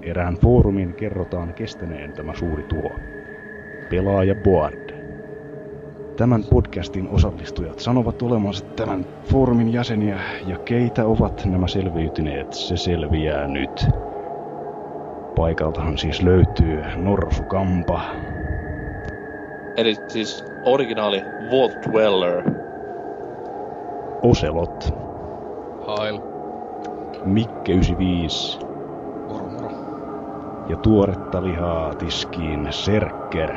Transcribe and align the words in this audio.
Erään 0.05 0.35
foorumin 0.35 0.93
kerrotaan 0.93 1.53
kestäneen 1.53 2.13
tämä 2.13 2.35
suuri 2.35 2.63
tuo. 2.63 2.91
Pelaaja 3.89 4.35
Board. 4.35 4.95
Tämän 6.17 6.43
podcastin 6.49 7.09
osallistujat 7.09 7.79
sanovat 7.79 8.21
olemansa 8.21 8.65
tämän 8.65 9.05
foorumin 9.23 9.73
jäseniä 9.73 10.19
ja 10.47 10.57
keitä 10.57 11.05
ovat 11.05 11.45
nämä 11.45 11.67
selviytyneet, 11.67 12.53
se 12.53 12.77
selviää 12.77 13.47
nyt. 13.47 13.87
Paikaltahan 15.35 15.97
siis 15.97 16.21
löytyy 16.21 16.81
Norsu 16.95 17.43
Kampa. 17.43 18.01
Eli 19.77 19.95
siis 20.07 20.45
originaali 20.63 21.21
Vault 21.51 21.73
Dweller. 21.89 22.43
Oselot. 24.21 24.93
Hail. 25.87 26.19
Mikke 27.25 27.71
95. 27.71 28.64
Ja 30.69 30.75
tuoretta 30.77 31.43
lihaa 31.43 31.95
tiskiin 31.95 32.67
Serker. 32.69 33.51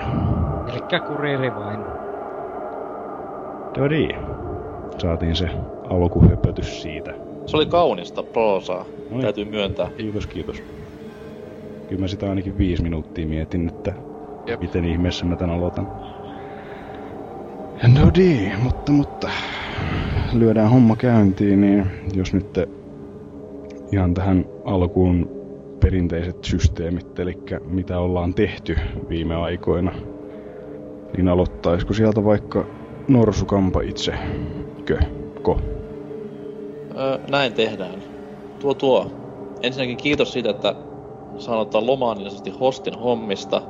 Pelkkä 0.66 1.00
kuriiri 1.00 1.54
vain. 1.54 1.80
Dodi. 3.78 4.08
Saatiin 4.98 5.36
se 5.36 5.50
alkuhöpötys 5.90 6.82
siitä. 6.82 7.14
Se 7.46 7.56
oli 7.56 7.66
kaunista 7.66 8.22
proosaa, 8.22 8.84
Noin. 9.10 9.22
täytyy 9.22 9.44
myöntää. 9.44 9.90
Kiitos, 9.96 10.26
kiitos. 10.26 10.62
Kyllä 11.88 12.00
mä 12.00 12.08
sitä 12.08 12.28
ainakin 12.28 12.58
viisi 12.58 12.82
minuuttia 12.82 13.26
mietin, 13.26 13.68
että 13.68 13.92
Jep. 14.46 14.60
miten 14.60 14.84
ihmeessä 14.84 15.24
mä 15.24 15.36
tän 15.36 15.50
aloitan. 15.50 15.88
No 17.94 18.10
niin, 18.16 18.52
mutta, 18.62 18.92
mutta 18.92 19.28
lyödään 20.32 20.70
homma 20.70 20.96
käyntiin, 20.96 21.60
niin 21.60 21.86
jos 22.14 22.32
nyt 22.32 22.58
ihan 23.92 24.14
tähän 24.14 24.44
alkuun 24.64 25.37
perinteiset 25.80 26.44
systeemit, 26.44 27.18
eli 27.18 27.38
mitä 27.64 27.98
ollaan 27.98 28.34
tehty 28.34 28.76
viime 29.08 29.34
aikoina, 29.34 29.92
niin 31.16 31.28
aloittaisiko 31.28 31.94
sieltä 31.94 32.24
vaikka 32.24 32.66
Norsukampa 33.08 33.80
itse? 33.80 34.12
Kö? 34.84 34.98
Ko? 35.42 35.60
Öö, 36.98 37.18
näin 37.30 37.52
tehdään. 37.52 38.02
Tuo 38.60 38.74
tuo. 38.74 39.10
Ensinnäkin 39.62 39.96
kiitos 39.96 40.32
siitä, 40.32 40.50
että 40.50 40.74
saan 41.38 41.58
ottaa 41.58 41.86
lomaa 41.86 42.14
niin 42.14 42.30
sanotusti 42.30 42.58
hostin 42.60 42.98
hommista. 42.98 43.62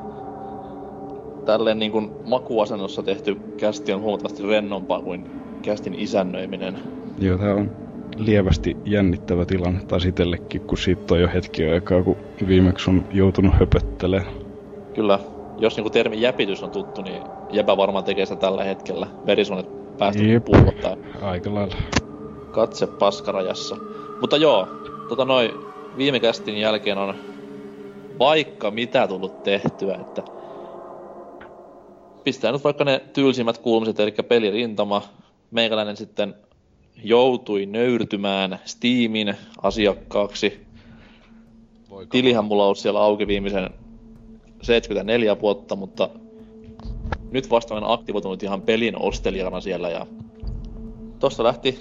Tälleen 1.44 1.78
niin 1.78 1.92
kuin 1.92 2.10
makuasennossa 2.24 3.02
tehty 3.02 3.34
kästi 3.56 3.92
on 3.92 4.00
huomattavasti 4.00 4.42
rennompaa 4.46 5.02
kuin 5.02 5.30
kästin 5.62 5.94
isännöiminen. 5.94 6.78
Joo, 7.18 7.38
tää 7.38 7.54
on 7.54 7.87
lievästi 8.18 8.76
jännittävä 8.84 9.44
tilanne 9.44 9.80
taas 9.88 10.04
itsellekin, 10.04 10.60
kun 10.60 10.78
siitä 10.78 11.14
on 11.14 11.20
jo 11.20 11.28
hetki 11.34 11.64
aikaa, 11.68 12.02
kun 12.02 12.16
viimeksi 12.48 12.90
on 12.90 13.04
joutunut 13.12 13.54
höpöttelemään. 13.54 14.32
Kyllä, 14.94 15.18
jos 15.58 15.76
niinku 15.76 15.90
termi 15.90 16.20
jäpitys 16.20 16.62
on 16.62 16.70
tuttu, 16.70 17.02
niin 17.02 17.22
jäpä 17.52 17.76
varmaan 17.76 18.04
tekee 18.04 18.26
sitä 18.26 18.40
tällä 18.40 18.64
hetkellä. 18.64 19.06
Verisuonet 19.26 19.66
päästä 19.98 20.22
Jep. 20.22 20.44
pullottaa. 20.44 20.96
Aika 21.22 21.54
lailla. 21.54 21.76
katse 22.50 22.86
paskarajassa. 22.86 23.76
Mutta 24.20 24.36
joo, 24.36 24.68
tota 25.08 25.24
noin, 25.24 25.50
viime 25.96 26.20
kästin 26.20 26.56
jälkeen 26.56 26.98
on 26.98 27.14
vaikka 28.18 28.70
mitä 28.70 29.08
tullut 29.08 29.42
tehtyä, 29.42 29.94
että 29.94 30.22
pistää 32.24 32.52
nyt 32.52 32.64
vaikka 32.64 32.84
ne 32.84 33.00
tylsimmät 33.12 33.58
kuulumiset, 33.58 34.00
eli 34.00 34.12
pelirintama. 34.28 35.02
Meikäläinen 35.50 35.96
sitten 35.96 36.34
joutui 37.04 37.66
nöyrtymään 37.66 38.58
Steamin 38.64 39.34
asiakkaaksi. 39.62 40.66
Voiko 41.90 42.10
Tilihän 42.10 42.44
mulla 42.44 42.62
on 42.62 42.66
ollut 42.66 42.78
siellä 42.78 43.00
auki 43.00 43.26
viimeisen 43.26 43.70
74 44.62 45.40
vuotta, 45.40 45.76
mutta 45.76 46.10
nyt 47.30 47.50
vasta 47.50 47.74
olen 47.74 47.90
aktivoitunut 47.90 48.42
ihan 48.42 48.62
pelin 48.62 49.02
ostelijana 49.02 49.60
siellä 49.60 49.88
ja 49.90 50.06
tosta 51.18 51.44
lähti 51.44 51.78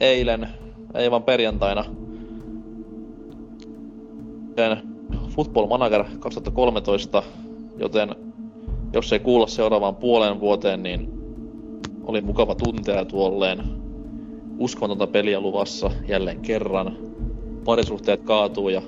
eilen, 0.00 0.48
ei 0.94 1.10
vaan 1.10 1.22
perjantaina, 1.22 1.84
Football 5.30 5.66
Manager 5.66 6.04
2013, 6.20 7.22
joten 7.76 8.14
jos 8.92 9.12
ei 9.12 9.18
kuulla 9.18 9.46
seuraavaan 9.46 9.96
puoleen 9.96 10.40
vuoteen, 10.40 10.82
niin 10.82 11.08
oli 12.02 12.20
mukava 12.20 12.54
tuntea 12.54 13.04
tuolleen 13.04 13.87
uskomatonta 14.58 15.06
peliä 15.06 15.40
luvassa 15.40 15.90
jälleen 16.08 16.40
kerran. 16.40 16.96
Parisuhteet 17.64 18.20
kaatuu 18.22 18.68
ja 18.68 18.82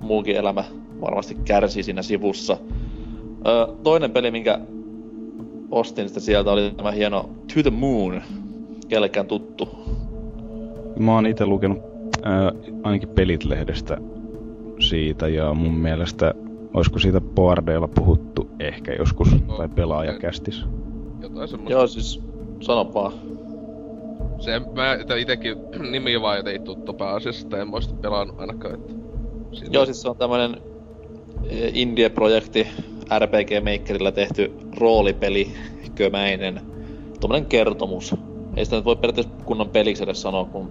muukin 0.00 0.36
elämä 0.36 0.64
varmasti 1.00 1.36
kärsii 1.44 1.82
siinä 1.82 2.02
sivussa. 2.02 2.56
Ö, 3.46 3.74
toinen 3.82 4.10
peli, 4.10 4.30
minkä 4.30 4.60
ostin 5.70 6.08
sitten 6.08 6.22
sieltä, 6.22 6.50
oli 6.50 6.70
tämä 6.76 6.90
hieno 6.90 7.30
To 7.54 7.62
the 7.62 7.70
Moon. 7.70 8.22
Kellekään 8.88 9.26
tuttu. 9.26 9.68
Mä 10.98 11.14
oon 11.14 11.26
itse 11.26 11.46
lukenut 11.46 11.78
ää, 12.22 12.52
ainakin 12.82 13.08
Pelit-lehdestä 13.08 13.98
siitä 14.78 15.28
ja 15.28 15.54
mun 15.54 15.74
mielestä 15.74 16.34
olisiko 16.74 16.98
siitä 16.98 17.20
boardeilla 17.20 17.88
puhuttu 17.88 18.50
ehkä 18.60 18.92
joskus 18.92 19.28
tai 19.56 19.68
pelaajakästis. 19.68 20.64
jotain 21.22 21.48
semmoista. 21.48 21.72
Joo, 21.72 21.86
siis 21.86 22.22
sano 22.60 22.94
vaan. 22.94 23.12
Se, 24.38 24.58
mä 24.58 25.16
itekin 25.18 25.56
nimi 25.92 26.20
vaan 26.20 26.48
ei 26.48 26.58
tuttu 26.58 26.92
pääasiassa, 26.92 27.58
en 27.58 27.82
sitä 27.82 27.94
pelannut 28.02 28.40
ainakaan, 28.40 28.74
että... 28.74 28.92
Siinä- 29.52 29.70
Joo, 29.72 29.84
siis 29.84 30.02
se 30.02 30.08
on 30.08 30.16
tämmönen 30.16 30.56
eh, 31.44 31.70
indie-projekti 31.74 32.66
RPG 33.18 33.50
Makerilla 33.64 34.12
tehty 34.12 34.52
roolipeli, 34.76 35.54
kömäinen, 35.94 36.60
tommonen 37.20 37.46
kertomus. 37.46 38.14
Ei 38.56 38.64
sitä 38.64 38.76
nyt 38.76 38.84
voi 38.84 38.96
periaatteessa 38.96 39.44
kunnon 39.44 39.68
peliksi 39.68 40.02
edes 40.02 40.22
sanoa, 40.22 40.44
kun 40.44 40.70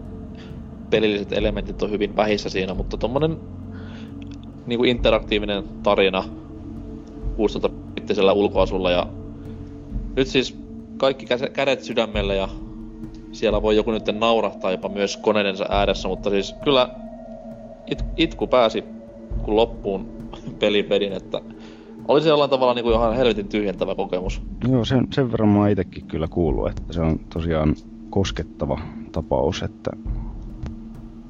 pelilliset 0.90 1.32
elementit 1.32 1.82
on 1.82 1.92
hyvin 1.92 2.16
vähissä 2.16 2.50
siinä, 2.50 2.74
mutta 2.74 2.98
tommonen 2.98 3.38
niinku 4.66 4.84
interaktiivinen 4.84 5.64
tarina 5.84 6.24
16-bittisellä 7.38 8.34
ulkoasulla 8.34 8.92
ja 8.92 9.08
nyt 10.16 10.28
siis 10.28 10.58
kaikki 10.98 11.26
kädet 11.54 11.84
sydämellä 11.84 12.34
ja 12.34 12.50
siellä 13.38 13.62
voi 13.62 13.76
joku 13.76 13.92
nyt 13.92 14.20
naurahtaa 14.20 14.72
jopa 14.72 14.90
myös 14.90 15.18
koneidensa 15.18 15.66
ääressä, 15.70 16.08
mutta 16.08 16.30
siis 16.30 16.56
kyllä 16.64 16.90
it, 17.92 18.06
itku 18.18 18.48
pääsi 18.48 18.84
kun 19.44 19.56
loppuun 19.56 20.08
pelin 20.60 20.90
vedin, 20.90 21.14
että 21.14 21.42
oli 22.08 22.22
se 22.22 22.30
jollain 22.30 22.50
tavalla 22.50 22.74
niinku 22.74 22.92
ihan 22.92 23.16
helvetin 23.16 23.48
tyhjentävä 23.48 23.96
kokemus. 23.96 24.42
Joo, 24.68 24.86
sen, 24.86 25.08
sen 25.14 25.32
verran 25.32 25.50
mä 25.50 25.60
oon 25.60 25.70
itekin 25.70 26.06
kyllä 26.06 26.28
kuullut, 26.28 26.70
että 26.70 26.94
se 26.94 27.02
on 27.02 27.20
tosiaan 27.34 27.76
koskettava 28.10 28.80
tapaus, 29.12 29.64
että 29.64 29.92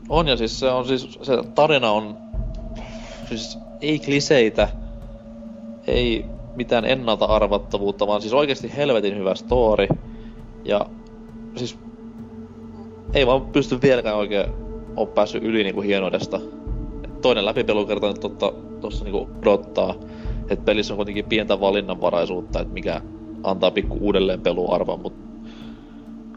On 0.10 0.28
ja 0.28 0.38
siis 0.38 0.60
se 0.60 0.70
on 0.70 0.86
siis, 0.86 1.20
se 1.22 1.44
tarina 1.56 1.92
on, 1.92 2.18
siis 3.30 3.60
ei 3.82 4.00
kliseitä, 4.00 4.70
ei 5.88 6.26
mitään 6.56 6.86
ennalta 6.86 7.26
arvattavuutta, 7.26 8.08
vaan 8.08 8.22
siis 8.22 8.34
oikeasti 8.34 8.72
helvetin 8.78 9.18
hyvä 9.18 9.36
story. 9.36 9.88
Ja 10.66 10.86
siis 11.56 11.80
ei 13.14 13.28
vaan 13.28 13.42
pysty 13.42 13.82
vieläkään 13.82 14.18
oikein 14.18 14.46
ole 14.96 15.08
päässyt 15.08 15.44
yli 15.44 15.64
niinku 15.64 15.82
hienoudesta. 15.82 16.40
Toinen 17.22 17.46
läpipelukerta 17.46 18.08
nyt 18.08 18.20
totta, 18.20 18.54
tossa 18.82 19.04
niinku 19.04 19.30
odottaa, 19.42 19.96
että 20.50 20.66
pelissä 20.66 20.94
on 20.94 20.96
kuitenkin 20.96 21.26
pientä 21.26 21.60
valinnanvaraisuutta, 21.60 22.60
että 22.60 22.74
mikä 22.74 23.02
antaa 23.44 23.72
pikku 23.72 23.98
uudelleen 24.02 24.42
peluarvon, 24.42 25.00
mutta 25.00 25.28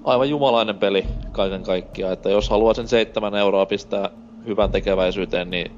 aivan 0.04 0.30
jumalainen 0.30 0.78
peli 0.78 1.04
kaiken 1.32 1.62
kaikkiaan, 1.62 2.12
että 2.12 2.30
jos 2.30 2.50
haluaa 2.50 2.74
sen 2.74 2.88
7 2.88 3.34
euroa 3.34 3.66
pistää 3.66 4.10
hyvän 4.46 4.70
tekeväisyyteen, 4.70 5.50
niin 5.50 5.70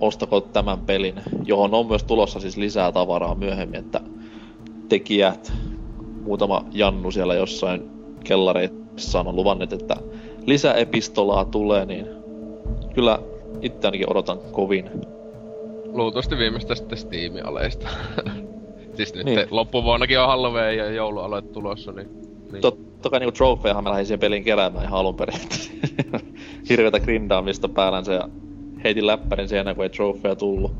ostako 0.00 0.40
tämän 0.40 0.78
pelin, 0.78 1.14
johon 1.44 1.74
on 1.74 1.86
myös 1.86 2.04
tulossa 2.04 2.40
siis 2.40 2.56
lisää 2.56 2.92
tavaraa 2.92 3.34
myöhemmin, 3.34 3.80
että 3.80 4.00
tekijät, 4.88 5.52
muutama 6.22 6.64
Jannu 6.72 7.10
siellä 7.10 7.34
jossain 7.34 7.90
kellareissa 8.24 9.20
on 9.20 9.36
luvanneet, 9.36 9.72
että 9.72 9.96
lisäepistolaa 10.50 11.44
tulee, 11.44 11.86
niin 11.86 12.06
kyllä 12.94 13.18
itse 13.62 13.86
ainakin 13.86 14.10
odotan 14.10 14.38
kovin. 14.52 14.90
Luultavasti 15.84 16.38
viimeistä 16.38 16.74
sitten 16.74 16.98
Steam-aleista. 16.98 17.88
siis 18.96 19.14
nyt 19.14 19.24
Niin. 19.24 19.46
loppuvuonnakin 19.50 20.20
on 20.20 20.26
Halloween 20.26 20.76
ja 20.76 20.90
joulualueet 20.90 21.52
tulossa, 21.52 21.92
niin... 21.92 22.08
niin. 22.52 22.62
Totta 22.62 23.10
kai 23.10 23.20
niinku 23.20 23.32
trofejahan 23.32 23.84
mä 23.84 23.90
lähdin 23.90 24.06
siihen 24.06 24.20
peliin 24.20 24.44
keräämään 24.44 24.84
ihan 24.84 25.00
alun 25.00 25.14
perin. 25.14 25.40
Hirveetä 26.68 27.00
grindaamista 27.00 27.68
päällänsä 27.68 28.12
ja 28.12 28.28
heitin 28.84 29.06
läppärin 29.06 29.48
siihen, 29.48 29.74
kun 29.74 29.84
ei 29.84 29.90
trofeja 29.90 30.36
tullut. 30.36 30.72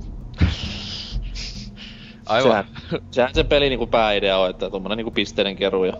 Aivan. 2.26 2.50
Sehän, 2.50 2.64
sehän 3.11 3.34
se 3.34 3.44
peli 3.44 3.69
niinku 3.69 3.87
pääidea 3.87 4.38
on, 4.38 4.50
että 4.50 4.70
tommonen 4.70 4.96
niinku 4.96 5.11
pisteiden 5.11 5.56
keruu 5.56 5.84
ja 5.84 5.93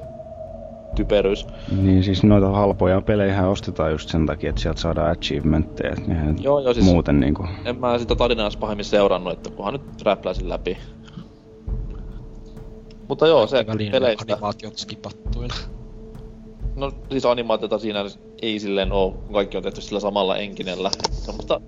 typeryys. 0.97 1.47
niin 1.83 2.05
siis 2.05 2.23
noita 2.25 2.49
halpoja 2.51 3.01
pelejä 3.01 3.49
ostetaan 3.49 3.93
just 3.93 4.09
sen 4.09 4.27
takia, 4.27 4.51
että 4.51 4.63
sieltä 4.63 4.81
saadaan 4.81 5.11
achievementteja, 5.11 5.97
Joo, 6.41 6.61
joo, 6.61 6.75
siis 6.75 6.87
muuten 6.87 7.21
niinku... 7.21 7.47
en 7.65 7.81
mä 7.81 7.99
sitä 7.99 8.15
tarinaa 8.15 8.51
pahemmin 8.61 8.85
seurannut, 8.85 9.33
että 9.33 9.51
kunhan 9.51 9.73
nyt 9.73 10.03
räpläsin 10.03 10.49
läpi. 10.49 10.79
Mutta 13.09 13.27
joo, 13.27 13.47
se 13.47 13.65
peleistä. 13.91 14.35
animaatiot 14.35 14.79
skipattuina. 14.79 15.55
No 16.77 16.93
siis 17.11 17.27
animaatiota 17.27 17.79
siinä 17.79 18.05
ei 18.43 18.59
silleen 18.61 18.93
oo, 18.93 19.11
kun 19.11 19.35
kaikki 19.35 19.57
on 19.57 19.63
tehty 19.63 19.81
sillä 19.81 20.01
samalla 20.01 20.37
enkinellä. 20.37 20.91
Semmoista 21.11 21.61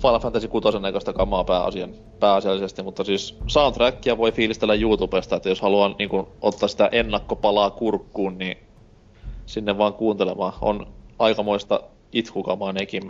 Final 0.00 0.20
Fantasy 0.20 0.48
6 0.48 0.78
näköistä 0.78 1.12
kamaa 1.12 1.44
pääasian, 1.44 1.94
pääasiallisesti, 2.20 2.82
mutta 2.82 3.04
siis 3.04 3.38
soundtrackia 3.46 4.18
voi 4.18 4.32
fiilistellä 4.32 4.74
YouTubesta, 4.74 5.36
että 5.36 5.48
jos 5.48 5.60
haluaa 5.60 5.94
niin 5.98 6.10
ottaa 6.40 6.68
sitä 6.68 6.88
ennakkopalaa 6.92 7.70
kurkkuun, 7.70 8.38
niin 8.38 8.58
sinne 9.46 9.78
vaan 9.78 9.94
kuuntelemaan. 9.94 10.52
On 10.60 10.86
aikamoista 11.18 11.80
itkukamaa 12.12 12.72
nekin 12.72 13.02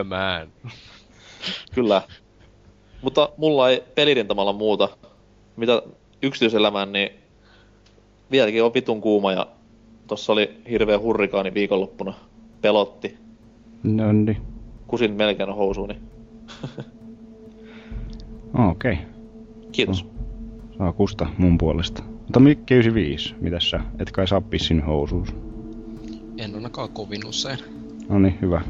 a 0.00 0.04
man. 0.04 0.52
Kyllä. 1.74 2.02
Mutta 3.02 3.28
mulla 3.36 3.70
ei 3.70 3.82
pelirintamalla 3.94 4.52
muuta. 4.52 4.88
Mitä 5.56 5.82
yksityiselämään, 6.22 6.92
niin 6.92 7.10
vieläkin 8.30 8.64
on 8.64 8.74
vitun 8.74 9.00
kuuma 9.00 9.32
ja 9.32 9.46
tossa 10.12 10.32
oli 10.32 10.50
hirveä 10.70 10.98
hurrikaani 10.98 11.54
viikonloppuna. 11.54 12.14
Pelotti. 12.60 13.16
No 13.82 14.12
niin. 14.12 14.36
Kusin 14.86 15.12
melkein 15.12 15.54
housuuni. 15.54 15.94
Okei. 18.70 18.92
Okay. 18.92 19.04
Kiitos. 19.72 20.06
Saa 20.78 20.92
kusta 20.92 21.26
mun 21.38 21.58
puolesta. 21.58 22.02
Mutta 22.02 22.40
Mikki 22.40 22.74
95, 22.74 23.34
mitäs 23.40 23.70
sä? 23.70 23.80
Et 23.98 24.10
kai 24.10 24.28
saa 24.28 24.40
pissin 24.40 24.82
housuus. 24.82 25.34
En 26.38 26.54
ainakaan 26.54 26.88
kovin 26.88 27.26
usein. 27.26 27.58
No 28.08 28.18
niin, 28.18 28.38
hyvä. 28.42 28.60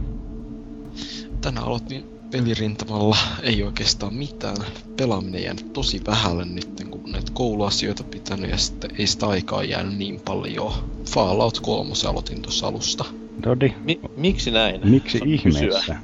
Tänään 1.41 1.67
aloitin 1.67 2.05
pelirintamalla, 2.32 3.17
ei 3.43 3.62
oikeastaan 3.62 4.14
mitään. 4.14 4.56
Pelaaminen 4.96 5.43
jäänyt 5.43 5.73
tosi 5.73 6.00
vähälle 6.06 6.44
nyt, 6.44 6.69
kun 6.90 7.12
näitä 7.12 7.32
kouluasioita 7.34 8.05
pitänyt 8.05 8.50
ja 8.50 8.56
sitten 8.56 8.90
ei 8.99 9.06
sitä 9.06 9.26
aikaa 9.26 9.64
jäänyt 9.64 9.99
niin 9.99 10.20
paljon. 10.20 10.73
Fallout 11.11 11.61
3 11.61 11.93
aloitin 12.08 12.43
tuossa 12.43 12.67
alusta. 12.67 13.05
Dodi, 13.44 13.73
Mi- 13.84 14.00
miksi 14.17 14.50
näin? 14.50 14.81
miksi 14.84 15.20
kysyä? 15.20 15.34
ihmeessä? 15.34 15.96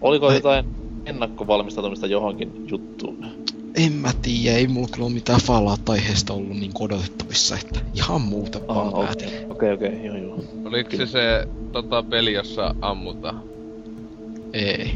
Oliko 0.00 0.26
Ai- 0.26 0.34
jotain 0.34 0.64
ennakkovalmistautumista 1.06 2.06
johonkin 2.06 2.66
juttuun? 2.70 3.26
En 3.74 3.92
mä 3.92 4.10
tiedä, 4.22 4.56
ei 4.56 4.66
mulla 4.66 4.88
kyllä 4.92 5.06
ole 5.06 5.14
mitään 5.14 5.40
Fallout-aiheesta 5.40 6.32
ollut 6.32 6.56
niin 6.56 6.72
odotettavissa, 6.80 7.56
että 7.56 7.80
ihan 7.94 8.20
muuta 8.20 8.60
vaan 8.68 8.94
okei, 8.94 9.46
okei, 9.50 9.72
okei, 9.72 10.06
joo 10.06 10.16
joo. 10.16 10.44
Oliko 10.64 10.90
Kyllä. 10.90 11.06
se 11.06 11.12
se 11.12 11.48
tota, 11.72 12.02
peli, 12.02 12.32
jossa 12.32 12.74
ammutaan? 12.80 13.49
Ei. 14.52 14.92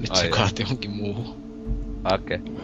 Nyt 0.00 0.10
Ai 0.10 0.16
se 0.16 0.28
kaati 0.28 0.62
johonkin 0.62 0.90
muuhun. 0.90 1.36
Okei. 2.14 2.38
Okay. 2.38 2.54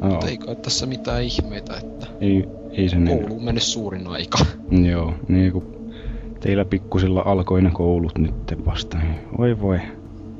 Joo, 0.00 0.10
Mutta 0.10 0.28
ei 0.28 0.36
kai 0.36 0.56
tässä 0.56 0.86
mitään 0.86 1.22
ihmeitä, 1.22 1.76
että 1.76 2.06
ei, 2.20 2.44
ei 2.70 2.88
sen 2.88 3.08
enää. 3.08 3.18
kouluun 3.18 3.44
mennyt 3.44 3.62
suurin 3.62 4.06
aika. 4.06 4.38
Joo, 4.90 5.14
niin 5.28 5.52
kun 5.52 5.92
teillä 6.40 6.64
pikkusilla 6.64 7.22
alkoi 7.26 7.62
ne 7.62 7.70
koulut 7.70 8.18
nyt 8.18 8.34
vasta. 8.66 8.98
Niin 8.98 9.18
voi 9.38 9.60
voi. 9.60 9.78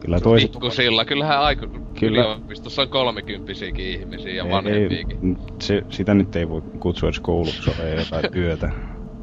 Kyllä 0.01 0.21
toiset... 0.21 0.51
Pikkusilla, 0.51 1.05
kyllähän 1.05 1.41
aiku... 1.41 1.67
Kyllä. 2.01 2.21
Yliopistossa 2.21 2.83
on 2.83 2.89
kolmekymppisiäkin 2.89 3.87
ihmisiä 3.87 4.35
ja 4.35 4.49
vanhempiakin. 4.49 5.19
ei, 5.23 5.55
se, 5.61 5.83
sitä 5.91 6.15
nyt 6.15 6.37
ei 6.37 6.49
voi 6.49 6.63
kutsua 6.81 7.09
edes 7.09 7.21
kouluksi, 7.21 7.63
se 7.63 7.71
on 7.83 7.99
jotain 7.99 8.33
työtä. 8.33 8.71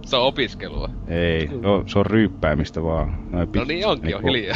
Se 0.06 0.16
on 0.16 0.24
opiskelua. 0.24 0.90
Ei, 1.08 1.48
no, 1.62 1.84
se 1.88 2.00
on 2.00 2.06
ryyppäämistä 2.06 2.84
vaan. 2.84 3.18
Noin 3.32 3.50
No 3.56 3.64
niin 3.64 3.88
onkin 3.88 4.10
jo, 4.10 4.18
niinku- 4.18 4.28
hiljaa. 4.34 4.56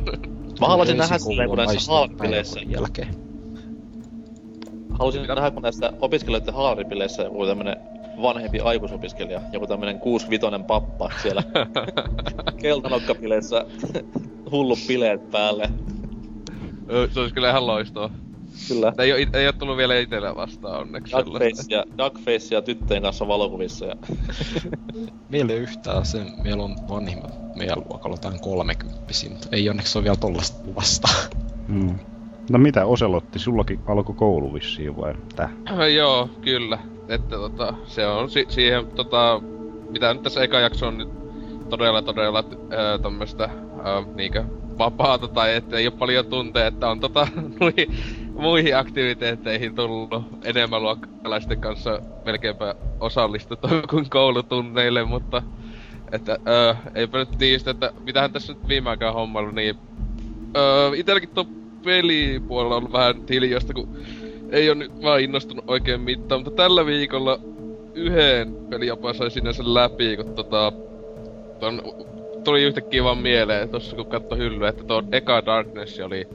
Mä 0.60 0.66
haluaisin 0.66 0.96
nähdä 0.96 1.18
silleen, 1.18 1.48
kun 1.48 1.58
näissä 1.58 1.92
päiväkodin 2.18 2.70
jälkeen. 2.70 3.08
haluaisin 4.90 5.22
nähdä, 5.26 5.50
kun 5.50 5.62
näissä 5.62 5.92
opiskelijoiden 6.00 6.54
haalaripileissä 6.54 7.22
joku 7.22 7.46
tämmönen 7.46 7.76
vanhempi 8.22 8.60
aikuisopiskelija, 8.60 9.40
joku 9.52 9.66
tämmönen 9.66 9.98
65 9.98 10.64
pappa 10.66 11.10
siellä 11.22 11.42
keltanokkapileissä 12.62 13.64
hullu 14.50 14.76
bileet 14.88 15.30
päälle. 15.30 15.70
Se 17.12 17.20
olisi 17.20 17.34
kyllä 17.34 17.50
ihan 17.50 17.66
loistoa. 17.66 18.10
Kyllä. 18.68 18.92
Ei 18.98 19.12
oo, 19.12 19.18
ei 19.18 19.46
oo 19.46 19.52
tullut 19.52 19.76
vielä 19.76 19.98
itellä 19.98 20.36
vastaan 20.36 20.80
onneksi 20.80 21.16
Duckface 21.16 21.64
ja, 21.68 21.84
Duckface 21.98 22.54
ja 22.54 22.62
tyttöjen 22.62 23.02
kanssa 23.02 23.28
valokuvissa 23.28 23.86
ja 23.86 23.94
Meillä 25.28 25.52
ei 25.52 25.58
yhtään 25.58 26.06
sen, 26.06 26.26
meillä 26.44 26.62
on 26.62 26.76
vanhimmat 26.88 27.56
meidän 27.56 27.78
luokalla 27.78 28.14
jotain 28.14 28.40
30 28.40 29.00
mutta 29.30 29.48
ei 29.52 29.68
onneksi 29.68 29.98
ole 29.98 30.04
vielä 30.04 30.16
tollasta 30.16 30.66
luvasta. 30.66 31.08
Mm. 31.68 31.98
No 32.50 32.58
mitä, 32.58 32.86
Oselotti, 32.86 33.38
sullakin 33.38 33.80
alkoi 33.86 34.14
koulu 34.14 34.54
vissiin 34.54 34.96
vai 34.96 35.14
tää? 35.36 35.50
Joo, 35.96 36.30
kyllä. 36.40 36.78
Että 37.08 37.36
tota, 37.36 37.74
se 37.86 38.06
on 38.06 38.30
si- 38.30 38.46
siihen 38.48 38.86
tota, 38.86 39.40
mitä 39.90 40.14
nyt 40.14 40.22
tässä 40.22 40.42
eka 40.42 40.60
jakso 40.60 40.86
on 40.86 40.98
nyt 40.98 41.08
todella 41.68 42.02
todella 42.02 42.44
öö, 42.72 42.98
tämmöstä 42.98 43.44
öö, 43.44 44.14
niinkö 44.14 44.44
vapaata 44.78 45.28
tai 45.28 45.54
että 45.54 45.78
ei 45.78 45.86
oo 45.86 45.92
paljon 45.92 46.26
tunteja, 46.26 46.66
että 46.66 46.88
on 46.88 47.00
tota 47.00 47.26
muihin, 47.60 47.96
muihin 48.40 48.76
aktiviteetteihin 48.76 49.74
tullut 49.74 50.22
enemmän 50.44 50.82
luokkalaisten 50.82 51.60
kanssa 51.60 52.02
melkeinpä 52.24 52.74
osallistuttu 53.00 53.68
kuin 53.90 54.10
koulutunneille, 54.18 55.04
mutta 55.04 55.42
että 56.12 56.38
öö, 56.48 56.74
eipä 56.94 57.18
nyt 57.18 57.38
tiistä, 57.38 57.70
että 57.70 57.92
mitähän 58.04 58.32
tässä 58.32 58.52
nyt 58.52 58.68
viime 58.68 58.90
aikaan 58.90 59.14
hommailu, 59.14 59.50
niin 59.50 59.76
öö, 60.56 60.90
itelläkin 60.94 61.28
tuo 61.28 61.46
pelipuolella 61.84 62.76
on 62.76 62.92
vähän 62.92 63.14
hiljaista, 63.30 63.74
kun 63.74 63.96
ei 64.50 64.70
ole 64.70 64.78
nyt 64.78 65.02
vaan 65.02 65.20
innostunut 65.20 65.64
oikein 65.68 66.00
mitään, 66.00 66.40
mutta 66.40 66.62
tällä 66.62 66.86
viikolla 66.86 67.40
yhden 67.94 68.56
pelijopa 68.70 69.12
sai 69.12 69.30
sinänsä 69.30 69.62
läpi, 69.66 70.16
kun 70.16 70.34
tota... 70.34 70.72
Ton, 71.60 71.82
tuli 72.44 72.62
yhtäkkiä 72.62 73.04
vaan 73.04 73.18
mieleen 73.18 73.68
tossa 73.68 73.96
kun 73.96 74.06
katsoi 74.06 74.38
hyllyä, 74.38 74.68
että 74.68 74.84
tuo 74.84 75.02
eka 75.12 75.46
Darkness 75.46 76.00
oli 76.00 76.28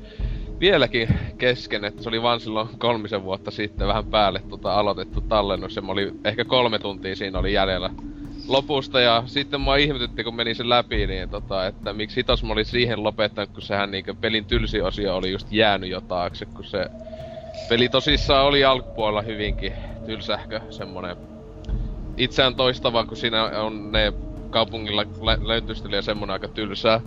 vieläkin 0.66 1.08
kesken, 1.38 1.86
että 1.86 2.04
se 2.04 2.10
oli 2.10 2.22
vaan 2.22 2.40
silloin 2.40 2.70
kolmisen 2.78 3.24
vuotta 3.24 3.52
sitten 3.52 3.88
vähän 3.88 4.06
päälle 4.06 4.42
tota 4.50 4.74
aloitettu 4.74 5.22
tallennus 5.22 5.76
ja 5.76 5.82
mä 5.82 5.92
oli 5.92 6.12
ehkä 6.24 6.46
kolme 6.46 6.80
tuntia 6.80 7.16
siinä 7.16 7.40
oli 7.40 7.54
jäljellä 7.54 7.90
lopusta 8.48 9.00
ja 9.00 9.24
sitten 9.26 9.62
mua 9.62 9.76
ihmetytti 9.76 10.24
kun 10.24 10.36
meni 10.36 10.56
se 10.56 10.70
läpi, 10.70 11.08
niin 11.08 11.30
tota, 11.30 11.68
että 11.68 11.94
miksi 11.94 12.16
hitos 12.16 12.44
mä 12.44 12.54
olin 12.54 12.66
siihen 12.66 13.04
lopettanut, 13.04 13.50
kun 13.50 13.62
sehän 13.62 13.92
niinku 13.92 14.14
pelin 14.22 14.46
tylsi 14.46 14.82
osio 14.82 15.16
oli 15.16 15.32
just 15.32 15.52
jäänyt 15.52 15.90
jo 15.90 16.02
taakse, 16.02 16.46
kun 16.46 16.64
se 16.64 16.86
peli 17.70 17.90
tosissaan 17.90 18.46
oli 18.46 18.64
alkupuolella 18.64 19.22
hyvinkin 19.22 19.74
tylsähkö, 20.06 20.62
semmonen 20.70 21.18
itseään 22.18 22.56
toistava, 22.56 23.06
kun 23.06 23.18
siinä 23.18 23.44
on 23.44 23.92
ne 23.92 24.14
kaupungilla 24.50 25.06
löytysteli 25.44 25.96
ja 25.96 26.02
semmonen 26.02 26.34
aika 26.34 26.48
tylsää. 26.48 27.02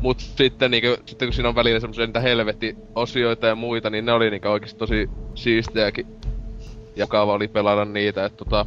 Mut 0.00 0.20
sitten, 0.20 0.70
niinku, 0.70 1.02
sitten 1.06 1.28
kun 1.28 1.32
siinä 1.32 1.48
on 1.48 1.54
välillä 1.54 1.80
semmosia 1.80 2.06
niitä 2.06 2.20
helvetti-osioita 2.20 3.46
ja 3.46 3.54
muita, 3.54 3.90
niin 3.90 4.04
ne 4.04 4.12
oli 4.12 4.30
niinku 4.30 4.48
oikeesti 4.48 4.78
tosi 4.78 5.10
siistejäkin. 5.34 6.06
Jakava 6.96 7.32
oli 7.32 7.48
pelata 7.48 7.84
niitä, 7.84 8.24
että 8.24 8.44
tota... 8.44 8.66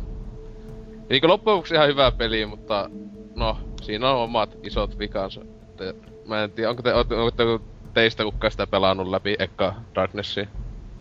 Niinku 1.10 1.28
loppujen 1.28 1.56
lopuksi 1.56 1.76
ihan 1.76 1.88
hyvä 1.88 2.12
peli, 2.12 2.46
mutta 2.46 2.90
no, 3.36 3.58
siinä 3.82 4.12
on 4.12 4.18
omat 4.18 4.58
isot 4.64 5.00
vikansa. 5.00 5.42
Että, 5.70 5.94
mä 6.26 6.44
en 6.44 6.52
tiedä, 6.52 6.70
onko, 6.70 6.82
te, 6.82 6.94
onko, 6.94 7.16
onko 7.16 7.66
teistä 7.94 8.24
kukaan 8.24 8.52
sitä 8.52 8.68
pelannut 8.68 9.08
läpi 9.08 9.36
Ekka 9.40 9.74
Darknessia? 9.96 10.48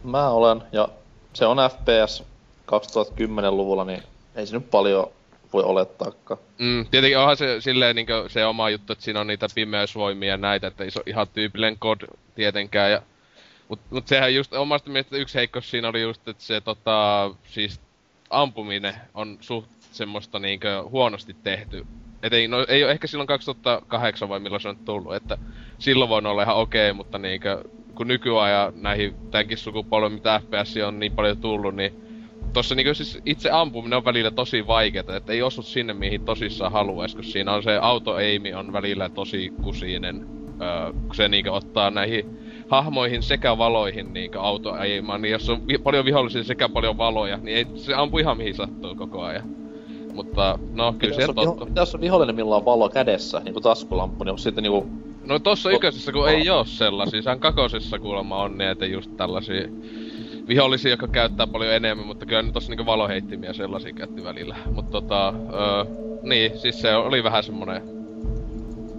Mä 0.04 0.28
olen, 0.28 0.62
ja 0.72 0.88
se 1.32 1.46
on 1.46 1.56
FPS 1.70 2.24
2010-luvulla, 2.66 3.84
niin 3.84 4.02
ei 4.34 4.46
se 4.46 4.56
nyt 4.56 4.70
paljon 4.70 5.06
voi 5.52 5.62
olettaakaan. 5.62 6.40
Mm, 6.58 6.86
tietenkin 6.90 7.18
onhan 7.18 7.36
se 7.36 7.60
silleen 7.60 7.96
niin 7.96 8.06
se 8.28 8.44
oma 8.44 8.70
juttu, 8.70 8.92
että 8.92 9.04
siinä 9.04 9.20
on 9.20 9.26
niitä 9.26 9.46
pimeysvoimia 9.54 10.28
ja 10.28 10.36
näitä, 10.36 10.66
että 10.66 10.84
ei 10.84 10.90
se 10.90 10.98
ole 10.98 11.04
ihan 11.06 11.26
tyypillinen 11.34 11.78
kod 11.78 12.00
tietenkään. 12.34 12.92
Ja, 12.92 13.02
mut, 13.68 13.80
mut 13.90 14.08
sehän 14.08 14.34
just 14.34 14.52
omasta 14.52 14.90
mielestä 14.90 15.16
yksi 15.16 15.38
heikkous 15.38 15.70
siinä 15.70 15.88
oli 15.88 16.02
just, 16.02 16.28
että 16.28 16.42
se 16.42 16.60
tota, 16.60 17.30
siis 17.44 17.80
ampuminen 18.30 18.94
on 19.14 19.38
suht 19.40 19.70
semmoista 19.80 20.38
niinkö 20.38 20.82
huonosti 20.82 21.36
tehty. 21.44 21.86
Et 22.22 22.32
ei, 22.32 22.48
no, 22.48 22.66
ei 22.68 22.84
ole 22.84 22.92
ehkä 22.92 23.06
silloin 23.06 23.26
2008 23.26 24.28
vai 24.28 24.40
milloin 24.40 24.62
se 24.62 24.68
on 24.68 24.76
tullut, 24.76 25.14
että 25.14 25.38
silloin 25.78 26.08
voi 26.08 26.22
olla 26.24 26.42
ihan 26.42 26.56
okei, 26.56 26.90
okay, 26.90 26.96
mutta 26.96 27.18
niinkö, 27.18 27.64
kun 27.94 28.08
nykyajan 28.08 28.72
näihin 28.76 29.14
tämänkin 29.30 29.58
sukupolven, 29.58 30.12
mitä 30.12 30.40
FPS 30.44 30.76
on 30.86 30.98
niin 30.98 31.12
paljon 31.12 31.36
tullut, 31.36 31.74
niin 31.74 32.11
tossa 32.52 32.74
niinku 32.74 32.94
siis 32.94 33.18
itse 33.26 33.50
ampuminen 33.50 33.96
on 33.96 34.04
välillä 34.04 34.30
tosi 34.30 34.66
vaikeeta, 34.66 35.16
että 35.16 35.32
ei 35.32 35.42
osu 35.42 35.62
sinne 35.62 35.94
mihin 35.94 36.24
tosissaan 36.24 36.72
haluais, 36.72 37.14
kun 37.14 37.24
siinä 37.24 37.52
on 37.52 37.62
se 37.62 37.78
auto 37.82 38.14
on 38.56 38.72
välillä 38.72 39.08
tosi 39.08 39.52
kusinen. 39.62 40.26
Öö, 40.62 40.92
kun 40.92 41.14
se 41.14 41.28
niinku 41.28 41.50
ottaa 41.52 41.90
näihin 41.90 42.38
hahmoihin 42.68 43.22
sekä 43.22 43.58
valoihin 43.58 44.12
niinku 44.12 44.38
auto 44.38 44.74
niin 45.18 45.30
jos 45.30 45.50
on 45.50 45.66
vi- 45.66 45.78
paljon 45.78 46.04
vihollisia 46.04 46.44
sekä 46.44 46.68
paljon 46.68 46.98
valoja, 46.98 47.36
niin 47.36 47.56
ei, 47.56 47.66
se 47.74 47.94
ampu 47.94 48.18
ihan 48.18 48.36
mihin 48.36 48.54
sattuu 48.54 48.94
koko 48.94 49.22
ajan. 49.22 49.62
Mutta 50.12 50.58
no, 50.72 50.94
kyllä 50.98 51.14
se 51.14 51.34
totta. 51.34 51.64
Mitä 51.64 51.80
jos 51.80 51.94
on 51.94 52.00
vihollinen, 52.00 52.34
millä 52.34 52.56
on 52.56 52.64
valo 52.64 52.88
kädessä, 52.88 53.40
niinku 53.44 53.60
taskulamppu, 53.60 54.24
niin 54.24 54.38
sitten 54.38 54.62
niinku... 54.62 54.86
No 55.24 55.38
tossa 55.38 55.70
ykkösessä 55.70 56.12
kun 56.12 56.28
ei 56.28 56.50
oo 56.50 56.64
sellaisia, 56.64 57.22
sehän 57.22 57.40
kakosessa 57.40 57.98
kuulemma 57.98 58.42
on 58.42 58.58
niin, 58.58 58.70
että 58.70 58.86
just 58.86 59.16
tällaisia 59.16 59.68
vihollisia, 60.52 60.90
jotka 60.90 61.08
käyttää 61.08 61.46
paljon 61.46 61.72
enemmän, 61.74 62.06
mutta 62.06 62.26
kyllä 62.26 62.42
nyt 62.42 62.52
tossa 62.52 62.70
niinku 62.70 62.86
valoheittimiä 62.86 63.52
sellaisia 63.52 63.92
käytti 63.92 64.24
välillä. 64.24 64.56
Mutta 64.74 64.90
tota, 64.90 65.28
öö, 65.28 65.84
niin, 66.22 66.58
siis 66.58 66.80
se 66.80 66.94
oli 66.94 67.24
vähän 67.24 67.42
semmonen 67.42 67.82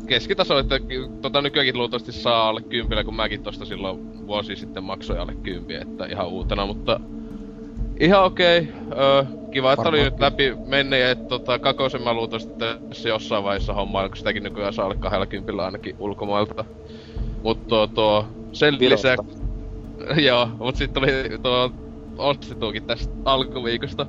keskitaso, 0.08 0.60
että 0.60 0.80
tota 1.22 1.42
nykyäänkin 1.42 1.78
luultavasti 1.78 2.12
saa 2.12 2.50
alle 2.50 2.62
kympillä, 2.62 3.04
kun 3.04 3.16
mäkin 3.16 3.44
tosta 3.44 3.66
silloin 3.66 4.28
vuosi 4.28 4.56
sitten 4.56 4.84
maksoin 4.84 5.20
alle 5.20 5.36
kympiä, 5.44 5.82
että 5.82 6.06
ihan 6.06 6.28
uutena, 6.28 6.66
mutta 6.66 7.00
ihan 8.00 8.24
okei. 8.24 8.60
Okay. 8.60 9.04
Öö, 9.04 9.24
kiva, 9.52 9.74
että 9.74 9.90
oli 9.90 10.04
nyt 10.04 10.20
läpi 10.20 10.56
menne 10.66 11.00
ja 11.00 11.12
että 11.12 11.26
tota, 11.26 11.60
kakosen 11.60 12.02
mä 12.02 12.14
luultavasti 12.14 12.54
tässä 12.90 13.10
jossain 13.10 13.44
vaiheessa 13.44 13.74
hommaa, 13.74 14.08
kun 14.08 14.18
sitäkin 14.18 14.44
nykyään 14.44 14.74
saa 14.74 14.86
alle 14.86 14.96
kahdella 14.96 15.26
kympillä 15.26 15.66
ainakin 15.66 15.96
ulkomailta. 16.00 16.66
Mutta 17.44 17.66
tuo, 17.70 17.88
tuo 17.88 18.26
sen 18.54 18.78
lisäksi... 18.80 19.43
Joo, 20.28 20.50
mut 20.60 20.76
sit 20.76 20.94
tuli 20.94 21.08
tuo 21.42 21.72
ostetuukin 22.18 22.84
tästä 22.84 23.14
alkuviikosta. 23.26 24.06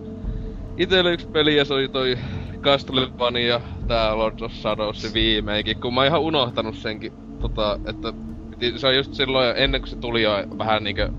Itelle 0.77 1.13
yksi 1.13 1.29
peli 1.29 1.57
ja 1.57 1.65
se 1.65 1.75
oli 1.75 1.89
toi 1.89 2.19
Castlevania 2.61 3.61
tää 3.89 4.19
Lords 4.19 4.43
of 4.43 4.53
Shadows 4.53 5.03
se 5.03 5.15
viimeinkin, 5.15 5.81
kun 5.81 5.95
mä 5.95 6.01
oon 6.01 6.07
ihan 6.07 6.21
unohtanut 6.21 6.77
senkin, 6.77 7.13
tota, 7.41 7.79
että 7.87 8.13
piti, 8.51 8.79
se 8.79 8.87
on 8.87 8.97
just 8.97 9.15
silloin 9.15 9.57
ennen 9.57 9.81
kuin 9.81 9.91
se 9.91 9.97
tuli 9.97 10.23
jo 10.23 10.31
vähän 10.59 10.85
niinkö 10.85 11.11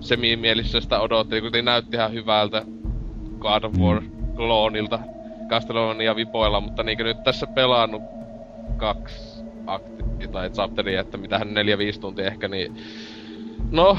semimielisestä 0.00 1.00
odotti, 1.00 1.40
kun 1.40 1.50
näytti 1.62 1.96
ihan 1.96 2.12
hyvältä 2.12 2.62
God 3.38 3.64
of 3.64 3.74
War 3.78 4.02
kloonilta 4.36 4.98
Castlevania 5.48 6.16
vipoilla, 6.16 6.60
mutta 6.60 6.82
niinkö 6.82 7.04
nyt 7.04 7.22
tässä 7.22 7.46
pelaannut 7.46 8.02
kaksi 8.76 9.44
akti 9.66 10.28
tai 10.32 10.50
chapteria, 10.50 11.00
että 11.00 11.18
mitähän 11.18 11.54
neljä 11.54 11.78
viisi 11.78 12.00
tuntia 12.00 12.26
ehkä, 12.26 12.48
niin 12.48 12.76
No, 13.72 13.98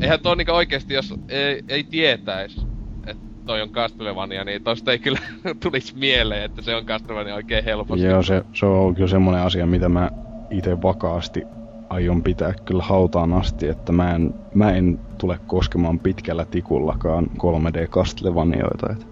eihän 0.00 0.20
tuo 0.20 0.34
niinku 0.34 0.52
oikeesti, 0.52 0.94
jos 0.94 1.14
ei, 1.28 1.62
ei 1.68 1.84
tietäis, 1.84 2.66
että 3.06 3.22
toi 3.46 3.62
on 3.62 3.70
Castlevania, 3.70 4.44
niin 4.44 4.64
tosta 4.64 4.92
ei 4.92 4.98
kyllä 4.98 5.18
tulisi 5.62 5.96
mieleen, 5.96 6.44
että 6.44 6.62
se 6.62 6.74
on 6.74 6.86
Castlevania 6.86 7.34
oikein 7.34 7.64
helposti. 7.64 8.04
Joo, 8.04 8.22
se, 8.22 8.44
se 8.52 8.66
on 8.66 8.94
kyllä 8.94 9.08
semmonen 9.08 9.40
asia, 9.40 9.66
mitä 9.66 9.88
mä 9.88 10.10
itse 10.50 10.82
vakaasti 10.82 11.42
aion 11.88 12.22
pitää 12.22 12.54
kyllä 12.64 12.82
hautaan 12.82 13.32
asti, 13.32 13.68
että 13.68 13.92
mä 13.92 14.14
en, 14.14 14.34
mä 14.54 14.72
en 14.72 15.00
tule 15.18 15.38
koskemaan 15.46 15.98
pitkällä 15.98 16.44
tikullakaan 16.44 17.26
3D 17.38 17.86
Castlevanioita. 17.88 18.92
Että 18.92 19.06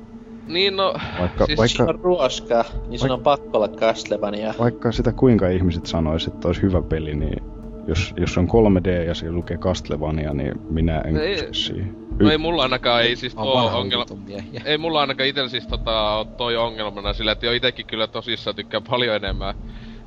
niin 0.47 0.77
no, 0.77 0.95
vaikka, 1.21 1.47
siis 1.47 1.59
vaikka, 1.59 1.85
on 1.85 2.01
ruoska, 2.01 2.65
niin 2.89 2.99
sun 2.99 3.11
on 3.11 3.21
pakko 3.21 3.51
olla 3.53 3.69
Castlevania. 3.69 4.55
Vaikka 4.59 4.93
sitä 4.93 5.13
kuinka 5.13 5.49
ihmiset 5.49 5.87
sanois, 5.87 6.27
että 6.27 6.49
olisi 6.49 6.63
hyvä 6.63 6.83
peli, 6.83 7.15
niin 7.15 7.43
jos, 7.89 8.15
jos 8.17 8.39
on 8.39 8.49
3D 8.49 9.07
ja 9.07 9.15
siellä 9.15 9.37
lukee 9.37 9.57
Castlevania, 9.57 10.35
niin 10.35 10.61
minä 10.71 11.01
en 11.01 11.17
ei, 11.17 11.55
siihen. 11.55 11.97
No 12.21 12.31
ei 12.31 12.39
mulla 12.39 12.63
ainakaan, 12.63 13.03
ei 13.03 13.17
siis 13.17 13.35
tuo 13.35 13.71
ongelma... 13.73 14.05
Ei 14.65 14.79
mulla 14.79 15.01
ainakaan 15.01 15.29
itellä 15.29 15.49
siis 15.49 15.67
tota, 15.67 16.27
toi 16.37 16.57
ongelmana 16.57 17.13
sillä, 17.13 17.33
että 17.33 17.47
jo 17.47 17.53
itekin 17.53 17.87
kyllä 17.87 18.07
tosissaan 18.07 18.57
tykkää 18.57 18.81
paljon 18.81 19.17
enemmän. 19.17 19.55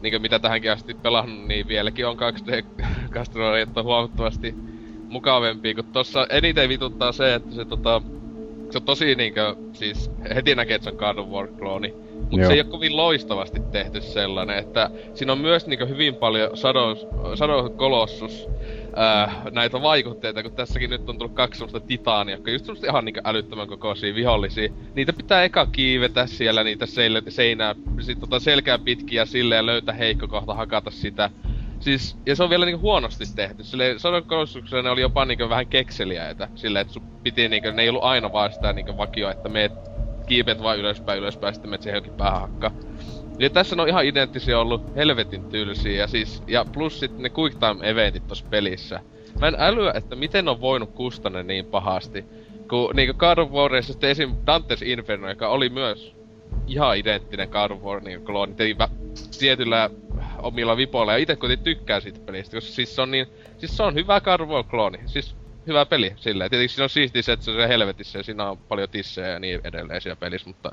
Niinkö 0.02 0.20
mitä 0.20 0.40
tähänkin 0.40 0.72
asti 0.72 0.94
pelannut, 0.94 1.48
niin 1.48 1.68
vieläkin 1.68 2.08
on 2.08 2.18
2D 2.18 2.66
Castlevania 3.14 3.84
huomattavasti 3.84 4.56
mukavempi, 5.10 5.76
kun 5.76 5.86
tossa 5.86 6.28
eniten 6.30 6.70
vituttaa 6.70 7.12
se, 7.12 7.34
että 7.34 7.56
se 7.56 7.66
tota... 7.66 8.02
Se 8.72 8.78
on 8.78 8.84
tosi 8.84 9.16
niinkö, 9.16 9.56
siis 9.74 10.12
heti 10.36 10.56
näkee, 10.56 10.76
että 10.76 10.84
se 10.84 10.90
on 10.90 10.98
God 10.98 11.18
of 11.18 11.28
War-klooni 11.28 11.94
mutta 12.34 12.48
se 12.48 12.54
ei 12.54 12.60
ole 12.60 12.70
kovin 12.70 12.98
loistavasti 12.98 13.60
tehty 13.72 14.02
sellainen, 14.02 14.58
että 14.58 14.90
siinä 15.14 15.32
on 15.32 15.38
myös 15.38 15.68
niinku 15.68 15.86
hyvin 15.86 16.16
paljon 16.16 16.58
Shadow, 16.58 16.98
Shadow 17.36 17.72
Colossus 17.78 18.48
ää, 18.96 19.42
näitä 19.52 19.82
vaikutteita, 19.82 20.44
kun 20.44 20.52
tässäkin 20.52 20.90
nyt 20.90 21.10
on 21.10 21.18
tullut 21.18 21.36
kaksi 21.36 21.58
sellaista 21.58 21.80
titaania, 21.80 22.36
jotka 22.36 22.52
just 22.52 22.66
semmoista 22.66 22.88
ihan 22.88 23.06
niinku 23.06 23.22
älyttömän 23.24 23.68
kokoisia 23.68 24.16
vihollisia. 24.16 24.70
Niitä 24.96 25.14
pitää 25.14 25.44
eka 25.44 25.66
kiivetä 25.66 26.26
siellä 26.26 26.64
niitä 26.64 26.86
seil- 26.86 27.32
seinää, 27.32 27.76
sit 28.00 28.20
tota 28.20 28.40
selkää 28.40 28.80
pitkiä 28.80 29.26
silleen 29.26 29.66
löytää 29.66 29.96
heikko 29.96 30.28
kohta 30.28 30.54
hakata 30.54 30.92
sitä. 30.92 31.30
Siis, 31.80 32.18
ja 32.26 32.36
se 32.36 32.44
on 32.44 32.50
vielä 32.50 32.66
niinku 32.66 32.82
huonosti 32.82 33.24
tehty. 33.36 33.64
Sille 33.64 33.96
Shadow 33.98 34.24
Colossuksella 34.24 34.84
ne 34.84 34.90
oli 34.90 35.02
jopa 35.02 35.26
niinku 35.26 35.50
vähän 35.50 35.68
kekseliäitä. 35.68 36.48
Silleen, 36.56 36.82
että 36.82 36.94
sun 36.94 37.04
piti 37.24 37.50
niinku, 37.50 37.72
ne 37.72 37.82
ei 37.82 37.90
ollut 37.90 38.04
aina 38.04 38.32
vaan 38.32 38.54
sitä 38.54 38.74
niinku 38.74 38.98
vakio, 38.98 39.30
että 39.30 39.50
meet 39.50 39.72
kiipet 40.26 40.64
vaan 40.64 40.78
ylöspäin, 40.78 41.20
ylöspäin, 41.20 41.54
sitten 41.54 41.70
menet 41.70 41.82
siihen 41.82 41.98
johonkin 41.98 42.18
päähakka. 42.18 42.72
Ja 43.40 43.50
tässä 43.50 43.82
on 43.82 43.90
ihan 43.90 44.06
identtisiä 44.06 44.60
ollut 44.60 44.96
helvetin 44.96 45.44
tylsiä, 45.44 45.92
ja 45.92 46.08
siis, 46.08 46.44
ja 46.48 46.66
plus 46.74 47.00
sit 47.00 47.18
ne 47.18 47.32
quick 47.38 47.60
time 47.60 47.90
eventit 47.90 48.28
tossa 48.28 48.46
pelissä. 48.50 49.00
Mä 49.40 49.48
en 49.48 49.56
älyä, 49.58 49.92
että 49.96 50.16
miten 50.16 50.50
on 50.50 50.62
voinut 50.62 50.92
kustanne 50.92 51.44
niin 51.44 51.66
pahasti. 51.66 52.26
Kun 52.70 52.96
niinku 52.96 53.14
God 53.18 53.38
of 53.38 53.52
War, 53.52 53.84
sitten 53.84 54.10
esim. 54.10 54.30
Dante's 54.32 54.86
Inferno, 54.86 55.30
joka 55.30 55.48
oli 55.48 55.70
myös 55.70 56.16
ihan 56.68 56.98
identtinen 56.98 57.50
God 57.50 57.72
of 57.72 57.84
War 57.84 58.04
niin 58.04 58.26
klooni, 58.26 58.56
tietyllä 59.40 59.90
omilla 60.40 60.78
vipoilla, 60.78 61.12
ja 61.12 61.18
itse 61.18 61.36
kuitenkin 61.36 61.64
tykkää 61.64 62.00
siitä 62.00 62.20
pelistä, 62.20 62.58
koska 62.58 62.72
siis 62.72 62.96
se 62.96 63.02
on 63.02 63.12
niin, 63.12 63.28
siis 63.58 63.78
se 63.78 63.84
on 63.84 63.96
hyvä 63.96 64.22
God 64.22 64.40
of 64.40 64.50
War 64.50 64.64
klooni. 64.64 65.00
Siis 65.06 65.36
hyvä 65.68 65.86
peli 65.86 66.14
silleen. 66.16 66.50
Tietysti 66.50 66.76
siinä 66.76 66.84
on 66.84 66.90
siisti 66.90 67.24
se, 67.24 67.32
että 67.32 67.46
se 67.46 67.52
on 67.52 67.68
helvetissä 67.68 68.20
ja 68.20 68.24
siinä 68.24 68.50
on 68.50 68.58
paljon 68.58 68.90
tissejä 68.90 69.28
ja 69.28 69.40
niin 69.40 69.62
edelleen 69.64 70.02
siinä 70.02 70.16
pelissä, 70.16 70.50
mutta... 70.50 70.72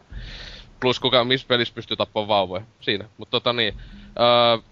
Plus 0.80 1.00
kuka 1.00 1.24
missä 1.24 1.46
pelissä 1.46 1.74
pystyy 1.74 1.96
tappamaan 1.96 2.28
vauvoja. 2.28 2.62
Siinä. 2.80 3.04
Mutta 3.18 3.30
tota 3.30 3.52
niin... 3.52 3.74
Öö, 4.20 4.70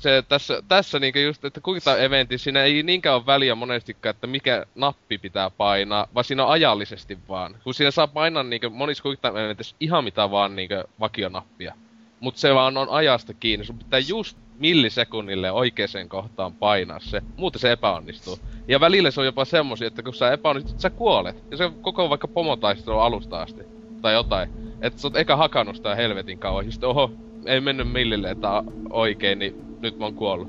se 0.00 0.22
tässä, 0.28 0.62
tässä 0.68 0.98
niinku 0.98 1.18
just, 1.18 1.44
että 1.44 1.60
kuinka 1.60 1.96
eventti, 1.96 2.38
siinä 2.38 2.62
ei 2.62 2.82
niinkään 2.82 3.16
ole 3.16 3.26
väliä 3.26 3.54
monestikaan, 3.54 4.10
että 4.10 4.26
mikä 4.26 4.66
nappi 4.74 5.18
pitää 5.18 5.50
painaa, 5.50 6.08
vaan 6.14 6.24
siinä 6.24 6.44
on 6.44 6.50
ajallisesti 6.50 7.18
vaan. 7.28 7.56
Kun 7.64 7.74
siinä 7.74 7.90
saa 7.90 8.06
painaa 8.06 8.42
niinku 8.42 8.70
monissa 8.70 9.02
quick 9.08 9.24
eventissä 9.24 9.76
ihan 9.80 10.04
mitä 10.04 10.30
vaan 10.30 10.56
niinku 10.56 10.74
vakionappia. 11.00 11.74
Mut 12.20 12.36
se 12.36 12.54
vaan 12.54 12.76
on 12.76 12.88
ajasta 12.88 13.34
kiinni, 13.34 13.66
sun 13.66 13.78
pitää 13.78 13.98
just 13.98 14.38
millisekunnille 14.58 15.52
oikeeseen 15.52 16.08
kohtaan 16.08 16.52
painaa 16.54 17.00
se, 17.00 17.22
muuten 17.36 17.60
se 17.60 17.72
epäonnistuu. 17.72 18.38
Ja 18.68 18.80
välillä 18.80 19.10
se 19.10 19.20
on 19.20 19.26
jopa 19.26 19.44
semmosia, 19.44 19.86
että 19.86 20.02
kun 20.02 20.14
sä 20.14 20.32
epäonnistut, 20.32 20.80
sä 20.80 20.90
kuolet. 20.90 21.44
Ja 21.50 21.56
se 21.56 21.70
koko 21.80 22.10
vaikka 22.10 22.28
pomotaistelu 22.28 22.98
alusta 22.98 23.42
asti. 23.42 23.62
Tai 24.02 24.14
jotain. 24.14 24.48
Että 24.80 25.00
sä 25.00 25.08
oot 25.08 25.16
eka 25.16 25.36
hakannut 25.36 25.76
sitä 25.76 25.94
helvetin 25.94 26.38
kauan, 26.38 26.66
ja 26.66 26.72
sit 26.72 26.84
oho, 26.84 27.12
ei 27.46 27.60
mennyt 27.60 27.92
millille, 27.92 28.30
että 28.30 28.62
oikein, 28.90 29.38
niin 29.38 29.54
nyt 29.80 29.98
mä 29.98 30.04
oon 30.04 30.14
kuollut. 30.14 30.48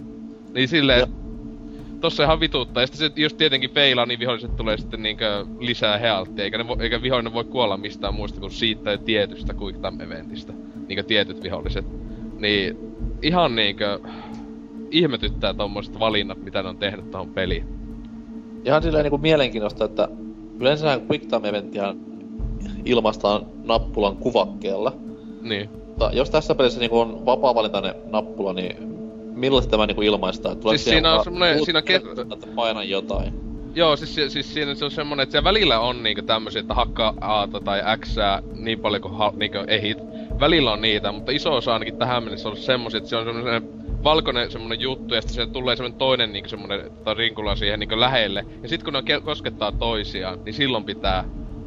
Niin 0.53 0.67
silleen, 0.67 0.99
Ja- 0.99 1.07
tossa 2.01 2.23
ihan 2.23 2.39
vituttaa. 2.39 2.83
Ja 2.83 2.87
sitten 2.87 3.11
se 3.15 3.21
just 3.21 3.37
tietenkin 3.37 3.69
peilaa, 3.69 4.05
niin 4.05 4.19
viholliset 4.19 4.55
tulee 4.55 4.77
sitten 4.77 5.03
niinkö 5.03 5.45
lisää 5.59 5.97
healttia, 5.97 6.43
eikä, 6.43 6.57
ne 6.57 6.67
vo, 6.67 6.77
eikä 6.79 7.01
vihollinen 7.01 7.33
voi 7.33 7.43
kuolla 7.43 7.77
mistään 7.77 8.13
muusta 8.13 8.39
kuin 8.39 8.51
siitä 8.51 8.97
tietystä 8.97 9.53
Quick 9.53 9.79
Time 9.81 10.03
Eventistä. 10.03 10.53
Niinkö 10.91 11.03
tietyt 11.03 11.43
viholliset. 11.43 11.85
Niin 12.39 12.77
ihan 13.21 13.55
niinkö 13.55 13.99
ihmetyttää 14.91 15.53
tommoset 15.53 15.99
valinnat, 15.99 16.43
mitä 16.43 16.63
ne 16.63 16.69
on 16.69 16.77
tehnyt 16.77 17.11
tohon 17.11 17.29
peliin. 17.29 17.63
Ihan 18.65 18.83
silleen 18.83 19.03
niinku 19.03 19.17
mielenkiintoista, 19.17 19.85
että 19.85 20.07
yleensä 20.59 20.99
Quick 21.09 21.25
Time 21.29 21.49
Eventtiä 21.49 21.95
ilmaistaan 22.85 23.45
nappulan 23.63 24.17
kuvakkeella. 24.17 24.93
Niin. 25.41 25.69
Mutta 25.87 26.09
jos 26.13 26.29
tässä 26.29 26.55
pelissä 26.55 26.79
niinku 26.79 26.99
on 26.99 27.25
vapaa-valintainen 27.25 27.93
nappula, 28.11 28.53
niin 28.53 28.75
milloin 29.33 29.69
tämä 29.69 29.85
niinku 29.85 30.01
ilmaistaan? 30.01 30.57
Tuleeko 30.57 30.77
Siis 30.77 30.89
siinä 30.89 31.13
on 31.15 31.23
semmonen- 31.23 31.65
siinä 31.65 31.79
on 31.79 31.83
ke- 31.83 31.85
kertaa, 31.85 32.23
että 32.33 32.47
painan 32.55 32.89
jotain. 32.89 33.33
Joo, 33.75 33.95
siis, 33.95 34.15
si- 34.15 34.29
siis 34.29 34.53
siinä 34.53 34.75
se 34.75 34.85
on 34.85 34.91
semmonen, 34.91 35.23
että 35.23 35.31
siellä 35.31 35.43
välillä 35.49 35.79
on 35.79 36.03
niinkö 36.03 36.21
tämmösiä, 36.21 36.59
että 36.59 36.73
hakkaa 36.73 37.13
A 37.21 37.47
tai 37.63 37.81
X 37.97 38.15
niin 38.55 38.79
paljon 38.79 39.01
kuin 39.01 39.13
ha- 39.17 39.33
niinkö 39.35 39.63
ehit. 39.67 39.97
Välillä 40.39 40.71
on 40.71 40.81
niitä, 40.81 41.11
mutta 41.11 41.31
iso 41.31 41.53
osa 41.55 41.73
ainakin 41.73 41.97
tähän 41.97 42.23
mennessä 42.23 42.49
on 42.49 42.57
semmosia, 42.57 42.97
että 42.97 43.09
se 43.09 43.15
on 43.15 43.25
semmonen 43.25 43.63
valkoinen 44.03 44.51
semmonen 44.51 44.79
juttu, 44.81 45.13
ja 45.15 45.21
sitten 45.21 45.35
se 45.47 45.51
tulee 45.53 45.75
semmonen 45.75 45.97
toinen 45.97 46.33
niinkö 46.33 46.49
semmonen 46.49 46.81
rinkula 47.17 47.55
siihen 47.55 47.79
niinkö 47.79 47.99
lähelle. 47.99 48.45
Ja 48.63 48.69
sit 48.69 48.83
kun 48.83 48.93
ne 48.93 48.99
ke- 48.99 49.21
koskettaa 49.21 49.71
toisiaan, 49.71 50.39
niin 50.45 50.53
silloin 50.53 50.83
pitää 50.85 51.23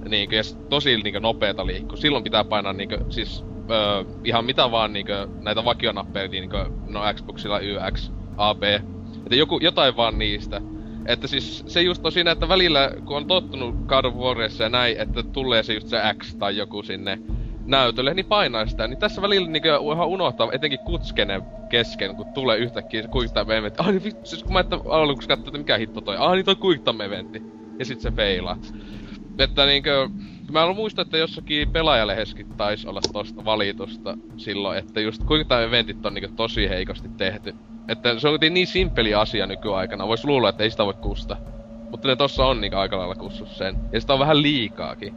niinkö, 0.09 0.37
ja 0.37 0.43
tosi 0.69 0.97
niinkö 0.97 1.21
nopeeta 1.21 1.67
liikkuu. 1.67 1.97
Silloin 1.97 2.25
pitää 2.25 2.45
painaa 2.45 2.73
niinkö, 2.73 2.99
siis 3.11 3.45
öö, 3.71 4.05
ihan 4.25 4.45
mitä 4.45 4.71
vaan 4.71 4.93
niinkö 4.93 5.29
näitä 5.41 5.65
vakionappeja, 5.65 6.29
niinkö, 6.29 6.67
no 6.87 7.01
Xboxilla 7.15 7.59
Y, 7.61 7.77
X, 7.93 8.11
A, 8.37 8.55
B. 8.55 8.63
Että 8.63 9.37
joku, 9.37 9.59
jotain 9.63 9.97
vaan 9.97 10.19
niistä. 10.19 10.61
Että 11.07 11.27
siis 11.27 11.65
se 11.67 11.83
just 11.83 12.07
on 12.07 12.13
siinä, 12.13 12.31
että 12.31 12.49
välillä 12.49 12.91
kun 13.05 13.17
on 13.17 13.27
tottunut 13.27 13.75
God 13.87 14.05
of 14.05 14.15
Warissa 14.15 14.65
ja 14.65 14.69
näin, 14.69 14.97
että 14.99 15.23
tulee 15.23 15.63
se 15.63 15.75
just 15.75 15.89
se 15.89 16.01
X 16.19 16.35
tai 16.35 16.57
joku 16.57 16.83
sinne 16.83 17.19
näytölle, 17.67 18.15
niin 18.15 18.27
painaa 18.27 18.67
sitä. 18.67 18.89
Niin 18.89 18.99
tässä 18.99 19.23
välillä 19.23 19.51
niinku 19.51 19.93
ihan 19.93 20.09
unohtaa, 20.09 20.49
etenkin 20.53 20.79
kutskenen 20.79 21.43
kesken, 21.69 22.17
kun 22.17 22.27
tulee 22.35 22.59
yhtäkkiä 22.59 23.03
se 23.03 23.09
Quick 23.17 23.35
Time 23.35 23.57
Event. 23.57 23.81
Ah 23.81 23.91
niin 23.91 24.05
vittu, 24.05 24.27
siis 24.27 24.43
kun 24.43 24.53
mä 24.53 24.61
että 24.61 24.79
aluksi 24.89 25.29
katsoin, 25.29 25.49
että 25.49 25.59
mikä 25.59 25.77
hitto 25.77 26.01
toi. 26.01 26.17
Ah 26.19 26.33
niin 26.33 26.45
toi 26.45 26.57
Time 26.85 27.05
Eventti. 27.05 27.43
Ja 27.79 27.85
sit 27.85 28.01
se 28.01 28.11
feilaa. 28.11 28.59
Että 29.39 29.67
niinkö, 29.67 30.09
mä 30.53 30.65
en 30.65 30.77
muista, 30.77 31.03
että 31.03 31.19
jossakin 31.19 31.71
pelaajaleheskin 31.71 32.47
taisi 32.57 32.89
olla 32.89 33.01
tosta 33.13 33.45
valitusta 33.45 34.19
silloin, 34.37 34.79
että 34.79 35.01
just 35.01 35.23
Quick 35.31 35.49
Time 35.49 35.65
Eventit 35.65 36.07
on 36.07 36.15
niinku 36.15 36.37
tosi 36.37 36.69
heikosti 36.69 37.09
tehty. 37.17 37.55
Että 37.89 38.19
se 38.19 38.29
on 38.29 38.39
niin 38.51 38.67
simppeli 38.67 39.15
asia 39.15 39.47
nykyaikana, 39.47 40.07
vois 40.07 40.25
luulla, 40.25 40.49
että 40.49 40.65
ei 40.65 40.71
sitä 40.71 40.85
voi 40.85 40.95
kusta. 40.95 41.37
Mutta 41.91 42.09
ne 42.09 42.17
tossa 42.17 42.47
on 42.47 42.61
niinku 42.61 42.77
aika 42.77 42.99
lailla 42.99 43.15
kussus 43.15 43.59
sen. 43.59 43.77
Ja 43.93 44.01
sitä 44.01 44.13
on 44.13 44.19
vähän 44.19 44.43
liikaakin. 44.43 45.15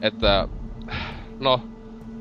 Että, 0.00 0.48
no, 1.40 1.60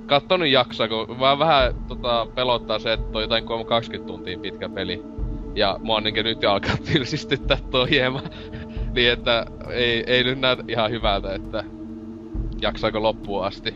katso 0.05 0.37
nyt 0.37 0.51
jaksaa, 0.51 0.87
kun 0.87 1.19
mä 1.19 1.39
vähän 1.39 1.75
tota, 1.87 2.27
pelottaa 2.35 2.79
se, 2.79 2.93
että 2.93 3.17
on 3.17 3.21
jotain 3.21 3.45
20 3.67 4.07
tuntia 4.07 4.39
pitkä 4.39 4.69
peli. 4.69 5.03
Ja 5.55 5.79
mua 5.83 6.01
niinku 6.01 6.21
nyt 6.21 6.43
jo 6.43 6.51
alkaa 6.51 6.77
tylsistyttää 6.93 7.57
tuo 7.71 7.85
hieman. 7.85 8.23
niin 8.95 9.11
että 9.11 9.45
ei, 9.69 10.03
ei 10.07 10.23
nyt 10.23 10.39
näytä 10.39 10.63
ihan 10.67 10.91
hyvältä, 10.91 11.35
että 11.35 11.63
jaksaako 12.61 13.01
loppuun 13.03 13.45
asti. 13.45 13.73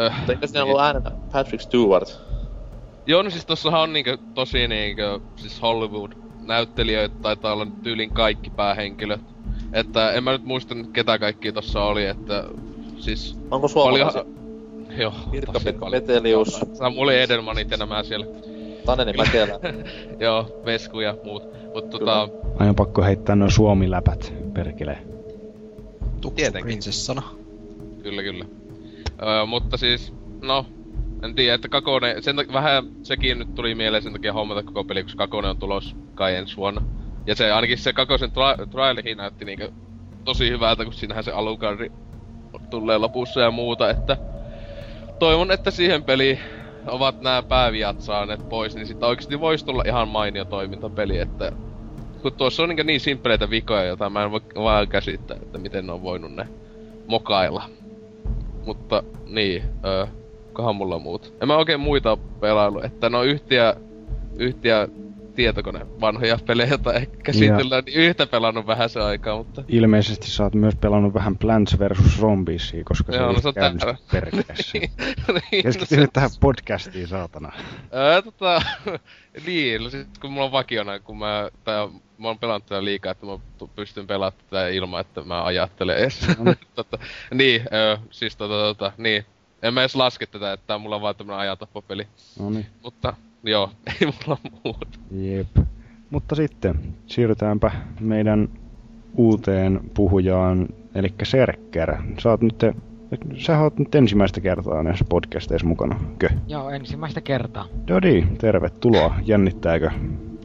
Öh, 0.00 0.16
Mutta 0.16 0.32
eikö 0.32 0.46
siinä 0.46 0.64
ollut 0.64 0.80
äänenä 0.80 1.10
Patrick 1.32 1.60
Stewart? 1.60 2.20
Joo, 3.06 3.22
no 3.22 3.30
siis 3.30 3.46
tossahan 3.46 3.80
on 3.80 3.92
niinkö 3.92 4.18
tosi 4.34 4.68
niinkö, 4.68 5.20
siis 5.36 5.62
Hollywood 5.62 6.12
näyttelijöitä 6.46 7.14
taitaa 7.22 7.52
olla 7.52 7.66
tyylin 7.82 8.10
kaikki 8.10 8.50
päähenkilöt. 8.50 9.20
Että 9.72 10.12
en 10.12 10.24
mä 10.24 10.32
nyt 10.32 10.44
muista 10.44 10.74
nyt 10.74 10.90
ketä 10.92 11.18
kaikki 11.18 11.52
tossa 11.52 11.84
oli, 11.84 12.06
että 12.06 12.44
siis 12.98 13.38
Onko 13.50 13.68
paljon... 13.74 14.12
suomalaisia? 14.12 14.24
Joo, 15.02 15.12
Pirkka 15.30 15.60
paljon. 15.80 16.02
Petelius, 16.02 16.60
Samuli 16.72 17.20
Edelmanit 17.20 17.70
ja 17.70 17.76
nämä 17.76 18.02
siellä. 18.02 18.26
Taneli 18.86 19.12
Mäkelä. 19.12 19.60
Joo, 20.24 20.62
Vesku 20.64 21.00
ja 21.00 21.14
muut. 21.24 21.42
Mut 21.74 21.90
tota, 21.90 22.28
Aina 22.58 22.74
pakko 22.74 23.02
heittää 23.02 23.36
noin 23.36 23.50
suomiläpät, 23.50 24.32
perkele. 24.54 24.98
Tuksu 26.20 26.36
Tietenkin. 26.36 26.66
prinsessana. 26.66 27.22
Kyllä 28.02 28.22
kyllä. 28.22 28.44
Öö, 29.22 29.46
mutta 29.46 29.76
siis, 29.76 30.14
no, 30.42 30.66
en 31.22 31.34
tiedä, 31.34 31.54
että 31.54 31.68
Kakone, 31.68 32.16
sen 32.20 32.36
takia 32.36 32.52
vähän 32.52 32.84
sekin 33.02 33.38
nyt 33.38 33.54
tuli 33.54 33.74
mieleen 33.74 34.02
sen 34.02 34.12
takia 34.12 34.32
hommata 34.32 34.62
koko 34.62 34.84
peli, 34.84 35.02
koska 35.02 35.26
Kakone 35.26 35.48
on 35.48 35.58
tulos 35.58 35.96
kai 36.14 36.36
ensi 36.36 36.56
vuonna. 36.56 36.82
Ja 37.26 37.34
se 37.34 37.52
ainakin 37.52 37.78
se 37.78 37.92
Kakosen 37.92 38.30
tra- 38.30 38.66
trailikin 38.66 39.16
näytti 39.16 39.44
niinkö 39.44 39.70
tosi 40.24 40.50
hyvältä, 40.50 40.84
kun 40.84 40.92
siinähän 40.92 41.24
se 41.24 41.32
alukarri 41.32 41.92
tulee 42.70 42.98
lopussa 42.98 43.40
ja 43.40 43.50
muuta, 43.50 43.90
että 43.90 44.16
toivon, 45.18 45.50
että 45.50 45.70
siihen 45.70 46.02
peliin 46.02 46.38
ovat 46.86 47.20
nämä 47.20 47.42
pääviat 47.42 48.00
saaneet 48.00 48.48
pois, 48.48 48.74
niin 48.74 48.86
sitten 48.86 49.08
oikeasti 49.08 49.40
voisi 49.40 49.64
tulla 49.64 49.82
ihan 49.86 50.08
mainio 50.08 50.44
toimintapeli, 50.44 51.18
että 51.18 51.52
kun 52.22 52.32
tuossa 52.32 52.62
on 52.62 52.68
niin, 52.68 52.86
niin 52.86 53.00
simppeleitä 53.00 53.50
vikoja, 53.50 53.84
joita 53.84 54.10
mä 54.10 54.24
en 54.24 54.30
voi 54.30 54.40
vaan 54.54 54.88
käsittää, 54.88 55.36
että 55.42 55.58
miten 55.58 55.86
ne 55.86 55.92
on 55.92 56.02
voinut 56.02 56.32
ne 56.32 56.48
mokailla. 57.06 57.62
Mutta 58.66 59.02
niin, 59.26 59.62
öö, 59.84 60.06
kohan 60.52 60.76
mulla 60.76 60.94
on 60.94 61.02
muut. 61.02 61.34
En 61.40 61.48
mä 61.48 61.56
oikein 61.56 61.80
muita 61.80 62.16
pelailu, 62.40 62.80
että 62.82 63.08
no 63.10 63.22
yhtiä, 63.22 63.74
yhtiä 64.38 64.88
tietokone 65.34 65.86
vanhoja 66.00 66.38
pelejä 66.46 66.78
tai 66.78 66.96
ehkä 66.96 67.16
käsitellään, 67.16 67.84
niin 67.84 67.98
yhtä 67.98 68.26
pelannut 68.26 68.66
vähän 68.66 68.88
se 68.88 69.00
aikaa, 69.00 69.36
mutta 69.36 69.64
Ilmeisesti 69.68 70.30
sä 70.30 70.42
oot 70.42 70.54
myös 70.54 70.76
pelannut 70.76 71.14
vähän 71.14 71.38
Plants 71.38 71.78
vs. 71.78 72.20
Zombiesia, 72.20 72.84
koska 72.84 73.12
Joo, 73.12 73.32
no 73.32 73.40
se 73.40 73.48
on 73.48 73.54
käynyt 73.54 73.82
perkeessä. 74.12 74.78
niin, 75.52 75.62
Keskity 75.62 75.96
nyt 75.96 76.12
tähän 76.12 76.30
podcastiin, 76.40 77.08
saatana. 77.08 77.52
Öö, 77.94 78.22
tota, 78.22 78.62
niin, 79.46 79.84
no 79.84 79.90
sit 79.90 80.18
kun 80.20 80.32
mulla 80.32 80.46
on 80.46 80.52
vakiona, 80.52 81.00
kun 81.00 81.18
mä, 81.18 81.50
tai 81.64 81.88
mä 82.22 82.28
oon 82.28 82.38
pelannut 82.38 82.66
tätä 82.66 82.84
liikaa, 82.84 83.12
että 83.12 83.26
mä 83.26 83.38
pystyn 83.76 84.06
pelaamaan 84.06 84.42
tätä 84.50 84.68
ilman, 84.68 85.00
että 85.00 85.24
mä 85.24 85.44
ajattelen 85.44 85.96
edes. 85.96 86.26
tota, 86.74 86.98
niin, 87.34 87.62
öö, 87.72 87.96
siis 88.10 88.36
tota, 88.36 88.54
tota, 88.54 88.92
niin. 88.98 89.24
En 89.62 89.74
mä 89.74 89.80
edes 89.80 89.96
laske 89.96 90.26
tätä, 90.26 90.52
että 90.52 90.66
tää 90.66 90.76
on 90.76 90.82
mulla 90.82 91.00
vaan 91.00 91.14
tämmönen 91.16 91.40
ajatappopeli. 91.40 92.06
No 92.38 92.50
niin, 92.50 92.66
Mutta, 92.82 93.14
joo, 93.42 93.70
ei 93.86 94.06
mulla 94.06 94.38
muuta. 94.64 94.98
jep. 95.10 95.66
Mutta 96.10 96.34
sitten 96.34 96.74
siirrytäänpä 97.06 97.70
meidän 98.00 98.48
uuteen 99.16 99.80
puhujaan, 99.94 100.68
eli 100.94 101.14
Serker. 101.22 101.96
Sä 102.18 102.30
oot 102.30 102.40
nyt, 102.40 102.64
sä 103.38 103.58
oot 103.58 103.78
nyt 103.78 103.94
ensimmäistä 103.94 104.40
kertaa 104.40 104.82
näissä 104.82 105.04
podcasteissa 105.08 105.66
mukana, 105.66 106.00
kö? 106.18 106.28
Joo, 106.46 106.70
ensimmäistä 106.70 107.20
kertaa. 107.20 107.66
Dodi, 107.88 108.26
tervetuloa. 108.38 109.14
Jännittääkö? 109.24 109.90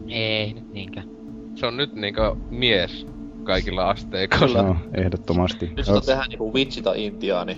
Ei 0.07 0.53
nyt 0.53 0.73
niinkään. 0.73 1.16
Se 1.57 1.65
on 1.65 1.77
nyt 1.77 1.93
niinkö 1.93 2.35
mies 2.49 3.07
kaikilla 3.43 3.89
asteikoilla. 3.89 4.61
No, 4.61 4.75
ehdottomasti. 4.93 5.71
Nyt 5.75 5.85
sitä 5.85 6.01
tehdään 6.01 6.29
niinku 6.29 6.53
Witchi 6.53 6.81
tai 6.81 7.05
Intiaani. 7.05 7.57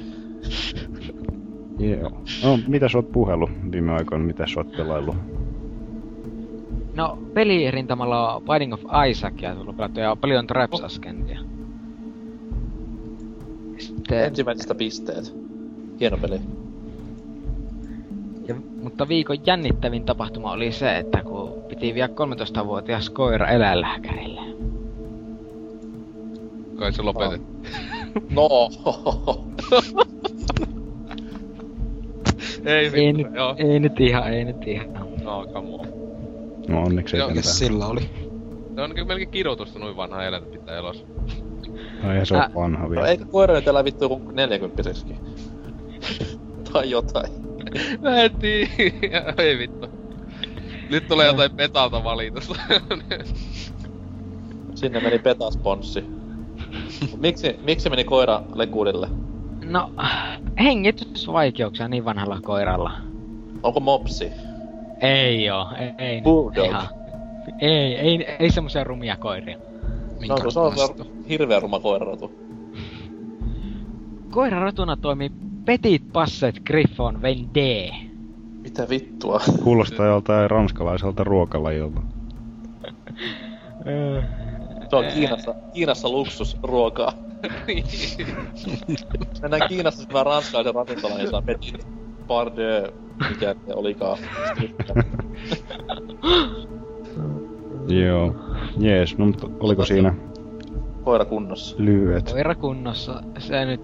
Joo. 1.80 2.12
No, 2.44 2.60
mitä 2.68 2.90
sä 2.90 2.98
oot 2.98 3.12
puhellut 3.12 3.50
viime 3.72 3.92
aikoina? 3.92 4.26
Mitä 4.26 4.48
sä 4.48 4.60
oot 4.60 4.72
pelaillut? 4.72 5.16
No, 6.96 7.20
pelirintamalla 7.34 8.36
on 8.36 8.44
Binding 8.44 8.74
of 8.74 8.82
Isaac 9.10 9.42
ja 9.42 9.56
tullut 9.56 9.78
pelattu 9.78 10.00
ja 10.00 10.16
paljon 10.16 10.48
Traps 10.48 10.82
Ascendia. 10.82 11.40
Sitten, 13.78 14.26
Ensimmäisestä 14.26 14.76
pisteet. 14.76 15.36
Hieno 16.00 16.18
peli. 16.18 16.40
ja, 18.48 18.56
mutta 18.84 19.08
viikon 19.08 19.38
jännittävin 19.46 20.04
tapahtuma 20.06 20.52
oli 20.52 20.72
se, 20.72 20.98
että 20.98 21.24
piti 21.70 21.94
viedä 21.94 22.08
13-vuotias 22.08 23.10
koira 23.10 23.48
eläinlääkärille. 23.48 24.42
Kai 26.76 26.94
se 26.94 27.02
lopetet. 27.02 27.42
No, 28.30 28.50
Ei, 32.66 32.74
Ei 32.76 32.92
vittu, 32.92 33.24
nyt, 33.24 33.36
joo. 33.36 33.56
ei 33.58 33.80
nyt 33.80 34.00
ihan, 34.00 34.34
ei 34.34 34.46
nyt 34.46 34.68
ihan. 34.68 34.88
No, 35.24 35.46
come 35.54 35.70
on. 35.74 35.88
No 36.68 36.82
onneksi 36.84 37.18
ei. 37.18 37.28
Mikäs 37.28 37.60
sillä 37.60 37.88
oli? 37.88 38.02
Se 38.76 38.82
on 38.82 38.94
melkein 39.08 39.30
kidutusta 39.30 39.80
noin 39.80 39.98
vanhaa 39.98 40.24
eläintä 40.26 40.50
pitää 40.50 40.78
elossa. 40.78 41.06
No 42.04 42.12
eihän 42.12 42.26
se 42.26 42.36
ole 42.36 42.44
Ä- 42.44 42.50
vanha 42.56 42.84
no 42.84 42.90
vielä. 42.90 43.08
eikä 43.08 43.26
koira 43.26 43.54
nyt 43.54 43.68
elä 43.68 43.84
vittu 43.84 44.04
joku 44.06 44.32
40 44.32 44.84
Tai 46.74 46.90
jotain. 46.90 47.32
Mä 48.02 48.22
en 48.22 48.32
tiedä. 48.36 49.34
Ei 49.38 49.58
vittu. 49.58 49.88
Nyt 50.90 51.08
tulee 51.08 51.28
jotain 51.28 51.52
petalta 51.52 52.04
valitusta. 52.04 52.56
Sinne 54.76 55.00
meni 55.00 55.20
petasponssi. 55.20 56.06
miksi, 57.18 57.60
miksi 57.64 57.90
meni 57.90 58.04
koira 58.04 58.42
lekuudelle? 58.56 59.08
No, 59.66 59.92
hengitysvaikeuksia 60.60 61.88
niin 61.88 62.06
vanhalla 62.06 62.40
koiralla. 62.44 62.92
Onko 63.64 63.80
mopsi? 63.80 64.32
Ei 65.02 65.50
oo, 65.50 65.68
ei, 65.80 65.92
ei 65.98 66.22
Bulldog. 66.22 66.66
ihan. 66.66 66.88
Ei, 67.60 67.96
ei, 67.96 68.26
ei 68.40 68.52
semmosia 68.52 68.84
rumia 68.84 69.16
koiria. 69.18 69.58
No, 70.28 70.36
kun 70.36 70.52
se 70.52 70.60
on 70.60 70.74
hirveä 71.30 71.60
ruma 71.60 71.80
koirarotu. 71.80 72.32
Koirarotuna 74.32 74.98
toimii 74.98 75.32
Petit 75.66 76.04
Passet 76.14 76.60
Griffon 76.66 77.22
Vendée. 77.22 78.09
Mitä 78.70 78.90
vittua? 78.90 79.42
Kuulostaa 79.64 80.06
joltain 80.06 80.50
ranskalaiselta 80.50 81.24
ruokalajilta. 81.24 82.02
Se 84.90 84.96
on 84.96 85.06
Kiinassa, 85.14 85.56
Kiinassa 85.74 86.10
luksusruokaa. 86.10 87.14
Mennään 89.42 89.70
Kiinassa 89.70 90.04
syömään 90.04 90.26
ranskalaisen 90.26 90.76
ravintolan, 90.76 91.18
niin 91.18 91.30
saa 91.30 91.42
petit 91.42 91.88
pardeux, 92.28 92.94
mikä 93.30 93.56
se 93.68 93.74
olikaan. 93.74 94.18
Joo. 97.88 98.36
Jees, 98.80 99.18
no 99.18 99.26
mutta 99.26 99.48
oliko 99.60 99.86
siinä 99.86 100.14
Koira 101.04 101.26
kunnossa. 101.26 101.76
lyhyet? 101.80 102.32
Koira 102.32 102.56
kunnossa. 102.56 103.24
Se 103.40 103.66
nyt... 103.66 103.82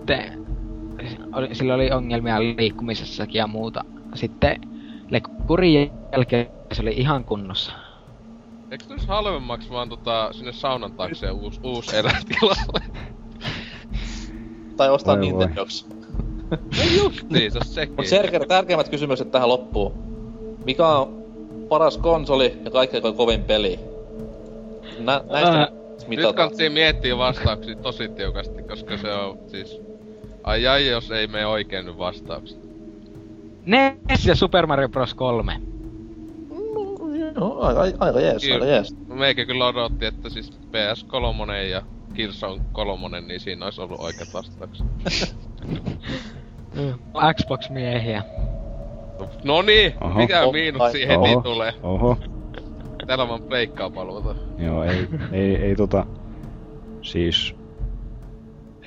Oli, 1.33 1.55
sillä 1.55 1.75
oli 1.75 1.91
ongelmia 1.91 2.39
liikkumisessakin 2.39 3.39
ja 3.39 3.47
muuta. 3.47 3.81
Sitten 4.15 4.74
lekkurin 5.09 5.91
jälkeen 6.11 6.47
se 6.73 6.81
oli 6.81 6.93
ihan 6.97 7.23
kunnossa. 7.23 7.71
Eikö 8.71 8.85
tulisi 8.85 9.07
halvemmaksi 9.07 9.69
vaan 9.69 9.89
tota 9.89 10.29
sinne 10.33 10.53
saunan 10.53 10.91
taakse 10.91 11.31
uus, 11.31 11.59
uus 11.63 11.93
eläintilalle? 11.93 12.81
Tai 14.77 14.89
ostaa. 14.89 15.15
Nintendoksi. 15.15 15.85
niin, 17.29 17.51
se 17.51 17.57
on 17.57 17.65
sekin. 17.65 17.95
Mut 17.95 18.05
Serger, 18.05 18.45
tärkeimmät 18.47 18.89
kysymykset 18.89 19.31
tähän 19.31 19.49
loppuun. 19.49 19.93
Mikä 20.65 20.87
on 20.87 21.23
paras 21.69 21.97
konsoli 21.97 22.57
ja 22.65 22.71
kaikkein 22.71 23.15
kovin 23.15 23.43
peli? 23.43 23.79
Nä, 24.99 25.21
näistä 25.31 25.71
Nyt 25.99 26.07
mitataan. 26.07 26.35
kannattaa 26.35 26.69
miettiä 26.69 27.17
vastauksia 27.17 27.75
tosi 27.75 28.07
tiukasti, 28.07 28.63
koska 28.63 28.97
se 28.97 29.13
on 29.13 29.39
siis... 29.47 29.81
Ai 30.43 30.67
ai, 30.67 30.87
jos 30.87 31.11
ei 31.11 31.27
mene 31.27 31.45
oikein 31.45 31.85
nyt 31.85 31.97
vastaukset. 31.97 32.64
NES 33.65 34.25
ja 34.25 34.35
Super 34.35 34.65
Mario 34.67 34.89
Bros. 34.89 35.13
3. 35.13 35.61
No, 37.35 37.59
aika, 37.59 37.81
aika 37.99 38.19
jees, 38.19 38.43
aika 38.43 38.53
Kyllä. 38.59 38.71
jees. 38.71 38.95
Meikä 39.07 39.45
kyllä 39.45 39.67
odotti, 39.67 40.05
että 40.05 40.29
siis 40.29 40.51
PS3 40.51 41.51
ja 41.69 41.81
Killzone 42.13 42.61
3, 42.71 43.21
niin 43.21 43.39
siinä 43.39 43.65
olisi 43.65 43.81
ollut 43.81 43.99
oikeat 43.99 44.33
vastaukset. 44.33 44.87
Xbox-miehiä. 47.35 48.23
No 49.43 49.61
niin, 49.61 49.93
Oho. 50.01 50.13
mikä 50.13 50.43
Oh, 50.43 50.53
miinus 50.53 50.91
siihen 50.91 51.17
Oho. 51.17 51.27
heti 51.27 51.41
tulee? 51.43 51.73
Oho. 51.83 52.17
Täällä 53.07 53.27
vaan 53.27 53.43
pleikkaa 53.43 53.89
paluuta. 53.89 54.35
Joo, 54.57 54.83
ei, 54.83 55.07
ei, 55.31 55.55
ei 55.55 55.75
tota... 55.75 56.05
Siis... 57.01 57.55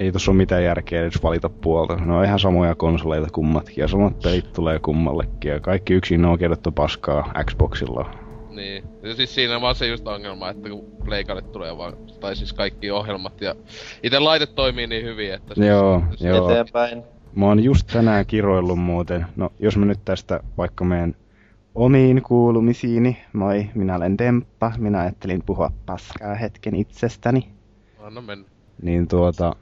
Ei 0.00 0.12
tossa 0.12 0.30
oo 0.30 0.34
mitään 0.34 0.64
järkeä 0.64 1.02
edes 1.02 1.22
valita 1.22 1.48
puolta. 1.48 1.96
Ne 1.96 2.12
on 2.12 2.24
ihan 2.24 2.38
samoja 2.38 2.74
konsoleita 2.74 3.28
kummatkin 3.32 3.82
ja 3.82 3.88
samat 3.88 4.18
pelit 4.22 4.52
tulee 4.52 4.78
kummallekin 4.78 5.50
ja 5.50 5.60
kaikki 5.60 5.94
yksin 5.94 6.24
on 6.24 6.38
paskaa 6.74 7.32
Xboxilla. 7.44 8.10
Niin. 8.50 8.84
Ja 9.02 9.14
siis 9.14 9.34
siinä 9.34 9.60
vaan 9.60 9.74
se 9.74 9.86
just 9.86 10.06
ongelma, 10.06 10.50
että 10.50 10.68
kun 10.68 10.84
pleikalle 11.04 11.42
tulee 11.42 11.76
vaan, 11.76 11.92
tai 12.20 12.36
siis 12.36 12.52
kaikki 12.52 12.90
ohjelmat 12.90 13.40
ja 13.40 13.54
itse 14.02 14.18
laite 14.18 14.46
toimii 14.46 14.86
niin 14.86 15.04
hyvin, 15.04 15.34
että 15.34 15.54
siis, 15.54 15.66
Joo, 15.66 16.02
siis 16.08 16.20
joo. 16.20 16.50
Eteenpäin. 16.50 17.02
Mä 17.34 17.46
oon 17.46 17.64
just 17.64 17.86
tänään 17.92 18.26
kiroillut 18.26 18.78
muuten. 18.78 19.26
No, 19.36 19.52
jos 19.58 19.76
mä 19.76 19.84
nyt 19.84 20.00
tästä 20.04 20.40
vaikka 20.56 20.84
meen 20.84 21.14
omiin 21.74 22.22
kuulumisiini. 22.22 23.16
Moi, 23.32 23.70
minä 23.74 23.96
olen 23.96 24.18
Demppa. 24.18 24.72
Minä 24.78 25.00
ajattelin 25.00 25.42
puhua 25.46 25.70
paskaa 25.86 26.34
hetken 26.34 26.74
itsestäni. 26.74 27.48
Anna 27.98 28.20
mennä. 28.20 28.44
Niin 28.82 29.08
tuota, 29.08 29.56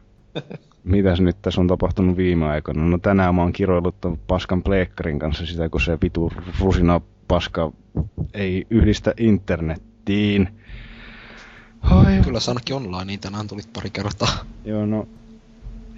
mitäs 0.85 1.21
nyt 1.21 1.37
tässä 1.43 1.61
on 1.61 1.67
tapahtunut 1.67 2.17
viime 2.17 2.47
aikoina? 2.47 2.85
No 2.85 2.99
tänään 2.99 3.35
mä 3.35 3.43
oon 3.43 3.53
kiroillut 3.53 4.01
ton 4.01 4.19
paskan 4.27 4.63
pleekkarin 4.63 5.19
kanssa 5.19 5.47
sitä, 5.47 5.69
kun 5.69 5.81
se 5.81 5.99
vitu 6.03 6.33
rusina 6.61 7.01
paska 7.29 7.73
ei 8.35 8.67
yhdistä 8.71 9.15
internettiin. 9.19 10.49
Ai, 11.81 12.21
Kyllä 12.25 12.41
se 12.41 12.51
ainakin 12.51 12.77
online, 12.77 13.05
niin 13.05 13.21
tänään 13.21 13.47
tulit 13.49 13.69
pari 13.73 13.91
kertaa. 13.91 14.29
Joo, 14.65 14.87
no 14.87 15.09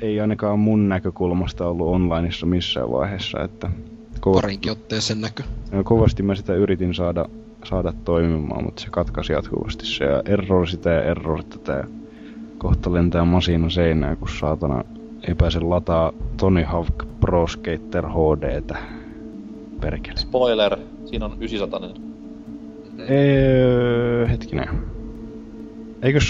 ei 0.00 0.20
ainakaan 0.20 0.58
mun 0.58 0.88
näkökulmasta 0.88 1.68
ollut 1.68 1.88
onlineissa 1.88 2.46
missään 2.46 2.90
vaiheessa, 2.90 3.44
että 3.44 3.70
kova, 4.20 4.40
Parinkin 4.40 4.72
otteeseen 4.72 5.20
näky. 5.20 5.42
no, 5.72 5.84
kovasti 5.84 6.22
mä 6.22 6.34
sitä 6.34 6.54
yritin 6.54 6.94
saada, 6.94 7.24
saada 7.64 7.92
toimimaan, 8.04 8.64
mutta 8.64 8.82
se 8.82 8.88
katkaisi 8.90 9.32
jatkuvasti 9.32 9.86
se 9.86 10.04
ja 10.04 10.22
error 10.24 10.68
sitä 10.68 10.90
ja 10.90 11.02
error 11.02 11.42
tätä 11.42 11.72
ja 11.72 11.84
kohta 12.58 12.92
lentää 12.92 13.24
masina 13.24 13.70
seinään, 13.70 14.16
kun 14.16 14.28
saatana 14.28 14.84
epäse 15.28 15.60
lataa 15.60 16.12
Tony 16.36 16.62
Hawk 16.62 17.04
Pro 17.20 17.46
Skater 17.46 18.06
HDtä. 18.08 18.78
Perkele. 19.80 20.16
Spoiler, 20.16 20.76
siinä 21.04 21.24
on 21.24 21.36
900. 21.40 21.80
Eee, 23.08 24.28
hetkinen. 24.30 24.68
Eikös 26.02 26.28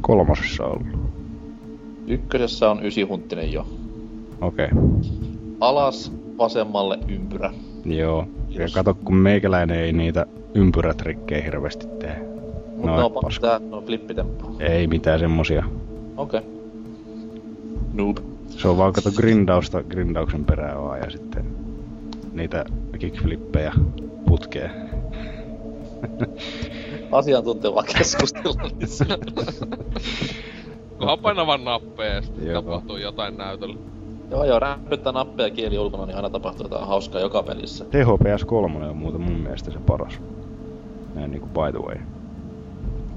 kolmosessa 0.00 0.64
ollut? 0.64 0.86
Ykkösessä 2.06 2.70
on 2.70 2.86
ysihunttinen 2.86 3.52
jo. 3.52 3.66
Okei. 4.40 4.68
Okay. 4.72 4.78
Alas, 5.60 6.12
vasemmalle 6.38 6.98
ympyrä. 7.08 7.52
Joo. 7.84 8.20
Ja 8.20 8.48
Kiitos. 8.48 8.74
kato, 8.74 8.94
kun 8.94 9.16
meikäläinen 9.16 9.78
ei 9.78 9.92
niitä 9.92 10.26
ympyrätrikkejä 10.54 11.44
hirveästi 11.44 11.86
tee. 11.86 12.27
Mutta 12.78 12.96
No, 12.96 13.06
on 13.06 13.12
paska. 13.22 13.46
tää, 13.46 13.58
no 13.70 13.80
flippitemppu. 13.80 14.56
Ei 14.60 14.86
mitään 14.86 15.18
semmosia. 15.20 15.64
Okei. 16.16 16.40
Okay. 16.40 16.50
Noob. 17.94 18.16
Se 18.48 18.68
on 18.68 18.78
vaan 18.78 18.92
kato 18.92 19.10
grindausta 19.10 19.82
grindauksen 19.82 20.44
perään 20.44 20.82
vaan 20.82 20.98
ja 20.98 21.10
sitten 21.10 21.44
niitä 22.32 22.64
kickflippejä 22.98 23.72
putkeen. 24.26 24.70
Asiantuntevaa 27.12 27.82
keskustelua. 27.82 28.70
Kunhan 30.98 31.18
painaa 31.18 31.46
vaan 31.46 31.64
nappeja 31.64 32.14
ja 32.14 32.22
sitten 32.22 32.52
tapahtuu 32.52 32.96
jotain 32.96 33.36
näytöllä. 33.36 33.76
joo 34.30 34.44
joo, 34.44 34.58
rämpyttää 34.58 35.12
nappeja 35.12 35.50
kieli 35.50 35.78
ulkona, 35.78 36.06
niin 36.06 36.16
aina 36.16 36.30
tapahtuu 36.30 36.64
jotain 36.64 36.86
hauskaa 36.86 37.20
joka 37.20 37.42
pelissä. 37.42 37.84
THPS 37.84 38.44
3 38.44 38.86
on 38.86 38.96
muuten 38.96 39.20
mun 39.20 39.38
mielestä 39.40 39.70
se 39.70 39.78
paras. 39.78 40.20
Näin 41.14 41.30
niinku 41.30 41.46
by 41.46 41.78
the 41.78 41.86
way. 41.86 41.96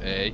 Ei. 0.02 0.34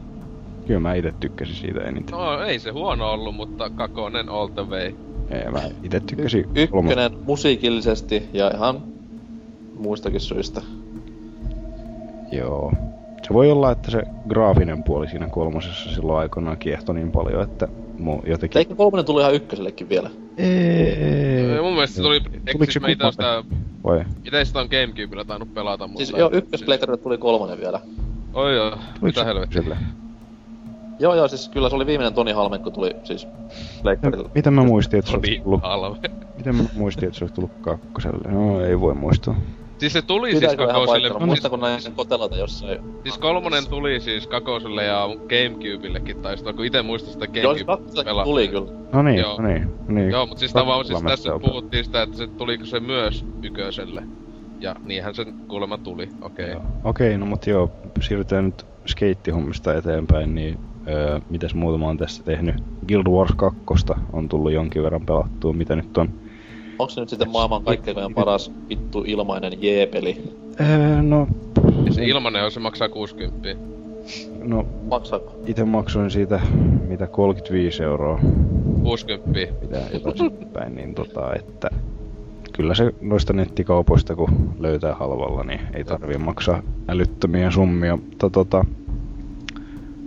Kyllä 0.67 0.79
mä 0.79 0.93
itse 0.93 1.13
tykkäsin 1.19 1.55
siitä 1.55 1.79
eniten. 1.83 2.11
No 2.17 2.41
ei 2.41 2.59
se 2.59 2.69
huono 2.71 3.11
ollut, 3.11 3.35
mutta 3.35 3.69
kakonen 3.69 4.29
all 4.29 4.47
the 4.47 4.61
way. 4.69 4.93
Ei, 5.29 5.51
mä 5.51 5.61
itse 5.83 5.99
tykkäsin 5.99 6.45
Y- 6.55 6.63
ykkönen 6.63 7.11
musiikillisesti 7.25 8.23
ja 8.33 8.51
ihan 8.55 8.83
muistakin 9.79 10.19
syistä. 10.19 10.61
Joo. 12.31 12.71
Se 13.27 13.33
voi 13.33 13.51
olla, 13.51 13.71
että 13.71 13.91
se 13.91 14.03
graafinen 14.29 14.83
puoli 14.83 15.07
siinä 15.07 15.27
kolmosessa 15.27 15.89
silloin 15.95 16.19
aikoinaan 16.19 16.57
kiehtoi 16.57 16.95
niin 16.95 17.11
paljon, 17.11 17.43
että 17.43 17.67
mu 17.99 18.19
jotenkin... 18.27 18.59
Eikö 18.59 18.75
kolmonen 18.75 19.05
tuli 19.05 19.21
ihan 19.21 19.33
ykkösellekin 19.33 19.89
vielä? 19.89 20.09
Ei, 20.37 21.61
Mun 21.61 21.73
mielestä 21.73 21.95
se 21.95 22.01
tuli, 22.01 22.19
Tuliko 22.21 22.63
siis 22.63 22.73
se 22.73 22.79
mä 22.79 22.87
ite 22.87 23.03
kumpalle? 23.03 23.43
sitä, 23.43 23.57
Vai? 23.83 24.05
ite 24.25 24.45
sitä 24.45 24.59
on 24.59 24.67
Gamecubella 24.71 25.25
tainnut 25.25 25.53
pelata, 25.53 25.87
mutta... 25.87 26.05
Siis 26.05 26.19
joo, 26.19 26.29
ykköspleikarille 26.33 26.97
tuli 26.97 27.17
kolmonen 27.17 27.59
vielä. 27.59 27.79
Oi 28.33 28.55
joo, 28.55 28.77
mitä 29.01 29.23
helvettiä. 29.23 29.61
sille? 29.61 29.77
Joo 30.99 31.15
joo, 31.15 31.27
siis 31.27 31.49
kyllä 31.49 31.69
se 31.69 31.75
oli 31.75 31.85
viimeinen 31.85 32.13
Toni 32.13 32.31
Halmen, 32.31 32.59
kun 32.61 32.73
tuli 32.73 32.95
siis 33.03 33.27
pleikkarille. 33.81 34.29
Miten 34.35 34.53
mä 34.53 34.63
muistin, 34.63 34.99
että 34.99 35.11
se 35.11 35.17
olisi 35.17 35.39
tullut... 35.43 35.61
Halme. 35.63 35.97
Miten 36.37 36.55
mä 36.55 36.63
muistin, 36.75 37.07
että 37.07 37.19
se 37.19 37.23
olisi 37.23 37.35
tullut 37.35 37.51
kakkoselle? 37.61 38.31
No, 38.31 38.61
ei 38.61 38.79
voi 38.79 38.93
muistaa. 38.93 39.35
Siis 39.77 39.93
se 39.93 40.01
tuli 40.01 40.31
Pitääkö 40.33 40.47
siis 40.47 40.57
kakoselle, 40.67 40.87
paikalla? 40.87 41.19
siis, 41.19 41.25
Muista 41.25 41.49
kun 41.49 41.59
näin 41.59 41.81
sen 41.81 41.91
kotelota 41.93 42.35
jossain. 42.37 42.79
siis 43.03 43.17
kolmonen 43.17 43.67
tuli 43.67 43.99
siis 43.99 44.27
kakoselle 44.27 44.83
ja 44.83 45.07
Gamecubellekin 45.29 46.21
taisi 46.21 46.43
kun 46.43 46.65
ite 46.65 46.81
muistan 46.81 47.13
sitä 47.13 47.25
siis 47.25 47.43
Gamecube 47.45 47.65
kakkosellekin 47.77 48.23
tuli 48.23 48.47
kyllä. 48.47 48.71
No 48.93 49.01
niin, 49.01 49.19
Joo. 49.19 49.41
no 49.41 49.47
niin, 49.47 49.63
no 49.87 49.93
niin. 49.95 50.11
Joo, 50.11 50.25
mutta 50.25 50.39
siis 50.39 50.53
tavallaan 50.53 50.85
siis 50.85 51.01
tässä 51.01 51.31
mä 51.31 51.39
puhuttiin 51.39 51.85
sitä, 51.85 52.01
että 52.01 52.17
se 52.17 52.27
tuliko 52.27 52.65
se 52.65 52.79
myös 52.79 53.25
ykköselle. 53.43 54.03
Ja 54.59 54.75
niinhän 54.85 55.15
sen 55.15 55.33
kuulemma 55.47 55.77
tuli, 55.77 56.09
okei. 56.21 56.51
Joo. 56.51 56.61
Okei, 56.83 57.17
no 57.17 57.25
mut 57.25 57.47
joo, 57.47 57.71
siirrytään 58.01 58.45
nyt 58.45 58.65
skeittihommista 58.85 59.73
eteenpäin, 59.73 60.35
niin 60.35 60.57
öö, 60.87 61.19
mitäs 61.29 61.53
muuta 61.55 61.77
mä 61.77 61.85
oon 61.85 61.97
tässä 61.97 62.23
tehnyt? 62.23 62.55
Guild 62.87 63.07
Wars 63.07 63.31
2 63.35 63.93
on 64.13 64.29
tullut 64.29 64.51
jonkin 64.51 64.83
verran 64.83 65.05
pelattua, 65.05 65.53
mitä 65.53 65.75
nyt 65.75 65.97
on? 65.97 66.09
Onko 66.79 66.89
se 66.89 66.99
nyt 66.99 67.09
sitten 67.09 67.29
maailman 67.31 67.63
kaikkein 67.63 67.97
paras 68.15 68.51
vittu 68.69 69.03
ilmainen 69.07 69.53
J-peli? 69.53 70.33
Öö, 70.61 71.01
no, 71.01 71.27
Ja 71.85 71.93
se 71.93 72.05
ilmanen 72.05 72.43
on, 72.43 72.51
se 72.51 72.59
maksaa 72.59 72.89
60. 72.89 73.55
no 74.43 74.65
Maksaako? 74.89 75.35
itse 75.45 75.65
maksoin 75.65 76.11
siitä 76.11 76.39
mitä 76.87 77.07
35 77.07 77.83
euroa. 77.83 78.19
60. 78.83 79.39
mitä 79.61 79.77
jotain 79.93 80.31
päin, 80.53 80.75
niin 80.75 80.95
tota, 80.95 81.35
että 81.35 81.69
kyllä 82.57 82.75
se 82.75 82.93
noista 83.01 83.33
nettikaupoista 83.33 84.15
kun 84.15 84.55
löytää 84.59 84.95
halvalla, 84.95 85.43
niin 85.43 85.59
ei 85.73 85.83
tarvii 85.83 86.17
maksaa 86.17 86.63
älyttömiä 86.87 87.51
summia. 87.51 87.95
Mutta 87.95 88.29
tota, 88.29 88.65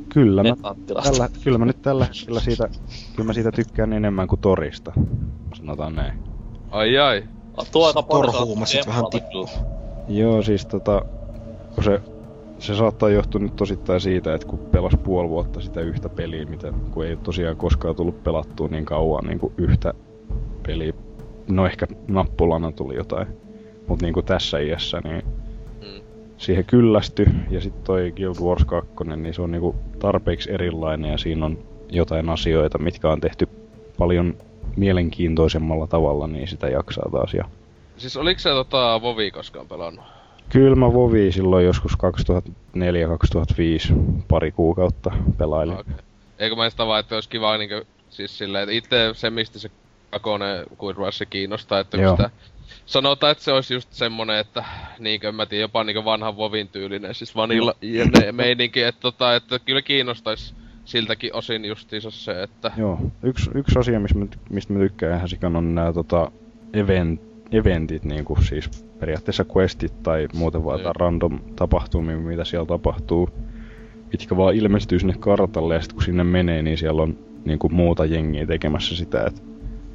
kyllä, 0.08 0.42
mä, 0.42 0.74
tällä, 0.86 1.28
kyllä 1.44 1.58
mä 1.58 1.64
nyt 1.64 1.82
tällä 1.82 2.04
hetkellä 2.04 2.40
siitä, 2.40 2.68
kyllä 3.16 3.26
mä 3.26 3.32
siitä 3.32 3.52
tykkään 3.52 3.92
enemmän 3.92 4.28
kuin 4.28 4.40
torista. 4.40 4.92
Sanotaan 5.54 5.94
näin. 5.94 6.12
Ai 6.70 6.98
ai. 6.98 7.24
Tuo 7.72 7.86
aika 7.86 8.02
paljon 8.02 8.32
Torhuumasit 8.32 8.86
vähän 8.86 9.04
tippuu. 9.10 9.48
Joo, 10.08 10.42
siis 10.42 10.66
tota, 10.66 11.02
kun 11.74 11.84
se, 11.84 12.00
se 12.58 12.74
saattaa 12.74 13.08
johtua 13.08 13.40
nyt 13.40 13.56
tosittain 13.56 14.00
siitä, 14.00 14.34
että 14.34 14.46
kun 14.46 14.58
pelas 14.58 14.92
puoli 15.04 15.28
vuotta 15.28 15.60
sitä 15.60 15.80
yhtä 15.80 16.08
peliä, 16.08 16.44
mitä, 16.44 16.72
kun 16.90 17.06
ei 17.06 17.16
tosiaan 17.16 17.56
koskaan 17.56 17.96
tullut 17.96 18.24
pelattua 18.24 18.68
niin 18.68 18.84
kauan 18.84 19.24
niin 19.26 19.38
kuin 19.38 19.52
yhtä 19.56 19.94
peliä. 20.66 20.92
No 21.50 21.66
ehkä 21.66 21.86
nappulana 22.08 22.72
tuli 22.72 22.94
jotain, 22.94 23.26
mutta 23.86 24.06
niin 24.06 24.14
kuin 24.14 24.26
tässä 24.26 24.58
iässä, 24.58 25.00
niin 25.04 25.22
Mm. 25.80 26.00
siihen 26.38 26.64
kyllästy. 26.64 27.26
Ja 27.50 27.60
sitten 27.60 27.82
toi 27.84 28.12
Guild 28.16 28.36
Wars 28.42 28.64
2, 28.64 28.90
niin 29.16 29.34
se 29.34 29.42
on 29.42 29.50
niinku 29.52 29.74
tarpeeksi 29.98 30.52
erilainen 30.52 31.10
ja 31.10 31.18
siinä 31.18 31.46
on 31.46 31.58
jotain 31.92 32.28
asioita, 32.28 32.78
mitkä 32.78 33.10
on 33.10 33.20
tehty 33.20 33.48
paljon 33.98 34.34
mielenkiintoisemmalla 34.76 35.86
tavalla, 35.86 36.26
niin 36.26 36.48
sitä 36.48 36.68
jaksaa 36.68 37.08
taas. 37.12 37.34
Ja 37.34 37.44
Siis 37.96 38.16
oliks 38.16 38.42
se 38.42 38.48
tota 38.48 39.00
Vovi 39.02 39.30
koskaan 39.30 39.66
pelannut? 39.68 40.04
Kyllä 40.48 40.76
mä 40.76 40.92
Vovi 40.92 41.32
silloin 41.32 41.64
joskus 41.66 41.92
2004-2005 41.92 41.98
pari 44.28 44.52
kuukautta 44.52 45.10
pelailin. 45.38 45.78
Okay. 45.78 45.94
Eikö 46.38 46.56
mä 46.56 46.70
sitä 46.70 46.86
vaan, 46.86 47.00
että 47.00 47.14
olisi 47.14 47.28
kiva 47.28 47.56
niinku, 47.58 47.74
siis 48.10 48.38
silleen, 48.38 48.62
että 48.62 48.72
itse 48.72 49.10
se 49.14 49.30
mistä 49.30 49.58
se 49.58 49.70
kakone 50.10 50.64
Guild 50.78 50.96
Wars 50.96 51.22
kiinnostaa, 51.30 51.80
että 51.80 51.96
Joo. 51.96 52.16
sitä 52.16 52.30
sanotaan, 52.86 53.32
että 53.32 53.44
se 53.44 53.52
olisi 53.52 53.74
just 53.74 53.92
semmonen, 53.92 54.38
että 54.38 54.64
niinkö 54.98 55.32
mä 55.32 55.46
tiedän, 55.46 55.62
jopa 55.62 55.84
niinku 55.84 56.04
vanhan 56.04 56.36
Vovin 56.36 56.68
tyylinen, 56.68 57.14
siis 57.14 57.36
vanilla 57.36 57.74
meininki, 58.32 58.82
että 58.82 59.00
tota, 59.00 59.34
että 59.34 59.58
kyllä 59.58 59.82
kiinnostais 59.82 60.54
siltäkin 60.84 61.34
osin 61.34 61.64
justiinsa 61.64 62.10
se, 62.10 62.42
että 62.42 62.72
Joo, 62.76 62.98
yksi, 63.22 63.50
yksi 63.54 63.78
asia, 63.78 64.00
mistä 64.00 64.18
mä, 64.18 64.26
mistä 64.50 64.72
mä 64.72 64.78
tykkään 64.78 65.16
ihan 65.16 65.28
sikan 65.28 65.56
on 65.56 65.74
nämä 65.74 65.92
tota, 65.92 66.30
event, 66.72 67.20
eventit, 67.52 68.04
niin 68.04 68.24
kuin 68.24 68.44
siis 68.44 68.70
periaatteessa 68.98 69.44
questit 69.56 70.02
tai 70.02 70.28
muuten 70.34 70.64
vaan 70.64 70.78
jotain 70.78 70.96
random 70.96 71.38
tapahtumia, 71.56 72.16
mitä 72.16 72.44
siellä 72.44 72.66
tapahtuu, 72.66 73.28
mitkä 74.12 74.36
vaan 74.36 74.54
ilmestyy 74.54 74.98
sinne 74.98 75.14
kartalle 75.18 75.74
ja 75.74 75.80
sitten 75.80 75.94
kun 75.94 76.04
sinne 76.04 76.24
menee, 76.24 76.62
niin 76.62 76.78
siellä 76.78 77.02
on 77.02 77.18
niin 77.44 77.58
kuin 77.58 77.74
muuta 77.74 78.04
jengiä 78.04 78.46
tekemässä 78.46 78.96
sitä. 78.96 79.24
Et 79.26 79.49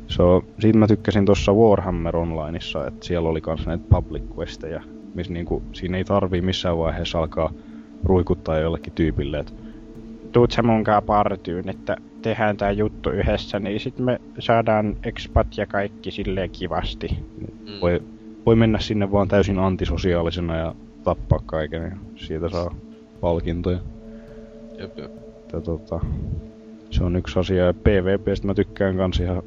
se 0.07 0.23
on, 0.23 0.43
siitä 0.59 0.77
mä 0.77 0.87
tykkäsin 0.87 1.25
tuossa 1.25 1.53
Warhammer 1.53 2.17
Onlineissa, 2.17 2.87
että 2.87 3.05
siellä 3.05 3.29
oli 3.29 3.41
kans 3.41 3.65
näitä 3.65 3.83
public 3.89 4.23
questeja, 4.37 4.83
missä 5.13 5.33
niinku, 5.33 5.63
siinä 5.73 5.97
ei 5.97 6.03
tarvii 6.03 6.41
missään 6.41 6.77
vaiheessa 6.77 7.19
alkaa 7.19 7.51
ruikuttaa 8.03 8.57
jollekin 8.57 8.93
tyypille, 8.93 9.39
että 9.39 9.53
tuut 10.31 10.51
sä 10.51 10.63
munkaan 10.63 11.03
partyyn, 11.03 11.69
että 11.69 11.97
tehdään 12.21 12.57
tää 12.57 12.71
juttu 12.71 13.09
yhdessä, 13.09 13.59
niin 13.59 13.79
sit 13.79 13.99
me 13.99 14.21
saadaan 14.39 14.97
expat 15.03 15.47
ja 15.57 15.67
kaikki 15.67 16.11
silleen 16.11 16.49
kivasti. 16.49 17.07
Mm. 17.37 17.81
Voi, 17.81 18.03
voi 18.45 18.55
mennä 18.55 18.79
sinne 18.79 19.11
vaan 19.11 19.27
täysin 19.27 19.59
antisosiaalisena 19.59 20.57
ja 20.57 20.75
tappaa 21.03 21.39
kaiken 21.45 21.83
ja 21.83 21.97
siitä 22.15 22.49
saa 22.49 22.75
palkintoja. 23.21 23.79
jep, 24.79 24.97
jep. 24.97 25.11
Että 25.39 25.61
tota, 25.61 25.99
se 26.89 27.03
on 27.03 27.15
yksi 27.15 27.39
asia. 27.39 27.65
Ja 27.65 27.73
PvPstä 27.73 28.47
mä 28.47 28.53
tykkään 28.53 28.97
kans 28.97 29.19
ihan 29.19 29.43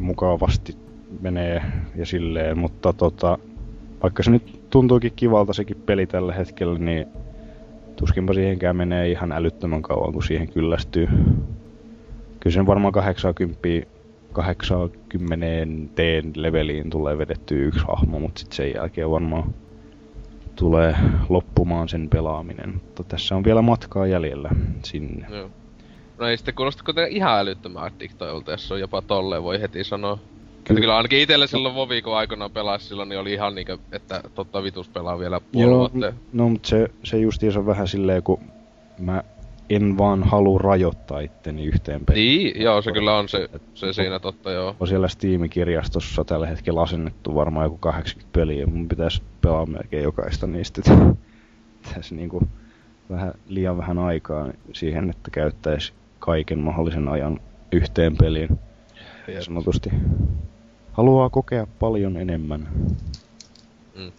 mukavasti 0.00 0.76
menee 1.20 1.62
ja 1.96 2.06
silleen, 2.06 2.58
mutta 2.58 2.92
tota, 2.92 3.38
vaikka 4.02 4.22
se 4.22 4.30
nyt 4.30 4.60
tuntuukin 4.70 5.12
kivalta 5.16 5.52
sekin 5.52 5.82
peli 5.86 6.06
tällä 6.06 6.32
hetkellä, 6.32 6.78
niin 6.78 7.06
tuskinpa 7.96 8.34
siihenkään 8.34 8.76
menee 8.76 9.10
ihan 9.10 9.32
älyttömän 9.32 9.82
kauan, 9.82 10.12
kun 10.12 10.22
siihen 10.22 10.48
kyllästyy. 10.48 11.06
Kyllä 12.40 12.54
sen 12.54 12.66
varmaan 12.66 12.92
80 12.92 13.58
80 14.32 15.46
teen 15.94 16.32
leveliin 16.36 16.90
tulee 16.90 17.18
vedetty 17.18 17.66
yksi 17.66 17.84
hahmo, 17.88 18.18
mutta 18.18 18.38
sitten 18.38 18.56
sen 18.56 18.74
jälkeen 18.74 19.10
varmaan 19.10 19.54
tulee 20.56 20.96
loppumaan 21.28 21.88
sen 21.88 22.08
pelaaminen. 22.08 22.74
Mutta 22.74 23.04
tässä 23.04 23.36
on 23.36 23.44
vielä 23.44 23.62
matkaa 23.62 24.06
jäljellä 24.06 24.50
sinne. 24.82 25.26
Joo. 25.30 25.50
No 26.18 26.26
ei 26.26 26.36
sitten 26.36 26.54
kuulosta 26.54 26.84
kuitenkaan 26.84 27.12
ihan 27.12 27.38
älyttömän 27.38 27.82
addiktoilta, 27.82 28.50
jos 28.50 28.68
se 28.68 28.74
on 28.74 28.80
jopa 28.80 29.02
tolleen, 29.02 29.42
voi 29.42 29.60
heti 29.60 29.84
sanoa. 29.84 30.18
Kyllä, 30.64 30.80
kyllä 30.80 30.96
ainakin 30.96 31.20
itelle 31.20 31.46
silloin 31.46 31.74
Vovi, 31.74 32.02
kun 32.02 32.16
aikoinaan 32.16 32.50
pelasi 32.50 32.86
silloin, 32.88 33.08
niin 33.08 33.18
oli 33.18 33.32
ihan 33.32 33.54
niinkö, 33.54 33.78
että 33.92 34.22
totta 34.34 34.62
vitus 34.62 34.88
pelaa 34.88 35.18
vielä 35.18 35.40
puoli 35.40 35.66
Joo, 35.70 35.78
vuotta. 35.78 36.12
no 36.32 36.48
mutta 36.48 36.68
se, 36.68 36.88
se 37.04 37.18
justiinsa 37.18 37.58
on 37.58 37.66
vähän 37.66 37.88
silleen, 37.88 38.22
kun 38.22 38.40
mä 38.98 39.22
en 39.70 39.98
vaan 39.98 40.22
halua 40.22 40.58
rajoittaa 40.58 41.20
itteni 41.20 41.64
yhteen 41.64 42.04
peliin. 42.04 42.24
Niin, 42.24 42.62
joo, 42.62 42.82
se 42.82 42.92
kyllä 42.92 43.18
on 43.18 43.28
se, 43.28 43.48
se 43.74 43.92
siinä 43.92 44.18
totta, 44.18 44.50
joo. 44.50 44.76
On 44.80 44.88
siellä 44.88 45.08
Steam-kirjastossa 45.08 46.24
tällä 46.24 46.46
hetkellä 46.46 46.82
asennettu 46.82 47.34
varmaan 47.34 47.66
joku 47.66 47.78
80 47.78 48.38
peliä, 48.38 48.66
mun 48.66 48.88
pitäisi 48.88 49.22
pelaa 49.40 49.66
melkein 49.66 50.02
jokaista 50.02 50.46
niistä. 50.46 50.82
Tässä 51.94 52.14
niinku 52.14 52.48
vähän 53.10 53.34
liian 53.48 53.76
vähän 53.76 53.98
aikaa 53.98 54.48
siihen, 54.72 55.10
että 55.10 55.30
käyttäisi 55.30 55.92
kaiken 56.18 56.58
mahdollisen 56.58 57.08
ajan 57.08 57.40
yhteen 57.72 58.16
peliin. 58.16 58.58
Jep. 59.28 59.40
Sanotusti. 59.40 59.90
Haluaa 60.92 61.30
kokea 61.30 61.66
paljon 61.78 62.16
enemmän. 62.16 62.68
Mm. 63.96 64.12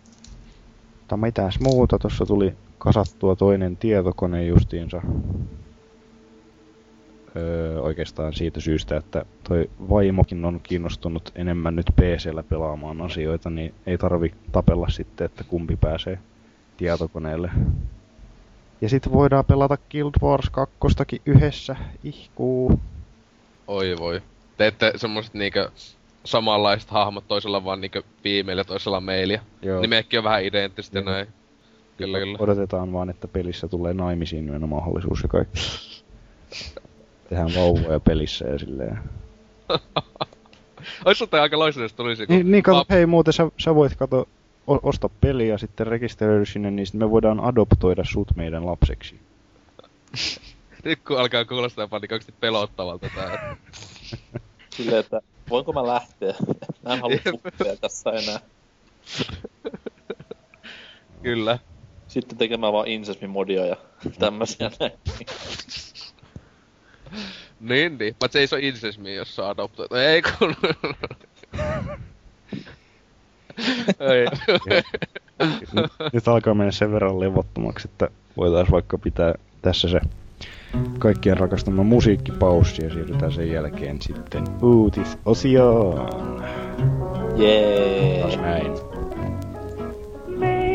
Mutta 1.00 1.18
mitäs 1.18 1.60
muuta, 1.60 2.00
tuossa 2.00 2.26
tuli 2.26 2.56
kasattua 2.78 3.36
toinen 3.36 3.78
tietokone 3.78 4.46
justiinsa. 4.46 5.02
Öö, 7.36 7.82
oikeastaan 7.82 8.34
siitä 8.34 8.60
syystä, 8.60 8.98
että 8.98 9.26
toi 9.50 9.70
vaimokin 9.90 10.46
on 10.46 10.60
kiinnostunut 10.64 11.32
enemmän 11.36 11.76
nyt 11.76 11.86
PCllä 11.96 12.44
pelaamaan 12.44 13.02
asioita, 13.02 13.50
niin 13.50 13.74
ei 13.86 13.98
tarvi 13.98 14.34
tapella 14.52 14.90
sitten, 14.90 15.26
että 15.26 15.44
kumpi 15.44 15.76
pääsee 15.76 16.20
tietokoneelle. 16.78 17.52
Ja 18.82 18.90
sitten 18.90 19.14
voidaan 19.14 19.46
pelata 19.46 19.78
Guild 19.92 20.14
Wars 20.24 20.50
2 20.50 21.22
yhdessä. 21.26 21.76
Ihkuu. 22.04 22.80
Oi 23.68 23.96
voi. 24.00 24.22
Teette 24.58 24.94
semmoset 24.96 25.34
niinkö 25.34 25.70
samanlaiset 26.24 26.90
hahmot, 26.90 27.28
toisella 27.28 27.66
vaan 27.66 27.82
niinkö 27.82 28.04
female 28.24 28.62
ja 28.62 28.66
toisella 28.66 29.02
male. 29.02 29.42
Joo. 29.62 29.82
Nimeäkin 29.82 30.20
on 30.20 30.24
vähän 30.24 30.46
identtiset 30.46 30.94
ja 30.94 31.02
näin. 31.02 31.28
Kyllä, 31.98 32.20
kyllä. 32.20 32.38
Odotetaan 32.40 32.94
vaan, 32.94 33.10
että 33.10 33.28
pelissä 33.28 33.68
tulee 33.68 33.94
naimisiin 33.94 34.52
mennä 34.52 34.68
mahdollisuus 34.68 35.24
ja 35.24 35.30
kaikki. 35.30 35.60
Tehdään 37.30 37.52
vauvoja 37.56 38.00
pelissä 38.00 38.48
ja 38.48 38.60
silleen. 38.60 39.00
Ois 41.06 41.18
sulta 41.18 41.42
aika 41.42 41.60
loistava, 41.60 41.84
jos 41.84 41.94
tulisi 41.94 42.28
kun... 42.28 42.36
Niin, 42.36 42.52
niin 42.52 42.64
kato, 42.64 42.86
hei 42.90 43.06
muuten 43.06 43.34
sä, 43.34 43.52
sä 43.58 43.76
voit 43.76 43.96
kato, 43.96 44.28
osta 44.84 45.10
peliä 45.22 45.48
ja 45.48 45.58
sitten 45.58 45.88
rekisteröidy 45.88 46.46
sinne, 46.46 46.72
niin 46.72 46.86
sitten 46.86 47.08
me 47.08 47.12
voidaan 47.12 47.40
adoptoida 47.40 48.04
sut 48.06 48.36
meidän 48.36 48.66
lapseksi. 48.66 49.20
Nyt 50.84 51.00
kun 51.08 51.20
alkaa 51.20 51.46
kuulostaa 51.46 51.84
jopa 51.84 51.96
oikeesti 51.96 52.34
pelottavalta 52.40 53.10
tää. 53.16 53.58
Silleen, 54.76 55.00
että 55.00 55.22
voinko 55.50 55.74
mä 55.74 55.88
lähteä? 55.88 56.34
Mä 56.84 56.94
en 56.94 57.00
halua 57.02 57.78
tässä 57.82 58.10
enää. 58.10 58.40
Kyllä. 61.24 61.60
Sitten 62.08 62.38
tekemään 62.38 62.74
vaan 62.74 62.88
insesmimodia 62.88 63.66
ja 63.66 63.76
tämmösiä 64.20 64.72
näin. 64.80 64.92
Niin, 67.60 67.98
niin. 67.98 68.16
Paitsi 68.20 68.40
ei 68.40 68.48
se 68.48 68.56
ole 68.56 68.64
insesmi, 68.64 69.16
jos 69.16 69.36
saa 69.36 69.50
adoptoitu. 69.50 69.96
Ei 69.96 70.22
kun... 70.22 70.56
ei. 74.00 74.28
nyt, 75.74 75.92
nyt 76.14 76.28
alkaa 76.28 76.54
mennä 76.54 76.72
sen 76.72 76.92
verran 76.92 77.20
levottomaksi, 77.20 77.88
että 77.92 78.10
voitaisiin 78.38 78.72
vaikka 78.72 78.98
pitää 78.98 79.34
tässä 79.62 79.88
se 79.88 80.00
kaikkien 81.00 81.38
rakastama 81.38 81.84
musiikkipaussi 81.84 82.84
ja 82.84 82.90
siirrytään 82.90 83.32
sen 83.32 83.52
jälkeen 83.52 84.02
sitten 84.02 84.44
uutisosioon. 84.62 86.10
Jee. 87.36 88.22
Taas 88.22 88.38
näin. 88.38 88.72
Maybe 90.28 90.70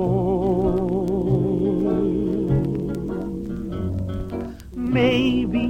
Maybe 4.74 5.66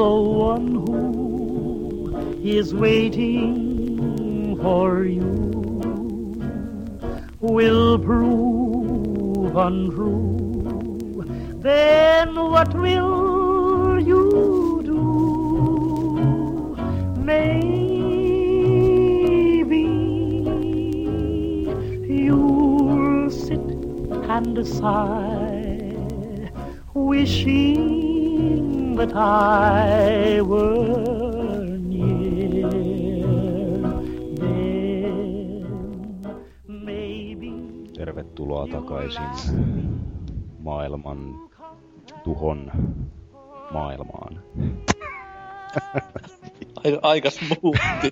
the 0.00 0.14
one 0.50 0.68
who 0.86 2.16
is 2.44 2.74
waiting 2.74 4.56
for 4.62 5.04
you 5.04 5.34
will 7.40 7.98
prove 7.98 9.56
untrue, 9.56 11.24
then 11.60 12.34
what 12.34 12.74
will 12.74 14.00
you 14.00 14.82
do? 14.84 15.02
Maybe 17.22 17.75
and 24.36 24.66
sigh, 24.66 25.96
wishing 26.94 28.96
that 28.96 29.14
I 29.16 30.40
were 30.42 31.78
near. 31.78 32.68
Maybe 36.68 37.52
Tervetuloa 37.96 38.68
takaisin 38.68 39.32
maailman 40.60 41.34
tuhon 42.24 42.70
maailmaan. 43.72 44.42
Aika, 46.84 46.98
aika 47.02 47.30
smoothi. 47.30 48.10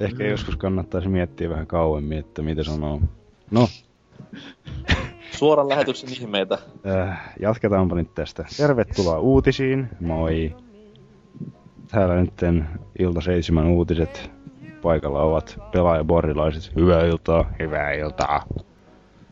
Ehkä 0.00 0.24
joskus 0.26 0.56
kannattaisi 0.56 1.08
miettiä 1.08 1.50
vähän 1.50 1.66
kauemmin, 1.66 2.18
että 2.18 2.42
mitä 2.42 2.64
sanoo. 2.64 3.00
No, 3.50 3.68
Suoran 5.38 5.68
lähetyksen 5.68 6.12
ihmeitä. 6.12 6.58
äh, 6.86 7.34
jatketaanpa 7.40 7.94
nyt 7.94 8.14
tästä. 8.14 8.44
Tervetuloa 8.56 9.18
uutisiin. 9.18 9.88
Moi. 10.00 10.56
Täällä 11.90 12.14
nyt 12.14 12.32
ilta 12.98 13.20
seitsemän 13.20 13.66
uutiset. 13.66 14.30
Paikalla 14.82 15.22
ovat 15.22 15.58
pelaajaborilaiset. 15.72 16.76
Hyvää 16.76 17.04
iltaa, 17.06 17.50
hyvää 17.58 17.92
iltaa. 17.92 18.44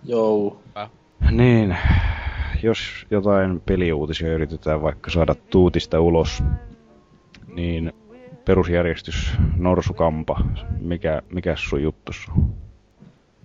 Jou. 0.05 0.57
Niin, 1.31 1.77
jos 2.62 3.07
jotain 3.11 3.61
peliuutisia 3.66 4.35
yritetään 4.35 4.83
vaikka 4.83 5.11
saada 5.11 5.35
tuutista 5.35 6.00
ulos, 6.00 6.42
niin 7.55 7.92
perusjärjestys, 8.44 9.30
norsukampa, 9.57 10.40
mikä, 10.80 11.22
mikä 11.33 11.57
sun 11.59 11.83
juttus? 11.83 12.26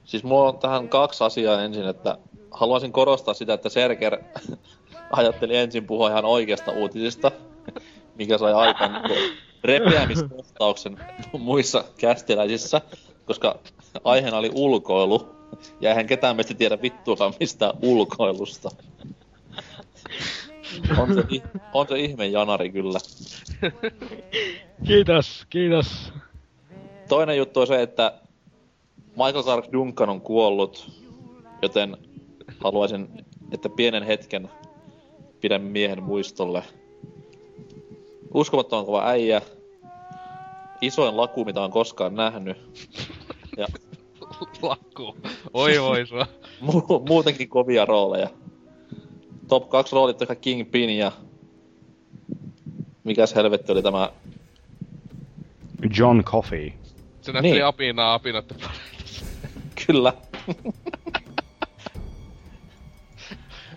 Siis 0.03 0.23
mulla 0.23 0.49
on 0.49 0.57
tähän 0.57 0.89
kaksi 0.89 1.23
asiaa 1.23 1.62
ensin, 1.62 1.88
että 1.88 2.17
haluaisin 2.51 2.91
korostaa 2.91 3.33
sitä, 3.33 3.53
että 3.53 3.69
Serger 3.69 4.17
ajatteli 5.12 5.57
ensin 5.57 5.88
puhua 5.88 6.09
ihan 6.09 6.25
oikeasta 6.25 6.71
uutisista, 6.71 7.31
mikä 8.17 8.38
sai 8.38 8.53
aikaan 8.53 8.93
niinku 8.93 9.15
repeämiskohtauksen 9.63 10.97
muissa 11.39 11.83
kästiläisissä, 11.97 12.81
koska 13.25 13.59
aiheena 14.03 14.38
oli 14.38 14.51
ulkoilu, 14.55 15.35
ja 15.81 15.89
eihän 15.89 16.07
ketään 16.07 16.35
meistä 16.35 16.53
tiedä 16.53 16.81
vittuakaan 16.81 17.33
mistään 17.39 17.73
ulkoilusta. 17.81 18.69
On 20.97 21.13
se, 21.13 21.23
on 21.73 21.88
se 21.88 21.99
ihme 21.99 22.27
janari 22.27 22.69
kyllä. 22.69 22.99
Kiitos, 24.88 25.45
kiitos. 25.49 26.13
Toinen 27.10 27.38
juttu 27.38 27.60
on 27.60 27.67
se, 27.67 27.82
että 27.82 28.13
Michael 29.10 29.43
Clark 29.43 29.71
Duncan 29.71 30.10
on 30.10 30.21
kuollut, 30.21 30.91
joten 31.62 31.97
haluaisin, 32.60 33.25
että 33.51 33.69
pienen 33.69 34.03
hetken 34.03 34.49
pidän 35.41 35.62
miehen 35.62 36.03
muistolle. 36.03 36.63
Uskomattoman 38.34 38.86
kova 38.86 39.05
äijä. 39.08 39.41
Isoin 40.82 41.17
laku, 41.17 41.45
mitä 41.45 41.62
on 41.62 41.71
koskaan 41.71 42.15
nähnyt. 42.15 42.58
Ja 43.58 43.67
Lakku. 44.62 45.15
Oi 45.53 45.82
voi 45.82 46.05
sua. 46.05 46.27
mu- 46.62 47.08
muutenkin 47.08 47.49
kovia 47.49 47.86
rooleja. 47.86 48.29
Top 49.49 49.69
2 49.69 49.95
roolit 49.95 50.21
ehkä 50.21 50.35
Kingpin 50.35 50.89
ja... 50.89 51.12
Mikäs 53.03 53.35
helvetti 53.35 53.71
oli 53.71 53.83
tämä... 53.83 54.12
John 55.97 56.21
Coffey. 56.23 56.71
Se 57.21 57.31
näytteli 57.31 57.53
Niin. 57.53 57.65
apinaa 57.65 58.13
apinoiden 58.13 58.57
Kyllä. 59.88 60.13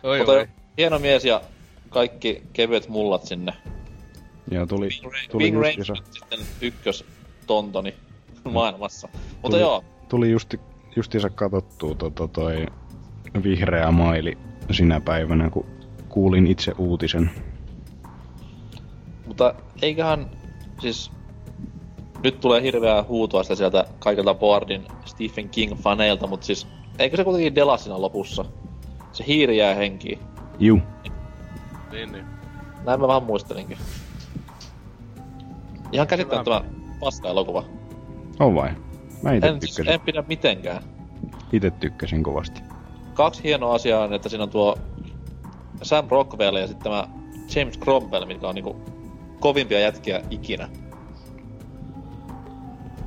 Oi 0.02 0.18
Mutta 0.18 0.32
voi. 0.32 0.48
hieno 0.78 0.98
mies 0.98 1.24
ja 1.24 1.40
kaikki 1.88 2.42
kevyet 2.52 2.88
mullat 2.88 3.24
sinne. 3.26 3.52
Joo, 4.50 4.66
tuli, 4.66 4.88
Bing, 4.88 5.12
tuli 5.30 5.44
Bing 5.44 5.56
justiinsa, 5.66 5.92
Rames 5.94 6.14
sitten 6.14 6.38
ykkös 6.60 7.04
tontoni 7.46 7.94
maailmassa. 8.52 9.08
Mutta 9.12 9.48
Tuli- 9.48 9.60
joo, 9.60 9.84
tuli 10.08 10.30
justi, 10.30 10.60
justiinsa 10.96 11.30
katsottua 11.30 11.94
tota 11.94 12.28
toi 12.28 12.66
vihreä 13.42 13.90
maili 13.90 14.38
sinä 14.72 15.00
päivänä, 15.00 15.50
kun 15.50 15.66
kuulin 16.08 16.46
itse 16.46 16.72
uutisen. 16.78 17.30
mutta 19.26 19.54
eiköhän 19.82 20.30
siis 20.80 21.10
nyt 22.24 22.40
tulee 22.40 22.62
hirveää 22.62 23.02
huutoa 23.02 23.42
sitä 23.42 23.54
sieltä 23.54 23.84
kaikilta 23.98 24.34
boardin 24.34 24.86
Stephen 25.04 25.50
King-faneilta, 25.50 26.26
mutta 26.26 26.46
siis 26.46 26.66
eikö 26.98 27.16
se 27.16 27.24
kuitenkin 27.24 27.54
delasina 27.54 28.00
lopussa? 28.00 28.44
Se 29.12 29.24
hiiri 29.26 29.56
jää 29.56 29.74
henkiin. 29.74 30.18
Juu, 30.58 30.80
Niin, 31.92 32.12
niin. 32.12 32.24
Näin 32.86 33.00
mä 33.00 33.08
vähän 33.08 33.22
muistelinkin. 33.22 33.78
Ihan 35.92 36.06
käsittämättömän 36.06 36.64
paska 37.00 37.28
elokuva. 37.28 37.64
on 38.40 38.54
vai? 38.54 38.70
Mä 39.22 39.32
ite 39.32 39.46
En, 39.48 39.60
siis, 39.60 39.74
tykkäsin, 39.74 39.94
en 39.94 40.00
pidä 40.00 40.24
mitenkään. 40.28 40.82
ite 41.52 41.70
tykkäsin 41.70 42.22
kovasti. 42.22 42.62
Kaksi 43.14 43.42
hienoa 43.44 43.74
asiaa 43.74 44.04
on, 44.04 44.12
että 44.12 44.28
siinä 44.28 44.42
on 44.42 44.50
tuo 44.50 44.78
Sam 45.82 46.06
Rockwell 46.10 46.56
ja 46.56 46.66
sitten 46.66 46.84
tämä 46.84 47.08
James 47.56 47.78
Cromwell, 47.78 48.26
mitkä 48.26 48.48
on 48.48 48.54
niinku 48.54 48.76
kovimpia 49.40 49.80
jätkiä 49.80 50.22
ikinä. 50.30 50.68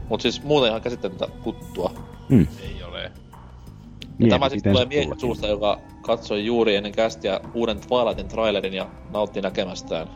Mut 0.10 0.22
siis 0.22 0.44
muuten 0.44 0.70
ihan 0.70 0.82
käsittämättä 0.82 1.28
kuttua. 1.44 1.91
Hmm. 2.30 2.48
Ei 2.62 2.84
ole. 2.84 3.12
Ja 4.20 4.30
tämä 4.30 4.50
siis 4.50 4.60
itensä 4.60 4.74
tulee 4.74 4.86
miehen 4.86 5.20
suusta, 5.20 5.48
joka 5.48 5.80
katsoi 6.02 6.46
juuri 6.46 6.76
ennen 6.76 6.91
kästiä 6.91 7.39
uuden 7.54 7.78
Twilightin 7.80 8.28
trailerin 8.28 8.74
ja 8.74 8.88
nautti 9.13 9.41
näkemästään. 9.41 10.08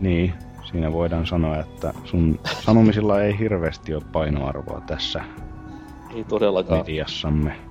Niin, 0.00 0.34
siinä 0.70 0.92
voidaan 0.92 1.26
sanoa, 1.26 1.58
että 1.58 1.94
sun 2.04 2.40
sanomisilla 2.64 3.22
ei 3.22 3.38
hirveästi 3.38 3.94
ole 3.94 4.02
painoarvoa 4.12 4.80
tässä 4.86 5.24
Ei 6.14 6.24
todellakaan. 6.24 6.80
mediassamme. 6.80 7.67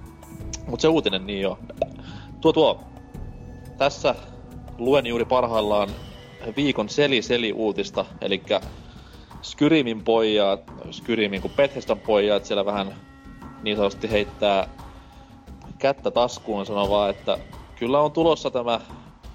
Mut 0.67 0.79
se 0.79 0.87
uutinen 0.87 1.25
niin 1.25 1.41
jo. 1.41 1.59
Tuo 2.41 2.53
tuo. 2.53 2.83
Tässä 3.77 4.15
luen 4.77 5.07
juuri 5.07 5.25
parhaillaan 5.25 5.89
viikon 6.55 6.89
seli-seli-uutista, 6.89 8.05
eli 8.21 8.41
Skyrimin 9.41 10.03
pojat, 10.03 10.61
Skyrimin 10.91 11.41
kuin 11.41 11.53
Bethesdan 11.53 11.99
pojat 11.99 12.45
siellä 12.45 12.65
vähän 12.65 12.95
niin 13.63 13.77
sanotusti 13.77 14.11
heittää 14.11 14.67
kättä 15.77 16.11
taskuun 16.11 16.65
sanoo 16.65 16.89
vaan, 16.89 17.09
että 17.09 17.37
kyllä 17.75 17.99
on 17.99 18.11
tulossa 18.11 18.51
tämä 18.51 18.81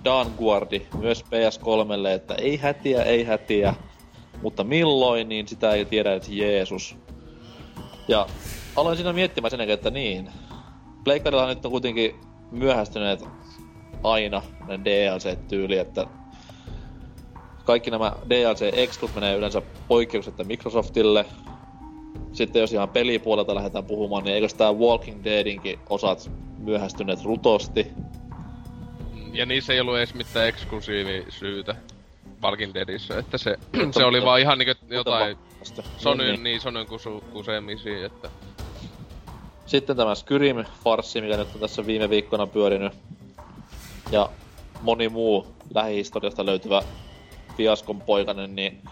Dawnguardi 0.05 0.87
myös 0.99 1.25
PS3, 1.25 2.09
että 2.15 2.35
ei 2.35 2.57
hätiä, 2.57 3.03
ei 3.03 3.25
hätiä, 3.25 3.75
mutta 4.43 4.65
milloin, 4.65 5.29
niin 5.29 5.49
sitä 5.49 5.73
ei 5.73 5.85
tiedä 5.85 6.13
edes 6.13 6.29
Jeesus. 6.29 6.97
Ja 8.09 8.27
aloin 8.77 8.97
siinä 8.97 9.13
miettimään 9.13 9.51
sen 9.51 9.71
että 9.71 9.91
niin, 9.91 10.31
Pleikkarilla 11.05 11.47
nyt 11.47 11.65
on 11.65 11.71
kuitenkin 11.71 12.15
myöhästyneet 12.51 13.25
aina 14.03 14.43
ne 14.67 14.81
DLC-tyyli, 14.85 15.79
että 15.79 16.07
kaikki 17.65 17.91
nämä 17.91 18.13
DLC-exclut 18.31 19.15
menee 19.15 19.37
yleensä 19.37 19.63
poikkeuksetta 19.89 20.45
Microsoftille. 20.45 21.27
Sitten 22.33 22.61
jos 22.61 22.73
ihan 22.73 22.89
pelipuolelta 22.89 23.55
lähdetään 23.55 23.85
puhumaan, 23.85 24.25
niin 24.25 24.35
eikös 24.35 24.55
tää 24.55 24.73
Walking 24.73 25.25
Deadinkin 25.25 25.79
osat 25.89 26.31
myöhästyneet 26.59 27.25
rutosti? 27.25 27.87
Ja 29.33 29.47
niissä 29.47 29.73
ei 29.73 29.81
ollut 29.81 29.97
edes 29.97 30.15
mitään 30.15 30.49
eksklusiivisyytä 30.49 31.77
Walking 32.43 32.75
Deadissä, 32.75 33.19
että 33.19 33.39
se, 33.39 33.59
se 33.91 34.05
oli 34.05 34.23
vaan 34.23 34.41
ihan 34.41 34.59
niinku 34.59 34.87
jotain. 34.89 35.37
Sonyn, 35.97 36.27
Niin, 36.27 36.35
niin, 36.35 36.45
niin. 36.45 36.61
Sonyn 36.61 36.87
kusu, 36.87 37.25
kusemisia, 37.33 38.07
että 38.07 38.31
Sitten 39.73 39.97
tämä 39.97 40.15
Skyrim-farssi, 40.15 41.21
mikä 41.21 41.37
nyt 41.37 41.49
on 41.55 41.61
tässä 41.61 41.87
viime 41.87 42.11
viikkona 42.11 42.47
pyörinyt. 42.47 42.93
Ja 44.11 44.31
moni 44.83 45.09
muu 45.09 45.47
lähihistoriasta 45.75 46.47
löytyvä 46.47 46.83
fiaskon 47.57 48.01
poikainen, 48.01 48.57
niin 48.57 48.83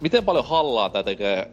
miten 0.00 0.24
paljon 0.24 0.44
hallaa 0.44 0.88
tää 0.88 1.02
tekee 1.02 1.50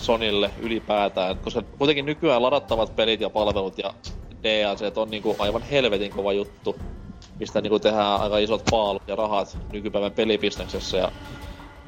Sonille 0.00 0.50
ylipäätään? 0.60 1.38
Koska 1.38 1.62
kuitenkin 1.78 2.06
nykyään 2.06 2.42
ladattavat 2.42 2.96
pelit 2.96 3.20
ja 3.20 3.30
palvelut 3.30 3.78
ja 3.78 3.94
DLC 4.42 4.96
on 4.96 5.10
niinku 5.10 5.36
aivan 5.38 5.62
helvetin 5.62 6.10
kova 6.10 6.32
juttu. 6.32 6.76
mistä 7.38 7.60
niinku 7.60 7.78
tehdään 7.78 8.20
aika 8.20 8.38
isot 8.38 8.62
paalut 8.70 9.08
ja 9.08 9.16
rahat 9.16 9.58
nykypäivän 9.72 10.12
pelibisneksessä. 10.12 10.96
Ja 10.96 11.12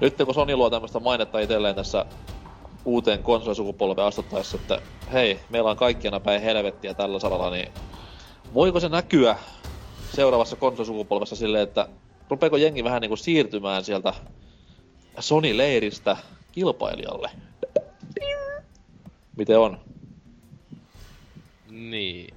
nyt 0.00 0.16
kun 0.24 0.34
Sony 0.34 0.56
luo 0.56 0.70
tämmöistä 0.70 1.00
mainetta 1.00 1.38
itselleen 1.38 1.74
tässä 1.74 2.06
uuteen 2.84 3.22
konsolisukupolveen 3.22 4.06
astuttaessa, 4.06 4.56
että 4.56 4.82
hei, 5.12 5.40
meillä 5.50 5.70
on 5.70 5.76
kaikkiana 5.76 6.20
päin 6.20 6.42
helvettiä 6.42 6.94
tällä 6.94 7.18
saralla, 7.18 7.50
niin 7.50 7.68
voiko 8.54 8.80
se 8.80 8.88
näkyä 8.88 9.36
seuraavassa 10.14 10.56
konsolisukupolvessa 10.56 11.36
silleen, 11.36 11.62
että 11.62 11.88
rupeeko 12.28 12.56
jengi 12.56 12.84
vähän 12.84 13.00
niinku 13.00 13.16
siirtymään 13.16 13.84
sieltä 13.84 14.14
Sony-leiristä 15.20 16.16
kilpailijalle? 16.52 17.30
Miten 19.36 19.58
on? 19.58 19.80
Niin. 21.70 22.34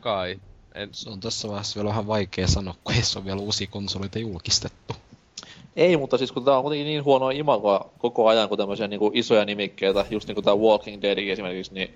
Kai. 0.00 0.40
En... 0.74 0.88
Se 0.92 1.10
on 1.10 1.20
tässä 1.20 1.48
vaiheessa 1.48 1.76
vielä 1.76 1.88
vähän 1.88 2.06
vaikea 2.06 2.48
sanoa, 2.48 2.74
kun 2.84 2.94
ei 2.94 3.02
se 3.02 3.18
ole 3.18 3.24
vielä 3.24 3.40
uusia 3.40 3.66
konsoleita 3.66 4.18
julkistettu. 4.18 4.94
Ei, 5.76 5.96
mutta 5.96 6.18
siis 6.18 6.32
kun 6.32 6.44
tää 6.44 6.56
on 6.56 6.62
kuitenkin 6.62 6.86
niin 6.86 7.04
huonoa 7.04 7.30
imagoa 7.30 7.90
koko 7.98 8.28
ajan, 8.28 8.48
kun 8.48 8.58
tämmöisiä 8.58 8.88
niinku 8.88 9.10
isoja 9.14 9.44
nimikkeitä, 9.44 10.06
just 10.10 10.28
niinku 10.28 10.42
tää 10.42 10.54
Walking 10.54 11.02
Dead 11.02 11.18
esimerkiksi, 11.18 11.74
niin, 11.74 11.94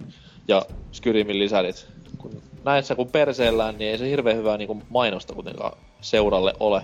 ja 0.48 0.62
Skyrimin 0.92 1.38
lisärit. 1.38 1.86
Kun 2.18 2.42
näissä 2.64 2.94
kun 2.94 3.08
perseellään, 3.08 3.78
niin 3.78 3.90
ei 3.90 3.98
se 3.98 4.10
hirveän 4.10 4.36
hyvää 4.36 4.56
niinku 4.56 4.82
mainosta 4.88 5.34
kuitenkaan 5.34 5.72
seuralle 6.00 6.54
ole. 6.60 6.82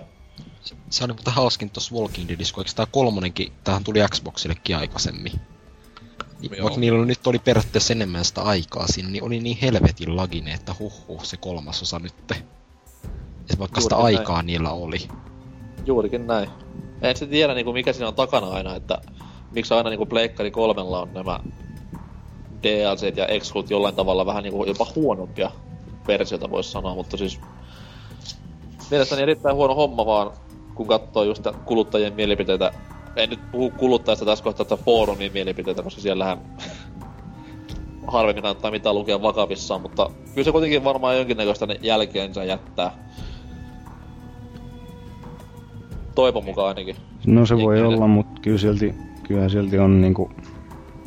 Se, 0.61 0.75
se 0.89 1.03
on 1.03 1.09
muuten 1.09 1.33
hauskin 1.33 1.69
tossa 1.69 1.95
Walking 1.95 2.29
Deadissä, 2.29 2.53
kun 2.53 2.61
eikö 2.61 2.71
tää 2.75 2.87
kolmonenkin, 2.91 3.51
tähän 3.63 3.83
tuli 3.83 3.99
Xboxillekin 4.11 4.77
aikaisemmin. 4.77 5.31
Niin, 6.39 6.51
Joo. 6.57 6.63
vaikka 6.63 6.79
niillä 6.79 7.05
nyt 7.05 7.27
oli 7.27 7.39
periaatteessa 7.39 7.93
enemmän 7.93 8.25
sitä 8.25 8.41
aikaa 8.41 8.87
siinä, 8.87 9.09
niin 9.09 9.23
oli 9.23 9.39
niin 9.39 9.57
helvetin 9.61 10.15
lagine, 10.15 10.53
että 10.53 10.75
huhhuh, 10.79 11.23
se 11.23 11.37
kolmasosa 11.37 11.99
nytte. 11.99 12.35
Et 13.49 13.59
vaikka 13.59 13.81
sitä 13.81 13.95
Juuri 13.95 14.13
näin. 14.13 14.19
aikaa 14.19 14.43
niillä 14.43 14.69
oli. 14.69 15.07
Juurikin 15.85 16.27
näin. 16.27 16.49
En 17.01 17.15
se 17.15 17.27
tiedä 17.27 17.53
niinku 17.53 17.73
mikä 17.73 17.93
siinä 17.93 18.07
on 18.07 18.15
takana 18.15 18.47
aina, 18.47 18.75
että 18.75 18.97
miksi 19.51 19.73
aina 19.73 19.89
niinku 19.89 20.05
Pleikkari 20.05 20.51
kolmella 20.51 21.01
on 21.01 21.13
nämä 21.13 21.39
DLCt 22.63 23.17
ja 23.17 23.27
Exclut 23.27 23.69
jollain 23.69 23.95
tavalla 23.95 24.25
vähän 24.25 24.43
niinku 24.43 24.65
jopa 24.65 24.87
huonompia 24.95 25.51
versioita 26.07 26.49
voisi 26.49 26.71
sanoa, 26.71 26.95
mutta 26.95 27.17
siis 27.17 27.39
mielestäni 28.91 29.21
erittäin 29.21 29.55
huono 29.55 29.75
homma 29.75 30.05
vaan, 30.05 30.31
kun 30.75 30.87
katsoo 30.87 31.23
just 31.23 31.47
kuluttajien 31.65 32.13
mielipiteitä. 32.13 32.71
En 33.15 33.29
nyt 33.29 33.51
puhu 33.51 33.71
kuluttajista 33.71 34.25
tässä 34.25 34.43
kohtaa, 34.43 34.61
että 34.61 34.77
foorumin 34.77 35.33
mielipiteitä, 35.33 35.83
koska 35.83 36.01
siellähän 36.01 36.41
harvemmin 38.13 38.43
kannattaa 38.43 38.71
mitään 38.71 38.95
lukea 38.95 39.21
vakavissaan, 39.21 39.81
mutta 39.81 40.09
kyllä 40.33 40.45
se 40.45 40.51
kuitenkin 40.51 40.83
varmaan 40.83 41.17
jonkinnäköistä 41.17 41.67
jälkeensä 41.81 42.43
jättää. 42.43 42.91
Toivon 46.15 46.45
mukaan 46.45 46.67
ainakin. 46.67 46.95
No 47.27 47.45
se 47.45 47.57
voi 47.57 47.75
Jenkeille. 47.75 47.95
olla, 47.95 48.07
mutta 48.07 48.41
kyllä 48.41 48.57
silti, 48.57 48.95
kyllähän 49.23 49.49
silti 49.49 49.79
on 49.79 50.01
niinku 50.01 50.31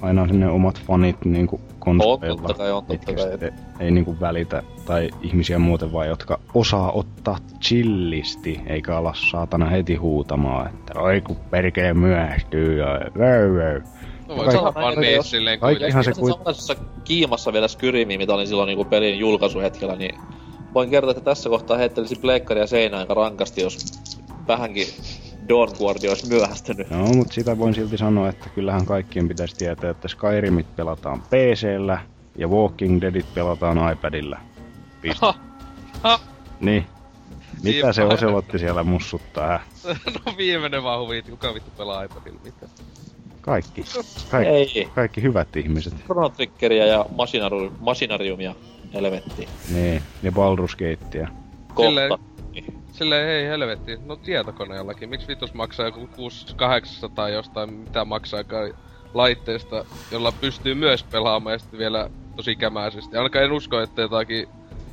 aina 0.02 0.26
sinne 0.26 0.48
omat 0.48 0.80
fanit 0.86 1.24
niinku 1.24 1.60
konsoleilla. 1.78 2.36
totta 2.36 2.54
kai 2.54 2.72
on, 2.72 2.84
totta 2.84 3.12
kai. 3.14 3.30
sitten 3.30 3.52
ei 3.80 3.90
niinku 3.90 4.16
välitä, 4.20 4.62
tai 4.86 5.10
ihmisiä 5.22 5.58
muuten 5.58 5.92
vaan, 5.92 6.08
jotka 6.08 6.40
osaa 6.54 6.92
ottaa 6.92 7.38
chillisti, 7.60 8.60
eikä 8.66 8.96
ala 8.96 9.14
saatana 9.30 9.68
heti 9.68 9.94
huutamaan, 9.94 10.66
että 10.66 11.00
oi 11.00 11.20
kun 11.20 11.36
perkele 11.50 11.94
myöhästyy 11.94 12.78
ja 12.78 13.00
vöy 13.18 13.54
vöy. 13.54 13.82
No 14.28 14.36
voi 14.36 14.52
sanoa 14.52 14.74
vaan 14.74 14.98
niin 14.98 15.24
silleen 15.24 15.60
kaikkihan 15.60 16.04
se 16.04 16.10
Tässä 16.10 16.22
kuit- 16.22 16.38
samaisessa 16.38 16.74
kiimassa 17.04 17.52
vielä 17.52 17.68
Skyrimi, 17.68 18.18
mitä 18.18 18.34
olin 18.34 18.46
silloin 18.46 18.66
niinku 18.66 18.84
pelin 18.84 19.18
julkaisuhetkellä, 19.18 19.96
niin 19.96 20.14
voin 20.74 20.90
kertoa, 20.90 21.10
että 21.10 21.24
tässä 21.24 21.48
kohtaa 21.48 21.76
heittelisin 21.76 22.18
pleikkaria 22.20 22.66
seinään 22.66 23.00
aika 23.00 23.14
rankasti, 23.14 23.60
jos 23.60 23.78
vähänkin 24.48 24.86
Dawn 25.48 25.68
Guard 25.78 26.04
olisi 26.08 26.28
myöhästynyt. 26.28 26.90
No, 26.90 26.98
mutta 27.06 27.32
sitä 27.34 27.58
voin 27.58 27.74
silti 27.74 27.98
sanoa, 27.98 28.28
että 28.28 28.48
kyllähän 28.48 28.86
kaikkien 28.86 29.28
pitäisi 29.28 29.56
tietää, 29.56 29.90
että 29.90 30.08
Skyrimit 30.08 30.76
pelataan 30.76 31.20
PCllä 31.22 31.98
ja 32.36 32.48
Walking 32.48 33.00
Deadit 33.00 33.34
pelataan 33.34 33.92
iPadilla. 33.92 34.38
Piste. 35.00 35.26
Ha! 35.26 35.34
Ha! 36.02 36.20
Niin. 36.60 36.86
Mitä 37.64 37.82
Niin 37.86 37.94
se. 37.94 38.04
Oselotti 38.04 38.58
siellä 38.58 38.82
mussuttaa? 38.84 39.60
No 40.26 40.32
viimeinen 40.36 40.82
vaan 40.82 41.00
huvi, 41.00 41.22
kuka 41.22 41.54
vittu 41.54 41.70
pelaa 41.76 42.02
iPadilla 42.02 42.40
mitä. 42.44 42.66
Kaikki. 43.40 43.84
Kaikki, 44.30 44.78
Ei, 44.78 44.88
kaikki 44.94 45.22
hyvät 45.22 45.56
ihmiset. 45.56 45.94
Chrono 46.04 46.28
Triggeria 46.28 46.86
ja 46.86 47.06
Machinarium, 47.16 47.72
Machinariumia 47.80 48.54
helvetti. 48.94 49.48
Niin, 49.74 50.02
ja 50.22 50.30
Baldur's 50.30 50.72
Gatea. 50.76 51.28
Kohta. 51.74 51.88
Silleen- 51.90 52.10
Silleen 52.92 53.26
hei 53.26 53.46
helvetti, 53.46 53.98
no 54.02 54.16
tietokoneellakin, 54.16 55.08
miksi 55.08 55.28
vitus 55.28 55.54
maksaa 55.54 55.86
joku 55.86 56.08
600-800 57.28 57.32
jostain, 57.32 57.72
mitä 57.72 58.04
maksaa 58.04 58.44
laitteesta, 59.14 59.84
jolla 60.10 60.32
pystyy 60.32 60.74
myös 60.74 61.04
pelaamaan 61.04 61.54
ja 61.54 61.58
sitten 61.58 61.78
vielä 61.78 62.08
tosi 62.36 62.56
kämäisesti. 62.56 63.16
Ainakaan 63.16 63.44
en 63.44 63.52
usko, 63.52 63.80
että 63.80 64.02
jotakin 64.02 64.46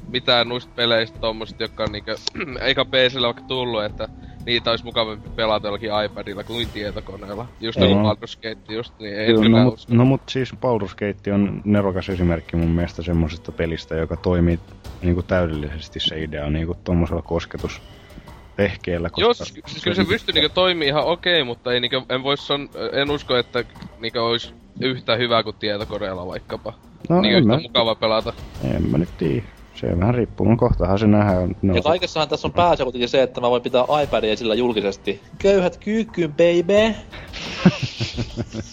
mitään 0.08 0.50
noista 0.50 0.74
peleistä 0.76 1.18
tommoset, 1.20 1.60
jotka 1.60 1.84
on 1.84 1.92
niinkö, 1.92 2.16
eikä 2.62 2.86
PCllä 2.86 3.28
vaikka 3.28 3.44
tullut, 3.48 3.84
että 3.84 4.10
niitä 4.46 4.70
olisi 4.70 4.86
mukavampi 4.86 5.30
pelata 5.30 5.68
jollakin 5.68 5.90
iPadilla 6.06 6.44
kuin 6.44 6.68
tietokoneella. 6.70 7.48
Just 7.62 7.78
Ei. 7.78 7.90
joku 7.90 8.02
Baldur's 8.04 8.36
Gate 8.42 8.74
just, 8.74 8.94
niin 9.00 9.20
ei 9.20 9.28
Kyllä, 9.28 9.50
no, 9.50 9.64
mut, 9.64 9.80
no 9.90 10.06
mut 10.06 10.22
siis 10.30 10.54
Baldur's 10.54 10.96
Gate 10.96 11.34
on 11.34 11.62
nerokas 11.66 12.10
esimerkki 12.10 12.56
mun 12.56 12.70
mielestä 12.70 13.02
semmosesta 13.04 13.52
pelistä, 13.52 13.96
joka 13.96 14.16
toimii 14.18 14.60
niinku 15.02 15.24
täydellisesti 15.24 16.00
se 16.00 16.24
idea 16.24 16.50
niinku 16.50 16.78
tommosella 16.84 17.22
kosketuspehkeellä. 17.22 19.10
Joo, 19.18 19.34
siis, 19.34 19.54
siis 19.68 19.84
kyllä 19.84 19.96
se 19.96 20.06
pystyy 20.06 20.34
niinku 20.34 20.54
toimii 20.54 20.88
ihan 20.88 21.04
okei, 21.04 21.44
mutta 21.44 21.74
ei 21.74 21.80
niinku, 21.80 22.06
en 22.10 22.24
vois 22.24 22.48
son, 22.48 22.70
en 22.94 23.12
usko, 23.12 23.38
että 23.38 23.64
niinku 24.00 24.20
ois 24.20 24.54
yhtä 24.82 25.16
hyvä 25.16 25.44
kuin 25.44 25.56
tietokoneella 25.60 26.28
vaikkapa. 26.28 26.74
No, 27.10 27.22
niin 27.22 27.36
yhtä 27.36 27.48
mä, 27.48 27.60
mukava 27.62 27.96
pelata. 27.96 28.34
en 28.76 28.90
mä 28.92 28.98
nyt 28.98 29.18
tiedä. 29.18 29.55
Se 29.76 30.00
vähän 30.00 30.16
riippuu, 30.16 30.48
no 30.50 30.58
kohtahan 30.58 31.00
se 31.00 31.08
nähdään. 31.08 31.56
No, 31.62 31.76
Ja 31.76 31.82
kaikessahan 31.82 32.30
tässä 32.30 32.48
on 32.48 32.54
pääsä 32.54 32.84
kuitenkin 32.84 33.10
se, 33.10 33.24
että 33.24 33.42
mä 33.42 33.50
voin 33.50 33.62
pitää 33.62 33.86
iPadia 34.04 34.32
esillä 34.32 34.56
julkisesti. 34.56 35.22
Köyhät 35.38 35.78
kyykkyyn, 35.78 36.32
baby! 36.34 36.96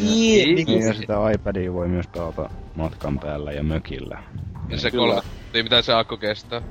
Niin, 0.00 0.66
niin, 0.66 0.82
ja 0.86 0.94
sitä 0.94 1.30
iPadia 1.34 1.72
voi 1.72 1.88
myös 1.88 2.06
pelata 2.06 2.50
matkan 2.76 3.18
päällä 3.18 3.52
ja 3.52 3.62
mökillä. 3.62 4.22
Ja 4.68 4.78
se 4.78 4.90
kolme, 4.90 5.20
niin 5.52 5.64
mitä 5.64 5.82
se 5.82 5.92
akku 5.94 6.16
kestää. 6.16 6.62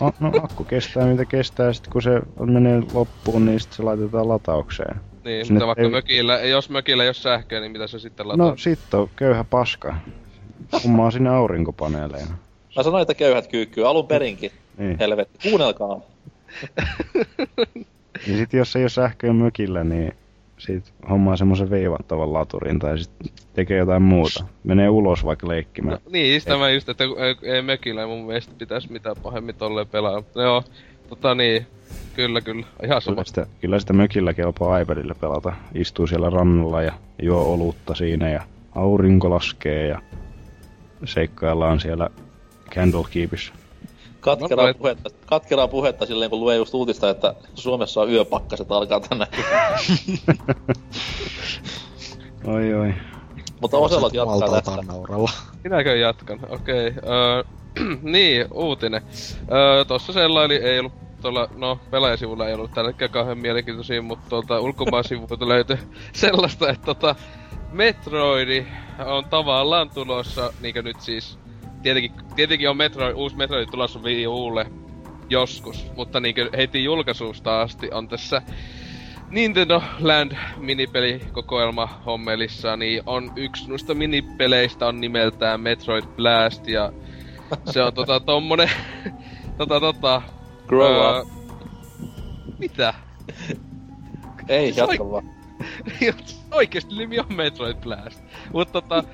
No, 0.00 0.12
no 0.20 0.30
akku 0.42 0.64
kestää 0.64 1.06
mitä 1.06 1.24
kestää, 1.24 1.72
sit 1.72 1.88
kun 1.88 2.02
se 2.02 2.20
menee 2.40 2.82
loppuun, 2.92 3.46
niin 3.46 3.60
sit 3.60 3.72
se 3.72 3.82
laitetaan 3.82 4.28
lataukseen. 4.28 5.00
Niin, 5.24 5.46
Sinne 5.46 5.54
mutta 5.58 5.66
vaikka 5.66 5.82
ei- 5.82 5.90
mökillä, 5.90 6.38
jos 6.40 6.70
mökillä 6.70 7.02
ei 7.02 7.08
oo 7.08 7.12
sähköä, 7.12 7.60
niin 7.60 7.72
mitä 7.72 7.86
se 7.86 7.98
sitten 7.98 8.28
lataa? 8.28 8.46
No 8.46 8.56
sit 8.56 8.94
on 8.94 9.10
köyhä 9.16 9.44
paska. 9.44 9.94
Kummaa 10.82 11.10
sinne 11.10 11.30
aurinkopaneeleina. 11.30 12.34
Mä 12.76 12.82
sanoin, 12.82 13.02
että 13.02 13.14
köyhät 13.14 13.46
kyykkyy 13.46 13.88
alun 13.88 14.06
perinkin. 14.06 14.50
Niin. 14.78 14.96
Helvetti, 14.98 15.48
kuunnelkaa. 15.48 16.00
Ja 18.26 18.36
sit 18.38 18.52
jos 18.52 18.76
ei 18.76 18.82
oo 18.82 18.88
sähköä 18.88 19.32
mökillä, 19.32 19.84
niin 19.84 20.12
sit 20.58 20.92
hommaa 21.10 21.36
semmosen 21.36 21.70
veivattavan 21.70 22.32
laturin 22.32 22.78
tai 22.78 22.98
sit 22.98 23.10
tekee 23.54 23.78
jotain 23.78 24.02
muuta. 24.02 24.44
Menee 24.64 24.88
ulos 24.88 25.24
vaikka 25.24 25.48
leikkimään. 25.48 25.98
No, 26.04 26.10
niin, 26.10 26.40
sitä 26.40 26.56
mä 26.56 26.70
just, 26.70 26.88
että 26.88 27.04
ei, 27.04 27.54
ei 27.54 27.62
mökillä 27.62 28.06
mun 28.06 28.26
mielestä 28.26 28.52
pitäis 28.58 28.90
mitään 28.90 29.16
pahemmin 29.22 29.54
tolleen 29.54 29.86
pelaa. 29.86 30.22
No 30.34 30.42
Joo, 30.42 30.64
tota 31.08 31.34
niin, 31.34 31.66
kyllä 32.16 32.40
kyllä, 32.40 32.66
ihan 32.82 33.02
sama. 33.02 33.14
Kyllä 33.14 33.26
sitä, 33.26 33.46
kyllä 33.60 33.78
sitä 33.78 33.92
mökillä 33.92 34.34
kelpaa 34.34 34.78
iPadilla 34.78 35.14
pelata. 35.14 35.52
Istuu 35.74 36.06
siellä 36.06 36.30
rannalla 36.30 36.82
ja 36.82 36.92
juo 37.22 37.42
olutta 37.42 37.94
siinä 37.94 38.30
ja 38.30 38.42
aurinko 38.74 39.30
laskee 39.30 39.86
ja 39.86 40.02
seikkaillaan 41.04 41.80
siellä 41.80 42.10
Candlekeepissä. 42.70 43.52
Katkeraa, 44.20 44.66
No, 44.66 44.74
puhetta, 44.74 45.10
katkeraa 45.26 45.68
puhetta 45.68 46.06
silleen, 46.06 46.30
kun 46.30 46.40
lue 46.40 46.56
just 46.56 46.74
uutista, 46.74 47.10
että 47.10 47.34
Suomessa 47.54 48.00
on 48.00 48.10
yöpakkaset 48.10 48.72
alkaa 48.72 49.00
tänään. 49.00 49.30
Oi 52.44 52.74
oi. 52.74 52.94
Mutta 53.60 53.78
Oselot 53.78 54.14
jatkaa 54.14 54.50
tästä. 54.50 54.82
nauralla. 54.86 55.30
Minäkö 55.64 55.96
jatkan? 55.96 56.40
Okei. 56.48 56.88
Okay. 56.88 57.10
Öö, 57.12 57.42
niin, 58.02 58.46
uutinen. 58.54 59.02
Öö, 59.52 59.84
tossa 59.84 60.12
sellaili 60.12 60.54
ei 60.54 60.78
ollut 60.78 60.92
tuolla, 61.22 61.48
no 61.56 61.78
pelaajasivulla 61.90 62.48
ei 62.48 62.54
ollut 62.54 62.74
tälläkään 62.74 63.10
kauhean 63.10 63.38
mielenkiintoisia, 63.38 64.02
mutta 64.02 64.28
tuolta 64.28 64.60
ulkomaan 64.60 65.04
sivuilta 65.04 65.48
löytyi 65.48 65.76
sellaista, 66.12 66.70
että 66.70 66.84
tota, 66.86 67.14
Metroidi 67.72 68.66
on 69.04 69.24
tavallaan 69.24 69.90
tulossa, 69.90 70.52
niinkö 70.60 70.82
nyt 70.82 71.00
siis, 71.00 71.38
tietenkin, 71.82 72.12
tietenkin 72.36 72.70
on 72.70 72.76
Metroid, 72.76 73.14
uusi 73.14 73.36
Metroid 73.36 73.68
tulossa 73.70 73.98
Wii 73.98 74.26
Ulle 74.26 74.66
joskus, 75.28 75.86
mutta 75.96 76.20
niinkö 76.20 76.50
heti 76.56 76.84
julkaisusta 76.84 77.60
asti 77.60 77.90
on 77.92 78.08
tässä 78.08 78.42
Nintendo 79.30 79.82
Land 80.00 80.32
minipelikokoelma 80.56 82.02
hommelissa, 82.06 82.76
niin 82.76 83.02
on 83.06 83.32
yksi 83.36 83.68
noista 83.68 83.94
minipeleistä 83.94 84.86
on 84.86 85.00
nimeltään 85.00 85.60
Metroid 85.60 86.04
Blast 86.16 86.68
ja 86.68 86.92
se 87.70 87.82
on 87.82 87.94
tota 87.94 88.20
tommonen 88.30 88.70
tota, 89.58 89.80
tota... 89.80 90.22
Grow 90.66 90.92
öö, 90.92 91.20
up. 91.20 91.28
Mitä? 92.58 92.94
Ei, 94.48 94.72
jatka 94.76 95.04
oi- 95.04 95.10
vaan. 95.10 95.24
Oikeesti 96.52 96.94
nimi 96.94 97.18
on 97.18 97.34
Metroid 97.34 97.76
Blast. 97.76 98.24
Mut 98.52 98.72
tota, 98.72 99.04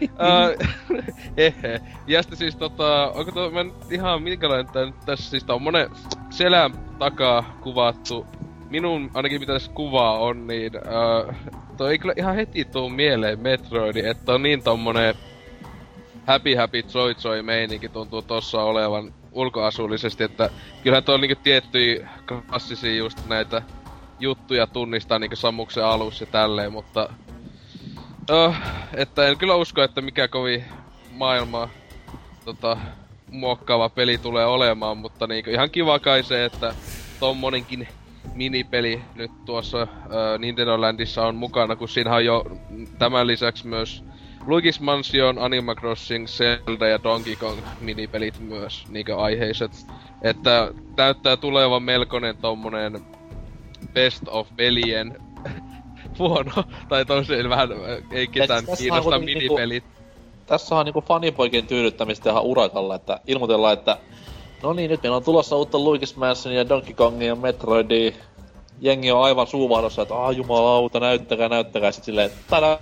hehe. 1.36 1.80
Ja 2.07 2.22
sitten 2.22 2.39
siis 2.39 2.57
tota, 2.57 3.12
onko 3.14 3.32
tuo 3.32 3.51
mä 3.51 3.64
nyt 3.64 3.93
ihan 3.93 4.22
minkälainen 4.22 4.72
tää 4.72 4.86
nyt 4.86 5.01
tässä 5.07 5.30
siis 5.30 5.45
tommonen 5.45 5.91
selän 6.30 6.72
takaa 6.99 7.59
kuvattu. 7.61 8.26
Minun 8.70 9.11
ainakin 9.14 9.41
mitä 9.41 9.53
tässä 9.53 9.72
kuvaa 9.72 10.18
on, 10.18 10.47
niin 10.47 10.72
ää, 10.76 11.34
toi 11.76 11.91
ei 11.91 11.99
kyllä 11.99 12.14
ihan 12.16 12.34
heti 12.34 12.64
tuu 12.64 12.89
mieleen 12.89 13.41
Metroidi, 13.41 14.01
että 14.07 14.34
on 14.34 14.43
niin 14.43 14.62
tommonen 14.62 15.14
happy 16.26 16.55
happy 16.55 16.84
joy 16.95 17.14
joy 17.24 17.43
meininki 17.43 17.89
tuntuu 17.89 18.22
tossa 18.22 18.62
olevan 18.62 19.14
ulkoasullisesti, 19.32 20.24
että 20.24 20.51
kyllähän 20.82 21.05
tuo 21.05 21.14
on 21.14 21.20
niinku 21.20 21.41
tiettyjä 21.43 22.09
klassisia 22.26 22.95
just 22.95 23.18
näitä 23.28 23.62
juttuja 24.20 24.66
tunnistaa 24.66 25.18
niinku 25.18 25.36
Sammuksen 25.36 25.84
alus 25.84 26.20
ja 26.20 26.26
tälleen, 26.26 26.72
mutta... 26.72 27.09
Uh, 28.33 28.55
että 28.95 29.26
en 29.26 29.39
kyllä 29.39 29.55
usko, 29.55 29.83
että 29.83 30.01
mikä 30.01 30.29
kovin 30.29 30.64
maailmaa 31.11 31.68
tota, 32.45 32.76
muokkaava 33.31 33.89
peli 33.89 34.18
tulee 34.18 34.47
olemaan, 34.47 34.99
mutta 34.99 35.26
niinku 35.26 35.51
ihan 35.51 35.70
kiva 35.70 35.99
kai 35.99 36.22
se, 36.22 36.45
että 36.45 36.74
tommonenkin 37.20 37.89
minipeli 38.35 39.01
nyt 39.14 39.31
tuossa 39.45 39.83
uh, 39.83 39.89
Nintendo 40.39 40.81
Landissa 40.81 41.26
on 41.26 41.35
mukana, 41.35 41.76
kun 41.76 41.89
siinä 41.89 42.14
on 42.14 42.24
jo 42.24 42.45
tämän 42.99 43.26
lisäksi 43.26 43.66
myös 43.66 44.05
Luigi's 44.41 44.81
Mansion, 44.81 45.39
Animal 45.39 45.74
Crossing, 45.74 46.26
Zelda 46.26 46.89
ja 46.89 47.03
Donkey 47.03 47.37
Kong 47.37 47.59
minipelit 47.81 48.41
myös 48.41 48.87
niinkö 48.89 49.16
aiheiset. 49.16 49.72
Että 50.22 50.70
näyttää 50.97 51.37
tulevan 51.37 51.83
melkoinen 51.83 52.37
tommonen 52.37 53.01
best 53.93 54.22
of 54.26 54.49
pelien 54.57 55.28
huono, 56.19 56.53
tai 56.89 57.05
tosiaan 57.05 57.49
vähän 57.49 57.73
äh, 57.73 57.79
ei 58.12 58.27
ketään 58.27 58.64
on 58.69 58.77
kiinnosta 58.77 59.19
niinku- 59.19 59.41
minipelit. 59.41 59.85
Tässä 60.47 60.75
on 60.77 60.85
niinku 60.85 61.01
fanipoikien 61.01 61.66
tyydyttämistä 61.66 62.31
ihan 62.31 62.43
urakalla, 62.43 62.95
että 62.95 63.21
ilmoitellaan, 63.27 63.73
että 63.73 63.99
no 64.62 64.73
niin, 64.73 64.91
nyt 64.91 65.03
meillä 65.03 65.16
on 65.16 65.25
tulossa 65.25 65.57
uutta 65.57 65.79
Luigi's 65.79 66.16
Mansion 66.16 66.55
ja 66.55 66.69
Donkey 66.69 66.95
Kongia 66.95 67.29
ja 67.29 67.37
Metroidia. 67.37 68.12
Jengi 68.81 69.11
on 69.12 69.23
aivan 69.25 69.47
suuvahdossa, 69.47 70.03
että 70.03 70.14
aah 70.14 70.37
jumalauta, 70.37 71.01
näyttäkää, 71.01 71.49
näyttäkää. 71.49 71.93
Sitten 71.93 72.05
silleen, 72.07 72.31
tadaa! 72.51 72.79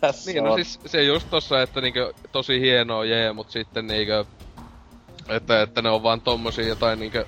Tässä 0.00 0.30
Niin, 0.30 0.42
on. 0.42 0.48
no 0.48 0.54
siis 0.54 0.80
se 0.86 1.02
just 1.02 1.30
tossa, 1.30 1.62
että 1.62 1.80
niinkö 1.80 2.12
tosi 2.32 2.60
hienoa 2.60 3.04
jee, 3.04 3.32
mut 3.32 3.50
sitten 3.50 3.86
niinkö... 3.86 4.24
Että, 5.28 5.62
että 5.62 5.82
ne 5.82 5.90
on 5.90 6.02
vaan 6.02 6.20
tommosia 6.20 6.68
jotain 6.68 6.98
niinkö 7.00 7.26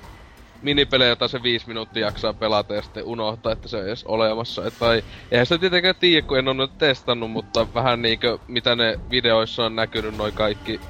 minipelejä, 0.62 1.08
joita 1.08 1.28
se 1.28 1.42
viisi 1.42 1.68
minuuttia 1.68 2.06
jaksaa 2.06 2.32
pelata 2.34 2.74
ja 2.74 2.82
sitten 2.82 3.04
unohtaa, 3.04 3.52
että 3.52 3.68
se 3.68 3.76
on 3.76 3.86
edes 3.86 4.04
olemassa. 4.04 4.66
Et, 4.66 4.74
tai 4.78 5.02
eihän 5.30 5.46
sitä 5.46 5.58
tietenkään 5.58 5.94
tiedä, 6.00 6.26
kun 6.26 6.38
en 6.38 6.48
ole 6.48 6.56
nyt 6.56 6.78
testannut, 6.78 7.30
mutta 7.30 7.66
vähän 7.74 8.02
niinkö 8.02 8.38
mitä 8.48 8.76
ne 8.76 9.00
videoissa 9.10 9.64
on 9.64 9.76
näkynyt 9.76 10.16
noi 10.16 10.32
kaikki 10.32 10.80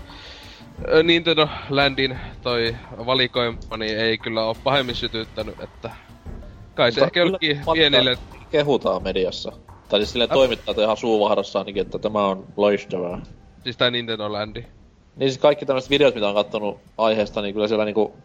Nintendo 1.03 1.49
Landin 1.71 2.19
toi 2.43 2.77
valikoima, 3.07 3.77
niin 3.77 3.99
ei 3.99 4.19
kyllä 4.19 4.45
ole 4.45 4.57
pahemmin 4.65 4.95
sytyttänyt, 4.95 5.61
että 5.61 5.91
kai 6.75 6.93
se 6.93 7.01
Mutta 7.01 7.07
ehkä 7.07 7.21
jollekin 7.21 7.61
pienille 7.73 8.19
Kehutaan 8.51 9.03
mediassa. 9.03 9.53
Tai 9.89 10.01
siis 10.01 10.13
silleen 10.13 10.31
Ä- 10.31 10.35
toimittajat 10.35 10.79
ihan 10.79 10.97
suuvahdossa 10.97 11.59
ainakin, 11.59 11.83
että 11.83 11.99
tämä 11.99 12.27
on 12.27 12.47
loistavaa. 12.57 13.23
Siis 13.65 13.77
tää 13.77 13.91
Nintendo 13.91 14.33
Landi. 14.33 14.65
Niin 15.17 15.31
siis 15.31 15.39
kaikki 15.39 15.67
tämmöiset 15.67 15.91
videot, 15.91 16.15
mitä 16.15 16.29
on 16.29 16.35
kattonut 16.35 16.81
aiheesta, 16.99 17.43
niin 17.43 17.55
kyllä 17.55 17.69
siellä 17.69 17.85
niinku 17.85 18.17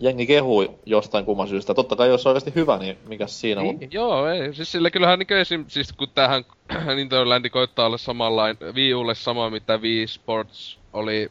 jengi 0.00 0.26
kehuu 0.26 0.80
jostain 0.86 1.24
kumman 1.24 1.48
syystä. 1.48 1.74
Totta 1.74 1.96
kai 1.96 2.08
jos 2.08 2.22
se 2.22 2.28
on 2.28 2.30
oikeasti 2.30 2.54
hyvä, 2.54 2.78
niin 2.78 2.98
mikä 3.08 3.26
siinä 3.26 3.60
on. 3.60 3.66
Niin, 3.78 3.92
joo, 3.92 4.28
ei. 4.28 4.54
Siis 4.54 4.72
sillä 4.72 4.90
kyllähän 4.90 5.18
niinku 5.18 5.34
esim, 5.34 5.64
siis 5.68 5.92
kun 5.92 6.08
tähän 6.14 6.44
Nintendo 6.96 7.28
Landi 7.28 7.50
koittaa 7.50 7.86
olla 7.86 7.98
samanlain 7.98 8.56
Wii 8.74 8.94
Ulle 8.94 9.14
sama 9.14 9.50
mitä 9.50 9.76
Wii 9.76 10.06
Sports 10.06 10.78
oli 10.92 11.30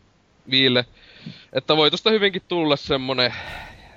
Wiille. 0.51 0.85
Että 1.53 1.77
voi 1.77 1.91
tosta 1.91 2.09
hyvinkin 2.09 2.41
tulla 2.47 2.75
semmonen 2.75 3.33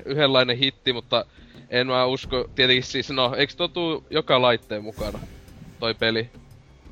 yhdenlainen 0.05 0.57
hitti, 0.59 0.93
mutta 0.93 1.25
en 1.71 1.87
mä 1.87 2.07
usko, 2.07 2.49
tietenkin 2.55 2.83
siis 2.85 3.11
no, 3.11 3.35
eikö 3.37 3.53
tuo 3.57 3.69
tuu 3.69 4.05
joka 4.11 4.43
laitteen 4.43 4.85
mukana, 4.85 5.19
toi 5.81 5.95
peli? 5.95 6.31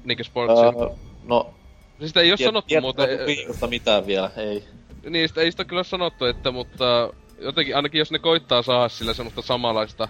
Niinkö 0.04 0.24
Sportsin? 0.24 0.66
Öö, 0.82 0.88
no, 1.24 1.54
siis 1.98 2.10
sitä 2.10 2.20
ei 2.20 2.30
oo 2.30 2.36
tiet- 2.36 2.44
sanottu 2.44 2.68
tiedätkö 2.68 2.80
muuten, 2.80 3.26
Wiiusta 3.26 3.66
mitään 3.66 4.06
vielä, 4.06 4.30
ei. 4.36 4.64
niin 5.10 5.28
sitä 5.28 5.40
ei 5.40 5.50
sitä 5.50 5.64
kyllä 5.64 5.84
sanottu, 5.84 6.24
että 6.24 6.50
mutta 6.50 7.12
jotenkin 7.44 7.76
ainakin 7.76 7.98
jos 7.98 8.10
ne 8.10 8.18
koittaa 8.18 8.62
saada 8.62 8.88
sillä 8.88 9.14
semmoista 9.14 9.42
samanlaista 9.42 10.08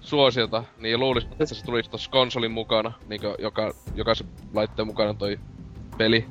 suosiota, 0.00 0.64
niin 0.78 1.00
luulis, 1.00 1.24
että 1.24 1.46
se 1.46 1.64
tulisi 1.64 1.90
tossa 1.90 2.10
konsolin 2.10 2.52
mukana, 2.52 2.92
niinkö 3.08 3.34
joka, 3.38 3.74
jokaisen 3.94 4.26
laitteen 4.54 4.86
mukana 4.86 5.14
toi 5.14 5.38
peli. 5.98 6.26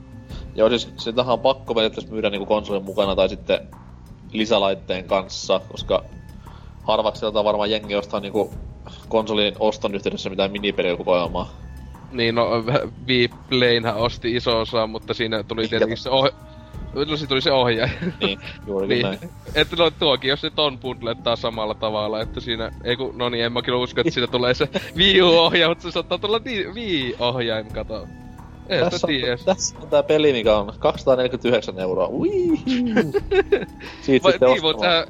Joo, 0.56 0.70
siis 0.70 0.90
sitähän 0.98 1.34
on 1.34 1.40
pakko 1.40 1.74
periaatteessa 1.74 2.12
myydä 2.12 2.30
niinku 2.30 2.46
konsolin 2.46 2.84
mukana 2.84 3.16
tai 3.16 3.30
sitten 3.30 3.68
lisälaitteen 4.32 5.06
kanssa, 5.06 5.62
koska 5.72 6.04
harvakselta 6.84 7.44
varmaan 7.44 7.72
jengi 7.72 7.96
ostaa 7.96 8.20
niinku 8.20 8.54
konsolin 9.08 9.56
oston 9.60 9.96
yhteydessä 9.96 10.30
mitään 10.30 10.52
minipelikokoelmaa. 10.52 11.50
Niin 12.12 12.36
no, 12.36 12.50
Wii 13.08 13.30
osti 13.96 14.36
iso 14.36 14.60
osa, 14.60 14.88
mutta 14.88 15.14
siinä 15.14 15.44
tuli 15.44 15.68
tietenkin 15.68 15.98
se 15.98 16.10
oh... 16.10 16.30
No 16.94 17.06
siinä 17.18 17.28
tuli 17.28 17.42
se 17.42 17.52
ohjaaja. 17.52 17.92
Niin, 18.22 18.40
juurikin 18.68 18.94
niin. 18.94 19.04
näin. 19.06 19.20
Että 19.56 19.76
no 19.76 19.92
tuokin, 19.92 20.30
jos 20.30 20.44
nyt 20.44 20.60
on 20.60 20.80
bundlettaa 20.80 21.36
samalla 21.36 21.74
tavalla, 21.74 22.22
että 22.22 22.40
siinä, 22.40 22.72
ei 22.84 22.96
kun, 22.96 23.18
no 23.18 23.30
niin, 23.30 23.46
en 23.46 23.54
mä 23.54 23.62
kyllä 23.62 23.78
usko, 23.78 24.02
että 24.02 24.14
siitä 24.14 24.28
tulee 24.28 24.54
se 24.54 24.70
Wii 24.98 25.22
U-ohjaaja, 25.22 25.70
mutta 25.70 25.84
se 25.84 25.92
saattaa 25.92 26.18
tulla 26.18 26.46
di- 26.46 26.68
Wii-ohjain, 26.68 27.74
kato. 27.74 28.08
Ei 28.70 28.78
sitä 28.78 28.90
Tässä 28.90 29.08
on, 29.08 29.46
tässä 29.46 29.76
on 29.82 29.88
tää 29.88 30.04
peli, 30.04 30.34
mikä 30.34 30.58
on 30.58 30.74
249 30.80 31.80
euroa. 31.80 32.08
Ui. 32.08 32.30
Siitä 34.02 34.24
Vai, 34.24 34.32
sitten 34.32 34.50
niin, 34.50 34.62
mut 34.62 34.76
ostamaan. 34.76 35.06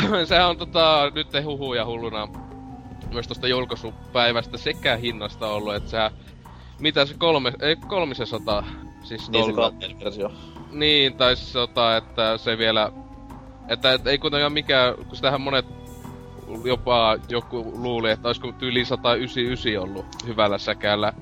sehän, 0.00 0.26
sehän 0.26 0.48
on 0.48 0.56
tota, 0.56 1.12
nyt 1.14 1.28
huhuja 1.44 1.86
hulluna 1.86 2.28
myös 3.12 3.28
tosta 3.28 3.48
julkaisupäivästä 3.48 4.58
sekä 4.58 4.96
hinnasta 4.96 5.46
ollut, 5.46 5.74
että 5.74 5.90
sehän, 5.90 6.10
mitä 6.78 7.06
se 7.06 7.14
kolme, 7.18 7.52
ei 7.60 7.76
kolmisesata, 7.76 8.64
siis 9.08 9.30
Niin 9.30 9.44
se 9.44 9.50
dollar- 9.50 9.70
kanteen 9.70 10.00
versio. 10.00 10.32
Niin, 10.72 11.14
tai 11.14 11.36
siis 11.36 11.52
tota, 11.52 11.96
että 11.96 12.38
se 12.38 12.58
vielä... 12.58 12.92
Että 13.68 13.92
et, 13.92 14.06
ei 14.06 14.18
kuitenkaan 14.18 14.52
mikään, 14.52 14.94
kun 14.94 15.16
sitähän 15.16 15.40
monet 15.40 15.66
jopa 16.64 17.18
joku 17.28 17.72
luuli, 17.74 18.10
että 18.10 18.28
olisiko 18.28 18.52
tyyli 18.52 18.84
199 18.84 19.82
ollut 19.82 20.06
hyvällä 20.26 20.58
säkällä 20.58 21.12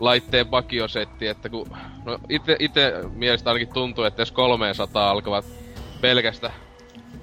laitteen 0.00 0.46
pakiosetti, 0.46 1.26
että 1.26 1.48
kun... 1.48 1.66
No 2.04 2.18
ite, 2.28 2.56
ite 2.58 2.92
mielestä 3.14 3.50
ainakin 3.50 3.74
tuntuu, 3.74 4.04
että 4.04 4.22
jos 4.22 4.32
300 4.32 5.10
alkavat 5.10 5.44
pelkästä 6.00 6.50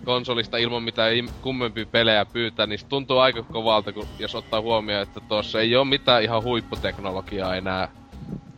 konsolista 0.05 0.57
ilman 0.57 0.83
mitään 0.83 1.13
kummempia 1.41 1.85
pelejä 1.85 2.25
pyytää, 2.25 2.65
niin 2.65 2.79
se 2.79 2.85
tuntuu 2.85 3.17
aika 3.17 3.43
kovalta, 3.43 3.93
kun, 3.93 4.07
jos 4.19 4.35
ottaa 4.35 4.61
huomioon, 4.61 5.01
että 5.03 5.19
tuossa 5.19 5.61
ei 5.61 5.75
ole 5.75 5.85
mitään 5.85 6.23
ihan 6.23 6.43
huipputeknologiaa 6.43 7.55
enää 7.55 8.02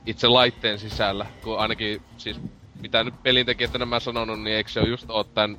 itse 0.06 0.28
laitteen 0.28 0.80
sisällä, 0.80 1.26
kun 1.44 1.60
ainakin 1.60 2.02
siis 2.18 2.40
mitä 2.82 3.04
nyt 3.04 3.24
pelintekijät 3.24 3.74
nämä 3.74 4.00
sanonut, 4.00 4.42
niin 4.42 4.56
eikö 4.56 4.70
se 4.70 4.80
ole 4.80 4.90
just 4.90 5.10
oo 5.10 5.24
tän 5.24 5.58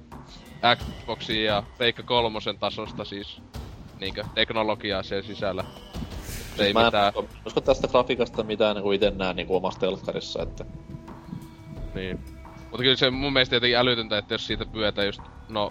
Xboxin 0.76 1.44
ja 1.44 1.62
Pleikka 1.78 2.02
kolmosen 2.02 2.58
tasosta 2.58 3.04
siis 3.04 3.42
niinkö 4.00 4.24
teknologiaa 4.34 5.02
siellä 5.02 5.26
sisällä. 5.26 5.64
Se 6.56 6.66
ei 6.66 6.72
Mä 6.72 6.80
en 6.80 6.86
mitään, 6.86 7.12
usko, 7.16 7.28
usko 7.46 7.60
tästä 7.60 7.88
grafiikasta 7.88 8.42
mitään 8.42 8.76
niinku 8.76 8.92
ite 8.92 9.10
näen 9.10 9.36
niinku 9.36 9.56
omassa 9.56 9.80
telkkarissa, 9.80 10.42
että... 10.42 10.64
niin. 11.94 12.20
Mutta 12.60 12.82
kyllä 12.82 12.96
se 12.96 13.10
mun 13.10 13.32
mielestä 13.32 13.56
jotenkin 13.56 13.78
älytöntä, 13.78 14.18
että 14.18 14.34
jos 14.34 14.46
siitä 14.46 14.66
pyötään 14.66 15.06
just, 15.06 15.20
no 15.48 15.70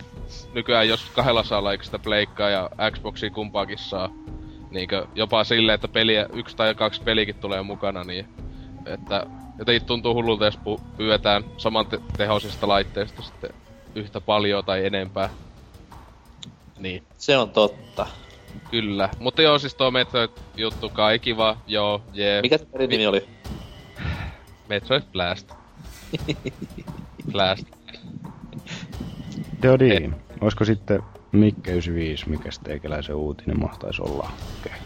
nykyään 0.54 0.88
jos 0.88 1.10
kahdella 1.10 1.44
saa 1.44 1.72
eikö 1.72 1.84
sitä 1.84 2.00
Pleikkaa 2.00 2.50
ja 2.50 2.70
Xboxia 2.92 3.30
kumpaakin 3.30 3.78
saa, 3.78 4.10
niinkö 4.72 5.08
jopa 5.16 5.44
silleen, 5.44 5.76
että 5.76 5.88
peliä, 5.88 6.30
yksi 6.34 6.56
tai 6.56 6.76
kaksi 6.76 7.02
pelikin 7.02 7.36
tulee 7.36 7.62
mukana, 7.62 8.04
niin 8.04 8.28
että 8.86 9.26
jotenkin 9.60 9.88
tuntuu 9.88 10.14
hullulta, 10.14 10.46
jos 10.46 10.60
pyydetään 10.98 11.44
saman 11.58 11.86
te- 11.86 12.00
tehoisesta 12.18 12.68
laitteesta 12.68 13.22
sitten 13.22 13.50
yhtä 13.96 14.22
paljon 14.22 14.66
tai 14.66 14.86
enempää. 14.86 15.30
Niin, 16.80 17.04
Se 17.18 17.38
on 17.38 17.50
totta. 17.50 18.08
kyllä. 18.72 19.10
Mutta 19.20 19.42
joo, 19.42 19.60
siis 19.60 19.76
tuo 19.76 19.92
Metroid-juttu 19.92 20.90
kai 20.90 21.20
kiva, 21.20 21.58
joo, 21.68 22.02
jee. 22.14 22.42
Mikä 22.42 22.58
se 22.58 22.66
pelin 22.66 22.90
nimi 22.90 23.08
oli? 23.08 23.26
Metroid 24.70 25.04
Blast. 25.12 25.52
Blast. 27.32 27.68
Teodin, 29.62 30.16
olisiko 30.42 30.66
sitten 30.66 31.02
Mikke 31.32 31.72
95, 31.72 32.30
mikä 32.30 32.50
teikäläisen 32.64 33.16
uutinen 33.16 33.60
mahtaisi 33.60 34.02
olla? 34.02 34.30
Okay. 34.60 34.78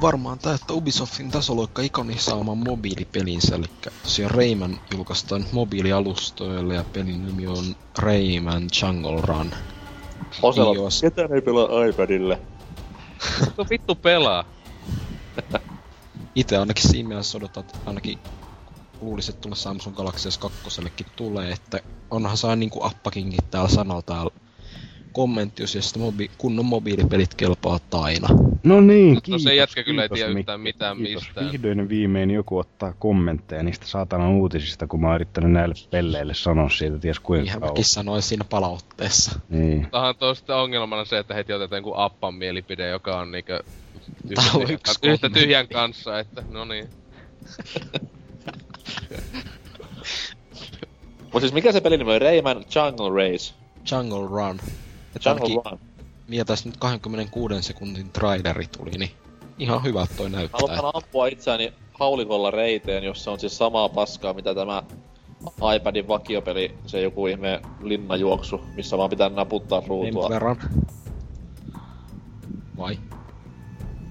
Varmaan 0.00 0.38
tää, 0.38 0.54
että 0.54 0.72
Ubisoftin 0.72 1.30
tasoloikka 1.30 1.82
ikonisaaman 1.82 2.58
mobiilipelinsä, 2.58 3.56
eli 3.56 3.66
tosiaan 4.02 4.30
Rayman 4.30 4.80
julkaistaan 4.94 5.44
mobiilialustoille 5.52 6.74
ja 6.74 6.84
pelin 6.92 7.26
nimi 7.26 7.46
on 7.46 7.76
Rayman 7.98 8.68
Jungle 8.82 9.20
Run. 9.20 9.50
Osella, 10.42 10.74
iOS. 10.74 11.00
ketään 11.00 11.32
ei 11.32 11.40
pelaa 11.40 11.84
iPadille. 11.84 12.40
Mitä 13.40 13.64
vittu 13.70 13.94
pelaa? 13.94 14.44
Itse 16.34 16.56
ainakin 16.56 16.90
siinä 16.90 17.08
mielessä 17.08 17.38
odotan, 17.38 17.60
että 17.60 17.78
ainakin 17.86 18.18
luulisin, 19.00 19.34
että 19.34 19.42
tulla 19.42 19.56
Samsung 19.56 19.96
Galaxy 19.96 20.28
S2 20.28 21.04
tulee, 21.16 21.52
että 21.52 21.80
onhan 22.10 22.36
saa 22.36 22.56
niinku 22.56 22.84
appakinkin 22.84 23.40
täällä 23.50 23.68
sanoo 23.68 24.02
täällä 24.02 24.30
kommentti, 25.12 25.62
jos 25.62 25.94
mobi- 25.98 26.30
kunnon 26.38 26.64
mobiilipelit 26.64 27.34
kelpaa 27.34 27.78
aina. 27.92 28.28
No 28.64 28.80
niin, 28.80 29.14
No 29.14 29.20
kiitos. 29.20 29.42
se 29.42 29.54
jätkä 29.54 29.82
kyllä 29.82 30.02
ei 30.02 30.08
kiitos, 30.08 30.18
tiedä 30.18 30.28
Mikko, 30.34 30.40
yhtään 30.40 30.60
mitään 30.60 30.96
kiitos. 30.96 31.24
mistään. 31.24 31.52
Vihdoin 31.52 31.88
viimein 31.88 32.30
joku 32.30 32.58
ottaa 32.58 32.92
kommentteja 32.98 33.62
niistä 33.62 33.86
saatanan 33.86 34.28
uutisista, 34.28 34.86
kun 34.86 35.00
mä 35.00 35.06
oon 35.06 35.14
yrittänyt 35.14 35.50
näille 35.52 35.74
pelleille 35.90 36.34
sanoa 36.34 36.68
siitä, 36.68 36.98
ties 36.98 37.20
kuinka 37.20 37.42
Niinhän 37.42 37.60
kauan. 37.60 37.72
mäkin 37.72 37.84
sanoin 37.84 38.22
siinä 38.22 38.44
palautteessa. 38.50 39.40
Niin. 39.48 39.88
Tähän 39.90 40.14
on 40.20 40.36
sitten 40.36 40.56
ongelmana 40.56 41.04
se, 41.04 41.18
että 41.18 41.34
heti 41.34 41.52
otetaan 41.52 41.78
joku 41.80 41.92
appan 41.96 42.34
mielipide, 42.34 42.88
joka 42.88 43.20
on 43.20 43.32
niinkö 43.32 43.62
Tää 44.34 44.44
on 44.44 44.60
tyhjän, 44.60 44.70
yksi 44.74 44.90
yhtä 44.92 45.00
kommentti. 45.00 45.40
tyhjän 45.40 45.68
kanssa, 45.68 46.18
että 46.18 46.42
no 46.50 46.64
niin. 46.64 46.88
Mut 51.32 51.42
siis 51.42 51.52
mikä 51.52 51.72
se 51.72 51.80
pelin 51.80 51.98
nimi 51.98 52.10
oli? 52.10 52.18
Rayman 52.18 52.56
Jungle 52.74 53.22
Race. 53.24 53.54
Jungle 53.92 54.28
Run. 54.28 54.60
Että 55.16 55.30
ainakin 55.30 55.60
Run. 55.70 55.78
mietäis 56.28 56.66
nyt 56.66 56.76
26 56.76 57.62
sekuntin 57.62 58.12
traileri 58.12 58.66
tuli, 58.66 58.90
niin 58.90 59.10
ihan 59.58 59.84
hyvältä 59.84 60.14
toi 60.16 60.30
näyttää. 60.30 60.76
haluan 60.76 60.92
ampua 60.94 61.26
itseäni 61.26 61.72
haulikolla 62.00 62.50
reiteen, 62.50 63.04
jossa 63.04 63.30
on 63.30 63.40
siis 63.40 63.58
samaa 63.58 63.88
paskaa, 63.88 64.34
mitä 64.34 64.54
tämä 64.54 64.82
iPadin 65.76 66.08
vakiopeli, 66.08 66.74
se 66.86 67.00
joku 67.00 67.26
ihme 67.26 67.60
linnajuoksu, 67.82 68.60
missä 68.76 68.98
vaan 68.98 69.10
pitää 69.10 69.28
naputtaa 69.28 69.82
ruutua. 69.86 70.28
verran. 70.28 70.56
Vai? 72.78 72.98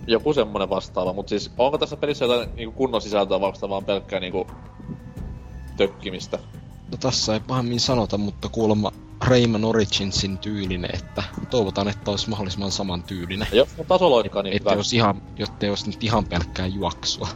Joku 0.07 0.33
semmonen 0.33 0.69
vastaava, 0.69 1.13
mut 1.13 1.29
siis 1.29 1.51
onko 1.57 1.77
tässä 1.77 1.97
pelissä 1.97 2.25
jotain 2.25 2.49
niinku 2.55 2.71
kunnon 2.71 3.01
sisältöä, 3.01 3.39
vai 3.39 3.47
onko 3.47 3.69
vaan 3.69 3.85
pelkkää 3.85 4.19
niinku 4.19 4.47
tökkimistä? 5.77 6.39
No 6.91 6.97
tässä 6.99 7.33
ei 7.33 7.39
pahemmin 7.39 7.79
sanota, 7.79 8.17
mutta 8.17 8.49
kuulemma 8.49 8.91
Rayman 9.27 9.65
Originsin 9.65 10.37
tyylinen, 10.37 10.89
että 10.93 11.23
toivotaan, 11.49 11.87
että 11.87 12.11
olisi 12.11 12.29
mahdollisimman 12.29 12.71
saman 12.71 13.03
tyylinen. 13.03 13.47
Jos 13.51 13.69
on 13.79 13.85
tasoloikka, 13.85 14.43
niin 14.43 14.55
Että 14.55 14.69
hyvä. 14.69 14.79
jos 14.79 14.93
ihan, 14.93 15.21
jotta 15.37 15.65
ei 15.65 15.69
olisi 15.69 15.89
nyt 15.89 16.03
ihan 16.03 16.25
pelkkää 16.25 16.67
juoksua. 16.67 17.27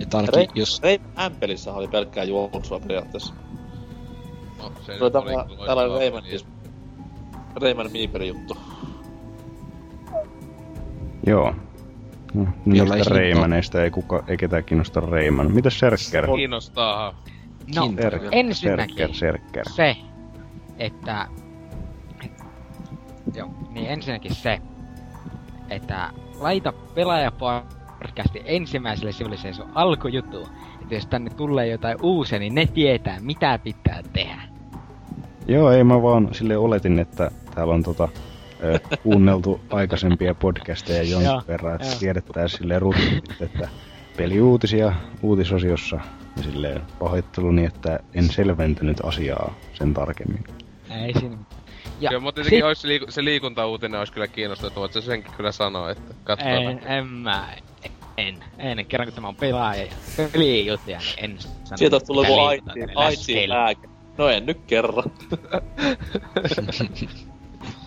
Että 0.00 0.16
ainakin 0.16 0.48
Re- 0.48 0.52
jos... 0.54 0.80
Rayman 0.82 1.32
M-pelissä 1.32 1.72
oli 1.72 1.88
pelkkää 1.88 2.24
juoksua 2.24 2.80
periaatteessa. 2.80 3.34
No, 4.58 4.72
se 4.86 4.98
Se 4.98 5.04
oli 5.04 5.10
tämä, 5.10 5.24
loistava 5.24 5.86
Rayman, 5.98 6.22
peli. 6.22 6.30
siis 6.30 6.46
Rayman 7.62 7.92
Miipeli 7.92 8.28
juttu. 8.28 8.56
Joo. 11.26 11.54
No, 12.34 12.46
niistä. 12.64 13.14
Reimaneista 13.14 13.82
ei, 13.82 13.90
kuka, 13.90 14.24
ei 14.28 14.36
ketään 14.36 14.64
kiinnosta 14.64 15.00
Reiman. 15.00 15.52
Mitäs 15.52 15.78
Serkker? 15.78 16.26
Kiinnostaa. 16.36 17.21
No, 17.74 17.92
ensinnäkin 18.32 19.14
Serkker. 19.14 19.68
se, 19.70 19.96
että... 20.78 21.26
Joo, 23.34 23.50
niin 23.70 23.86
ensinnäkin 23.86 24.34
se, 24.34 24.60
että 25.70 26.10
laita 26.40 26.72
pelaajapodcasti 26.94 28.42
ensimmäiselle 28.44 29.12
sivulle 29.12 29.36
se 29.36 29.52
sun 29.52 29.70
alkujutu. 29.74 30.48
Että 30.82 30.94
jos 30.94 31.06
tänne 31.06 31.30
tulee 31.30 31.66
jotain 31.66 31.98
uusia, 32.02 32.38
niin 32.38 32.54
ne 32.54 32.66
tietää, 32.66 33.20
mitä 33.20 33.58
pitää 33.58 34.02
tehdä. 34.12 34.42
Joo, 35.48 35.70
ei 35.70 35.84
mä 35.84 36.02
vaan 36.02 36.28
sille 36.32 36.56
oletin, 36.56 36.98
että 36.98 37.30
täällä 37.54 37.74
on 37.74 37.82
tota, 37.82 38.08
ö, 38.64 38.78
kuunneltu 39.02 39.60
aikaisempia 39.70 40.34
podcasteja 40.34 41.02
jonkin 41.02 41.48
verran, 41.48 41.74
että 41.74 41.98
tiedettäisiin 41.98 42.58
silleen 42.58 42.82
rutiinit, 42.82 43.36
että 43.40 43.68
peliuutisia 44.16 44.92
uutisosiossa 45.22 46.00
ja 46.36 46.42
silleen 46.42 46.82
pahoitteluni, 46.98 47.64
että 47.64 48.00
en 48.14 48.30
selventänyt 48.30 49.00
asiaa 49.04 49.54
sen 49.74 49.94
tarkemmin. 49.94 50.44
Ei 50.90 51.14
siinä 51.18 51.36
ja 52.00 52.08
Kyllä, 52.10 52.20
mutta 52.20 52.40
tietenkin 52.42 52.58
sit- 52.58 52.64
olisi 52.66 52.88
liiku- 52.88 53.10
se 53.10 53.24
liikuntauutinen 53.24 53.98
olisi 53.98 54.12
kyllä 54.12 54.26
kiinnostava, 54.28 54.74
voit 54.74 54.92
sä 54.92 55.00
senkin 55.00 55.32
kyllä 55.36 55.52
sanoa, 55.52 55.90
että 55.90 56.14
katsotaan. 56.24 56.62
En, 56.62 56.80
en 56.86 57.06
mä, 57.06 57.48
en, 58.16 58.38
en, 58.58 58.86
kerran 58.86 59.06
kun 59.06 59.14
tämä 59.14 59.28
on 59.28 59.36
pelaaja 59.36 59.82
ja 59.82 60.28
pelijuttuja, 60.32 60.98
niin 60.98 61.14
en 61.32 61.38
sano. 61.38 61.76
Sieltä 61.76 61.94
olisi 61.96 62.06
tullut 62.06 62.22
mitä 62.22 62.32
joku 62.34 62.48
liikutaan 62.48 62.78
aitsi, 62.78 62.80
tänne 62.86 62.92
aitsi 62.96 63.32
läskeille. 63.32 63.54
lääke. 63.54 63.88
No 64.18 64.28
en 64.28 64.46
nyt 64.46 64.58
kerran. 64.66 65.04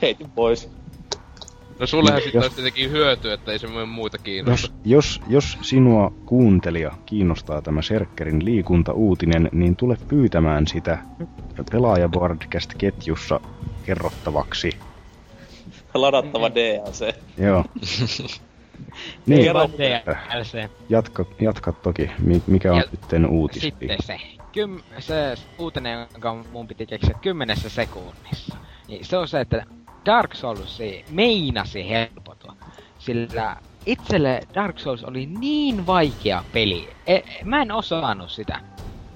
Heitin 0.02 0.32
pois. 0.32 0.70
No 1.80 1.88
sullehan 1.88 2.18
Jos- 2.18 2.24
sitten 2.24 2.42
olisi 2.42 2.56
tietenkin 2.56 2.92
hyöty, 2.92 3.32
että 3.32 3.52
ei 3.52 3.60
se 3.60 3.68
muita 3.86 4.18
kiinnosta. 4.18 4.68
Jos, 4.86 5.20
jos, 5.30 5.54
jos 5.56 5.58
sinua 5.70 6.12
kuuntelija 6.26 6.92
kiinnostaa 7.06 7.62
tämä 7.62 7.82
Serkkerin 7.82 8.46
liikuntauutinen, 8.46 9.50
niin 9.52 9.76
tule 9.76 9.98
pyytämään 10.08 10.68
sitä 10.68 10.98
pelaajabordcast-ketjussa 11.72 13.40
kerrottavaksi. 13.86 14.70
Ladattava 15.94 16.50
DLC. 16.56 17.16
Joo. 17.38 17.64
Niin, 19.26 19.44
Kerro. 19.44 19.70
DLC. 19.78 20.70
jatka, 20.90 21.26
jatka 21.42 21.72
toki, 21.72 22.12
mi- 22.20 22.44
mikä 22.48 22.72
on 22.72 22.78
Ja 22.78 22.84
sitten 22.92 23.26
uutispiikki. 23.26 23.88
Sitten 23.88 23.98
se. 24.06 24.20
Kym, 24.52 24.80
se 25.00 25.36
uutinen, 25.58 26.08
jonka 26.14 26.36
mun 26.52 26.68
piti 26.68 26.86
keksiä 26.86 27.16
kymmenessä 27.22 27.70
sekunnissa. 27.70 28.56
Niin 28.88 29.06
se 29.06 29.18
on 29.18 29.28
se, 29.28 29.40
että 29.42 29.66
Dark 30.06 30.36
Souls 30.36 30.80
meinasi 31.12 31.90
helpotua. 31.90 32.56
Sillä 33.00 33.58
itselle 33.86 34.42
Dark 34.56 34.80
Souls 34.80 35.04
oli 35.04 35.26
niin 35.26 35.88
vaikea 35.88 36.44
peli. 36.54 36.90
E, 37.08 37.20
mä 37.44 37.62
en 37.62 37.72
osannut 37.72 38.30
sitä. 38.30 38.60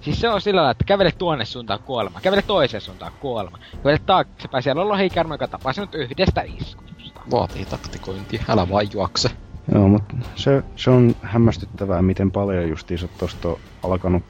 Siis 0.01 0.21
se 0.21 0.29
on 0.29 0.41
sillä 0.41 0.57
lailla, 0.57 0.71
että 0.71 0.83
kävele 0.83 1.11
tuonne 1.11 1.45
suuntaan 1.45 1.79
kuolema, 1.79 2.21
kävele 2.21 2.41
toiseen 2.41 2.81
suuntaan 2.81 3.11
kuolema, 3.19 3.57
kävele 3.77 3.99
taaksepäin, 4.05 4.63
siellä 4.63 4.81
on 4.81 4.89
lohikärme, 4.89 5.33
joka 5.33 5.47
tapaa 5.47 5.73
sinut 5.73 5.95
yhdestä 5.95 6.41
iskusta. 6.41 7.21
Vaatii 7.31 7.65
taktikointia, 7.65 8.43
älä 8.49 8.69
vaan 8.69 8.87
juokse. 8.93 9.29
Joo, 9.73 9.87
mutta 9.87 10.15
se, 10.35 10.63
se 10.75 10.89
on 10.89 11.15
hämmästyttävää, 11.21 12.01
miten 12.01 12.31
paljon 12.31 12.69
justiinsa 12.69 13.07
tosta 13.07 13.49
alkanut 13.83 14.23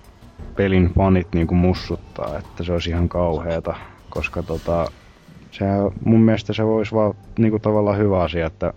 pelin 0.55 0.93
fanit 0.93 1.27
niinku 1.33 1.55
mussuttaa, 1.55 2.37
että 2.37 2.63
se 2.63 2.71
olisi 2.73 2.89
ihan 2.89 3.09
kauheeta, 3.09 3.75
koska 4.09 4.43
tota, 4.43 4.91
sehän, 5.59 5.91
mun 6.05 6.21
mielestä 6.21 6.53
se 6.53 6.65
voisi 6.65 6.91
vaan 6.91 7.13
niinku 7.37 7.59
tavallaan 7.59 7.97
hyvä 7.97 8.23
asia, 8.23 8.47
että 8.47 8.73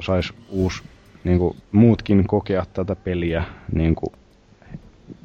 sais 0.00 0.32
uusi, 0.48 0.82
niinku, 1.24 1.56
muutkin 1.72 2.26
kokea 2.26 2.66
tätä 2.72 2.96
peliä 2.96 3.44
niinku, 3.72 4.12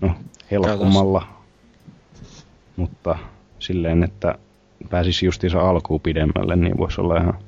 no, 0.01 0.11
helpommalla, 0.51 1.27
mutta 2.75 3.17
silleen, 3.59 4.03
että 4.03 4.35
pääsisi 4.89 5.25
justiinsa 5.25 5.69
alkuun 5.69 6.01
pidemmälle, 6.01 6.55
niin 6.55 6.77
voisi 6.77 7.01
olla 7.01 7.17
ihan 7.17 7.39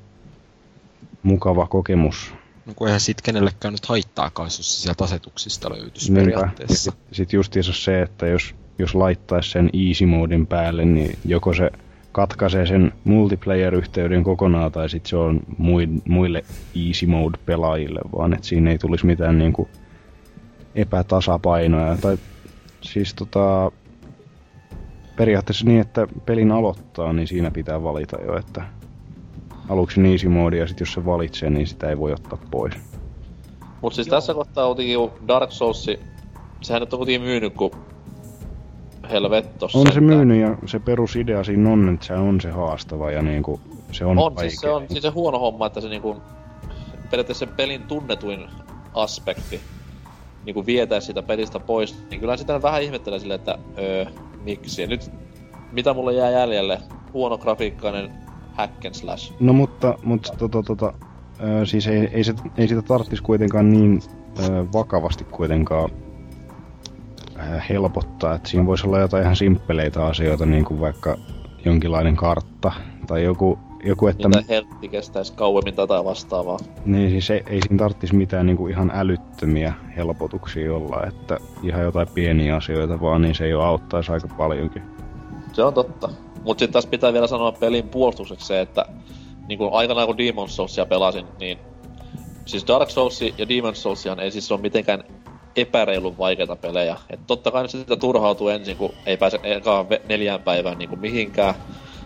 mukava 1.22 1.66
kokemus. 1.66 2.34
No 2.66 2.72
kun 2.76 2.88
eihän 2.88 3.00
sit 3.00 3.22
kenellekään 3.22 3.72
nyt 3.72 3.86
haittaakaan, 3.86 4.46
jos 4.46 4.56
se 4.56 4.62
sieltä 4.62 5.04
asetuksista 5.04 5.70
löytyisi 5.70 6.12
Niinpä. 6.12 6.30
periaatteessa. 6.30 6.90
Sitten 6.90 7.14
sit 7.14 7.32
justiinsa 7.32 7.72
se, 7.72 8.02
että 8.02 8.26
jos, 8.26 8.54
jos 8.78 8.94
laittaisi 8.94 9.50
sen 9.50 9.70
easy 9.88 10.06
modin 10.06 10.46
päälle, 10.46 10.84
niin 10.84 11.18
joko 11.24 11.54
se 11.54 11.70
katkaisee 12.14 12.66
sen 12.66 12.92
multiplayer-yhteyden 13.04 14.24
kokonaan, 14.24 14.72
tai 14.72 14.88
sitten 14.88 15.10
se 15.10 15.16
on 15.16 15.40
mui- 15.58 16.02
muille 16.08 16.44
easy 16.86 17.06
mode-pelaajille, 17.06 18.00
vaan 18.18 18.32
että 18.32 18.46
siinä 18.46 18.70
ei 18.70 18.78
tulisi 18.78 19.06
mitään 19.06 19.38
niinku 19.38 19.68
epätasapainoja. 20.74 21.96
Tai 21.96 22.18
siis 22.80 23.14
tota, 23.14 23.72
periaatteessa 25.16 25.66
niin, 25.66 25.80
että 25.80 26.06
pelin 26.26 26.52
aloittaa, 26.52 27.12
niin 27.12 27.28
siinä 27.28 27.50
pitää 27.50 27.82
valita 27.82 28.16
jo, 28.22 28.38
että 28.38 28.62
aluksi 29.68 30.00
on 30.00 30.06
easy 30.06 30.28
mode, 30.28 30.56
ja 30.56 30.66
sitten 30.66 30.84
jos 30.84 30.92
se 30.92 31.04
valitsee, 31.04 31.50
niin 31.50 31.66
sitä 31.66 31.88
ei 31.88 31.98
voi 31.98 32.12
ottaa 32.12 32.38
pois. 32.50 32.74
Mut 33.82 33.94
siis 33.94 34.06
tässä 34.06 34.34
kohtaa 34.34 34.66
kuitenkin 34.66 35.28
Dark 35.28 35.52
Souls, 35.52 35.86
sehän 36.60 36.80
nyt 36.82 36.92
on 36.92 36.98
kuitenkin 36.98 37.22
myynyt 37.22 37.54
ku 37.54 37.70
helvettos. 39.10 39.74
On 39.74 39.92
se 39.92 40.00
myynyt 40.00 40.40
ja 40.40 40.56
se 40.66 40.78
perusidea 40.78 41.44
siinä 41.44 41.70
on, 41.70 41.94
että 41.94 42.06
se 42.06 42.14
on 42.14 42.40
se 42.40 42.50
haastava 42.50 43.10
ja 43.10 43.22
niinku 43.22 43.60
se 43.92 44.04
on, 44.04 44.18
On, 44.18 44.34
vaikea. 44.34 44.50
siis 44.50 44.60
se 44.60 44.70
on 44.70 44.84
siis 44.88 45.02
se 45.02 45.08
huono 45.08 45.38
homma, 45.38 45.66
että 45.66 45.80
se 45.80 45.88
niinku, 45.88 46.16
periaatteessa 47.10 47.46
sen 47.46 47.54
pelin 47.54 47.82
tunnetuin 47.82 48.40
aspekti 48.94 49.60
niinku 50.44 50.66
vietäisi 50.66 51.06
sitä 51.06 51.22
pelistä 51.22 51.60
pois, 51.60 52.04
niin 52.10 52.20
kyllä 52.20 52.36
sitä 52.36 52.62
vähän 52.62 52.82
ihmettelee 52.82 53.18
silleen, 53.18 53.40
että 53.40 53.58
öö, 53.78 54.04
miksi. 54.44 54.82
Ja 54.82 54.88
nyt, 54.88 55.10
mitä 55.72 55.94
mulle 55.94 56.12
jää 56.14 56.30
jäljelle? 56.30 56.80
Huono 57.12 57.38
grafiikkainen 57.38 58.10
hack 58.52 58.84
and 58.86 58.94
slash. 58.94 59.32
No 59.40 59.52
mutta, 59.52 59.98
mutta 60.02 60.32
tota, 60.38 60.62
tota, 60.62 60.92
Ö, 61.62 61.66
siis 61.66 61.86
ei, 61.86 62.10
ei, 62.12 62.24
se, 62.24 62.34
ei 62.58 62.68
sitä 62.68 62.82
tarvitsisi 62.82 63.22
kuitenkaan 63.22 63.72
niin 63.72 64.02
ö, 64.38 64.64
vakavasti 64.72 65.24
kuitenkaan 65.24 65.90
helpottaa. 67.68 68.34
Että 68.34 68.48
siinä 68.48 68.66
voisi 68.66 68.86
olla 68.86 68.98
jotain 68.98 69.22
ihan 69.22 69.36
simppeleitä 69.36 70.06
asioita, 70.06 70.46
niin 70.46 70.64
kuin 70.64 70.80
vaikka 70.80 71.16
jonkinlainen 71.64 72.16
kartta 72.16 72.72
tai 73.06 73.24
joku, 73.24 73.58
joku 73.84 74.06
että... 74.06 74.28
Mitä 74.28 74.44
heltti 74.48 74.88
kestäisi 74.88 75.32
kauemmin 75.32 75.74
tätä 75.74 76.04
vastaavaa. 76.04 76.58
Niin 76.84 77.10
siis 77.10 77.30
ei, 77.30 77.42
ei 77.46 77.60
siinä 77.60 77.78
tarvitsisi 77.78 78.14
mitään 78.14 78.46
niin 78.46 78.56
kuin 78.56 78.72
ihan 78.72 78.92
älyttömiä 78.94 79.74
helpotuksia 79.96 80.74
olla, 80.74 81.06
että 81.06 81.38
ihan 81.62 81.82
jotain 81.82 82.08
pieniä 82.14 82.56
asioita 82.56 83.00
vaan, 83.00 83.22
niin 83.22 83.34
se 83.34 83.48
jo 83.48 83.60
auttaisi 83.60 84.12
aika 84.12 84.28
paljonkin. 84.28 84.82
Se 85.52 85.62
on 85.62 85.74
totta. 85.74 86.08
Mut 86.44 86.58
sit 86.58 86.70
tässä 86.70 86.90
pitää 86.90 87.12
vielä 87.12 87.26
sanoa 87.26 87.52
pelin 87.52 87.88
puolustukseksi 87.88 88.46
se, 88.46 88.60
että 88.60 88.86
niin 89.48 89.58
kuin 89.58 89.72
aikanaan 89.72 90.06
kun 90.06 90.16
Demon's 90.16 90.48
Soulsia 90.48 90.86
pelasin, 90.86 91.26
niin 91.40 91.58
siis 92.46 92.66
Dark 92.66 92.90
Souls 92.90 93.22
ja 93.22 93.46
Demon's 93.46 93.74
Soulsihan 93.74 94.20
ei 94.20 94.30
siis 94.30 94.52
ole 94.52 94.60
mitenkään 94.60 95.04
epäreilun 95.56 96.18
vaikeita 96.18 96.56
pelejä. 96.56 96.96
Et 97.10 97.20
totta 97.26 97.50
kai 97.50 97.68
sitä 97.68 97.96
turhautuu 97.96 98.48
ensin, 98.48 98.76
kun 98.76 98.94
ei 99.06 99.16
pääse 99.16 99.40
ekaan 99.42 99.86
neljään 100.08 100.42
päivään 100.42 100.78
niin 100.78 100.88
kuin 100.88 101.00
mihinkään. 101.00 101.54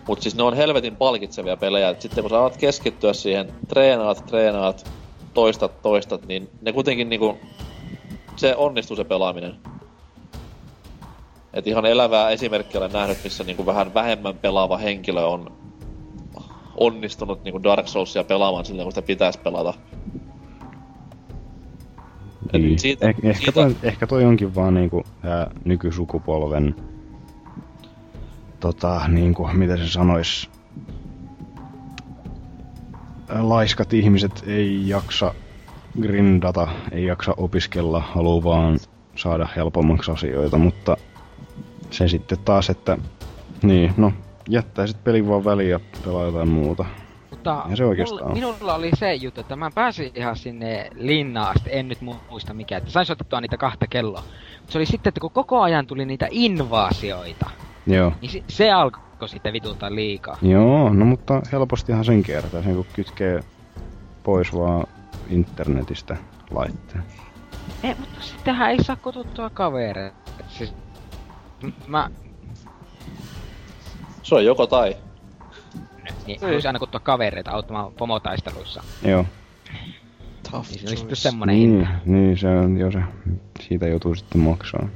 Mutta 0.07 0.23
siis 0.23 0.35
ne 0.35 0.43
on 0.43 0.53
helvetin 0.53 0.95
palkitsevia 0.95 1.57
pelejä. 1.57 1.89
Et 1.89 2.01
sitten 2.01 2.23
kun 2.23 2.29
sä 2.29 2.39
alat 2.39 2.57
keskittyä 2.57 3.13
siihen, 3.13 3.53
treenaat, 3.67 4.25
treenaat, 4.25 4.91
toistat, 5.33 5.81
toistat, 5.81 6.27
niin 6.27 6.49
ne 6.61 6.73
kuitenkin 6.73 7.09
niinku, 7.09 7.37
se 8.35 8.55
onnistuu 8.55 8.95
se 8.95 9.03
pelaaminen. 9.03 9.55
Et 11.53 11.67
ihan 11.67 11.85
elävää 11.85 12.29
esimerkkiä 12.29 12.79
olen 12.79 12.91
nähnyt, 12.91 13.17
missä 13.23 13.43
niinku 13.43 13.65
vähän 13.65 13.93
vähemmän 13.93 14.37
pelaava 14.37 14.77
henkilö 14.77 15.21
on 15.21 15.51
onnistunut 16.77 17.43
niinku 17.43 17.63
Dark 17.63 17.87
Soulsia 17.87 18.23
pelaamaan 18.23 18.65
silleen, 18.65 18.85
kun 18.85 18.91
sitä 18.91 19.01
pitäisi 19.01 19.39
pelata. 19.39 19.73
Niin. 22.53 22.79
siitä- 22.79 23.09
eh, 23.09 23.15
ehkä, 23.23 23.37
siitä- 23.37 23.51
toi, 23.51 23.75
ehkä 23.83 24.07
toi 24.07 24.25
onkin 24.25 24.55
vaan 24.55 24.73
niinku 24.73 25.03
tää 25.21 25.51
nykysukupolven 25.65 26.75
tota 28.59 29.01
niinku, 29.07 29.49
mitä 29.53 29.77
se 29.77 29.87
sanois 29.87 30.49
laiskat 33.39 33.93
ihmiset 33.93 34.43
ei 34.47 34.87
jaksa 34.87 35.33
grindata, 36.01 36.67
ei 36.91 37.05
jaksa 37.05 37.33
opiskella, 37.37 37.99
haluaa 37.99 38.43
vaan 38.43 38.79
saada 39.15 39.47
helpommaksi 39.55 40.11
asioita, 40.11 40.57
mutta 40.57 40.97
se 41.91 42.07
sitten 42.07 42.37
taas, 42.45 42.69
että 42.69 42.97
niin, 43.63 43.93
no, 43.97 44.13
jättäisit 44.49 45.03
pelin 45.03 45.27
vaan 45.27 45.45
väliin 45.45 45.69
ja 45.69 45.79
pelaa 46.05 46.25
jotain 46.25 46.49
muuta. 46.49 46.85
Mutta 47.39 47.65
Ja 47.69 47.75
se 47.75 47.85
oikeastaan 47.85 48.19
mulla, 48.21 48.29
on. 48.29 48.33
minulla 48.33 48.75
oli 48.75 48.91
se 48.99 49.13
juttu, 49.13 49.41
että 49.41 49.55
mä 49.55 49.69
pääsin 49.75 50.11
ihan 50.15 50.35
sinne 50.35 50.87
linnaan 50.95 51.55
asti, 51.55 51.69
en 51.73 51.87
nyt 51.87 51.97
mu- 52.01 52.15
muista 52.29 52.53
mikä, 52.53 52.77
että 52.77 52.89
sain 52.91 53.05
soitettua 53.05 53.41
niitä 53.41 53.57
kahta 53.57 53.87
kelloa. 53.87 54.23
Mutta 54.59 54.71
se 54.71 54.77
oli 54.77 54.85
sitten, 54.85 55.09
että 55.11 55.21
kun 55.21 55.31
koko 55.31 55.61
ajan 55.61 55.87
tuli 55.87 56.05
niitä 56.05 56.27
invaasioita, 56.31 57.49
Joo. 57.87 58.11
niin 58.21 58.31
se, 58.31 58.43
se 58.49 58.71
alkoi 58.71 59.29
sitten 59.29 59.53
vitulta 59.53 59.95
liikaa. 59.95 60.37
Joo, 60.41 60.93
no 60.93 61.05
mutta 61.05 61.41
helpostihan 61.51 62.05
sen 62.05 62.23
kertaa, 62.23 62.63
sen 62.63 62.75
kun 62.75 62.85
kytkee 62.93 63.43
pois 64.23 64.55
vaan 64.55 64.87
internetistä 65.29 66.17
laitteen. 66.51 67.03
Ei, 67.83 67.95
mutta 67.99 68.21
sittenhän 68.21 68.69
ei 68.71 68.83
saa 68.83 68.95
kotuttua 68.95 69.49
kavereita. 69.49 70.15
Siis, 70.47 70.73
mä, 71.87 72.09
Se 74.23 74.35
on 74.35 74.45
joko 74.45 74.67
tai. 74.67 74.95
Niin, 76.27 76.41
haluaisin 76.41 76.69
aina 76.69 76.79
kuttua 76.79 76.99
kavereita 76.99 77.51
auttamaan 77.51 77.91
pomotaisteluissa. 77.93 78.83
Joo. 79.03 79.25
Tough 80.51 80.69
Niin 80.69 80.79
se 80.79 80.85
oli 80.87 80.89
sitten 80.97 81.07
choice. 81.07 81.15
semmonen 81.15 81.55
Niin, 81.55 81.71
hinta. 81.71 81.89
niin, 82.05 82.37
se 82.37 82.47
on 82.47 82.77
jo 82.77 82.91
se. 82.91 82.99
Siitä 83.67 83.87
joutuu 83.87 84.15
sitten 84.15 84.41
maksaa. 84.41 84.89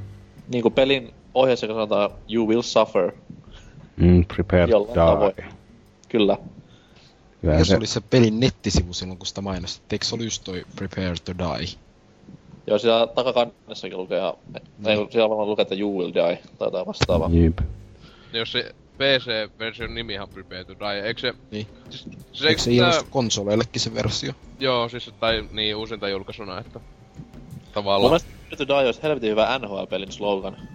Niin 0.48 0.62
kuin 0.62 0.74
pelin 0.74 1.14
ohjeessa 1.34 1.66
sanotaan, 1.66 2.10
you 2.30 2.48
will 2.48 2.62
suffer. 2.62 3.12
Mm, 3.96 4.24
prepare 4.24 4.66
to 4.66 4.70
Jollain 4.70 4.94
tavoin. 4.94 5.32
die. 5.36 5.46
Kyllä. 6.08 6.38
Jos 7.58 7.68
se, 7.68 7.76
oli 7.76 7.86
se 7.86 8.00
pelin 8.00 8.40
nettisivu 8.40 8.92
silloin, 8.92 9.18
kun 9.18 9.26
sitä 9.26 9.40
mainostettiin, 9.40 9.94
eikö 9.96 10.04
se 10.04 10.14
oli 10.14 10.24
just 10.24 10.44
toi 10.44 10.62
Prepare 10.76 11.14
to 11.24 11.32
Die? 11.38 11.68
Joo, 12.66 12.78
siellä 12.78 13.06
takakannessakin 13.06 13.98
lukee, 13.98 14.18
ja, 14.18 14.34
ei, 14.86 14.96
siellä 15.10 15.28
varmaan 15.28 15.48
lukee, 15.48 15.62
että 15.62 15.74
you 15.74 15.98
will 15.98 16.12
die, 16.14 16.38
tai 16.58 16.66
jotain 16.66 16.86
vastaavaa. 16.86 17.28
Niin 17.28 17.56
Jos 18.32 18.52
se 18.52 18.74
PC-version 18.98 19.94
nimihan 19.94 20.28
Prepare 20.28 20.64
to 20.64 20.72
Die, 20.74 21.00
eikö 21.06 21.20
se... 21.20 21.34
Niin. 21.50 21.66
Siis, 21.90 22.08
se, 22.32 22.48
Eikö 22.48 22.60
se 22.60 22.70
tää- 22.70 22.76
ilmestu 22.76 23.04
konsoleillekin 23.10 23.80
se 23.80 23.94
versio? 23.94 24.32
Joo, 24.60 24.88
siis 24.88 25.10
tai 25.20 25.48
niin 25.52 25.76
uusinta 25.76 26.08
julkaisuna, 26.08 26.58
että... 26.58 26.78
Mun 26.78 27.22
Tavallaan. 27.74 28.10
mielestä 28.10 28.28
Prepare 28.48 28.56
to 28.66 28.68
Die 28.68 28.86
olisi 28.86 29.02
helvetin 29.02 29.30
hyvä 29.30 29.58
NHL-pelin 29.58 30.12
slogan. 30.12 30.56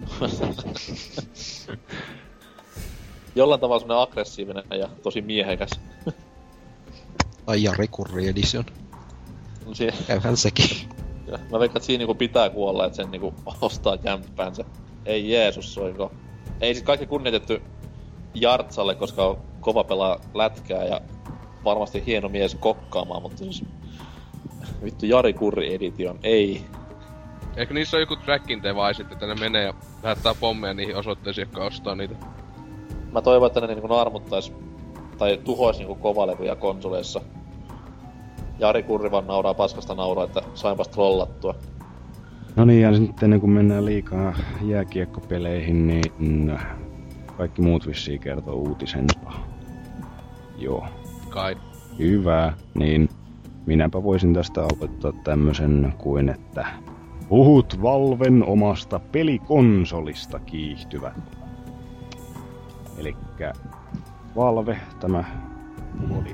Jollain 3.34 3.60
tavalla 3.60 3.80
semmonen 3.80 4.02
aggressiivinen 4.02 4.64
ja 4.78 4.88
tosi 5.02 5.22
miehekäs. 5.22 5.70
Tai 7.46 7.62
Jari 7.62 7.88
Kurri 7.88 8.28
Edition. 8.28 8.64
Si- 9.72 9.88
Käyhän 10.06 10.36
sekin. 10.36 10.88
ja 11.26 11.38
mä 11.50 11.58
veikkaan, 11.58 11.76
että 11.76 11.86
siinä 11.86 11.98
niinku 11.98 12.14
pitää 12.14 12.50
kuolla, 12.50 12.86
että 12.86 12.96
sen 12.96 13.10
niinku 13.10 13.34
ostaa 13.60 13.96
jämppäänsä. 14.04 14.64
Ei 15.06 15.30
Jeesus 15.30 15.74
soiko. 15.74 16.12
Ei 16.60 16.74
siis 16.74 16.84
kaikki 16.84 17.06
kunnioitettu 17.06 17.52
Jartsalle, 18.34 18.94
koska 18.94 19.24
on 19.24 19.38
kova 19.60 19.84
pelaa 19.84 20.20
lätkää 20.34 20.84
ja 20.84 21.00
varmasti 21.64 22.02
hieno 22.06 22.28
mies 22.28 22.54
kokkaamaan, 22.54 23.22
mutta 23.22 23.38
siis... 23.38 23.64
Vittu 24.84 25.06
Jari 25.06 25.32
Kurri 25.32 25.74
Edition, 25.74 26.18
ei. 26.22 26.64
Eikö 27.56 27.74
niissä 27.74 27.96
ole 27.96 28.02
joku 28.02 28.16
tracking 28.16 28.62
device, 28.62 29.02
että 29.02 29.26
ne 29.26 29.34
menee 29.34 29.64
ja 29.64 29.74
lähettää 30.02 30.34
pommeja 30.40 30.74
niihin 30.74 30.96
osoitteisiin, 30.96 31.42
jotka 31.42 31.64
ostaa 31.64 31.94
niitä? 31.94 32.14
Mä 33.12 33.22
toivon, 33.22 33.46
että 33.46 33.60
ne 33.60 33.66
niinku 33.66 33.86
naarmuttais 33.86 34.52
tai 35.18 35.40
tuhois 35.44 35.78
niinku 35.78 35.94
kovalevyjä 35.94 36.56
konsoleissa. 36.56 37.20
Jari 38.58 38.82
Kurri 38.82 39.10
vaan 39.10 39.26
nauraa 39.26 39.54
paskasta 39.54 39.94
nauraa, 39.94 40.24
että 40.24 40.42
sainpas 40.54 40.88
trollattua. 40.88 41.54
No 42.56 42.64
niin, 42.64 42.82
ja 42.82 42.96
sitten 42.96 43.26
ennen 43.26 43.40
kuin 43.40 43.50
mennään 43.50 43.84
liikaa 43.84 44.34
jääkiekkopeleihin, 44.62 45.86
niin 45.86 46.58
kaikki 47.40 47.62
muut 47.62 47.86
vissiin 47.86 48.20
kertoo 48.20 48.54
uutisensa. 48.54 49.20
Joo. 50.58 50.86
Kai. 51.28 51.56
Hyvä, 51.98 52.52
niin 52.74 53.08
minäpä 53.66 54.02
voisin 54.02 54.34
tästä 54.34 54.60
aloittaa 54.60 55.12
tämmösen 55.24 55.94
kuin, 55.98 56.28
että 56.28 56.66
puhut 57.28 57.82
Valven 57.82 58.44
omasta 58.44 58.98
pelikonsolista 58.98 60.38
kiihtyvät. 60.38 61.38
Elikkä 62.98 63.52
Valve, 64.36 64.80
tämä 65.00 65.24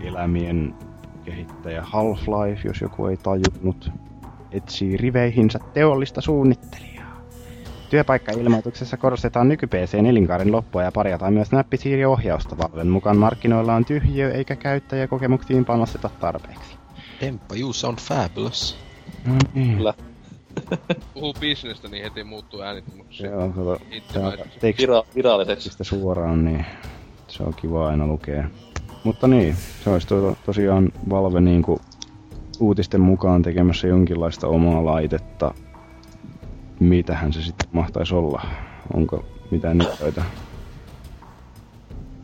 elämien 0.05 0.75
kehittäjä 1.25 1.83
Half-Life, 1.83 2.61
jos 2.65 2.81
joku 2.81 3.07
ei 3.07 3.17
tajunnut, 3.17 3.91
etsii 4.53 4.97
riveihinsä 4.97 5.59
teollista 5.75 6.21
suunnittelijaa. 6.21 6.96
Työpaikkailmoituksessa 7.91 8.97
korostetaan 8.97 9.49
nyky-PCn 9.49 10.07
elinkaaren 10.07 10.53
loppua 10.53 10.83
ja 10.83 10.93
parjataan 10.93 11.33
myös 11.33 11.53
näppisiiriohjausta. 11.53 12.59
Valven 12.59 12.89
mukaan 12.89 13.17
markkinoilla 13.17 13.75
on 13.75 13.85
tyhjiö 13.85 14.33
eikä 14.33 14.57
käyttäjäkokemuksiin 14.57 15.65
panosteta 15.65 16.11
tarpeeksi. 16.21 16.77
Demppa, 17.21 17.55
you 17.55 17.73
sound 17.73 17.99
fabulous. 17.99 18.77
Niin. 19.55 19.77
Kyllä. 19.77 19.95
Puhuu 21.15 21.35
bisnestä, 21.41 21.89
niin 21.89 22.05
heti 22.05 22.25
muuttuu 22.25 22.61
äänittömäksi. 22.61 23.19
Se 23.19 23.35
on 23.35 23.53
kato. 23.53 23.79
Vira- 24.63 25.07
viralliseksi. 25.15 25.71
suoraan, 25.85 26.45
niin 26.45 26.67
se 27.29 27.43
on 27.43 27.55
kiva 27.55 27.89
aina 27.89 28.07
lukea. 28.07 28.45
Mutta 29.05 29.29
niin, 29.29 29.57
se 29.85 29.91
olisi 29.91 30.07
to- 30.07 30.37
tosiaan 30.47 30.93
Valve 31.11 31.41
niinku 31.41 31.81
uutisten 32.61 33.01
mukaan 33.01 33.43
tekemässä 33.43 33.87
jonkinlaista 33.87 34.47
omaa 34.49 34.85
laitetta. 34.85 35.55
Mitähän 36.81 37.33
se 37.33 37.43
sitten 37.43 37.69
mahtaisi 37.73 38.15
olla? 38.15 38.43
Onko 38.95 39.25
mitään 39.51 39.79
niitä? 39.79 40.25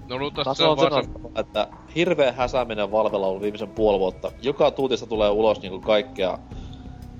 No 0.08 0.18
luultavasti 0.18 0.62
se 0.62 0.64
on 0.64 0.70
on 0.70 0.76
vaan 0.76 0.92
se... 0.92 1.08
sanottava, 1.08 1.40
että 1.40 1.68
hirveä 1.96 2.32
häsääminen 2.32 2.92
Valvella 2.92 3.26
on 3.26 3.30
ollut 3.30 3.42
viimeisen 3.42 3.68
puoli 3.68 3.98
vuotta. 3.98 4.32
Joka 4.42 4.70
tuutista 4.70 5.06
tulee 5.06 5.30
ulos 5.30 5.62
niinku 5.62 5.80
kaikkea 5.80 6.38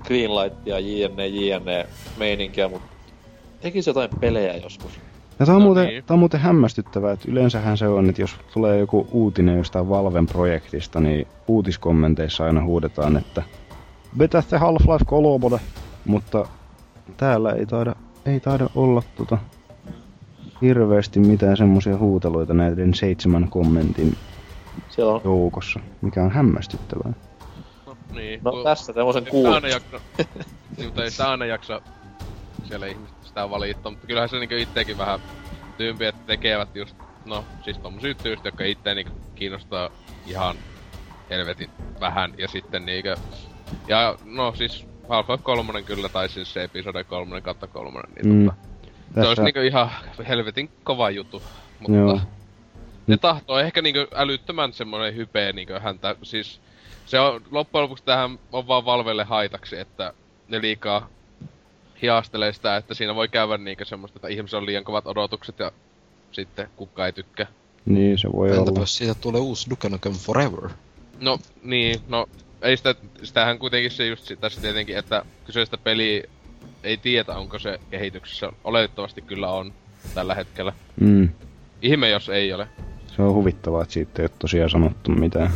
Greenlightia, 0.03 0.79
JNE, 0.79 1.27
JNE 1.27 1.87
meininkiä, 2.17 2.67
mut 2.67 2.81
tekisi 3.61 3.89
jotain 3.89 4.09
pelejä 4.19 4.53
joskus. 4.57 4.99
Ja 5.39 5.45
tää 5.45 5.55
on, 5.55 5.61
No 5.61 5.65
muuten, 5.65 5.87
niin. 5.87 6.03
tää 6.03 6.15
on 6.15 6.19
muuten 6.19 6.39
hämmästyttävää, 6.39 7.11
että 7.11 7.31
yleensähän 7.31 7.77
se 7.77 7.87
on, 7.87 8.09
että 8.09 8.21
jos 8.21 8.35
tulee 8.53 8.79
joku 8.79 9.07
uutinen 9.11 9.57
jostain 9.57 9.89
Valven 9.89 10.27
projektista, 10.27 10.99
niin 10.99 11.27
uutiskommenteissa 11.47 12.45
aina 12.45 12.63
huudetaan, 12.63 13.17
että 13.17 13.43
vetä 14.19 14.41
se 14.41 14.57
Half-Life 14.57 15.05
3, 15.05 15.59
mutta 16.05 16.47
täällä 17.17 17.51
ei 17.51 17.65
taida, 17.65 17.95
ei 18.25 18.39
taida 18.39 18.69
olla 18.75 19.03
tota 19.15 19.37
hirveästi 20.61 21.19
mitään 21.19 21.57
semmoisia 21.57 21.97
huuteluita 21.97 22.53
näiden 22.53 22.93
seitsemän 22.93 23.49
kommentin 23.49 24.17
Siellä 24.89 25.13
on, 25.13 25.21
joukossa, 25.23 25.79
mikä 26.01 26.23
on 26.23 26.31
hämmästyttävää. 26.31 27.13
Niin. 28.11 28.39
No 28.43 28.51
kun- 28.51 28.63
tässä 28.63 28.93
kuulin. 29.29 29.31
sitä 29.31 29.55
aina 29.55 29.67
jaksa, 29.67 29.99
niin, 30.77 30.85
mutta 30.85 31.03
ei 31.03 31.11
sitä 31.11 31.31
aina 31.31 31.45
jaksa 31.45 31.81
siellä 32.63 32.85
ihmiset 32.87 33.15
sitä 33.23 33.49
valittaa, 33.49 33.91
mutta 33.91 34.07
kyllähän 34.07 34.29
se 34.29 34.39
niinku 34.39 34.55
ittekin 34.55 34.97
vähän 34.97 35.19
tyympi, 35.77 36.05
että 36.05 36.21
tekevät 36.25 36.75
just, 36.75 36.95
no 37.25 37.45
siis 37.63 37.77
tommosia 37.77 38.13
tyystä, 38.13 38.47
jotka 38.47 38.63
itse 38.63 38.95
niinku 38.95 39.13
kiinnostaa 39.35 39.89
ihan 40.27 40.55
helvetin 41.29 41.69
vähän 41.99 42.33
ja 42.37 42.47
sitten 42.47 42.85
niinkö, 42.85 43.15
ja 43.87 44.17
no 44.25 44.53
siis 44.55 44.87
Half-Life 45.09 45.43
3 45.43 45.81
kyllä, 45.83 46.09
tai 46.09 46.29
siis 46.29 46.53
se 46.53 46.63
episode 46.63 47.03
3 47.03 47.41
kautta 47.41 47.67
3, 47.67 47.99
niin 48.15 48.35
Mm. 48.35 48.45
tota, 48.45 49.21
se 49.21 49.27
olisi 49.27 49.41
niinku 49.43 49.59
ihan 49.59 49.89
helvetin 50.27 50.69
kova 50.83 51.09
juttu, 51.09 51.41
mutta 51.79 51.97
Joo. 51.97 52.19
ne 53.07 53.17
tahtoo 53.17 53.59
ehkä 53.59 53.81
niinku 53.81 54.15
älyttömän 54.15 54.73
semmonen 54.73 55.15
hype 55.15 55.51
niinku 55.53 55.73
häntä, 55.79 56.15
siis 56.23 56.59
se 57.05 57.19
on 57.19 57.41
loppujen 57.51 57.83
lopuksi 57.83 58.03
tähän 58.03 58.39
on 58.51 58.67
vaan 58.67 58.85
Valvelle 58.85 59.23
haitaksi, 59.23 59.77
että 59.79 60.13
ne 60.47 60.61
liikaa 60.61 61.09
hiastelee 62.01 62.53
sitä, 62.53 62.77
että 62.77 62.93
siinä 62.93 63.15
voi 63.15 63.27
käydä 63.27 63.57
niinkö 63.57 63.85
semmoista, 63.85 64.17
että 64.17 64.27
ihmisillä 64.27 64.59
on 64.59 64.65
liian 64.65 64.83
kovat 64.83 65.07
odotukset 65.07 65.59
ja 65.59 65.71
sitten 66.31 66.69
kukaan 66.75 67.05
ei 67.05 67.13
tykkää. 67.13 67.47
Niin, 67.85 68.17
se 68.19 68.31
voi 68.31 68.49
Entäpä 68.49 68.71
olla. 68.71 68.79
jos 68.79 68.97
siitä 68.97 69.15
tulee 69.15 69.41
uusi 69.41 69.69
Duke 69.69 69.89
Nukem 69.89 70.13
Forever? 70.13 70.69
No 71.21 71.39
niin, 71.63 71.99
no 72.07 72.25
ei 72.63 72.77
sitä, 72.77 72.95
sitähän 73.23 73.59
kuitenkin 73.59 73.91
se 73.91 74.07
just 74.07 74.31
tässä 74.39 74.61
tietenkin, 74.61 74.97
että 74.97 75.25
kyseistä 75.45 75.77
peliä 75.77 76.23
ei 76.83 76.97
tiedä 76.97 77.33
onko 77.33 77.59
se 77.59 77.79
kehityksessä. 77.91 78.49
Oletettavasti 78.63 79.21
kyllä 79.21 79.51
on 79.51 79.73
tällä 80.15 80.35
hetkellä. 80.35 80.73
Mm. 80.99 81.29
Ihme 81.81 82.09
jos 82.09 82.29
ei 82.29 82.53
ole. 82.53 82.67
Se 83.15 83.21
on 83.21 83.33
huvittavaa, 83.33 83.81
että 83.81 83.93
siitä 83.93 84.21
ei 84.21 84.23
ole 84.23 84.31
tosiaan 84.39 84.69
sanottu 84.69 85.11
mitään. 85.11 85.51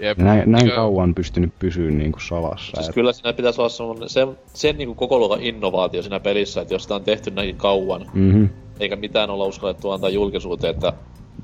Jep. 0.00 0.18
Näin, 0.18 0.52
näin 0.52 0.70
kauan 0.70 1.14
pystynyt 1.14 1.52
pysyä 1.58 1.90
niinku 1.90 2.20
salassa. 2.20 2.72
Siis 2.76 2.88
et- 2.88 2.94
kyllä 2.94 3.12
siinä 3.12 3.32
pitäisi 3.32 3.60
olla 3.60 4.08
sen, 4.08 4.38
sen 4.54 4.78
niinku 4.78 4.94
koko 4.94 5.18
luokan 5.18 5.42
innovaatio 5.42 6.02
siinä 6.02 6.20
pelissä, 6.20 6.60
että 6.60 6.74
jos 6.74 6.82
sitä 6.82 6.94
on 6.94 7.04
tehty 7.04 7.30
näinkin 7.30 7.56
kauan, 7.56 8.06
Mhm. 8.12 8.44
eikä 8.80 8.96
mitään 8.96 9.30
olla 9.30 9.44
uskallettu 9.44 9.90
antaa 9.90 10.10
julkisuuteen, 10.10 10.74
että 10.74 10.92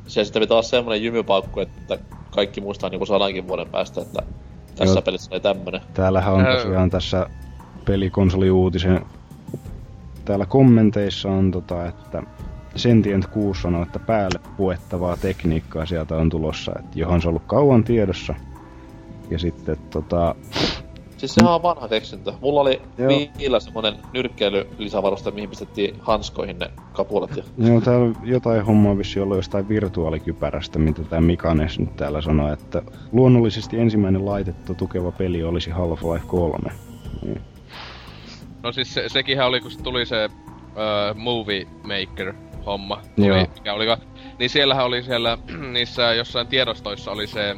se 0.07 0.25
sitten 0.25 0.41
pitää 0.43 0.55
olla 0.55 0.63
semmonen 0.63 1.03
jymypaukku, 1.03 1.61
että 1.61 1.99
kaikki 2.31 2.61
muistaa 2.61 2.91
niinku 2.91 3.07
sadankin 3.07 3.49
vuoden 3.49 3.69
päästä, 3.69 4.01
että 4.01 4.23
tässä 4.77 4.95
Joo. 4.95 5.03
pelissä 5.03 5.31
oli 5.35 5.41
tämmönen. 5.41 5.81
Täällähän 5.95 6.35
on 6.35 6.45
tosiaan 6.45 6.91
tässä 6.91 7.27
pelikonsoliuutisen... 7.85 9.07
Täällä 10.25 10.47
kommenteissa 10.47 11.29
on 11.29 11.51
tota, 11.51 11.87
että 11.87 12.23
Sentient 12.77 13.27
6 13.27 13.63
sanoo, 13.63 13.83
että 13.83 13.99
päälle 13.99 14.41
puettavaa 14.57 15.17
tekniikkaa 15.17 15.87
sieltä 15.87 16.17
on 16.17 16.31
tulossa, 16.31 16.73
että 16.79 16.99
johon 16.99 17.23
se 17.23 17.29
on 17.29 17.31
ollut 17.31 17.47
kauan 17.47 17.85
tiedossa. 17.85 18.35
Ja 19.31 19.39
sitten 19.39 19.77
tota, 19.91 20.35
Siis 21.25 21.35
sehän 21.35 21.55
on 21.55 21.63
vanha 21.63 21.89
keksintö. 21.89 22.33
Mulla 22.41 22.61
oli 22.61 22.83
Joo. 22.99 23.09
viillä 23.39 23.61
semmonen 23.61 23.95
nyrkkeily 24.13 24.67
lisävaruste, 24.79 25.31
mihin 25.31 25.49
pistettiin 25.49 25.95
hanskoihin 26.01 26.59
ne 26.59 26.71
kapulat. 26.93 27.37
Ja... 27.37 27.43
joo, 27.59 27.81
täällä 27.81 28.05
on 28.05 28.17
jotain 28.23 28.65
hommaa 28.65 28.99
vissi 28.99 29.21
ollut 29.21 29.37
jostain 29.37 29.69
virtuaalikypärästä, 29.69 30.79
mitä 30.79 31.03
tämä 31.03 31.21
Mikanes 31.21 31.79
nyt 31.79 31.97
täällä 31.97 32.21
sanoo, 32.21 32.53
että 32.53 32.83
luonnollisesti 33.13 33.79
ensimmäinen 33.79 34.27
laitetta 34.27 34.75
tukeva 34.75 35.13
peli 35.13 35.43
olisi 35.43 35.71
Half-Life 35.71 36.27
3. 36.27 36.73
Niin. 37.23 37.41
No 38.63 38.73
siis 38.73 38.95
se, 38.95 39.09
sekinhän 39.09 39.47
oli, 39.47 39.61
kun 39.61 39.71
se 39.71 39.83
tuli 39.83 40.07
se 40.07 40.25
uh, 40.25 41.17
Movie 41.17 41.67
Maker 41.83 42.35
homma. 42.67 43.03
Tuli, 43.17 43.27
Joo. 43.27 43.47
Mikä 43.55 43.75
oli, 43.75 43.87
niin 44.39 44.51
siellähän 44.51 44.85
oli 44.85 45.03
siellä 45.03 45.39
niissä 45.73 46.15
jossain 46.15 46.47
tiedostoissa 46.47 47.11
oli 47.11 47.27
se 47.27 47.57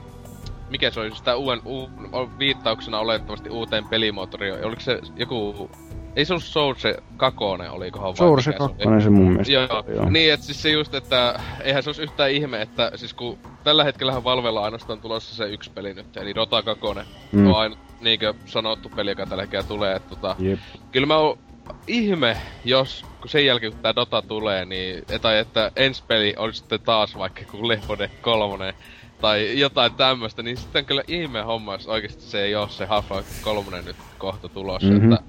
mikä 0.70 0.90
se 0.90 1.00
oli 1.00 1.16
sitä 1.16 1.36
uuden, 1.36 1.60
u, 1.66 1.90
viittauksena 2.38 2.98
oletettavasti 2.98 3.50
uuteen 3.50 3.84
pelimoottoriin. 3.88 4.64
Oliko 4.64 4.80
se 4.80 5.00
joku... 5.16 5.70
Ei 6.16 6.24
se 6.24 6.32
ollut 6.32 6.44
Source 6.44 6.96
2, 7.16 7.38
olikohan 7.70 8.08
vai 8.08 8.16
Source 8.16 8.50
mikä 8.50 8.58
se 8.58 8.64
oli? 8.64 8.84
2 8.84 9.04
se 9.04 9.10
mun 9.10 9.28
mielestä 9.28 9.52
Joo, 9.52 9.84
joo. 9.88 10.10
niin 10.10 10.32
et 10.32 10.42
siis 10.42 10.62
se 10.62 10.70
just, 10.70 10.94
että 10.94 11.40
eihän 11.60 11.82
se 11.82 11.88
olisi 11.88 12.02
yhtään 12.02 12.30
ihme, 12.30 12.62
että 12.62 12.92
siis 12.94 13.14
kun 13.14 13.38
tällä 13.64 13.84
hetkellähän 13.84 14.24
Valvella 14.24 14.64
ainoastaan 14.64 15.00
tulossa 15.00 15.36
se 15.36 15.48
yksi 15.48 15.70
peli 15.70 15.94
nyt, 15.94 16.16
eli 16.16 16.34
Dota 16.34 16.62
2 16.62 16.84
Mm. 17.32 17.40
mm. 17.40 17.46
on 17.46 17.56
ainut 17.56 17.78
niinkö 18.00 18.34
sanottu 18.46 18.88
peli, 18.88 19.10
joka 19.10 19.26
tällä 19.26 19.42
hetkellä 19.42 19.66
tulee, 19.68 19.96
että 19.96 20.08
tota, 20.08 20.36
Jep. 20.38 20.58
kyllä 20.92 21.06
mä 21.06 21.16
oon 21.16 21.38
ihme, 21.86 22.36
jos 22.64 23.04
kun 23.20 23.30
sen 23.30 23.46
jälkeen 23.46 23.72
kun 23.72 23.82
tää 23.82 23.94
Dota 23.96 24.22
tulee, 24.22 24.64
niin, 24.64 25.04
tai 25.22 25.38
että 25.38 25.70
ensi 25.76 26.02
peli 26.08 26.34
olisi 26.36 26.58
sitten 26.58 26.80
taas 26.80 27.18
vaikka 27.18 27.40
kuin 27.50 27.68
Left 27.68 27.88
4 27.88 27.98
Dead 27.98 28.10
3 28.20 28.74
tai 29.20 29.60
jotain 29.60 29.94
tämmöstä, 29.94 30.42
niin 30.42 30.56
sitten 30.56 30.84
kyllä 30.84 31.02
ihme 31.08 31.42
homma, 31.42 31.72
jos 31.72 31.86
oikeesti 31.86 32.22
se 32.22 32.42
ei 32.42 32.54
oo 32.54 32.68
se 32.68 32.84
Half-Life 32.86 33.44
3 33.44 33.82
nyt 33.86 33.96
kohta 34.18 34.48
tulossa, 34.48 34.88
Mhm. 34.88 34.96
mm-hmm. 34.96 35.12
että 35.12 35.26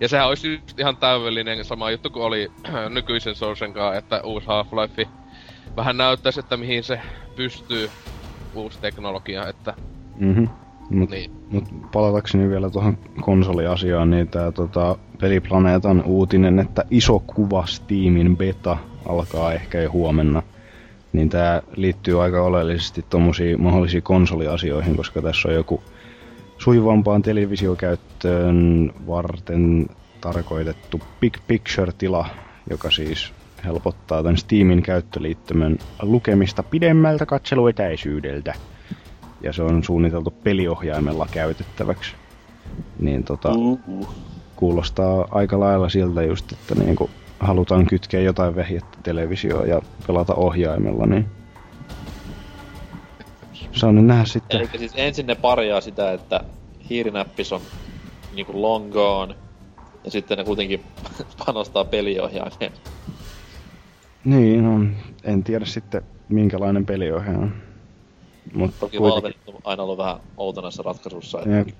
ja 0.00 0.08
sehän 0.08 0.28
olisi 0.28 0.54
just 0.66 0.78
ihan 0.78 0.96
täydellinen 0.96 1.64
sama 1.64 1.90
juttu 1.90 2.10
kuin 2.10 2.22
oli 2.22 2.50
nykyisen 2.94 3.34
Sourcen 3.34 3.72
kanssa, 3.72 3.98
että 3.98 4.20
uusi 4.24 4.46
Half-Life 4.46 5.08
vähän 5.76 5.96
näyttäisi, 5.96 6.40
että 6.40 6.56
mihin 6.56 6.84
se 6.84 7.00
pystyy 7.36 7.90
uusi 8.54 8.78
teknologia, 8.80 9.46
että 9.48 9.74
Mhm. 10.16 10.44
Mut, 10.90 11.10
niin. 11.10 11.30
mut 11.50 11.64
palatakseni 11.92 12.48
vielä 12.48 12.70
tuohon 12.70 12.98
konsoliasiaan, 13.20 14.10
niin 14.10 14.28
tää 14.28 14.52
tota, 14.52 14.96
Peliplaneetan 15.20 16.02
uutinen, 16.04 16.58
että 16.58 16.84
iso 16.90 17.18
kuva 17.18 17.66
Steamin 17.66 18.36
beta 18.36 18.76
alkaa 19.08 19.52
ehkä 19.52 19.80
jo 19.80 19.90
huomenna. 19.92 20.42
Niin 21.12 21.28
tää 21.28 21.62
liittyy 21.76 22.22
aika 22.22 22.42
oleellisesti 22.42 23.04
tommosiin 23.10 23.62
mahdollisiin 23.62 24.02
konsoliasioihin, 24.02 24.96
koska 24.96 25.22
tässä 25.22 25.48
on 25.48 25.54
joku 25.54 25.82
sujuvampaan 26.58 27.22
televisiokäyttöön 27.22 28.92
varten 29.06 29.86
tarkoitettu 30.20 31.00
Big 31.20 31.36
Picture-tila, 31.46 32.26
joka 32.70 32.90
siis 32.90 33.32
helpottaa 33.64 34.22
tämän 34.22 34.36
Steamin 34.36 34.82
käyttöliittymän 34.82 35.78
lukemista 36.02 36.62
pidemmältä 36.62 37.26
katseluetäisyydeltä. 37.26 38.54
Ja 39.42 39.52
se 39.52 39.62
on 39.62 39.84
suunniteltu 39.84 40.30
peliohjaimella 40.30 41.28
käytettäväksi. 41.30 42.14
Niin 43.00 43.24
tota, 43.24 43.52
Uh-uh. 43.54 44.08
kuulostaa 44.56 45.28
aika 45.30 45.60
lailla 45.60 45.88
siltä 45.88 46.22
just, 46.22 46.52
että 46.52 46.74
niinku 46.74 47.10
halutaan 47.40 47.86
kytkeä 47.86 48.20
jotain 48.20 48.56
vehjettä 48.56 48.98
televisioon 49.02 49.68
ja 49.68 49.82
pelata 50.06 50.34
ohjaimella, 50.34 51.06
niin 51.06 51.26
saa 53.72 53.92
nyt 53.92 54.04
nähdä 54.04 54.24
sitten. 54.24 54.60
Eli 54.60 54.68
siis 54.78 54.92
ensin 54.96 55.26
ne 55.26 55.34
parjaa 55.34 55.80
sitä, 55.80 56.12
että 56.12 56.40
hiirinäppis 56.90 57.52
on 57.52 57.60
niinku 58.34 58.62
long 58.62 58.92
gone, 58.92 59.34
ja 60.04 60.10
sitten 60.10 60.38
ne 60.38 60.44
kuitenkin 60.44 60.80
panostaa 61.46 61.84
peliohjaimeen. 61.84 62.72
Niin, 64.24 64.64
no, 64.64 64.86
en 65.24 65.44
tiedä 65.44 65.64
sitten 65.64 66.02
minkälainen 66.28 66.86
peliohjaaja 66.86 67.38
on. 67.38 67.52
Mutta 68.54 68.76
Toki 68.80 69.00
Valve 69.00 69.32
on 69.46 69.54
aina 69.64 69.82
ollut 69.82 69.98
vähän 69.98 70.16
outo 70.36 70.60
näissä 70.60 70.82
ratkaisuissa, 70.82 71.38
että 71.42 71.72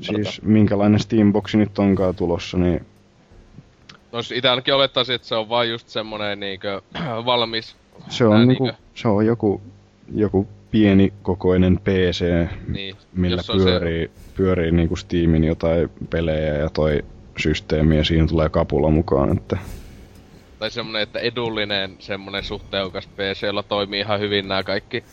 siis 0.00 0.42
minkälainen 0.42 1.00
Steamboxi 1.00 1.56
nyt 1.56 1.78
onkaan 1.78 2.14
tulossa, 2.14 2.58
niin 2.58 2.86
No 4.12 4.22
siis 4.22 4.38
ite 4.38 4.48
ainakin 4.48 4.74
olettaisin, 4.74 5.14
että 5.14 5.28
se 5.28 5.34
on 5.34 5.48
vaan 5.48 5.68
just 5.68 5.88
semmonen 5.88 6.40
niinkö 6.40 6.82
valmis. 7.26 7.76
se 8.08 8.24
on, 8.24 8.30
Nää 8.30 8.44
niinku, 8.44 8.64
niinkö- 8.64 8.82
se 8.94 9.08
on 9.08 9.26
joku, 9.26 9.60
joku 10.14 10.48
pieni 10.70 11.12
kokoinen 11.22 11.78
PC, 11.84 12.24
Niin, 12.68 12.96
millä 13.14 13.36
jos 13.36 13.50
on 13.50 13.56
pyörii, 13.56 14.10
pyörii 14.36 14.70
niinku 14.70 14.96
Steamin 14.96 15.44
jotain 15.44 15.90
pelejä 16.10 16.54
ja 16.54 16.70
toi 16.70 17.04
systeemi 17.38 17.96
ja 17.96 18.04
siinä 18.04 18.26
tulee 18.26 18.48
kapula 18.48 18.90
mukaan, 18.90 19.36
että 19.36 19.56
Se, 19.56 20.58
tai 20.58 20.70
semmonen, 20.70 21.02
että 21.02 21.18
edullinen 21.18 21.96
semmonen 21.98 22.44
suhteukas 22.44 23.06
PC, 23.06 23.42
jolla 23.42 23.62
toimii 23.62 24.00
ihan 24.00 24.20
hyvin 24.20 24.48
nämä 24.48 24.62
kaikki 24.62 25.04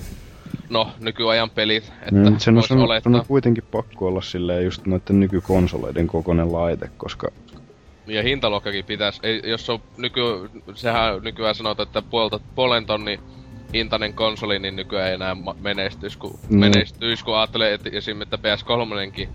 no, 0.70 0.92
nykyajan 1.00 1.50
pelit, 1.50 1.92
että 2.02 2.30
mm, 2.30 2.38
sen 2.38 2.58
on, 2.58 2.64
sen, 2.64 2.78
on, 2.78 3.02
sen 3.04 3.16
on 3.16 3.26
kuitenkin 3.28 3.64
pakko 3.72 4.08
olla 4.08 4.22
silleen 4.22 4.66
just 4.66 4.86
noiden 4.86 5.20
nykykonsoleiden 5.20 6.08
kokoinen 6.08 6.54
laite, 6.54 6.90
koska 6.98 7.28
Ja 8.08 8.24
hintaluokkakin 8.24 8.86
pitäisi, 8.86 9.20
ei, 9.24 9.42
jos 9.44 9.70
on 9.70 9.80
nyky, 9.98 10.22
sehän 10.74 11.24
nykyään 11.24 11.56
sanotaan, 11.56 11.88
että 11.88 12.02
puolta, 12.02 12.40
puolen 12.56 12.86
tonni 12.86 13.20
hintainen 13.74 14.14
konsoli, 14.14 14.60
niin 14.60 14.76
nykyään 14.76 15.08
ei 15.08 15.14
enää 15.14 15.36
menestyisi, 15.62 16.18
kun, 16.18 16.40
Mm. 16.50 16.60
menestyisi, 16.60 17.26
kun 17.26 17.38
ajattelee, 17.38 17.74
että 17.74 17.90
esim. 17.94 18.22
että 18.22 18.38
PS3 18.38 19.28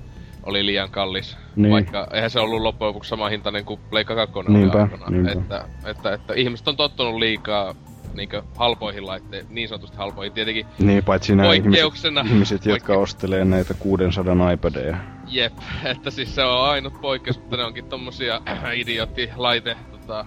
oli 0.43 0.66
liian 0.66 0.91
kallis. 0.91 1.37
Niin. 1.57 1.73
Vaikka 1.73 2.07
eihän 2.12 2.31
se 2.31 2.41
ollut 2.41 2.62
loppujen 2.62 2.89
lopuksi 2.89 3.09
sama 3.09 3.29
hintainen 3.29 3.64
kuin 3.64 3.81
Pleikka 3.91 4.14
2 4.14 4.39
oli 4.39 4.49
Niinpä, 4.49 4.83
aikanaan. 4.83 5.12
niinpä. 5.12 5.33
Että, 5.33 5.64
että, 5.87 6.12
että, 6.14 6.35
ihmiset 6.35 6.68
on 6.68 6.77
tottunut 6.77 7.14
liikaa 7.14 7.75
niinkö 8.14 8.43
halpoihin 8.57 9.07
laitteen, 9.07 9.47
niin 9.51 9.68
sanotusti 9.68 9.97
halpoihin. 9.97 10.33
Tietenkin 10.33 10.66
niin 10.79 11.05
paitsi 11.05 11.37
nämä 11.37 11.53
ihmiset, 11.53 11.85
ihmiset 12.27 12.66
jotka 12.66 12.95
ostelee 12.95 13.45
näitä 13.45 13.75
600 13.75 14.51
iPadeja. 14.53 14.97
Jep, 15.31 15.53
että 15.85 16.11
siis 16.11 16.35
se 16.35 16.45
on 16.45 16.64
ainut 16.64 17.01
poikkeus, 17.01 17.39
mutta 17.41 17.57
ne 17.57 17.64
onkin 17.64 17.85
tommosia 17.85 18.41
idioottilaite 18.81 19.76
tota, 19.91 20.24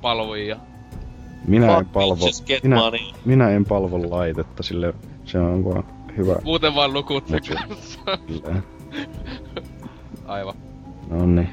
palvojia. 0.00 0.56
Minä 1.46 1.78
en 1.78 1.86
palvo, 1.86 2.24
minä, 2.62 2.76
money. 2.76 3.00
minä 3.24 3.50
en 3.50 3.64
palvo 3.64 4.10
laitetta, 4.10 4.62
sille 4.62 4.94
se 5.24 5.38
on 5.38 5.64
vaan 5.64 5.84
hyvä. 6.16 6.36
Muuten 6.44 6.74
vaan 6.74 6.92
lukut 6.92 7.24
Mut- 7.30 7.54
kanssa. 7.68 8.00
Aivan. 10.26 10.54
No 11.10 11.26
niin. 11.26 11.48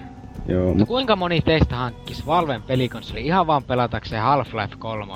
Joo, 0.47 0.65
No 0.69 0.73
mut, 0.73 0.87
kuinka 0.87 1.15
moni 1.15 1.41
teistä 1.41 1.75
hankkis 1.75 2.25
Valven 2.25 2.63
pelikonsoli 2.63 3.25
ihan 3.25 3.47
vaan 3.47 3.63
pelatakseen 3.63 4.23
Half-Life 4.23 4.75
3? 4.79 5.13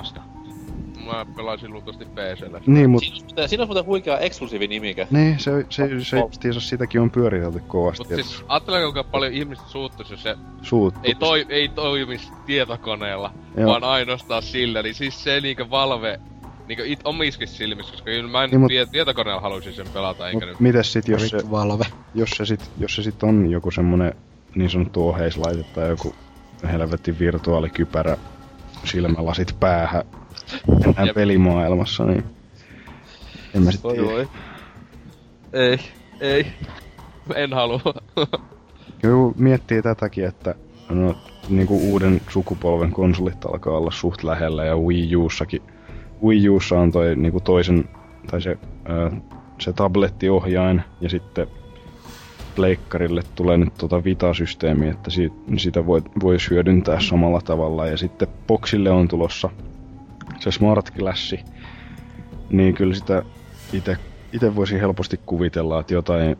Mä 1.10 1.26
pelasin 1.36 1.72
luultavasti 1.72 2.04
PCllä. 2.04 2.60
niin, 2.66 2.90
mut, 2.90 3.02
Siinä 3.02 3.18
siinä 3.26 3.62
olisi 3.62 3.66
muuten 3.66 3.84
huikea 3.86 4.18
eksklusiivi 4.18 4.68
nimike. 4.68 5.06
niin, 5.10 5.38
se, 5.40 5.66
se, 5.70 5.88
se, 6.02 6.52
se 6.52 6.60
sitäkin 6.60 7.00
on 7.00 7.10
pyöritelty 7.10 7.60
kovasti. 7.68 8.04
Mut 8.04 8.14
siis 8.14 8.44
ajattelen 8.48 8.82
kuinka 8.82 9.04
paljon 9.04 9.32
ihmiset 9.32 9.68
suuttuis, 9.68 10.10
jos 10.10 10.22
se 10.22 10.36
suuttu. 10.62 11.00
ei, 11.02 11.14
toi, 11.14 11.46
ei 11.48 11.68
toimis 11.68 12.32
tietokoneella, 12.46 13.32
Joo. 13.56 13.70
vaan 13.70 13.84
ainoastaan 13.84 14.42
sillä. 14.42 14.82
Niin 14.82 14.94
siis 14.94 15.24
se 15.24 15.40
niinkö 15.40 15.70
Valve 15.70 16.20
niinkö 16.68 16.82
it 16.86 17.00
omiskin 17.04 17.48
silmissä, 17.48 17.92
koska 17.92 18.04
kyllä 18.04 18.30
mä 18.30 18.44
en 18.44 18.50
Niin, 18.50 18.60
mut- 18.60 18.90
tietokoneella 18.92 19.40
haluaisin 19.40 19.72
sen 19.72 19.86
pelata, 19.94 20.28
eikä 20.28 20.46
nyt... 20.46 20.60
Mites 20.60 20.92
sit, 20.92 21.08
jos 21.08 21.28
se, 21.28 21.50
Valve. 21.50 21.84
jos 22.14 22.30
se 22.30 22.46
sit, 22.46 22.70
jos 22.78 22.94
se 22.96 23.02
sit 23.02 23.22
on 23.22 23.50
joku 23.50 23.70
semmonen 23.70 24.14
niin 24.54 24.70
sanottu 24.70 25.08
oheislaite 25.08 25.62
tai 25.62 25.88
joku 25.88 26.14
helvetin 26.72 27.18
virtuaalikypärä 27.18 28.16
silmälasit 28.84 29.56
päähän 29.60 30.02
enää 30.84 31.06
Jep. 31.06 31.14
pelimaailmassa, 31.14 32.04
niin 32.04 32.24
en 33.54 33.62
mä 33.62 33.70
sit 33.70 33.84
Oi 33.84 34.04
voi. 34.04 34.28
Ei, 35.52 35.78
ei. 36.20 36.46
En 37.34 37.52
halua. 37.52 37.80
Joku 39.02 39.34
miettii 39.38 39.82
tätäkin, 39.82 40.24
että 40.24 40.54
no, 40.88 41.16
niinku 41.48 41.78
uuden 41.92 42.20
sukupolven 42.28 42.90
konsolit 42.90 43.44
alkaa 43.44 43.76
olla 43.76 43.90
suht 43.90 44.22
lähellä 44.22 44.64
ja 44.64 44.76
Wii 44.76 45.16
Ussakin. 45.16 45.62
Wii 46.24 46.48
Ussa 46.48 46.78
on 46.78 46.92
toi 46.92 47.16
niinku 47.16 47.40
toisen, 47.40 47.88
tai 48.30 48.42
se, 48.42 48.58
ää, 48.84 49.10
se 49.58 49.72
tablettiohjain 49.72 50.82
ja 51.00 51.08
sitten 51.08 51.46
pleikkarille 52.56 53.22
tulee 53.34 53.56
nyt 53.56 53.74
tota 53.78 54.04
Vita-systeemi, 54.04 54.88
että 54.88 55.10
si- 55.10 55.32
sitä 55.56 55.86
voi, 55.86 56.02
voisi 56.22 56.50
hyödyntää 56.50 57.00
samalla 57.00 57.40
tavalla. 57.40 57.86
Ja 57.86 57.96
sitten 57.96 58.28
Boxille 58.46 58.90
on 58.90 59.08
tulossa 59.08 59.50
se 60.40 60.52
Smart 60.52 60.90
Glass, 60.90 61.34
niin 62.50 62.74
kyllä 62.74 62.94
sitä 62.94 63.22
itse 63.72 63.96
itse 64.32 64.56
voisin 64.56 64.80
helposti 64.80 65.20
kuvitella, 65.26 65.80
että 65.80 65.94
jotain, 65.94 66.36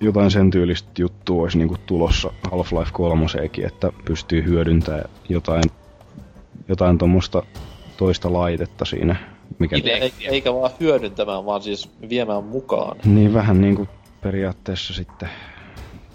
jotain 0.00 0.30
sen 0.30 0.50
tyylistä 0.50 0.90
juttua 0.98 1.42
olisi 1.42 1.58
niinku 1.58 1.76
tulossa 1.86 2.32
Half-Life 2.50 2.90
3 2.92 3.26
että 3.66 3.92
pystyy 4.04 4.44
hyödyntämään 4.44 5.04
jotain, 5.28 5.64
jotain 6.68 6.98
tuommoista 6.98 7.42
toista 7.96 8.32
laitetta 8.32 8.84
siinä. 8.84 9.16
Mikä, 9.58 9.76
Ei, 9.76 10.12
eikä 10.20 10.54
vaan 10.54 10.70
hyödyntämään, 10.80 11.46
vaan 11.46 11.62
siis 11.62 11.90
viemään 12.08 12.44
mukaan. 12.44 12.96
niin 13.04 13.34
vähän 13.34 13.60
niinku 13.60 13.88
periaatteessa 14.20 14.94
sitten 14.94 15.28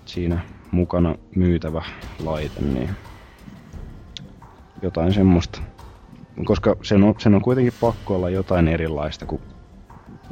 siinä 0.06 0.40
mukana 0.72 1.16
myytävä 1.36 1.84
laite, 2.24 2.62
niin 2.62 2.90
jotain 4.82 5.14
semmoista. 5.14 5.62
Koska 6.44 6.76
sen 6.84 7.04
on, 7.04 7.16
sen 7.18 7.36
on 7.36 7.42
kuitenkin 7.42 7.74
pakko 7.82 8.16
olla 8.16 8.30
jotain 8.30 8.68
erilaista 8.68 9.26
kuin 9.26 9.42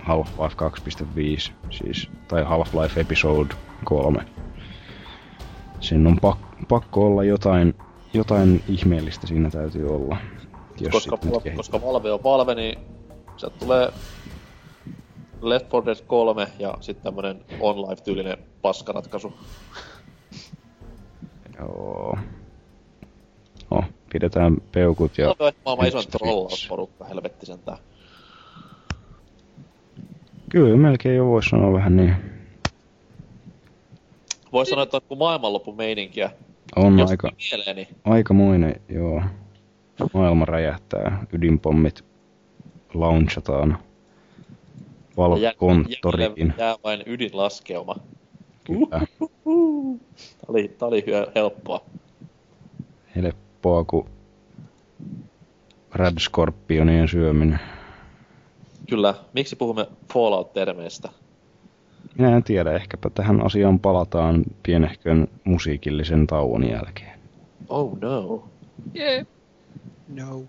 Half-Life 0.02 0.56
2.5, 1.48 1.54
siis, 1.70 2.10
tai 2.28 2.44
Half-Life 2.44 3.00
Episode 3.00 3.56
3. 3.84 4.26
Sen 5.80 6.08
on 6.08 6.18
pak, 6.22 6.38
pakko 6.68 7.06
olla 7.08 7.24
jotain, 7.24 7.76
jotain 8.14 8.64
ihmeellistä 8.68 9.28
siinä 9.28 9.50
täytyy 9.50 9.96
olla. 9.96 10.18
Jos 10.80 10.92
Koska, 10.92 11.18
kehittää. 11.18 11.56
koska 11.56 11.82
Valve 11.82 12.12
on 12.12 12.24
Valve, 12.24 12.56
niin 12.56 12.80
sieltä 13.38 13.58
tulee 13.60 13.92
Left 15.42 15.74
4 15.74 15.86
Dead 15.86 16.06
3 16.08 16.48
ja 16.60 16.78
sitten 16.82 17.04
tämmönen 17.04 17.46
on-life-tyylinen 17.60 18.38
paskaratkaisu. 18.62 19.34
Joo. 21.60 22.18
No, 23.72 23.84
pidetään 24.14 24.58
peukut 24.72 25.18
ja... 25.18 25.30
On 25.30 25.52
maailman 25.66 25.88
isoin 25.88 26.08
trollausporukka, 26.08 27.06
helvetti 27.06 27.46
sentään. 27.46 27.78
Kyllä, 30.50 30.78
melkein 30.78 31.16
jo 31.16 31.26
voisi 31.26 31.50
sanoa 31.50 31.74
vähän 31.74 31.98
niin. 31.98 32.16
Voisi 34.52 34.70
sanoa, 34.70 34.84
että 34.84 34.98
on 34.98 35.04
kuin 35.08 35.18
maailmanloppu 35.18 35.74
meininkiä. 35.74 36.32
On 36.76 37.00
Jos 37.00 37.12
aika, 37.12 37.32
mieleeni. 37.52 37.88
aikamoinen, 38.04 38.82
joo. 38.90 39.22
Maailma 40.14 40.46
räjähtää, 40.46 41.26
ydinpommit 41.34 42.06
launchataan. 42.94 43.78
Valkonttoriin. 45.18 46.30
jäljelle 46.30 46.54
jää 46.58 46.76
vain 46.84 47.04
ydinlaskeuma. 47.06 47.96
Kyllä. 48.64 48.90
Tää 48.90 50.48
oli, 50.48 50.68
tää 50.68 50.88
oli 50.88 51.04
hyö- 51.08 51.32
helppoa. 51.36 51.82
Helppoa 53.16 53.53
kuin 53.88 54.06
Red 55.96 56.20
Scorpionien 56.20 57.08
syöminen. 57.08 57.60
Kyllä, 58.90 59.14
miksi 59.34 59.56
puhumme 59.56 59.88
Fallout-termeistä? 60.14 61.10
Minä 62.18 62.36
en 62.36 62.44
tiedä, 62.44 62.74
ehkäpä 62.74 63.10
tähän 63.10 63.46
asiaan 63.46 63.80
palataan 63.80 64.44
pienehkön 64.64 65.28
musiikillisen 65.44 66.28
tauon 66.28 66.70
jälkeen. 66.70 67.20
Oh 67.70 67.98
no. 68.02 68.44
Jee. 68.94 69.26
No. 70.08 70.44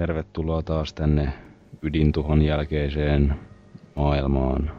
Tervetuloa 0.00 0.62
taas 0.62 0.92
tänne 0.92 1.32
ydintuhon 1.82 2.42
jälkeiseen 2.42 3.34
maailmaan, 3.94 4.70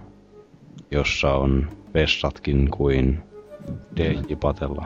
jossa 0.91 1.33
on 1.33 1.69
vessatkin 1.93 2.71
kuin 2.71 3.23
DJ 3.95 4.35
Patella. 4.41 4.85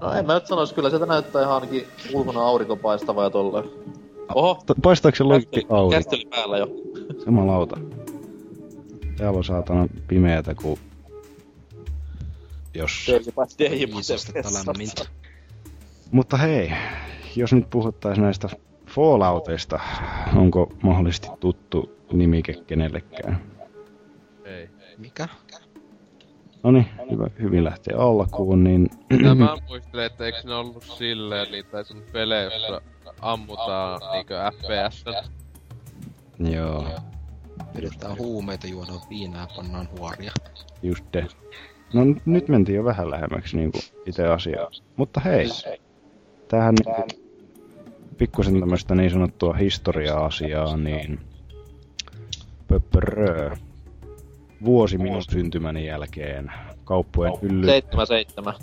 No 0.00 0.12
en 0.12 0.26
mä 0.26 0.34
nyt 0.34 0.46
sanois, 0.46 0.72
kyllä 0.72 0.90
sieltä 0.90 1.06
näyttää 1.06 1.42
ihan 1.42 1.54
ainakin 1.54 1.86
ulkona 2.12 2.40
aurinko 2.40 2.76
paistava 2.76 3.22
ja 3.24 3.30
tolleen. 3.30 3.64
Oho, 4.34 4.62
Ta- 4.66 4.74
Paistaako 4.82 5.16
se 5.16 5.24
loikki 5.24 5.66
aurinko? 5.68 5.90
kästeli 5.90 6.24
päällä 6.30 6.58
jo. 6.58 6.66
Jumalauta. 7.26 7.76
Täällä 9.16 9.38
on 9.38 9.44
saatana 9.44 9.88
pimeätä 10.08 10.54
kuin... 10.54 10.80
Jos... 12.74 13.06
DJ 13.58 13.84
lämmintä. 14.66 15.04
Mutta 16.10 16.36
hei, 16.36 16.72
jos 17.36 17.52
nyt 17.52 17.70
puhuttais 17.70 18.18
näistä 18.18 18.48
Fallouteista, 18.94 19.80
onko 20.36 20.72
mahdollisesti 20.82 21.28
tuttu 21.40 21.96
nimike 22.12 22.54
kenellekään? 22.66 23.42
Ei. 24.44 24.68
Mikä? 24.98 25.28
No 26.62 26.70
niin, 26.70 26.86
hyvä, 27.10 27.26
hyvin 27.40 27.64
lähtee 27.64 27.94
alkuun, 27.96 28.64
niin 28.64 28.90
Mitä 29.10 29.34
mä 29.34 29.56
muistelen, 29.68 30.06
että 30.06 30.24
eikö 30.24 30.38
ne 30.44 30.54
ollut 30.54 30.84
silleen 30.84 31.52
niitä 31.52 31.84
sun 31.84 32.02
pelejä, 32.12 32.42
jossa 32.42 32.80
ammutaan 33.20 34.00
niinkö 34.12 34.34
FPS. 34.52 35.04
joo, 36.38 36.84
Vedetään 37.76 38.18
huumeita, 38.18 38.66
juodaan 38.66 39.00
viinaa 39.10 39.40
ja 39.40 39.48
pannaan 39.56 39.88
huoria. 39.98 40.32
just 40.82 41.04
te. 41.12 41.26
No 41.94 42.00
nyt 42.24 42.48
mentiin 42.48 42.76
jo 42.76 42.84
vähän 42.84 43.10
lähemmäksi 43.10 43.56
niinku 43.56 43.78
itse 44.06 44.26
asiaa. 44.26 44.70
Mutta 44.96 45.20
hei, 45.20 45.48
tähän 46.48 46.74
niinku 46.74 47.23
pikkusen 48.18 48.60
tämmöistä 48.60 48.94
niin 48.94 49.10
sanottua 49.10 49.52
historia-asiaa, 49.52 50.76
niin 50.76 51.20
pöppörö. 52.68 53.56
Vuosi 54.64 54.98
minun 54.98 55.22
syntymäni 55.22 55.86
jälkeen 55.86 56.52
kauppojen 56.84 57.32
hylly, 57.42 57.66
Seitsemän, 57.66 58.06
seitsemän. 58.06 58.54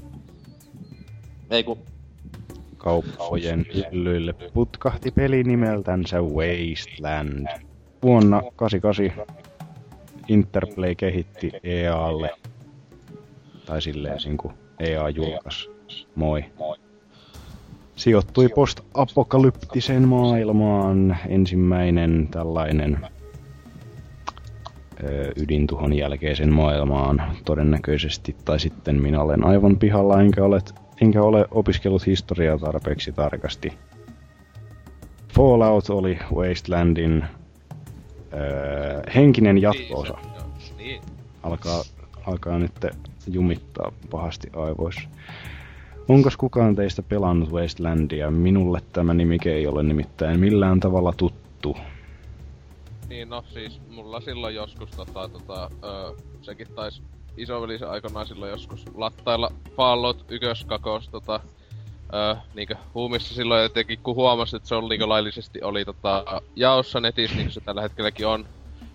Ei 1.49 1.63
kun, 1.63 1.77
kauppojen 2.77 3.65
hyllyille 3.73 4.33
putkahti 4.33 5.11
peli 5.11 5.43
nimeltänsä 5.43 6.21
Wasteland. 6.21 7.47
Vuonna 8.03 8.41
88 8.55 9.35
Interplay 10.27 10.95
kehitti 10.95 11.51
EAlle, 11.63 12.29
tai 13.65 13.81
silleen 13.81 14.19
niin 14.25 14.37
kuin 14.37 14.53
EA 14.79 15.09
julkaisi. 15.09 15.69
Moi. 16.15 16.43
Sijoittui 18.01 18.49
post-apokalyptiseen 18.49 20.07
maailmaan 20.07 21.17
ensimmäinen 21.27 22.27
tällainen 22.31 22.99
ö, 25.03 25.31
ydintuhon 25.35 25.93
jälkeisen 25.93 26.53
maailmaan 26.53 27.21
todennäköisesti, 27.45 28.35
tai 28.45 28.59
sitten 28.59 29.01
minä 29.01 29.21
olen 29.21 29.45
aivan 29.45 29.77
pihalla, 29.77 30.21
enkä 30.21 30.45
ole, 30.45 30.59
enkä 31.01 31.21
ole 31.21 31.45
opiskellut 31.51 32.05
historiaa 32.05 32.57
tarpeeksi 32.57 33.11
tarkasti. 33.11 33.73
Fallout 35.33 35.89
oli 35.89 36.19
Wastelandin 36.33 37.23
ö, 38.33 39.11
henkinen 39.15 39.61
jatko-osa. 39.61 40.17
Niin. 40.77 41.01
Alkaa, 41.43 41.81
alkaa 42.27 42.59
nyt 42.59 42.85
jumittaa 43.27 43.91
pahasti 44.11 44.49
aivoissa. 44.55 45.09
Onko 46.11 46.29
kukaan 46.37 46.75
teistä 46.75 47.01
pelannut 47.01 47.51
Wastelandia? 47.51 48.31
Minulle 48.31 48.79
tämä 48.93 49.13
nimike 49.13 49.53
ei 49.53 49.67
ole 49.67 49.83
nimittäin 49.83 50.39
millään 50.39 50.79
tavalla 50.79 51.13
tuttu. 51.17 51.77
Niin 53.09 53.29
no 53.29 53.43
siis 53.53 53.81
mulla 53.89 54.21
silloin 54.21 54.55
joskus 54.55 54.91
tota, 54.91 55.29
tota, 55.29 55.69
öö, 55.83 56.11
sekin 56.41 56.67
taisi 56.75 57.01
isoveli 57.37 57.79
aikanaan 57.89 58.27
silloin 58.27 58.51
joskus 58.51 58.85
lattailla 58.93 59.51
Fallout 59.75 60.25
1 60.29 60.67
kakos 60.67 61.09
tota, 61.09 61.39
öö, 62.13 62.35
niinkö 62.55 62.75
huumissa 62.93 63.35
silloin 63.35 63.65
etenkin 63.65 63.99
kun 64.03 64.15
huomasi, 64.15 64.55
että 64.55 64.69
se 64.69 64.75
oli 64.75 64.89
niinkö 64.89 65.09
laillisesti 65.09 65.63
oli 65.63 65.85
tota, 65.85 66.41
jaossa 66.55 66.99
netissä, 66.99 67.35
niin 67.35 67.51
se 67.51 67.61
tällä 67.61 67.81
hetkelläkin 67.81 68.27
on. 68.27 68.45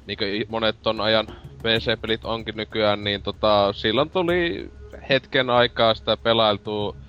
Niinkö 0.06 0.24
monet 0.48 0.76
ton 0.82 1.00
ajan 1.00 1.26
PC-pelit 1.58 2.24
onkin 2.24 2.56
nykyään, 2.56 3.04
niin 3.04 3.22
tota, 3.22 3.72
silloin 3.72 4.10
tuli 4.10 4.70
hetken 5.08 5.50
aikaa 5.50 5.94
sitä 5.94 6.16
pelailtua. 6.16 7.05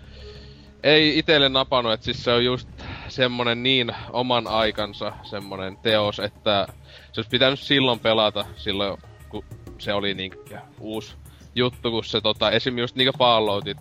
Ei 0.83 1.17
itelle 1.17 1.49
napannut, 1.49 1.93
että 1.93 2.03
siis 2.03 2.23
se 2.23 2.31
on 2.31 2.45
just 2.45 2.69
semmonen 3.07 3.63
niin 3.63 3.91
oman 4.09 4.47
aikansa 4.47 5.13
semmonen 5.23 5.77
teos, 5.77 6.19
että 6.19 6.67
se 7.11 7.19
olisi 7.19 7.29
pitänyt 7.29 7.59
silloin 7.59 7.99
pelata, 7.99 8.45
silloin 8.55 8.97
kun 9.29 9.43
se 9.77 9.93
oli 9.93 10.13
niin 10.13 10.31
uusi 10.79 11.15
juttu, 11.55 11.91
kun 11.91 12.03
se 12.03 12.21
tota, 12.21 12.51
esim. 12.51 12.77
just 12.77 12.95
niinku 12.95 13.17
Falloutit, 13.17 13.77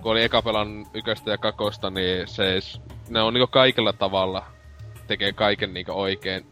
kun 0.00 0.12
oli 0.12 0.22
eka 0.22 0.42
pelan 0.42 0.86
yköstä 0.94 1.30
ja 1.30 1.38
kakosta, 1.38 1.90
niin 1.90 2.28
se, 2.28 2.58
ne 3.08 3.22
on 3.22 3.34
niinku 3.34 3.46
kaikella 3.46 3.92
tavalla 3.92 4.46
tekee 5.06 5.32
kaiken 5.32 5.74
niinku 5.74 5.92
oikein. 5.92 6.46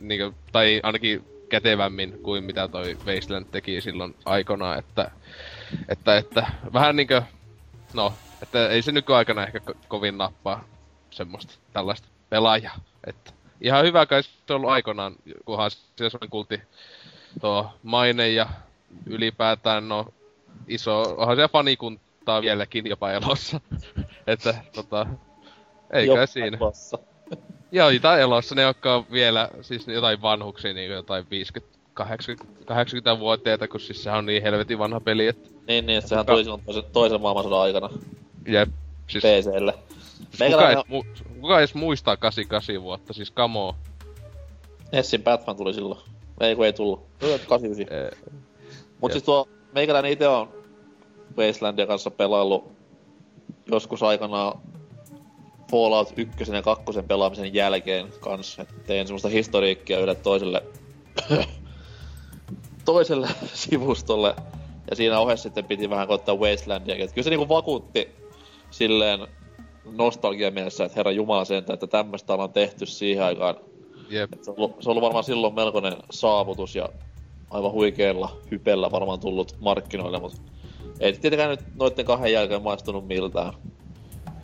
Niinku, 0.00 0.38
tai 0.52 0.80
ainakin 0.82 1.24
kätevämmin 1.48 2.18
kuin 2.22 2.44
mitä 2.44 2.68
toi 2.68 2.96
Wasteland 3.06 3.46
teki 3.50 3.80
silloin 3.80 4.14
aikana, 4.24 4.76
että, 4.76 5.10
että, 5.88 6.16
että 6.16 6.46
vähän 6.72 6.96
niinkö, 6.96 7.22
no, 7.94 8.12
että 8.42 8.68
ei 8.68 8.82
se 8.82 8.92
nykyaikana 8.92 9.46
ehkä 9.46 9.58
ko- 9.58 9.76
kovin 9.88 10.18
nappaa 10.18 10.64
semmoista 11.10 11.54
tällaista 11.72 12.08
pelaajaa, 12.30 12.76
että 13.06 13.32
ihan 13.60 13.84
hyvä 13.84 14.06
kai 14.06 14.22
se 14.22 14.54
ollut 14.54 14.70
aikanaan, 14.70 15.16
kunhan 15.44 15.70
se 15.70 15.78
semmoinen 15.96 16.30
kulti 16.30 16.60
tuo 17.40 17.70
maine 17.82 18.28
ja 18.28 18.46
ylipäätään 19.06 19.88
no 19.88 20.06
iso, 20.68 21.00
onhan 21.00 21.36
siellä 21.36 21.48
fanikuntaa 21.48 22.42
vieläkin 22.42 22.86
jopa 22.86 23.12
elossa. 23.12 23.60
että 24.26 24.54
tota, 24.74 25.06
ei 25.92 26.08
kai 26.08 26.26
siinä. 26.26 26.56
Elossa. 26.56 26.98
Joo, 27.72 27.90
jotain 27.90 28.20
elossa, 28.20 28.54
ne 28.54 28.62
jotka 28.62 28.94
on 28.94 29.06
vielä, 29.12 29.48
siis 29.60 29.86
jotain 29.86 30.22
vanhuksia, 30.22 30.74
niin 30.74 30.90
jotain 30.90 31.26
50, 31.30 31.78
80, 31.94 32.44
80-vuotiaita, 32.70 33.68
kun 33.68 33.80
siis 33.80 34.02
sehän 34.02 34.18
on 34.18 34.26
niin 34.26 34.42
helvetin 34.42 34.78
vanha 34.78 35.00
peli, 35.00 35.26
että... 35.26 35.48
Niin, 35.68 35.86
niin, 35.86 35.98
että 35.98 36.08
sehän 36.08 36.26
tuli 36.26 36.44
silloin 36.44 36.64
toisen, 36.64 36.84
toisen 36.92 37.20
maailmansodan 37.20 37.60
aikana 37.60 37.90
Jep, 38.48 38.68
siis 39.08 39.24
PClle. 39.24 39.72
kuka 39.72 40.38
Meikäläinen 40.40 40.72
edes, 40.78 40.84
mu- 41.04 41.34
kuka 41.40 41.58
edes 41.58 41.74
muistaa 41.74 42.16
88 42.16 42.82
vuotta, 42.82 43.12
siis 43.12 43.30
kamo. 43.30 43.76
Nessin 44.92 45.22
Batman 45.22 45.56
tuli 45.56 45.74
silloin. 45.74 46.00
Ei 46.40 46.56
kun 46.56 46.66
ei 46.66 46.72
tullut. 46.72 47.18
Tuli 47.18 47.38
89. 47.48 47.98
Ee, 47.98 48.10
Mut 49.00 49.10
Jep. 49.10 49.12
siis 49.12 49.24
tuo, 49.24 49.48
meikäläinen 49.72 50.12
ite 50.12 50.28
on 50.28 50.48
Wastelandia 51.38 51.86
kanssa 51.86 52.10
pelaillut 52.10 52.72
joskus 53.66 54.02
aikanaan 54.02 54.58
Fallout 55.70 56.12
1 56.16 56.52
ja 56.54 56.62
2 56.62 56.84
pelaamisen 57.08 57.54
jälkeen 57.54 58.06
kanssa. 58.20 58.62
Et 58.62 58.86
tein 58.86 59.06
semmoista 59.06 59.28
historiikkia 59.28 59.96
yhdelle 59.98 60.14
toiselle, 60.14 60.62
toiselle 62.84 63.28
sivustolle. 63.54 64.34
Ja 64.90 64.96
siinä 64.96 65.18
ohessa 65.18 65.42
sitten 65.42 65.64
piti 65.64 65.90
vähän 65.90 66.08
koittaa 66.08 66.34
Wastelandia. 66.34 66.94
Et 67.04 67.12
kyllä 67.12 67.24
se 67.24 67.30
niinku 67.30 67.48
vakuutti 67.48 68.10
silleen 68.74 69.26
nostalgia 69.84 70.50
mielessä, 70.50 70.84
että 70.84 70.96
herra 70.96 71.12
Jumala 71.12 71.44
sentään, 71.44 71.74
että 71.74 71.86
tämmöistä 71.86 72.32
ollaan 72.32 72.52
tehty 72.52 72.86
siihen 72.86 73.24
aikaan. 73.24 73.54
jep. 74.10 74.30
Se, 74.42 74.50
on 74.50 74.56
ollut, 74.56 74.76
se 74.80 74.88
on 74.88 74.90
ollut 74.90 75.02
varmaan 75.02 75.24
silloin 75.24 75.54
melkoinen 75.54 75.96
saavutus 76.10 76.76
ja 76.76 76.88
aivan 77.50 77.72
huikealla 77.72 78.36
hypellä 78.50 78.90
varmaan 78.90 79.20
tullut 79.20 79.56
markkinoille, 79.60 80.20
mutta 80.20 80.42
ei 81.00 81.12
tietenkään 81.12 81.50
nyt 81.50 81.60
noitten 81.74 82.04
kahden 82.04 82.32
jälkeen 82.32 82.62
maistunut 82.62 83.06
miltään. 83.06 83.52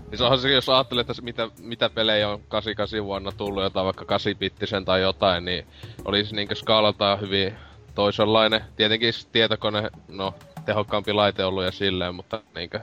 Siis 0.08 0.20
onhan 0.20 0.38
se, 0.38 0.52
jos 0.52 0.68
ajattelee, 0.68 1.00
että 1.00 1.14
se 1.14 1.22
mitä, 1.22 1.48
mitä 1.58 1.90
pelejä 1.90 2.28
on 2.28 2.40
88 2.48 3.04
vuonna 3.04 3.32
tullut, 3.32 3.62
jotain 3.62 3.86
vaikka 3.86 4.16
8-bittisen 4.16 4.84
tai 4.84 5.00
jotain, 5.00 5.44
niin 5.44 5.66
olisi 6.04 6.36
niinkö 6.36 6.54
skaalaltaan 6.54 7.20
hyvin 7.20 7.54
toisenlainen. 7.94 8.64
Tietenkin 8.76 9.14
tietokone, 9.32 9.90
no, 10.08 10.34
tehokkaampi 10.66 11.12
laite 11.12 11.44
ollut 11.44 11.64
ja 11.64 11.72
silleen, 11.72 12.14
mutta 12.14 12.42
niinkö, 12.54 12.80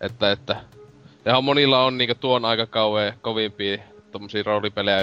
että, 0.00 0.32
että 0.32 0.56
ihan 1.26 1.44
monilla 1.44 1.84
on 1.84 1.98
niinkö 1.98 2.14
tuon 2.14 2.44
aika 2.44 2.66
kauan 2.66 3.12
kovimpia 3.22 3.78
tommosia 4.12 4.42
roolipelejä 4.46 4.98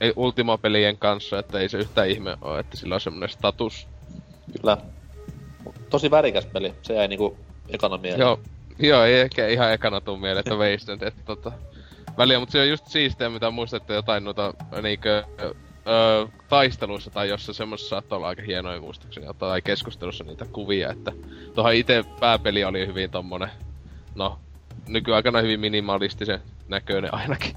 ei, 0.00 0.12
Ultima-pelien 0.16 0.98
kanssa, 0.98 1.38
että 1.38 1.58
ei 1.58 1.68
se 1.68 1.78
yhtään 1.78 2.10
ihme 2.10 2.36
ole, 2.40 2.60
että 2.60 2.76
sillä 2.76 2.94
on 2.94 3.00
semmonen 3.00 3.28
status. 3.28 3.88
Kyllä. 4.60 4.76
Tosi 5.90 6.10
värikäs 6.10 6.46
peli. 6.46 6.74
Se 6.82 6.94
jäi 6.94 7.08
niinku 7.08 7.36
ekana 7.68 7.98
mieleen. 7.98 8.20
Joo, 8.20 8.40
joo, 8.78 9.04
ei 9.04 9.20
ehkä 9.20 9.48
ihan 9.48 9.72
ekana 9.72 10.00
tuu 10.00 10.16
mieleen, 10.16 10.40
että 10.40 10.54
Wasteland, 10.54 11.02
että 11.02 11.22
tota... 11.24 11.52
Väliä, 12.18 12.38
mutta 12.38 12.52
se 12.52 12.60
on 12.60 12.68
just 12.68 12.86
siistiä, 12.86 13.28
mitä 13.28 13.50
muistatte 13.50 13.94
jotain 13.94 14.24
noita 14.24 14.54
niinkö... 14.82 15.24
Öö, 15.40 16.26
taisteluissa 16.48 17.10
tai 17.10 17.28
jossain 17.28 17.54
semmosessa 17.54 17.88
saattaa 17.88 18.16
olla 18.16 18.28
aika 18.28 18.42
hienoja 18.42 18.80
muistuksia 18.80 19.34
tai 19.34 19.62
keskustelussa 19.62 20.24
niitä 20.24 20.44
kuvia, 20.52 20.90
että 20.90 21.12
tuohon 21.54 21.74
itse 21.74 22.04
pääpeli 22.20 22.64
oli 22.64 22.86
hyvin 22.86 23.10
tommonen, 23.10 23.50
no, 24.14 24.38
nykyaikana 24.88 25.40
hyvin 25.40 25.60
minimalistisen 25.60 26.40
näköinen 26.68 27.14
ainakin. 27.14 27.56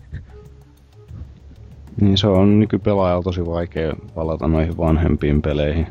Niin 2.02 2.18
se 2.18 2.28
on 2.28 2.60
nykypelaajalla 2.60 3.24
tosi 3.24 3.46
vaikea 3.46 3.94
palata 4.16 4.48
noihin 4.48 4.78
vanhempiin 4.78 5.42
peleihin. 5.42 5.88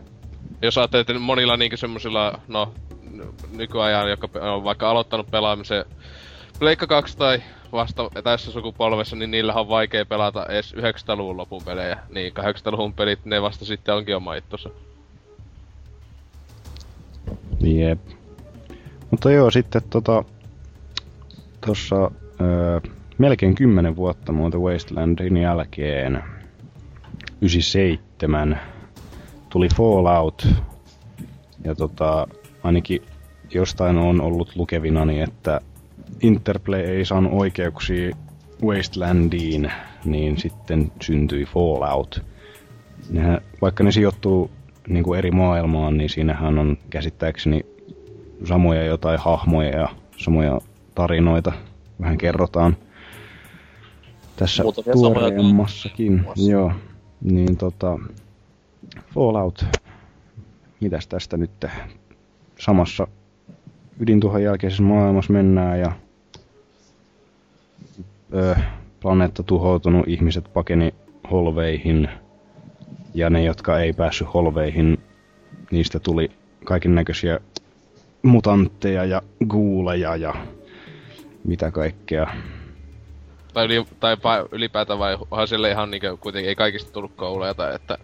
Jos 0.62 0.78
ajattelee, 0.78 1.00
että 1.00 1.18
monilla 1.18 1.56
niinku 1.56 1.76
semmosilla, 1.76 2.40
no, 2.48 2.72
nykyajan, 3.56 4.10
joka 4.10 4.28
pe- 4.28 4.40
on 4.40 4.64
vaikka 4.64 4.90
aloittanut 4.90 5.30
pelaamisen 5.30 5.84
Pleikka 6.58 6.86
2 6.86 7.18
tai 7.18 7.42
vasta 7.72 8.10
tässä 8.24 8.50
sukupolvessa, 8.50 9.16
niin 9.16 9.30
niillä 9.30 9.54
on 9.54 9.68
vaikea 9.68 10.06
pelata 10.06 10.46
edes 10.46 10.74
900-luvun 10.74 11.36
lopun 11.36 11.62
pelejä. 11.64 11.98
Niin 12.14 12.32
800-luvun 12.38 12.92
pelit, 12.92 13.24
ne 13.24 13.42
vasta 13.42 13.64
sitten 13.64 13.94
onkin 13.94 14.16
oma 14.16 14.34
ittossa. 14.34 14.70
Jep. 17.60 17.98
Mutta 19.10 19.30
joo, 19.30 19.50
sitten 19.50 19.82
tota... 19.90 20.24
Tossa 21.66 22.10
öö, 22.40 22.80
melkein 23.18 23.54
10 23.54 23.96
vuotta 23.96 24.32
muuten 24.32 24.60
Wastelandin 24.60 25.36
jälkeen 25.36 26.22
97 27.40 28.60
tuli 29.50 29.68
Fallout. 29.76 30.48
Ja 31.64 31.74
tota, 31.74 32.26
ainakin 32.62 33.02
jostain 33.54 33.98
on 33.98 34.20
ollut 34.20 34.56
lukevinani, 34.56 35.20
että 35.20 35.60
Interplay 36.22 36.80
ei 36.80 37.04
saanut 37.04 37.32
oikeuksia 37.32 38.16
Wastelandiin, 38.62 39.72
niin 40.04 40.38
sitten 40.38 40.92
syntyi 41.02 41.44
Fallout. 41.44 42.22
Nehän, 43.10 43.40
vaikka 43.62 43.84
ne 43.84 43.92
sijoittuu 43.92 44.50
niin 44.88 45.04
kuin 45.04 45.18
eri 45.18 45.30
maailmaan, 45.30 45.96
niin 45.96 46.10
siinähän 46.10 46.58
on 46.58 46.78
käsittääkseni 46.90 47.66
samoja 48.44 48.84
jotain 48.84 49.18
hahmoja 49.18 49.76
ja 49.76 49.88
samoja 50.16 50.60
tarinoita 50.94 51.52
vähän 52.00 52.18
kerrotaan. 52.18 52.76
Tässä 54.36 54.62
Muutamia 54.62 54.92
tuoreemmassakin, 54.92 56.26
joo. 56.36 56.72
Niin 57.20 57.56
tota, 57.56 57.98
Fallout, 59.14 59.64
mitäs 60.80 61.06
tästä 61.06 61.36
nyt 61.36 61.66
samassa 62.58 63.06
ydintuhon 64.00 64.42
jälkeisessä 64.42 64.82
maailmassa 64.82 65.32
mennään 65.32 65.80
ja 65.80 65.92
ö, 68.34 68.56
planeetta 69.00 69.42
tuhoutunut, 69.42 70.08
ihmiset 70.08 70.52
pakeni 70.52 70.94
holveihin 71.30 72.08
ja 73.14 73.30
ne, 73.30 73.44
jotka 73.44 73.78
ei 73.78 73.92
päässyt 73.92 74.34
holveihin, 74.34 74.98
niistä 75.70 75.98
tuli 75.98 76.30
kaiken 76.64 76.94
näköisiä 76.94 77.40
mutantteja 78.22 79.04
ja 79.04 79.22
guuleja 79.48 80.16
ja 80.16 80.34
mitä 81.44 81.70
kaikkea. 81.70 82.34
Tai, 83.54 83.66
yli, 83.66 83.86
tai 84.00 84.16
ylipäätään 84.52 84.98
vai 84.98 85.18
onhan 85.30 85.48
siellä 85.48 85.68
ihan 85.68 85.90
niinkö 85.90 86.16
kuitenkin 86.16 86.48
ei 86.48 86.54
kaikista 86.54 86.92
tullut 86.92 87.12
kouluja 87.16 87.54
tai 87.54 87.74
että 87.74 87.98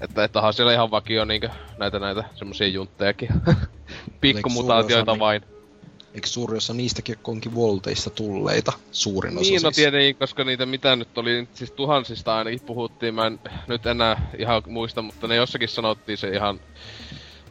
että, 0.00 0.24
että 0.24 0.38
onhan 0.38 0.54
siellä 0.54 0.72
ihan 0.72 0.90
vakio 0.90 1.24
niinkö 1.24 1.48
näitä 1.78 1.98
näitä 1.98 2.24
semmosia 2.34 2.68
junttejakin. 2.68 3.28
Pikkumutaatioita 4.20 5.18
vain. 5.18 5.42
Eikö 6.14 6.26
suuri 6.26 6.56
osa 6.56 6.74
niistäkin 6.74 7.16
onkin 7.24 7.54
volteista 7.54 8.10
tulleita? 8.10 8.72
Suurin 8.92 9.38
osa 9.38 9.50
Niin, 9.50 9.62
no 9.62 9.70
siis. 9.70 9.76
tietenkin, 9.76 10.16
koska 10.16 10.44
niitä 10.44 10.66
mitä 10.66 10.96
nyt 10.96 11.18
oli, 11.18 11.48
siis 11.54 11.72
tuhansista 11.72 12.36
ainakin 12.36 12.60
puhuttiin, 12.60 13.14
mä 13.14 13.26
en 13.26 13.40
nyt 13.66 13.86
enää 13.86 14.30
ihan 14.38 14.62
muista, 14.66 15.02
mutta 15.02 15.26
ne 15.26 15.36
jossakin 15.36 15.68
sanottiin 15.68 16.18
se 16.18 16.28
ihan 16.28 16.60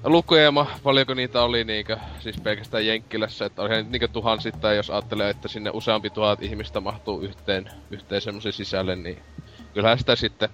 lukuema, 0.03 0.67
paljonko 0.83 1.13
niitä 1.13 1.43
oli 1.43 1.63
niinkö, 1.63 1.97
siis 2.19 2.37
pelkästään 2.41 2.85
Jenkkilässä, 2.85 3.45
että 3.45 3.61
olihan 3.61 3.91
niinkö 3.91 4.07
tuhansittain, 4.07 4.77
jos 4.77 4.89
ajattelee, 4.89 5.29
että 5.29 5.47
sinne 5.47 5.69
useampi 5.73 6.09
tuhat 6.09 6.43
ihmistä 6.43 6.79
mahtuu 6.79 7.21
yhteen, 7.21 7.69
yhteen 7.91 8.21
semmoisen 8.21 8.53
sisälle, 8.53 8.95
niin 8.95 9.19
kyllähän 9.73 9.99
sitä 9.99 10.15
sitten 10.15 10.49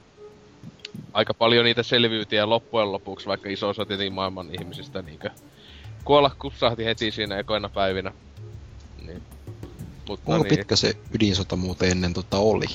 aika 1.13 1.33
paljon 1.33 1.65
niitä 1.65 1.83
selviytiä 1.83 2.49
loppujen 2.49 2.91
lopuksi, 2.91 3.27
vaikka 3.27 3.49
iso 3.49 3.69
osa 3.69 3.85
tietenkin 3.85 4.13
maailman 4.13 4.49
ihmisistä 4.59 5.01
niinkö 5.01 5.29
kuolla 6.03 6.31
kupsahti 6.39 6.85
heti 6.85 7.11
siinä 7.11 7.37
ekoina 7.37 7.69
päivinä. 7.69 8.11
Niin. 9.05 9.21
Mutta 10.07 10.25
Kuinka 10.25 10.43
niin, 10.43 10.57
pitkä 10.57 10.75
se 10.75 10.97
ydinsota 11.13 11.55
muuten 11.55 11.91
ennen 11.91 12.13
tota 12.13 12.37
oli? 12.37 12.65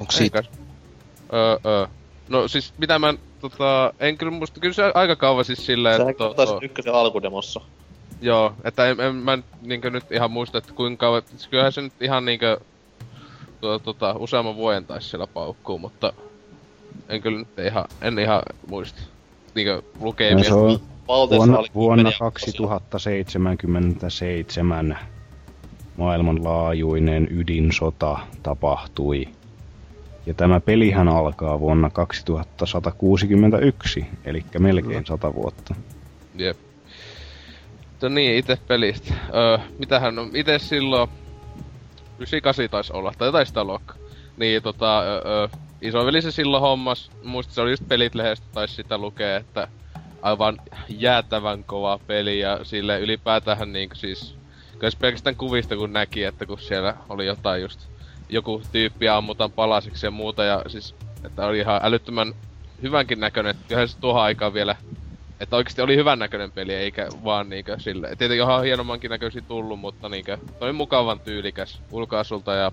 Onko 0.00 0.12
siitä... 0.12 0.42
Öö, 1.32 1.58
öö. 1.66 1.86
No 2.28 2.48
siis 2.48 2.74
mitä 2.78 2.98
mä 2.98 3.14
tota, 3.42 3.92
en 4.00 4.18
kyllä 4.18 4.32
muista, 4.32 4.60
kyllä 4.60 4.74
se 4.74 4.92
aika 4.94 5.16
kauan 5.16 5.44
siis 5.44 5.66
silleen, 5.66 5.96
Sehän 5.96 6.10
että... 6.10 6.24
taisi 6.36 6.54
ykkösen 6.62 6.94
alkudemossa. 6.94 7.60
Joo, 8.20 8.52
että 8.64 8.86
en, 8.88 9.00
en 9.00 9.14
mä 9.14 9.38
niinkö 9.62 9.90
nyt 9.90 10.12
ihan 10.12 10.30
muista, 10.30 10.58
että 10.58 10.72
kuinka 10.74 11.00
kauan, 11.06 11.22
siis 11.30 11.48
kyllähän 11.48 11.72
se 11.72 11.82
nyt 11.82 11.92
ihan 12.00 12.24
niinkö 12.24 12.60
tuo, 13.60 13.78
tota, 13.78 14.14
useamman 14.18 14.56
vuoden 14.56 14.86
taisi 14.86 15.08
siellä 15.08 15.26
paukkuu, 15.26 15.78
mutta 15.78 16.12
en 17.08 17.22
kyllä 17.22 17.38
nyt 17.38 17.48
ihan, 17.66 17.84
en 18.02 18.18
ihan 18.18 18.42
muista 18.66 19.02
niinkö 19.54 19.74
No, 19.74 19.82
lukemia. 20.00 20.44
se 20.44 20.54
on 20.54 20.80
Valteessa 21.08 21.38
vuonna, 21.38 21.58
oli 21.58 21.68
vuonna 21.74 22.02
kymmeniä 22.02 22.18
vuosia. 22.20 22.28
2077 22.30 24.98
maailmanlaajuinen 25.96 27.28
ydinsota 27.30 28.18
tapahtui. 28.42 29.28
Ja 30.26 30.34
tämä 30.34 30.60
pelihän 30.60 31.08
alkaa 31.08 31.60
vuonna 31.60 31.90
2161, 31.90 34.06
eli 34.24 34.44
melkein 34.58 35.06
100 35.06 35.34
vuotta. 35.34 35.74
Jep. 36.34 36.56
Mutta 37.90 38.08
niin, 38.08 38.36
itse 38.36 38.58
pelistä. 38.68 39.14
Öö, 39.34 39.58
mitähän 39.78 40.18
on, 40.18 40.30
itse 40.34 40.58
silloin... 40.58 41.08
98 42.18 42.70
taisi 42.70 42.92
olla, 42.92 43.12
tai 43.18 43.28
jotain 43.28 43.46
sitä 43.46 43.64
luokkaa. 43.64 43.96
Niin 44.36 44.62
tota, 44.62 45.02
öö, 45.02 45.48
isoveli 45.80 46.22
se 46.22 46.30
silloin 46.30 46.60
hommas, 46.60 47.10
muista 47.24 47.54
se 47.54 47.60
oli 47.60 47.70
just 47.70 47.88
pelit 47.88 48.14
lehdestä 48.14 48.46
taisi 48.52 48.74
sitä 48.74 48.98
lukea, 48.98 49.36
että 49.36 49.68
aivan 50.22 50.60
jäätävän 50.88 51.64
kova 51.64 52.00
peli 52.06 52.38
ja 52.38 52.60
sille 52.62 53.00
ylipäätään 53.00 53.72
niinku 53.72 53.94
siis 53.94 54.42
Kyllä 54.82 54.96
pelkästään 55.00 55.36
kuvista 55.36 55.76
kun 55.76 55.92
näki, 55.92 56.24
että 56.24 56.46
kun 56.46 56.58
siellä 56.58 56.96
oli 57.08 57.26
jotain 57.26 57.62
just 57.62 57.80
joku 58.32 58.62
tyyppi 58.72 59.08
ammutaan 59.08 59.52
palasiksi 59.52 60.06
ja 60.06 60.10
muuta 60.10 60.44
ja 60.44 60.62
siis 60.66 60.94
että 61.24 61.46
oli 61.46 61.58
ihan 61.58 61.80
älyttömän 61.82 62.34
hyvänkin 62.82 63.20
näköinen, 63.20 63.54
kyllähän 63.68 63.88
se 63.88 63.98
tuohon 64.00 64.22
aikaan 64.22 64.54
vielä 64.54 64.76
että 65.40 65.56
oikeasti 65.56 65.82
oli 65.82 65.96
hyvän 65.96 66.18
näköinen 66.18 66.52
peli, 66.52 66.74
eikä 66.74 67.08
vaan 67.24 67.48
niinkö 67.48 67.80
sille. 67.80 68.16
Tietenkin 68.16 68.42
onhan 68.42 68.64
hienommankin 68.64 69.10
näköisiä 69.10 69.42
tullut, 69.48 69.80
mutta 69.80 70.08
niinkö, 70.08 70.38
toi 70.58 70.72
mukavan 70.72 71.20
tyylikäs 71.20 71.80
ulkoasulta 71.90 72.54
ja 72.54 72.72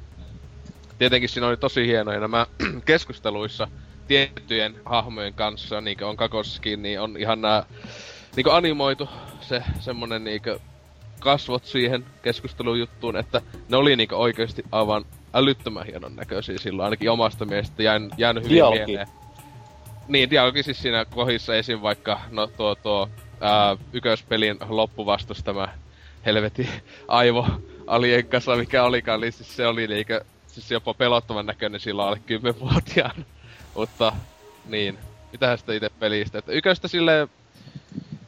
tietenkin 0.97 1.29
siinä 1.29 1.47
oli 1.47 1.57
tosi 1.57 1.87
hienoja 1.87 2.19
nämä 2.19 2.45
keskusteluissa 2.85 3.67
tiettyjen 4.07 4.75
hahmojen 4.85 5.33
kanssa, 5.33 5.81
niinkö 5.81 6.07
on 6.07 6.17
kakossakin, 6.17 6.81
niin 6.81 7.01
on 7.01 7.17
ihan 7.17 7.41
nää 7.41 7.63
niinkö 8.35 8.55
animoitu 8.55 9.09
se 9.41 9.63
semmonen 9.79 10.23
niinkö 10.23 10.59
kasvot 11.19 11.65
siihen 11.65 12.05
keskustelujuttuun, 12.21 13.17
että 13.17 13.41
ne 13.69 13.77
oli 13.77 13.95
niinkö 13.95 14.17
oikeesti 14.17 14.63
aivan 14.71 15.05
älyttömän 15.33 15.85
hienon 15.85 16.15
näköisiä 16.15 16.57
silloin, 16.57 16.85
ainakin 16.85 17.11
omasta 17.11 17.45
mielestä 17.45 17.83
jään, 17.83 18.09
jäänyt 18.17 18.43
hyvin 18.43 18.55
Dialogi. 18.55 18.85
mieleen. 18.85 19.07
Niin, 20.07 20.29
dialogi 20.29 20.63
siis 20.63 20.81
siinä 20.81 21.05
kohdissa 21.05 21.55
esim. 21.55 21.81
vaikka, 21.81 22.21
no 22.31 22.47
tuo 22.47 22.75
tuo 22.75 23.09
ää, 23.41 23.77
yköspelin 23.93 24.57
loppuvastus 24.69 25.43
tämä 25.43 25.67
helvetin 26.25 26.69
aivo 27.07 27.47
alien 27.87 28.27
kasa, 28.27 28.55
mikä 28.55 28.83
olikaan, 28.83 29.21
niin 29.21 29.33
siis 29.33 29.55
se 29.55 29.67
oli 29.67 29.87
niinkö, 29.87 30.25
siis 30.47 30.71
jopa 30.71 30.93
pelottavan 30.93 31.45
näköinen 31.45 31.79
silloin 31.79 32.07
alle 32.07 32.21
10-vuotiaana. 32.53 33.23
Mutta, 33.75 34.13
niin, 34.65 34.97
mitähän 35.31 35.57
sitä 35.57 35.73
itse 35.73 35.89
pelistä, 35.99 36.39
että 36.39 36.51
yköstä 36.51 36.87
silleen, 36.87 37.27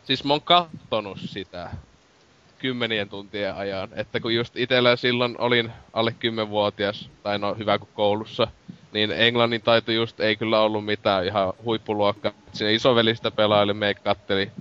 siis 0.04 0.24
mä 0.24 0.34
oon 0.34 0.42
kattonut 0.42 1.18
sitä 1.26 1.72
kymmenien 2.62 3.10
tuntien 3.10 3.56
ajan, 3.56 3.90
että 3.94 4.20
kun 4.20 4.36
just 4.36 4.58
itellä 4.58 4.96
silloin 4.96 5.36
olin 5.38 5.72
alle 5.94 6.16
10-vuotias, 6.46 7.10
tai 7.24 7.40
no 7.40 7.56
hyvä 7.56 7.78
kuin 7.78 7.90
koulussa, 7.94 8.48
niin 8.94 9.12
englannin 9.12 9.62
taito 9.62 9.92
just 9.92 10.20
ei 10.20 10.36
kyllä 10.36 10.62
ollut 10.62 10.86
mitään 10.86 11.26
ihan 11.26 11.54
huippuluokka. 11.66 12.34
Sinne 12.54 12.74
isovelistä 12.74 13.32
pelaili, 13.32 13.74
me 13.74 13.94
katteli. 13.94 14.52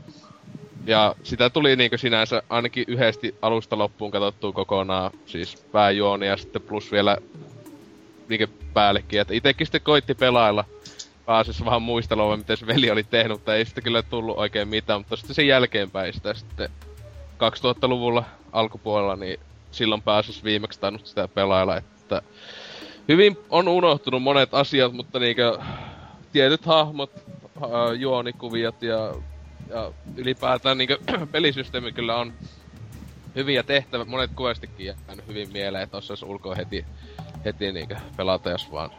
Ja 0.87 1.15
sitä 1.23 1.51
tuli 1.51 1.77
niinku 1.77 1.99
sinänsä 1.99 2.43
ainakin 2.49 2.85
yhdesti 2.89 3.35
alusta 3.43 3.79
loppuun 3.79 4.11
katsottua 4.11 4.53
kokonaan, 4.53 5.11
siis 5.27 5.57
pääjuoni 5.73 6.27
ja 6.27 6.37
sitten 6.37 6.63
plus 6.63 6.93
vielä 6.93 7.17
niinku 8.29 8.55
päällekin. 8.75 9.21
Että 9.21 9.35
itekin 9.35 9.67
sitten 9.67 9.81
koitti 9.81 10.15
pelailla. 10.15 10.65
Pääsis 11.27 11.65
vähän 11.65 11.83
muistelemaan, 11.83 12.39
miten 12.39 12.57
se 12.57 12.67
veli 12.67 12.91
oli 12.91 13.05
tehnyt, 13.05 13.39
mutta 13.39 13.55
ei 13.55 13.65
sitten 13.65 13.85
kyllä 13.85 14.03
tullut 14.03 14.39
oikein 14.39 14.69
mitään, 14.69 15.01
mutta 15.01 15.17
sitten 15.17 15.35
sen 15.35 15.47
jälkeenpäin 15.47 16.13
sitä 16.13 16.35
sitten 16.35 16.69
2000-luvulla 17.41 18.25
alkupuolella, 18.53 19.17
niin 19.17 19.41
silloin 19.71 20.03
pääsis 20.03 20.45
viimeksi 20.45 20.81
tainnut 20.81 21.07
sitä 21.07 21.29
pelailla, 21.29 21.77
että 21.77 22.23
hyvin 23.09 23.39
on 23.51 23.69
unohtunut 23.69 24.23
monet 24.23 24.55
asiat, 24.55 24.93
mutta 24.93 25.19
niinkö 25.19 25.59
tietyt 26.33 26.67
hahmot, 26.67 27.11
juonikuviot 27.99 28.83
ja, 28.83 29.15
ja 29.69 29.93
ylipäätään 30.17 30.79
niinkö 30.79 30.99
pelisysteemi 31.33 31.93
kyllä 31.93 32.17
on 32.17 32.33
hyviä 33.35 33.63
tehtävät, 33.63 34.09
monet 34.09 34.31
kuvastikin 34.37 34.87
jäänyt 34.87 35.27
hyvin 35.27 35.53
mieleen, 35.53 35.85
että 35.85 35.97
osaisi 35.97 36.25
ulkoa 36.25 36.55
heti, 36.55 36.85
heti 37.45 37.73
niinkö 37.73 37.97
pelata, 38.17 38.51
jos 38.51 38.73
vaan 38.73 38.91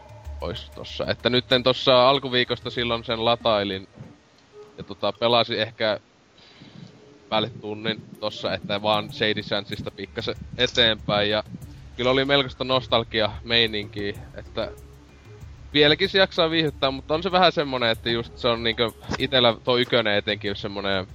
ois 0.41 0.69
tossa. 0.69 1.05
Että 1.07 1.29
nytten 1.29 1.63
tossa 1.63 2.09
alkuviikosta 2.09 2.69
silloin 2.69 3.03
sen 3.03 3.25
latailin 3.25 3.87
ja 4.77 4.83
tota, 4.83 5.13
pelasin 5.13 5.59
ehkä 5.59 5.99
päälle 7.31 7.49
tunnin 7.61 8.01
tossa, 8.19 8.53
että 8.53 8.81
vaan 8.81 9.13
Shady 9.13 9.43
Sandsista 9.43 9.91
pikkasen 9.91 10.35
eteenpäin 10.57 11.29
ja 11.29 11.43
kyllä 11.97 12.11
oli 12.11 12.25
melkoista 12.25 12.63
nostalgia 12.63 13.31
meininkiä, 13.43 14.13
että 14.35 14.71
vieläkin 15.73 16.09
se 16.09 16.17
jaksaa 16.19 16.49
viihdyttää, 16.49 16.91
mutta 16.91 17.13
on 17.13 17.23
se 17.23 17.31
vähän 17.31 17.51
semmonen, 17.51 17.89
että 17.89 18.09
just 18.09 18.37
se 18.37 18.47
on 18.47 18.63
niinkö 18.63 18.91
itellä 19.17 19.55
tuo 19.63 19.77
ykönen 19.77 20.15
etenkin 20.15 20.55
semmonen 20.55 21.07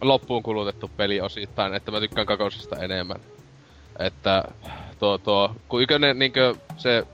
loppuun 0.00 0.42
kulutettu 0.42 0.90
peli 0.96 1.20
osittain, 1.20 1.74
että 1.74 1.90
mä 1.90 2.00
tykkään 2.00 2.26
kakosesta 2.26 2.76
enemmän. 2.76 3.20
Että 3.98 4.44
tuo, 4.98 5.18
tuo, 5.18 5.56
kun 5.68 5.82
ykönen 5.82 6.18
niinkö 6.18 6.54
se 6.76 7.06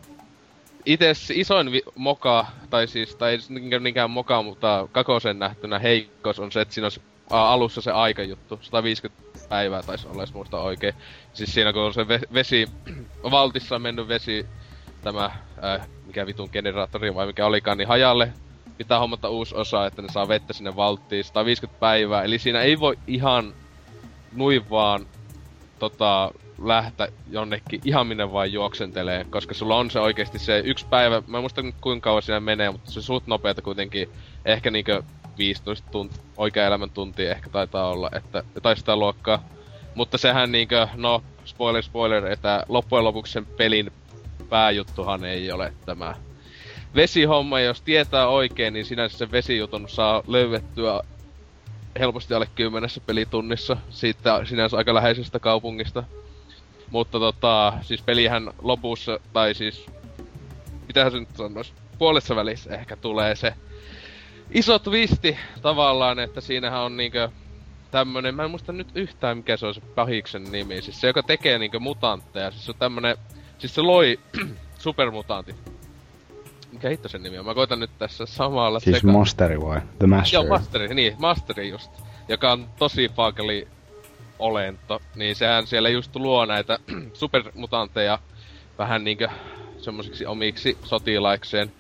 itse 0.86 1.14
se 1.14 1.35
isoin 1.36 1.72
vi- 1.72 1.82
moka, 1.94 2.47
tai 2.70 2.86
siis, 2.86 3.16
tai 3.16 3.39
niinkään 3.81 4.10
moka, 4.10 4.43
mutta 4.43 4.89
kakosen 4.93 5.39
nähtynä 5.39 5.78
heikkous 5.78 6.40
on 6.40 6.52
se, 6.52 6.60
että 6.60 6.74
siinä 6.74 6.86
on 6.86 7.14
alussa 7.31 7.81
se 7.81 7.91
aikajuttu, 7.91 8.59
150 8.63 9.23
päivää 9.49 9.83
taisi 9.83 10.09
olla, 10.09 10.23
jos 10.23 10.35
muista 10.35 10.61
oikein. 10.61 10.95
Siis 11.33 11.55
siinä 11.55 11.73
kun 11.73 11.83
on 11.83 11.95
se 11.95 12.03
ve- 12.03 12.35
vesi, 12.35 12.69
valtissa 13.31 13.75
on 13.75 13.83
mennyt 13.83 14.09
vesi, 14.09 14.47
tämä, 15.03 15.25
äh, 15.25 15.89
mikä 16.07 16.27
vitun 16.27 16.49
generaattori 16.53 17.15
vai 17.15 17.27
mikä 17.27 17.47
olikaan, 17.47 17.79
niin 17.79 17.89
hajalle. 17.89 18.33
Pitää 18.79 18.99
hommata 18.99 19.29
uusi 19.29 19.55
osa, 19.55 19.87
että 19.87 20.03
ne 20.03 20.09
saa 20.09 20.29
vettä 20.29 20.53
sinne 20.53 20.77
valttiin, 20.77 21.25
150 21.25 21.81
päivää. 21.81 22.23
Eli 22.23 22.39
siinä 22.39 22.61
ei 22.61 22.81
voi 22.81 22.99
ihan 23.07 23.55
nuin 24.33 24.71
vaan 24.71 25.07
tota, 25.79 26.31
lähteä 26.63 27.09
jonnekin 27.31 27.81
ihan 27.85 28.07
minne 28.07 28.33
vaan 28.33 28.53
juoksentelee, 28.53 29.27
koska 29.31 29.55
sulla 29.55 29.77
on 29.77 29.91
se 29.91 30.01
oikeasti 30.01 30.39
se 30.39 30.63
yksi 30.65 30.87
päivä, 30.91 31.23
mä 31.27 31.39
en 31.39 31.43
muista 31.43 31.63
kuinka 31.81 32.05
kauan 32.05 32.23
siinä 32.23 32.41
menee, 32.41 32.71
mutta 32.71 32.91
se 32.91 33.03
suht 33.03 33.27
nopeeta 33.27 33.63
kuitenkin, 33.63 34.09
ehkä 34.45 34.71
niinkö 34.71 35.03
15 35.39 35.90
tuntia, 35.90 36.23
oikea 36.36 36.66
elämän 36.66 36.90
tuntia 36.90 37.31
ehkä 37.31 37.51
taitaa 37.51 37.90
olla, 37.90 38.11
että 38.15 38.43
jotain 38.55 38.77
sitä 38.77 38.97
luokkaa. 38.97 39.48
Mutta 39.94 40.19
sehän 40.19 40.52
niinkö, 40.52 40.89
no, 40.94 41.23
spoiler 41.44 41.82
spoiler, 41.82 42.27
että 42.27 42.65
loppujen 42.69 43.05
lopuksi 43.05 43.32
sen 43.32 43.47
pelin 43.47 43.93
pääjuttuhan 44.48 45.24
ei 45.24 45.52
ole 45.52 45.73
tämä 45.86 46.15
vesihomma, 46.94 47.61
jos 47.61 47.82
tietää 47.82 48.28
oikein, 48.28 48.74
niin 48.74 48.85
sinänsä 48.85 49.19
sen 49.19 49.32
vesijutun 49.32 49.89
saa 49.89 50.23
löydettyä 50.27 51.01
helposti 51.98 52.35
alle 52.35 52.48
kymmenessä 52.55 53.01
pelitunnissa 53.01 53.77
siitä 53.90 54.44
sinänsä 54.44 54.77
aika 54.77 54.94
läheisestä 54.94 55.39
kaupungista. 55.39 56.05
Mutta 56.90 57.19
tota, 57.19 57.73
siis 57.82 58.02
pelihän 58.02 58.51
lopussa, 58.62 59.20
tai 59.32 59.55
siis, 59.55 59.86
mitähän 60.86 61.12
se 61.12 61.19
nyt 61.20 61.36
sanois, 61.36 61.73
puolessa 61.98 62.36
välissä 62.36 62.74
ehkä 62.74 62.97
tulee 62.97 63.35
se 63.35 63.55
iso 64.51 64.79
twisti 64.79 65.39
tavallaan, 65.62 66.19
että 66.19 66.41
siinähän 66.41 66.81
on 66.81 66.97
niinkö 66.97 67.29
tämmönen, 67.91 68.35
mä 68.35 68.45
en 68.45 68.51
muista 68.51 68.73
nyt 68.73 68.89
yhtään 68.95 69.37
mikä 69.37 69.57
se 69.57 69.66
on 69.66 69.75
se 69.75 69.81
pahiksen 69.81 70.45
nimi, 70.53 70.83
siis 70.83 71.01
se 71.01 71.07
joka 71.07 71.23
tekee 71.23 71.59
niinkö 71.59 71.79
mutantteja, 71.79 72.51
siis 72.51 72.65
se 72.65 72.71
on 72.71 72.79
tämmönen, 72.79 73.16
siis 73.59 73.75
se 73.75 73.81
loi 73.81 74.21
supermutantit. 74.79 75.57
mikä 76.73 76.89
hitto 76.89 77.09
sen 77.09 77.23
nimi 77.23 77.39
on? 77.39 77.45
Mä 77.47 77.55
koitan 77.55 77.81
nyt 77.81 77.91
tässä 77.99 78.27
samalla 78.27 78.81
Siis 78.81 78.97
seka- 78.97 79.12
Masteri 79.12 79.61
vai? 79.61 79.81
The 79.99 80.07
Master. 80.07 80.35
Joo, 80.41 80.49
Masteri, 80.49 80.95
niin, 80.95 81.15
Masteri 81.19 81.69
just. 81.69 81.91
Joka 82.29 82.53
on 82.53 82.66
tosi 82.79 83.09
faakeli 83.09 83.69
olento. 84.39 85.03
Niin 85.15 85.37
sehän 85.37 85.66
siellä 85.66 85.89
just 85.89 86.16
luo 86.16 86.47
näitä 86.47 86.79
supermutantteja 87.12 88.19
vähän 88.79 89.05
niinkö 89.05 89.29
semmosiksi 89.79 90.27
omiksi 90.27 90.79
sotilaikseen. 90.85 91.73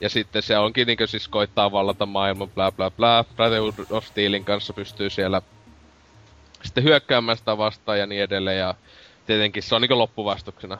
Ja 0.00 0.08
sitten 0.08 0.42
se 0.42 0.58
onkin 0.58 0.86
niinkö 0.86 1.06
siis 1.06 1.28
koittaa 1.28 1.72
vallata 1.72 2.06
maailman 2.06 2.50
bla 2.50 2.72
bla 2.72 2.90
bla. 2.90 3.24
Brotherhood 3.36 3.74
of 3.90 4.06
Steelin 4.06 4.44
kanssa 4.44 4.72
pystyy 4.72 5.10
siellä 5.10 5.42
sitten 6.62 6.84
hyökkäämään 6.84 7.38
sitä 7.38 7.58
vastaan 7.58 7.98
ja 7.98 8.06
niin 8.06 8.22
edelleen. 8.22 8.58
Ja 8.58 8.74
tietenkin 9.26 9.62
se 9.62 9.74
on 9.74 9.80
niinkö 9.80 9.94
loppuvastuksena. 9.94 10.78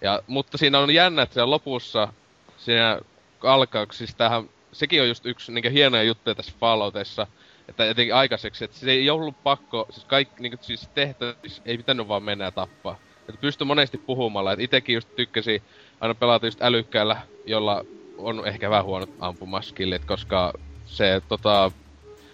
Ja, 0.00 0.22
mutta 0.26 0.58
siinä 0.58 0.78
on 0.78 0.94
jännä, 0.94 1.22
että 1.22 1.34
siellä 1.34 1.50
lopussa, 1.50 2.08
siinä 2.56 3.00
alkaa, 3.42 3.86
siis 3.92 4.14
tämähän, 4.14 4.50
sekin 4.72 5.02
on 5.02 5.08
just 5.08 5.26
yksi 5.26 5.52
niinkö 5.52 5.70
hienoja 5.70 6.02
juttuja 6.02 6.34
tässä 6.34 6.52
Falloutissa, 6.60 7.26
että 7.68 7.90
etenkin 7.90 8.14
aikaiseksi, 8.14 8.64
että 8.64 8.76
se 8.76 8.90
ei 8.90 9.10
ollut 9.10 9.42
pakko, 9.42 9.86
siis 9.90 10.04
kaikki 10.04 10.42
niinku, 10.42 10.58
siis 10.60 10.88
tehtävissä 10.94 11.62
ei 11.66 11.76
pitänyt 11.76 12.08
vaan 12.08 12.22
mennä 12.22 12.44
ja 12.44 12.50
tappaa. 12.50 12.98
Että 13.28 13.40
pystyi 13.40 13.64
monesti 13.64 13.98
puhumalla, 13.98 14.52
että 14.52 14.62
itekin 14.64 14.94
just 14.94 15.16
tykkäsi 15.16 15.62
aina 16.00 16.14
pelata 16.14 16.46
just 16.46 16.62
älykkäällä, 16.62 17.16
jolla 17.46 17.84
on 18.18 18.46
ehkä 18.46 18.70
vähän 18.70 18.84
huonot 18.84 19.10
ampumaskillit, 19.20 20.04
koska 20.04 20.52
se 20.86 21.22
tota, 21.28 21.72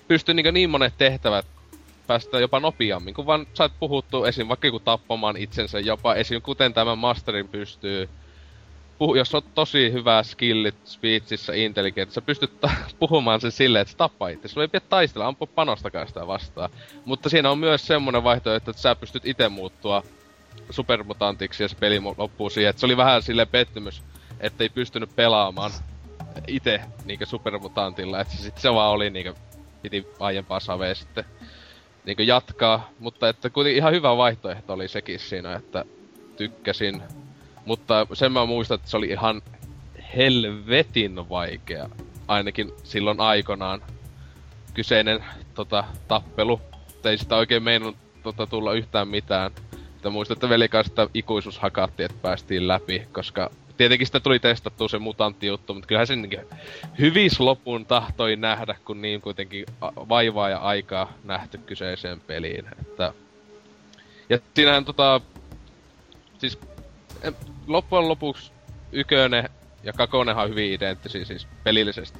pystyy 0.08 0.34
niin, 0.34 0.54
niin 0.54 0.70
monet 0.70 0.94
tehtävät 0.98 1.46
päästä 2.06 2.40
jopa 2.40 2.60
nopeammin, 2.60 3.14
kun 3.14 3.26
vaan 3.26 3.46
saat 3.54 3.72
puhuttu 3.80 4.24
esim. 4.24 4.48
vaikka 4.48 4.66
joku 4.66 4.80
tappamaan 4.80 5.36
itsensä 5.36 5.80
jopa 5.80 6.14
esim. 6.14 6.42
kuten 6.42 6.74
tämä 6.74 6.94
masterin 6.94 7.48
pystyy 7.48 8.08
puhu, 8.98 9.14
jos 9.14 9.34
on 9.34 9.42
tosi 9.54 9.92
hyvä 9.92 10.22
skillit 10.22 10.74
speechissä 10.84 11.54
intelligent, 11.54 12.10
sä 12.10 12.20
pystyt 12.20 12.60
ta- 12.60 12.70
puhumaan 13.00 13.40
sen 13.40 13.52
silleen, 13.52 13.82
että 13.82 13.92
sä 13.92 13.98
tappaa 13.98 14.28
itse. 14.28 14.48
Sulla 14.48 14.64
ei 14.64 14.68
pidä 14.68 14.86
taistella, 14.88 15.26
ampua 15.26 15.48
panostakaan 15.54 16.08
sitä 16.08 16.26
vastaan. 16.26 16.70
Mutta 17.04 17.28
siinä 17.28 17.50
on 17.50 17.58
myös 17.58 17.86
semmonen 17.86 18.24
vaihtoehto, 18.24 18.70
että 18.70 18.82
sä 18.82 18.94
pystyt 18.94 19.26
itse 19.26 19.48
muuttua 19.48 20.02
supermutantiksi 20.70 21.62
ja 21.62 21.68
se 21.68 21.76
peli 21.76 22.00
loppuu 22.16 22.50
siihen. 22.50 22.70
Et 22.70 22.78
se 22.78 22.86
oli 22.86 22.96
vähän 22.96 23.22
sille 23.22 23.46
pettymys, 23.46 24.02
että 24.40 24.64
ei 24.64 24.68
pystynyt 24.68 25.16
pelaamaan 25.16 25.70
itse 26.46 26.80
niinkö 27.04 27.26
supermutantilla. 27.26 28.20
Että 28.20 28.36
sit 28.36 28.58
se 28.58 28.72
vaan 28.72 28.90
oli 28.90 29.10
niinkö, 29.10 29.34
piti 29.82 30.06
aiempaa 30.20 30.60
savea 30.60 30.94
sitten 30.94 31.24
niinkö 32.04 32.22
jatkaa. 32.22 32.90
Mutta 32.98 33.28
että 33.28 33.50
kuitenkin 33.50 33.78
ihan 33.78 33.92
hyvä 33.92 34.16
vaihtoehto 34.16 34.72
oli 34.72 34.88
sekin 34.88 35.18
siinä, 35.18 35.54
että 35.54 35.84
tykkäsin. 36.36 37.02
Mutta 37.66 38.06
sen 38.12 38.32
mä 38.32 38.46
muistan, 38.46 38.74
että 38.74 38.90
se 38.90 38.96
oli 38.96 39.08
ihan 39.08 39.42
helvetin 40.16 41.28
vaikea. 41.28 41.88
Ainakin 42.28 42.72
silloin 42.82 43.20
aikanaan 43.20 43.82
kyseinen 44.74 45.24
tota, 45.54 45.84
tappelu. 46.08 46.60
Ei 47.04 47.18
sitä 47.18 47.36
oikein 47.36 47.62
meinannut 47.62 47.96
tota, 48.22 48.46
tulla 48.46 48.72
yhtään 48.72 49.08
mitään. 49.08 49.52
Että 49.96 50.10
muistan, 50.10 50.34
että 50.34 50.48
veli 50.48 50.68
kanssa 50.68 51.08
ikuisuus 51.14 51.58
hakattiin, 51.58 52.04
että 52.04 52.22
päästiin 52.22 52.68
läpi, 52.68 53.08
koska 53.12 53.50
tietenkin 53.76 54.06
sitä 54.06 54.20
tuli 54.20 54.38
testattua 54.38 54.88
se 54.88 54.98
mutantti 54.98 55.46
juttu, 55.46 55.74
mutta 55.74 55.86
kyllähän 55.86 56.06
sen 56.06 56.22
niin 56.22 56.46
hyvis 56.98 57.40
lopun 57.40 57.86
tahtoi 57.86 58.36
nähdä, 58.36 58.76
kun 58.84 59.02
niin 59.02 59.20
kuitenkin 59.20 59.66
vaivaa 60.08 60.48
ja 60.48 60.58
aikaa 60.58 61.12
nähty 61.24 61.58
kyseiseen 61.58 62.20
peliin. 62.20 62.64
Että... 62.80 63.12
Ja 64.28 64.38
siinähän 64.54 64.84
tota... 64.84 65.20
Siis 66.38 66.58
loppujen 67.66 68.08
lopuksi 68.08 68.52
ykönen 68.92 69.48
ja 69.82 69.92
kakonenhan 69.92 70.44
on 70.44 70.50
hyvin 70.50 70.72
identtisiä 70.72 71.24
siis 71.24 71.46
pelillisesti. 71.64 72.18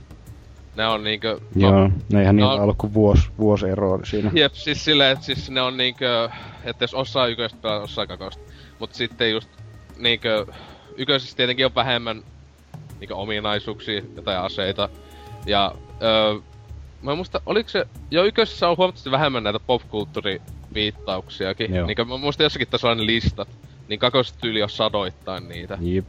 Ne 0.76 0.86
on 0.86 1.04
niinkö... 1.04 1.40
Joo, 1.56 1.90
no 2.12 2.18
eihän 2.18 2.36
niillä 2.36 2.56
no- 2.56 2.62
ollut 2.62 2.78
kuin 2.78 2.94
vuosi, 2.94 3.30
vuosi 3.38 3.68
eroa 3.68 3.98
siinä. 4.04 4.30
Jep, 4.34 4.54
siis 4.54 4.84
silleen, 4.84 5.12
että 5.12 5.24
siis 5.24 5.50
ne 5.50 5.62
on 5.62 5.76
niinkö, 5.76 6.30
että 6.64 6.84
jos 6.84 6.94
osaa 6.94 7.26
yköistä 7.26 7.58
pelaa, 7.62 7.80
osaa 7.80 8.06
kakosta. 8.06 8.42
Mut 8.78 8.94
sitten 8.94 9.30
just 9.30 9.48
niinkö, 9.98 10.46
yköisessä 10.96 11.36
tietenkin 11.36 11.66
on 11.66 11.74
vähemmän 11.74 12.22
niinkö 13.00 13.16
ominaisuuksia, 13.16 14.02
jotain 14.16 14.38
aseita. 14.38 14.88
Ja 15.46 15.74
öö, 16.02 16.34
mä 17.02 17.10
en 17.10 17.16
muista, 17.16 17.40
oliko 17.46 17.68
se, 17.68 17.86
jo 18.10 18.24
yköisessä 18.24 18.68
on 18.68 18.76
huomattavasti 18.76 19.10
vähemmän 19.10 19.44
näitä 19.44 19.60
popkulttuuriviittauksiakin. 19.60 21.74
Joo. 21.74 21.86
Niinkö 21.86 22.04
mä 22.04 22.16
muistan 22.16 22.44
jossakin 22.44 22.68
tasolla 22.68 23.06
listat. 23.06 23.48
Niin 23.88 24.00
kakosessa 24.00 24.40
tyyli 24.40 24.62
on 24.62 24.70
sadoittain 24.70 25.48
niitä 25.48 25.78
Jep. 25.80 26.04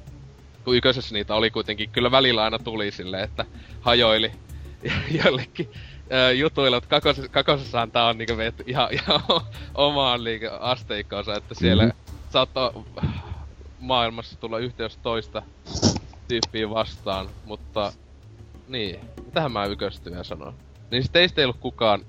kun 0.66 0.76
yköisessä 0.76 1.16
niitä 1.16 1.36
oli 1.36 1.52
kuitenkin, 1.52 1.90
kyllä 1.90 2.12
välillä 2.12 2.44
aina 2.44 2.60
tuli 2.60 2.92
silleen, 2.92 3.24
että 3.24 3.46
hajoili 3.82 4.32
jollekin 5.26 5.70
jutuilla, 6.36 6.78
mutta 6.78 6.90
kakosessa, 6.90 7.30
kakosessahan 7.32 7.92
tää 7.92 8.06
on 8.06 8.18
niinku 8.18 8.38
vetty 8.38 8.64
ihan, 8.68 8.88
ihan 8.94 9.22
omaan 9.76 10.24
niinku 10.24 10.48
asteikkoonsa, 10.60 11.36
että 11.36 11.56
siellä 11.56 11.84
Mhm. 11.84 11.92
mm-hmm. 11.96 12.18
saattaa 12.30 12.72
maailmassa 13.86 14.40
tulla 14.40 14.60
yhteys 14.60 14.98
toista 14.98 15.42
tyyppiä 16.28 16.70
vastaan, 16.70 17.28
mutta 17.46 17.94
niin, 18.68 19.00
mitähän 19.26 19.52
mä 19.52 19.66
yköstä 19.66 20.12
vielä 20.12 20.24
sanoin. 20.24 20.56
Niin 20.92 21.04
sit 21.04 21.12
teistä 21.12 21.42
ei 21.42 21.46
ollut 21.46 21.60
kukaan, 21.60 22.06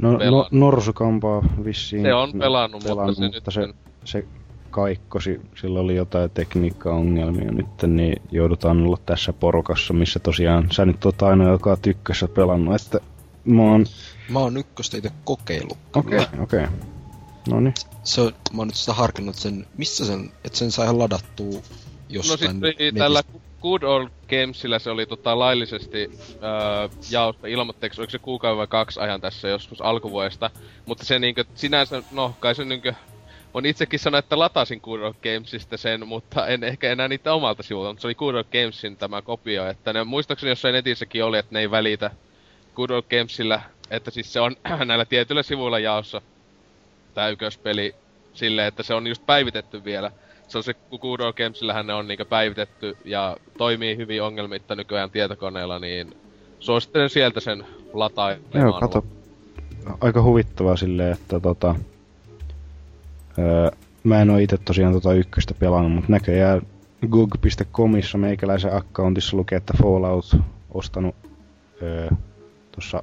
No, 0.00 0.12
no 0.12 0.18
Pelannut. 0.18 0.52
Norsukampaa 0.52 1.42
vissiin. 1.64 2.02
se 2.02 2.14
on 2.14 2.32
pelannut, 2.38 2.84
mutta 2.88 3.14
se 3.14 3.20
nyt 3.20 3.34
mutta 3.34 3.50
se, 3.50 3.68
se 4.04 4.24
kaikkosi, 4.70 5.40
sillä 5.54 5.80
oli 5.80 5.96
jotain 5.96 6.30
tekniikkaongelmia 6.30 7.50
nyt, 7.50 7.66
niin 7.86 8.22
joudutaan 8.30 8.86
olla 8.86 8.98
tässä 9.06 9.32
porukassa, 9.32 9.94
missä 9.94 10.18
tosiaan 10.18 10.68
sä 10.72 10.84
nyt 10.86 11.04
oot 11.04 11.22
ainoa, 11.22 11.48
joka 11.48 11.70
on 11.70 11.78
tykkässä 11.82 12.28
pelannut, 12.28 12.74
että 12.82 13.00
mä 13.44 13.62
oon... 13.62 13.86
Mä 14.28 14.38
oon 14.38 14.56
ykköstä 14.56 14.96
itse 14.96 15.10
kokeillut. 15.24 15.78
Okei, 15.96 16.10
kyllä. 16.10 16.42
okei. 16.42 16.64
Okay. 16.64 16.76
No 17.50 17.60
niin. 17.60 17.74
Se 18.04 18.20
on, 18.20 18.32
mä 18.52 18.60
oon 18.60 18.68
nyt 18.68 18.76
sitä 18.76 18.92
harkinnut 18.92 19.36
sen, 19.36 19.66
missä 19.76 20.06
sen, 20.06 20.32
että 20.44 20.58
sen 20.58 20.70
sai 20.70 20.94
ladattua 20.94 21.60
No 22.10 22.14
jostain 22.14 22.38
siis 22.38 22.50
oli 22.50 22.58
netistä. 22.60 22.98
tällä 22.98 23.22
Good 23.62 23.82
Old 23.82 24.08
Gamesillä 24.28 24.78
se 24.78 24.90
oli 24.90 25.06
tota 25.06 25.38
laillisesti 25.38 26.10
öö, 26.42 26.88
jaosta 27.10 27.46
ilmoitteeksi, 27.46 28.00
oliko 28.00 28.10
se 28.10 28.18
kuukauden 28.18 28.58
vai 28.58 28.66
kaksi 28.66 29.00
ajan 29.00 29.20
tässä 29.20 29.48
joskus 29.48 29.80
alkuvuodesta. 29.80 30.50
Mutta 30.86 31.04
se 31.04 31.18
niinkö, 31.18 31.44
sinänsä, 31.54 32.02
no 32.12 32.34
kai 32.40 32.54
se 32.54 32.64
niinkö, 32.64 32.94
on 33.54 33.66
itsekin 33.66 34.00
sanonut, 34.00 34.24
että 34.24 34.38
latasin 34.38 34.80
Good 34.82 35.00
Old 35.00 35.14
Gamesista 35.22 35.76
sen, 35.76 36.08
mutta 36.08 36.46
en 36.46 36.64
ehkä 36.64 36.92
enää 36.92 37.08
niitä 37.08 37.34
omalta 37.34 37.62
sivulta, 37.62 37.88
mutta 37.88 38.00
se 38.00 38.06
oli 38.06 38.14
Good 38.14 38.34
Old 38.34 38.44
Gamesin 38.44 38.96
tämä 38.96 39.22
kopio, 39.22 39.66
että 39.66 39.92
ne 39.92 40.04
muistaakseni 40.04 40.50
jossain 40.50 40.72
netissäkin 40.72 41.24
oli, 41.24 41.38
että 41.38 41.54
ne 41.54 41.60
ei 41.60 41.70
välitä 41.70 42.10
Good 42.74 42.90
Old 42.90 43.04
Gamesillä, 43.10 43.62
että 43.90 44.10
siis 44.10 44.32
se 44.32 44.40
on 44.40 44.56
näillä 44.86 45.04
tietyillä 45.04 45.42
sivuilla 45.42 45.78
jaossa 45.78 46.22
tää 47.14 47.28
ykköspeli 47.28 47.94
silleen, 48.34 48.68
että 48.68 48.82
se 48.82 48.94
on 48.94 49.06
just 49.06 49.26
päivitetty 49.26 49.84
vielä. 49.84 50.10
Se 50.48 50.58
on 50.58 50.64
se 50.64 50.74
Good 51.00 51.20
Old 51.20 51.32
Gamesillähän 51.32 51.86
ne 51.86 51.94
on 51.94 52.08
niinku 52.08 52.24
päivitetty 52.24 52.96
ja 53.04 53.36
toimii 53.58 53.96
hyvin 53.96 54.22
ongelmitta 54.22 54.74
nykyään 54.76 55.10
tietokoneella, 55.10 55.78
niin 55.78 56.16
suosittelen 56.60 57.10
sieltä 57.10 57.40
sen 57.40 57.66
latailemaan. 57.92 58.60
Joo, 58.60 58.80
kato. 58.80 59.04
Aika 60.00 60.22
huvittavaa 60.22 60.76
silleen, 60.76 61.12
että 61.12 61.40
tota... 61.40 61.74
Öö, 63.38 63.70
mä 64.04 64.22
en 64.22 64.30
oo 64.30 64.38
itse 64.38 64.58
tosiaan 64.58 64.92
tota 64.92 65.12
ykköstä 65.12 65.54
pelannut, 65.54 65.92
mutta 65.92 66.12
näköjään 66.12 66.62
GOG.comissa 67.10 68.18
meikäläisen 68.18 68.76
accountissa 68.76 69.36
lukee, 69.36 69.56
että 69.56 69.74
Fallout 69.82 70.36
ostanut 70.70 71.14
öö, 71.82 72.10
tossa 72.72 73.02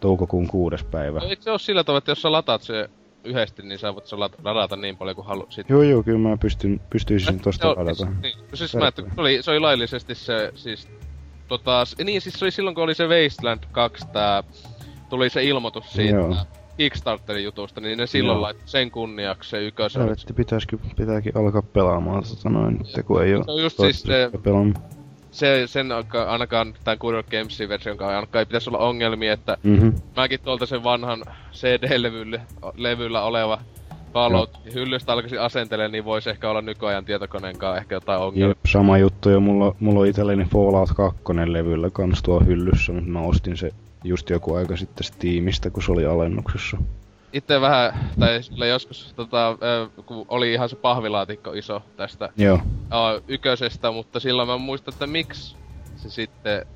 toukokuun 0.00 0.48
kuudes 0.48 0.84
päivä. 0.84 1.20
No, 1.20 1.26
eikö 1.26 1.42
se 1.42 1.50
ole 1.50 1.58
sillä 1.58 1.84
tavalla, 1.84 1.98
että 1.98 2.10
jos 2.10 2.22
sä 2.22 2.32
lataat 2.32 2.62
se 2.62 2.90
yhdesti, 3.24 3.62
niin 3.62 3.78
sä 3.78 3.94
voit 3.94 4.06
se 4.06 4.16
lat- 4.16 4.38
ladata 4.44 4.76
niin 4.76 4.96
paljon 4.96 5.14
kuin 5.14 5.26
haluat 5.26 5.52
sit. 5.52 5.68
Joo, 5.70 5.82
joo, 5.82 6.02
kyllä 6.02 6.28
mä 6.28 6.36
pystyn, 6.36 6.80
pystyisin 6.90 7.40
tosta 7.40 7.66
Joo, 7.66 7.74
ladata. 7.76 7.94
Siis, 7.94 8.20
niin, 8.22 8.34
siis 8.54 8.76
mä, 8.76 8.88
että 8.88 9.02
se 9.02 9.20
oli, 9.20 9.38
se 9.42 9.50
oli 9.50 9.60
laillisesti 9.60 10.14
se, 10.14 10.52
siis, 10.54 10.88
tota, 11.48 11.84
niin 12.04 12.20
siis 12.20 12.34
se 12.38 12.44
oli 12.44 12.50
silloin 12.52 12.74
kun 12.74 12.84
oli 12.84 12.94
se 12.94 13.06
Wasteland 13.06 13.60
2 13.72 14.06
tää, 14.12 14.44
tuli 15.10 15.30
se 15.30 15.44
ilmoitus 15.44 15.92
siitä 15.92 16.14
Joo. 16.14 16.36
Kickstarterin 16.76 17.44
jutusta, 17.44 17.80
niin 17.80 17.98
ne 17.98 18.06
silloin 18.06 18.42
laittoi 18.42 18.68
sen 18.68 18.90
kunniaksi 18.90 19.50
se 19.50 19.66
ykösen. 19.66 20.02
Helvetti, 20.02 20.32
pitäisikö, 20.32 20.78
pitääkin 20.96 21.36
alkaa 21.36 21.62
pelaamaan 21.62 22.22
tota 22.36 22.48
noin, 22.48 22.78
nyt 22.78 23.06
kun 23.06 23.22
ei 23.22 23.34
oo 23.34 23.44
Se 23.44 23.50
on 23.50 23.62
just 23.62 23.76
siis 23.76 24.02
se-. 24.02 24.30
Se, 25.30 25.62
sen 25.66 25.88
ainakaan 26.28 26.74
tämän 26.84 26.98
Good 27.00 27.14
Old 27.14 27.24
Gamesin 27.30 27.68
version 27.68 27.96
kanssa 27.96 28.14
ainakaan 28.16 28.40
ei 28.40 28.46
pitäisi 28.46 28.70
olla 28.70 28.78
ongelmia, 28.78 29.32
että 29.32 29.56
Mhm. 29.62 29.88
mäkin 30.16 30.40
tuolta 30.40 30.66
sen 30.66 30.84
vanhan 30.84 31.24
CD-levyllä 31.52 32.40
levyllä 32.76 33.22
oleva 33.22 33.58
Fallout 34.12 34.50
hyllystä 34.74 35.12
alkaisin 35.12 35.40
asentelemaan, 35.40 35.92
niin 35.92 36.04
voisi 36.04 36.30
ehkä 36.30 36.50
olla 36.50 36.60
nykyajan 36.62 37.04
tietokoneen 37.04 37.58
kanssa 37.58 37.78
ehkä 37.78 37.94
jotain 37.94 38.20
ongelmia. 38.20 38.48
Jep, 38.48 38.58
sama 38.72 38.98
juttu 38.98 39.30
jo. 39.30 39.40
Mulla, 39.40 39.74
mulla 39.80 40.00
on 40.00 40.06
itselleni 40.06 40.44
Fallout 40.44 40.90
2 40.96 41.22
levyllä 41.52 41.90
kans 41.90 42.22
tuo 42.22 42.40
hyllyssä, 42.40 42.92
mutta 42.92 43.10
mä 43.10 43.20
ostin 43.20 43.56
se 43.56 43.70
just 44.04 44.30
joku 44.30 44.54
aika 44.54 44.76
sitten 44.76 45.04
Steamista, 45.04 45.70
kun 45.70 45.82
se 45.82 45.92
oli 45.92 46.06
alennuksessa. 46.06 46.76
Itse 47.32 47.60
vähän, 47.60 48.10
tai 48.18 48.68
joskus 48.68 49.12
tota, 49.16 49.58
kun 50.06 50.26
oli 50.28 50.52
ihan 50.52 50.68
se 50.68 50.76
pahvilaatikko 50.76 51.52
iso 51.52 51.82
tästä 51.96 52.28
Joo. 52.36 52.60
ö, 52.92 53.22
yköisestä, 53.28 53.90
mutta 53.90 54.20
silloin 54.20 54.48
mä 54.48 54.58
muistan, 54.58 54.94
että 54.94 55.06
miksi 55.06 55.56
se 55.96 56.10
sitten 56.10 56.66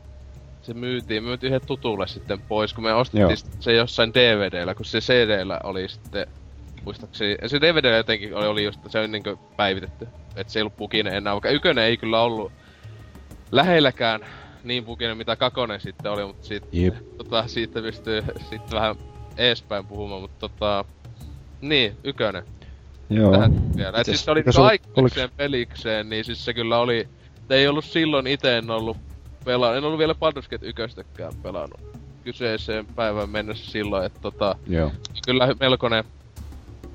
se 0.63 0.75
myytiin, 0.75 1.25
myytiin 1.25 1.49
yhden 1.49 1.67
tutulle 1.67 2.09
sitten 2.09 2.41
pois, 2.41 2.73
kun 2.75 2.85
me 2.85 2.95
ostettiin 2.95 3.39
Joo. 3.51 3.61
se 3.61 3.73
jossain 3.73 4.15
DVDllä, 4.15 4.75
kun 4.75 4.85
se 4.85 4.99
CDllä 4.99 5.61
oli 5.65 5.89
sitten, 5.89 6.27
muistaakseni, 6.85 7.37
se 7.47 7.61
DVD 7.61 7.97
jotenkin 7.97 8.37
oli, 8.37 8.47
oli 8.47 8.65
just, 8.65 8.81
se 8.89 8.99
oli 8.99 9.09
niinkö 9.09 9.37
päivitetty, 9.57 10.09
että 10.37 10.53
se 10.53 10.59
ei 10.59 10.63
ollut 10.63 10.77
pukinen 10.77 11.15
enää, 11.15 11.33
vaikka 11.33 11.51
ykönen 11.51 11.85
ei 11.85 11.97
kyllä 11.97 12.23
ollut 12.23 12.53
lähelläkään 13.53 14.21
niin 14.65 14.85
pukinen, 14.85 15.17
mitä 15.17 15.37
kakonen 15.37 15.81
sitten 15.81 16.13
oli, 16.13 16.27
mutta 16.27 16.47
siitä, 16.47 16.67
Jep. 16.73 16.95
tota, 17.17 17.49
siitä 17.49 17.83
pystyy 17.83 18.23
sitten 18.51 18.71
vähän 18.79 18.97
eespäin 19.37 19.87
puhumaan, 19.87 20.21
mutta 20.21 20.49
tota, 20.49 20.85
niin, 21.61 21.97
ykönen 22.05 22.45
Joo. 23.11 23.33
tähän 23.33 23.77
vielä. 23.77 23.99
Et 23.99 24.05
siis 24.05 24.25
se 24.25 24.31
oli 24.31 24.45
aikuikseen 24.63 25.31
pelikseen, 25.37 26.09
niin 26.09 26.25
siis 26.25 26.45
se 26.45 26.55
kyllä 26.55 26.79
oli... 26.79 27.09
Et 27.45 27.51
ei 27.51 27.69
ollut 27.69 27.85
silloin 27.85 28.27
ite 28.27 28.59
en 28.59 28.71
ollut 28.71 28.97
pelannut, 29.45 29.79
en 29.79 29.85
ollut 29.85 29.99
vielä 29.99 30.13
Baldur's 30.13 30.49
Gate 30.51 30.67
1 30.67 31.01
pelannut 31.43 31.81
kyseiseen 32.25 32.87
päivään 32.87 33.31
mennessä 33.31 33.71
silloin, 33.71 34.07
että 34.07 34.21
tota, 34.21 34.57
Joo. 34.67 34.93
kyllä 35.27 35.49
melkoinen 35.61 36.05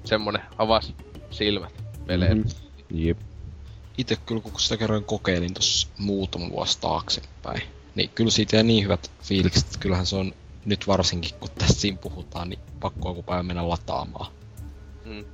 semmonen 0.03 0.41
avas 0.57 0.93
silmät 1.31 1.73
peleen. 2.07 2.37
Mhm. 2.37 2.47
Jep. 2.89 3.17
Itse 3.97 4.15
kyllä 4.25 4.41
kun 4.41 4.59
sitä 4.59 4.77
kerran 4.77 5.03
kokeilin 5.03 5.53
tuossa 5.53 5.87
muutama 5.97 6.49
vuosi 6.49 6.81
taaksepäin, 6.81 7.61
niin 7.95 8.09
kyllä 8.15 8.31
siitä 8.31 8.55
jäi 8.55 8.63
niin 8.63 8.83
hyvät 8.83 9.11
fiilikset, 9.23 9.65
että 9.65 9.79
kyllähän 9.79 10.05
se 10.05 10.15
on 10.15 10.33
nyt 10.67 10.87
varsinkin, 10.87 11.31
kun 11.39 11.49
tässä 11.57 11.81
siinä 11.81 11.97
puhutaan, 12.01 12.49
niin 12.49 12.59
pakko 12.79 13.09
joku 13.09 13.23
päivä 13.23 13.43
mennä 13.43 13.69
lataamaan. 13.69 14.31
Mm. 15.05 15.25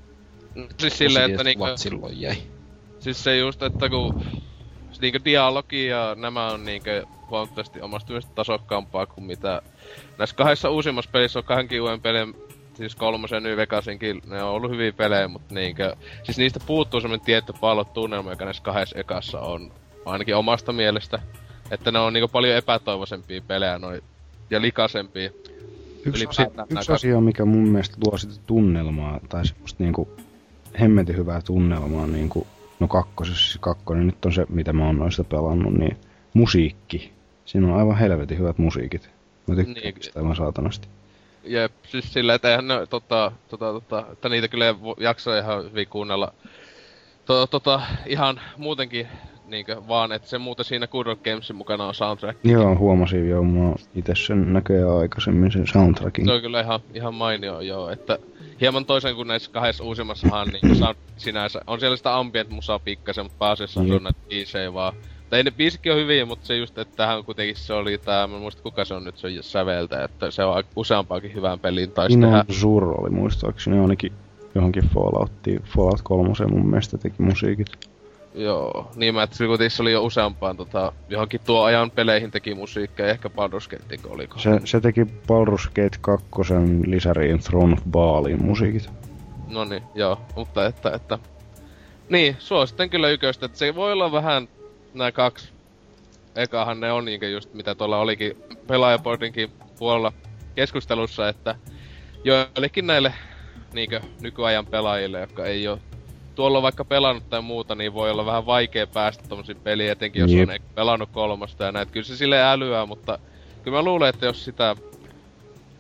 Mm, 0.56 0.68
Siis 0.78 0.98
silleen, 0.98 1.32
että 1.32 1.44
niinku, 1.44 1.66
silloin 1.76 2.22
jäi. 2.22 2.36
siis 3.00 3.24
se 3.24 3.38
just, 3.38 3.64
että 3.64 3.90
kun 3.90 4.26
niinku 5.02 5.20
dialogi 5.26 5.86
ja 5.88 6.16
nämä 6.16 6.48
on 6.48 6.66
niinku 6.66 6.90
huomattavasti 7.30 7.82
omasta 7.82 8.10
mielestä 8.10 8.32
tasokkaampaa 8.36 9.06
kuin 9.06 9.26
mitä 9.26 9.62
näissä 10.18 10.36
kahdessa 10.36 10.70
uusimmassa 10.70 11.12
pelissä 11.12 11.40
on 11.40 11.46
kahdenkin 11.46 11.82
uuden 11.82 12.02
pelin 12.02 12.36
siis 12.74 12.96
kolmosen 12.96 13.44
New 13.44 13.58
Vegasinkin, 13.58 14.22
ne 14.26 14.44
on 14.44 14.50
ollut 14.50 14.72
hyviä 14.72 14.92
pelejä, 14.92 15.28
mutta 15.28 15.56
niinkö, 15.56 15.96
siis 16.24 16.38
niistä 16.38 16.60
puuttuu 16.66 17.02
semmonen 17.02 17.26
tietty 17.26 17.54
tunnelma, 17.94 18.30
joka 18.30 18.46
näissä 18.46 18.64
kahdessa 18.64 19.00
ekassa 19.00 19.40
on, 19.40 19.72
ainakin 20.06 20.36
omasta 20.36 20.74
mielestä. 20.74 21.20
Että 21.72 21.92
ne 21.92 22.00
on 22.00 22.14
niinku 22.14 22.28
paljon 22.28 22.58
epätoivoisempia 22.58 23.42
pelejä 23.48 23.80
noin, 23.80 24.04
ja 24.54 24.62
likaisempia. 24.62 25.30
Yksi, 26.06 26.24
Ylipäätään 26.26 26.68
yksi 26.72 26.92
asia, 26.92 27.22
mikä 27.22 27.46
mun 27.46 27.68
mielestä 27.68 27.98
luo 28.06 28.18
sitä 28.18 28.34
tunnelmaa, 28.48 29.20
tai 29.30 29.46
semmoista 29.46 29.84
niinku 29.84 30.10
hemmetin 30.80 31.18
hyvää 31.18 31.42
tunnelmaa, 31.42 32.08
niinku, 32.08 32.48
no 32.80 32.88
kakkosessa, 32.88 33.44
siis 33.44 33.58
kakkonen 33.62 34.06
nyt 34.08 34.26
on 34.26 34.34
se, 34.34 34.46
mitä 34.50 34.74
mä 34.74 34.86
oon 34.86 34.98
noista 34.98 35.24
pelannut, 35.24 35.74
niin 35.74 35.98
musiikki. 36.34 37.12
Siinä 37.46 37.68
on 37.68 37.80
aivan 37.80 37.98
helvetin 37.98 38.38
hyvät 38.40 38.58
musiikit. 38.58 39.10
Mä 39.48 39.56
tykkään 39.56 39.84
Niin. 39.84 39.96
sitä 40.02 40.20
aivan 40.20 40.36
saatanasti. 40.36 40.88
Jep, 41.44 41.72
siis 41.88 42.14
silleen, 42.14 42.36
että 42.36 42.50
eihän 42.50 42.68
ne, 42.68 42.86
tota, 42.90 43.32
tota, 43.50 43.74
tota, 43.74 44.06
että 44.12 44.30
niitä 44.30 44.48
kyllä 44.48 44.68
ei 44.68 44.74
vo- 44.74 45.04
jaksa 45.04 45.40
ihan 45.40 45.64
hyvin 45.64 45.88
kuunnella. 45.88 46.34
To, 47.26 47.48
tota, 47.48 47.82
ihan 48.06 48.42
muutenkin, 48.58 49.08
niinkö, 49.54 49.82
vaan 49.88 50.12
että 50.12 50.30
se 50.30 50.38
muuten 50.38 50.66
siinä 50.66 50.88
Good 50.88 51.08
Old 51.08 51.18
Gamesin 51.24 51.56
mukana 51.56 51.86
on 51.86 51.96
soundtrack. 51.96 52.40
Joo, 52.44 52.76
huomasin 52.76 53.30
jo, 53.30 53.44
mä 53.44 53.74
itse 53.96 54.16
sen 54.16 54.54
näköjään 54.54 54.98
aikaisemmin 54.98 55.52
sen 55.52 55.68
soundtrackin. 55.68 56.26
Se 56.26 56.32
on 56.32 56.42
kyllä 56.42 56.62
ihan, 56.62 56.80
ihan 56.94 57.14
mainio, 57.14 57.60
joo, 57.60 57.90
että 57.90 58.20
hieman 58.62 58.86
toisen 58.86 59.16
kuin 59.16 59.28
näissä 59.28 59.52
kahdessa 59.52 59.84
uusimmassahan, 59.84 60.48
niin 60.48 60.76
sound 60.76 60.96
sinänsä, 61.18 61.62
on 61.68 61.80
siellä 61.80 61.98
sitä 61.98 62.18
ambient 62.18 62.50
musaa 62.50 62.80
pikkasen, 62.80 63.26
mutta 63.26 63.40
pääasiassa 63.40 63.84
Jep. 63.84 63.96
on 63.96 64.04
näitä 64.04 64.20
biisejä 64.30 64.74
vaan. 64.74 64.94
Tai 65.30 65.44
ne 65.44 65.52
biisikin 65.52 65.92
on 65.92 65.98
hyviä, 65.98 66.26
mutta 66.26 66.48
se 66.48 66.58
just, 66.58 66.78
että 66.78 66.96
tähän 66.96 67.24
kuitenkin 67.24 67.56
se 67.56 67.74
oli 67.74 67.98
tää, 67.98 68.28
mä 68.28 68.36
en 68.36 68.42
muista 68.42 68.64
kuka 68.64 68.86
se 68.86 68.94
on 68.94 69.04
nyt, 69.04 69.18
se 69.18 69.28
on 69.28 69.34
säveltä, 69.42 70.04
että 70.04 70.32
se 70.32 70.44
on 70.44 70.64
useampaakin 70.76 71.34
hyvään 71.34 71.60
peliin 71.60 71.92
taisi 71.92 72.20
tehdä. 72.20 72.28
Inon 72.28 72.46
Zur 72.52 73.02
oli 73.02 73.10
muistaakseni 73.10 73.80
ainakin 73.80 74.12
johonkin 74.56 74.90
Falloutiin, 74.94 75.62
Fallout 75.64 76.02
3 76.04 76.34
mun 76.50 76.70
mielestä 76.70 76.98
teki 76.98 77.22
musiikit. 77.22 77.93
Joo, 78.36 78.92
niin 78.96 79.16
mä 79.16 79.28
kuitenkin 79.38 79.72
se 79.72 79.82
oli 79.82 79.92
jo 79.92 80.04
useampaan 80.04 80.58
tota, 80.58 80.92
johonkin 81.10 81.42
tuo 81.46 81.64
ajan 81.64 81.92
peleihin 81.92 82.32
teki 82.32 82.56
musiikkia, 82.56 83.08
ehkä 83.08 83.30
Baldur's 83.30 83.70
Gatein 83.70 84.02
oliko. 84.06 84.40
Se, 84.40 84.62
se 84.66 84.82
teki 84.82 85.04
Baldur's 85.04 85.68
Gate 85.76 85.98
2 86.02 86.26
lisäriin 86.86 87.40
Throne 87.40 87.74
of 87.74 87.80
Baalin 87.92 88.46
musiikit. 88.46 88.90
No 89.48 89.66
niin, 89.66 89.84
joo, 89.96 90.22
mutta 90.36 90.66
että, 90.66 90.92
että... 90.96 91.20
Niin, 92.10 92.36
suosittelen 92.40 92.90
kyllä 92.90 93.10
yköstä, 93.10 93.46
että 93.46 93.58
se 93.58 93.76
voi 93.76 93.92
olla 93.92 94.12
vähän 94.12 94.48
nämä 94.94 95.12
kaksi. 95.12 95.50
Ekahan 96.36 96.80
ne 96.80 96.92
on 96.92 97.06
niinkö 97.06 97.30
just 97.30 97.54
mitä 97.54 97.76
tuolla 97.76 98.00
olikin 98.00 98.38
pelaajaportinkin 98.68 99.52
puolella 99.80 100.14
keskustelussa, 100.56 101.30
että 101.30 101.56
joillekin 102.24 102.88
näille 102.88 103.14
niinkö 103.74 104.02
nykyajan 104.22 104.66
pelaajille, 104.66 105.20
jotka 105.20 105.46
ei 105.46 105.68
ole 105.68 105.80
tuolla 106.36 106.62
vaikka 106.62 106.86
pelannut 106.86 107.30
tai 107.30 107.42
muuta, 107.42 107.76
niin 107.76 107.94
voi 107.94 108.12
olla 108.12 108.26
vähän 108.26 108.46
vaikea 108.46 108.88
päästä 108.88 109.24
tommosiin 109.30 109.58
peliin, 109.64 109.92
etenkin 109.92 110.20
jos 110.20 110.32
Jep. 110.32 110.50
on 110.50 110.56
pelannut 110.76 111.10
kolmosta 111.14 111.64
ja 111.64 111.72
näet. 111.72 111.92
Kyllä 111.92 112.06
se 112.06 112.16
sille 112.18 112.44
älyää, 112.44 112.86
mutta 112.86 113.20
kyllä 113.64 113.78
mä 113.78 113.84
luulen, 113.84 114.10
että 114.10 114.26
jos 114.26 114.46
sitä 114.46 114.76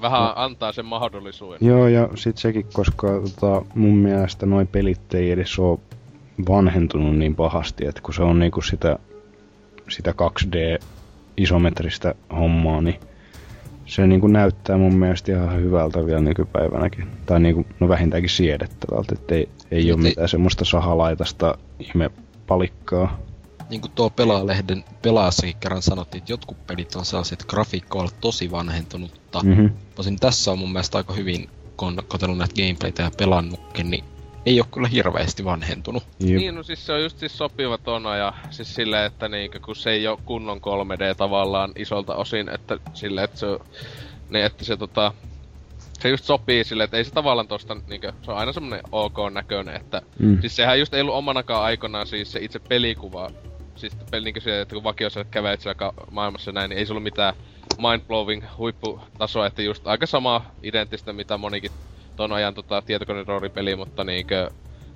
vähän 0.01 0.21
No. 0.21 0.34
antaa 0.35 0.71
sen 0.71 0.85
mahdollisuuden. 0.85 1.57
Joo, 1.61 1.88
ja 1.88 2.09
sit 2.15 2.38
sekin, 2.38 2.65
koska 2.73 3.07
tota, 3.07 3.65
mun 3.75 3.95
mielestä 3.97 4.45
noi 4.45 4.65
pelit 4.65 5.13
ei 5.13 5.31
edes 5.31 5.59
oo 5.59 5.80
vanhentunut 6.49 7.17
niin 7.17 7.35
pahasti, 7.35 7.85
että 7.85 8.01
kun 8.01 8.13
se 8.13 8.23
on 8.23 8.39
niinku 8.39 8.61
sitä, 8.61 8.99
sitä 9.89 10.11
2D 10.11 10.84
isometristä 11.38 12.15
hommaa, 12.35 12.81
niin 12.81 12.99
se 13.85 14.07
niinku 14.07 14.27
näyttää 14.27 14.77
mun 14.77 14.95
mielestä 14.95 15.31
ihan 15.31 15.55
hyvältä 15.61 16.05
vielä 16.05 16.21
nykypäivänäkin. 16.21 17.07
Tai 17.25 17.39
niinku, 17.39 17.65
no 17.80 17.88
vähintäänkin 17.88 18.30
siedettävältä, 18.30 19.15
että 19.15 19.35
ei, 19.73 19.83
Nyt 19.83 19.89
ei- 19.91 19.95
mitään 19.97 20.29
semmoista 20.29 20.65
sahalaitasta 20.65 21.57
ihme 21.79 22.11
palikkaa. 22.47 23.19
Niin 23.69 23.81
kuin 23.81 23.91
tuo 23.91 24.09
pelaalehden 24.09 24.83
pelaajassakin 25.01 25.55
kerran 25.59 25.81
sanottiin, 25.81 26.19
että 26.21 26.33
jotkut 26.33 26.67
pelit 26.67 26.95
on 26.95 27.05
sellaiset, 27.05 27.41
että 27.41 27.51
grafiikka 27.51 27.99
on 27.99 28.09
tosi 28.21 28.51
vanhentunutta. 28.51 29.39
Mm. 29.43 29.49
Mhm. 29.51 29.65
Tosin 29.95 30.19
tässä 30.19 30.51
on 30.51 30.59
mun 30.59 30.71
mielestä 30.71 30.97
aika 30.97 31.13
hyvin, 31.13 31.49
kun 31.77 31.87
on 31.87 32.05
katsellut 32.07 32.37
näitä 32.37 32.53
gameplaytä 32.55 33.03
ja 33.03 33.11
pelannutkin, 33.17 33.89
niin 33.91 34.03
ei 34.45 34.59
ole 34.59 34.67
kyllä 34.71 34.87
hirveästi 34.87 35.45
vanhentunut. 35.45 36.03
Jep. 36.19 36.39
Niin, 36.39 36.55
no 36.55 36.63
siis 36.63 36.85
se 36.85 36.93
on 36.93 37.03
just 37.03 37.19
siis 37.19 37.37
sopiva 37.37 37.77
tona 37.77 38.15
ja 38.15 38.33
siis 38.49 38.75
silleen, 38.75 39.05
että 39.05 39.29
niinkö, 39.29 39.59
kun 39.59 39.75
se 39.75 39.91
ei 39.91 40.07
oo 40.07 40.19
kunnon 40.25 40.57
3D 40.61 41.15
tavallaan 41.17 41.71
isolta 41.75 42.15
osin, 42.15 42.49
että 42.49 42.77
silleen, 42.93 43.25
että 43.25 43.37
se 43.39 43.45
on, 43.45 43.59
niin 44.29 44.45
että 44.45 44.65
se 44.65 44.77
tota, 44.77 45.13
se 46.03 46.09
just 46.09 46.23
sopii 46.25 46.63
silleen, 46.63 46.85
että 46.85 46.97
ei 46.97 47.03
se 47.03 47.11
tavallaan 47.13 47.47
tosta 47.47 47.77
niinkö, 47.88 48.13
se 48.21 48.31
on 48.31 48.38
aina 48.38 48.53
semmonen 48.53 48.81
ok 48.91 49.17
näköinen, 49.34 49.75
että 49.75 50.01
Mm. 50.19 50.41
siis 50.41 50.55
sehän 50.55 50.80
just 50.80 50.93
ei 50.93 51.01
ollut 51.01 51.15
omanakaan 51.15 51.63
aikanaan 51.63 52.07
siis 52.07 52.31
se 52.31 52.39
itse 52.39 52.59
pelikuva, 52.59 53.30
siis 53.75 53.97
peli 54.11 54.23
niinkö 54.23 54.41
se, 54.41 54.61
että 54.61 54.75
kun 54.75 54.84
vakiossa 54.84 55.23
kävelet 55.23 55.61
siellä 55.61 55.75
ka- 55.75 55.93
maailmassa 56.11 56.51
näin, 56.51 56.69
niin 56.69 56.77
ei 56.80 56.85
se 56.85 56.93
ollut 56.93 57.03
mitään 57.03 57.34
mindblowing 57.77 58.43
huipputasoa, 58.57 59.45
että 59.47 59.61
just 59.61 59.88
aika 59.88 60.05
sama 60.05 60.45
identtistä, 60.63 61.13
mitä 61.13 61.38
monikin 61.38 61.71
ton 62.15 62.31
ajan 62.31 62.53
tota, 62.53 62.81
tietokoneroolipeli, 62.81 63.75
mutta 63.75 64.03
niinkö, 64.03 64.49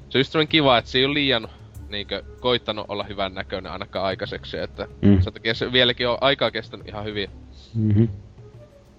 se 0.09 0.17
on 0.17 0.19
just 0.19 0.35
kiva, 0.49 0.77
että 0.77 0.91
se 0.91 0.97
ei 0.97 1.05
ole 1.05 1.13
liian 1.13 1.47
niinkö, 1.89 2.23
koittanut 2.39 2.85
olla 2.89 3.03
hyvän 3.03 3.33
näköinen 3.33 3.71
ainakaan 3.71 4.05
aikaiseksi, 4.05 4.57
että 4.57 4.87
Mm. 5.01 5.21
sen 5.21 5.33
takia 5.33 5.53
se 5.53 5.71
vieläkin 5.71 6.07
on 6.09 6.17
aikaa 6.21 6.51
kestänyt 6.51 6.87
ihan 6.87 7.05
hyvin, 7.05 7.29
Mm-hmm. 7.75 8.07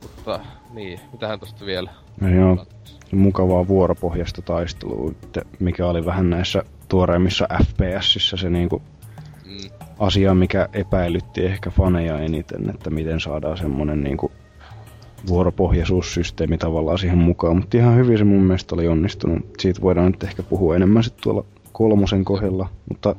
Mutta 0.02 0.40
niin, 0.74 1.00
mitähän 1.12 1.40
tosta 1.40 1.66
vielä? 1.66 1.90
Ja 2.20 2.30
joo, 2.30 2.66
mukavaa 3.12 3.68
vuoropohjasta 3.68 4.42
taistelua, 4.42 5.12
mikä 5.58 5.86
oli 5.86 6.06
vähän 6.06 6.30
näissä 6.30 6.62
tuoreimmissa 6.88 7.48
FPSissä 7.64 8.36
se 8.36 8.50
niinku 8.50 8.82
Mm, 9.48 9.70
asia, 9.98 10.34
mikä 10.34 10.68
epäilytti 10.72 11.44
ehkä 11.46 11.70
faneja 11.70 12.18
eniten, 12.18 12.70
että 12.70 12.90
miten 12.90 13.20
saadaan 13.20 13.56
semmonen 13.56 14.00
niinku 14.04 14.32
vuoropohjaisuussysteemi 15.28 16.58
tavallaan 16.58 16.98
siihen 16.98 17.18
mukaan, 17.18 17.56
mutta 17.56 17.76
ihan 17.76 17.96
hyvin 17.96 18.18
se 18.18 18.24
mun 18.24 18.42
mielestä 18.42 18.74
oli 18.74 18.88
onnistunut. 18.88 19.38
Siitä 19.58 19.80
voidaan 19.82 20.06
nyt 20.06 20.22
ehkä 20.22 20.42
puhua 20.42 20.76
enemmän 20.76 21.04
sitten 21.04 21.22
tuolla 21.22 21.44
kolmosen 21.72 22.24
kohdalla, 22.24 22.68
mutta 22.88 23.16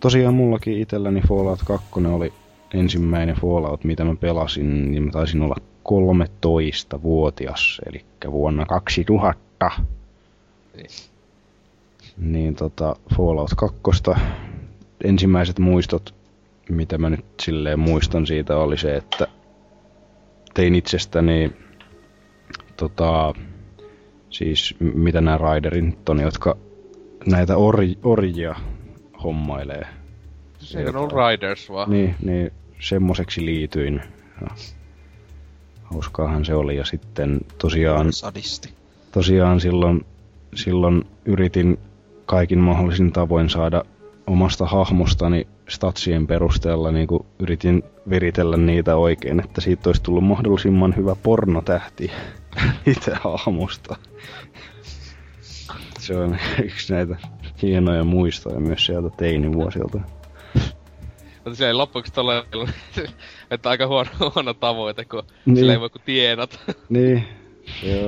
tosiaan 0.00 0.34
mullakin 0.34 0.80
itselläni 0.80 1.20
Fallout 1.20 1.62
2 1.66 1.88
oli 2.06 2.32
ensimmäinen 2.74 3.36
Fallout, 3.36 3.84
mitä 3.84 4.04
mä 4.04 4.16
pelasin, 4.16 4.90
niin 4.90 5.02
mä 5.02 5.10
taisin 5.10 5.42
olla 5.42 5.56
13-vuotias, 5.90 7.80
eli 7.86 8.04
vuonna 8.30 8.66
2000. 8.66 9.70
Niin. 10.76 10.86
Niin 12.16 12.54
tota, 12.54 12.96
Fallout 13.16 13.50
2. 13.56 14.02
Ensimmäiset 15.04 15.58
muistot, 15.58 16.14
mitä 16.68 16.98
mä 16.98 17.10
nyt 17.10 17.24
silleen 17.42 17.78
muistan 17.78 18.26
siitä, 18.26 18.56
oli 18.56 18.78
se, 18.78 18.96
että 18.96 19.26
tein 20.54 20.74
itsestäni 20.74 21.52
tota, 22.76 23.34
Siis 24.30 24.74
mitä 24.80 25.20
nämä 25.20 25.38
Raiderin 25.38 25.86
nyt 25.86 26.08
on, 26.08 26.20
jotka 26.20 26.56
näitä 27.26 27.54
orj- 27.54 27.98
orjia 28.02 28.54
hommailee. 29.24 29.86
Se 30.58 30.84
on 30.88 31.10
Riders 31.10 31.70
vaan. 31.70 31.90
Niin, 31.90 32.14
niin 32.22 32.52
semmoseksi 32.80 33.44
liityin. 33.44 34.02
Ja 34.40 34.46
hauskaahan 35.92 36.44
se 36.44 36.54
oli. 36.54 36.76
Ja 36.76 36.84
sitten 36.84 37.40
tosiaan, 37.58 38.12
Sadisti. 38.12 38.72
tosiaan 39.12 39.60
silloin, 39.60 40.06
silloin 40.54 41.06
yritin 41.24 41.78
kaikin 42.26 42.58
mahdollisin 42.58 43.12
tavoin 43.12 43.50
saada 43.50 43.84
omasta 44.26 44.66
hahmostani 44.66 45.46
statsien 45.68 46.26
perusteella 46.26 46.92
niin 46.92 47.06
kuin 47.06 47.26
yritin 47.38 47.82
viritellä 48.10 48.56
niitä 48.56 48.96
oikein, 48.96 49.40
että 49.40 49.60
siitä 49.60 49.88
olisi 49.88 50.02
tullut 50.02 50.24
mahdollisimman 50.24 50.96
hyvä 50.96 51.16
pornotähti 51.22 52.10
itse 52.86 53.12
hahmosta. 53.14 53.96
Se 55.98 56.16
on 56.16 56.36
yksi 56.64 56.92
näitä 56.92 57.16
hienoja 57.62 58.04
muistoja 58.04 58.60
myös 58.60 58.86
sieltä 58.86 59.10
teinivuosilta. 59.16 60.00
Mutta 61.44 61.54
siellä 61.54 61.68
ei 61.70 61.74
loppuksi 61.74 62.12
tolle, 62.12 62.44
että 63.50 63.70
aika 63.70 63.86
huono, 63.86 64.10
huono 64.34 64.54
tavoite, 64.54 65.04
kun 65.04 65.22
Niin. 65.46 65.56
sillä 65.56 65.72
ei 65.72 65.80
voi 65.80 65.90
kuin 65.90 66.02
tienata. 66.04 66.58
Niin, 66.88 67.24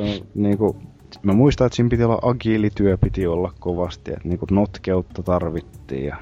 on 0.02 0.27
niinku... 0.35 0.82
Mä 1.23 1.32
muistan, 1.32 1.66
että 1.66 1.77
siinä 1.77 1.89
piti 1.89 2.05
olla 2.05 2.19
agiilityö 2.23 2.98
piti 2.98 3.27
olla 3.27 3.52
kovasti, 3.61 4.11
että 4.12 4.28
niinku 4.28 4.47
notkeutta 4.51 5.23
tarvittiin 5.23 6.05
ja 6.05 6.16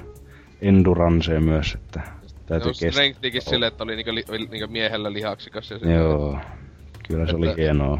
endurancea 0.61 1.41
myös, 1.41 1.73
että 1.75 2.01
täytyy 2.45 2.69
kestää. 2.71 2.91
strengthikin 2.91 3.41
silleen, 3.41 3.67
että 3.67 3.83
oli 3.83 3.95
niinku, 3.95 4.13
li, 4.15 4.23
niinku 4.51 4.67
miehellä 4.71 5.13
lihaksikas. 5.13 5.71
Ja. 5.71 5.91
Joo, 5.91 6.37
kyllä 7.07 7.27
se 7.27 7.35
oli 7.35 7.47
Että- 7.47 7.61
hienoa. 7.61 7.99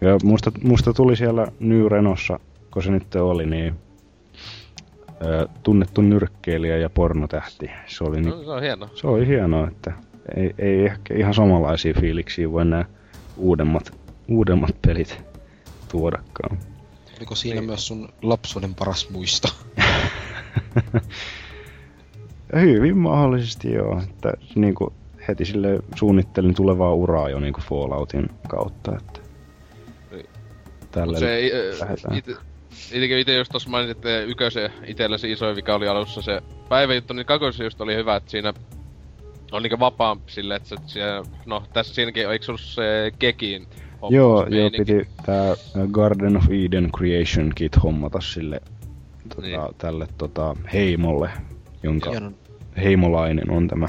Ja 0.00 0.16
musta, 0.24 0.52
musta 0.62 0.92
tuli 0.92 1.16
siellä 1.16 1.46
New 1.60 1.86
Renossa, 1.86 2.40
kun 2.70 2.82
se 2.82 2.90
nyt 2.90 3.14
oli, 3.14 3.46
niin 3.46 3.74
ö, 5.24 5.48
tunnettu 5.62 6.00
nyrkkeilijä 6.02 6.76
ja 6.76 6.90
pornotähti. 6.90 7.70
Se 7.86 8.04
oli, 8.04 8.20
niin, 8.20 8.30
No, 8.30 8.42
se 8.44 8.50
on 8.50 8.62
hieno. 8.62 8.88
se 8.94 9.06
oli 9.06 9.26
hienoa, 9.26 9.68
että 9.68 9.92
ei, 10.36 10.54
ei 10.58 10.86
ehkä 10.86 11.14
ihan 11.14 11.34
samanlaisia 11.34 11.94
fiiliksiä 12.00 12.52
voi 12.52 12.64
nämä 12.64 12.84
uudemmat, 13.36 13.98
uudemmat 14.28 14.76
pelit 14.86 15.20
tuodakaan. 15.90 16.58
Oliko 17.16 17.34
siinä 17.34 17.62
myös 17.62 17.86
sun 17.86 18.08
lapsuuden 18.22 18.74
paras 18.74 19.10
muisto? 19.10 19.48
Hyvin 22.60 22.96
mahdollisesti 22.96 23.72
joo, 23.72 24.00
että 24.02 24.32
niinku 24.54 24.92
heti 25.28 25.44
sille 25.44 25.80
suunnittelin 25.96 26.54
tulevaa 26.54 26.94
uraa 26.94 27.30
jo 27.30 27.40
niinku 27.40 27.60
Falloutin 27.60 28.28
kautta, 28.48 28.96
että 28.96 29.20
Niin. 30.10 30.26
tällä 30.90 31.12
Mut 31.12 31.18
se, 31.20 31.46
ite, 31.46 31.74
ite, 32.92 33.20
ite 33.20 33.34
just 33.36 33.52
tossa 33.52 33.70
mainitsit, 33.70 33.96
että 33.98 34.20
ykösen 34.20 34.70
itellä 34.86 35.18
se 35.18 35.30
isoin 35.30 35.56
vika 35.56 35.74
oli 35.74 35.88
alussa 35.88 36.22
se 36.22 36.42
päiväjuttu, 36.68 37.12
niin 37.14 37.26
kakossa 37.26 37.64
just 37.64 37.80
oli 37.80 37.94
hyvä, 37.96 38.16
että 38.16 38.30
siinä 38.30 38.54
on 39.52 39.62
niinku 39.62 39.78
vapaampi 39.78 40.32
sille, 40.32 40.56
että 40.56 40.68
se, 40.68 40.76
siellä, 40.86 41.22
no 41.46 41.62
tässä 41.72 41.94
siinäkin, 41.94 42.30
eikö 42.30 42.44
se 42.44 42.50
ollut 42.50 42.60
se 42.60 43.12
Kekin 43.18 43.66
homma, 44.02 44.16
Joo, 44.16 44.46
se 44.50 44.56
joo, 44.56 44.70
piti 44.70 45.08
tää 45.26 45.54
Garden 45.90 46.36
of 46.36 46.44
Eden 46.50 46.90
Creation 46.96 47.52
Kit 47.54 47.82
hommata 47.82 48.20
sille 48.20 48.60
tota, 49.28 49.42
Niin. 49.42 49.60
tälle 49.78 50.06
tota, 50.18 50.56
heimolle, 50.72 51.30
jonka 51.82 52.10
Hienon. 52.10 52.34
heimolainen 52.82 53.50
on 53.50 53.68
tämä 53.68 53.88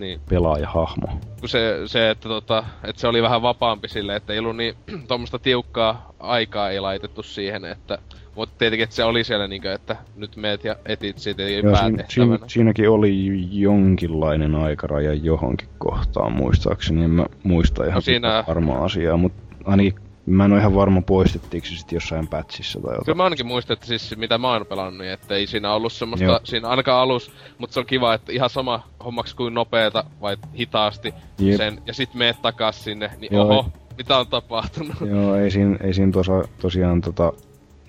Niin. 0.00 0.20
pelaajahahmo. 0.28 1.06
kun 1.40 1.48
se, 1.48 1.80
se 1.86 2.10
että, 2.10 2.28
tota, 2.28 2.64
että 2.84 3.00
se 3.00 3.08
oli 3.08 3.22
vähän 3.22 3.42
vapaampi 3.42 3.88
sille, 3.88 4.16
että 4.16 4.32
ei 4.32 4.38
ollut 4.38 4.56
niin 4.56 4.74
tuommoista 5.08 5.38
tiukkaa 5.38 6.12
aikaa 6.20 6.70
ei 6.70 6.80
laitettu 6.80 7.22
siihen, 7.22 7.64
että 7.64 7.98
mutta 8.34 8.54
tietenkin, 8.58 8.84
että 8.84 8.96
se 8.96 9.04
oli 9.04 9.24
siellä 9.24 9.48
niinkö, 9.48 9.72
että 9.72 9.96
nyt 10.16 10.36
meet 10.36 10.64
ja 10.64 10.76
etit 10.86 11.18
siitä 11.18 11.42
ei 11.42 11.62
siinä, 11.62 12.04
siinä, 12.08 12.38
siinäkin 12.46 12.90
oli 12.90 13.48
jonkinlainen 13.50 14.54
aikaraja 14.54 15.14
johonkin 15.14 15.68
kohtaan 15.78 16.32
muistaakseni, 16.32 17.04
en 17.04 17.10
mä 17.10 17.26
muista 17.42 17.84
ihan 17.84 17.94
No 17.94 18.00
siinä- 18.00 18.44
varmaa 18.48 18.84
asiaa, 18.84 19.16
mutta 19.16 19.42
ainakin 19.64 19.94
mä 20.26 20.44
en 20.44 20.52
ole 20.52 20.60
ihan 20.60 20.74
varma 20.74 21.02
poistettiinko 21.02 21.66
se 21.66 21.76
sitten 21.76 21.96
jossain 21.96 22.28
patchissa 22.28 22.80
tai 22.80 22.88
Kyllä 22.88 22.98
jotain. 23.00 23.16
mä 23.16 23.24
ainakin 23.24 23.46
muistan, 23.46 23.74
että 23.74 23.86
siis 23.86 24.16
mitä 24.16 24.38
mä 24.38 24.52
oon 24.52 24.66
pelannut, 24.66 24.98
niin 24.98 25.10
että 25.12 25.34
ei 25.34 25.46
siinä 25.46 25.72
ollut 25.72 25.92
semmoista, 25.92 26.24
Joo. 26.24 26.32
Joo. 26.32 26.40
siinä 26.44 26.68
ainakaan 26.68 27.02
alus, 27.02 27.32
mutta 27.58 27.74
se 27.74 27.80
on 27.80 27.86
kiva, 27.86 28.14
että 28.14 28.32
ihan 28.32 28.50
sama 28.50 28.82
hommaksi 29.04 29.36
kuin 29.36 29.54
nopeeta 29.54 30.04
vai 30.20 30.36
hitaasti 30.58 31.14
Jep. 31.38 31.56
sen, 31.56 31.82
ja 31.86 31.94
sit 31.94 32.14
meet 32.14 32.42
takas 32.42 32.84
sinne, 32.84 33.10
niin 33.20 33.34
Joo. 33.34 33.44
oho, 33.44 33.66
mitä 33.98 34.18
on 34.18 34.26
tapahtunut? 34.26 34.96
Joo, 35.00 35.36
ei 35.36 35.50
siinä, 35.50 35.76
ei 35.80 35.94
siinä 35.94 36.12
tosa, 36.12 36.42
tosiaan 36.60 37.00
tota, 37.00 37.32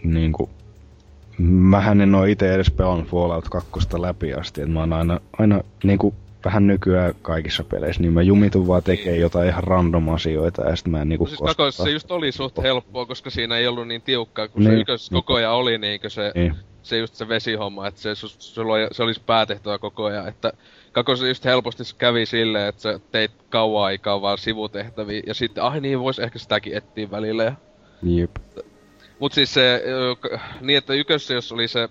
niinku, 0.03 0.49
mähän 1.47 2.01
en 2.01 2.15
oo 2.15 2.23
itse 2.23 2.53
edes 2.53 2.71
pelannut 2.71 3.07
Fallout 3.07 3.49
2 3.49 3.71
läpi 3.97 4.33
asti, 4.33 4.61
että 4.61 4.73
mä 4.73 4.79
oon 4.79 4.93
aina, 4.93 5.19
aina 5.39 5.61
niinku, 5.83 6.13
vähän 6.45 6.67
nykyään 6.67 7.13
kaikissa 7.21 7.63
peleissä, 7.63 8.01
niin 8.01 8.13
mä 8.13 8.21
jumitun 8.21 8.67
vaan 8.67 8.83
tekee 8.83 9.15
jotain 9.17 9.47
ihan 9.49 9.63
random 9.63 10.09
asioita 10.09 10.61
ja 10.69 10.75
sit 10.75 10.87
mä 10.87 11.01
en 11.01 11.09
niinku 11.09 11.25
No 11.25 11.29
siis 11.29 11.41
kakoissa 11.41 11.83
se 11.83 11.89
just 11.91 12.11
oli 12.11 12.31
suht 12.31 12.57
helppoa, 12.63 13.05
koska 13.05 13.29
siinä 13.29 13.57
ei 13.57 13.67
ollut 13.67 13.87
niin 13.87 14.01
tiukkaa, 14.01 14.47
kun 14.47 14.63
Niin. 14.63 14.71
se 14.73 14.79
ykkös 14.79 15.09
koko 15.09 15.33
ajan 15.33 15.53
oli 15.53 15.77
niinkö 15.77 16.09
se, 16.09 16.31
Niin. 16.35 16.55
se 16.83 16.97
just 16.97 17.15
se 17.15 17.27
vesihomma, 17.27 17.87
että 17.87 18.01
se, 18.01 18.15
sulla 18.15 18.73
oli, 18.73 18.87
se 18.91 19.03
olisi 19.03 19.21
päätehtävä 19.25 19.77
koko 19.77 20.05
ajan, 20.05 20.27
että 20.27 20.53
kakossa 20.91 21.27
just 21.27 21.45
helposti 21.45 21.83
se 21.83 21.95
kävi 21.97 22.25
silleen, 22.25 22.69
että 22.69 22.81
sä 22.81 22.99
teit 23.11 23.31
kauan 23.49 23.85
aikaa 23.85 24.21
vaan 24.21 24.37
sivutehtäviä, 24.37 25.21
ja 25.27 25.33
sitten, 25.33 25.63
ai 25.63 25.81
niin, 25.81 25.99
vois 25.99 26.19
ehkä 26.19 26.39
sitäkin 26.39 26.77
etsiä 26.77 27.11
välillä, 27.11 27.43
ja 27.43 27.53
Jep. 28.03 28.31
Mut 29.19 29.33
siis 29.33 29.53
se, 29.53 29.83
niin 30.61 30.77
että 30.77 30.93
ykössä 30.93 31.33
jos 31.33 31.51
oli 31.51 31.67
se 31.67 31.89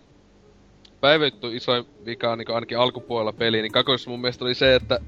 päivitty 1.00 1.56
isoin 1.56 1.84
vika 2.06 2.36
niin 2.36 2.54
ainakin 2.54 2.78
alkupuolella 2.78 3.32
peli, 3.32 3.62
niin 3.62 3.72
kakoissa 3.72 4.10
mun 4.10 4.20
mielestä 4.20 4.44
oli 4.44 4.54
se, 4.54 4.74
että 4.74 4.98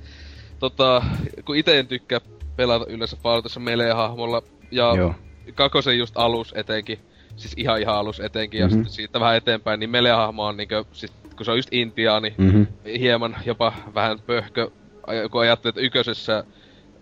tota, 0.59 1.03
kun 1.45 1.57
itse 1.57 1.79
en 1.79 1.87
tykkää 1.87 2.21
pelata 2.57 2.87
yleensä 2.89 3.17
Falloutissa 3.23 3.61
melee-hahmolla, 3.61 4.43
ja 4.71 4.93
Joo. 4.97 5.15
kakosen 5.55 5.99
just 5.99 6.15
alus 6.17 6.53
etenkin, 6.57 6.99
siis 7.37 7.55
ihan 7.57 7.81
ihan 7.81 7.97
alus 7.97 8.21
etenkin, 8.21 8.61
Mhm. 8.61 8.65
ja 8.65 8.71
sitten 8.71 8.91
siitä 8.93 9.21
vähän 9.21 9.37
eteenpäin, 9.37 9.81
niin 9.81 9.91
melee-hahmo 9.91 10.45
on 10.47 10.57
niinkö, 10.57 10.85
sit, 10.93 11.13
kun 11.37 11.45
se 11.45 11.51
on 11.51 11.59
just 11.59 11.69
intiaani, 11.73 12.35
Mhm. 12.39 12.63
hieman 12.99 13.37
jopa 13.47 13.73
vähän 13.95 14.21
pöhkö, 14.21 14.71
kun 15.31 15.41
ajattelee, 15.41 15.71
että 15.71 15.81
yköisessä 15.81 16.45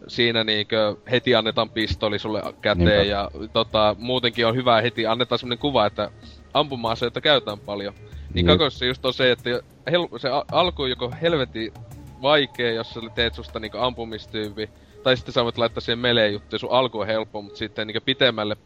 siinä 0.08 0.44
niinkö 0.44 0.96
heti 1.10 1.34
annetaan 1.34 1.70
pistoli 1.70 2.18
sulle 2.18 2.42
käteen 2.60 2.88
Niinpä. 2.88 3.02
ja 3.04 3.30
tota, 3.52 3.96
muutenkin 3.98 4.46
on 4.46 4.54
hyvä 4.56 4.80
heti 4.80 5.06
annetaan 5.06 5.38
semmonen 5.38 5.58
kuva, 5.58 5.86
että 5.86 6.10
ampuma-aseita 6.54 7.20
käytetään 7.20 7.58
paljon. 7.58 7.94
Niin 8.34 8.46
Jep. 8.46 8.58
kakossa 8.58 8.84
just 8.84 9.04
on 9.04 9.14
se, 9.14 9.30
että 9.30 9.50
hel- 9.90 10.18
se 10.18 10.28
alku 10.52 10.82
on 10.82 10.90
joko 10.90 11.12
helvetin 11.22 11.72
vaikea, 12.22 12.72
jos 12.72 12.90
sä 12.94 13.00
teet 13.14 13.34
susta 13.34 13.60
niinku 13.60 13.78
ampumistyyppi, 13.80 14.70
tai 15.02 15.16
sitten 15.16 15.32
sä 15.34 15.44
voit 15.44 15.58
laittaa 15.58 15.80
siihen 15.80 15.98
melee 15.98 16.28
juttuja, 16.30 16.58
sun 16.58 16.70
alku 16.72 16.98
on 17.00 17.06
helppo, 17.06 17.42
mutta 17.42 17.58
sitten 17.58 17.86
niinku 17.86 18.00
pitemmälle 18.04 18.56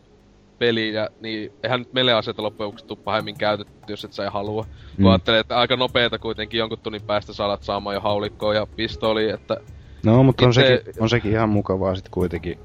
peliä, 0.59 1.09
niin 1.20 1.53
eihän 1.62 1.81
nyt 1.81 1.93
melee-aseita 1.93 2.43
loppujen 2.43 2.66
lopuksi 2.66 2.85
tuu 2.87 2.97
pahemmin 2.97 3.39
käytetty, 3.39 3.73
jos 3.89 4.05
et 4.05 4.12
sä 4.12 4.24
ei 4.24 4.31
halua. 4.32 4.65
Kun 4.65 5.05
Mm. 5.05 5.07
ajattelee, 5.07 5.41
että 5.41 5.59
aika 5.59 5.77
nopeeta 5.77 6.19
kuitenkin 6.19 6.59
jonkun 6.59 6.78
tunnin 6.78 7.03
päästä 7.03 7.32
sä 7.32 7.45
alat 7.45 7.62
saamaan 7.62 7.95
jo 7.95 8.01
haulikkoa 8.01 8.55
ja 8.55 8.66
pistoli, 8.77 9.31
että 9.31 9.57
No, 10.05 10.23
mutta 10.23 10.45
on, 10.45 10.51
Itse- 10.51 10.55
sekin, 10.85 11.03
on 11.03 11.09
sekin 11.09 11.32
ihan 11.32 11.49
mukavaa 11.49 11.95
sit 11.95 12.09
kuitenkin 12.09 12.59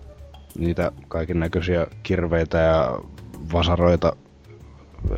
niitä 0.57 0.91
kaiken 1.07 1.39
näköisiä 1.39 1.87
kirveitä 2.03 2.57
ja 2.57 2.99
vasaroita 3.53 4.15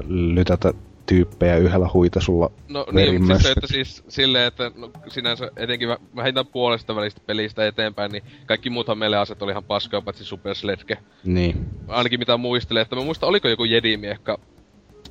lytätä 0.08 0.74
tyyppejä 1.08 1.56
yhdellä 1.58 1.90
huitasulla 1.94 2.52
No 2.68 2.80
niin, 2.80 2.86
siis 2.86 2.94
se, 2.94 3.12
verimössöksi. 3.12 3.52
että 3.52 3.68
siis 3.68 4.04
silleen, 4.08 4.48
että 4.48 4.72
no, 4.76 4.92
sinänsä 5.08 5.52
etenkin 5.58 5.90
vä- 5.90 6.00
vähintään 6.16 6.48
puolesta 6.48 6.96
välistä 6.96 7.22
pelistä 7.26 7.68
eteenpäin, 7.68 8.12
niin 8.12 8.24
kaikki 8.46 8.70
muuthan 8.70 8.98
meille 8.98 9.18
aset 9.18 9.42
oli 9.42 9.52
ihan 9.52 9.64
paskaa, 9.64 10.02
paitsi 10.02 10.24
Super 10.26 10.56
Sledge. 10.56 10.98
Niin. 11.24 11.66
Ainakin 11.88 12.20
mitä 12.20 12.38
muistelee, 12.38 12.82
että 12.82 12.96
mä 12.96 13.04
muistan, 13.04 13.30
oliko 13.30 13.48
joku 13.48 13.64
jedimiekka 13.64 14.40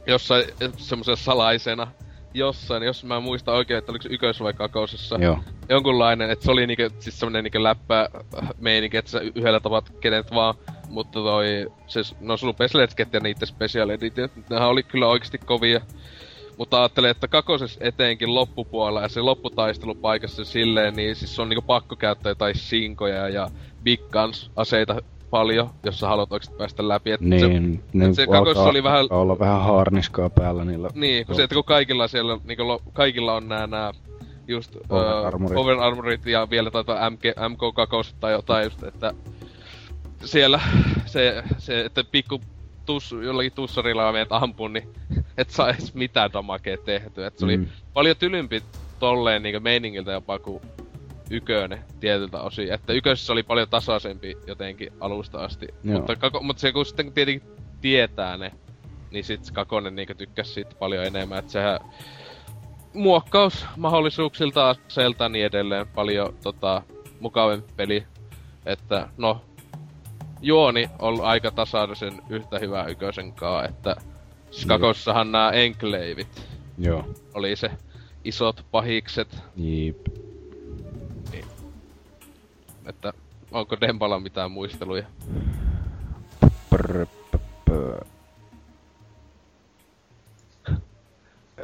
jossain 0.06 0.44
semmoisena 0.77 1.16
salaisena, 1.16 1.86
jossain, 2.35 2.82
jos 2.82 3.05
mä 3.05 3.20
muistan 3.20 3.55
oikein, 3.55 3.78
että 3.78 3.93
oliko 3.93 4.02
se 4.02 4.09
ykkös 4.09 4.40
vai 4.40 4.52
kakosessa. 4.52 5.16
Joo. 5.20 5.39
jonkunlainen, 5.68 6.31
että 6.31 6.44
se 6.44 6.51
oli 6.51 6.66
niinku, 6.66 6.82
siis 6.98 7.20
semmonen 7.20 7.44
niinku 7.44 7.62
läppä 7.62 8.09
meininki, 8.59 8.97
että 8.97 9.10
sä 9.10 9.20
yhdellä 9.20 9.60
tapat 9.60 9.93
kenet 10.01 10.31
vaan, 10.35 10.55
mutta 10.88 11.12
toi, 11.20 11.66
se, 11.86 12.00
no 12.20 12.36
sulla 12.36 12.52
Pesletket 12.52 13.12
ja 13.12 13.20
niitten 13.20 13.48
special 13.48 13.88
editiot, 13.88 14.30
nehän 14.50 14.68
oli 14.68 14.82
kyllä 14.82 15.06
oikeasti 15.08 15.38
kovia. 15.38 15.80
Mutta 16.58 16.78
ajattelin, 16.78 17.10
että 17.10 17.28
kakosessa 17.28 17.80
etenkin 17.82 18.34
loppupuolella 18.34 19.02
ja 19.02 19.08
se 19.08 19.20
lopputaistelupaikassa 19.20 20.44
silleen, 20.44 20.94
niin 20.96 21.16
siis 21.16 21.36
se 21.36 21.42
on 21.42 21.48
niinku 21.48 21.62
pakko 21.66 21.96
käyttää 21.96 22.30
jotain 22.30 22.54
sinkoja 22.54 23.28
ja 23.28 23.48
big 23.82 24.00
guns 24.12 24.50
aseita 24.56 24.96
paljon, 25.30 25.70
jos 25.84 26.00
sä 26.00 26.08
haluat 26.08 26.32
oikeesti 26.32 26.56
päästä 26.56 26.88
läpi. 26.88 27.10
Et 27.10 27.20
se, 27.20 27.26
Niin, 27.48 27.82
ne 27.92 28.14
se 28.14 28.26
alkaa, 28.38 28.62
oli 28.62 28.82
vähän- 28.82 29.06
olla 29.10 29.38
vähän 29.38 29.62
haarniskaa 29.62 30.30
päällä 30.30 30.64
niillä. 30.64 30.88
niin, 30.94 31.26
kun 31.26 31.34
se, 31.34 31.42
että 31.42 31.54
kun 31.54 31.64
kaikilla 31.64 32.08
siellä, 32.08 32.38
niinku, 32.44 32.68
lo- 32.68 32.82
kaikilla 32.92 33.34
on 33.34 33.48
nää, 33.48 33.66
nää 33.66 33.92
just 34.48 34.76
Over 34.90 35.06
öö, 35.06 35.26
armorit. 35.26 35.80
armorit 35.80 36.26
ja 36.26 36.50
vielä 36.50 36.70
taitaa 36.70 37.10
MK, 37.10 37.24
MK2 37.24 38.14
tai 38.20 38.32
jotain 38.32 38.64
just, 38.64 38.82
että 38.82 39.14
siellä 40.24 40.60
se, 41.06 41.43
se 41.59 41.80
että 41.84 42.05
pikku 42.05 42.40
tus, 42.86 43.12
jollakin 43.24 43.52
tussarilla 43.52 44.12
menet 44.12 44.32
ampun, 44.32 44.72
niin 44.72 44.88
et 45.38 45.51
saa 45.51 45.70
edes 45.70 45.94
mitään 45.94 46.32
damakea 46.32 46.76
tehtyä. 46.76 47.26
Et 47.26 47.38
se 47.38 47.44
oli 47.44 47.56
Mm. 47.56 47.66
paljon 47.93 48.16
tylympi 48.16 48.62
tolleen 48.98 49.43
niinku 49.43 49.60
meiningiltä 49.60 50.12
jopa 50.12 50.38
kuin 50.38 50.62
ykönen 51.30 51.84
tietyltä 52.01 52.40
osin. 52.40 52.72
Että 52.72 52.93
yköisessä 52.93 53.32
oli 53.32 53.43
paljon 53.43 53.68
tasaisempi 53.68 54.36
jotenkin 54.47 54.93
alusta 55.01 55.38
asti. 55.44 55.66
Joo. 55.84 55.97
Mutta, 55.97 56.16
kako, 56.16 56.43
mutta 56.43 56.60
se 56.60 56.72
kun 56.72 56.86
sitten 56.86 57.12
tietenkin 57.12 57.48
tietää 57.80 58.36
ne, 58.36 58.52
niin 59.10 59.24
sit 59.24 59.51
Kakonen 59.52 59.97
niinku 59.97 60.14
tykkäs 60.14 60.55
siitä 60.55 60.74
paljon 60.78 61.05
enemmän. 61.06 61.38
Että 61.38 61.52
sehän 61.52 61.80
muokkausmahdollisuuksilta 62.94 64.70
aseelta 64.70 65.24
ja 65.24 65.28
niin 65.28 65.47
edelleen 65.47 65.86
paljon 65.88 66.34
tota, 66.43 66.82
mukavempi 67.20 67.72
peli. 67.76 68.06
Että 68.66 69.09
no, 69.16 69.40
juoni 70.40 70.90
on 70.98 71.20
aika 71.24 71.50
tasaisen 71.50 72.22
yhtä 72.28 72.58
hyvä 72.58 72.84
ykösen 72.84 73.32
kaa, 73.32 73.64
että 73.64 73.96
siis 74.50 74.66
Joo. 74.66 74.78
kakossahan 74.78 75.32
nämä 75.32 75.50
enkleivit 75.50 76.48
Joo. 76.78 77.04
oli 77.34 77.56
se 77.56 77.70
isot 78.24 78.64
pahikset, 78.70 79.42
Jip. 79.56 80.06
että 82.86 83.12
onko 83.52 83.76
Dempalla 83.80 84.20
mitään 84.20 84.50
muisteluja? 84.50 85.06
Prr, 86.70 87.06
pö, 87.30 87.38
pö. 87.64 88.00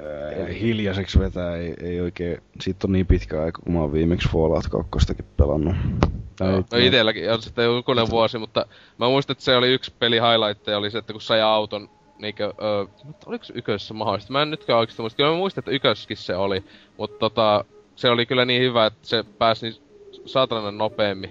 Ää, 0.02 0.46
Hiljaiseksi 0.60 1.18
vetää 1.18 1.56
ei, 1.56 1.74
ei 1.82 2.00
oikein, 2.00 2.42
siitä 2.60 2.86
on 2.86 2.92
niin 2.92 3.06
pitkä 3.06 3.42
aika, 3.42 3.60
kun 3.64 3.72
mä 3.72 3.80
oon 3.80 3.92
viimeksi 3.92 4.28
Fallout 4.28 4.64
2 4.90 5.14
pelannut. 5.36 5.74
Tai, 6.36 6.52
No, 6.52 6.56
no 6.72 6.78
itelläkin 6.78 7.32
on 7.32 7.42
sitten 7.42 7.64
jokunen 7.64 8.10
vuosi, 8.10 8.38
mutta 8.38 8.66
mä 8.98 9.08
muistan, 9.08 9.34
että 9.34 9.44
se 9.44 9.56
oli 9.56 9.72
yksi 9.72 9.92
peli 9.98 10.16
highlight, 10.16 10.68
oli 10.68 10.90
se, 10.90 10.98
että 10.98 11.12
kun 11.12 11.22
sai 11.22 11.42
auton, 11.42 11.90
niinkö, 12.18 12.44
öö, 12.62 12.84
mutta 13.04 13.26
oliko 13.30 13.44
se 13.44 13.52
ykössä 13.56 13.94
mahdollista? 13.94 14.32
Mä 14.32 14.42
en 14.42 14.50
nytkään 14.50 14.78
oikeesti 14.78 15.02
muista. 15.02 15.16
Kyllä 15.16 15.30
mä 15.30 15.36
muistan, 15.36 15.62
että 15.62 15.70
ykössäkin 15.70 16.16
se 16.16 16.36
oli, 16.36 16.64
mutta 16.98 17.18
tota, 17.18 17.64
se 17.96 18.10
oli 18.10 18.26
kyllä 18.26 18.44
niin 18.44 18.62
hyvä, 18.62 18.86
että 18.86 19.08
se 19.08 19.24
pääsi 19.38 19.66
niin 19.66 19.82
saatanan 20.26 20.78
nopeammin 20.78 21.30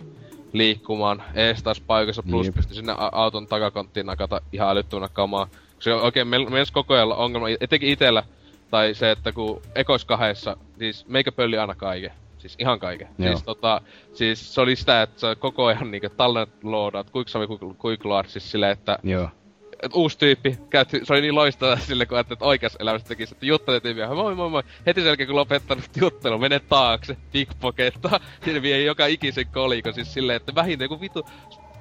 liikkumaan 0.54 1.24
ees 1.36 1.64
taas 1.64 1.82
paikassa, 1.82 2.24
plus 2.24 2.46
Jep. 2.46 2.56
pystyi 2.56 2.76
sinne 2.76 2.94
auton 3.12 3.48
takakonttiin 3.48 4.06
nakata 4.06 4.42
ihan 4.54 4.70
älyttömänä 4.70 5.10
kamaa. 5.14 5.48
Se 5.80 5.94
on 5.94 6.02
oikein 6.02 6.28
men- 6.28 6.52
mens 6.52 6.72
koko 6.72 6.94
ajan 6.94 7.12
ongelma, 7.12 7.48
etenkin 7.62 7.90
itellä, 7.90 8.24
tai 8.72 8.94
se, 8.94 9.12
että 9.12 9.32
kun 9.32 9.62
ekos 9.76 10.06
kahdessa, 10.06 10.58
siis 10.80 11.08
meikä 11.08 11.32
pölli 11.32 11.58
aina 11.58 11.76
kaiken. 11.76 12.12
Siis 12.38 12.56
ihan 12.60 12.80
kaiken. 12.80 13.08
Joo. 13.18 13.28
Siis 13.28 13.44
tota, 13.44 13.82
siis 14.14 14.54
se 14.54 14.62
oli 14.62 14.76
sitä, 14.76 15.02
että 15.02 15.20
sä 15.20 15.36
koko 15.36 15.66
ajan 15.66 15.92
niinku 15.92 16.10
tallennet 16.10 16.64
loodaat, 16.64 17.10
kuinka 17.10 17.32
kuinka 17.78 18.24
siis 18.28 18.52
silleen, 18.52 18.72
että 18.72 19.00
Joo. 19.04 19.30
et 19.84 19.92
uusi 19.94 20.18
tyyppi, 20.18 20.58
käytti, 20.70 21.00
se 21.04 21.14
oli 21.14 21.22
niin 21.22 21.36
loistava 21.36 21.78
sille, 21.88 22.06
kun 22.06 22.18
ajattelin, 22.18 22.36
että 22.36 22.46
oikeassa 22.46 22.78
elämässä 22.82 23.08
tekisi, 23.08 23.36
että 23.36 23.46
juttelee 23.46 23.80
tyyppiä, 23.80 24.08
moi 24.08 24.36
moi 24.36 24.50
moi, 24.50 24.64
heti 24.86 25.02
sen 25.02 25.08
jälkeen 25.08 25.28
kun 25.28 25.36
lopettanut 25.36 25.86
juttelu, 26.02 26.40
mene 26.40 26.60
taakse, 26.60 27.18
pickpockettaa, 27.32 28.20
ja 28.54 28.62
vie 28.62 28.84
joka 28.84 29.06
ikisen 29.06 29.48
kolikon, 29.48 29.94
siis 29.94 30.14
silleen, 30.14 30.38
että 30.38 30.56
vähintään 30.56 30.86
joku 30.86 31.02
vitu, 31.02 31.26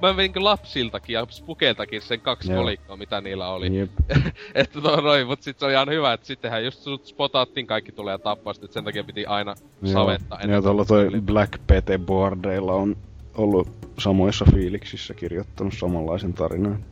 mä 0.03 0.17
vein 0.17 0.17
niinku 0.17 0.45
lapsiltakin 0.45 1.15
ja 1.15 1.27
spukeiltakin 1.31 2.03
sen 2.03 2.21
kaksi 2.21 2.53
Joo. 2.53 2.61
kolikkoa, 2.61 2.97
mitä 2.97 3.21
niillä 3.21 3.49
oli. 3.49 3.79
Jep. 3.79 3.91
että 4.55 4.81
no 4.81 4.97
noin, 4.97 5.27
mut 5.27 5.43
sit 5.43 5.59
se 5.59 5.65
oli 5.65 5.73
ihan 5.73 5.89
hyvä, 5.89 6.13
että 6.13 6.27
sittenhän 6.27 6.65
just 6.65 6.83
sut 6.83 7.07
spotattiin 7.07 7.67
kaikki 7.67 7.93
tulee 7.93 8.13
ja 8.15 8.19
tappaa, 8.19 8.53
sit 8.53 8.73
sen 8.73 8.85
takia 8.85 9.05
piti 9.05 9.27
aina 9.27 9.55
savettaa 9.85 10.39
Joo, 10.49 10.63
tuolla 10.63 10.85
toi 10.85 11.11
Black 11.21 11.67
Pete 11.67 11.99
Boardeilla 11.99 12.73
on 12.73 12.97
ollut 13.35 13.69
samoissa 13.99 14.45
fiiliksissä 14.55 15.15
kirjoittanut 15.15 15.75
samanlaisen 15.79 16.33
tarinan. 16.33 16.85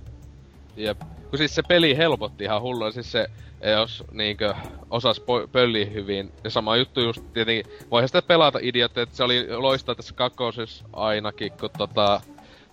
Jep. 0.76 1.00
Kun 1.30 1.38
siis 1.38 1.54
se 1.54 1.62
peli 1.68 1.96
helpotti 1.96 2.44
ihan 2.44 2.62
hullua, 2.62 2.90
siis 2.90 3.12
se, 3.12 3.26
jos 3.78 4.04
niinkö 4.12 4.54
osas 4.90 5.22
pölliä 5.52 5.86
hyvin. 5.86 6.32
Ja 6.44 6.50
sama 6.50 6.76
juttu 6.76 7.00
just 7.00 7.22
tietenkin, 7.32 7.72
voihan 7.90 8.08
sitä 8.08 8.22
pelata 8.22 8.58
idiot, 8.62 8.98
että 8.98 9.16
se 9.16 9.24
oli 9.24 9.46
loistaa 9.56 9.94
tässä 9.94 10.14
kakosessa 10.14 10.84
ainakin, 10.92 11.52
kun 11.52 11.70
tota, 11.78 12.20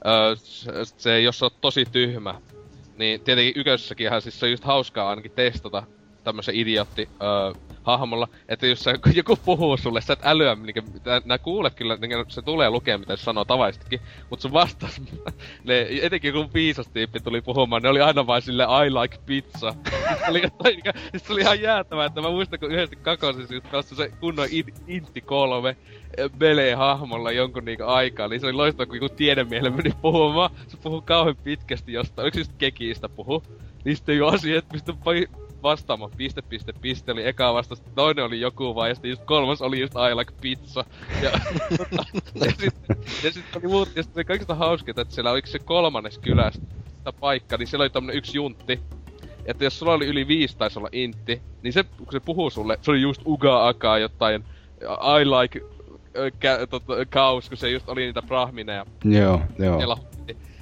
ö, 0.06 0.36
se, 0.84 1.22
jos 1.22 1.44
oot 1.44 1.61
tosi 1.61 1.86
tyhmä, 1.86 2.41
niin 2.98 3.22
tietenkin 3.23 3.61
ykössäkin 3.61 4.07
ihan 4.07 4.22
siis 4.22 4.40
se 4.40 4.45
on 4.45 4.52
just 4.52 4.64
hauskaa 4.64 5.10
ainakin 5.10 5.32
testata 5.36 5.88
tämmösen 6.23 6.56
idiotti 6.56 7.07
ö, 7.23 7.26
hahmolla, 7.85 8.27
että 8.49 8.67
jos 8.67 8.79
sä, 8.79 8.93
joku 9.13 9.35
puhuu 9.45 9.77
sulle, 9.77 10.01
sä 10.01 10.13
et 10.13 10.19
älyä, 10.23 10.55
niin 10.55 10.75
nää 11.25 11.37
kuulet 11.37 11.73
kyllä, 11.73 11.95
niin 11.95 12.25
se 12.27 12.41
tulee 12.41 12.69
lukea, 12.69 12.97
mitä 12.97 13.15
se 13.15 13.23
sanoo 13.23 13.45
tavallisestikin, 13.45 13.99
mutta 14.29 14.41
sun 14.43 14.53
vastaus, 14.53 15.01
ne, 15.63 15.87
etenkin 16.01 16.33
kun 16.33 16.53
viisas 16.53 16.87
tyyppi 16.87 17.19
tuli 17.19 17.41
puhumaan, 17.41 17.81
ne 17.81 17.89
oli 17.89 18.01
aina 18.01 18.27
vain 18.27 18.41
sille 18.41 18.63
I 18.63 18.93
like 18.93 19.17
pizza. 19.25 19.75
Oli, 20.29 20.41
niin 20.41 20.93
se 21.17 21.33
oli 21.33 21.41
ihan 21.41 21.61
jäätävää, 21.61 22.05
että 22.05 22.21
mä 22.21 22.29
muistan, 22.29 22.59
kun 22.59 22.69
kakosessa 23.01 23.53
just 23.53 23.71
pelasi 23.71 23.95
se 23.95 24.11
kunnon 24.19 24.47
in, 24.51 24.65
Intti 24.87 25.21
3 25.21 25.75
Melee-hahmolla 26.39 27.31
jonkun 27.31 27.65
niinku 27.65 27.83
aikaa, 27.83 28.27
niin 28.27 28.39
se 28.39 28.45
oli 28.45 28.53
loistava, 28.53 28.85
kun 28.85 28.95
joku 28.95 29.09
tiedemiehelle 29.09 29.69
meni 29.69 29.91
puhumaan. 30.01 30.49
Se 30.67 30.77
puhuu 30.77 31.01
kauhean 31.01 31.35
pitkästi 31.43 31.93
jostain, 31.93 32.31
just 32.37 32.51
Kekiistä 32.57 33.09
puhu? 33.09 33.43
Niin 33.85 33.95
sitten 33.95 34.17
jo 34.17 34.27
asia, 34.27 34.59
että 34.59 34.71
pystyi 34.71 34.95
pai- 34.95 35.45
vastaamaan 35.65 36.11
piste, 36.17 36.41
piste, 36.41 36.73
piste, 36.81 37.11
oli 37.11 37.27
eka 37.27 37.53
vastaus, 37.53 37.83
toinen 37.95 38.25
oli 38.25 38.39
joku 38.39 38.75
vai, 38.75 38.89
ja 38.89 38.95
sitten 38.95 39.09
just 39.09 39.23
kolmas 39.25 39.61
oli 39.61 39.79
just 39.79 39.93
I 39.93 40.15
like 40.15 40.33
pizza. 40.41 40.85
Ja, 41.21 41.31
ja 42.45 42.51
sitten 42.59 42.97
ja 43.23 43.31
sit 43.31 43.55
oli 43.55 43.67
muut, 43.67 43.89
ja 43.95 44.03
sitten 44.03 44.25
kaikista 44.25 44.55
hauskinta, 44.55 45.01
että 45.01 45.13
siellä 45.13 45.31
oliko 45.31 45.47
se 45.47 45.59
kolmannes 45.59 46.17
kylästä 46.17 46.61
paikka, 47.19 47.57
niin 47.57 47.67
siellä 47.67 47.83
oli 47.83 47.89
tämmönen 47.89 48.17
yksi 48.17 48.37
juntti, 48.37 48.79
että 49.45 49.63
jos 49.63 49.79
sulla 49.79 49.93
oli 49.93 50.07
yli 50.07 50.27
viisi 50.27 50.57
taisi 50.57 50.79
olla 50.79 50.89
intti, 50.91 51.41
niin 51.61 51.73
se, 51.73 51.83
kun 51.83 52.07
se 52.11 52.19
puhuu 52.19 52.49
sulle, 52.49 52.79
se 52.81 52.91
oli 52.91 53.01
just 53.01 53.21
uga 53.25 53.67
akaa 53.67 53.99
jotain, 53.99 54.43
I 55.21 55.25
like 55.25 55.61
kä, 56.39 56.67
tota, 56.69 56.93
cows, 57.05 57.49
kun 57.49 57.57
se 57.57 57.69
just 57.69 57.89
oli 57.89 58.01
niitä 58.01 58.21
brahmineja 58.21 58.85
Joo, 59.03 59.41
joo. 59.59 59.97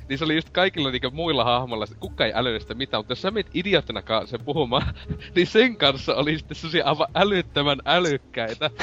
Niin 0.10 0.18
se 0.20 0.26
oli 0.26 0.36
just 0.36 0.50
kaikilla 0.50 0.92
niinku 0.92 1.12
muilla 1.12 1.44
hahmolla, 1.44 1.84
että 1.84 1.96
kuka 2.00 2.26
ei 2.26 2.32
älynyt 2.36 2.62
sitä 2.62 2.74
mitään, 2.74 3.00
mutta 3.00 3.12
jos 3.12 3.22
sä 3.22 3.32
menet 3.32 3.52
idioottina 3.54 4.02
sen 4.26 4.40
puhumaan, 4.46 4.94
niin 5.36 5.48
sen 5.48 5.78
kanssa 5.78 6.16
oli 6.16 6.38
sitten 6.38 6.56
sellaisia 6.56 6.86
aivan 6.86 7.08
älyttömän 7.16 7.80
älykkäitä. 7.86 8.70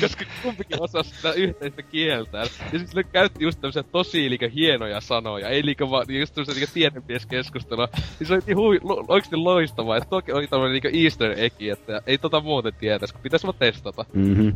Koska 0.00 0.24
kumpikin 0.42 0.82
osasi 0.82 1.10
sitä 1.10 1.32
yhteistä 1.32 1.82
kieltä. 1.82 2.38
Ja 2.38 2.46
sitten 2.46 2.88
ne 2.94 3.02
käytti 3.02 3.44
just 3.44 3.60
tämmöisiä 3.60 3.82
tosi 3.82 4.30
liikä 4.30 4.48
hienoja 4.48 5.00
sanoja, 5.00 5.48
ei 5.48 5.64
liikä 5.64 5.90
vaan 5.90 6.06
just 6.08 6.34
tämmöisiä 6.34 6.54
liikä 6.54 6.72
tiedemies-keskustelua. 6.74 7.88
Niin 8.20 8.28
se 8.28 8.34
oli 8.34 8.42
niin 8.46 8.56
hui, 8.56 8.80
lo, 8.82 9.04
oikeesti 9.08 9.36
loistavaa, 9.36 9.96
että 9.96 10.08
toki 10.10 10.32
oli 10.32 10.46
tämmönen 10.46 10.72
niinku 10.72 10.88
easter 10.92 11.34
egg, 11.36 11.62
että 11.62 12.02
ei 12.06 12.18
tota 12.18 12.40
muuten 12.40 12.72
tietäisi, 12.80 13.14
kun 13.14 13.22
pitäis 13.22 13.44
vaan 13.44 13.58
testata. 13.58 14.04
Mhm. 14.12 14.48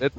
Et, 0.00 0.12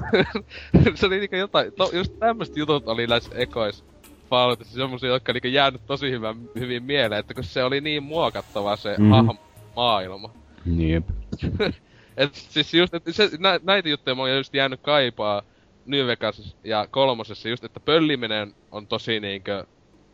se 0.96 1.06
oli 1.06 1.20
niinku 1.20 1.36
jotain, 1.36 1.74
to, 1.74 1.90
just 1.94 2.20
tämmöset 2.20 2.58
jutut 2.58 2.88
oli 2.88 3.08
näissä 3.08 3.36
ekois 3.52 3.84
Falloutissa 4.30 4.76
semmosia, 4.76 5.10
jotka 5.10 5.34
niinku 5.34 5.48
jäänyt 5.48 5.86
tosi 5.86 6.12
hyvän, 6.12 6.36
hyvin 6.60 6.84
mieleen, 6.84 7.20
että 7.20 7.34
kun 7.34 7.44
se 7.44 7.64
oli 7.64 7.82
niin 7.82 8.04
muokattava 8.04 8.76
se 8.76 8.96
mm. 8.98 9.10
hahmo 9.10 9.36
maailma. 9.76 10.30
Jep. 10.78 11.10
Et 12.18 12.36
siis 12.36 12.74
just, 12.74 12.94
et 12.94 13.04
se, 13.12 13.30
nä, 13.40 13.60
näitä 13.64 13.90
juttuja 13.90 14.16
mä 14.16 14.22
oon 14.22 14.36
just 14.36 14.54
jäänyt 14.54 14.82
kaipaa 14.82 15.42
New 15.86 16.08
Vegas 16.08 16.58
ja 16.64 16.88
kolmosessa 16.92 17.50
just, 17.50 17.64
että 17.64 17.80
pölliminen 17.80 18.56
on 18.72 18.88
tosi 18.88 19.20
niinkö 19.20 19.66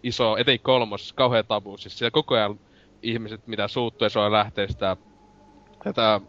iso, 0.04 0.38
etenkin 0.38 0.64
kolmos, 0.64 1.14
kauhea 1.14 1.44
tabu. 1.44 1.78
Siis 1.78 1.98
siellä 1.98 2.12
koko 2.12 2.36
ajan 2.36 2.60
ihmiset, 3.02 3.48
mitä 3.48 3.68
suuttuu 3.68 4.06
ja 4.06 4.10
se 4.10 4.20
on 4.20 4.32
lähtee 4.32 4.68
sitä, 4.68 4.98
tätä, 5.84 6.22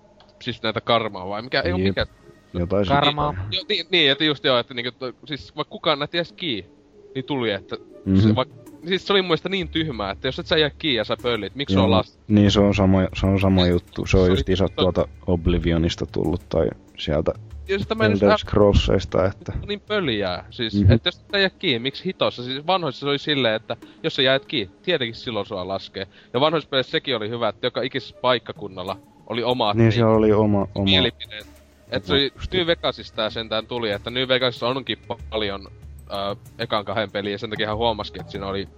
siis 0.43 0.63
näitä 0.63 0.81
karmaa 0.81 1.29
vai 1.29 1.43
mikä, 1.43 1.61
ei 1.61 1.73
oo 1.73 1.79
Jep. 1.79 1.89
mikä, 1.89 2.07
Jotain 2.55 2.87
Karmaa. 2.87 3.35
Niin, 3.69 3.87
niin, 3.91 4.11
että 4.11 4.25
just 4.25 4.45
joo, 4.45 4.59
että 4.59 4.75
niinku, 4.75 4.93
to, 4.99 5.13
siis 5.25 5.57
vaikka 5.57 5.71
kukaan 5.71 5.99
näet 5.99 6.15
edes 6.15 6.33
kiinni, 6.33 6.78
niin 7.15 7.25
tuli, 7.25 7.51
että 7.51 7.77
Mhm. 7.77 8.15
mm-hmm. 8.15 8.29
se, 8.29 8.35
vaikka, 8.35 8.55
siis 8.89 9.07
se 9.07 9.13
oli 9.13 9.23
mun 9.23 9.29
mielestä 9.29 9.49
niin 9.49 9.69
tyhmää, 9.69 10.11
että 10.11 10.29
jos 10.29 10.39
et 10.39 10.47
sä 10.47 10.59
jää 10.59 10.71
kiinni 10.71 10.97
ja 10.97 11.05
sä 11.05 11.17
pöllit, 11.23 11.55
miksi 11.55 11.73
se 11.73 11.79
on 11.79 11.85
Joo, 11.85 11.91
lasta? 11.91 12.19
Niin, 12.29 12.51
se 12.51 12.61
on 12.61 12.75
sama, 12.75 12.99
se 13.21 13.27
on 13.27 13.41
sama 13.41 13.67
juttu. 13.67 14.07
Se 14.07 14.17
on 14.19 14.27
Se 14.27 14.31
just 14.33 14.49
isot 14.49 14.75
to- 14.77 14.83
tuolta 14.83 15.09
Oblivionista 15.27 16.07
tullut 16.07 16.49
tai 16.49 16.69
sieltä 16.99 17.33
Ja 17.69 17.77
Elder 18.07 18.39
Scrollsista, 18.39 19.27
että... 19.27 19.53
niin 19.69 19.81
pöljää. 19.81 20.45
Siis, 20.51 20.75
Mhm. 20.75 20.83
mm-hmm. 20.83 20.95
että 20.95 21.09
jos 21.09 21.17
et 21.19 21.27
sä 21.33 21.39
jää 21.39 21.51
kiinni, 21.51 21.79
miksi 21.79 22.05
hitossa? 22.05 22.43
Siis 22.43 22.67
vanhoissa 22.67 23.01
se 23.01 23.07
oli 23.07 23.19
silleen, 23.19 23.55
että 23.55 23.77
jos 24.03 24.17
sä 24.17 24.23
jäät 24.23 24.45
kiinni, 24.47 24.75
tietenkin 24.83 25.15
silloin 25.15 25.47
sua 25.47 25.69
laskee. 25.69 26.07
Ja 26.35 26.41
vanhoissa 26.41 26.69
peleissä 26.71 26.91
sekin 26.91 27.17
oli 27.17 27.29
hyvä, 27.29 27.49
että 27.49 27.67
joka 27.67 27.83
ikisessä 27.83 28.17
paikkakunnalla 28.21 28.97
oli 29.27 29.43
omat 29.43 29.77
Niin, 29.77 29.93
siellä 29.93 30.13
oli 30.17 30.33
oma... 30.33 30.69
oma... 30.75 30.85
mielipideet. 30.85 31.47
Et 31.91 32.05
se 32.05 32.13
oli. 32.15 32.33
New 32.53 32.67
Vegasista 32.67 33.17
tää 33.17 33.31
sentään 33.31 33.67
tuli, 33.67 33.91
että 33.91 34.11
New 34.11 34.29
Vegasissa 34.29 34.69
onkin 34.69 34.99
paljon 35.31 35.67
äh, 36.13 36.37
ekan 36.59 36.85
kahden 36.85 37.11
peliä, 37.11 37.33
ja 37.33 37.39
sen 37.39 37.51
takia 37.51 37.69
hän 37.69 37.77
huomasikin, 37.77 38.21
että 38.21 38.31
siinä 38.33 38.47
oli 38.47 38.69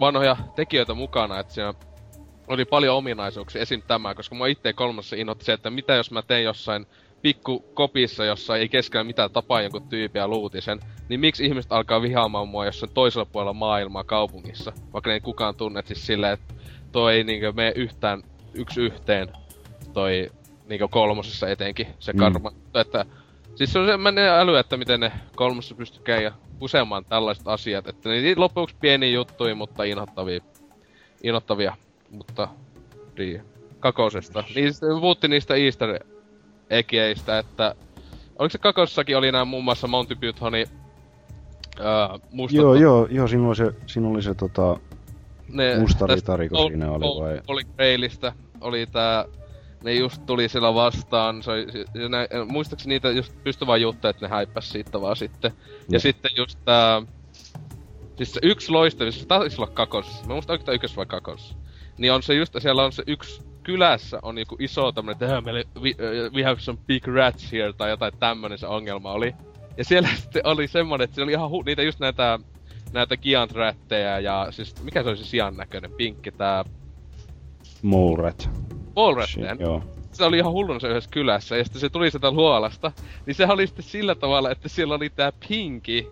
vanhoja 0.00 0.36
tekijöitä 0.56 0.94
mukana, 0.94 1.38
että 1.38 1.54
siinä 1.54 1.74
oli 2.48 2.64
paljon 2.64 2.96
ominaisuuksia, 2.96 3.62
esim. 3.62 3.82
tämä, 3.82 4.14
koska 4.14 4.34
mua 4.34 4.46
itse 4.46 4.72
kolmassa 4.72 5.16
innoitti 5.16 5.44
se, 5.44 5.52
että 5.52 5.70
mitä 5.70 5.94
jos 5.94 6.10
mä 6.10 6.22
teen 6.22 6.44
jossain 6.44 6.86
pikku 7.22 7.60
kopissa, 7.74 8.24
jossa 8.24 8.56
ei 8.56 8.68
keskellä 8.68 9.04
mitään 9.04 9.30
tapaa 9.30 9.62
jonkun 9.62 9.88
tyypin 9.88 10.20
ja 10.20 10.28
luutin 10.28 10.62
sen, 10.62 10.80
niin 11.08 11.20
miksi 11.20 11.44
ihmiset 11.46 11.72
alkaa 11.72 12.02
vihaamaan 12.02 12.48
mua 12.48 12.66
jossain 12.66 12.92
toisella 12.94 13.26
puolella 13.32 13.52
maailmaa 13.52 14.04
kaupungissa, 14.04 14.72
vaikka 14.92 15.10
ne 15.10 15.14
ei 15.14 15.20
kukaan 15.20 15.54
tunne 15.54 15.82
siis 15.86 16.06
silleen, 16.06 16.32
että 16.32 16.54
toi 16.92 17.14
ei 17.14 17.24
niinkö 17.24 17.52
mene 17.52 17.72
yhtään 17.76 18.22
yksi 18.54 18.80
yhteen 18.80 19.28
toi 19.92 20.30
niinkö 20.68 20.88
kolmosessa 20.88 21.48
etenkin 21.48 21.86
se 21.98 22.12
Mm. 22.12 22.18
karma. 22.18 22.52
Että 22.74 23.04
siis 23.60 23.72
se 23.72 23.78
on 23.78 23.86
semmoinen 23.86 24.28
äly, 24.28 24.58
että 24.58 24.76
miten 24.76 25.00
ne 25.00 25.12
kolmosessa 25.36 25.74
pystyy 25.74 26.02
käydä 26.02 26.32
useamman 26.60 27.04
tällaiset 27.04 27.48
asiat, 27.48 27.88
että 27.88 28.08
niitä 28.08 28.40
loppuksi 28.40 28.76
pieniä 28.80 29.10
juttuja, 29.10 29.54
mutta 29.54 29.84
inhottavia, 29.84 30.40
inhottavia, 31.22 31.76
mutta 32.10 32.48
niin, 33.18 33.42
kakosesta. 33.80 34.44
Niin 34.54 34.72
sitten 34.72 34.94
me 34.94 35.00
puhuttiin 35.00 35.30
niistä 35.30 35.54
Easter 35.54 36.00
eggistä, 36.70 37.38
että 37.38 37.74
oliko 38.38 38.52
se 38.52 38.58
kakossakin 38.58 39.16
oli 39.16 39.32
nämä 39.32 39.44
muun 39.44 39.64
muassa 39.64 39.86
Monty 39.86 40.14
Pythonin 40.14 40.66
öö, 41.80 42.18
mustat 42.32 42.56
Joo, 42.56 42.74
joo, 42.74 43.08
joo, 43.10 43.28
siinä 43.28 43.48
oli 43.48 43.56
se, 43.56 43.72
siinä 43.86 44.08
oli 44.08 44.22
se 44.22 44.34
tota, 44.34 44.80
ne, 45.48 45.78
musta 45.78 46.06
tästä 46.06 46.14
ritariko 46.14 46.58
Ol- 46.58 46.68
siinä 46.68 46.90
oli 46.90 47.04
Ol- 47.04 47.20
vai? 47.20 47.40
Oli 47.48 47.64
Grailista, 47.76 48.32
oli 48.60 48.86
tää, 48.86 49.24
ne 49.84 49.94
just 49.94 50.26
tuli 50.26 50.48
siellä 50.48 50.74
vastaan, 50.74 51.42
se 51.42 51.66
se, 51.72 51.84
se, 51.92 52.08
nä, 52.08 52.18
muistaakseni 52.48 52.94
niitä 52.94 53.10
just 53.10 53.32
pystyi 53.44 53.66
vaan 53.66 53.80
että 54.10 54.26
ne 54.26 54.28
häippäs 54.28 54.70
siitä 54.70 55.00
vaan 55.00 55.16
sitten. 55.16 55.52
Ja 55.58 55.84
Joo. 55.90 56.00
sitten 56.00 56.30
just 56.36 56.58
tää, 56.64 57.02
siis 58.16 58.32
se 58.32 58.40
yksi 58.42 58.72
loistavin, 58.72 59.12
se 59.12 59.26
taisi 59.26 59.56
olla 59.60 59.70
kakosessa, 59.70 60.26
mä 60.26 60.32
muistan 60.34 60.54
oikeastaan 60.54 60.74
ykkös 60.74 60.96
vai 60.96 61.06
kakosessa. 61.06 61.54
Niin 61.98 62.12
on 62.12 62.22
se 62.22 62.34
just, 62.34 62.54
siellä 62.58 62.84
on 62.84 62.92
se 62.92 63.02
yksi 63.06 63.42
kylässä 63.62 64.18
on 64.22 64.38
joku 64.38 64.56
iso 64.58 64.92
tämmönen, 64.92 65.12
että 65.12 65.28
"Hää, 65.28 65.40
meillä 65.40 65.62
we, 65.80 65.90
uh, 65.90 66.34
we 66.34 66.42
have 66.42 66.60
some 66.60 66.78
big 66.86 67.06
rats 67.08 67.52
here, 67.52 67.72
tai 67.72 67.90
jotain 67.90 68.12
tämmönen 68.18 68.58
se 68.58 68.66
ongelma 68.66 69.12
oli. 69.12 69.34
Ja 69.76 69.84
siellä 69.84 70.08
sitten 70.22 70.46
oli 70.46 70.68
semmonen, 70.68 71.04
että 71.04 71.14
siellä 71.14 71.26
oli 71.26 71.32
ihan 71.32 71.50
hu- 71.50 71.64
niitä 71.66 71.82
just 71.82 72.00
näitä 72.00 72.38
näitä 72.92 73.16
giant 73.16 73.52
ja 74.22 74.46
siis 74.50 74.82
mikä 74.82 75.02
se 75.02 75.08
oli 75.08 75.16
se 75.16 75.24
sian 75.24 75.56
näköinen, 75.56 75.92
pinkki 75.92 76.32
tää 76.32 76.64
Mouret. 77.82 78.50
Rättejä. 79.16 79.56
Joo. 79.58 79.82
Se 80.12 80.24
oli 80.24 80.38
ihan 80.38 80.52
hullun 80.52 80.80
se 80.80 80.88
yhdessä 80.88 81.10
kylässä 81.10 81.56
ja 81.56 81.64
sitten 81.64 81.80
se 81.80 81.88
tuli 81.88 82.10
sieltä 82.10 82.30
luolasta. 82.30 82.92
Niin 83.26 83.34
se 83.34 83.46
oli 83.46 83.66
sitten 83.66 83.84
sillä 83.84 84.14
tavalla, 84.14 84.50
että 84.50 84.68
siellä 84.68 84.94
oli 84.94 85.10
tää 85.10 85.32
Pinki 85.48 86.08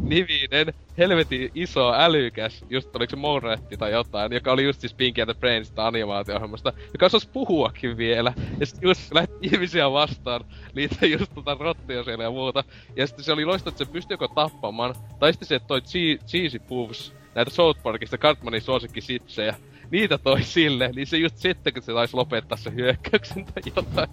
niminen, 0.00 0.74
helvetin 0.98 1.50
iso, 1.54 1.92
älykäs, 1.94 2.64
just 2.70 2.96
oliko 2.96 3.10
se 3.10 3.16
Moretti 3.16 3.76
tai 3.76 3.92
jotain, 3.92 4.32
joka 4.32 4.52
oli 4.52 4.64
just 4.64 4.80
siis 4.80 4.94
Pinky 4.94 5.22
and 5.22 5.32
the 5.32 5.40
Brain 5.40 5.64
sitä 5.64 5.86
animaatio-ohjelmasta, 5.86 6.72
joka 6.92 7.06
osasi 7.06 7.28
puhuakin 7.32 7.96
vielä. 7.96 8.32
Ja 8.60 8.66
sitten 8.66 8.88
just 8.88 9.12
lähti 9.14 9.34
ihmisiä 9.42 9.92
vastaan, 9.92 10.44
niitä 10.74 11.06
just 11.06 11.34
tota 11.34 11.56
rottia 11.60 12.04
siellä 12.04 12.24
ja 12.24 12.30
muuta. 12.30 12.64
Ja 12.96 13.06
sitten 13.06 13.24
se 13.24 13.32
oli 13.32 13.44
loistava, 13.44 13.68
että 13.68 13.84
se 13.84 13.90
pystyi 13.90 14.14
joko 14.14 14.28
tappamaan, 14.28 14.94
tai 15.18 15.32
sitten 15.32 15.48
se 15.48 15.58
toi 15.58 15.80
Chee- 15.80 16.26
Cheesy 16.26 16.58
Puffs, 16.58 17.14
näitä 17.34 17.50
South 17.50 17.82
Parkista 17.82 18.18
Cartmanin 18.18 18.60
suosikki 18.60 19.00
sitsejä, 19.00 19.54
niitä 19.90 20.18
toi 20.18 20.42
sille, 20.42 20.90
niin 20.94 21.06
se 21.06 21.16
just 21.16 21.36
sitten, 21.36 21.72
kun 21.72 21.82
se 21.82 21.92
taisi 21.92 22.16
lopettaa 22.16 22.58
se 22.58 22.70
hyökkäyksen 22.74 23.44
tai 23.44 23.62
jotain. 23.76 24.08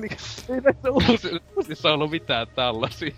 niin, 0.00 0.16
ei 0.48 0.60
näissä 0.60 0.90
uusi, 0.90 1.28
uusissa 1.56 1.92
ollut 1.92 2.10
mitään 2.10 2.46
tällaisia. 2.54 3.14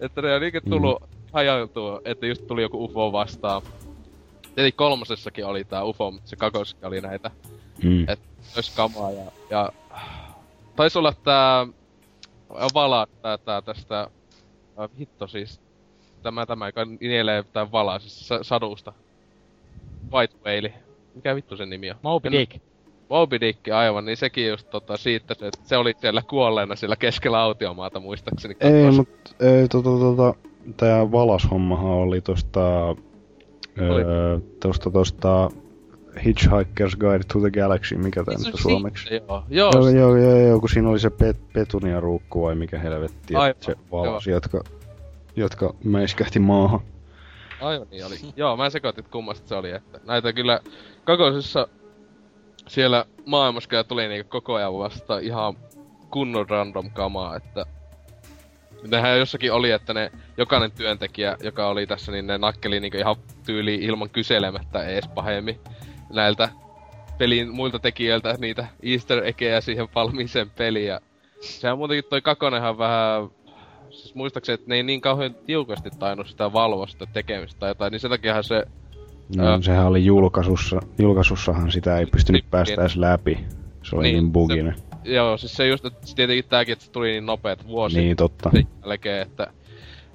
että 0.00 0.22
ne 0.22 0.34
on 0.34 0.40
niinkö 0.40 0.60
tullut 0.60 1.00
mm. 1.00 1.06
hajautua, 1.32 2.00
että 2.04 2.26
just 2.26 2.46
tuli 2.46 2.62
joku 2.62 2.84
UFO 2.84 3.12
vastaan. 3.12 3.62
Eli 4.56 4.72
kolmosessakin 4.72 5.46
oli 5.46 5.64
tää 5.64 5.84
UFO, 5.84 6.10
mutta 6.10 6.28
se 6.28 6.36
kakosessakin 6.36 6.88
oli 6.88 7.00
näitä 7.00 7.30
Mm. 7.82 8.08
Et- 8.08 8.20
ois 8.56 8.76
kamaa 8.76 9.10
ja, 9.10 9.32
ja 9.50 9.72
taisi 10.76 10.98
olla 10.98 11.12
tää 11.12 11.66
vala 12.74 13.06
tää, 13.22 13.38
tää 13.38 13.62
tästä 13.62 14.00
äh, 14.00 14.90
hitto 14.98 15.26
siis 15.26 15.60
tämä 16.22 16.46
tämä 16.46 16.66
joka 16.66 16.84
nielee 17.00 17.42
tää 17.42 17.72
valaa 17.72 17.98
siis 17.98 18.28
sa- 18.28 18.42
sadusta 18.44 18.92
White 20.14 20.34
Whale 20.44 20.72
mikä 21.14 21.34
vittu 21.34 21.56
sen 21.56 21.70
nimi 21.70 21.90
on 21.90 21.96
Moby 22.02 22.30
Dick. 22.30 22.56
Moby 23.08 23.40
Dick 23.40 23.68
aivan 23.68 24.04
niin 24.04 24.16
sekin 24.16 24.48
just 24.48 24.70
tota 24.70 24.96
siitä 24.96 25.34
se, 25.34 25.46
että 25.46 25.60
se 25.68 25.76
oli 25.76 25.94
siellä 26.00 26.22
kuolleena 26.22 26.76
siellä 26.76 26.96
keskellä 26.96 27.40
autiomaata 27.42 28.00
muistaakseni 28.00 28.56
Ei, 28.60 28.82
katos. 28.82 28.96
mut 28.96 29.34
ei, 29.40 29.68
tota, 29.68 29.90
tota, 29.90 30.34
tää 30.76 31.12
valashommahan 31.12 31.90
oli 31.90 32.20
tosta, 32.20 32.88
öö, 33.80 34.38
tosta, 34.60 34.90
tosta 34.90 35.50
Hitchhiker's 36.16 36.96
Guide 37.00 37.24
to 37.32 37.40
the 37.40 37.50
Galaxy, 37.50 37.96
mikä 37.96 38.24
tää 38.24 38.38
Se 38.38 38.46
nyt 38.48 38.60
suomeksi. 38.60 39.06
siitä, 39.08 39.26
Joo, 39.28 39.44
joo, 39.48 39.70
Joo, 39.72 39.88
joo, 39.90 40.16
joo, 40.16 40.38
joo, 40.38 40.60
kun 40.60 40.68
siinä 40.68 40.88
oli 40.88 40.98
se 40.98 41.10
pet, 41.10 41.36
Petunia 41.52 42.00
ruukku 42.00 42.42
vai 42.42 42.54
mikä 42.54 42.78
helvetti, 42.78 43.34
Aivan, 43.34 43.54
se 43.60 43.76
valasi, 43.92 44.30
jotka, 44.30 44.64
jotka 45.36 45.74
mäiskähti 45.84 46.38
maahan. 46.38 46.80
Aivan 47.60 47.86
niin 47.90 48.06
oli. 48.06 48.14
Joo, 48.36 48.56
mä 48.56 48.70
sekoitin, 48.70 49.04
kummasta 49.10 49.48
se 49.48 49.54
oli, 49.54 49.70
että 49.70 50.00
näitä 50.04 50.32
kyllä 50.32 50.60
kakosessa 51.04 51.68
siellä 52.68 53.04
maailmassa 53.26 53.84
tuli 53.84 54.08
niinku 54.08 54.28
koko 54.30 54.54
ajan 54.54 54.78
vasta 54.78 55.18
ihan 55.18 55.56
kunnon 56.10 56.48
random 56.48 56.90
kamaa, 56.90 57.36
että 57.36 57.66
Nehän 58.88 59.18
jossakin 59.18 59.52
oli, 59.52 59.70
että 59.70 59.94
ne 59.94 60.12
jokainen 60.36 60.72
työntekijä, 60.72 61.36
joka 61.42 61.68
oli 61.68 61.86
tässä, 61.86 62.12
niin 62.12 62.26
ne 62.26 62.38
nakkeli 62.38 62.80
niinku 62.80 62.98
ihan 62.98 63.16
tyyliin 63.46 63.82
ilman 63.82 64.10
kyselemättä 64.10 64.84
ees 64.84 65.08
pahemmin 65.08 65.60
näiltä 66.12 66.48
pelin 67.18 67.54
muilta 67.54 67.78
tekijöiltä 67.78 68.34
niitä 68.38 68.66
easter 68.82 69.24
eggejä 69.24 69.60
siihen 69.60 69.88
valmiiseen 69.94 70.50
peliin. 70.50 70.86
Ja 70.86 71.00
sehän 71.40 71.78
muutenkin 71.78 72.04
toi 72.10 72.22
kakonenhan 72.22 72.78
vähän 72.78 73.28
siis 73.94 74.14
muistaakseni, 74.14 74.54
että 74.54 74.66
ne 74.68 74.74
ei 74.76 74.82
niin 74.82 75.00
kauhean 75.00 75.34
tiukasti 75.46 75.90
tainnut 75.98 76.28
sitä 76.28 76.52
valvoa 76.52 76.86
sitä 76.86 77.06
tekemistä 77.12 77.60
tai 77.60 77.70
jotain, 77.70 77.90
niin 77.90 78.00
sen 78.00 78.10
takiahan 78.10 78.44
se... 78.44 78.64
No, 79.36 79.46
Ää. 79.46 79.62
sehän 79.62 79.86
oli 79.86 80.04
julkaisussa, 80.04 80.80
julkaisussahan 80.98 81.72
sitä 81.72 81.98
ei 81.98 82.06
pystynyt 82.06 82.42
Niin, 82.42 82.50
päästä 82.50 82.80
edes 82.80 82.96
läpi. 82.96 83.38
Se 83.82 83.96
oli 83.96 84.02
Niin, 84.02 84.14
niin, 84.14 84.32
buginen. 84.32 84.74
Joo, 85.04 85.36
siis 85.36 85.56
se 85.56 85.66
just, 85.66 85.84
että 85.84 86.00
tietenkin 86.16 86.44
tääkin, 86.48 86.72
että 86.72 86.84
se 86.84 86.90
tuli 86.90 87.10
niin 87.10 87.26
nopeet 87.26 87.66
vuosi 87.66 88.00
Niin, 88.00 88.16
totta. 88.16 88.50
sen 88.52 88.66
jälkeen, 88.84 89.22
että... 89.22 89.46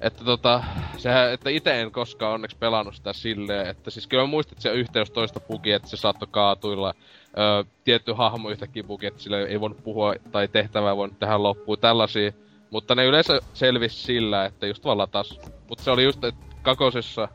Että 0.00 0.24
tota, 0.24 0.62
sehän, 0.96 1.32
että 1.32 1.50
itse 1.50 1.80
en 1.80 1.90
koskaan 1.90 2.34
onneksi 2.34 2.56
pelannut 2.56 2.94
sitä 2.94 3.12
silleen, 3.12 3.66
että 3.66 3.90
siis 3.90 4.06
kyllä 4.06 4.22
mä 4.22 4.26
muistin, 4.26 4.52
että 4.54 4.62
se 4.62 4.72
yhteys 4.72 5.10
toista 5.10 5.40
bugi, 5.40 5.72
että 5.72 5.88
se 5.88 5.96
saattoi 5.96 6.28
kaatuilla. 6.30 6.94
Öö, 7.38 7.64
tietty 7.84 8.12
hahmo 8.12 8.50
yhtäkkiä 8.50 8.82
bugi, 8.84 9.06
että 9.06 9.20
sille 9.22 9.42
ei 9.42 9.60
voinut 9.60 9.84
puhua 9.84 10.14
tai 10.32 10.48
tehtävää 10.48 10.96
voinut 10.96 11.18
tehdä 11.18 11.42
loppuun, 11.42 11.78
tällaisia. 11.78 12.32
Mutta 12.70 12.94
ne 12.94 13.04
yleensä 13.04 13.40
selvisi 13.54 14.02
sillä, 14.02 14.44
että 14.44 14.66
just 14.66 14.84
vaan 14.84 14.98
latas. 14.98 15.38
Mutta 15.68 15.84
se 15.84 15.90
oli 15.90 16.04
just, 16.04 16.24
että 16.24 16.44
kakosessa 16.62 17.28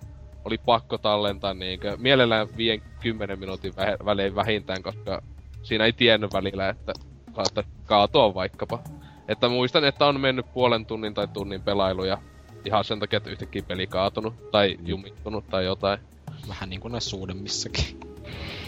oli 0.46 0.58
pakko 0.58 0.98
tallentaa 0.98 1.54
niinkö, 1.54 1.98
mielellään 1.98 2.48
5-10 2.48 3.36
minuutin 3.36 3.74
vä- 3.74 4.06
välein 4.06 4.36
vähintään, 4.36 4.84
koska 4.84 5.22
siinä 5.64 5.86
ei 5.86 5.94
tiennyt 5.94 6.34
välillä, 6.34 6.70
että 6.70 6.94
saattaa 7.36 7.64
kaatua 7.86 8.34
vaikkapa. 8.34 8.80
Että 9.28 9.50
muistan, 9.50 9.84
että 9.84 10.06
on 10.06 10.20
mennyt 10.20 10.54
puolen 10.54 10.86
tunnin 10.86 11.14
tai 11.14 11.28
tunnin 11.28 11.62
pelailuja 11.62 12.18
ihan 12.66 12.84
sen 12.84 13.00
takia, 13.00 13.18
että 13.18 13.30
yhtäkkiä 13.30 13.64
peli 13.68 13.88
kaatunut 13.88 14.52
tai 14.52 14.78
jumittunut 14.86 15.48
tai 15.50 15.66
jotain. 15.66 16.00
Vähän 16.48 16.70
niinku 16.70 16.88
näissä 16.88 17.10
suuremmissakin. 17.10 18.00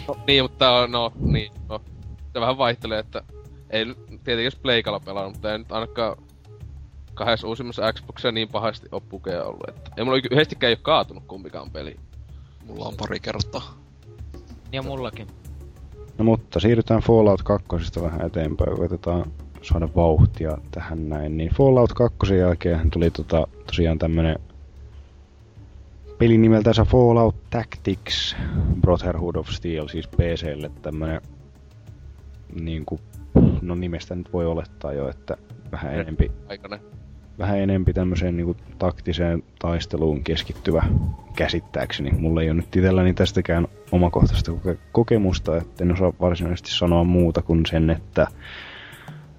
No, 0.08 0.16
niin, 0.26 0.44
mutta 0.44 0.86
no, 0.86 1.12
niin, 1.20 1.52
no, 1.68 1.80
se 2.32 2.40
vähän 2.40 2.58
vaihtelee, 2.58 2.98
että 2.98 3.22
ei 3.70 3.84
tietenkin 4.08 4.44
jos 4.44 4.56
Pleikalla 4.56 5.00
pelannut, 5.00 5.32
mutta 5.32 5.52
ei 5.52 5.58
nyt 5.58 5.72
ainakaan 5.72 6.16
kahdessa 7.18 7.46
uusimmassa 7.46 7.92
Xboxissa 7.92 8.32
niin 8.32 8.48
pahasti 8.48 8.88
ole 8.92 9.02
pukeja 9.08 9.44
ollut, 9.44 9.68
että 9.68 9.90
ei 9.96 10.04
mulla 10.04 10.18
yhdestikään 10.30 10.68
ei 10.68 10.74
oo 10.74 10.80
kaatunut 10.82 11.24
kumpikaan 11.26 11.70
peli. 11.70 11.96
Mulla 12.66 12.84
on 12.84 12.96
pari 12.96 13.20
kertaa. 13.20 13.74
Ja 14.72 14.82
mullakin. 14.82 15.26
No 16.18 16.24
mutta 16.24 16.60
siirrytään 16.60 17.00
Fallout 17.00 17.42
2 17.42 17.66
vähän 18.02 18.26
eteenpäin, 18.26 18.76
koitetaan 18.76 19.32
saada 19.62 19.88
vauhtia 19.96 20.58
tähän 20.70 21.08
näin. 21.08 21.36
Niin 21.36 21.54
Fallout 21.54 21.92
2 21.92 22.36
jälkeen 22.38 22.90
tuli 22.90 23.10
tota, 23.10 23.46
tosiaan 23.66 23.98
tämmönen 23.98 24.38
peli 26.18 26.38
nimeltänsä 26.38 26.84
Fallout 26.84 27.50
Tactics 27.50 28.36
Brotherhood 28.80 29.34
of 29.34 29.48
Steel, 29.48 29.88
siis 29.88 30.08
PClle 30.08 30.70
tämmönen 30.82 31.20
niinku, 32.60 33.00
no 33.62 33.74
nimestä 33.74 34.14
nyt 34.14 34.32
voi 34.32 34.46
olettaa 34.46 34.92
jo, 34.92 35.08
että 35.08 35.36
vähän 35.72 35.94
enempi, 35.94 36.32
Aikainen. 36.48 36.97
Vähän 37.38 37.58
enempi 37.58 37.92
tämmöiseen 37.92 38.36
niinku 38.36 38.56
taktiseen 38.78 39.42
taisteluun 39.58 40.24
keskittyvä 40.24 40.82
käsittääkseni. 41.36 42.10
Mulla 42.10 42.42
ei 42.42 42.50
ole 42.50 42.56
nyt 42.56 42.76
itselläni 42.76 43.14
tästäkään 43.14 43.68
omakohtaista 43.92 44.52
koke- 44.52 44.78
kokemusta, 44.92 45.56
että 45.56 45.84
en 45.84 45.92
osaa 45.92 46.12
varsinaisesti 46.20 46.70
sanoa 46.70 47.04
muuta 47.04 47.42
kuin 47.42 47.66
sen, 47.66 47.90
että 47.90 48.26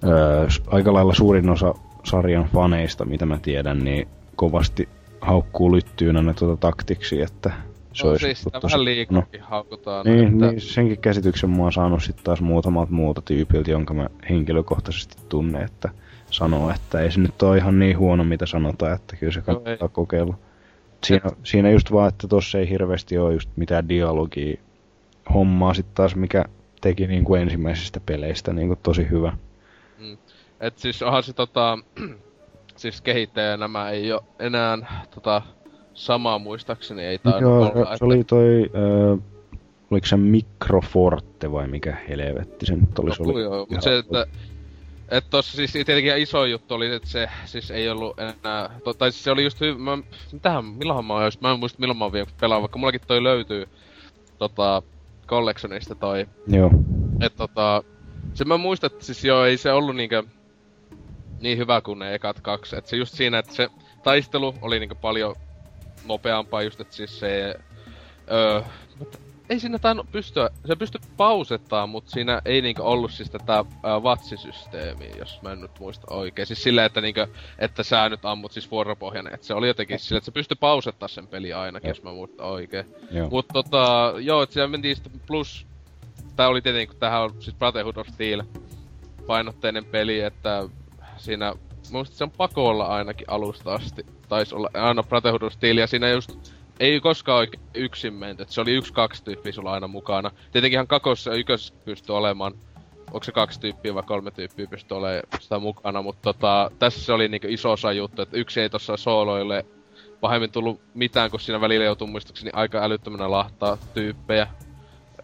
öö, 0.04 0.46
aika 0.66 0.92
lailla 0.92 1.14
suurin 1.14 1.50
osa 1.50 1.74
sarjan 2.04 2.44
faneista, 2.44 3.04
mitä 3.04 3.26
mä 3.26 3.38
tiedän, 3.42 3.78
niin 3.78 4.08
kovasti 4.36 4.88
haukkuu 5.20 5.72
lyttyynä 5.72 6.22
ne 6.22 6.34
tuota 6.34 6.56
taktiksi, 6.56 7.22
että 7.22 7.50
se 7.92 8.04
No 8.04 8.10
olisi 8.10 8.24
siis 8.24 8.42
sitä 8.42 8.60
vähän 8.62 8.84
liikaakin 8.84 9.40
haukutaan. 9.40 10.06
niin, 10.06 10.32
että... 10.32 10.46
niin, 10.46 10.60
senkin 10.60 10.98
käsityksen 10.98 11.50
mä 11.50 11.62
oon 11.62 11.72
saanut 11.72 12.02
sitten 12.02 12.24
taas 12.24 12.40
muutamalta 12.40 12.92
muuta 12.92 13.22
tyypiltä, 13.22 13.70
jonka 13.70 13.94
mä 13.94 14.06
henkilökohtaisesti 14.30 15.16
tunnen, 15.28 15.62
että 15.62 15.88
sanoa, 16.30 16.74
että 16.74 17.00
ei 17.00 17.12
se 17.12 17.20
nyt 17.20 17.42
ole 17.42 17.56
ihan 17.56 17.78
niin 17.78 17.98
huono, 17.98 18.24
mitä 18.24 18.46
sanotaan, 18.46 18.92
että 18.94 19.16
kyllä 19.16 19.32
se 19.32 19.40
kannattaa 19.40 19.88
kokeilla. 19.88 20.34
Siinä, 21.04 21.30
siinä 21.44 21.70
just 21.70 21.92
vaan, 21.92 22.08
että 22.08 22.28
tossa 22.28 22.58
ei 22.58 22.68
hirveästi 22.70 23.18
ole 23.18 23.32
just 23.32 23.50
mitään 23.56 23.88
dialogia 23.88 24.60
hommaa 25.34 25.74
sitten 25.74 25.94
taas, 25.94 26.16
mikä 26.16 26.44
teki 26.80 27.06
niin 27.06 27.24
kuin 27.24 27.42
ensimmäisistä 27.42 28.00
peleistä 28.06 28.52
niin 28.52 28.68
kuin 28.68 28.78
tosi 28.82 29.10
hyvä. 29.10 29.32
Et 30.60 30.78
siis 30.78 31.02
onhan 31.02 31.22
se 31.22 31.32
tota... 31.32 31.78
siis 32.76 33.00
kehittäjä 33.00 33.56
nämä 33.56 33.90
ei 33.90 34.12
oo 34.12 34.24
enää 34.38 34.78
tota... 35.14 35.42
Samaa 35.94 36.38
muistaakseni 36.38 37.04
ei 37.04 37.18
tainnut 37.18 37.42
Joo, 37.42 37.58
olla. 37.58 37.72
se 37.74 37.92
että- 37.94 38.04
oli 38.04 38.24
toi, 38.24 38.70
ö, 38.74 39.18
oliko 39.90 40.06
se 40.06 40.16
Microforte 40.16 41.52
vai 41.52 41.68
mikä 41.68 41.96
helvetti 42.08 42.66
se 42.66 42.76
nyt 42.76 42.98
olisi 42.98 43.22
Joku 43.22 43.30
oli. 43.30 43.42
joo, 43.42 43.58
mut 43.58 43.70
ihan- 43.70 43.82
se, 43.82 43.98
että... 43.98 44.26
Et 45.10 45.30
tossa 45.30 45.56
siis 45.56 45.72
tietenkin 45.72 46.18
iso 46.18 46.44
juttu 46.44 46.74
oli, 46.74 46.94
että 46.94 47.08
se 47.08 47.28
siis 47.44 47.70
ei 47.70 47.88
ollut 47.88 48.18
enää... 48.18 48.80
To, 48.84 48.94
tai 48.94 49.12
siis 49.12 49.24
se 49.24 49.30
oli 49.30 49.44
just 49.44 49.60
hy... 49.60 49.74
Mä, 49.74 49.98
mitähän, 50.32 50.64
milloinhan 50.64 51.04
mä 51.04 51.14
oon 51.14 51.24
just... 51.24 51.40
Mä 51.40 51.50
en 51.50 51.58
muista 51.58 51.80
milloin 51.80 51.98
mä 51.98 52.04
oon 52.04 52.12
vielä 52.12 52.28
pelaa, 52.40 52.60
vaikka 52.60 52.78
mullakin 52.78 53.00
toi 53.06 53.22
löytyy 53.22 53.68
tota... 54.38 54.82
Collectionista 55.30 55.94
toi 55.94 56.26
Joo, 56.46 56.70
Et 57.20 57.36
tota, 57.36 57.82
se 58.34 58.44
mä 58.44 58.56
muistan, 58.56 58.90
että 58.92 59.04
siis 59.04 59.24
joo, 59.24 59.44
ei 59.44 59.56
se 59.56 59.72
ollut 59.72 59.96
niinkö 59.96 60.22
niin 61.40 61.58
hyvä 61.58 61.80
kuin 61.80 61.98
ne 61.98 62.14
ekat 62.14 62.40
kaksi. 62.40 62.76
Et 62.76 62.86
se 62.86 62.96
just 62.96 63.14
siinä, 63.14 63.38
että 63.38 63.54
se 63.54 63.68
taistelu 64.02 64.54
oli 64.62 64.78
niinkö 64.78 64.94
paljon 64.94 65.36
nopeampaa 66.08 66.62
just, 66.62 66.80
että 66.80 66.94
siis 66.94 67.20
se... 67.20 67.54
Öö, 68.32 68.62
ei 69.50 69.60
siinä 69.60 69.78
tainnut 69.78 70.12
pystyä, 70.12 70.50
se 70.66 70.76
pystyi 70.76 71.00
pausettaa, 71.16 71.86
mutta 71.86 72.10
siinä 72.10 72.42
ei 72.44 72.62
niinkö 72.62 72.82
ollut 72.82 73.12
siis 73.12 73.30
tätä 73.30 73.64
ää, 73.82 74.02
vatsisysteemiä, 74.02 75.16
jos 75.18 75.42
mä 75.42 75.52
en 75.52 75.60
nyt 75.60 75.78
muista 75.80 76.14
oikein. 76.14 76.46
Siis 76.46 76.62
silleen, 76.62 76.86
että 76.86 77.00
niinkö, 77.00 77.26
että 77.58 77.82
sä 77.82 78.08
nyt 78.08 78.24
ammut 78.24 78.52
siis 78.52 78.70
vuoropohjainen, 78.70 79.34
että 79.34 79.46
se 79.46 79.54
oli 79.54 79.66
jotenkin 79.66 79.98
silleen, 79.98 80.18
että 80.18 80.24
se 80.24 80.30
pystyi 80.30 80.56
pausettaa 80.60 81.08
sen 81.08 81.26
peli 81.26 81.52
ainakin, 81.52 81.88
jos 81.88 82.02
mä 82.02 82.12
muistan 82.12 82.46
oikein. 82.46 82.86
joo. 83.10 83.28
Mut 83.30 83.46
tota, 83.52 84.14
joo, 84.18 84.42
et 84.42 84.52
siellä 84.52 84.68
mentiin 84.68 84.96
sitten 84.96 85.20
plus... 85.26 85.66
Tää 86.36 86.48
oli 86.48 86.62
tietenkin, 86.62 86.88
kun 86.88 87.00
tämähän 87.00 87.22
on 87.22 87.34
siis 87.38 87.56
Brotherhood 87.56 87.96
of 87.96 88.08
Steel 88.08 88.42
painotteinen 89.26 89.84
peli, 89.84 90.20
että 90.20 90.68
siinä... 91.16 91.54
Muista 91.92 92.16
se 92.16 92.24
on 92.24 92.30
pakolla 92.30 92.86
ainakin 92.86 93.30
alusta 93.30 93.74
asti. 93.74 94.06
Taisi 94.28 94.54
olla 94.54 94.70
aina 94.74 95.02
Brotherhood 95.02 95.42
of 95.42 95.52
Steel, 95.52 95.76
ja 95.76 95.86
siinä 95.86 96.08
just 96.08 96.30
ei 96.80 97.00
koskaan 97.00 97.38
oikein 97.38 97.62
yksin 97.74 98.14
menty. 98.14 98.44
Se 98.48 98.60
oli 98.60 98.72
yksi 98.72 98.92
kaksi 98.92 99.24
tyyppiä 99.24 99.52
sulla 99.52 99.72
aina 99.72 99.88
mukana. 99.88 100.30
Tietenkinhan 100.52 100.86
kakossa 100.86 101.30
ja 101.30 101.36
ykkösessä 101.36 101.74
pystyy 101.84 102.16
olemaan 102.16 102.52
onko 103.12 103.24
se 103.24 103.32
kaksi 103.32 103.60
tyyppiä 103.60 103.94
vai 103.94 104.02
kolme 104.02 104.30
tyyppiä 104.30 104.66
pystyy 104.66 104.96
olemaan 104.96 105.22
sitä 105.40 105.58
mukana, 105.58 106.02
mutta 106.02 106.22
tota, 106.22 106.70
tässä 106.78 107.00
se 107.04 107.12
oli 107.12 107.28
niinku 107.28 107.46
iso 107.50 107.72
osa 107.72 107.92
juttu, 107.92 108.22
että 108.22 108.36
yksi 108.36 108.60
ei 108.60 108.70
tossa 108.70 108.96
sooloille 108.96 109.64
pahemmin 110.20 110.52
tullut 110.52 110.80
mitään, 110.94 111.30
kun 111.30 111.40
siinä 111.40 111.60
välillä 111.60 111.84
joutuu 111.84 112.06
muistaakseni 112.06 112.50
aika 112.54 112.84
älyttömänä 112.84 113.30
lahtaa 113.30 113.78
tyyppejä. 113.94 114.46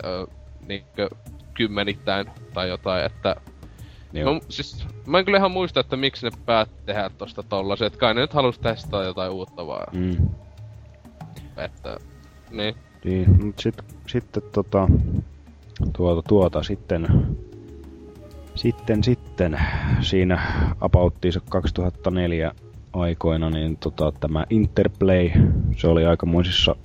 Öö, 0.05 0.27
niinkö 0.67 1.09
kymmenittäin 1.55 2.31
tai 2.55 2.69
jotain, 2.69 3.05
että... 3.05 3.37
Joo. 4.13 4.33
No, 4.33 4.41
siis, 4.49 4.87
mä 5.07 5.19
en 5.19 5.25
kyllä 5.25 5.39
ihan 5.39 5.51
muista, 5.51 5.81
että 5.81 5.97
miksi 5.97 6.27
ne 6.27 6.31
päät 6.47 6.69
tehdä 6.87 7.11
tosta 7.19 7.43
tollasen, 7.43 7.87
että 7.87 7.99
kai 7.99 8.15
ne 8.15 8.21
nyt 8.21 8.33
halus 8.33 8.59
testaa 8.59 9.05
jotain 9.05 9.33
uutta 9.33 9.67
vaan, 9.67 9.87
Mm. 9.93 10.29
Että... 11.57 11.97
Niin. 12.51 12.75
Niin, 13.05 13.45
mut 13.45 13.59
sit, 13.59 13.75
sitten 14.07 14.43
tota, 14.53 14.89
tuota, 15.97 16.29
tuota, 16.29 16.63
sitten, 16.63 17.09
sitten, 18.55 19.05
sitten, 19.05 19.61
siinä 20.01 20.41
apauttiinsa 20.81 21.41
2004 21.49 22.53
aikoina, 22.93 23.51
niin 23.51 23.77
tota, 23.77 24.13
tämä 24.21 24.45
Interplay, 24.51 25.31
se 25.77 25.89
oli 25.89 26.07
aikamoisissa 26.07 26.77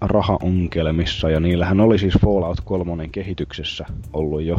rahaonkelmissa, 0.00 1.30
ja 1.30 1.40
niillähän 1.40 1.80
oli 1.80 1.98
siis 1.98 2.14
Fallout 2.24 2.60
3 2.60 3.08
kehityksessä 3.08 3.86
ollut 4.12 4.42
jo 4.42 4.58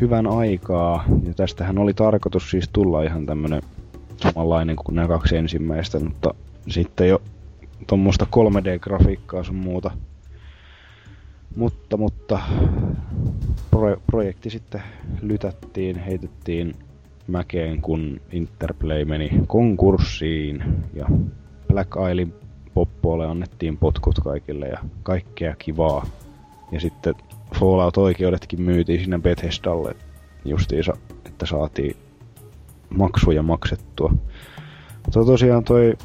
hyvän 0.00 0.26
aikaa, 0.26 1.04
ja 1.26 1.34
tästähän 1.34 1.78
oli 1.78 1.94
tarkoitus 1.94 2.50
siis 2.50 2.68
tulla 2.68 3.02
ihan 3.02 3.26
tämmönen 3.26 3.62
samanlainen 4.16 4.76
kuin 4.76 4.94
nämä 4.96 5.08
kaksi 5.08 5.36
ensimmäistä, 5.36 6.00
mutta 6.00 6.34
sitten 6.68 7.08
jo 7.08 7.22
tuommoista 7.86 8.26
3D-grafiikkaa 8.36 9.44
sun 9.44 9.56
muuta. 9.56 9.90
Mutta, 11.56 11.96
mutta 11.96 12.40
pro- 13.70 14.02
projekti 14.06 14.50
sitten 14.50 14.82
lytättiin, 15.22 15.98
heitettiin 15.98 16.74
mäkeen, 17.26 17.82
kun 17.82 18.20
Interplay 18.32 19.04
meni 19.04 19.30
konkurssiin 19.46 20.64
ja 20.94 21.06
Black 21.68 21.90
Islein 22.10 22.34
poppoille 22.74 23.26
annettiin 23.26 23.76
potkut 23.76 24.18
kaikille 24.24 24.66
ja 24.66 24.78
kaikkea 25.02 25.56
kivaa. 25.58 26.06
Ja 26.72 26.80
sitten 26.80 27.14
Fallout-oikeudetkin 27.58 28.62
myytiin 28.62 29.00
sinne 29.00 29.18
Bethesdalle 29.18 29.96
justiinsa, 30.44 30.96
että 31.26 31.46
saatiin 31.46 31.96
maksuja 32.90 33.42
maksettua. 33.42 34.14
Mutta 35.04 35.24
tosiaan 35.24 35.64
toi 35.64 35.96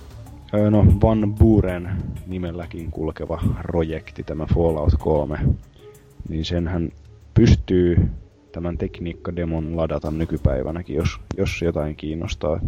no, 0.69 0.85
Van 1.01 1.35
Buren 1.39 1.89
nimelläkin 2.27 2.91
kulkeva 2.91 3.41
projekti, 3.61 4.23
tämä 4.23 4.45
Fallout 4.53 4.93
3, 4.99 5.39
niin 6.30 6.45
senhän 6.45 6.91
pystyy 7.34 8.09
tämän 8.51 8.77
tekniikkademon 8.77 9.77
ladata 9.77 10.11
nykypäivänäkin, 10.11 10.95
jos, 10.95 11.19
jos 11.38 11.61
jotain 11.61 11.95
kiinnostaa. 11.95 12.59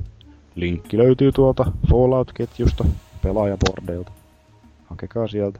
Linkki 0.55 0.97
löytyy 0.97 1.31
tuolta 1.31 1.71
Fallout-ketjusta, 1.89 2.85
pelaajabordeilta. 3.21 4.11
Hakekaa 4.85 5.27
sieltä. 5.27 5.59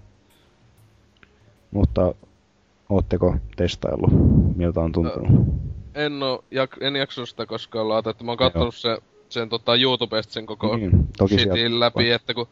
Mutta 1.72 2.16
ootteko 2.90 3.36
testaillut? 3.56 4.12
Miltä 4.56 4.80
on 4.80 4.92
tuntunut? 4.92 5.48
En 5.96 6.24
oo, 6.24 6.44
jak, 6.52 6.78
en 6.82 6.96
jakso 6.96 7.26
sitä 7.26 7.46
koskaan 7.46 7.90
laata, 7.90 8.10
että 8.10 8.24
mä 8.24 8.32
oon 8.32 8.38
kattonut 8.38 8.76
se, 8.76 8.98
sen 9.30 9.50
tota 9.50 9.76
YouTubesta 9.76 10.34
sen 10.34 10.46
koko 10.46 10.78
Niin, 10.78 10.92
toki 11.18 11.34
shitin 11.38 11.54
sieltä- 11.54 11.80
läpi, 11.80 12.12
että 12.12 12.34
kun 12.34 12.48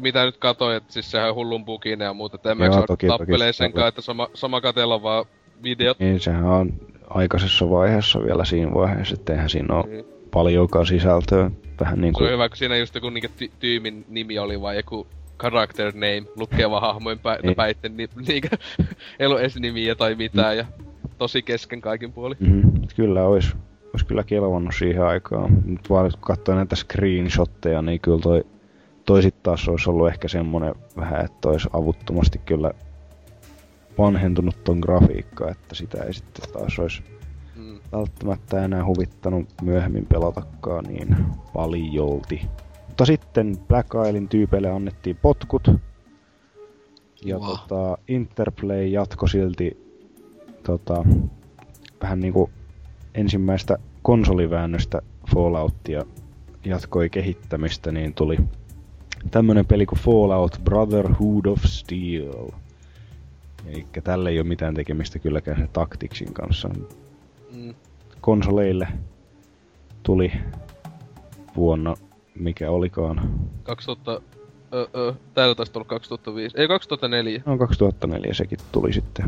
mitä 0.00 0.24
nyt 0.24 0.36
katsoin, 0.36 0.76
että 0.76 0.92
siis 0.92 1.10
sehän 1.10 1.28
on 1.28 1.34
hullun 1.34 1.64
buginen 1.64 2.06
ja 2.06 2.12
muuta, 2.14 2.36
että 2.36 2.50
en 2.50 2.58
mä 2.58 2.68
toki. 2.86 3.06
senkaan, 3.52 3.88
että 3.88 4.00
sama, 4.00 4.28
sama 4.34 4.60
katella 4.60 5.02
vaan 5.02 5.24
videot. 5.62 5.98
Niin, 5.98 6.20
sehän 6.20 6.44
on 6.44 6.72
aikaisessa 7.10 7.70
vaiheessa 7.70 8.24
vielä 8.24 8.44
siinä 8.44 8.74
vaiheessa, 8.74 9.14
että 9.14 9.32
eihän 9.32 9.50
siinä 9.50 9.74
ole 9.74 9.84
Niin. 9.86 10.04
paljonkaan 10.30 10.86
sisältöä. 10.86 11.50
Vähän 11.80 12.00
niin 12.00 12.14
Se 12.14 12.18
on 12.18 12.24
kuin... 12.26 12.32
hyvä, 12.32 12.48
kun 12.48 12.56
siinä 12.56 12.76
just 12.76 12.94
joku 12.94 13.10
niinku 13.10 13.28
ty- 13.44 13.50
tyymin 13.58 14.04
nimi 14.08 14.38
oli 14.38 14.60
vaan 14.60 14.76
joku 14.76 15.06
character 15.40 15.92
name, 15.94 16.22
lukeva 16.36 16.80
hahmojen 16.80 17.18
pä- 17.18 17.42
Niin. 17.42 17.54
päitten, 17.54 17.96
ni- 17.96 18.08
niinkö, 18.28 18.48
ei 19.18 19.26
ollut 19.26 19.40
edes 19.40 19.56
nimiä 19.56 19.94
tai 19.94 20.14
mitään, 20.14 20.56
ja 20.56 20.64
tosi 21.18 21.42
kesken 21.42 21.80
kaikin 21.80 22.12
puoli. 22.12 22.34
Mm-hmm. 22.40 22.72
Kyllä 22.96 23.22
olisi 23.92 24.06
kyllä 24.06 24.24
kelvannut 24.24 24.74
siihen 24.78 25.04
aikaan. 25.04 25.62
Nyt 25.64 25.90
vaan 25.90 26.10
kun 26.10 26.20
katsoo 26.20 26.54
näitä 26.54 26.76
screenshotteja, 26.76 27.82
niin 27.82 28.00
kyllä 28.00 28.18
toi, 28.20 28.44
toi 29.04 29.22
sit 29.22 29.42
taas 29.42 29.68
olisi 29.68 29.90
ollut 29.90 30.08
ehkä 30.08 30.28
semmonen 30.28 30.74
vähän, 30.96 31.24
että 31.24 31.48
olisi 31.48 31.68
avuttomasti 31.72 32.38
kyllä 32.38 32.70
vanhentunut 33.98 34.64
ton 34.64 34.78
grafiikka, 34.78 35.50
että 35.50 35.74
sitä 35.74 36.02
ei 36.04 36.12
sitten 36.14 36.52
taas 36.52 36.78
olisi 36.78 37.02
Mm. 37.56 37.78
välttämättä 37.92 38.64
enää 38.64 38.84
huvittanut 38.84 39.48
myöhemmin 39.62 40.06
pelatakaan 40.06 40.84
niin 40.84 41.16
paljolti. 41.54 42.40
Mutta 42.88 43.04
sitten 43.04 43.56
Black 43.68 43.88
Islein 44.06 44.28
tyypeille 44.28 44.70
annettiin 44.70 45.16
potkut. 45.16 45.68
Ja 47.24 47.38
Wow. 47.38 47.46
tota, 47.48 47.98
Interplay 48.08 48.86
jatko 48.86 49.26
silti 49.26 49.76
tota, 50.62 51.04
vähän 52.02 52.20
niinku 52.20 52.50
ensimmäistä 53.14 53.78
konsoliväännöstä 54.02 55.02
Falloutia 55.34 56.02
jatkoi 56.64 57.10
kehittämistä, 57.10 57.92
niin 57.92 58.14
tuli 58.14 58.38
tämmönen 59.30 59.66
peli 59.66 59.86
kuin 59.86 59.98
Fallout 59.98 60.60
Brotherhood 60.64 61.44
of 61.46 61.62
Steel. 61.64 62.48
Eli 63.66 63.86
tällä 64.04 64.30
ei 64.30 64.40
ole 64.40 64.48
mitään 64.48 64.74
tekemistä 64.74 65.18
kylläkään 65.18 65.58
se 65.60 65.66
Tacticsin 65.72 66.34
kanssa 66.34 66.68
Mm. 67.54 67.74
konsoleille 68.20 68.88
tuli 70.02 70.32
vuonna, 71.56 71.94
mikä 72.34 72.70
olikaan. 72.70 73.40
2000... 73.62 74.22
Ö, 74.74 74.88
ö, 74.96 75.14
täällä 75.34 75.54
taisi 75.54 75.72
olla 75.74 75.84
2005. 75.84 76.60
Ei, 76.60 76.68
2004. 76.68 77.42
No 77.46 77.58
2004 77.58 78.34
sekin 78.34 78.58
tuli 78.72 78.92
sitten. 78.92 79.24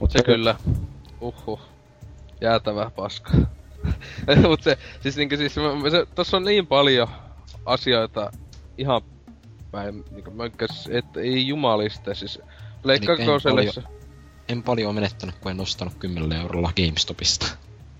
Mut 0.00 0.10
Se 0.10 0.22
kyllä. 0.22 0.54
Uhuh. 1.20 1.60
Jäätävä 2.40 2.90
paska. 2.96 3.30
Mut 4.48 4.62
se, 4.62 4.78
siis 5.00 5.16
niinkö 5.16 5.36
siis, 5.36 5.56
mä- 5.56 5.90
se, 5.90 6.06
tossa 6.14 6.36
on 6.36 6.44
niin 6.44 6.66
paljon 6.66 7.08
asioita 7.66 8.30
ihan 8.78 9.02
mä 9.72 9.84
en, 9.84 10.04
niinkö 10.10 10.30
mä 10.30 10.44
enkäs, 10.44 10.88
että 10.92 11.20
ei 11.20 11.48
jumalista, 11.48 12.14
siis 12.14 12.36
en 12.36 12.44
Pleikka 12.82 13.12
paljon- 13.12 13.26
konsolissa. 13.26 13.82
En 14.48 14.62
paljon 14.62 14.94
menettänyt, 14.94 15.34
kun 15.38 15.50
en 15.50 15.60
ostanut 15.60 15.94
10 15.98 16.40
eurolla 16.40 16.72
GameStopista. 16.76 17.46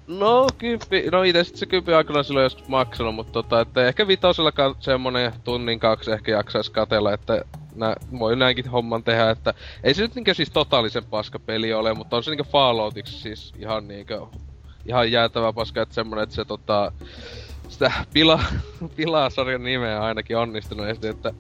No, 0.06 0.46
kymppi, 0.58 1.04
no 1.12 1.22
itse 1.22 1.44
sit 1.44 1.56
se 1.56 1.66
kymppi 1.66 1.92
aikana 1.94 2.22
silloin 2.22 2.44
joskus 2.44 2.68
maksanut, 2.68 3.14
mutta 3.14 3.32
tota, 3.32 3.60
että 3.60 3.86
ehkä 3.86 4.06
vitosellakaan 4.06 4.74
semmonen 4.80 5.32
tunnin 5.44 5.80
kaksi 5.80 6.10
ehkä 6.10 6.32
jaksais 6.32 6.70
katella, 6.70 7.12
että 7.12 7.44
nä, 7.80 7.96
voi 8.18 8.36
näinkin 8.36 8.68
homman 8.68 9.02
tehdä, 9.02 9.30
että 9.30 9.54
ei 9.84 9.94
se 9.94 10.02
nyt 10.02 10.14
niinkö 10.14 10.34
siis 10.34 10.50
totaalisen 10.50 11.04
paska 11.04 11.38
peli 11.38 11.72
ole, 11.72 11.94
mutta 11.94 12.16
on 12.16 12.24
se 12.24 12.30
niinkö 12.30 12.44
Falloutiksi 12.44 13.18
siis 13.18 13.52
ihan 13.58 13.88
niinkö, 13.88 14.26
ihan 14.86 15.12
jäätävä 15.12 15.52
paska, 15.52 15.82
että 15.82 15.94
semmonen, 15.94 16.22
että 16.22 16.34
se 16.34 16.44
tota, 16.44 16.92
sitä 17.68 17.92
pila, 18.12 18.40
pilaa 18.96 19.30
sarjan 19.30 19.62
nimeä 19.64 20.02
ainakin 20.02 20.36
onnistuneesti, 20.36 21.08
että 21.08 21.32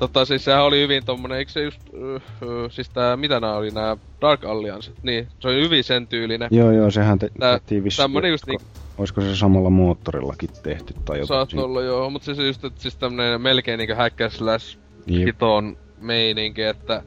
Tota 0.00 0.24
siis 0.24 0.44
sehän 0.44 0.62
oli 0.64 0.80
hyvin 0.80 1.04
tommonen, 1.04 1.38
eikö 1.38 1.50
se 1.52 1.62
just, 1.62 1.80
uh, 1.92 2.00
uh, 2.14 2.70
siis 2.70 2.88
tää, 2.88 3.16
mitä 3.16 3.40
nää 3.40 3.56
oli 3.56 3.70
nää 3.70 3.96
Dark 4.20 4.44
Alliance, 4.44 4.92
niin, 5.02 5.28
se 5.40 5.48
oli 5.48 5.62
hyvin 5.62 5.84
sen 5.84 6.06
tyylinen. 6.06 6.48
Joo, 6.52 6.70
joo, 6.72 6.90
sehän 6.90 7.18
te- 7.18 7.30
Tää- 7.38 7.58
tehtiin 7.58 7.84
vissiin. 7.84 8.04
tämmönen 8.04 8.30
just 8.30 8.46
niin- 8.46 8.60
Olisiko 8.98 9.20
se 9.20 9.36
samalla 9.36 9.70
moottorillakin 9.70 10.48
tehty 10.62 10.94
tai 11.04 11.18
jotain? 11.18 11.26
Saat 11.26 11.52
olla 11.64 11.82
joo, 11.82 12.10
mut 12.10 12.22
siis 12.22 12.38
just, 12.38 12.64
että 12.64 12.82
siis 12.82 12.96
tämmönen 12.96 13.40
melkein 13.40 13.78
niinku 13.78 13.94
hack 13.94 14.16
slash 14.28 14.78
Jep. 15.06 15.26
hiton 15.26 15.76
meininki, 15.98 16.62
että 16.62 17.02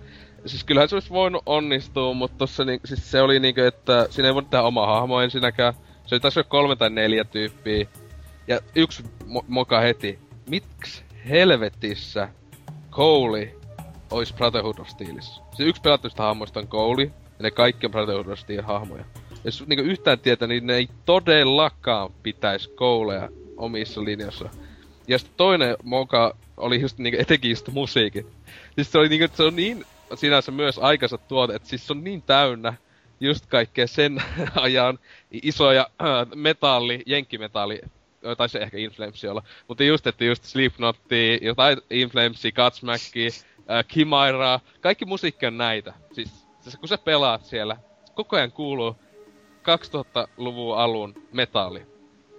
Siis 0.45 0.63
kyllähän 0.63 0.89
se 0.89 0.95
olisi 0.95 1.09
voinut 1.09 1.43
onnistua, 1.45 2.13
mutta 2.13 2.37
tossa 2.37 2.65
niin, 2.65 2.79
siis 2.85 3.11
se 3.11 3.21
oli 3.21 3.39
niinku, 3.39 3.61
että 3.61 4.07
siinä 4.09 4.27
ei 4.27 4.33
voinut 4.33 4.49
tehdä 4.49 4.63
oma 4.63 4.85
hahmo 4.85 5.21
ensinnäkään. 5.21 5.73
Se 6.05 6.15
oli 6.15 6.19
taisi 6.19 6.43
kolme 6.47 6.75
tai 6.75 6.89
neljä 6.89 7.23
tyyppiä. 7.23 7.87
Ja 8.47 8.59
yksi 8.75 9.03
mo- 9.03 9.45
moka 9.47 9.79
heti. 9.79 10.19
Miksi 10.49 11.03
helvetissä 11.29 12.29
Cole 12.91 13.55
olisi 14.11 14.33
Brotherhood 14.33 14.79
of 14.79 14.87
Steelissä? 14.87 15.41
Se 15.51 15.63
yksi 15.63 15.81
pelattuista 15.81 16.23
hahmoista 16.23 16.59
on 16.59 16.67
Cole, 16.67 17.03
ja 17.03 17.11
ne 17.39 17.51
kaikki 17.51 17.85
on 17.85 17.91
Brotherhood 17.91 18.27
of 18.27 18.39
Steel 18.39 18.63
hahmoja. 18.63 19.05
Jos 19.43 19.67
niinku 19.67 19.85
yhtään 19.85 20.19
tietää, 20.19 20.47
niin 20.47 20.67
ne 20.67 20.75
ei 20.75 20.89
todellakaan 21.05 22.09
pitäisi 22.23 22.69
Colea 22.69 23.29
omissa 23.57 24.03
linjassa. 24.03 24.49
Ja 25.07 25.19
sitten 25.19 25.37
toinen 25.37 25.75
moka 25.83 26.35
oli 26.57 26.81
just 26.81 26.97
niinku 26.97 27.21
etenkin 27.21 27.51
just 27.51 27.67
musiikit. 27.67 28.27
Siis 28.75 28.91
se 28.91 28.97
oli 28.97 29.09
niinku, 29.09 29.35
se 29.35 29.43
on 29.43 29.55
niin 29.55 29.85
sinänsä 30.15 30.51
myös 30.51 30.79
aikansa 30.79 31.17
tuote, 31.17 31.55
että 31.55 31.69
siis 31.69 31.87
se 31.87 31.93
on 31.93 32.03
niin 32.03 32.21
täynnä 32.21 32.73
just 33.19 33.45
kaikkea 33.45 33.87
sen 33.87 34.23
ajan 34.55 34.99
isoja 35.31 35.87
äh, 36.01 36.07
metalli, 36.35 37.03
jenkkimetalli, 37.05 37.81
ö, 38.25 38.35
tai 38.35 38.49
se 38.49 38.59
ehkä 38.59 38.77
Inflamesia 38.77 39.31
olla, 39.31 39.43
mutta 39.67 39.83
just, 39.83 40.07
että 40.07 40.23
just 40.23 40.43
Slipknotti, 40.43 41.39
jotain 41.41 41.77
Inflamesia, 41.89 42.51
Godsmackia, 42.51 43.29
äh, 43.71 43.85
Kimairaa, 43.87 44.59
kaikki 44.81 45.05
musiikki 45.05 45.45
on 45.45 45.57
näitä. 45.57 45.93
Siis, 46.13 46.47
siis 46.61 46.75
kun 46.75 46.89
sä 46.89 46.97
pelaat 46.97 47.45
siellä, 47.45 47.77
koko 48.13 48.35
ajan 48.35 48.51
kuuluu 48.51 48.95
2000-luvun 49.63 50.77
alun 50.77 51.15
metalli. 51.31 51.92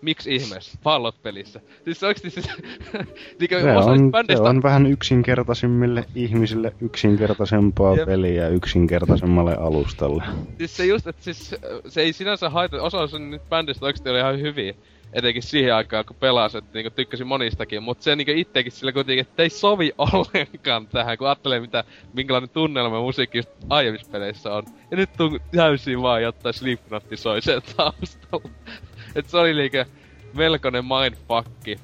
Miksi 0.05 0.35
ihmeessä? 0.35 0.79
Fallout-pelissä. 0.83 1.61
Siis 1.85 2.03
oikeesti 2.03 2.31
siis... 2.31 2.49
niinku 3.41 3.55
Se 3.61 3.77
osa 3.77 3.91
on, 3.91 4.13
se 4.37 4.43
on 4.43 4.63
vähän 4.63 4.87
yksinkertaisimmille 4.87 6.05
ihmisille 6.15 6.73
yksinkertaisempaa 6.81 7.97
Jep. 7.97 8.07
peliä 8.07 8.49
yksinkertaisemmalle 8.49 9.55
alustalle. 9.55 10.25
Siis 10.59 10.77
se 10.77 10.87
just, 10.87 11.07
että 11.07 11.25
siis 11.25 11.55
se 11.89 12.01
ei 12.01 12.13
sinänsä 12.13 12.51
haita, 12.51 12.83
osa 12.83 13.07
sen 13.07 13.31
nyt 13.31 13.49
bändistä 13.49 13.87
oikeesti 13.87 14.11
oli 14.11 14.19
ihan 14.19 14.41
hyviä. 14.41 14.75
Etenkin 15.13 15.43
siihen 15.43 15.75
aikaan, 15.75 16.05
kun 16.05 16.17
pelasin, 16.21 16.59
että 16.59 16.71
niinku 16.75 16.91
tykkäsin 16.91 17.27
monistakin, 17.27 17.83
mutta 17.83 18.05
se 18.05 18.17
niinku 18.17 18.33
ittekin 18.37 18.73
sillä 18.73 18.93
kuitenkin, 18.93 19.27
että 19.27 19.43
ei 19.43 19.51
sovi 19.51 19.93
ollenkaan 19.99 20.87
tähän, 20.87 21.19
kun 21.19 21.27
ajattelee 21.27 21.61
mitä, 21.61 21.85
minkälainen 22.13 22.51
tunnelma 22.51 23.01
musiikki 23.01 23.39
just 23.39 23.51
aiemmissa 23.69 24.11
peleissä 24.11 24.55
on. 24.55 24.63
Ja 24.91 24.97
nyt 24.97 25.21
on 25.21 25.41
täysin 25.57 26.03
vaan 26.03 26.23
jotta 26.23 26.53
Slipknotti 26.53 27.17
soi 27.17 27.43
sen 27.43 27.63
taustalla. 27.77 28.51
Et 29.15 29.29
se 29.29 29.37
oli 29.37 29.57
liike 29.57 29.87
melkoinen 30.35 30.85
mindfucki. 30.85 31.79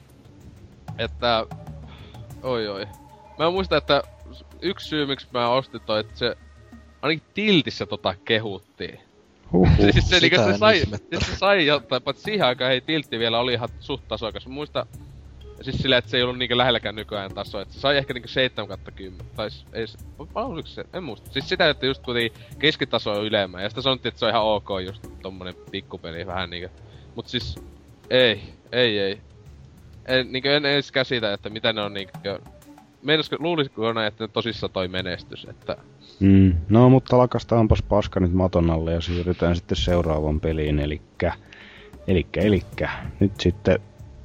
Että... 0.98 1.46
Oi 2.42 2.68
oi. 2.68 2.86
Mä 3.38 3.50
muistan, 3.50 3.78
että 3.78 4.02
yksi 4.62 4.88
syy 4.88 5.06
miksi 5.06 5.26
mä 5.32 5.48
ostin 5.48 5.80
toi, 5.80 6.00
että 6.00 6.18
se 6.18 6.36
ainakin 7.02 7.28
tiltissä 7.34 7.86
tota 7.86 8.14
kehuttiin. 8.24 9.00
Huhhuh. 9.52 9.76
Siis 9.92 10.08
se, 10.08 10.20
niinku, 10.20 10.36
sitä 10.36 10.52
se 10.52 10.58
sai, 10.58 10.78
siis 10.78 11.26
se 11.26 11.36
sai 11.36 11.66
jotain, 11.66 12.02
paitsi 12.02 12.22
siihen 12.22 12.46
aikaan 12.46 12.72
ei 12.72 12.80
tiltti 12.80 13.18
vielä 13.18 13.38
oli 13.38 13.52
ihan 13.52 13.68
suht 13.80 14.08
tasokas. 14.08 14.46
Mä 14.46 14.54
muistan, 14.54 14.86
siis 15.62 15.76
silleen, 15.78 15.98
että 15.98 16.10
se 16.10 16.16
ei 16.16 16.22
ollut 16.22 16.38
niinku 16.38 16.56
lähelläkään 16.56 16.94
nykyään 16.94 17.34
tasoa, 17.34 17.62
että 17.62 17.74
se 17.74 17.80
sai 17.80 17.96
ehkä 17.96 18.14
niinku 18.14 18.28
7 18.28 18.68
kautta 18.68 18.90
10, 18.90 19.26
tai 19.36 19.48
ei 19.72 19.86
se, 19.86 19.98
oliko 20.34 20.68
se, 20.68 20.84
en 20.92 21.04
muista. 21.04 21.30
Siis 21.32 21.48
sitä, 21.48 21.68
että 21.68 21.86
just 21.86 22.02
kuitenkin 22.02 22.42
keskitaso 22.58 23.12
on 23.12 23.24
ylemmän, 23.24 23.62
ja 23.62 23.68
sitten 23.68 23.82
sanottiin, 23.82 24.10
että 24.10 24.18
se 24.18 24.24
on 24.24 24.30
ihan 24.30 24.42
ok 24.42 24.68
just 24.86 25.06
tommonen 25.22 25.54
pikkupeli, 25.70 26.26
vähän 26.26 26.50
niinku. 26.50 26.76
Mut 27.14 27.28
siis, 27.28 27.58
ei, 28.10 28.40
ei, 28.72 28.98
ei. 28.98 29.20
En, 30.06 30.32
niinku 30.32 30.48
en 30.48 30.66
edes 30.66 30.92
käsitä, 30.92 31.32
että 31.32 31.50
mitä 31.50 31.72
ne 31.72 31.82
on 31.82 31.94
niinku, 31.94 32.18
Meinasko, 33.02 33.36
luulisiko 33.38 33.92
ne, 33.92 34.06
että 34.06 34.24
ne 34.24 34.68
toi 34.72 34.88
menestys, 34.88 35.46
että 35.50 35.76
Mm. 36.20 36.52
No, 36.68 36.88
mutta 36.88 37.18
lakastaanpas 37.18 37.82
paska 37.82 38.20
nyt 38.20 38.32
maton 38.32 38.70
alle 38.70 38.92
ja 38.92 39.00
siirrytään 39.00 39.56
sitten 39.56 39.76
seuraavan 39.76 40.40
peliin, 40.40 40.78
elikkä, 40.78 41.32
elikkä, 42.06 42.40
elikkä. 42.40 42.90
Nyt 43.20 43.32
sitten 43.40 43.78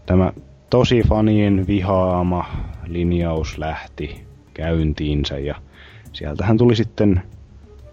tämä 0.05 0.33
tosi 0.69 1.01
fanien 1.09 1.67
vihaama 1.67 2.45
linjaus 2.87 3.57
lähti 3.57 4.25
käyntiinsä 4.53 5.39
ja 5.39 5.55
sieltähän 6.13 6.57
tuli 6.57 6.75
sitten 6.75 7.21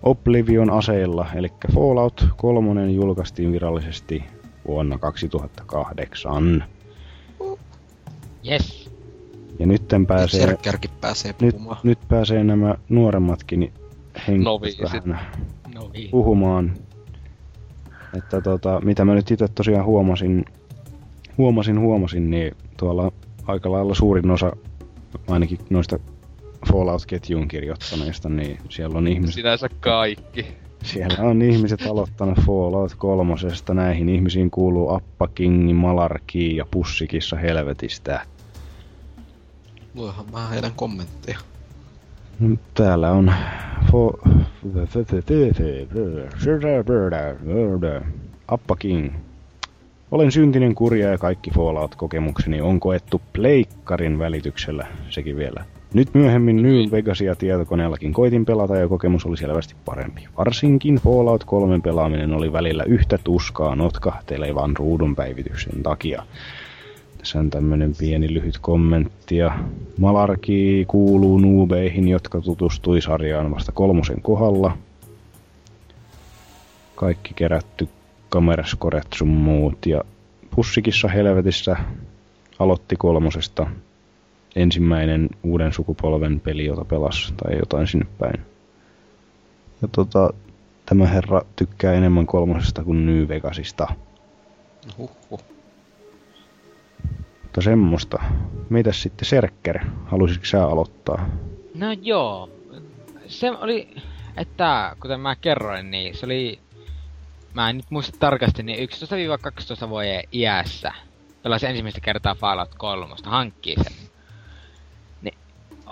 Oblivion 0.02 0.70
aseilla, 0.70 1.26
eli 1.34 1.48
Fallout 1.74 2.26
3 2.36 2.90
julkaistiin 2.90 3.52
virallisesti 3.52 4.24
vuonna 4.66 4.98
2008. 4.98 6.64
Yes. 8.50 8.90
Ja 9.58 9.66
nytten 9.66 10.06
pääsee, 10.06 10.40
Serkkärkin 10.40 10.90
pääsee 11.00 11.34
nyt, 11.40 11.54
puhumaan. 11.54 11.78
nyt 11.82 11.98
pääsee 12.08 12.44
nämä 12.44 12.74
nuoremmatkin 12.88 13.72
henkilöt 14.28 14.92
vähän 14.92 15.20
No 15.74 15.90
niin. 15.92 16.10
puhumaan. 16.10 16.72
Että 18.18 18.40
tota, 18.40 18.80
mitä 18.84 19.04
mä 19.04 19.14
nyt 19.14 19.30
itse 19.30 19.48
tosiaan 19.48 19.84
huomasin, 19.84 20.44
huomasin, 21.38 21.80
huomasin, 21.80 22.30
niin 22.30 22.56
tuolla 22.76 23.12
aika 23.46 23.72
lailla 23.72 23.94
suurin 23.94 24.30
osa 24.30 24.56
ainakin 25.28 25.58
noista 25.70 25.98
Fallout-ketjuun 26.72 27.48
kirjoittaneista, 27.48 28.28
niin 28.28 28.58
siellä 28.68 28.98
on 28.98 29.08
ihmiset, 29.08 29.34
sinänsä 29.34 29.68
kaikki. 29.80 30.46
Siellä 30.82 31.28
on 31.28 31.42
ihmiset 31.42 31.86
aloittanut 31.86 32.38
Fallout 32.46 32.94
kolmosesta. 32.98 33.74
Näihin 33.74 34.08
ihmisiin 34.08 34.50
kuuluu 34.50 34.94
Appa 34.94 35.28
King, 35.28 35.72
Malarki 35.72 36.56
ja 36.56 36.66
Pussikissa 36.70 37.36
helvetistä. 37.36 38.20
Luehan 39.94 40.26
mä 40.32 40.48
heidän 40.48 40.72
kommentteja. 40.76 41.38
No, 42.40 42.56
Täällä 42.74 43.10
on 43.10 43.32
fo... 43.90 44.18
Appa 48.48 48.76
King. 48.76 49.12
Olen 50.10 50.32
syntinen 50.32 50.74
kurja 50.74 51.08
ja 51.10 51.18
kaikki 51.18 51.50
Fallout-kokemukseni 51.50 52.60
on 52.60 52.80
koettu 52.80 53.20
pleikkarin 53.32 54.18
välityksellä, 54.18 54.86
sekin 55.10 55.36
vielä. 55.36 55.64
Nyt 55.94 56.14
myöhemmin 56.14 56.62
New 56.62 56.90
Vegasia 56.90 57.34
tietokoneellakin 57.34 58.12
koitin 58.12 58.44
pelata 58.44 58.76
ja 58.76 58.88
kokemus 58.88 59.26
oli 59.26 59.36
selvästi 59.36 59.74
parempi. 59.84 60.28
Varsinkin 60.38 60.94
Fallout 60.94 61.44
3 61.44 61.80
pelaaminen 61.80 62.34
oli 62.34 62.52
välillä 62.52 62.84
yhtä 62.84 63.18
tuskaa 63.24 63.76
notkahtelevan 63.76 64.76
ruudun 64.76 65.16
päivityksen 65.16 65.82
takia. 65.82 66.22
Tässä 67.18 67.38
on 67.38 67.50
tämmönen 67.50 67.92
pieni 67.98 68.34
lyhyt 68.34 68.58
kommentti 68.60 69.36
ja 69.36 69.58
Malarki 69.98 70.84
kuuluu 70.88 71.38
nuubeihin, 71.38 72.08
jotka 72.08 72.40
tutustui 72.40 73.02
sarjaan 73.02 73.50
vasta 73.50 73.72
kolmosen 73.72 74.22
kohdalla. 74.22 74.78
Kaikki 76.94 77.34
kerätty 77.34 77.88
kameraskoret 78.28 79.06
sun 79.14 79.28
muut 79.28 79.86
ja 79.86 80.00
Pussikissa 80.54 81.08
helvetissä 81.08 81.76
aloitti 82.58 82.96
kolmosesta 82.96 83.66
ensimmäinen 84.56 85.28
uuden 85.42 85.72
sukupolven 85.72 86.40
peli, 86.40 86.64
jota 86.64 86.84
pelas 86.84 87.34
tai 87.42 87.58
jotain 87.58 87.86
sinne 87.86 88.06
päin. 88.18 88.40
Ja 89.82 89.88
tota, 89.88 90.32
tämä 90.86 91.06
herra 91.06 91.42
tykkää 91.56 91.92
enemmän 91.92 92.26
kolmosesta 92.26 92.84
kuin 92.84 93.06
New 93.06 93.28
Vegasista. 93.28 93.94
Huhhuh. 94.98 95.40
Mutta 97.42 97.60
semmoista. 97.60 98.22
Mitäs 98.70 99.02
sitten 99.02 99.28
Serkker? 99.28 99.78
Haluaisitko 100.04 100.46
sä 100.46 100.64
aloittaa? 100.64 101.28
No 101.74 101.86
joo. 102.02 102.50
Se 103.26 103.50
oli, 103.50 103.96
että 104.36 104.96
kuten 105.00 105.20
mä 105.20 105.36
kerroin, 105.36 105.90
niin 105.90 106.16
se 106.16 106.26
oli... 106.26 106.58
Mä 107.54 107.70
en 107.70 107.76
nyt 107.76 107.90
muista 107.90 108.18
tarkasti, 108.20 108.62
niin 108.62 108.88
11-12 109.86 109.88
vuoden 109.88 110.22
iässä 110.32 110.92
pelasin 111.42 111.68
ensimmäistä 111.68 112.00
kertaa 112.00 112.34
Fallout 112.34 112.74
3, 112.74 113.14
hankkii 113.24 113.74
sen. 113.82 114.01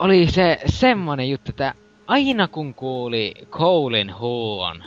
Niin 0.00 0.06
oli 0.06 0.30
se 0.30 0.58
semmonen 0.66 1.30
juttu, 1.30 1.50
että 1.50 1.74
aina 2.06 2.48
kun 2.48 2.74
kuuli 2.74 3.34
Colein 3.50 4.18
huon, 4.18 4.84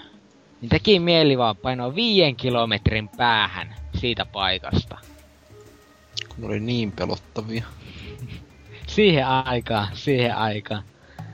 niin 0.62 0.70
teki 0.70 1.00
mieli 1.00 1.38
vaan 1.38 1.56
painoa 1.56 1.96
viien 1.96 2.36
kilometrin 2.36 3.10
päähän 3.18 3.76
siitä 3.96 4.26
paikasta. 4.26 4.98
Kun 6.36 6.46
oli 6.46 6.60
niin 6.60 6.92
pelottavia. 6.92 7.64
Siihen 8.88 9.28
aikaan, 9.28 9.88
siihen 9.94 10.36
aikaan. 10.36 10.84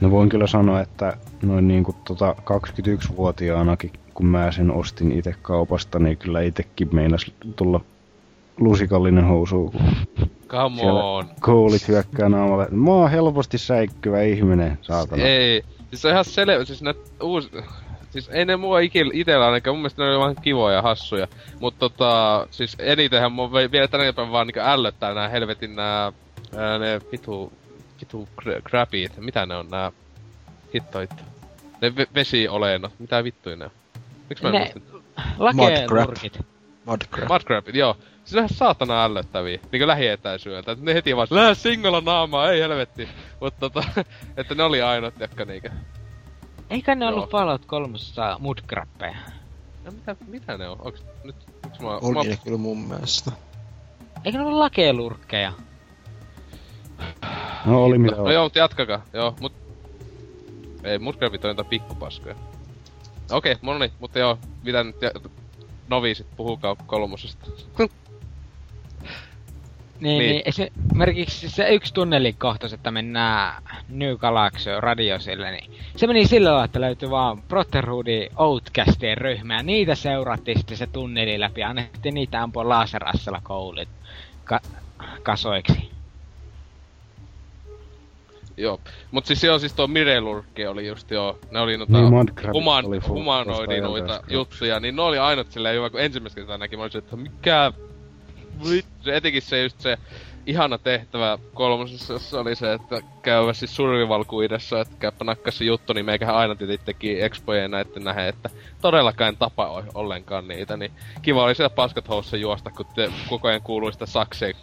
No 0.01 0.11
voin 0.11 0.29
kyllä 0.29 0.47
sanoa, 0.47 0.81
että 0.81 1.17
noin 1.41 1.67
niinku 1.67 1.95
tota 2.07 2.35
21-vuotiaanakin, 2.39 3.91
kun 4.13 4.25
mä 4.25 4.51
sen 4.51 4.71
ostin 4.71 5.11
itse 5.11 5.35
kaupasta, 5.41 5.99
niin 5.99 6.17
kyllä 6.17 6.41
itekin 6.41 6.95
meinas 6.95 7.31
tulla 7.55 7.81
lusikallinen 8.59 9.25
housu, 9.25 9.73
Come 10.47 10.75
siellä 10.77 11.03
on. 11.03 11.25
koulit 11.39 11.87
hyökkää 11.87 12.29
naamalle. 12.29 12.67
Mä 12.71 12.91
oon 12.91 13.11
helposti 13.11 13.57
säikkyvä 13.57 14.21
ihminen, 14.21 14.79
saatana. 14.81 15.23
Ei. 15.23 15.63
Siis 15.89 16.01
se 16.01 16.07
on 16.07 16.11
ihan 16.11 16.25
selvä, 16.25 16.65
siis 16.65 16.81
ne 16.81 16.95
uus... 17.23 17.49
Siis 18.09 18.29
ei 18.29 18.45
ne 18.45 18.57
mua 18.57 18.79
ikil, 18.79 19.11
itellä 19.13 19.45
ainakaan, 19.45 19.75
mun 19.75 19.81
mielestä 19.81 20.03
ne 20.03 20.09
oli 20.09 20.19
vaan 20.19 20.35
kivoja 20.41 20.75
ja 20.75 20.81
hassuja. 20.81 21.27
Mut 21.59 21.75
tota, 21.79 22.47
siis 22.51 22.75
enitenhän 22.79 23.31
vi- 23.37 23.71
vielä 23.71 23.87
tänä 23.87 24.13
päivänä 24.13 24.31
vaan 24.31 24.47
niinku 24.47 24.59
ällöttää 24.63 25.13
nää 25.13 25.29
helvetin 25.29 25.75
nää, 25.75 26.11
ää, 26.57 26.77
ne 26.79 27.01
vitu, 27.11 27.53
vitu 28.01 28.27
grabit, 28.63 29.11
mitä 29.17 29.45
ne 29.45 29.55
on 29.55 29.67
nää, 29.69 29.91
hittoit. 30.75 31.09
Ne 31.81 31.89
ve- 31.89 32.07
vesiolennot, 32.15 32.91
mitä 32.99 33.23
vittuja 33.23 33.55
ne 33.55 33.65
on? 33.65 33.71
Miks 34.29 34.41
mä 34.41 34.49
en 34.49 34.53
Ne- 34.53 34.59
muista? 34.59 34.79
Mudcrab. 36.89 37.29
Mudcrabit, 37.29 37.75
joo. 37.75 37.97
Ne 38.33 38.41
on 38.41 38.49
saatana 38.49 39.03
ällöttäviä, 39.03 39.59
niinku 39.71 39.87
lähietäisyydeltä. 39.87 40.71
Et 40.71 40.81
ne 40.81 40.93
heti 40.93 41.15
vaan, 41.15 41.27
lähde 41.29 41.55
singolla 41.55 42.01
naamaa, 42.01 42.51
ei 42.51 42.61
helvetti. 42.61 43.09
Mut 43.41 43.53
tota, 43.59 43.83
että 44.37 44.55
ne 44.55 44.63
oli 44.63 44.81
ainut, 44.81 45.13
jotka 45.19 45.45
niinkö. 45.45 45.69
Eikä 46.69 46.95
ne 46.95 47.05
Joo. 47.05 47.13
ollut 47.13 47.29
Fallout 47.29 47.65
3 47.65 47.97
mudkrappeja. 48.39 49.17
No 49.85 49.91
mitä, 49.91 50.15
mitä 50.27 50.57
ne 50.57 50.69
on? 50.69 50.77
Onks 50.79 51.03
nyt, 51.23 51.35
onks 51.65 51.79
mä... 51.79 51.97
Oli 51.97 52.13
mä 52.13 52.23
ne 52.23 52.39
kyllä 52.43 52.57
mun 52.57 52.77
mielestä. 52.77 53.31
Eikö 54.25 54.37
ne 54.37 54.43
ollut 54.43 54.59
lakelurkkeja? 54.59 55.53
No 57.65 57.83
oli 57.83 57.97
mitä 57.97 58.15
no, 58.15 58.17
no 58.17 58.23
oli. 58.23 58.33
joo, 58.33 58.43
mut 58.43 58.55
jatkakaa, 58.55 59.01
joo, 59.13 59.35
mut... 59.39 59.53
Ei, 60.83 60.99
mutkrabit 60.99 61.45
on 61.45 61.49
jotain 61.49 61.67
pikkupaskoja. 61.67 62.35
Okei, 63.31 63.51
okay, 63.51 63.73
no 63.73 63.77
niin, 63.77 63.91
mutta 63.99 64.19
joo, 64.19 64.37
mitä 64.63 64.83
nyt 64.83 64.95
noviisit, 65.89 66.27
puhukaa 66.37 66.75
kolmosesta. 66.75 67.45
Niin, 69.99 70.17
Niin. 70.17 70.19
niin. 70.31 70.41
esimerkiksi 70.45 71.49
se 71.49 71.69
yksi 71.73 71.93
tunnelin 71.93 72.35
kohtaus, 72.37 72.73
että 72.73 72.91
mennään 72.91 73.63
New 73.89 74.17
Galaxy 74.17 74.69
radiosille, 74.79 75.51
niin 75.51 75.71
se 75.95 76.07
meni 76.07 76.27
sillä 76.27 76.49
lailla, 76.49 76.65
että 76.65 76.81
löytyi 76.81 77.09
vaan 77.09 77.41
Brotherhoodin 77.41 78.29
Outcastien 78.37 79.17
ryhmä, 79.17 79.55
ja 79.55 79.63
niitä 79.63 79.95
seurattiin 79.95 80.57
sitten 80.57 80.77
se 80.77 80.87
tunneli 80.87 81.39
läpi, 81.39 81.61
ja 81.61 81.69
annettiin 81.69 82.13
niitä 82.15 82.43
ampua 82.43 82.69
laaserassella 82.69 83.39
koulit 83.43 83.89
ka- 84.43 84.61
kasoiksi. 85.23 85.91
Joo, 88.59 88.79
mut 89.11 89.25
siis 89.25 89.43
joo, 89.43 89.59
siis 89.59 89.73
tuo 89.73 89.87
Mirelurkki 89.87 90.67
oli 90.67 90.87
just 90.87 91.11
joo, 91.11 91.39
ne 91.51 91.59
oli 91.59 91.77
noita 91.77 91.93
Niin, 91.93 92.53
human, 92.53 92.85
humanoidi 93.07 93.81
noita 93.81 94.23
juttuja, 94.29 94.79
niin 94.79 94.95
ne 94.95 95.01
oli 95.01 95.17
ainut 95.17 95.51
silleen 95.51 95.75
hyvä, 95.75 95.89
kun 95.89 96.01
ensimmäistä 96.01 96.35
kertaa 96.35 96.57
näki, 96.57 96.77
mä 96.77 96.83
olisin, 96.83 96.99
että 96.99 97.15
mikä 97.15 97.73
vittu, 98.69 99.03
se 99.03 99.15
etenkin 99.17 99.41
se 99.41 99.63
just 99.63 99.79
se 99.79 99.97
ihana 100.45 100.77
tehtävä 100.77 101.37
kolmosessa, 101.53 102.13
jossa 102.13 102.39
oli 102.39 102.55
se, 102.55 102.73
että 102.73 103.01
käyvä 103.21 103.53
siis 103.53 103.75
survival 103.75 104.23
kuidessa, 104.23 104.81
että 104.81 104.95
käypä 104.99 105.25
nakkas 105.25 105.57
se 105.57 105.65
juttu, 105.65 105.93
niin 105.93 106.05
meikähän 106.05 106.35
aina 106.35 106.55
tietenkin 106.55 106.85
teki 106.85 107.21
expojen 107.21 107.71
näitten 107.71 108.03
nähe, 108.03 108.27
että 108.27 108.49
todellakaan 108.81 109.27
en 109.29 109.37
tapa 109.37 109.83
ollenkaan 109.93 110.47
niitä, 110.47 110.77
niin 110.77 110.91
kiva 111.21 111.43
oli 111.43 111.55
siellä 111.55 111.75
paskat 111.75 112.09
housussa 112.09 112.37
juosta, 112.37 112.71
kun 112.71 112.85
te 112.95 113.11
koko 113.29 113.47
ajan 113.47 113.61
kuului 113.61 113.93
sitä 113.93 114.05
sakseen 114.05 114.55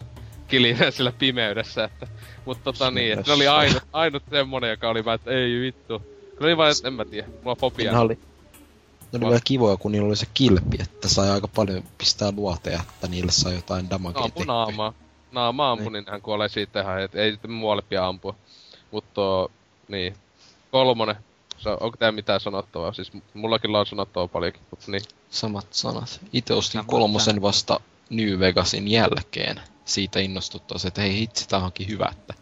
kilinää 0.48 0.90
sillä 0.90 1.12
pimeydessä, 1.12 1.84
että, 1.84 2.06
mutta 2.44 2.64
tota 2.64 2.90
niin, 2.90 3.12
että 3.12 3.30
ne 3.30 3.34
oli 3.34 3.48
ainut, 3.48 3.82
ainut 3.92 4.22
semmonen, 4.30 4.70
joka 4.70 4.88
oli 4.88 5.04
vaan, 5.04 5.14
että 5.14 5.30
ei 5.30 5.60
vittu. 5.60 5.98
Kyllä 6.36 6.46
oli 6.46 6.56
vaan, 6.56 6.70
että 6.70 6.88
en 6.88 6.94
mä 6.94 7.04
tiedä, 7.04 7.28
mulla 7.28 7.50
on 7.50 7.56
fobia. 7.56 7.92
Ne 7.92 7.98
oli, 7.98 8.18
ne 9.12 9.18
oli 9.18 9.26
vielä 9.26 9.40
kivoja, 9.44 9.76
kun 9.76 9.92
niillä 9.92 10.08
oli 10.08 10.16
se 10.16 10.26
kilpi, 10.34 10.76
että 10.80 11.08
sai 11.08 11.30
aika 11.30 11.48
paljon 11.48 11.84
pistää 11.98 12.32
luoteja, 12.36 12.80
että 12.94 13.08
niille 13.08 13.32
sai 13.32 13.54
jotain 13.54 13.90
damagea 13.90 14.22
Ampu 14.22 14.44
naamaa. 14.44 14.92
Naama 15.32 15.70
ampu, 15.70 15.90
niin 15.90 16.04
hän 16.08 16.22
kuolee 16.22 16.48
siitä 16.48 16.80
ihan, 16.80 17.02
et 17.02 17.14
ei 17.14 17.32
sitten 17.32 17.50
muualle 17.50 17.82
pidä 17.82 18.06
ampua. 18.06 18.34
Mutta 18.90 19.48
niin. 19.88 20.16
Kolmonen. 20.70 21.16
Se, 21.58 21.70
onko 21.70 21.96
tää 21.96 22.12
mitään 22.12 22.40
sanottavaa? 22.40 22.92
Siis 22.92 23.12
mullakin 23.34 23.76
on 23.76 23.86
sanottavaa 23.86 24.28
paljonkin, 24.28 24.62
mutta 24.70 24.90
niin. 24.90 25.02
Samat 25.30 25.66
sanat. 25.70 26.20
Itse 26.32 26.54
ostin 26.54 26.84
kolmosen 26.86 27.42
vasta 27.42 27.80
New 28.10 28.38
Vegasin 28.38 28.88
jälkeen. 28.88 29.60
Siitä 29.86 30.20
innostuttaa 30.20 30.78
se, 30.78 30.88
että 30.88 31.00
hei 31.00 31.18
hitsi, 31.18 31.48
tää 31.48 31.58
onkin 31.58 31.88
hyvä, 31.88 32.08
että 32.12 32.34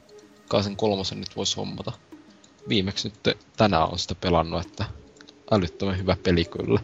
kai 0.48 0.62
sen 0.62 0.76
kolmosen 0.76 1.20
nyt 1.20 1.36
vois 1.36 1.56
hommata. 1.56 1.92
Viimeksi 2.68 3.08
nyt 3.08 3.38
tänään 3.56 3.92
on 3.92 3.98
sitä 3.98 4.14
pelannut, 4.14 4.66
että 4.66 4.84
älyttömän 5.50 5.98
hyvä 5.98 6.16
peli 6.22 6.44
kyllä. 6.44 6.80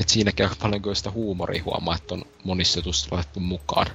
Et 0.00 0.08
siinäkin 0.08 0.46
aika 0.46 0.56
paljon 0.62 0.82
kyllä 0.82 0.94
sitä 0.94 1.10
huumoria 1.10 1.62
huomaa, 1.64 1.96
että 1.96 2.14
on 2.14 2.22
monissa 2.44 2.78
jutuissa 2.78 3.08
laitettu 3.10 3.40
mukaan. 3.40 3.86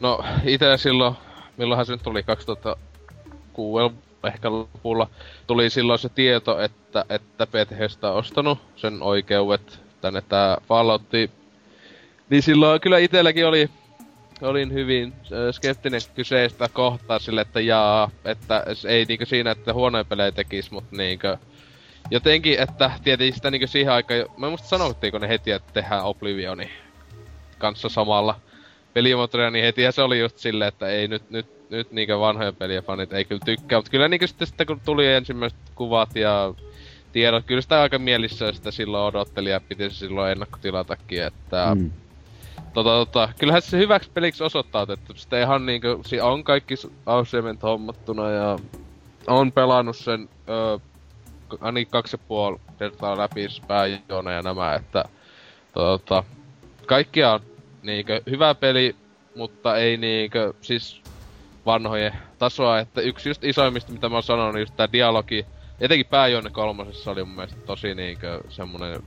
No, 0.00 0.24
itse 0.44 0.76
silloin, 0.76 1.14
milloinhan 1.56 1.86
se 1.86 1.92
nyt 1.92 2.02
tuli, 2.02 2.22
2006 2.22 3.94
ehkä 4.26 4.50
lopulla, 4.50 5.10
tuli 5.46 5.70
silloin 5.70 5.98
se 5.98 6.08
tieto, 6.08 6.60
että, 6.60 7.04
että 7.08 7.46
Bethesda 7.46 8.12
on 8.12 8.18
ostanut 8.18 8.58
sen 8.76 9.02
oikeudet 9.02 9.80
tänne 10.00 10.20
tää 10.20 10.58
Falloutti. 10.68 11.30
Niin 12.32 12.42
silloin 12.42 12.80
kyllä 12.80 12.98
itselläkin 12.98 13.46
oli, 13.46 13.70
olin 14.42 14.72
hyvin 14.72 15.12
skeptinen 15.50 16.00
kyseistä 16.14 16.68
kohtaa 16.72 17.18
sille, 17.18 17.40
että 17.40 17.60
jaa, 17.60 18.10
että 18.24 18.64
ei 18.88 19.04
niinkö 19.04 19.26
siinä, 19.26 19.50
että 19.50 19.72
huonoja 19.72 20.04
pelejä 20.04 20.32
tekis, 20.32 20.70
mutta 20.70 20.96
niinkö 20.96 21.36
jotenkin, 22.10 22.60
että 22.60 22.90
tietenkin 23.04 23.34
sitä 23.34 23.50
niinkö 23.50 23.66
siihen 23.66 23.92
aikaan, 23.92 24.24
mä 24.36 24.48
muista 24.48 24.68
sanottiinko 24.68 25.18
ne 25.18 25.28
heti, 25.28 25.50
että 25.50 25.72
tehdään 25.72 26.04
Oblivioni 26.04 26.70
kanssa 27.58 27.88
samalla 27.88 28.40
pelimoottoria, 28.94 29.50
niin 29.50 29.64
heti 29.64 29.82
se 29.92 30.02
oli 30.02 30.18
just 30.18 30.38
silleen, 30.38 30.68
että 30.68 30.88
ei 30.88 31.08
nyt, 31.08 31.30
nyt, 31.30 31.70
nyt 31.70 31.92
niinkö 31.92 32.18
vanhoja 32.18 32.52
pelien 32.52 32.84
fanit 32.84 33.12
ei 33.12 33.24
kyllä 33.24 33.42
tykkää, 33.44 33.78
mutta 33.78 33.90
kyllä 33.90 34.08
niinkö 34.08 34.26
sitten, 34.26 34.46
sitten 34.46 34.66
kun 34.66 34.80
tuli 34.80 35.06
ensimmäiset 35.06 35.58
kuvat 35.74 36.16
ja 36.16 36.54
tiedot, 37.12 37.44
kyllä 37.44 37.60
sitä 37.60 37.82
aika 37.82 37.98
mielissä 37.98 38.52
sitä 38.52 38.70
silloin 38.70 39.04
odotteli 39.04 39.50
ja 39.50 39.60
piti 39.60 39.90
se 39.90 39.96
silloin 39.96 40.32
ennakkotilatakin, 40.32 41.22
että 41.22 41.74
mm. 41.74 41.90
Tota, 42.74 42.90
tota, 42.90 43.28
kyllähän 43.38 43.62
se 43.62 43.78
hyväksi 43.78 44.10
peliksi 44.14 44.44
osoittaa, 44.44 44.82
että 44.82 45.14
sitä 45.14 45.40
ihan 45.40 45.66
niinkö, 45.66 45.98
si 46.06 46.20
on 46.20 46.44
kaikki 46.44 46.74
Ausement 47.06 47.62
hommattuna 47.62 48.30
ja 48.30 48.58
on 49.26 49.52
pelannut 49.52 49.96
sen 49.96 50.28
öö, 50.48 50.78
ainakin 51.60 51.90
kaksi 51.90 52.14
ja 52.14 52.18
puoli 52.28 52.58
kertaa 52.78 53.18
läpi 53.18 53.46
pääjoona 53.66 54.32
ja 54.32 54.42
nämä, 54.42 54.74
että 54.74 55.04
tota, 55.74 56.24
kaikkia 56.86 57.32
on 57.32 57.40
niinkö 57.82 58.22
hyvä 58.30 58.54
peli, 58.54 58.96
mutta 59.36 59.76
ei 59.76 59.96
niinkö 59.96 60.52
siis 60.60 61.02
vanhojen 61.66 62.12
tasoa, 62.38 62.78
että 62.78 63.00
yksi 63.00 63.28
just 63.28 63.44
isoimmista, 63.44 63.92
mitä 63.92 64.08
mä 64.08 64.16
oon 64.16 64.22
sanonut, 64.22 64.60
just 64.60 64.76
tää 64.76 64.92
dialogi, 64.92 65.46
etenkin 65.80 66.06
pääjuonne 66.06 66.50
kolmosessa 66.50 67.10
oli 67.10 67.24
mun 67.24 67.34
mielestä 67.34 67.60
tosi 67.66 67.94
niinkö 67.94 68.40
semmonen, 68.48 69.02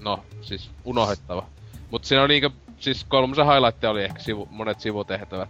no 0.00 0.24
siis 0.40 0.70
unohdettava. 0.84 1.46
Mut 1.90 2.04
siinä 2.04 2.22
oli 2.22 2.28
niinkö, 2.28 2.50
siis 2.80 3.04
kolmosen 3.04 3.46
highlight 3.46 3.84
oli 3.84 4.04
ehkä 4.04 4.18
sivu, 4.18 4.48
monet 4.50 4.80
sivutehtävät. 4.80 5.48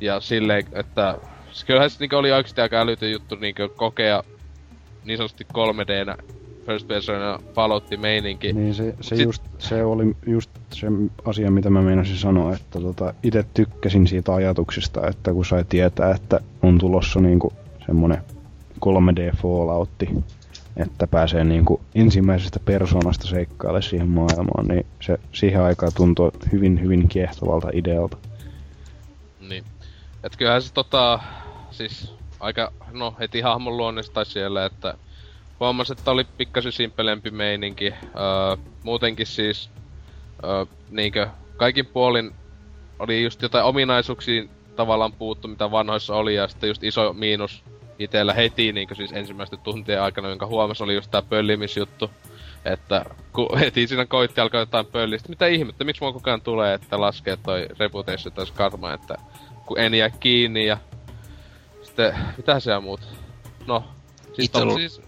Ja 0.00 0.20
silleen, 0.20 0.64
että 0.72 1.18
siis 1.52 1.64
kyllähän 1.64 1.90
se 1.90 1.96
niinkö 2.00 2.18
oli 2.18 2.32
oikeesti 2.32 2.60
aika 2.60 2.80
älytön 2.80 3.12
juttu 3.12 3.34
niinkö 3.34 3.68
kokea 3.68 4.22
niin 5.04 5.16
sanotusti 5.16 5.46
3Dnä 5.52 6.22
first 6.66 6.88
personina 6.88 7.38
Falloutti 7.54 7.96
meininki. 7.96 8.52
Niin 8.52 8.74
se, 8.74 8.94
se, 9.00 9.16
sit- 9.16 9.24
just, 9.24 9.42
se 9.58 9.84
oli 9.84 10.16
just 10.26 10.50
se 10.72 10.86
asia, 11.24 11.50
mitä 11.50 11.70
mä 11.70 11.82
meinasin 11.82 12.16
sanoa, 12.16 12.54
että 12.54 12.80
tota, 12.80 13.14
itse 13.22 13.44
tykkäsin 13.54 14.06
siitä 14.06 14.34
ajatuksesta, 14.34 15.06
että 15.06 15.32
kun 15.32 15.44
sai 15.44 15.64
tietää, 15.68 16.14
että 16.14 16.40
on 16.62 16.78
tulossa 16.78 17.20
niinku 17.20 17.52
semmonen 17.86 18.18
3D 18.86 19.36
Falloutti, 19.36 20.08
että 20.80 21.06
pääsee 21.06 21.44
niinku 21.44 21.80
ensimmäisestä 21.94 22.60
persoonasta 22.64 23.26
seikkaille 23.28 23.82
siihen 23.82 24.08
maailmaan, 24.08 24.68
niin 24.68 24.86
se 25.00 25.18
siihen 25.32 25.62
aikaan 25.62 25.92
tuntui 25.96 26.30
hyvin, 26.52 26.80
hyvin 26.80 27.08
kiehtovalta 27.08 27.68
idealta. 27.72 28.16
Niin. 29.48 29.64
Et 30.24 30.36
kyllähän 30.36 30.62
se 30.62 30.72
tota, 30.72 31.20
siis 31.70 32.14
aika, 32.40 32.72
no 32.92 33.14
heti 33.20 33.40
hahmon 33.40 33.76
luonnesta 33.76 34.14
tai 34.14 34.26
siellä, 34.26 34.64
että 34.64 34.94
huomasin, 35.60 35.98
että 35.98 36.10
oli 36.10 36.24
pikkasen 36.24 36.72
simpelempi 36.72 37.30
meininki. 37.30 37.94
Öö, 38.04 38.56
muutenkin 38.82 39.26
siis, 39.26 39.70
öö, 40.44 40.66
niinkö, 40.90 41.28
kaikin 41.56 41.86
puolin 41.86 42.34
oli 42.98 43.22
just 43.22 43.42
jotain 43.42 43.64
ominaisuuksia 43.64 44.44
tavallaan 44.76 45.12
puuttu, 45.12 45.48
mitä 45.48 45.70
vanhoissa 45.70 46.14
oli, 46.14 46.34
ja 46.34 46.48
sitten 46.48 46.68
just 46.68 46.84
iso 46.84 47.12
miinus 47.12 47.64
itellä 48.00 48.34
heti 48.34 48.72
niinku 48.72 48.94
siis 48.94 49.12
ensimmäisten 49.12 49.58
tuntien 49.58 50.02
aikana, 50.02 50.28
jonka 50.28 50.46
huomasi 50.46 50.82
oli 50.82 50.94
just 50.94 51.10
tää 51.10 51.22
pöllimisjuttu. 51.22 52.10
Että 52.64 53.04
kun 53.32 53.48
heti 53.60 53.86
siinä 53.86 54.06
koitti 54.06 54.40
alkaa 54.40 54.60
jotain 54.60 54.86
pöllistä, 54.86 55.28
mitä 55.28 55.46
ihmettä, 55.46 55.84
miksi 55.84 56.02
mua 56.02 56.12
koko 56.12 56.30
ajan 56.30 56.40
tulee, 56.40 56.74
että 56.74 57.00
laskee 57.00 57.36
toi 57.36 57.66
reputation 57.78 58.32
tai 58.34 58.46
karma, 58.54 58.92
että 58.92 59.14
kun 59.66 59.78
en 59.78 59.94
jää 59.94 60.10
kiinni 60.10 60.66
ja 60.66 60.78
sitten, 61.82 62.14
mitä 62.36 62.60
se 62.60 62.74
on 62.74 62.84
muut? 62.84 63.00
No, 63.66 63.84
siis, 64.32 64.50
tom, 64.50 64.74
siis 64.74 65.02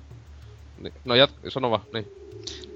niin, 0.78 0.94
no 1.04 1.14
jat, 1.14 1.30
sano 1.48 1.70
vaan, 1.70 1.82
niin. 1.92 2.21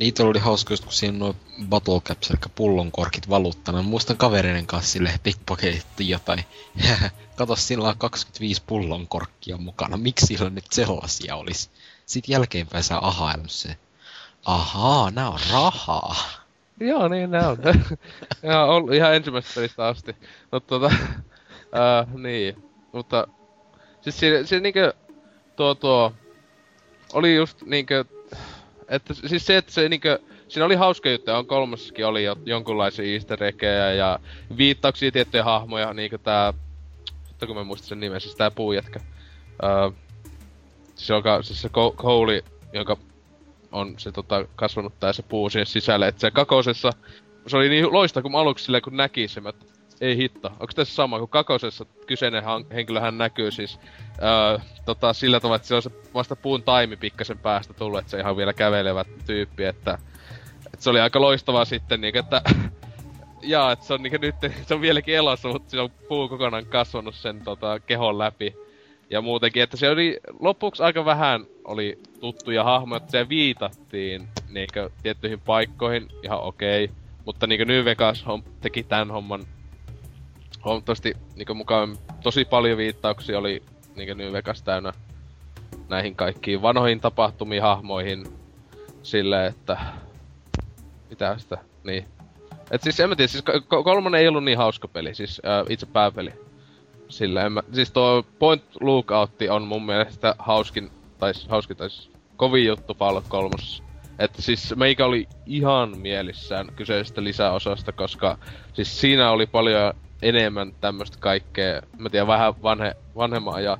Niitä 0.00 0.22
oli 0.22 0.38
hauska 0.38 0.72
just 0.72 0.84
kun 0.84 0.92
siinä 0.92 1.18
noin 1.18 1.36
battle 1.68 2.00
caps, 2.00 2.30
eli 2.30 2.38
pullonkorkit 2.54 3.28
valuuttana. 3.28 3.82
Mä 3.82 3.88
Muistan 3.88 4.16
kavereiden 4.16 4.66
kanssa 4.66 4.92
sille 4.92 5.10
pickpocketti 5.22 6.08
jotain. 6.08 6.44
Kato, 7.36 7.56
sillä 7.56 7.88
on 7.88 7.98
25 7.98 8.62
pullonkorkkia 8.66 9.56
mukana. 9.56 9.96
Miksi 9.96 10.26
sillä 10.26 10.50
nyt 10.50 10.64
sellaisia 10.70 11.36
olisi? 11.36 11.70
Sitten 12.06 12.32
jälkeenpäin 12.32 12.84
sä 12.84 12.98
ahaillut 12.98 13.50
se. 13.50 13.76
Ahaa, 14.44 15.10
nää 15.10 15.30
on 15.30 15.40
rahaa. 15.52 16.16
Joo, 16.80 17.08
niin 17.08 17.30
ne 17.30 17.46
on. 17.46 17.58
ja 18.50 18.64
ollut 18.64 18.94
ihan 18.94 19.14
ensimmäisestä 19.14 19.54
pelistä 19.54 19.86
asti. 19.86 20.16
Mutta 20.52 20.68
tota, 20.68 20.94
ää, 21.72 22.06
niin. 22.18 22.64
Mutta, 22.92 23.28
siis 24.00 24.20
siinä, 24.20 24.46
siinä 24.46 24.62
niinkö, 24.62 24.92
tuo 25.56 25.74
tuo, 25.74 26.12
oli 27.12 27.36
just 27.36 27.62
niinkö, 27.62 28.04
että 28.88 29.14
siis 29.14 29.46
se, 29.46 29.56
että 29.56 29.72
se 29.72 29.88
niinkö, 29.88 30.18
siinä 30.48 30.64
oli 30.64 30.74
hauska 30.74 31.10
juttu, 31.10 31.30
on 31.30 31.46
kolmossakin 31.46 32.06
oli 32.06 32.24
jo, 32.24 32.36
jonkunlaisia 32.44 33.12
easter 33.12 33.38
ja 33.96 34.18
viittauksia 34.56 35.12
tiettyjä 35.12 35.44
hahmoja, 35.44 35.92
niinkö 35.92 36.18
tää, 36.18 36.52
sitten 37.28 37.46
kun 37.46 37.56
mä 37.56 37.64
muistan 37.64 37.88
sen 37.88 38.00
nimen, 38.00 38.20
siis 38.20 38.34
tää 38.34 38.50
puujätkä. 38.50 39.00
Ää, 39.62 39.90
siis, 40.94 41.08
joka, 41.08 41.42
siis 41.42 41.62
se 41.62 41.68
Ko- 41.68 41.96
Cole, 41.96 42.44
jonka 42.72 42.96
on 43.72 43.94
se 43.98 44.12
tota, 44.12 44.46
kasvanut 44.56 45.00
tää 45.00 45.12
se 45.12 45.22
puu 45.22 45.50
sinne 45.50 45.64
sisälle, 45.64 46.08
että 46.08 46.20
se 46.20 46.30
kakosessa, 46.30 46.90
se 47.46 47.56
oli 47.56 47.68
niin 47.68 47.92
loista 47.92 48.22
kun 48.22 48.34
aluksi 48.34 48.64
silleen, 48.64 48.82
kun 48.82 48.96
näki 48.96 49.28
sen, 49.28 49.46
että 49.46 49.66
ei 50.00 50.16
hitto, 50.16 50.48
onko 50.48 50.72
tässä 50.74 50.94
sama, 50.94 51.18
kun 51.18 51.28
kakosessa 51.28 51.86
kyseinen 52.06 52.44
han- 52.44 52.66
henkilöhän 52.74 53.18
näkyy 53.18 53.50
siis 53.50 53.80
öö, 54.22 54.58
tota, 54.84 55.12
sillä 55.12 55.40
tavalla, 55.40 55.56
että 55.56 55.68
se 55.68 55.74
on 55.74 55.82
se 55.82 55.90
vasta 56.14 56.36
puun 56.36 56.62
taimi 56.62 56.96
pikkasen 56.96 57.38
päästä 57.38 57.74
tullut, 57.74 57.98
että 57.98 58.10
se 58.10 58.20
ihan 58.20 58.36
vielä 58.36 58.52
kävelevä 58.52 59.04
tyyppi, 59.26 59.64
että, 59.64 59.98
että 60.66 60.84
se 60.84 60.90
oli 60.90 61.00
aika 61.00 61.20
loistavaa 61.20 61.64
sitten, 61.64 62.00
niin 62.00 62.16
että 62.16 62.42
jaa, 63.42 63.72
että 63.72 63.84
se 63.84 63.94
on 63.94 64.02
niinku 64.02 64.18
nyt, 64.20 64.34
se 64.66 64.74
on 64.74 64.80
vieläkin 64.80 65.16
elossa, 65.16 65.48
mutta 65.48 65.70
se 65.70 65.80
on 65.80 65.90
puu 66.08 66.28
kokonaan 66.28 66.66
kasvanut 66.66 67.14
sen 67.14 67.40
tota, 67.44 67.80
kehon 67.80 68.18
läpi. 68.18 68.54
Ja 69.10 69.20
muutenkin, 69.20 69.62
että 69.62 69.76
se 69.76 69.90
oli 69.90 70.20
lopuksi 70.40 70.82
aika 70.82 71.04
vähän 71.04 71.46
oli 71.64 71.98
tuttuja 72.20 72.64
hahmoja, 72.64 72.96
että 72.96 73.10
se 73.10 73.28
viitattiin 73.28 74.28
niinkö 74.48 74.90
tiettyihin 75.02 75.40
paikkoihin, 75.40 76.08
ihan 76.22 76.40
okei. 76.40 76.84
Okay. 76.84 76.96
Mutta 77.24 77.46
niinkö 77.46 77.64
New 77.64 77.84
Vegas 77.84 78.24
teki 78.60 78.82
tämän 78.82 79.10
homman 79.10 79.42
huomattavasti 80.64 81.14
niinkö 81.36 81.54
mukaan 81.54 81.96
tosi 82.22 82.44
paljon 82.44 82.78
viittauksia 82.78 83.38
oli 83.38 83.62
niinkö 83.96 84.14
New 84.14 84.32
Vegas 84.32 84.62
täynnä 84.62 84.92
näihin 85.88 86.16
kaikkiin 86.16 86.62
vanhoihin 86.62 87.00
tapahtumiin, 87.00 87.62
hahmoihin, 87.62 88.26
silleen, 89.02 89.46
että 89.46 89.76
mitä 91.10 91.38
sitä, 91.38 91.58
niin. 91.84 92.04
Et 92.70 92.82
siis 92.82 93.00
en 93.00 93.08
mä 93.08 93.16
tiedä, 93.16 93.28
siis 93.28 93.44
ko- 93.44 93.84
kolmonen 93.84 94.20
ei 94.20 94.28
ollut 94.28 94.44
niin 94.44 94.58
hauska 94.58 94.88
peli, 94.88 95.14
siis 95.14 95.40
ää, 95.44 95.64
itse 95.68 95.86
pääpeli. 95.86 96.32
Sillä 97.08 97.46
en 97.46 97.52
mä, 97.52 97.62
siis 97.72 97.90
tuo 97.90 98.24
Point 98.38 98.62
Lookout 98.80 99.30
on 99.50 99.62
mun 99.62 99.86
mielestä 99.86 100.34
hauskin, 100.38 100.90
tai 101.18 101.32
hauskin, 101.48 101.76
tai 101.76 101.88
kovin 102.36 102.66
juttu 102.66 102.94
Fallout 102.94 103.24
3. 103.28 103.50
Että 104.18 104.42
siis 104.42 104.76
meikä 104.76 105.06
oli 105.06 105.28
ihan 105.46 105.98
mielissään 105.98 106.66
kyseisestä 106.76 107.24
lisäosasta, 107.24 107.92
koska 107.92 108.38
siis 108.72 109.00
siinä 109.00 109.30
oli 109.30 109.46
paljon 109.46 109.94
enemmän 110.22 110.72
tämmöstä 110.80 111.18
kaikkea, 111.20 111.82
mä 111.98 112.10
tiedän, 112.10 112.26
vähän 112.26 112.62
vanhe, 112.62 112.94
vanhemman 113.16 113.64
ja 113.64 113.78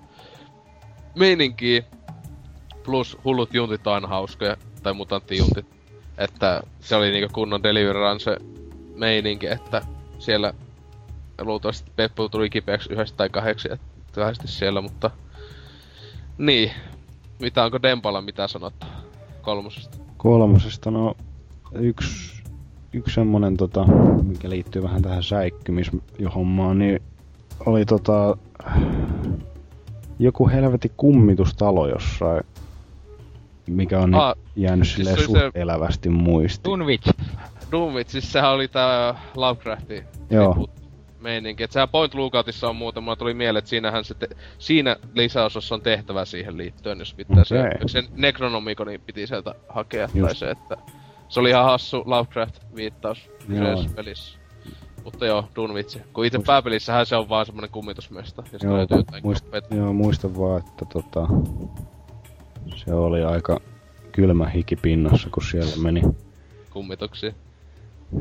meininkiä, 1.15 1.83
plus 2.85 3.19
hullut 3.25 3.55
juntit 3.55 3.87
on 3.87 3.95
aina 3.95 4.09
hauskoja, 4.09 4.57
tai 4.83 4.95
mutanttijuntit. 4.95 5.67
Että 6.19 6.63
se 6.81 6.97
oli 6.97 7.11
niinku 7.11 7.33
kunnon 7.33 7.63
se 8.19 8.37
meininki, 8.95 9.47
että 9.47 9.83
siellä 10.19 10.55
luultavasti 11.41 11.91
Peppu 11.97 12.29
tuli 12.29 12.51
kipeäksi 12.51 12.93
yhdestä 12.93 13.17
tai 13.17 13.29
kahdeksi, 13.29 13.69
että 13.73 14.47
siellä, 14.47 14.81
mutta... 14.81 15.11
Niin. 16.39 16.71
Mitä 17.41 17.65
onko 17.65 17.83
Dempalla 17.83 18.23
mitä 18.23 18.49
sanottu 18.49 18.87
kolmosesta? 19.43 19.99
Kolmosesta, 20.17 20.91
no 20.91 21.17
yksi, 21.73 22.36
yksi 22.97 23.15
semmonen 23.15 23.57
tota, 23.57 23.85
mikä 24.23 24.51
liittyy 24.51 24.83
vähän 24.83 25.03
tähän 25.03 25.23
säikkymisjohommaan, 25.23 26.79
niin 26.79 27.03
oli 27.67 27.85
tota 27.85 28.37
joku 30.19 30.49
helvetin 30.49 30.91
kummitustalo 30.97 31.89
jossain, 31.89 32.43
mikä 33.67 34.01
on 34.01 34.15
Ah, 34.15 34.35
jäänyt 34.57 34.87
siis 34.87 34.97
silleen 34.97 35.17
se 35.19 35.25
suht 35.25 35.39
se- 35.39 35.51
elävästi 35.55 36.09
muistiin. 36.09 36.71
Dunwich. 36.73 37.11
Doomit, 37.73 38.09
siis 38.09 38.33
sehän 38.33 38.51
oli 38.51 38.69
tää 38.69 39.15
Lovecraftin 39.37 40.05
Joo. 40.31 40.49
reboot 40.53 40.71
meininki. 41.21 41.63
Et 41.63 41.73
sehän 41.73 41.89
Point 41.89 42.15
Lookoutissa 42.15 42.69
on 42.69 42.77
muuta, 42.77 43.01
mulla 43.01 43.17
tuli 43.17 43.35
mieleen, 43.35 43.59
että 43.59 43.69
siinähän 43.69 44.05
se 44.05 44.15
te- 44.15 44.29
siinä 44.59 44.97
lisäosassa 45.15 45.75
on 45.75 45.81
tehtävä 45.81 46.25
siihen 46.25 46.57
liittyen, 46.57 46.99
jos 46.99 47.15
pitää 47.15 47.45
se, 47.45 47.61
okay. 47.61 47.73
se 47.89 48.05
Necronomiconi 48.17 48.99
piti 48.99 49.27
sieltä 49.27 49.55
hakea, 49.69 50.09
tai 50.09 50.19
Just. 50.21 50.37
se, 50.37 50.51
että 50.51 50.77
se 51.29 51.41
oli 51.41 51.51
ihan 51.51 51.65
hassu 51.65 51.97
Lovecraft-viittaus 52.07 53.31
Joo. 53.49 53.59
kyseisessä 53.59 53.97
pelissä. 53.97 54.39
Mutta 55.05 55.27
joo, 55.27 55.45
Dunwich. 55.57 55.99
Kun 56.13 56.25
itse 56.25 56.39
Muist- 56.39 56.47
pääpelissähän 56.47 57.07
se 57.07 57.17
on 57.17 57.29
vaan 57.29 57.47
semmonen 57.47 57.71
kummitusmesta, 57.71 58.43
josta 58.53 58.67
Joo, 58.67 58.77
löytyy 58.77 58.97
jotain 58.97 59.23
muist, 59.25 59.45
joo, 59.71 59.93
muistan 59.93 60.39
vaan, 60.39 60.59
että 60.69 60.85
tota, 60.85 61.27
se 62.77 62.95
oli 62.95 63.25
aika 63.25 63.61
kylmä 64.13 64.49
hiki 64.49 64.77
pinnassa, 64.77 65.29
kun 65.31 65.43
siellä 65.43 65.83
meni. 65.83 66.03
kummituksia. 66.71 67.33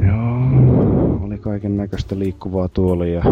Joo, 0.08 1.26
oli 1.26 1.38
kaiken 1.38 1.78
näköistä 1.78 2.20
liikkuvaa 2.20 2.68
tuolia 2.70 3.14
ja 3.20 3.24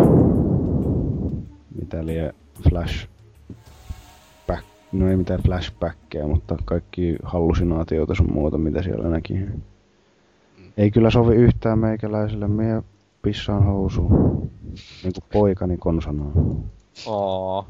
mitä 1.82 2.06
lie 2.06 2.34
flash 2.70 3.08
no 4.94 5.10
ei 5.10 5.18
mitään 5.18 5.40
flashbackkejä, 5.46 6.28
mutta 6.28 6.58
kaikki 6.66 7.16
hallusinaatioita 7.24 8.16
sun 8.16 8.34
muuta, 8.34 8.58
mitä 8.58 8.82
siellä 8.82 9.10
näki. 9.10 9.34
Ei 10.78 10.92
kyllä 10.92 11.10
sovi 11.10 11.36
yhtään 11.36 11.80
meikäläiselle, 11.80 12.48
mie 12.48 12.84
pissaan 13.22 13.66
housuun. 13.66 14.50
Niinku 15.04 15.20
poikani 15.34 15.78
konsanaan. 15.78 16.34
Voi 17.06 17.64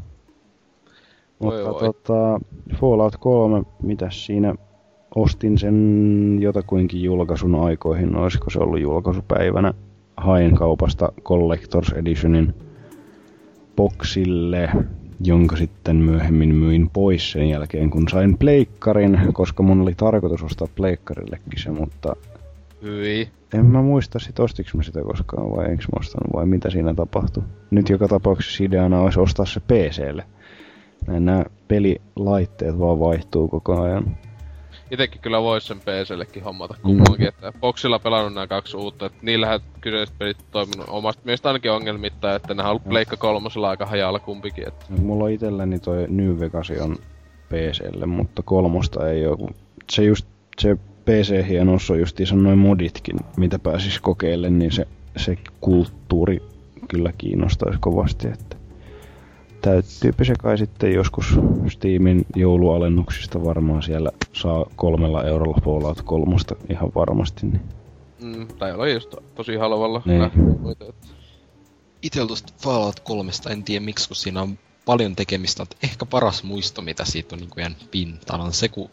Mutta 1.40 1.72
voi. 1.72 1.80
tota, 1.80 2.40
Fallout 2.80 3.18
3, 3.20 3.64
mitäs 3.82 4.26
siinä 4.26 4.56
ostin 5.16 5.58
sen 5.58 6.38
jotakuinkin 6.42 7.04
julkaisun 7.04 7.56
aikoihin, 7.56 8.16
olisiko 8.16 8.50
se 8.50 8.60
ollut 8.60 8.80
julkaisupäivänä. 8.82 9.74
Hain 10.18 10.56
kaupasta 10.56 11.12
Collectors 11.24 11.94
Editionin 11.94 12.54
boxille, 13.76 14.70
jonka 15.24 15.56
sitten 15.56 15.96
myöhemmin 15.96 16.56
myin 16.56 16.90
pois 16.94 17.32
sen 17.32 17.50
jälkeen, 17.50 17.90
kun 17.90 18.10
sain 18.10 18.38
pleikkarin, 18.38 19.20
koska 19.34 19.64
mun 19.64 19.82
oli 19.82 19.94
tarkoitus 19.98 20.44
ostaa 20.44 20.68
pleikkarillekin 20.76 21.60
se, 21.64 21.70
mutta 21.70 22.16
Hyi. 22.84 23.30
en 23.54 23.66
mä 23.66 23.82
muista 23.82 24.20
sit 24.20 24.40
ostiks 24.40 24.74
mä 24.74 24.84
sitä 24.84 25.02
koskaan 25.02 25.52
vai 25.52 25.72
enkö 25.72 25.84
mä 25.84 26.00
ostanut 26.00 26.34
vai 26.34 26.46
mitä 26.46 26.70
siinä 26.70 26.94
tapahtui. 26.94 27.44
Nyt 27.72 27.90
joka 27.90 28.08
tapauksessa 28.08 28.64
ideana 28.64 29.00
olisi 29.00 29.20
ostaa 29.20 29.46
se 29.46 29.60
PClle. 29.60 30.24
Näin 31.08 31.26
nämä 31.26 31.46
pelilaitteet 31.68 32.80
vaan 32.80 33.00
vaihtuu 33.00 33.48
koko 33.48 33.82
ajan. 33.82 34.18
Itekin 34.92 35.22
kyllä 35.22 35.42
vois 35.42 35.68
sen 35.68 35.80
PCllekin 35.80 36.44
hommata 36.44 36.76
kummankin, 36.82 37.28
että 37.28 37.54
Boxilla 37.62 38.00
pelannut 38.00 38.34
nämä 38.34 38.48
kaksi 38.48 38.78
uutta, 38.78 39.06
että 39.06 39.20
niillähän 39.22 39.60
kyseiset 39.82 40.18
pelit 40.18 40.38
toiminut 40.52 40.86
omasta 40.90 41.22
mielestä 41.26 41.50
ainakin 41.50 41.72
ongelmitta, 41.72 42.36
että 42.36 42.54
nehän 42.54 42.66
on 42.66 42.70
ollut 42.70 42.90
Pleikka 42.90 43.18
kolmosella 43.18 43.70
aika 43.70 43.86
hajalla 43.86 44.20
kumpikin, 44.20 44.68
että 44.68 44.86
Mulla 45.02 45.24
on 45.24 45.32
itselläni 45.32 45.80
toi 45.80 46.06
New 46.10 46.40
Vegas 46.40 46.72
on 46.82 46.98
PClle, 47.50 48.06
mutta 48.06 48.42
kolmosta 48.42 49.10
ei 49.10 49.28
oo. 49.28 49.38
kun 49.38 49.56
Se 49.92 50.04
just, 50.04 50.28
se 50.60 50.78
PC-hienous 51.06 51.92
on 51.92 52.00
justiinsa 52.00 52.36
noin 52.36 52.58
moditkin, 52.58 53.16
mitä 53.38 53.60
pääsis 53.60 54.00
kokeille, 54.00 54.50
niin 54.50 54.72
se, 54.72 54.88
se 55.18 55.38
kulttuuri 55.62 56.42
kyllä 56.88 57.14
kiinnostaisi 57.18 57.80
kovasti, 57.80 58.28
että 58.28 58.56
täyttyypä 59.64 60.24
se 60.24 60.34
kai 60.40 60.58
sitten 60.58 60.94
joskus 60.94 61.26
Steamin 61.70 62.26
joulualennuksista 62.36 63.44
varmaan 63.44 63.84
siellä 63.84 64.12
saa 64.34 64.66
kolmella 64.76 65.24
eurolla 65.24 65.58
Fallout 65.66 66.02
kolmosta 66.02 66.56
ihan 66.70 66.92
varmasti. 66.96 67.46
Niin. 67.46 67.62
mm, 68.22 68.48
tai 68.48 68.74
olla 68.74 68.88
just 68.88 69.16
tosi 69.36 69.56
halvalla. 69.56 70.02
Niin. 70.06 70.32
Itel 72.02 72.28
tosta 72.28 72.54
Fallout 72.64 73.00
3, 73.00 73.32
en 73.50 73.64
tiedä 73.64 73.86
miksi, 73.86 74.08
kun 74.08 74.16
siinä 74.16 74.42
on 74.42 74.60
paljon 74.86 75.16
tekemistä, 75.16 75.62
mutta 75.62 75.78
ehkä 75.84 76.06
paras 76.06 76.44
muisto, 76.44 76.82
mitä 76.82 77.06
siitä 77.06 77.36
on 77.36 77.40
niin 77.40 77.50
kuin 77.50 77.76
pintaan, 77.92 78.42
on 78.42 78.54
se, 78.54 78.68
kun 78.68 78.90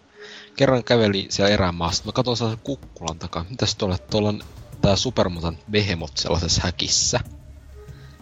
kerran 0.57 0.85
käveli 0.85 1.27
siellä 1.29 1.55
erämaassa, 1.55 2.05
mä 2.07 2.13
katson 2.13 2.37
sellaisen 2.37 2.65
kukkulan 2.65 3.19
takaa, 3.19 3.45
mitäs 3.51 3.75
tuolla, 3.77 3.99
tuolla 3.99 4.29
on 4.29 4.41
tää 4.81 4.97
Supermutant 4.97 5.59
Behemoth 5.71 6.13
sellaisessa 6.17 6.63
häkissä. 6.65 7.21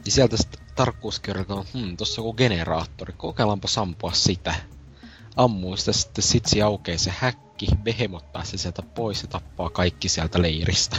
Niin 0.04 0.12
sieltä 0.12 0.36
sitten 0.36 0.67
tarkkuus 0.78 1.20
kertoo, 1.20 1.64
hmm, 1.74 1.96
tossa 1.96 2.20
on 2.20 2.26
joku 2.26 2.36
generaattori, 2.36 3.14
kokeillaanpa 3.16 3.68
sampua 3.68 4.12
sitä. 4.12 4.54
Ammuu 5.36 5.76
sitä 5.76 5.92
sitten 5.92 6.24
sitsi 6.24 6.62
aukeaa 6.62 6.98
se 6.98 7.12
häkki, 7.18 7.66
Behemoth 7.82 8.32
pääsee 8.32 8.58
sieltä 8.58 8.82
pois 8.82 9.22
ja 9.22 9.28
tappaa 9.28 9.70
kaikki 9.70 10.08
sieltä 10.08 10.42
leiristä. 10.42 10.96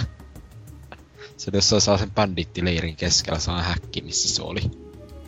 Se 1.38 1.52
jossain 1.54 1.82
saa 1.82 1.98
sen 1.98 2.12
bandittileirin 2.12 2.96
keskellä 2.96 3.40
saa 3.40 3.62
häkki, 3.62 4.02
missä 4.02 4.36
se 4.36 4.42
oli. 4.42 4.62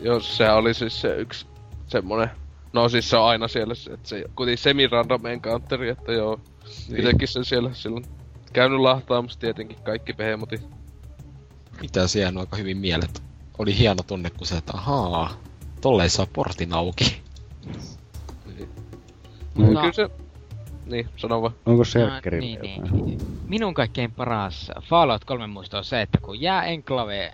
Joo, 0.00 0.20
se 0.20 0.50
oli 0.50 0.74
siis 0.74 1.00
se 1.00 1.16
yksi 1.16 1.46
semmonen... 1.86 2.30
No 2.72 2.88
siis 2.88 3.10
se 3.10 3.16
on 3.16 3.28
aina 3.28 3.48
siellä, 3.48 3.74
että 3.94 4.08
se 4.08 4.24
kuitenkin 4.36 4.62
semi-random 4.62 5.26
encounteri, 5.26 5.88
että 5.88 6.12
joo. 6.12 6.40
Niin. 6.88 7.00
Itekin 7.00 7.28
sen 7.28 7.44
siellä 7.44 7.74
silloin 7.74 8.04
käynyt 8.52 8.80
lahtaamassa 8.80 9.40
tietenkin 9.40 9.82
kaikki 9.82 10.12
behemotit. 10.12 10.68
Mitä 11.80 12.06
siellä 12.06 12.28
on 12.28 12.38
aika 12.38 12.56
hyvin 12.56 12.76
mielet. 12.76 13.31
Oli 13.62 13.78
hieno 13.78 14.02
tunne, 14.06 14.30
kun 14.30 14.46
se, 14.46 14.56
että 14.56 14.72
ahaa, 14.74 15.30
tolleen 15.80 16.10
saa 16.10 16.26
portin 16.32 16.72
auki. 16.74 17.22
Niin. 18.46 18.68
No. 19.54 19.66
Kyllä 19.66 19.92
se... 19.92 20.10
Niin, 20.86 21.08
sano 21.16 21.42
vaan. 21.42 21.54
Onko 21.66 21.80
No, 21.80 21.84
Serkkeri 21.84 22.40
niin, 22.40 22.54
jotain? 22.54 23.06
niin. 23.06 23.20
Minun 23.48 23.74
kaikkein 23.74 24.12
paras 24.12 24.70
Fallout 24.80 25.24
3 25.24 25.46
muisto 25.46 25.78
on 25.78 25.84
se, 25.84 26.02
että 26.02 26.18
kun 26.22 26.40
jää 26.40 26.64
Enclave 26.64 27.32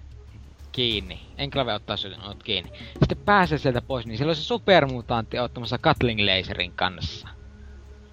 kiinni, 0.73 1.21
Enclave 1.39 1.75
ottaa 1.75 1.97
sinut 1.97 2.43
kiinni, 2.43 2.73
sitten 2.99 3.19
pääsee 3.25 3.59
sieltä 3.59 3.83
pois, 3.83 4.07
niin 4.07 4.19
siellä 4.19 4.31
on 4.31 4.37
se 4.37 4.43
supermutantti 4.43 5.39
ottamassa 5.39 5.79
Cutling 5.79 6.21
Laserin 6.21 6.73
kanssa. 6.73 7.29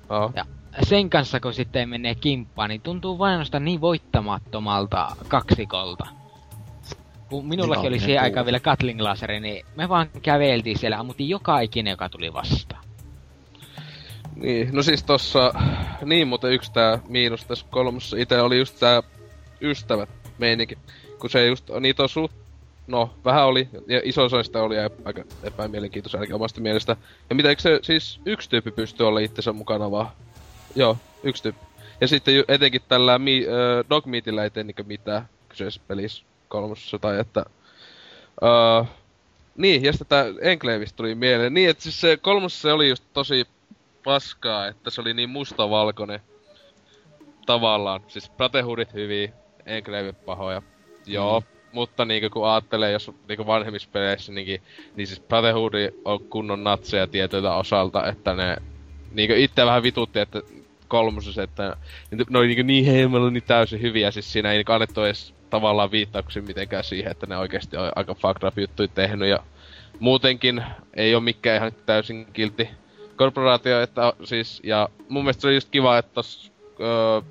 Joo. 0.10 0.32
Ja 0.36 0.46
sen 0.84 1.10
kanssa 1.10 1.40
kun 1.40 1.54
sitten 1.54 1.90
menee 1.90 2.16
kimppaan, 2.16 2.70
niin 2.70 2.82
tuntuu 2.82 3.20
vain 3.20 3.40
niin 3.60 3.82
voittamattomalta 3.82 5.16
kaksikolta. 5.28 6.08
Kun 7.30 7.48
minullakin 7.48 7.82
Niin 7.82 7.88
oli 7.88 7.96
on, 7.96 8.02
siihen 8.02 8.22
aikaan 8.22 8.46
vielä 8.46 8.60
Cutling 8.60 9.02
Laseri, 9.02 9.40
niin 9.40 9.66
me 9.76 9.90
vaan 9.90 10.10
käveltiin 10.22 10.80
siellä, 10.80 11.00
ammuttiin 11.00 11.30
joka 11.30 11.60
ikinen, 11.60 11.92
joka 11.92 12.10
tuli 12.10 12.34
vastaan. 12.34 12.86
Niin, 14.36 14.70
no 14.72 14.84
siis 14.84 15.04
tossa... 15.04 15.54
Niin, 16.06 16.28
mutta 16.28 16.50
yksi 16.50 16.74
tää 16.74 17.00
miinus 17.08 17.46
tässä 17.46 17.66
kolmossa 17.70 18.18
ite 18.18 18.42
oli 18.42 18.58
just 18.58 18.80
tää 18.80 19.04
ystävät 19.62 20.10
meininki. 20.38 20.78
Kun 21.20 21.30
se 21.30 21.46
just, 21.46 21.70
niitä 21.80 22.04
on 22.04 22.10
suht... 22.10 22.34
No, 22.88 23.14
vähän 23.26 23.46
oli, 23.46 23.70
ja 23.88 24.02
iso 24.04 24.24
osa 24.24 24.44
sitä 24.44 24.64
oli 24.64 24.76
epä- 24.76 25.02
aika 25.06 25.24
epämielenkiintoista 25.44 26.18
ainakin 26.18 26.36
omasta 26.36 26.62
mielestä. 26.62 26.96
Ja 27.30 27.36
mitä, 27.36 27.50
eikö 27.50 27.62
se 27.62 27.80
siis 27.82 28.20
yksi 28.26 28.50
tyyppi 28.50 28.72
pystyy 28.72 29.08
olla 29.08 29.20
itsensä 29.20 29.54
mukana 29.54 29.92
vaan? 29.92 30.08
Joo, 30.76 30.98
yksi 31.24 31.44
tyyppi. 31.44 31.66
Ja 32.02 32.08
sitten 32.08 32.44
etenkin 32.48 32.82
tällä 32.90 33.20
mi, 33.20 33.46
äh, 33.48 33.90
Dogmeatillä 33.90 34.44
ei 34.44 34.50
tee 34.50 34.64
niinkö 34.64 34.84
mitään 34.84 35.30
kyseisessä 35.50 35.82
pelissä 35.88 36.24
kolmosessa, 36.56 37.00
tai 37.00 37.20
että... 37.20 37.46
Uh, 38.42 38.88
niin, 39.58 39.84
ja 39.84 39.92
sitten 39.92 40.08
tää 40.08 40.26
Enclavista 40.42 40.98
tuli 40.98 41.16
mieleen. 41.16 41.54
Niin, 41.54 41.70
että 41.70 41.84
siis 41.84 42.02
se 42.02 42.18
kolmosessa 42.18 42.62
se 42.62 42.74
oli 42.74 42.90
just 42.90 43.04
tosi 43.14 43.48
paskaa, 44.04 44.68
että 44.68 44.90
se 44.90 45.02
oli 45.02 45.14
niin 45.14 45.30
mustavalkoinen 45.30 46.20
tavallaan. 47.46 48.02
Siis 48.08 48.30
Brotherhoodit 48.30 48.94
hyviä, 48.94 49.30
Enclave 49.66 50.14
pahoja. 50.14 50.62
Joo, 51.06 51.40
mm. 51.40 51.46
mutta 51.72 52.06
niinku 52.06 52.30
kun 52.30 52.50
ajattelee, 52.50 52.92
jos 52.92 53.12
niinku 53.28 53.48
vanhemmissa 53.48 53.90
peleissä, 53.92 54.32
niin, 54.32 54.62
niin 54.96 55.08
siis 55.08 55.20
Brotherhood 55.20 55.74
on 56.06 56.20
kunnon 56.20 56.64
natseja 56.64 57.08
tietyiltä 57.08 57.54
osalta, 57.54 58.08
että 58.08 58.36
ne 58.36 58.58
niinku 59.12 59.36
itse 59.38 59.66
vähän 59.66 59.84
vitutti, 59.84 60.20
että 60.20 60.42
kolmosessa, 60.88 61.44
että 61.44 61.78
ne 62.30 62.40
oli 62.40 62.48
niinku 62.48 62.64
niin 62.64 62.86
heimellä 62.86 63.32
niin 63.32 63.44
täysin 63.44 63.82
hyviä, 63.82 64.12
siis 64.12 64.32
siinä 64.32 64.52
ei 64.52 64.58
niinku 64.58 64.72
annettu 64.72 65.04
edes 65.04 65.34
tavallaan 65.56 65.92
viittauksia 65.92 66.42
mitenkään 66.42 66.84
siihen, 66.84 67.12
että 67.12 67.26
ne 67.26 67.38
oikeasti 67.38 67.78
on 67.78 67.92
aika 67.96 68.14
fucked 68.14 68.48
up 68.48 68.60
juttuja 68.60 68.88
tehnyt 68.88 69.30
ja 69.30 69.40
muutenkin 70.00 70.64
ei 70.94 71.16
ole 71.16 71.24
mikään 71.24 71.58
ihan 71.58 71.72
täysin 71.86 72.28
kiltti 72.34 72.70
korporaatio, 73.16 73.82
että 73.82 74.14
siis, 74.24 74.62
ja 74.64 74.90
mun 75.10 75.24
mielestä 75.24 75.42
se 75.42 75.48
oli 75.48 75.56
just 75.56 75.70
kiva, 75.70 75.98
että 75.98 76.14
tos, 76.14 76.52
öö, 76.80 77.22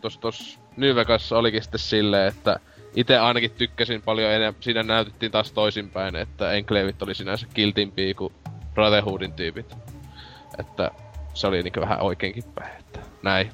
tos, 0.00 0.18
tos 0.18 0.58
New 0.76 0.96
Vegas 0.96 1.32
olikin 1.32 1.62
sitten 1.62 1.80
silleen, 1.80 2.28
että 2.28 2.60
itse 2.96 3.18
ainakin 3.18 3.50
tykkäsin 3.50 4.02
paljon 4.02 4.30
enemmän, 4.30 4.62
siinä 4.62 4.82
näytettiin 4.82 5.32
taas 5.32 5.52
toisinpäin, 5.52 6.16
että 6.16 6.52
Enclaveit 6.52 7.02
oli 7.02 7.14
sinänsä 7.14 7.46
kiltimpiä 7.54 8.14
kuin 8.14 8.32
Brotherhoodin 8.74 9.32
tyypit. 9.32 9.76
Että 10.58 10.90
se 11.34 11.46
oli 11.46 11.62
niinku 11.62 11.80
vähän 11.80 12.00
oikeinkin 12.00 12.44
päin, 12.54 12.78
että 12.78 13.00
näin. 13.22 13.50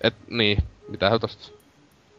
Et 0.00 0.14
niin, 0.30 0.58
mitähän 0.88 1.20
tosta. 1.20 1.59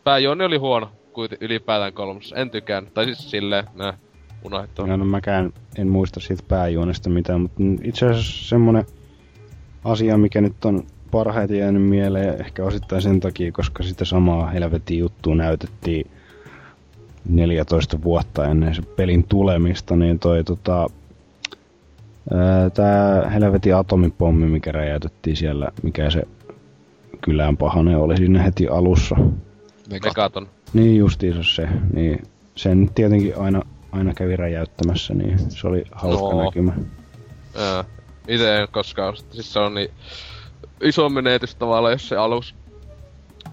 Pääjuoni 0.03 0.45
oli 0.45 0.57
huono, 0.57 0.91
kuiten 1.13 1.37
ylipäätään 1.41 1.93
kolmossa. 1.93 2.35
En 2.35 2.49
tykään, 2.49 2.87
tai 2.93 3.05
siis 3.05 3.31
silleen, 3.31 3.65
nää, 3.75 3.97
unohdettu. 4.43 4.85
No, 4.85 4.97
no 4.97 5.05
mäkään 5.05 5.53
en 5.77 5.87
muista 5.87 6.19
siitä 6.19 6.43
pääjuonesta 6.47 7.09
mitään, 7.09 7.41
mutta 7.41 7.63
itse 7.83 8.05
asiassa 8.05 8.49
semmonen 8.49 8.85
asia, 9.83 10.17
mikä 10.17 10.41
nyt 10.41 10.65
on 10.65 10.83
parhaiten 11.11 11.57
jäänyt 11.57 11.83
mieleen, 11.83 12.41
ehkä 12.41 12.63
osittain 12.63 13.01
sen 13.01 13.19
takia, 13.19 13.51
koska 13.51 13.83
sitä 13.83 14.05
samaa 14.05 14.47
helvetin 14.47 14.99
juttua 14.99 15.35
näytettiin 15.35 16.11
14 17.29 18.03
vuotta 18.03 18.45
ennen 18.45 18.75
se 18.75 18.81
pelin 18.81 19.23
tulemista, 19.23 19.95
niin 19.95 20.19
toi 20.19 20.43
tota, 20.43 20.87
ää, 22.33 22.69
tää 22.69 23.29
helvetin 23.29 23.75
atomipommi, 23.75 24.45
mikä 24.45 24.71
räjäytettiin 24.71 25.35
siellä, 25.35 25.71
mikä 25.83 26.09
se 26.09 26.23
kylään 27.21 27.57
pahanen 27.57 27.97
oli 27.97 28.17
siinä 28.17 28.43
heti 28.43 28.67
alussa. 28.67 29.15
Megaton. 29.91 30.47
Niin 30.73 30.97
justiinsa 30.97 31.43
se, 31.55 31.67
niin 31.93 32.23
sen 32.55 32.89
tietenkin 32.95 33.37
aina, 33.37 33.61
aina 33.91 34.13
kävi 34.13 34.35
räjäyttämässä, 34.35 35.13
niin 35.13 35.51
se 35.51 35.67
oli 35.67 35.83
hauska 35.91 36.35
No. 36.35 36.43
näkymä. 36.45 36.73
Ite 38.27 38.57
en 38.61 38.67
koskaan, 38.71 39.17
siis 39.31 39.53
se 39.53 39.59
on 39.59 39.73
niin 39.73 39.89
iso 40.81 41.09
menetys 41.09 41.55
tavallaan, 41.55 41.91
jos 41.91 42.09
se 42.09 42.15
alus 42.15 42.55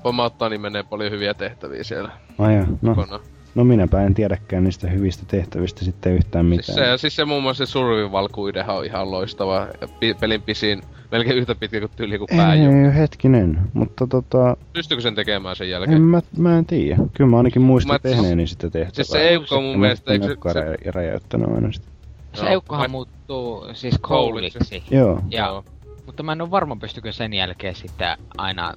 pomauttaa, 0.03 0.49
niin 0.49 0.61
menee 0.61 0.83
paljon 0.83 1.13
hyviä 1.13 1.35
tehtäviä 1.35 1.85
siellä 1.85 2.11
Ai 2.39 2.55
ja, 2.55 2.67
no, 2.83 2.95
kokonaan. 2.95 3.21
No 3.55 3.65
minäpä 3.65 4.03
en 4.03 4.15
tiedäkään 4.15 4.65
niistä 4.65 4.89
hyvistä 4.91 5.25
tehtävistä 5.29 5.85
sitten 5.85 6.13
yhtään 6.13 6.47
mitään. 6.47 6.65
Siis 6.65 6.77
se, 6.77 6.97
siis 6.99 7.17
se 7.17 7.25
muun 7.25 7.43
muassa 7.43 7.67
se 7.67 7.73
survival 7.73 8.29
kuidehan 8.33 8.77
on 8.77 8.85
ihan 8.85 9.11
loistava. 9.11 9.67
Ja 9.81 9.89
pi- 10.01 10.15
pelin 10.15 10.43
pisin 10.43 10.83
melkein 11.13 11.37
yhtä 11.39 11.55
pitkä 11.55 11.81
kuin 11.81 11.91
tyyli 11.97 12.19
kuin 12.19 12.29
pääju. 12.37 12.71
ei, 12.71 12.95
hetkinen, 12.95 13.59
mutta 13.73 14.07
tota, 14.07 14.57
Pystyykö 14.73 15.03
sen 15.03 15.15
tekemään 15.15 15.57
sen 15.57 15.71
jälkeen? 15.71 15.97
en 15.97 16.03
mä, 16.03 16.21
mä 16.37 16.59
en 16.59 16.67
tiedä. 16.67 16.97
Kyllä 17.15 17.31
mä 17.31 17.37
ainakin 17.37 17.63
muistan 17.63 17.95
Mä- 17.95 17.99
tehneeni 17.99 18.47
sitä 18.47 18.71
tehtävää. 18.71 18.95
Siis 18.95 19.09
se 19.09 19.29
Eukko 19.29 19.57
on 19.57 19.63
mun 19.63 19.71
Sitten 19.73 19.81
mielestä, 19.81 20.11
mä 20.11 20.15
eikö 20.15 20.53
se- 20.53 20.61
rä- 20.61 20.93
räjäyttänyt 20.95 21.49
aina 21.55 21.73
sitä. 21.73 21.87
Se 22.35 22.43
Joo, 22.43 22.53
eukkohan 22.53 22.85
mä- 22.85 22.89
muuttuu 22.89 23.67
siis 23.73 23.95
Kouliksi. 24.01 24.83
Joo. 24.91 25.23
Joo. 25.31 25.65
mutta 26.07 26.23
mä 26.23 26.33
en 26.33 26.41
ole 26.43 26.51
varma, 26.51 26.77
pystykö 26.77 27.13
sen 27.13 27.33
jälkeen 27.35 27.75
sitten 27.75 28.17
aina 28.39 28.75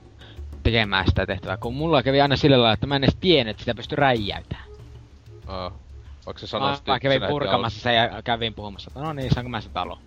tekemään 0.63 1.05
sitä 1.07 1.25
tehtävää, 1.25 1.57
kun 1.57 1.75
mulla 1.75 2.03
kävi 2.03 2.21
aina 2.21 2.35
sillä 2.35 2.57
lailla, 2.57 2.73
että 2.73 2.87
mä 2.87 2.95
en 2.95 3.03
edes 3.03 3.17
tiennyt, 3.19 3.51
että 3.51 3.61
sitä 3.61 3.75
pystyi 3.75 3.95
räjäytämään. 3.95 4.65
Aa. 5.47 5.79
Vaikka 6.25 6.39
se 6.39 6.45
Mä, 6.45 6.47
sanoi 6.47 6.77
mä 6.87 6.99
kävin 6.99 7.21
purkamassa 7.29 7.81
sen 7.81 7.95
ja 7.95 8.21
kävin 8.23 8.53
puhumassa, 8.53 8.89
että 8.89 8.99
no 8.99 9.13
niin, 9.13 9.33
saanko 9.33 9.49
mä 9.49 9.61
se 9.61 9.69
talo. 9.69 9.99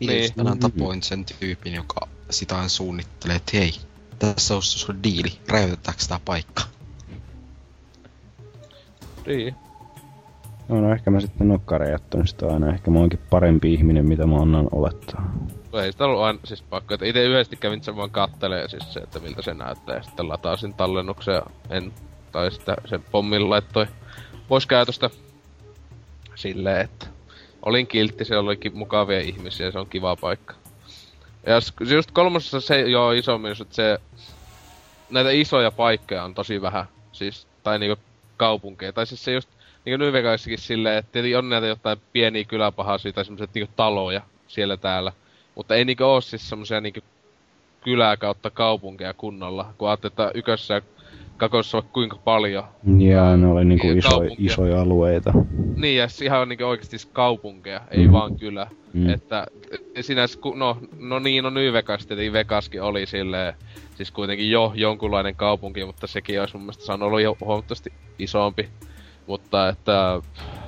Niin. 0.00 0.08
Niin. 0.08 0.34
Tänään 0.34 0.58
tapoin 0.58 1.02
sen 1.02 1.24
tyypin, 1.24 1.74
joka 1.74 2.08
sitä 2.30 2.56
aina 2.56 2.68
suunnittelee, 2.68 3.36
että 3.36 3.56
hei, 3.56 3.72
tässä 4.18 4.56
on 4.56 4.62
sulle 4.62 4.98
diili, 5.02 5.32
räjäytetäänkö 5.48 6.02
tää 6.08 6.20
paikka? 6.24 6.62
Niin. 9.26 9.54
No, 10.68 10.80
no 10.80 10.92
ehkä 10.92 11.10
mä 11.10 11.20
sitten 11.20 11.48
nokkaa 11.48 11.78
räjäyttänyt 11.78 12.28
sitä 12.28 12.46
aina. 12.46 12.72
Ehkä 12.72 12.90
mä 12.90 12.98
oonkin 12.98 13.20
parempi 13.30 13.74
ihminen, 13.74 14.06
mitä 14.06 14.26
mä 14.26 14.36
annan 14.36 14.68
olettaa. 14.72 15.34
Ei 15.72 15.92
sitä 15.92 16.04
ollut 16.04 16.22
aina 16.22 16.38
siis 16.44 16.62
pakko, 16.62 16.94
että 16.94 17.06
ite 17.06 17.24
yhdesti 17.24 17.56
kävin 17.56 17.84
sen 17.84 17.96
vaan 17.96 18.10
kattelee 18.10 18.68
siis 18.68 18.92
se, 18.92 19.00
että 19.00 19.18
miltä 19.18 19.42
se 19.42 19.54
näyttää. 19.54 19.96
Ja 19.96 20.02
sitten 20.02 20.28
latasin 20.28 20.74
tallennuksen 20.74 21.34
ja 21.34 21.42
en, 21.70 21.92
tai 22.32 22.50
sitten 22.50 22.76
sen 22.84 23.04
pommin 23.10 23.50
laittoi 23.50 23.86
pois 24.48 24.66
käytöstä. 24.66 25.10
Silleen, 26.34 26.80
että 26.80 27.06
olin 27.62 27.86
kiltti, 27.86 28.24
siellä 28.24 28.48
olikin 28.48 28.78
mukavia 28.78 29.20
ihmisiä, 29.20 29.70
se 29.70 29.78
on 29.78 29.86
kiva 29.86 30.16
paikka. 30.16 30.54
Ja 31.46 31.54
just 31.94 32.10
kolmosessa 32.10 32.60
se 32.60 32.80
joo 32.80 33.12
iso 33.12 33.38
myös, 33.38 33.60
että 33.60 33.74
se, 33.74 33.98
näitä 35.10 35.30
isoja 35.30 35.70
paikkoja 35.70 36.24
on 36.24 36.34
tosi 36.34 36.62
vähän, 36.62 36.84
siis, 37.12 37.46
tai 37.62 37.78
niinku 37.78 38.02
kaupunkeja, 38.36 38.92
tai 38.92 39.06
siis 39.06 39.24
se 39.24 39.32
just, 39.32 39.48
niinku 39.84 40.04
New 40.04 40.12
silleen, 40.56 40.98
että 40.98 41.18
on 41.38 41.48
näitä 41.48 41.66
jotain 41.66 41.98
pieniä 42.12 42.44
kyläpahasia 42.44 43.12
tai 43.12 43.24
semmoset 43.24 43.54
niinku 43.54 43.72
taloja 43.76 44.22
siellä 44.48 44.76
täällä, 44.76 45.12
mutta 45.54 45.74
ei 45.74 45.84
niinku 45.84 46.04
oo 46.04 46.20
siis 46.20 46.48
semmosia 46.48 46.80
niinku 46.80 47.00
kylää 47.84 48.16
kautta 48.16 48.50
kaupunkeja 48.50 49.14
kunnolla, 49.14 49.72
kun 49.78 49.88
ajattelee, 49.88 50.10
että 50.12 50.30
ykössä 50.34 50.82
kakossa 51.36 51.76
vaikka 51.78 51.92
kuinka 51.92 52.16
paljon. 52.24 52.64
Ja 52.98 53.36
ne 53.36 53.46
oli 53.46 53.64
niinku 53.64 53.86
Niin, 53.86 53.98
iso, 53.98 54.20
isoja 54.38 54.80
alueita. 54.80 55.32
Niin, 55.76 55.96
ja 55.96 56.08
s- 56.08 56.22
ihan 56.22 56.48
niinku 56.48 56.64
oikeesti 56.64 56.98
s- 56.98 57.06
kaupunkeja, 57.06 57.80
ei 57.90 58.04
Mhm. 58.04 58.12
vaan 58.12 58.36
kylä. 58.36 58.66
Mm. 58.94 59.00
Mm. 59.00 59.08
Että 59.10 59.46
sinänsä, 60.00 60.38
no, 60.54 60.76
no 60.98 61.18
niin, 61.18 61.44
no 61.44 61.50
New 61.50 61.72
Vegas, 61.72 62.06
tietenkin 62.06 62.32
Vegaskin 62.32 62.82
oli 62.82 63.06
silleen, 63.06 63.54
siis 63.94 64.10
kuitenkin 64.10 64.50
jo 64.50 64.72
jonkunlainen 64.74 65.34
kaupunki, 65.34 65.84
mutta 65.84 66.06
sekin 66.06 66.40
olisi 66.40 66.56
mun 66.56 66.62
mielestä 66.62 66.84
saanut 66.84 67.06
olla 67.06 67.20
jo 67.20 67.36
huomattavasti 67.40 67.92
isompi. 68.18 68.68
Mutta 69.26 69.68
että 69.68 70.22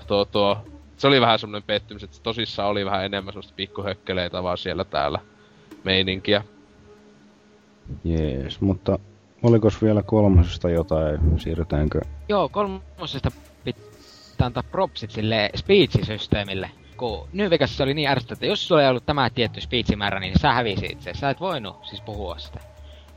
tuo, 0.07 0.25
tuo, 0.25 0.59
se 1.03 1.09
oli 1.09 1.21
vähän 1.21 1.39
semmonen 1.39 1.63
pettymys, 1.63 2.05
että 2.05 2.19
tosissaan 2.23 2.69
oli 2.69 2.85
vähän 2.85 3.05
enemmän 3.05 3.33
semmoista 3.33 3.53
pikkuhökkeleitä 3.57 4.43
vaan 4.43 4.59
siellä 4.59 4.85
täällä 4.85 5.19
meininkiä. 5.85 6.45
Jees, 8.05 8.61
mutta 8.61 8.99
olikos 9.43 9.83
vielä 9.83 10.03
kolmosesta 10.03 10.71
jotain? 10.71 11.41
Siirrytäänkö? 11.41 12.01
Joo, 12.29 12.49
kolmosesta 12.49 13.31
pitää 13.65 13.85
antaa 14.43 14.63
propsit 14.63 15.11
sille 15.11 15.51
speech-systeemille. 15.55 16.71
Kun 16.97 17.29
New 17.33 17.51
Vegasissa 17.51 17.85
oli 17.85 17.95
niin 17.95 18.09
ärsyttävää, 18.09 18.37
että 18.37 18.47
jos 18.47 18.69
sulla 18.69 18.83
ei 18.83 18.89
ollut 18.89 19.07
tämä 19.07 19.31
tietty 19.31 19.61
speechimäärä, 19.61 20.21
niin 20.21 20.39
sä 20.39 20.53
hävisit 20.53 21.01
se. 21.03 21.15
Sä 21.15 21.31
et 21.31 21.41
voinut 21.41 21.77
siis 21.85 22.01
puhua 22.01 22.39
sitä. 22.39 22.61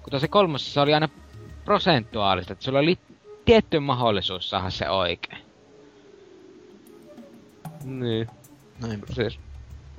Kun 0.03 0.11
tosi 0.11 0.27
kolmosessa 0.27 0.81
oli 0.81 0.93
aina 0.93 1.09
prosentuaalista, 1.65 2.53
että 2.53 2.65
sulla 2.65 2.79
oli 2.79 2.97
tietty 3.45 3.79
mahdollisuus 3.79 4.49
saada 4.49 4.69
se 4.69 4.89
oikein. 4.89 5.44
Niin. 7.85 8.27
Näin. 8.81 9.01
Siis, 9.13 9.39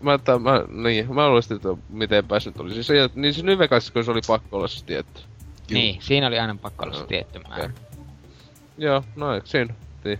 mä, 0.00 0.14
että, 0.14 0.38
mä, 0.38 0.64
niin, 0.68 1.14
mä 1.14 1.28
luulisin, 1.28 1.56
että 1.56 1.68
miten 1.88 2.24
pääs 2.24 2.46
nyt 2.46 2.60
oli. 2.60 2.74
Siis, 2.74 2.86
se, 2.86 3.10
niin 3.14 3.34
siis 3.34 3.44
New 3.44 3.58
Vegasissa, 3.58 3.92
kun 3.92 4.04
se 4.04 4.10
oli 4.10 4.20
pakko 4.26 4.56
olla 4.56 4.68
se 4.68 4.84
tietty. 4.84 5.20
Juu. 5.68 5.80
Niin, 5.80 6.02
siinä 6.02 6.26
oli 6.26 6.38
aina 6.38 6.56
pakko 6.62 6.84
olla 6.84 6.94
se 6.94 7.00
Joo, 7.00 7.06
tietty 7.06 7.40
määrä. 7.48 7.70
Joo, 8.78 9.04
no 9.16 9.34
eikö 9.34 9.46
siinä? 9.46 9.74
Niin. 10.04 10.18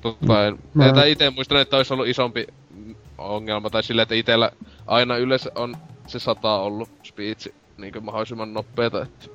Tota, 0.00 0.46
en, 0.46 0.58
Mä- 0.74 0.92
mä... 0.92 1.04
ite 1.04 1.30
muistan, 1.30 1.60
että 1.60 1.76
olisi 1.76 1.92
ollut 1.92 2.06
isompi 2.08 2.46
mm, 2.70 2.94
ongelma, 3.18 3.70
tai 3.70 3.82
silleen, 3.82 4.02
että 4.02 4.14
itellä 4.14 4.50
aina 4.86 5.16
yleensä 5.16 5.50
on 5.54 5.76
se 6.06 6.18
sata 6.18 6.54
ollut 6.54 6.88
speech 7.02 7.48
niin 7.78 8.04
mahdollisimman 8.04 8.54
nopeeta, 8.54 9.02
että 9.02 9.26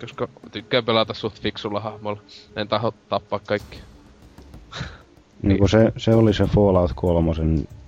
koska 0.00 0.28
tykkään 0.52 0.84
pelata 0.84 1.14
suht 1.14 1.40
fiksulla 1.40 1.80
hahmolla. 1.80 2.22
En 2.56 2.68
taho 2.68 2.94
tappaa 3.08 3.38
kaikki. 3.38 3.78
Niin 5.42 5.58
kun 5.58 5.68
se, 5.68 5.92
se 5.96 6.14
oli 6.14 6.34
se 6.34 6.44
Fallout 6.44 6.92
3 6.94 7.32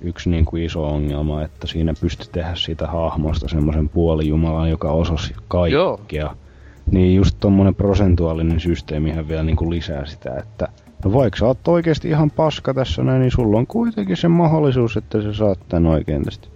yksi 0.01 0.31
niin 0.31 0.45
kuin 0.45 0.63
iso 0.63 0.85
ongelma, 0.85 1.43
että 1.43 1.67
siinä 1.67 1.95
pystyi 2.01 2.27
tehdä 2.33 2.55
siitä 2.55 2.87
hahmosta 2.87 3.49
semmoisen 3.49 3.89
puolijumalan, 3.89 4.71
joka 4.71 4.93
osasi 4.93 5.35
kaikkea. 5.49 6.37
Niin 6.91 7.17
just 7.17 7.37
tommonen 7.41 7.75
prosentuaalinen 7.75 8.61
systeemihän 8.61 9.29
vielä 9.29 9.43
niin 9.43 9.57
kuin 9.57 9.71
lisää 9.71 10.07
sitä, 10.07 10.37
että 10.39 10.69
no 11.05 11.13
vaikka 11.13 11.39
sä 11.39 11.47
oot 11.47 11.69
oikeesti 11.69 12.09
ihan 12.09 12.31
paska 12.31 12.75
tässä 12.75 13.03
näin, 13.03 13.21
niin 13.21 13.31
sulla 13.31 13.59
on 13.59 13.67
kuitenkin 13.67 14.17
se 14.17 14.29
mahdollisuus, 14.29 14.97
että 14.97 15.23
sä 15.23 15.33
saat 15.33 15.59
tän 15.69 15.87
oikein 15.87 16.25
tästä. 16.25 16.49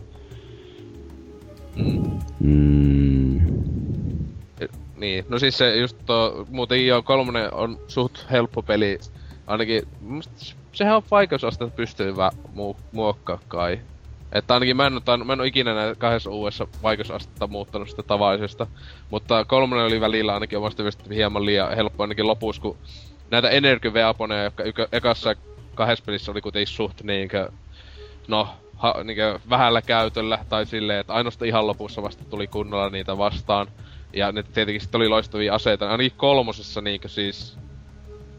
Mm. 1.77 2.11
Mm. 2.41 3.41
Niin, 4.97 5.25
no 5.29 5.39
siis 5.39 5.59
se 5.59 5.77
just 5.77 5.97
tuo, 6.07 6.47
muutenkin 6.51 6.87
jo 6.87 7.03
kolmonen 7.03 7.55
on 7.55 7.79
suht 7.87 8.31
helppo 8.31 8.63
peli. 8.63 8.99
Ainakin, 9.47 9.83
sehän 10.73 10.97
on 10.97 11.03
vaikeusastetta 11.11 11.77
pystyy 11.77 12.17
vä, 12.17 12.31
mu, 12.55 12.77
muokkaa 12.93 13.39
kai. 13.49 13.81
Että 14.33 14.55
ainakin 14.55 14.77
mä 14.77 14.87
en, 14.87 14.93
ole, 14.95 15.25
mä 15.25 15.33
en 15.33 15.41
ole 15.41 15.49
ikinä 15.49 15.75
näitä 15.75 15.95
kahdessa 15.95 16.31
uudessa 16.31 16.67
vaikeusastetta 16.83 17.47
muuttanut 17.47 17.91
sitä 17.91 18.03
tavallisesta. 18.03 18.67
Mutta 19.11 19.45
kolmonen 19.45 19.85
oli 19.85 20.01
välillä 20.01 20.35
ainakin 20.35 20.59
omasta 20.59 20.83
mielestä 20.83 21.15
hieman 21.15 21.47
liian 21.47 21.77
helppo 21.77 22.03
ainakin 22.03 22.27
lopussa, 22.27 22.63
kun 22.63 22.77
näitä 23.31 23.49
Energy-veaponeja, 23.51 24.45
jotka 24.45 24.63
ykä, 24.63 24.89
ekassa 24.93 25.35
kahdessa 25.75 26.05
pelissä 26.05 26.33
oli 26.33 26.41
kuitenkin 26.41 26.75
suht 26.75 27.03
niinkö, 27.03 27.49
no, 28.29 28.49
ha, 28.77 28.95
niinkö 29.05 29.39
vähällä 29.51 29.83
käytöllä, 29.83 30.39
tai 30.49 30.67
silleen, 30.67 31.01
että 31.01 31.13
ainoastaan 31.13 31.49
ihan 31.49 31.67
lopussa 31.67 32.03
vasta 32.03 32.25
tuli 32.25 32.47
kunnolla 32.47 32.91
niitä 32.91 33.19
vastaan. 33.19 33.67
Ja 34.13 34.33
ne 34.33 34.43
tietenkin 34.43 34.81
sitten 34.81 34.99
oli 34.99 35.09
loistavia 35.09 35.55
aseita. 35.55 35.91
Ainakin 35.91 36.13
kolmosessa 36.17 36.81
niinkö 36.81 37.09
siis... 37.09 37.59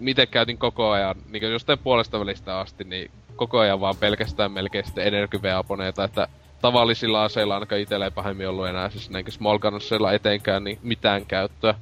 Miten 0.04 0.28
käytin 0.28 0.58
koko 0.58 0.90
ajan, 0.90 1.16
niinkö 1.30 1.48
jostain 1.48 1.80
puolesta 1.80 2.20
välistä 2.20 2.60
asti, 2.60 2.84
niin 2.84 3.12
koko 3.36 3.60
ajan 3.60 3.82
vaan 3.82 3.96
pelkästään 4.00 4.52
melkein 4.52 4.86
sitten 4.86 5.08
energiveaponeita, 5.08 6.04
että 6.04 6.28
tavallisilla 6.62 7.24
aseilla 7.24 7.54
ainakaan 7.54 7.82
itsellä 7.82 8.06
ei 8.06 8.12
pahemmin 8.12 8.50
ollut 8.50 8.68
enää 8.68 8.90
siis 8.90 9.10
näinkö 9.10 9.32
small 9.32 9.60
gunnersilla 9.60 10.14
etenkään 10.14 10.64
niin 10.64 10.80
mitään 10.84 11.26
käyttöä. 11.26 11.76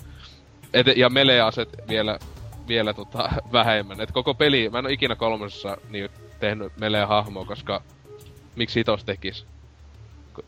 Ete- 0.73 0.93
ja 0.95 1.09
melee-aset 1.09 1.69
vielä, 1.87 2.19
vielä 2.67 2.93
tota, 2.93 3.29
vähemmän. 3.53 4.01
Et 4.01 4.11
koko 4.11 4.33
peli, 4.33 4.69
mä 4.69 4.79
en 4.79 4.85
oo 4.85 4.91
ikinä 4.91 5.15
kolmosessa 5.15 5.77
niin 5.89 6.09
tehnyt 6.39 6.73
melee-hahmoa, 6.79 7.45
koska 7.45 7.81
miksi 8.55 8.79
hitos 8.79 9.03
tekis? 9.03 9.45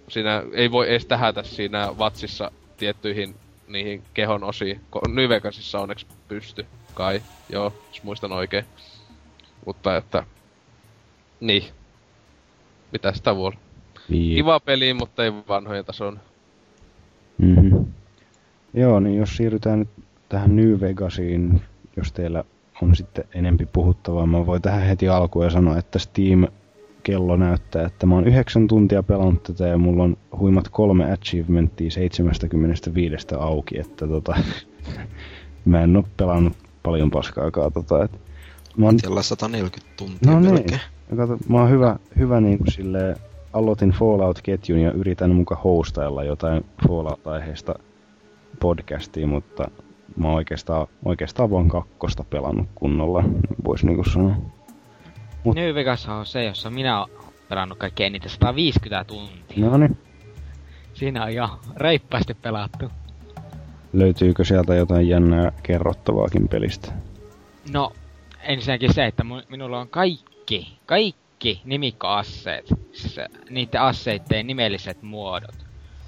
Siinä 0.08 0.44
ei 0.54 0.72
voi 0.72 0.90
edes 0.90 1.06
tähätä 1.06 1.44
siinä 1.44 1.98
vatsissa 1.98 2.52
tiettyihin 2.78 3.36
niihin 3.68 4.04
kehon 4.14 4.44
osiin. 4.44 4.82
Vegasissa 5.30 5.80
onneksi 5.80 6.06
pysty, 6.28 6.66
kai. 6.94 7.22
Joo, 7.49 7.74
jos 7.88 8.03
muistan 8.03 8.32
oikein. 8.32 8.65
Mutta 9.65 9.98
että... 9.98 10.24
Niin. 11.40 11.64
Mitä 12.91 13.14
sitä 13.14 13.36
voi 13.36 13.48
olla? 13.48 13.57
Niin. 14.10 14.36
Kiva 14.36 14.60
peli, 14.60 14.94
mutta 14.94 15.24
ei 15.24 15.32
vanhojen 15.48 15.86
tason. 15.86 16.20
Mm-hmm. 17.38 17.86
Joo, 18.74 18.99
niin 18.99 19.18
jos 19.18 19.38
siirrytään 19.38 19.80
nyt 19.80 19.90
tähän 20.30 20.56
New 20.56 20.80
Vegasiin, 20.82 21.61
jos 21.95 22.11
teillä 22.11 22.44
on 22.82 22.95
sitten 22.95 23.26
enempi 23.34 23.65
puhuttavaa, 23.65 24.26
mä 24.26 24.45
voin 24.45 24.61
tähän 24.61 24.82
heti 24.82 25.10
alkuun 25.10 25.52
sanoa, 25.52 25.78
että 25.78 25.99
Steam 25.99 26.48
kello 27.03 27.36
näyttää, 27.36 27.86
että 27.86 28.06
mä 28.06 28.15
oon 28.15 28.28
yhdeksän 28.28 28.68
tuntia 28.68 29.03
pelannut 29.03 29.44
tätä 29.44 29.68
ja 29.68 29.78
mulla 29.78 30.03
on 30.03 30.18
huimat 30.40 30.70
kolme 30.70 31.11
achievementtia 31.11 31.91
75 31.91 33.28
auki, 33.40 33.80
että 33.80 34.07
tota, 34.07 34.36
mä 35.65 35.82
en 35.82 35.98
oo 35.98 36.07
pelannut 36.18 36.53
paljon 36.84 37.11
paskaakaan 37.11 37.73
tota, 37.73 38.03
et 38.03 38.11
mä 38.77 38.85
oon, 38.85 38.99
Siellä 38.99 39.22
140 39.22 39.93
tuntia 39.97 40.31
No 40.31 40.39
niin. 40.39 40.65
ja 41.11 41.18
kato, 41.18 41.38
mä 41.49 41.60
oon 41.60 41.69
hyvä, 41.69 41.95
hyvä 42.18 42.41
niin 42.41 42.57
kuin 42.57 42.72
silleen, 42.72 43.15
aloitin 43.53 43.91
Fallout-ketjun 43.91 44.80
ja 44.80 44.91
yritän 44.91 45.31
muka 45.31 45.55
hostailla 45.55 46.23
jotain 46.23 46.65
Fallout-aiheista 46.88 47.73
podcastia, 48.60 49.27
mutta 49.27 49.72
mä 50.18 50.27
oon 50.27 50.35
oikeastaan, 50.35 50.88
oikeastaan 51.05 51.51
vaan 51.51 51.68
kakkosta 51.68 52.23
pelannut 52.23 52.68
kunnolla, 52.76 53.23
vois 53.65 53.84
niinku 53.84 54.03
sanoa. 54.03 54.35
Mut- 55.43 55.55
New 55.55 55.76
Vegas 55.76 56.07
on 56.10 56.26
se, 56.26 56.43
jossa 56.45 56.69
minä 56.69 56.99
oon 56.99 57.10
pelannut 57.49 57.77
kaikkein 57.77 58.07
eniten 58.07 58.30
150 58.30 59.03
tuntia. 59.03 59.69
No 59.69 59.77
niin, 59.77 59.97
Siinä 60.93 61.23
on 61.23 61.34
jo 61.34 61.60
reippaasti 61.76 62.34
pelattu. 62.34 62.91
Löytyykö 63.94 64.45
sieltä 64.45 64.76
jotain 64.76 65.07
jännää 65.07 65.52
kerrottavaakin 65.64 66.48
pelistä? 66.48 66.91
No, 67.72 67.91
ensinnäkin 68.41 68.94
se, 68.94 69.06
että 69.06 69.24
minulla 69.49 69.80
on 69.80 69.90
kaikki, 69.90 70.78
kaikki 70.86 71.61
nimikkoasseet. 71.65 72.65
Siis 72.94 73.20
niiden 73.49 73.82
asseitteen 73.82 74.48
nimelliset 74.48 75.02
muodot. 75.02 75.56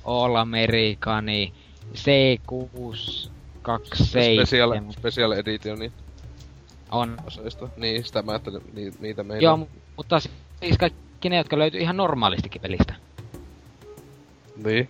All 0.06 0.36
Americani, 0.36 1.54
C6, 1.94 3.30
27. 3.62 4.46
Special, 4.46 4.92
special 4.92 5.32
editioni 5.32 5.92
On. 6.92 7.18
aseista. 7.28 7.70
Niin, 7.78 8.04
sitä 8.04 8.22
mä 8.22 8.32
ajattelin, 8.32 8.62
ni, 8.74 8.92
niitä 9.00 9.24
meillä. 9.24 9.44
Joo, 9.44 9.56
mu- 9.58 9.80
mutta 9.98 10.20
siis 10.20 10.78
kaikki 10.78 11.30
ne, 11.30 11.38
jotka 11.38 11.60
löytyy 11.60 11.80
ihan 11.82 11.98
normaalistikin 11.98 12.62
pelistä. 12.62 12.94
Niin. 14.66 14.90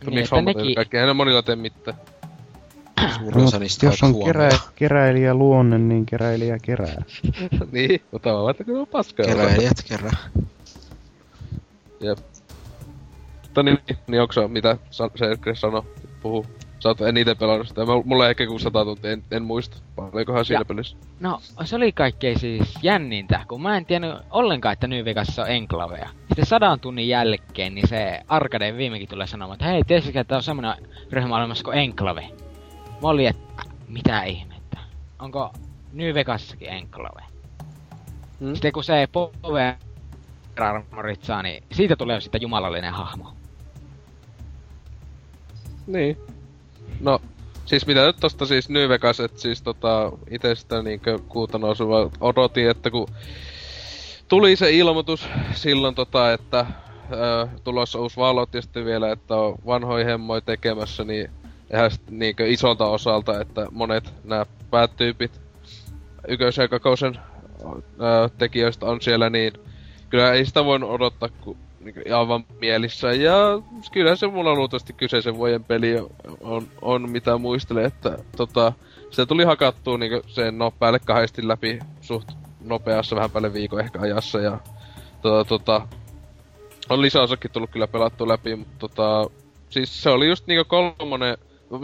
Niin, 0.00 0.14
Miksi 0.14 0.20
että 0.20 0.34
hommat 0.36 0.56
nekin- 0.56 0.74
kaikki? 0.74 0.96
Eihän 0.96 1.08
ne 1.08 1.12
monilla 1.12 1.42
tee 1.42 1.56
mitään. 1.56 1.96
Suurin 3.18 3.44
osa 3.44 3.58
niistä 3.58 3.86
jos 3.86 4.02
on 4.02 4.14
on 4.14 4.24
kerä, 4.24 4.48
keräilijä 4.76 5.34
luonne, 5.34 5.78
niin 5.78 6.06
keräilijä 6.06 6.58
kerää. 6.62 7.02
niin, 7.72 8.02
mutta 8.12 8.30
että 8.50 8.64
kyllä 8.64 8.80
on 8.80 8.86
paskaa. 8.86 9.26
Keräilijät 9.26 9.82
kerää. 9.88 10.16
Jep. 12.00 12.18
Mutta 13.42 13.62
niin, 13.62 13.78
niin 14.06 14.22
onko 14.22 14.32
se, 14.32 14.48
mitä 14.48 14.76
san- 14.90 15.10
se 15.16 15.54
sano, 15.54 15.86
puhu? 16.22 16.46
Sä 16.80 16.88
oot 16.88 17.00
eniten 17.00 17.36
pelannut 17.36 17.68
sitä. 17.68 17.80
Mulla 18.04 18.24
ei 18.24 18.30
ehkä 18.30 18.46
kuin 18.46 18.60
100 18.60 18.84
tuntia, 18.84 19.10
en, 19.12 19.22
en 19.30 19.42
muista. 19.42 19.76
Paljonkohan 19.96 20.44
siinä 20.44 20.60
Ja- 20.60 20.64
pelissä? 20.64 20.96
No, 21.20 21.40
se 21.64 21.76
oli 21.76 21.92
kaikkein 21.92 22.38
siis 22.38 22.74
jännintä, 22.82 23.44
kun 23.48 23.62
mä 23.62 23.76
en 23.76 23.86
tiennyt 23.86 24.14
ollenkaan, 24.30 24.72
että 24.72 24.86
New 24.86 25.04
Vegasissa 25.04 25.42
on 25.42 25.50
enklaveja. 25.50 26.08
Sitten 26.28 26.46
sadan 26.46 26.80
tunnin 26.80 27.08
jälkeen, 27.08 27.74
niin 27.74 27.88
se 27.88 28.20
Arcade 28.28 28.76
viimekin 28.76 29.08
tulee 29.08 29.26
sanomaan, 29.26 29.54
että 29.56 29.66
hei, 29.66 29.82
tiesitkö, 29.84 30.20
että 30.20 30.36
on 30.36 30.42
semmonen 30.42 30.74
ryhmä 31.12 31.36
olemassa 31.36 31.64
kuin 31.64 31.78
Enklave? 31.78 32.28
Mä 33.02 33.08
olin, 33.08 33.28
että 33.28 33.62
mitä 33.88 34.22
ihmettä? 34.22 34.78
Onko 35.18 35.52
New 35.92 36.14
Vegasissakin 36.14 36.68
Enklave? 36.68 37.22
Hmm? 38.40 38.54
Sitten 38.54 38.72
kun 38.72 38.84
se 38.84 39.08
Power 39.12 39.74
Armorit 40.60 41.22
saa, 41.24 41.42
niin 41.42 41.62
siitä 41.72 41.96
tulee 41.96 42.20
sitten 42.20 42.42
jumalallinen 42.42 42.92
hahmo. 42.92 43.32
Niin. 45.86 46.16
No, 47.00 47.20
Siis 47.66 47.86
mitä 47.86 48.06
nyt 48.06 48.16
tosta 48.20 48.46
siis 48.46 48.68
New 48.68 48.88
Vegas, 48.88 49.20
et 49.20 49.38
siis 49.38 49.62
tota, 49.62 50.12
ite 50.30 50.54
sitä 50.54 50.82
niinkö 50.82 51.18
kuuta 51.28 51.58
nousua 51.58 52.10
odotin, 52.20 52.70
että 52.70 52.90
kun 52.90 53.08
tuli 54.28 54.56
se 54.56 54.72
ilmoitus 54.72 55.28
silloin 55.54 55.94
tota, 55.94 56.32
että 56.32 56.66
ö, 57.12 57.48
tulossa 57.64 57.98
uusi 57.98 58.16
valot 58.16 58.54
ja 58.54 58.62
sitten 58.62 58.84
vielä, 58.84 59.12
että 59.12 59.36
on 59.36 59.54
vanhoja 59.66 60.04
hemmoja 60.04 60.40
tekemässä, 60.40 61.04
niin 61.04 61.30
eihän 61.70 61.90
sit 61.90 62.10
niinkö 62.10 62.46
isolta 62.46 62.86
osalta, 62.86 63.40
että 63.40 63.66
monet 63.70 64.12
nämä 64.24 64.46
päätyypit 64.70 65.40
ykkösen 66.28 66.62
ja 66.62 66.68
kakosen 66.68 67.18
tekijöistä 68.38 68.86
on 68.86 69.00
siellä, 69.00 69.30
niin 69.30 69.52
kyllä 70.10 70.32
ei 70.32 70.46
sitä 70.46 70.64
voinut 70.64 70.90
odottaa 70.90 71.28
kun 71.40 71.56
aivan 72.14 72.44
mielissä. 72.60 73.12
Ja 73.12 73.34
kyllä 73.92 74.16
se 74.16 74.26
mulla 74.26 74.54
luultavasti 74.54 74.92
kyseisen 74.92 75.36
vuoden 75.36 75.64
peli 75.64 75.96
on, 76.40 76.68
on 76.82 77.10
mitä 77.10 77.38
muistelen, 77.38 77.84
että 77.84 78.18
tota, 78.36 78.72
se 79.10 79.26
tuli 79.26 79.44
hakattua 79.44 79.98
niinku 79.98 80.28
sen 80.28 80.58
no 80.58 80.70
päälle 80.70 80.98
kahdesti 80.98 81.48
läpi 81.48 81.78
suht 82.00 82.28
nopeassa, 82.60 83.16
vähän 83.16 83.30
päälle 83.30 83.52
viikon 83.52 83.80
ehkä 83.80 84.00
ajassa 84.00 84.40
ja 84.40 84.58
tota, 85.22 85.44
tota, 85.44 85.88
on 86.88 87.02
lisäosakin 87.02 87.50
tullut 87.50 87.70
kyllä 87.70 87.86
pelattu 87.86 88.28
läpi, 88.28 88.56
mutta 88.56 88.78
tota, 88.78 89.30
siis 89.70 90.02
se 90.02 90.10
oli 90.10 90.28
just 90.28 90.46
niinku 90.46 90.64
kolmonen, 90.64 91.38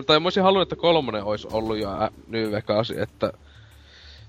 tai 0.07 0.20
mä 0.20 0.27
olisin 0.27 0.43
halunnut, 0.43 0.73
että 0.73 0.81
kolmonen 0.81 1.24
olisi 1.24 1.49
ollut 1.53 1.79
jo 1.79 1.91
ä- 1.91 2.11
New 2.29 2.53
että 3.03 3.33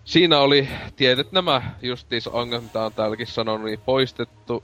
siinä 0.04 0.40
oli 0.40 0.68
tietyt 0.96 1.32
nämä 1.32 1.62
justiis 1.82 2.28
ongelmat, 2.28 2.64
mitä 2.64 2.86
on 2.86 2.94
täälläkin 2.94 3.28
sanonut, 3.28 3.66
niin 3.66 3.80
poistettu 3.86 4.64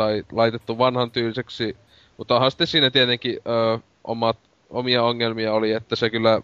tai 0.00 0.24
laitettu 0.32 0.78
vanhan 0.78 1.10
tyyliseksi, 1.10 1.76
mutta 2.18 2.34
onhan 2.34 2.50
sitten 2.50 2.66
siinä 2.66 2.90
tietenkin 2.90 3.38
ö, 3.46 3.78
omat, 4.04 4.38
omia 4.70 5.02
ongelmia 5.02 5.52
oli, 5.52 5.72
että 5.72 5.96
se 5.96 6.10
kyllä 6.10 6.42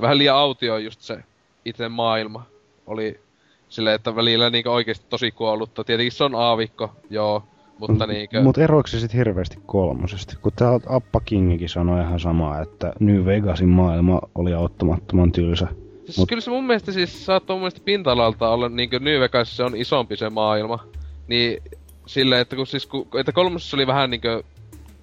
vähän 0.00 0.18
liian 0.18 0.36
autio 0.36 0.78
just 0.78 1.00
se 1.00 1.18
itse 1.64 1.88
maailma 1.88 2.46
oli 2.86 3.20
sille, 3.68 3.94
että 3.94 4.16
välillä 4.16 4.50
niinku 4.50 4.70
oikeesti 4.70 5.06
tosi 5.08 5.30
kuollutta. 5.30 5.84
Tietenkin 5.84 6.12
se 6.12 6.24
on 6.24 6.34
aavikko, 6.34 6.90
joo, 7.10 7.42
mutta 7.78 8.06
niinkö... 8.06 8.42
Mut 8.42 8.58
eroiko 8.58 8.86
se 8.86 9.00
sit 9.00 9.14
hirveästi 9.14 9.58
kolmosesta? 9.66 10.36
Kun 10.42 10.52
tää 10.56 10.80
Appa 10.86 11.20
Kingikin 11.20 11.68
sanoi 11.68 12.00
ihan 12.00 12.20
samaa, 12.20 12.62
että 12.62 12.92
New 13.00 13.24
Vegasin 13.24 13.68
maailma 13.68 14.20
oli 14.34 14.54
auttamattoman 14.54 15.32
tylsä. 15.32 15.68
Siis 16.04 16.18
Mut- 16.18 16.28
kyllä 16.28 16.40
se 16.40 16.50
mun 16.50 16.66
mielestä 16.66 16.92
siis 16.92 17.26
saattoi 17.26 17.54
mun 17.54 17.60
mielestä 17.60 17.80
pinta-alalta 17.84 18.48
olla 18.48 18.68
niinkö 18.68 18.98
New 18.98 19.20
Vegas 19.20 19.56
se 19.56 19.64
on 19.64 19.76
isompi 19.76 20.16
se 20.16 20.30
maailma. 20.30 20.78
Niin 21.28 21.62
silleen, 22.06 22.40
että 22.40 22.56
kun 22.56 22.66
siis 22.66 22.86
kun, 22.86 23.08
että 23.18 23.32
kolmosessa 23.32 23.76
oli 23.76 23.86
vähän 23.86 24.10
niinkö 24.10 24.42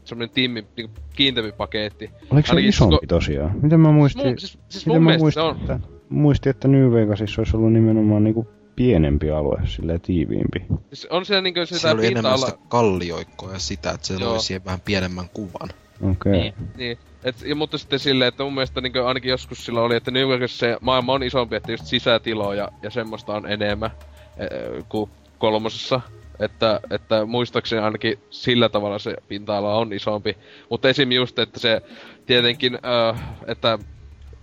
semmonen 0.06 0.30
tiimi, 0.30 0.66
niinku 0.78 1.02
kiinteämpi 1.16 1.52
paketti. 1.52 2.10
Oliko 2.32 2.48
se 2.48 2.52
Ainakin 2.52 2.70
isompi 2.70 2.96
ko- 2.96 3.08
tosiaan? 3.08 3.60
Miten 3.62 3.80
mä 3.80 3.92
muistin, 3.92 4.40
siis, 4.40 4.58
siis 4.70 4.86
miten 4.86 5.04
mä 5.04 5.18
muistin, 5.18 5.44
on. 5.44 5.58
että, 5.62 5.80
muistin, 6.10 6.50
että 6.50 6.68
New 6.68 6.94
Vegasissa 6.94 7.42
olisi 7.42 7.58
ollut 7.58 7.74
nimenomaan 7.74 8.24
niinku 8.24 8.48
pienempi 8.76 9.32
alue, 9.32 9.62
silleen 9.66 10.02
tiiviimpi. 10.02 10.66
Siis 10.94 11.08
on 11.10 11.26
siellä 11.26 11.42
niinkö 11.42 11.66
sitä 11.66 11.80
Siellä 11.80 12.00
oli 12.00 12.08
enemmän 12.08 12.40
sitä 12.40 12.58
kallioikkoa 12.68 13.54
ja 13.54 13.60
sitä, 13.60 13.92
että 13.92 14.08
se 14.08 14.14
Joo. 14.14 14.30
loi 14.30 14.40
siihen 14.40 14.66
vähän 14.66 14.82
pienemmän 14.82 15.30
kuvan. 15.34 15.70
Okei. 16.02 16.12
Okay. 16.12 16.32
Niin. 16.32 16.54
Niin, 16.78 16.98
et, 17.24 17.36
ja, 17.46 17.56
mutta 17.56 17.78
sitten 17.78 18.00
silleen, 18.00 18.28
että 18.28 18.44
mun 18.44 18.54
mielestä 18.54 18.82
niin 18.82 19.04
ainakin 19.06 19.30
joskus 19.30 19.66
sillä 19.66 19.82
oli, 19.82 19.96
että 19.96 20.12
New 20.12 20.30
Vegas 20.30 20.60
se 20.60 20.78
maailma 20.82 21.14
on 21.14 21.24
isompi, 21.24 21.56
että 21.56 21.72
just 21.72 21.86
sisätiloja 21.86 22.70
ja 22.82 22.90
semmoista 22.90 23.34
on 23.34 23.52
enemmän 23.52 23.92
e, 24.38 24.46
kuin 24.90 25.10
kolmosessa. 25.38 26.02
Että, 26.44 26.80
että 26.90 27.26
muistaakseni 27.26 27.82
ainakin 27.82 28.20
sillä 28.30 28.70
tavalla 28.70 29.00
se 29.00 29.16
pinta-ala 29.28 29.76
on 29.76 29.94
isompi. 29.94 30.38
Mutta 30.70 30.90
esim. 30.90 31.12
just, 31.12 31.40
että 31.40 31.60
se 31.60 31.82
tietenkin, 32.26 32.80
äh, 32.86 33.24
että 33.48 33.80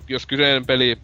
jos 0.08 0.26
kyseinen 0.26 0.66
peli 0.66 0.98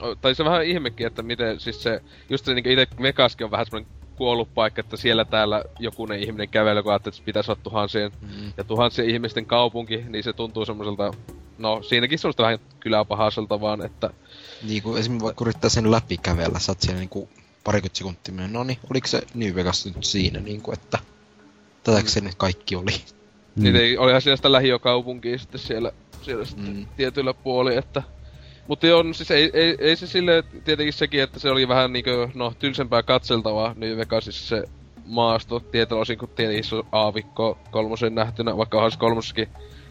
o- 0.00 0.14
tai 0.14 0.34
se 0.34 0.42
on 0.42 0.50
vähän 0.50 0.64
ihmekin, 0.64 1.06
että 1.06 1.22
miten 1.22 1.60
siis 1.60 1.82
se, 1.82 2.02
just 2.30 2.44
se 2.44 2.54
niinku 2.54 2.70
itse 2.70 2.86
Vegaskin 3.02 3.44
on 3.44 3.50
vähän 3.50 3.66
semmoinen 3.66 3.92
kuollut 4.16 4.54
paikka, 4.54 4.80
että 4.80 4.96
siellä 4.96 5.24
täällä 5.24 5.64
jokunen 5.78 6.18
ihminen 6.20 6.48
kävelee, 6.48 6.82
kun 6.82 6.92
ajattelee, 6.92 7.14
että 7.16 7.24
pitäisi 7.24 7.50
olla 7.50 7.60
tuhansien 7.62 8.12
Mm. 8.20 8.52
ja 8.56 8.64
tuhansien 8.64 9.10
ihmisten 9.10 9.46
kaupunki, 9.46 10.04
niin 10.08 10.24
se 10.24 10.32
tuntuu 10.32 10.64
semmoiselta, 10.64 11.14
no 11.58 11.82
siinäkin 11.82 12.18
semmoista 12.18 12.42
vähän 12.42 12.58
kyläpahaselta 12.80 13.60
vaan, 13.60 13.84
että 13.84 14.10
Niin 14.68 14.82
kuin 14.82 14.98
esimerkiksi 15.00 15.24
vaikka 15.24 15.44
yrittää 15.44 15.70
sen 15.70 15.90
läpi 15.90 16.16
kävellä, 16.16 16.58
sä 16.58 16.72
oot 16.72 16.80
siellä 16.80 16.98
niinku 17.00 17.28
parikymmentä 17.64 17.98
sekuntia 17.98 18.34
mennyt, 18.34 18.52
no 18.52 18.64
niin, 18.64 18.78
oliko 18.90 19.06
se 19.06 19.22
New 19.34 19.54
Vegas 19.54 19.86
nyt 19.86 20.04
siinä 20.04 20.40
niinku, 20.40 20.72
että 20.72 20.98
tätäkö 21.84 22.08
se 22.08 22.20
nyt 22.20 22.34
kaikki 22.34 22.76
oli? 22.76 22.92
mm. 23.56 23.62
niin 23.62 23.76
ei, 23.76 23.98
olihan 23.98 24.22
siellä 24.22 24.36
sitä 24.36 24.52
lähiökaupunkia 24.52 25.38
sitten 25.38 25.60
siellä, 25.60 25.92
siellä 26.22 26.44
sitten 26.44 26.76
Mm. 26.76 26.86
tietyllä 26.96 27.34
puoli, 27.34 27.76
että 27.76 28.02
mutta 28.68 28.86
joo, 28.86 29.02
no 29.02 29.12
siis 29.12 29.30
ei, 29.30 29.50
ei, 29.54 29.76
ei 29.78 29.96
se 29.96 30.06
sille 30.06 30.44
tietenkin 30.64 30.92
sekin, 30.92 31.22
että 31.22 31.38
se 31.38 31.50
oli 31.50 31.68
vähän 31.68 31.92
niinkö, 31.92 32.28
no, 32.34 32.54
tylsempää 32.58 33.02
katseltavaa 33.02 33.74
New 33.76 33.96
Vegasissa 33.96 34.46
se 34.48 34.64
maasto 35.06 35.60
tietyllä 35.60 36.00
osin, 36.02 36.18
kun 36.18 36.28
tietenkin 36.28 36.64
se 36.64 36.76
on 36.76 36.86
aavikko 36.92 37.58
kolmosen 37.70 38.14
nähtynä, 38.14 38.56
vaikka 38.56 38.76
onhan 38.76 38.92
se 38.92 38.98
kolmossakin 38.98 39.48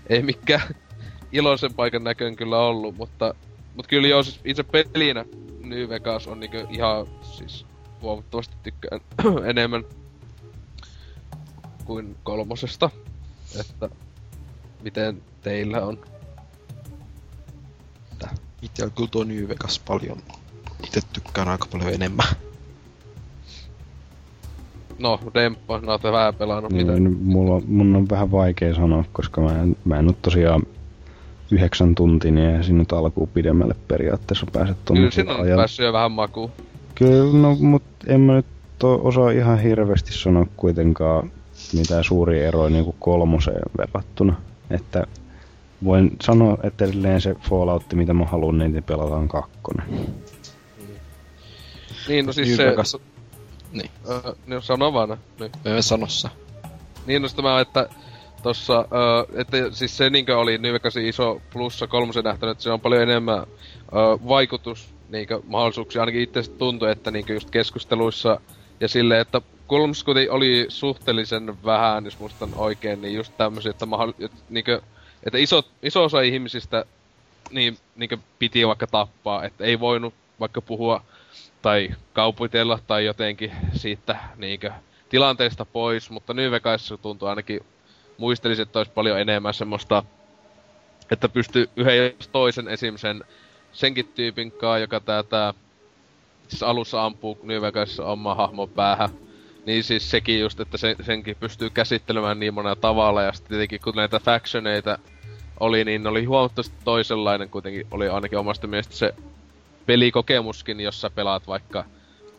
ei 0.10 0.22
mikään 0.22 0.76
iloisen 1.32 1.74
paikan 1.74 2.04
näköön 2.04 2.36
kyllä 2.36 2.60
ollut, 2.60 2.98
mutta, 2.98 3.36
mutta 3.76 3.90
kyllä 3.90 4.08
joo, 4.08 4.24
siis 4.24 4.40
itse 4.46 4.64
pelinä 4.64 5.26
New 5.72 5.90
Vegas 5.90 6.28
on 6.28 6.40
niinkö 6.40 6.68
ihan 6.70 7.08
siis 7.22 7.66
huomattavasti 8.02 8.56
tykkään 8.64 9.02
enemmän 9.50 9.84
kuin 11.86 12.16
kolmosesta, 12.24 12.90
että 13.60 13.90
miten 14.84 15.22
teillä 15.42 15.86
on? 15.86 15.98
Itse 18.62 18.90
kyllä 18.96 19.10
tuo 19.12 19.24
New 19.24 19.48
Vegas 19.48 19.80
paljon. 19.80 20.18
Itse 20.84 21.02
tykkään 21.14 21.48
aika 21.48 21.68
paljon 21.72 21.94
enemmän. 21.94 22.28
No, 25.00 25.20
Demppa, 25.34 25.80
no 25.80 25.92
oot 25.92 26.04
vähän 26.04 26.36
pelannut, 26.36 26.72
mitä? 26.72 26.92
Niin, 26.92 27.18
mulla, 27.24 27.62
mun 27.68 27.96
on 27.96 28.10
vähän 28.10 28.32
vaikea 28.32 28.76
sanoa, 28.76 29.04
koska 29.12 29.42
mä 29.42 29.62
en, 29.62 29.78
mä 29.86 30.00
en 30.00 30.06
nyt 30.06 30.22
tosiaan 30.22 30.64
yhdeksän 31.52 31.96
tuntia, 31.96 32.32
niin 32.32 32.46
eihän 32.48 32.64
siinä 32.64 32.80
nyt 32.80 32.94
alkuun 32.94 33.30
pidemmälle 33.30 33.76
periaatteessa 33.88 34.46
pääse 34.54 34.74
Kyllä 34.74 34.82
tuommoisella 34.86 35.12
siinä 35.12 35.34
on 35.34 35.42
ajalla. 35.42 35.62
päässyt 35.62 35.86
jo 35.86 35.94
vähän 35.94 36.12
makuun. 36.12 36.52
Kyllä, 36.96 37.40
no, 37.40 37.56
mut 37.60 37.84
en 38.08 38.22
mä 38.22 38.34
nyt 38.34 38.46
osaa 38.84 39.32
ihan 39.32 39.60
hirveästi 39.60 40.14
sanoa 40.14 40.46
kuitenkaan 40.58 41.32
mitään 41.74 42.04
suuria 42.04 42.48
eroja 42.48 42.70
niinku 42.70 42.96
kolmoseen 43.00 43.62
verrattuna. 43.78 44.36
Että 44.70 45.08
voin 45.84 46.12
sanoa, 46.22 46.58
että 46.64 46.86
edelleen 46.86 47.22
se 47.22 47.36
Fallout, 47.50 47.94
mitä 47.94 48.14
mä 48.14 48.26
haluan, 48.26 48.58
niin 48.58 48.84
pelataan 48.84 49.28
kakkonen. 49.28 49.86
Niin, 52.08 52.26
no 52.26 52.34
siis 52.34 52.58
se... 52.58 52.66
Vegas, 52.66 52.98
niin, 53.72 53.90
Öö, 54.10 54.34
no 54.48 54.62
sano 54.62 54.94
vaan. 54.94 55.18
Niin. 55.40 55.52
me 55.64 55.82
sanossa. 55.82 56.30
Niin, 57.06 57.22
no 57.22 57.28
sitä 57.28 57.42
mä, 57.42 57.62
että 57.62 57.90
tossa, 58.42 58.86
öö, 58.94 59.42
että 59.42 59.58
siis 59.72 59.98
se 59.98 60.10
niinkö 60.10 60.38
oli 60.38 60.62
Vegasin 60.62 61.06
iso 61.06 61.42
plussa 61.54 61.88
kolmosen 61.88 62.24
nähtänyt, 62.24 62.52
että 62.52 62.64
se 62.64 62.72
on 62.72 62.82
paljon 62.82 63.02
enemmän 63.02 63.38
öö, 63.38 63.48
vaikutus 64.28 64.94
niinkö 65.10 65.42
mahdollisuuksia, 65.48 66.02
ainakin 66.02 66.22
itse 66.22 66.44
tuntui, 66.58 66.92
että 66.92 67.12
niinkö 67.12 67.34
just 67.34 67.50
keskusteluissa 67.50 68.42
ja 68.80 68.88
silleen, 68.88 69.22
että 69.22 69.42
kuitenkin 69.68 70.32
oli 70.32 70.66
suhteellisen 70.70 71.64
vähän, 71.66 72.06
jos 72.06 72.20
muistan 72.20 72.50
oikein, 72.56 73.02
niin 73.02 73.14
just 73.14 73.34
tämmösiä, 73.38 73.70
että, 73.70 73.86
mahdoll- 73.86 74.26
että, 74.26 74.38
niinkö, 74.50 74.82
että 75.26 75.38
iso, 75.38 75.64
iso 75.84 76.04
osa 76.04 76.22
ihmisistä 76.22 76.86
niin, 77.52 77.78
niinkö 77.96 78.18
piti 78.40 78.68
vaikka 78.68 78.88
tappaa, 78.88 79.44
että 79.44 79.64
ei 79.64 79.80
voinut 79.80 80.14
vaikka 80.40 80.62
puhua 80.62 81.02
tai 81.62 81.90
kaupitella 82.14 82.80
tai 82.88 83.06
jotenkin 83.06 83.52
siitä 83.74 84.20
niinkö 84.38 84.72
tilanteesta 85.10 85.66
pois, 85.66 86.10
mutta 86.10 86.34
New 86.34 86.52
Vegasissa 86.52 86.98
tuntuu 86.98 87.28
ainakin 87.28 87.60
muistelisin, 88.22 88.64
että 88.64 88.80
olisi 88.80 88.92
paljon 88.92 89.20
enemmän 89.20 89.54
semmoista, 89.54 90.04
että 91.12 91.30
pystyy 91.30 91.70
yhden 91.76 92.14
toisen 92.32 92.68
esim. 92.68 92.98
sen 92.98 93.24
senkin 93.72 94.12
tyypin 94.16 94.52
kaa, 94.52 94.80
joka 94.80 95.00
tää, 95.00 95.24
tää 95.24 95.54
siis 96.48 96.64
alussa 96.64 97.06
ampuu 97.06 97.40
Vegasissa 97.62 98.06
oma 98.06 98.36
hahmon 98.36 98.70
päähän. 98.70 99.10
Niin 99.66 99.84
siis 99.84 100.12
sekin 100.12 100.40
just, 100.40 100.60
että 100.60 100.78
se, 100.78 100.96
senkin 101.02 101.36
pystyy 101.40 101.70
käsittelemään 101.70 102.40
niin 102.40 102.54
monella 102.54 102.76
tavalla, 102.76 103.22
ja 103.22 103.34
sitten 103.34 103.50
tietenkin 103.50 103.82
kun 103.84 103.96
näitä 103.96 104.20
factioneita 104.20 105.00
oli, 105.60 105.86
niin 105.86 106.04
ne 106.04 106.10
oli 106.10 106.26
huomattavasti 106.26 106.76
toisenlainen 106.84 107.50
kuitenkin, 107.50 107.88
oli 107.92 108.10
ainakin 108.10 108.40
omasta 108.40 108.68
mielestä 108.68 108.96
se 108.96 109.16
pelikokemuskin, 109.86 110.80
jossa 110.80 111.10
pelaat 111.10 111.48
vaikka 111.48 111.86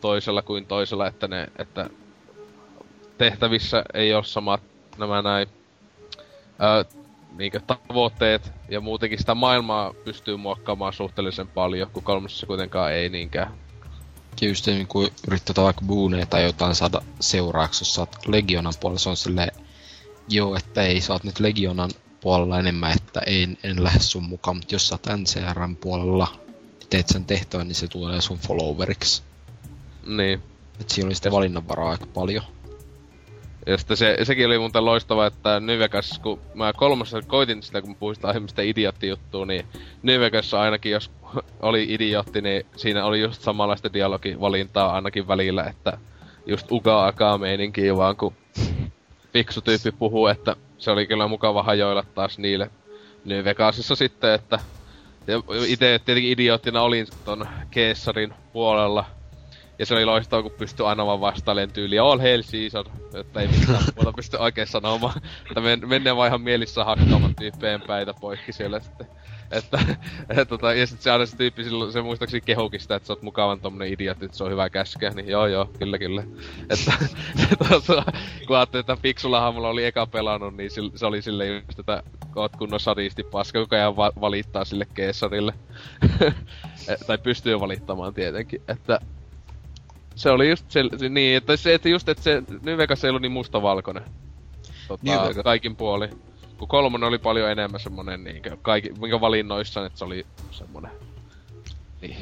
toisella 0.01 0.41
kuin 0.41 0.65
toisella, 0.65 1.07
että 1.07 1.27
ne, 1.27 1.47
että 1.57 1.89
tehtävissä 3.17 3.83
ei 3.93 4.13
ole 4.13 4.23
samat 4.23 4.61
nämä 4.97 5.21
näin 5.21 5.47
ää, 6.59 6.85
niinkö 7.37 7.59
tavoitteet 7.59 8.51
ja 8.69 8.81
muutenkin 8.81 9.19
sitä 9.19 9.35
maailmaa 9.35 9.93
pystyy 10.05 10.37
muokkaamaan 10.37 10.93
suhteellisen 10.93 11.47
paljon, 11.47 11.89
kun 11.89 12.03
kolmosessa 12.03 12.47
kuitenkaan 12.47 12.93
ei 12.93 13.09
niinkään. 13.09 13.53
Ja 14.41 14.47
just 14.47 14.67
niin 14.67 14.87
kuin 14.87 15.09
yrittää 15.27 15.63
vaikka 15.63 15.85
booneja 15.85 16.25
tai 16.25 16.43
jotain 16.43 16.75
saada 16.75 17.01
seuraaksi, 17.19 17.81
jos 17.81 17.99
oot 17.99 18.15
Legionan 18.27 18.73
puolella, 18.79 18.99
se 18.99 19.09
on 19.09 19.17
silleen, 19.17 19.51
joo, 20.29 20.55
että 20.55 20.81
ei, 20.81 21.01
sä 21.01 21.13
oot 21.13 21.23
nyt 21.23 21.39
Legionan 21.39 21.91
puolella 22.21 22.59
enemmän, 22.59 22.91
että 22.91 23.21
en, 23.25 23.57
en 23.63 23.83
lähde 23.83 23.99
sun 23.99 24.23
mukaan, 24.23 24.57
mutta 24.57 24.75
jos 24.75 24.87
sä 24.87 24.95
oot 24.95 25.19
NCRn 25.19 25.75
puolella, 25.75 26.27
teet 26.89 27.07
sen 27.07 27.25
tehtävän, 27.25 27.67
niin 27.67 27.75
se 27.75 27.87
tulee 27.87 28.21
sun 28.21 28.37
followeriksi. 28.37 29.23
Niin. 30.05 30.43
Et 30.79 30.89
siinä 30.89 31.07
oli 31.07 31.15
sitä 31.15 31.31
valinnanvaraa 31.31 31.89
aika 31.89 32.05
paljon. 32.05 32.43
Ja 33.65 33.77
sitten 33.77 33.97
se, 33.97 34.17
sekin 34.23 34.45
oli 34.45 34.59
muuten 34.59 34.85
loistava, 34.85 35.25
että 35.25 35.59
New 35.59 35.79
Vegas, 35.79 36.19
kun 36.23 36.39
mä 36.53 36.73
kolmassa 36.73 37.21
koitin 37.21 37.63
sitä, 37.63 37.81
kun 37.81 37.95
puhuin 37.95 38.15
sitä 38.15 38.27
aiemmista 38.27 38.61
idioottijuttua, 38.61 39.45
niin 39.45 39.65
Vegas 40.19 40.53
ainakin, 40.53 40.91
jos 40.91 41.11
oli 41.61 41.85
idiootti, 41.89 42.41
niin 42.41 42.65
siinä 42.75 43.05
oli 43.05 43.21
just 43.21 43.41
samanlaista 43.41 43.93
dialogivalintaa 43.93 44.93
ainakin 44.93 45.27
välillä, 45.27 45.63
että 45.63 45.97
just 46.45 46.71
uga 46.71 47.07
akaa 47.07 47.37
meininkiä 47.37 47.97
vaan, 47.97 48.15
kun 48.15 48.33
fiksu 49.33 49.61
tyyppi 49.61 49.91
puhuu, 49.91 50.27
että 50.27 50.55
se 50.77 50.91
oli 50.91 51.07
kyllä 51.07 51.27
mukava 51.27 51.63
hajoilla 51.63 52.05
taas 52.15 52.37
niille 52.37 52.69
New 53.25 53.43
Vegasissa 53.43 53.95
sitten, 53.95 54.33
että 54.33 54.59
itse 55.67 56.01
tietenkin 56.05 56.31
idioottina 56.31 56.81
olin 56.81 57.07
ton 57.25 57.47
Keessarin 57.71 58.33
puolella, 58.53 59.05
ja 59.79 59.85
se 59.85 59.93
oli 59.93 60.05
loistava, 60.05 60.41
kun 60.41 60.51
pystyi 60.51 60.85
aina 60.85 61.05
vaan 61.05 61.21
vastailemaan 61.21 61.73
tyyliin 61.73 62.01
All 62.01 62.19
Hail 62.19 62.43
Caesar, 62.43 62.85
että 63.13 63.41
ei 63.41 63.47
mitään 63.47 63.83
muuta 63.95 64.13
pysty 64.13 64.37
oikein 64.37 64.67
sanomaan. 64.67 65.21
Että 65.47 65.61
men, 65.61 65.89
mennään 65.89 66.17
vaan 66.17 66.27
ihan 66.27 66.41
mielissä 66.41 66.83
hakkaamaan 66.83 67.35
tyyppeen 67.35 67.81
päitä 67.81 68.13
poikki 68.13 68.53
siellä 68.53 68.79
sitten. 68.79 69.07
Että, 69.51 69.79
et, 70.29 70.47
tota, 70.47 70.73
ja 70.73 70.87
sit 70.87 71.01
se 71.01 71.11
aina 71.11 71.25
se 71.25 71.37
tyyppi 71.37 71.63
silloin, 71.63 71.91
se 71.91 72.01
muistaakseni 72.01 72.41
kehukin 72.41 72.79
sitä, 72.79 72.95
että 72.95 73.07
sä 73.07 73.13
oot 73.13 73.21
mukavan 73.21 73.59
tommonen 73.59 73.93
idiootti, 73.93 74.25
että 74.25 74.37
se 74.37 74.43
on 74.43 74.51
hyvä 74.51 74.69
käskeä, 74.69 75.09
niin 75.09 75.27
joo 75.27 75.47
joo, 75.47 75.69
kyllä 75.79 75.97
kyllä. 75.97 76.23
Että, 76.69 76.93
tota, 77.69 78.03
kun 78.47 78.57
ajattelin, 78.57 78.81
että 78.81 78.95
fiksulla 78.95 79.41
hahmolla 79.41 79.69
oli 79.69 79.85
eka 79.85 80.07
pelannut, 80.07 80.57
niin 80.57 80.69
se 80.95 81.05
oli 81.05 81.21
sille 81.21 81.47
just, 81.47 81.79
että 81.79 82.03
oot 82.35 82.55
kunnon 82.55 82.79
sadisti 82.79 83.23
paska, 83.23 83.59
koko 83.59 83.75
ajan 83.75 83.97
va- 83.97 84.13
valittaa 84.21 84.65
sille 84.65 84.87
keessarille. 84.93 85.53
tai 87.07 87.17
pystyy 87.17 87.59
valittamaan 87.59 88.13
tietenkin, 88.13 88.61
että 88.67 88.99
se 90.15 90.29
oli 90.29 90.49
just 90.49 90.71
se, 90.71 90.83
niin, 91.09 91.37
että 91.37 91.57
se, 91.57 91.73
että 91.73 91.89
just, 91.89 92.09
että 92.09 92.23
se 92.23 92.43
New 92.61 92.77
Vegas 92.77 93.03
ei 93.03 93.09
ollut 93.09 93.21
niin 93.21 93.31
mustavalkoinen. 93.31 94.03
Tota, 94.87 95.05
Vegas. 95.05 95.43
kaikin 95.43 95.75
puoli. 95.75 96.09
Kun 96.57 96.67
kolmonen 96.67 97.07
oli 97.07 97.17
paljon 97.17 97.51
enemmän 97.51 97.79
semmonen 97.79 98.23
niinkö, 98.23 98.57
kaikki, 98.61 98.91
minkä 98.99 99.21
valinnoissaan, 99.21 99.85
että 99.85 99.99
se 99.99 100.05
oli 100.05 100.25
semmonen. 100.51 100.91
Niin. 102.01 102.17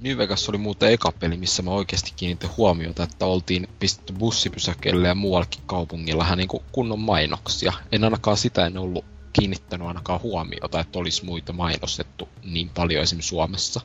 New 0.00 0.18
Vegas 0.18 0.48
oli 0.48 0.58
muuten 0.58 0.92
eka 0.92 1.12
peli, 1.12 1.36
missä 1.36 1.62
mä 1.62 1.70
oikeasti 1.70 2.12
kiinnitin 2.16 2.50
huomiota, 2.56 3.02
että 3.02 3.26
oltiin 3.26 3.68
pistetty 3.78 4.12
bussipysäkkeelle 4.12 5.08
ja 5.08 5.14
muuallakin 5.14 5.62
kaupungilla 5.66 6.22
vähän 6.22 6.38
niinku 6.38 6.62
kunnon 6.72 7.00
mainoksia. 7.00 7.72
En 7.92 8.04
ainakaan 8.04 8.36
sitä 8.36 8.66
en 8.66 8.78
ollut 8.78 9.04
kiinnittänyt 9.32 9.88
ainakaan 9.88 10.22
huomiota, 10.22 10.80
että 10.80 10.98
olisi 10.98 11.24
muita 11.24 11.52
mainostettu 11.52 12.28
niin 12.44 12.70
paljon 12.74 13.02
esimerkiksi 13.02 13.28
Suomessa. 13.28 13.80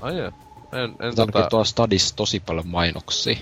Ai 0.00 0.18
joo. 0.18 0.32
En, 0.72 0.80
en 0.80 0.90
Mutta 0.90 1.04
ainakin 1.04 1.32
tota... 1.32 1.48
tuolla 1.48 1.64
Stadissa 1.64 2.16
tosi 2.16 2.40
paljon 2.40 2.68
mainoksia. 2.68 3.36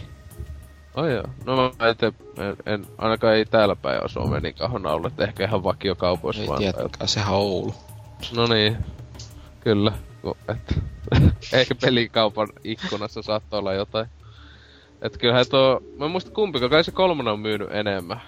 Ai 0.95 1.13
joo. 1.13 1.25
No 1.45 1.57
mä 1.57 1.71
en, 1.89 2.15
en, 2.45 2.57
en, 2.67 2.87
ainakaan 2.99 3.35
ei 3.35 3.45
täällä 3.45 3.77
päin 3.77 4.01
ole 4.01 4.09
Suomeen 4.09 4.43
niin 4.43 4.55
kahona 4.55 4.91
ollut, 4.91 5.13
että 5.13 5.25
ehkä 5.25 5.45
ihan 5.45 5.65
vakiokaupoissa 5.65 6.43
Ei 6.43 6.49
vaan. 6.49 6.59
tietenkään, 6.59 7.09
sehän 7.09 7.35
on 7.35 7.41
Oulu. 7.41 7.75
No 8.37 8.47
niin. 8.47 8.77
Kyllä. 9.61 9.93
Et, 10.49 10.83
ehkä 11.53 11.75
pelikaupan 11.75 12.49
ikkunassa 12.65 13.23
saattaa 13.23 13.59
olla 13.59 13.73
jotain. 13.73 14.07
Et 15.03 15.19
kyllähän 15.19 15.47
tuo, 15.51 15.83
mä 15.99 16.05
en 16.05 16.11
muista 16.11 16.31
kumpikaan, 16.31 16.71
kai 16.71 16.85
se 16.85 16.91
kolmonen 16.91 17.33
on 17.33 17.41
myynyt 17.41 17.69
enemmän. 17.73 18.21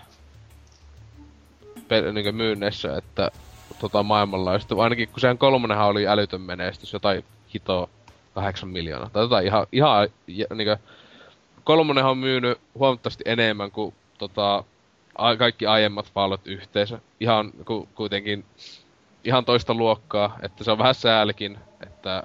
Pe- 1.88 2.12
niinkö 2.12 2.32
myynneissä, 2.32 2.96
että 2.96 3.30
tota 3.80 4.02
maailmanlaajuisesti. 4.02 4.74
Ainakin 4.78 5.08
kun 5.08 5.20
sehän 5.20 5.38
kolmonenhan 5.38 5.88
oli 5.88 6.08
älytön 6.08 6.40
menestys, 6.40 6.92
jotain 6.92 7.24
hitoa 7.54 7.88
kahdeksan 8.36 8.68
miljoonaa. 8.68 9.10
Tai 9.12 9.22
jotain 9.22 9.46
ihan, 9.46 9.66
ihan 9.72 10.08
ja, 10.26 10.46
niinkö, 10.54 10.76
kolmonenhan 11.64 12.10
on 12.10 12.18
myynyt 12.18 12.58
huomattavasti 12.74 13.24
enemmän 13.26 13.70
kuin 13.70 13.94
tota, 14.18 14.64
kaikki 15.38 15.66
aiemmat 15.66 16.12
Fallout 16.12 16.46
yhteensä. 16.46 16.98
Ihan 17.20 17.52
ku, 17.64 17.88
kuitenkin 17.94 18.44
ihan 19.24 19.44
toista 19.44 19.74
luokkaa, 19.74 20.38
että 20.42 20.64
se 20.64 20.70
on 20.70 20.78
vähän 20.78 20.94
säälikin, 20.94 21.58
että 21.80 22.22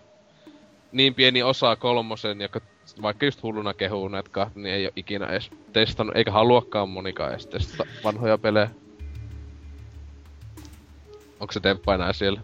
niin 0.92 1.14
pieni 1.14 1.44
osa 1.44 1.76
kolmosen, 1.76 2.42
joka 2.42 2.62
vaikka 3.02 3.26
just 3.26 3.44
hulluna 3.44 3.74
kehuu 3.74 4.08
näitä 4.08 4.48
niin 4.56 4.76
ei 4.76 4.86
ole 4.86 4.94
ikinä 4.96 5.28
edes 5.28 5.52
testannut, 5.74 6.16
eikä 6.16 6.32
haluakaan 6.32 6.90
monikaan 6.90 7.32
edes 7.32 7.48
testata 7.48 7.90
vanhoja 8.04 8.38
pelejä. 8.38 8.70
Onko 11.40 11.52
se 11.52 11.60
Demppa 11.64 11.96
enää 11.96 12.14
siellä? 12.14 12.42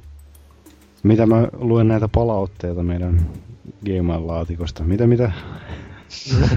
Mitä 1.03 1.26
mä 1.26 1.48
luen 1.53 1.88
näitä 1.88 2.07
palautteita 2.07 2.84
meidän 2.84 3.30
Gmail-laatikosta? 3.85 4.84
Mitä, 4.84 5.07
mitä? 5.07 5.31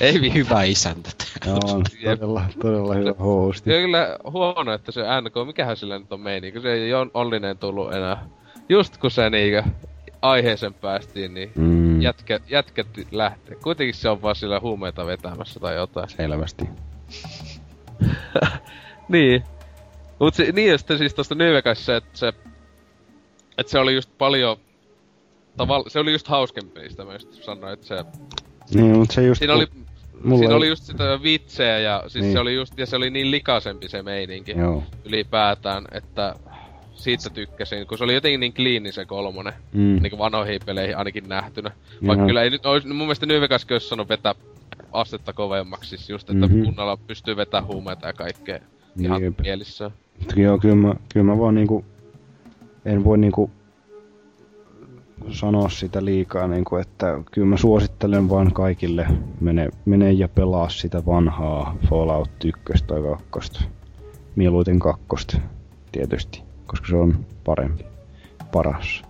Ei 0.00 0.20
vi- 0.20 0.34
hyvä 0.34 0.62
isäntä. 0.62 1.10
Joo, 1.46 1.58
on 1.64 1.82
todella, 2.04 2.44
todella 2.62 2.94
hyvä 2.94 3.14
hosti. 3.18 3.70
Se 3.70 3.76
on 3.76 3.82
kyllä 3.82 4.18
huono, 4.30 4.72
että 4.72 4.92
se 4.92 5.00
NK, 5.00 5.46
mikähän 5.46 5.76
sillä 5.76 5.98
nyt 5.98 6.12
on 6.12 6.20
meini, 6.20 6.52
kun 6.52 6.62
se 6.62 6.72
ei 6.72 6.94
ole 6.94 7.10
Ollinen 7.14 7.58
tullut 7.58 7.94
enää. 7.94 8.24
Just 8.68 8.96
kun 8.96 9.10
se 9.10 9.30
niinkö 9.30 9.62
aiheeseen 10.22 10.74
päästiin, 10.74 11.34
niin 11.34 11.52
Mm, 11.54 12.02
jätkä, 12.02 12.40
jätkät 12.48 12.86
lähtee. 13.10 13.56
Kuitenkin 13.56 13.94
se 13.94 14.08
on 14.08 14.22
vaan 14.22 14.36
sillä 14.36 14.60
huumeita 14.60 15.06
vetämässä 15.06 15.60
tai 15.60 15.74
jotain. 15.74 16.08
selvästi. 16.08 16.64
Niin. 19.08 19.42
Mut 20.18 20.34
se, 20.34 20.52
niin 20.52 20.70
ja 20.70 20.78
sitten 20.78 20.98
siis 20.98 21.14
tosta 21.14 21.34
se, 21.74 21.96
että 21.96 22.18
se, 22.18 22.28
että 23.58 23.70
se 23.70 23.78
oli 23.78 23.94
just 23.94 24.10
paljon, 24.18 24.56
tavall, 25.58 25.84
se 25.88 25.98
oli 25.98 26.12
just 26.12 26.28
hauskempi 26.28 26.80
niistä 26.80 27.04
mä 27.04 27.12
just 27.12 27.32
sanoin, 27.44 27.72
että 27.72 27.86
se, 27.86 28.04
Niin, 28.74 28.98
mutta 28.98 29.14
se 29.14 29.22
just... 29.26 29.38
siinä 29.38 29.54
oli, 29.54 29.66
mulla 30.24 30.38
siinä 30.38 30.52
ei- 30.52 30.56
oli 30.56 30.68
just 30.68 30.82
sitä 30.82 31.18
vitsejä 31.22 31.78
ja 31.78 32.04
siis 32.08 32.22
Niin. 32.22 32.32
se 32.32 32.38
oli 32.38 32.54
just, 32.54 32.78
ja 32.78 32.86
se 32.86 32.96
oli 32.96 33.10
niin 33.10 33.30
likaisempi 33.30 33.88
se 33.88 34.02
meininki 34.02 34.52
Joo. 34.58 34.82
ylipäätään, 35.04 35.84
että 35.92 36.34
siitä 36.94 37.30
tykkäsin, 37.30 37.86
kun 37.86 37.98
se 37.98 38.04
oli 38.04 38.14
jotenkin 38.14 38.40
niin 38.40 38.54
kliini 38.54 38.92
se 38.92 39.04
kolmonen, 39.04 39.52
Mm. 39.72 39.98
niinku 40.02 40.18
vanhoihin 40.18 40.60
peleihin 40.66 40.96
ainakin 40.96 41.28
nähtynä. 41.28 41.70
Vaikka 42.06 42.22
Joo. 42.22 42.26
kyllä 42.26 42.42
ei 42.42 42.50
nyt 42.50 42.66
ois, 42.66 42.84
mun 42.84 42.96
mielestä 42.96 43.26
New 43.26 43.40
Vegaskin 43.40 43.74
olisi 43.74 43.88
sanonut 43.88 44.08
vetää 44.08 44.34
astetta 44.92 45.32
kovemmaksi, 45.32 45.88
siis 45.88 46.10
just, 46.10 46.30
että 46.30 46.46
Mhm. 46.46 46.54
mm-hmm. 46.54 46.64
kunnolla 46.64 46.96
pystyy 46.96 47.36
vetämään 47.36 47.66
huumeita 47.66 48.06
ja 48.06 48.12
kaikkea 48.12 48.58
ihan 49.00 49.22
Jep. 49.22 49.40
mielissään. 49.40 49.90
Joo, 50.36 50.58
kyllä 50.58 50.74
mä, 50.74 50.94
kyllä 51.12 51.26
mä 51.26 51.38
vaan 51.38 51.54
niinku... 51.54 51.84
En 52.84 53.04
voi 53.04 53.18
niinku 53.18 53.50
sanoa 55.30 55.68
sitä 55.68 56.04
liikaa, 56.04 56.48
niinku, 56.48 56.76
että 56.76 57.18
kyllä 57.32 57.46
mä 57.46 57.56
suosittelen 57.56 58.30
vaan 58.30 58.52
kaikille 58.52 59.06
mene, 59.40 59.68
mene 59.84 60.12
ja 60.12 60.28
pelaa 60.28 60.68
sitä 60.68 61.06
vanhaa 61.06 61.76
Fallout 61.90 62.30
1 62.44 62.84
tai 62.86 62.98
2. 63.30 63.64
Mieluiten 64.36 64.78
kakkosta, 64.78 65.38
tietysti, 65.92 66.42
koska 66.66 66.86
se 66.88 66.96
on 66.96 67.26
parempi, 67.44 67.84
paras. 68.52 69.02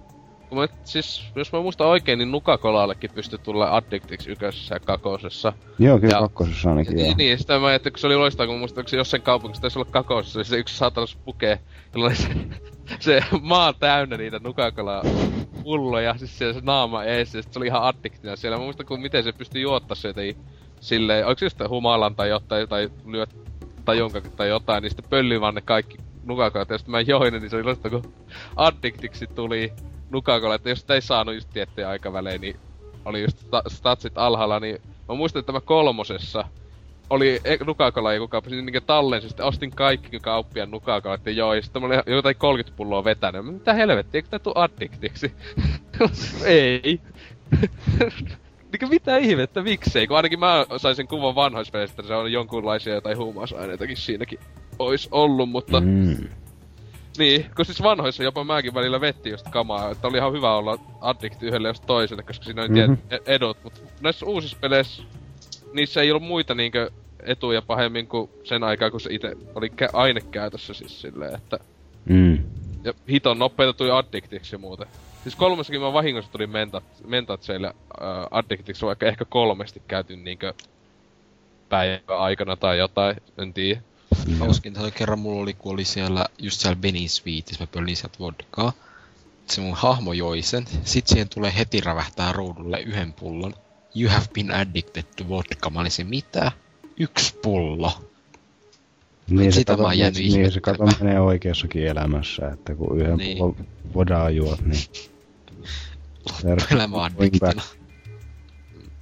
Mä, 0.55 0.69
siis, 0.85 1.25
jos 1.37 1.53
mä 1.53 1.61
muistan 1.61 1.87
oikein, 1.87 2.19
niin 2.19 2.31
Nukakolallekin 2.31 3.11
pystyi 3.15 3.39
tulla 3.39 3.77
Addictiksi 3.77 4.31
ykkösessä 4.31 4.75
ja 4.75 4.81
kakosessa. 4.81 5.53
Joo, 5.79 5.99
kyllä 5.99 6.15
Ja- 6.15 6.21
kakkosessa 6.21 6.71
ainakin, 6.71 6.99
joo. 6.99 7.07
Niin, 7.07 7.17
niin, 7.17 7.39
sitä 7.39 7.59
mä 7.59 7.67
ajattelin, 7.67 7.93
kun 7.93 8.01
se 8.01 8.07
oli 8.07 8.17
loistavaa, 8.17 8.47
kun 8.47 8.59
muistan, 8.59 8.81
onko 8.83 8.89
se 8.89 8.97
jossain 8.97 9.23
kaupungissa 9.23 9.61
taisi 9.61 9.79
olla 9.79 9.91
kakosessa, 9.91 10.45
se 10.45 10.57
yksi 10.59 10.77
saatanas 10.77 11.19
pukee, 11.25 11.59
jolla 11.95 12.07
oli 12.07 12.17
se, 12.17 12.29
se 13.01 13.23
maa 13.43 13.73
täynnä 13.73 14.17
niitä 14.17 14.41
Nukakolaa 14.45 15.03
pulloja, 15.63 16.19
siis 16.19 16.39
siellä 16.39 16.55
se 16.55 16.61
naama 16.63 17.05
ees, 17.05 17.33
se 17.33 17.43
oli 17.57 17.67
ihan 17.67 17.83
addiktina 17.83 18.37
siellä. 18.37 18.59
Mä 18.59 18.65
muistan, 18.65 18.87
kun 18.87 19.01
miten 19.01 19.25
se 19.25 19.33
pystyi 19.33 19.63
juottaa 19.63 19.95
se 19.95 20.09
jotenkin 20.09 20.37
silleen, 20.81 21.27
oliko 21.27 21.39
se 21.39 21.47
just 21.47 21.59
humalan 21.69 22.15
tai 22.15 22.29
jotain, 22.29 22.69
tai 22.69 22.91
lyöt 23.07 23.37
tai 23.85 23.99
jonka 23.99 24.21
tai 24.21 24.49
jotain, 24.49 24.83
niin 24.83 24.91
sitten 24.91 25.11
pöllyi 25.11 25.41
vaan 25.41 25.55
ne 25.55 25.61
kaikki 25.61 25.97
nukakolat, 26.25 26.71
ja 26.71 26.79
sitten 26.79 26.93
mä 26.93 27.01
join, 27.01 27.33
niin 27.33 27.51
se 27.51 27.57
oli 27.57 27.65
loistavaa, 27.65 28.01
kun 28.01 28.13
addiktiksi 28.57 29.27
tuli 29.27 29.73
nukakola, 30.11 30.55
että 30.55 30.69
jos 30.69 30.81
sitä 30.81 30.95
ei 30.95 31.03
saanut 31.03 31.35
just 31.35 31.51
tiettyjä 31.53 31.89
aikavälein, 31.89 32.41
niin 32.41 32.57
oli 33.05 33.23
just 33.23 33.39
sta- 33.39 33.63
statsit 33.69 34.19
alhaalla, 34.19 34.61
niin 34.61 34.83
mä 35.09 35.15
muistan, 35.15 35.41
että 35.41 35.47
tämä 35.47 35.61
kolmosessa 35.61 36.45
oli 37.11 37.41
e- 37.45 37.57
nukakola 37.67 38.13
joku 38.13 38.29
kauppa, 38.29 38.51
siis 38.51 38.65
niinkö 38.65 38.81
tallensi, 38.81 39.29
sitten 39.29 39.47
ostin 39.47 39.71
kaikki 39.71 40.21
kauppiaan 40.21 40.71
nukakolat 40.71 41.27
ja 41.27 41.33
joo, 41.33 41.55
ja 41.55 41.63
sitten 41.63 41.83
mä 41.83 41.87
olin 41.87 42.01
jotain 42.07 42.37
30 42.37 42.77
pulloa 42.77 43.05
vetänyt. 43.05 43.45
Mä, 43.45 43.53
Mitä 43.53 43.75
helvettiä, 43.75 44.19
eikö 44.19 44.29
tää 44.29 44.39
tuu 44.39 44.53
addiktiksi? 44.57 45.33
ei. 46.45 47.01
Niinkö 48.73 48.87
mitä 48.87 49.17
ihmettä, 49.17 49.63
miksei? 49.63 50.07
Kun 50.07 50.17
ainakin 50.17 50.39
mä 50.41 50.67
sain 50.77 50.97
sen 50.97 51.09
kuvan 51.09 51.35
vanhoispeleistä, 51.35 51.93
että 52.03 52.09
se 52.09 52.15
on 52.15 52.33
jonkunlaisia 52.33 52.95
jotain 52.95 53.19
huumausaineitakin 53.19 53.97
siinäkin 53.97 54.39
ois 54.79 55.09
ollut, 55.11 55.51
mutta 55.51 55.81
Mm. 55.81 56.29
niin, 57.19 57.47
kun 57.57 57.65
siis 57.65 57.83
vanhoissa 57.83 58.23
jopa 58.23 58.45
mäkin 58.45 58.75
välillä 58.75 59.01
vetti 59.01 59.31
just 59.31 59.47
kamaa, 59.51 59.91
että 59.91 60.09
oli 60.09 60.17
ihan 60.19 60.33
hyvä 60.33 60.55
olla 60.57 60.79
addikti 61.01 61.47
yhdelle 61.47 61.69
jos 61.69 61.81
toiselle, 61.81 62.23
koska 62.23 62.45
siinä 62.45 62.63
oli 62.63 62.69
Mhm. 62.71 62.79
mm-hmm. 62.81 63.19
edut, 63.27 63.57
mutta 63.65 63.81
näissä 64.01 64.27
uusissa 64.27 64.57
peleissä, 64.61 65.03
niissä 65.73 66.03
ei 66.03 66.11
ollut 66.11 66.29
muita 66.29 66.55
niinkö 66.55 66.91
etuja 67.23 67.63
pahemmin 67.63 68.07
kuin 68.07 68.31
sen 68.45 68.65
aikaa, 68.65 68.91
kun 68.91 69.01
se 69.01 69.13
itse 69.13 69.37
oli 69.55 69.69
kä- 69.69 69.91
ainekäytössä 69.93 70.75
siis 70.75 71.01
silleen, 71.01 71.35
että... 71.35 71.59
Mm. 72.05 72.39
Ja 72.85 72.93
hiton 73.11 73.39
nopeita 73.39 73.73
tuli 73.73 73.91
addiktiksi 73.91 74.57
muuten. 74.57 74.87
Siis 75.23 75.37
kolmessakin 75.37 75.81
mä 75.81 75.93
vahingossa 75.93 76.33
tuli 76.33 76.47
mentat, 76.47 76.85
mentatseille 77.07 77.67
äh, 77.67 77.75
addiktiksi, 78.31 78.87
vaikka 78.87 79.07
ehkä 79.07 79.25
kolmesti 79.25 79.83
käytin 79.89 80.25
niinkö 80.25 80.55
päivän 81.69 82.01
aikana 82.09 82.57
tai 82.57 82.79
jotain, 82.79 83.17
en 83.39 83.55
tiedä. 83.55 83.81
Hauskinta 84.39 84.81
oli 84.81 84.91
kerran 84.91 85.19
mulla 85.19 85.43
oli, 85.43 85.55
kun 85.55 85.73
oli 85.73 85.85
siellä, 85.85 86.27
just 86.39 86.61
siellä 86.61 86.77
Benin 86.77 87.11
Sweetissä, 87.11 87.63
mä 87.63 87.69
pölin 87.73 87.97
sieltä 87.97 88.19
vodkaa. 88.19 88.73
Se 89.47 89.61
mun 89.61 89.75
hahmo 89.75 90.13
joi 90.13 90.43
sen. 90.43 90.65
Sit 90.85 91.07
siihen 91.07 91.29
tulee 91.29 91.53
heti 91.59 91.81
rävähtää 91.81 92.33
ruudulle 92.33 92.81
yhden 92.81 93.13
pullon. 93.13 93.55
You 93.95 94.11
have 94.11 94.27
been 94.35 94.51
addicted 94.55 95.05
to 95.17 95.29
vodka. 95.29 95.71
Mä 95.71 95.81
olisin, 95.81 96.07
mitä? 96.07 96.53
Yksi 97.01 97.35
pullo. 97.43 97.93
Niin 99.31 99.53
se, 99.53 99.59
Sitä 99.59 99.73
kato, 99.73 99.83
mä 99.83 99.89
oon 99.89 99.99
jäänyt 99.99 100.19
niin 100.19 100.53
se 100.53 100.61
kato 100.61 100.85
menee 101.01 101.21
oikeassakin 101.21 101.87
elämässä, 101.87 102.49
että 102.49 102.75
kun 102.75 103.01
yhden 103.01 103.17
Niin. 103.17 103.39
pullon 103.39 103.57
vodaa 103.95 104.31
juot, 104.31 104.61
niin... 104.61 104.83
Elämä 106.73 107.03
addiktina. 107.05 107.63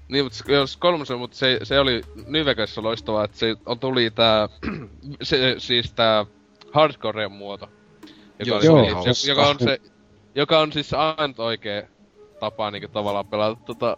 Niin, 0.09 0.25
mutta 0.25 0.39
se- 0.39 0.53
jos 0.53 0.77
kolmosen, 0.77 1.19
mutta 1.19 1.37
se, 1.37 1.59
se 1.63 1.81
oli 1.81 2.01
Vegasissa 2.45 2.83
loistavaa, 2.83 3.25
että 3.25 3.39
se 3.39 3.57
on, 3.67 3.79
tuli 3.79 4.11
tää, 4.11 4.49
se, 5.23 5.55
siis 5.59 5.93
tää 5.93 6.27
hardcoren 6.73 7.33
muoto. 7.33 7.69
Joka, 8.47 8.65
Joo, 8.67 8.79
oli, 8.79 9.15
se 9.15 9.31
joka 9.31 9.47
on 9.47 9.57
se, 9.59 9.81
joka 10.35 10.59
on 10.61 10.73
siis 10.73 10.93
ainut 10.95 11.39
oikee 11.39 11.89
tapa 12.41 12.71
niinku 12.71 12.89
tavallaan 12.89 13.27
pelata 13.27 13.61
tota 13.67 13.97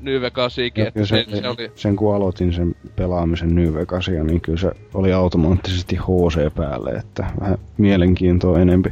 New 0.00 0.20
Vegasiakin, 0.20 0.86
että 0.86 1.06
se, 1.06 1.26
se, 1.30 1.40
se, 1.40 1.48
oli, 1.48 1.72
sen 1.74 1.96
kun 1.96 2.14
aloitin 2.14 2.52
sen 2.52 2.74
pelaamisen 2.96 3.54
New 3.54 3.74
Vegasia, 3.74 4.24
niin 4.24 4.40
kyllä 4.40 4.58
se 4.58 4.70
oli 4.94 5.12
automaattisesti 5.12 5.96
HC 5.96 6.54
päälle, 6.54 6.90
että 6.90 7.26
vähän 7.40 7.58
mielenkiintoa 7.78 8.58
enempi. 8.60 8.90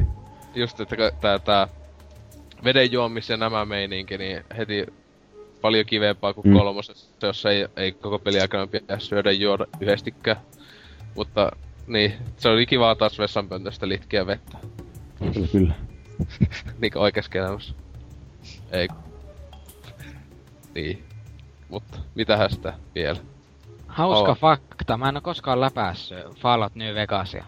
just, 0.55 0.81
että 0.81 0.97
tää, 1.21 1.39
tää 1.39 1.69
veden 2.65 2.93
juomis 2.93 3.31
ja 3.31 3.37
nämä 3.37 3.65
meininki, 3.65 4.19
niin 4.19 4.45
heti 4.59 4.87
paljon 5.61 5.87
kivempaa 5.87 6.35
kuin 6.35 6.47
Mm. 6.47 6.53
kolmosessa, 6.53 7.27
jossa 7.27 7.51
ei, 7.51 7.69
ei 7.77 7.93
koko 7.93 8.19
peli 8.19 8.41
aikana 8.41 8.67
pidä 8.67 8.99
syödä 8.99 9.33
juoda 9.33 9.67
yhdestikään. 9.81 10.37
Mutta 11.15 11.51
niin, 11.87 12.13
se 12.37 12.49
oli 12.49 12.67
kivaa 12.67 12.95
taas 12.95 13.19
vessanpöntöstä 13.19 13.89
litkiä 13.89 14.27
vettä. 14.27 14.59
Kyllä, 15.33 15.49
kyllä. 15.53 15.75
Niinku 16.81 16.99
oikeassa 16.99 17.39
elämässä. 17.39 17.75
Ei. 18.73 18.89
Niin. 20.77 21.03
Mutta 21.69 21.99
mitähän 22.15 22.51
sitä 22.51 22.73
vielä? 22.95 23.19
Hauska 23.87 24.29
Oo. 24.29 24.35
fakta, 24.35 24.97
mä 24.97 25.09
en 25.09 25.17
oo 25.17 25.21
koskaan 25.21 25.61
läpässyt 25.61 26.19
Fallout 26.41 26.75
New 26.75 26.95
Vegasia. 26.95 27.45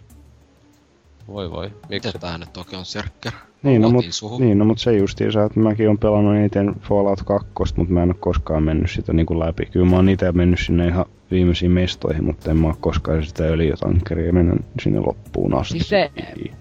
Voi 1.29 1.51
voi. 1.51 1.73
Miksi? 1.89 2.19
Tää 2.19 2.39
nyt 2.39 2.57
oikein 2.57 2.79
on, 2.79 2.85
Serkker? 2.85 3.33
Niin, 3.63 3.83
no, 3.83 3.91
mut, 3.91 4.05
suhu. 4.11 4.39
niin, 4.39 4.59
no, 4.59 4.65
mut 4.65 4.79
se 4.79 4.97
justiinsa, 4.97 5.45
että 5.45 5.61
mäkin 5.61 5.89
oon 5.89 5.99
pelannut 5.99 6.37
eniten 6.37 6.75
Fallout 6.81 7.23
2, 7.25 7.75
mutta 7.77 7.95
mä 7.95 8.03
en 8.03 8.09
oo 8.09 8.17
koskaan 8.21 8.63
mennyt 8.63 8.91
sitä 8.91 9.13
niinku 9.13 9.39
läpi. 9.39 9.67
Kyllä 9.67 9.87
mä 9.87 9.97
oon 9.97 10.09
itse 10.09 10.33
mennyt 10.33 10.61
sinne 10.61 10.87
ihan 10.87 11.05
viimeisiin 11.31 11.73
mestoihin, 11.73 12.25
mutta 12.25 12.51
en 12.51 12.57
mä 12.57 12.67
oo 12.67 12.77
koskaan 12.81 13.27
sitä 13.27 13.45
öljytankkeria 13.45 14.33
mennyt 14.33 14.63
sinne 14.83 15.01
loppuun 15.01 15.55
asti. 15.55 15.73
Siis 15.73 15.89
se, 15.89 16.11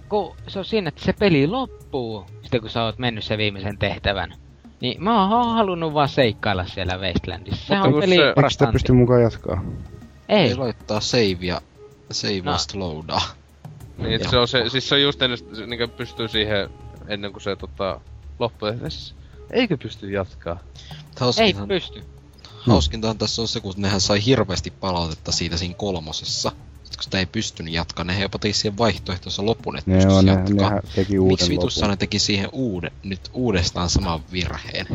kun 0.10 0.36
se 0.48 0.60
on 0.60 0.66
siinä, 0.66 0.88
että 0.90 1.02
se 1.02 1.14
peli 1.14 1.48
loppuu, 1.48 2.26
sitten 2.42 2.62
kun 2.62 2.70
sä 2.70 2.84
oot 2.84 2.98
mennyt 2.98 3.24
sen 3.24 3.38
viimeisen 3.38 3.78
tehtävän. 3.78 4.34
Niin 4.82 5.04
mä 5.04 5.22
oon 5.38 5.54
halunnut 5.56 5.94
vaan 5.94 6.10
seikkailla 6.10 6.66
siellä 6.66 6.98
Wastelandissa. 6.98 7.66
Sehän 7.68 7.84
Mutta 7.84 7.96
on 7.96 8.02
peli 8.02 8.16
se- 8.16 8.28
Eikö 8.38 8.50
sitä 8.50 8.72
pysty 8.72 8.94
mukaan 8.94 9.22
jatkaa? 9.22 9.64
Ei, 10.30 10.48
Ei 10.50 10.56
laittaa 10.56 11.00
savea, 11.00 11.62
savea 12.12 12.42
No. 12.44 12.58
slowdaa. 12.58 13.22
Niin, 13.98 14.22
Joo. 14.22 14.30
se 14.30 14.38
on 14.38 14.48
se, 14.48 14.70
siis 14.70 14.90
se 14.90 14.96
on 14.96 15.02
just 15.02 15.22
ennen, 15.22 15.38
se 15.54 15.66
niinku 15.66 15.88
pystyy 15.98 16.28
siihen, 16.28 16.70
ennen 17.08 17.32
kuin 17.32 17.42
se 17.44 17.56
tota, 17.56 18.00
loppuu. 18.40 18.70
eikö 19.52 19.78
pysty 19.78 20.12
jatkaa? 20.12 20.60
ei 20.76 21.20
Hauskintahan, 21.20 21.68
pysty. 21.68 22.04
hauskintahan 22.60 23.18
tässä 23.18 23.42
on 23.42 23.48
se, 23.48 23.60
kun 23.60 23.74
nehän 23.78 24.02
sai 24.02 24.26
hirveästi 24.26 24.72
palautetta 24.72 25.32
siitä 25.32 25.58
siinä 25.58 25.76
kolmosessa. 25.76 26.52
Sitten 26.88 26.98
kun 26.98 27.04
sitä 27.04 27.20
ei 27.20 27.26
pystynyt 27.26 27.74
jatkaa, 27.74 28.06
ne 28.06 28.20
jopa 28.22 28.40
teki 28.40 28.54
siihen 28.54 28.78
vaihtoehtoisen 28.78 29.46
lopun, 29.46 29.78
että 29.78 29.92
Ne 29.92 29.96
pystyisi 29.98 30.18
on, 30.18 30.26
ne, 30.26 30.44
nehän 30.54 30.82
teki 30.96 31.20
uuden 31.20 31.34
Miksi 31.34 31.50
vitussa 31.50 31.88
ne 31.88 31.98
teki 31.98 32.20
siihen 32.20 32.50
uuden, 32.52 32.92
nyt 33.04 33.20
uudestaan 33.34 33.90
saman 33.90 34.20
virheen? 34.32 34.86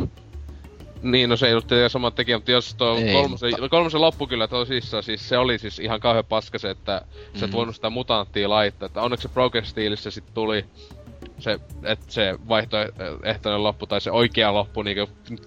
Niin, 1.02 1.30
no 1.30 1.36
se 1.36 1.46
ei 1.46 1.52
ollut 1.52 1.66
tietenkään 1.66 1.90
sama 1.90 2.10
tekijä, 2.10 2.36
mutta 2.38 2.50
jos 2.52 2.74
tuo 2.74 2.96
Ei, 2.96 3.12
kolmosen, 3.12 3.50
mutta- 3.50 3.68
kolmosen 3.68 4.00
loppu 4.00 4.26
kyllä 4.26 4.48
tosissaan, 4.48 5.02
siis 5.02 5.28
se 5.28 5.38
oli 5.38 5.58
siis 5.58 5.78
ihan 5.78 6.00
kauhean 6.00 6.24
paska 6.24 6.58
se, 6.58 6.70
että 6.70 7.02
sä 7.34 7.44
et 7.44 7.50
Mhm. 7.50 7.56
voinut 7.56 7.74
sitä 7.74 7.90
mutanttia 7.90 8.48
laittaa, 8.50 8.86
että 8.86 9.02
onneksi 9.02 9.22
se 9.28 9.34
Broken 9.34 9.66
Steelissä 9.66 10.10
sit 10.10 10.24
tuli 10.34 10.64
se, 11.38 11.58
että 11.84 12.04
se 12.08 12.34
vaihtoehtoinen 12.48 13.62
loppu 13.62 13.86
tai 13.86 14.00
se 14.00 14.10
oikea 14.10 14.54
loppu, 14.54 14.82
niin 14.82 14.96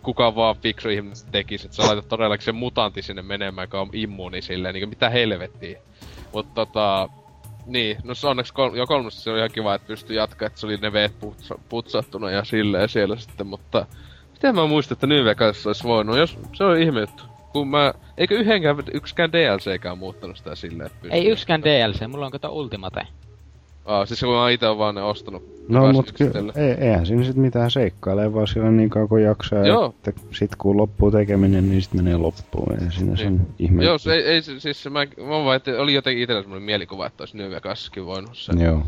kuka 0.03 0.35
vaan 0.35 0.55
fiksu 0.61 0.89
ihminen 0.89 1.17
tekisi, 1.31 1.65
että 1.67 1.75
sä 1.77 1.83
laitat 1.87 2.07
todellakin 2.07 2.45
sen 2.45 2.55
mutantti 2.55 3.01
sinne 3.01 3.21
menemään, 3.21 3.63
joka 3.65 3.81
on 3.81 3.89
immuuni 3.93 4.41
silleen, 4.41 4.73
niin 4.73 4.89
mitä 4.89 5.09
helvettiä. 5.09 5.81
Mutta 6.35 6.65
tota, 6.65 7.09
niin, 7.65 7.97
no 8.03 8.15
se 8.15 8.27
onneksi 8.27 8.53
kol- 8.53 8.75
jo 8.75 8.87
kolmesta 8.87 9.21
se 9.21 9.29
oli 9.29 9.39
ihan 9.39 9.51
kiva, 9.51 9.75
että 9.75 9.87
pystyi 9.87 10.15
jatkaa, 10.15 10.45
että 10.45 10.59
se 10.59 10.65
oli 10.65 10.77
ne 10.77 10.93
veet 10.93 11.13
putsa- 11.19 11.59
putsattuna 11.69 12.31
ja 12.31 12.43
silleen 12.43 12.89
siellä 12.89 13.15
sitten, 13.15 13.47
mutta 13.47 13.85
Miten 14.35 14.55
mä 14.55 14.67
muistan, 14.67 14.95
että 14.95 15.07
New 15.07 15.25
Vegas 15.25 15.67
olisi 15.67 15.83
voinut, 15.83 16.17
jos 16.17 16.37
se 16.53 16.63
on 16.63 16.77
ihme 16.77 16.99
juttu. 16.99 17.23
Kun 17.51 17.67
mä, 17.67 17.93
eikö 18.17 18.35
yhdenkään, 18.35 18.75
yksikään 18.93 19.31
DLCkään 19.31 19.97
muuttanut 19.97 20.37
sitä 20.37 20.55
silleen, 20.55 20.87
että 20.87 21.07
Ei 21.11 21.27
yksikään 21.27 21.63
DLC, 21.63 22.07
mulla 22.07 22.25
on 22.25 22.31
kato 22.31 22.49
Ultimate. 22.49 23.07
Aa, 23.85 24.05
siis 24.05 24.19
kun 24.19 24.29
mä 24.29 24.49
itse 24.49 24.67
oon 24.67 24.77
vaan 24.77 24.95
ne 24.95 25.03
ostanut. 25.03 25.55
No 25.67 25.93
mut 25.93 26.11
kyllä, 26.11 26.53
ei, 26.55 26.71
eihän 26.71 27.05
siinä 27.05 27.23
sit 27.23 27.35
mitään 27.35 27.71
seikkailee, 27.71 28.33
vaan 28.33 28.47
siellä 28.47 28.71
niin 28.71 28.89
kauan 28.89 29.09
kun 29.09 29.21
jaksaa. 29.21 29.67
Joo. 29.67 29.95
Että 30.07 30.21
sit 30.31 30.55
kun 30.55 30.77
loppuu 30.77 31.11
tekeminen, 31.11 31.69
niin 31.69 31.81
sit 31.81 31.93
menee 31.93 32.17
loppuun. 32.17 32.83
Ei 32.83 32.91
siinä 32.91 33.15
sen 33.15 33.47
ihme. 33.59 33.83
Joo, 33.83 33.97
se 33.97 34.13
ei, 34.13 34.23
ei 34.23 34.41
se- 34.41 34.59
siis 34.59 34.83
se, 34.83 34.89
mä, 34.89 35.05
mä 35.05 35.45
vaan, 35.45 35.55
että 35.55 35.71
oli 35.81 35.93
jotenkin 35.93 36.23
itsellä 36.23 36.41
semmonen 36.41 36.63
mielikuva, 36.63 37.05
että 37.05 37.21
olisi 37.21 37.37
New 37.37 37.51
Vegaskin 37.51 38.05
voinut 38.05 38.37
se. 38.37 38.53
Joo. 38.63 38.83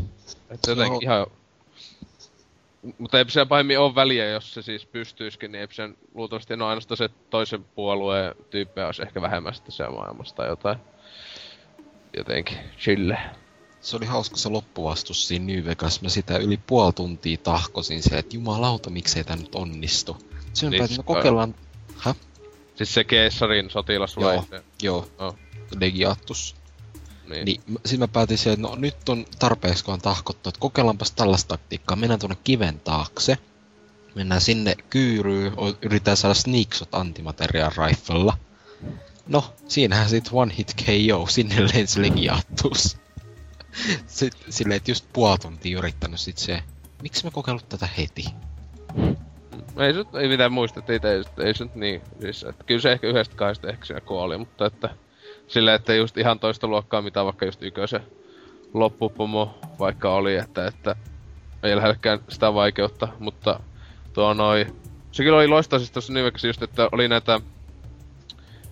Että 0.50 0.70
jotenkin 0.70 0.92
Joo. 0.92 1.14
ihan... 1.14 1.26
Mutta 2.98 3.18
eipä 3.18 3.30
se 3.30 3.46
pahemmin 3.46 3.78
ole 3.78 3.94
väliä, 3.94 4.30
jos 4.30 4.54
se 4.54 4.62
siis 4.62 4.86
pystyisikin, 4.86 5.52
niin 5.52 5.60
eipä 5.60 5.74
sen 5.74 5.94
luultavasti 6.14 6.56
no 6.56 6.66
ainoastaan 6.66 6.96
se 6.98 7.10
toisen 7.30 7.64
puolueen 7.74 8.34
tyyppejä 8.50 8.86
olisi 8.86 9.02
ehkä 9.02 9.22
vähemmän 9.22 9.54
sitten 9.54 9.72
siellä 9.72 9.96
maailmassa 9.96 10.36
tai 10.36 10.48
jotain. 10.48 10.78
Jotenkin 12.16 12.56
chille. 12.78 13.18
Se 13.80 13.96
oli 13.96 14.06
hauska 14.06 14.36
se 14.36 14.48
loppuvastus 14.48 15.28
siinä 15.28 15.44
New 15.44 15.64
Vegas. 15.64 16.02
Mä 16.02 16.08
sitä 16.08 16.36
yli 16.38 16.56
puoli 16.56 16.92
tuntia 16.92 17.36
tahkosin 17.36 18.02
se, 18.02 18.18
että 18.18 18.36
jumalauta, 18.36 18.90
miksei 18.90 19.24
tää 19.24 19.36
nyt 19.36 19.54
onnistu. 19.54 20.16
Sen 20.52 20.70
Niin, 20.70 20.80
päätin, 20.80 20.96
no 20.96 21.02
kokeillaan... 21.02 21.54
Häh? 21.96 22.16
Siis 22.74 22.94
se 22.94 23.04
Keessarin 23.04 23.70
sotilas 23.70 24.16
vai 24.16 24.34
Joo. 24.34 24.44
se? 24.50 24.62
Joo. 24.82 25.08
Oh. 25.18 25.36
Legiatus. 25.80 26.54
Niin. 27.28 27.44
Niin, 27.44 27.60
mä- 27.66 27.78
sit 27.86 27.98
mä 27.98 28.08
päätin 28.08 28.38
siihen, 28.38 28.52
että 28.54 28.68
no 28.68 28.76
nyt 28.76 29.08
on 29.08 29.26
tarpeeksi 29.38 29.84
kun 29.84 29.94
on 29.94 30.00
tahkottu, 30.00 30.48
että 30.48 30.60
kokeillaanpas 30.60 31.10
tällaista 31.10 31.48
taktiikkaa. 31.48 31.96
Mennään 31.96 32.20
tuonne 32.20 32.36
kiven 32.44 32.80
taakse. 32.80 33.38
Mennään 34.14 34.40
sinne 34.40 34.74
kyyryyn, 34.90 35.52
yritetään 35.82 36.16
saada 36.16 36.34
sneakshot 36.34 36.94
antimaterial 36.94 37.70
riflella. 37.86 38.38
No, 39.26 39.54
siinähän 39.68 40.08
sit 40.08 40.28
one 40.32 40.54
hit 40.58 40.74
KO, 40.86 41.26
sinne 41.28 41.56
lensi 41.74 42.02
legiatus. 42.02 42.96
Silleen, 44.50 44.76
että 44.76 44.90
just 44.90 45.06
puoli 45.12 45.38
tuntia 45.38 45.78
yrittänyt 45.78 46.20
sit 46.20 46.38
se, 46.38 46.62
miksi 47.02 47.24
mä 47.24 47.30
kokeillut 47.30 47.68
tätä 47.68 47.88
heti? 47.98 48.24
Ei 49.76 49.94
se 49.94 50.04
ei 50.20 50.28
mitään 50.28 50.52
muista, 50.52 50.80
että 50.80 50.92
ei, 50.92 51.24
ei, 51.44 51.54
se 51.54 51.64
nyt 51.64 51.74
niin, 51.74 52.02
siis, 52.20 52.44
että 52.44 52.64
kyllä 52.64 52.80
se 52.80 52.92
ehkä 52.92 53.06
yhdestä 53.06 53.36
kahdesta 53.36 53.68
ehkä 53.68 53.84
siinä 53.84 54.00
kuoli, 54.00 54.38
mutta 54.38 54.66
että 54.66 54.90
sillä, 55.48 55.74
että 55.74 55.94
just 55.94 56.16
ihan 56.16 56.38
toista 56.38 56.66
luokkaa, 56.66 57.02
mitä 57.02 57.24
vaikka 57.24 57.46
just 57.46 57.62
ykösen 57.62 58.02
loppupomo 58.74 59.58
vaikka 59.78 60.14
oli, 60.14 60.36
että, 60.36 60.66
että 60.66 60.96
ei 61.62 61.76
lähellekään 61.76 62.20
sitä 62.28 62.54
vaikeutta, 62.54 63.08
mutta 63.18 63.60
tuo 64.12 64.34
noi, 64.34 64.66
se 65.12 65.22
kyllä 65.22 65.38
oli 65.38 65.48
loistava 65.48 65.78
siis 65.78 65.90
tuossa 65.90 66.12
New 66.12 66.26
just, 66.46 66.62
että 66.62 66.88
oli 66.92 67.08
näitä 67.08 67.40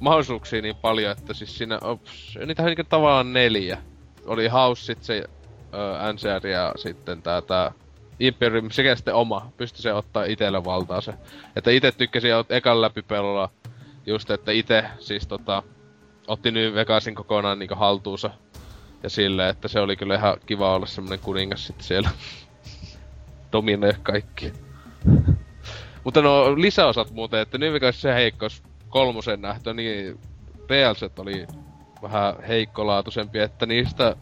mahdollisuuksia 0.00 0.62
niin 0.62 0.76
paljon, 0.76 1.12
että 1.12 1.34
siis 1.34 1.58
siinä, 1.58 1.78
ops, 1.82 2.38
niitähän 2.46 2.68
niinku 2.68 2.84
tavallaan 2.88 3.32
neljä. 3.32 3.78
Oli 4.26 4.48
House, 4.48 4.84
sit 4.84 5.02
se 5.02 5.24
ö, 5.74 6.12
NCR 6.12 6.46
ja 6.46 6.72
sitten 6.76 7.22
tää, 7.22 7.42
tää 7.42 7.72
Imperium 8.20 8.70
sekä 8.70 8.96
sitten 8.96 9.14
oma, 9.14 9.52
pystyi 9.56 9.82
se 9.82 9.92
ottaa 9.92 10.24
itelle 10.24 10.64
valtaa 10.64 11.00
se. 11.00 11.14
Että 11.56 11.70
itse 11.70 11.92
tykkäsin 11.92 12.30
jo 12.30 12.44
ekan 12.48 12.80
läpipelulla 12.80 13.50
just, 14.06 14.30
että 14.30 14.52
itse 14.52 14.84
siis 14.98 15.26
tota, 15.26 15.62
otti 16.26 16.50
New 16.50 16.74
Vegasin 16.74 17.14
kokonaan 17.14 17.58
niinku 17.58 17.74
haltuunsa. 17.74 18.30
Ja 19.02 19.10
silleen, 19.10 19.50
että 19.50 19.68
se 19.68 19.80
oli 19.80 19.96
kyllä 19.96 20.14
ihan 20.14 20.36
kiva 20.46 20.74
olla 20.74 20.86
semmonen 20.86 21.18
kuningas 21.18 21.66
sitten 21.66 21.86
siellä. 21.86 22.10
Dominoi 23.52 23.92
kaikki. 24.02 24.52
Mutta 26.04 26.22
no 26.22 26.60
lisäosat 26.60 27.10
muuten, 27.10 27.40
että 27.40 27.58
New 27.58 27.72
Vegas 27.72 28.00
se 28.00 28.14
heikkous 28.14 28.62
kolmosen 28.88 29.40
nähtö, 29.40 29.74
niin 29.74 30.20
DLCt 30.68 31.18
oli 31.18 31.46
vähän 32.02 32.34
heikkolaatuisempi, 32.48 33.38
että 33.38 33.66
niistä 33.66 34.16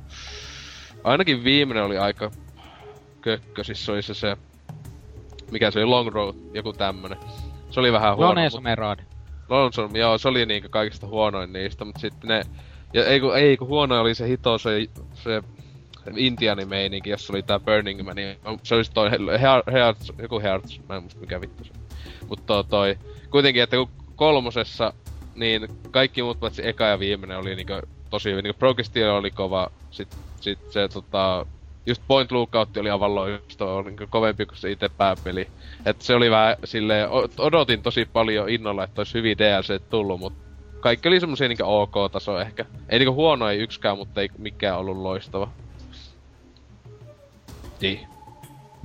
ainakin 1.05 1.45
viimeinen 1.45 1.85
oli 1.85 1.99
aika 1.99 2.31
kökkösissä 3.21 3.93
oli 3.93 4.03
se 4.03 4.15
se, 4.15 4.37
mikä 5.51 5.71
se 5.71 5.79
oli, 5.79 5.87
Long 5.87 6.09
Road, 6.09 6.35
joku 6.55 6.73
tämmönen. 6.73 7.19
Se 7.71 7.81
oli 7.81 7.93
vähän 7.93 8.17
huono. 8.17 8.31
Lone 8.31 8.47
mut- 8.49 8.53
Somerod. 8.53 8.99
Lonson, 9.49 9.91
joo, 9.97 10.19
se 10.19 10.29
oli 10.29 10.47
niinku 10.47 10.69
kaikista 10.69 11.07
huonoin 11.07 11.53
niistä, 11.53 11.85
mutta 11.85 12.01
sitten 12.01 12.29
ne... 12.29 12.43
Ja 12.93 13.07
ei 13.07 13.21
kun, 13.21 13.37
ei 13.37 13.57
kun 13.57 13.69
huono 13.69 14.01
oli 14.01 14.15
se 14.15 14.29
hito, 14.29 14.59
se, 14.59 14.71
se 15.15 15.43
Intiani-meininki, 16.17 17.11
jossa 17.11 17.33
oli 17.33 17.43
tää 17.43 17.61
Burning 17.61 18.03
Man, 18.03 18.17
niin 18.17 18.37
se 18.63 18.75
olisi 18.75 18.93
toi 18.93 19.11
Hearts, 19.73 20.13
joku 20.19 20.41
Hearts, 20.41 20.81
mä 20.89 20.97
en 20.97 21.03
muista 21.03 21.21
mikä 21.21 21.41
vittu 21.41 21.65
se. 21.65 21.71
Mutta 22.29 22.45
toi, 22.47 22.65
toi, 22.65 22.99
kuitenkin, 23.31 23.63
että 23.63 23.77
kun 23.77 23.91
kolmosessa, 24.17 24.93
niin 25.35 25.69
kaikki 25.91 26.23
muut 26.23 26.41
paitsi 26.41 26.69
eka 26.69 26.85
ja 26.85 26.99
viimeinen 26.99 27.39
oli 27.39 27.57
niinku 27.57 27.73
tosi 28.11 28.31
hyvin. 28.31 28.43
Niinku 28.43 28.83
Steel 28.83 29.15
oli 29.15 29.31
kova, 29.31 29.71
sit, 29.91 30.09
sit 30.41 30.59
se 30.71 30.89
tota, 30.89 31.47
just 31.87 32.03
Point 32.09 32.33
Lookout 32.33 32.77
oli 32.77 32.91
aivan 32.91 33.15
loistava, 33.15 33.75
oli 33.75 33.85
niinku 33.85 34.05
kovempi 34.11 34.47
kuin 34.47 34.59
se 34.59 34.71
itse 34.71 34.89
pääpeli. 34.89 35.49
Et 35.87 36.03
se 36.03 36.15
oli 36.15 36.31
vähän 36.31 36.57
silleen, 36.65 37.09
odotin 37.39 37.83
tosi 37.83 38.09
paljon 38.13 38.49
innolla, 38.49 38.85
että 38.85 39.01
olisi 39.01 39.15
hyvin 39.15 39.39
DLC 39.39 39.83
tullut, 39.91 40.21
mutta 40.21 40.45
kaikki 40.81 41.09
oli 41.09 41.21
semmosia 41.21 41.49
niinku 41.49 41.65
ok-taso 41.67 42.41
ehkä. 42.41 42.65
Ei 42.89 42.99
niinku 42.99 43.15
huono 43.15 43.49
ei 43.49 43.59
yksikään, 43.59 43.97
mutta 43.97 44.21
ei 44.21 44.29
mikään 44.39 44.79
ollut 44.79 44.97
loistava. 44.97 45.49
Niin. 47.81 48.14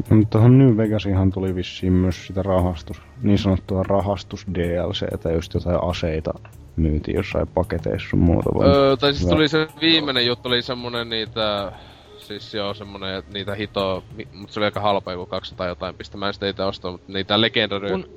No, 0.10 0.18
mutta 0.18 0.30
tuohon 0.32 0.58
New 0.58 0.78
Vegasihan 0.78 1.32
tuli 1.32 1.56
vissiin 1.56 1.94
myös 1.94 2.28
sitä 2.28 2.44
rahastus, 2.44 3.02
niin 3.22 3.38
sanottua 3.38 3.84
rahastus 3.84 4.45
DLCtä, 4.53 5.32
just 5.32 5.53
jotain 5.53 5.84
aseita 5.84 6.34
myytiin 6.76 7.18
jossain 7.18 7.48
paketeissa 7.48 8.10
sun 8.10 8.19
muuta. 8.19 8.50
Öö, 8.64 8.98
tai 8.98 9.14
siis 9.14 9.30
tuli 9.30 9.48
se 9.48 9.68
viimeinen 9.82 10.26
juttu, 10.26 10.48
oli 10.50 10.61
semmonen 10.61 11.10
niitä... 11.10 11.72
Siis 12.18 12.53
joo, 12.53 12.74
semmonen 12.74 13.24
niitä 13.34 13.56
hito, 13.56 14.03
mutta 14.34 14.53
se 14.53 14.60
oli 14.60 14.66
aika 14.66 14.80
halpa, 14.80 15.11
joku 15.11 15.26
200 15.26 15.68
jotain 15.68 15.95
pistä. 15.95 16.18
Mä 16.18 16.28
en 16.28 16.34
sitä 16.34 16.50
itse 16.50 16.64
ostanut, 16.64 17.02
mutta 17.02 17.14
niitä 17.14 17.42
legendary... 17.42 17.90
Kun- 17.90 18.10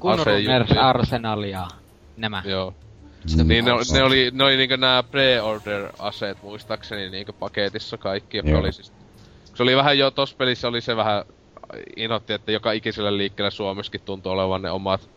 Kun 0.00 0.10
Asejuttuja. 0.12 0.58
Runners, 0.58 0.78
Arsenal 0.80 1.42
ja 1.42 1.68
nämä. 2.16 2.42
Joo. 2.46 2.74
Se 3.26 3.44
Niin 3.44 3.64
ne, 3.64 3.72
ne 3.92 4.02
oli, 4.02 4.30
ne 4.32 4.44
oli 4.44 4.56
niinku 4.56 4.76
nää 4.76 5.02
pre-order-aseet 5.02 6.42
muistaakseni 6.42 7.10
niinku 7.10 7.32
paketissa 7.32 7.98
kaikki, 7.98 8.36
jotka 8.36 8.50
Joo. 8.50 8.60
oli 8.60 8.72
siis... 8.72 8.92
Se 9.58 9.62
oli 9.62 9.76
vähän 9.76 9.98
jo, 9.98 10.10
tossa 10.10 10.36
pelissä 10.36 10.68
oli 10.68 10.80
se 10.80 10.96
vähän 10.96 11.24
inhotti, 11.96 12.32
että 12.32 12.52
joka 12.52 12.72
ikisellä 12.72 13.16
liikkeellä 13.16 13.50
Suomessakin 13.50 14.00
tuntuu 14.04 14.32
olevan 14.32 14.62
ne 14.62 14.70
omat 14.70 15.10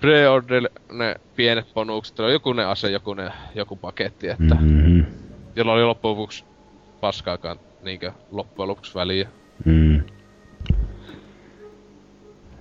pre-order, 0.00 0.70
ne 0.92 1.14
pienet 1.36 1.74
bonukset, 1.74 2.20
oli 2.20 2.32
joku 2.32 2.52
ne 2.52 2.64
ase, 2.64 2.90
joku 2.90 3.14
ne, 3.14 3.30
joku 3.54 3.76
paketti, 3.76 4.28
että 4.28 4.54
Mm-hmm. 4.60 5.04
jolla 5.56 5.72
oli 5.72 5.84
loppujen 5.84 6.16
lopuksi 6.16 6.44
paskaakaan 7.00 7.56
niinkö 7.82 8.12
loppujen 8.30 8.68
lopuksi 8.68 8.94
väliä. 8.94 9.28
Mm. 9.64 10.02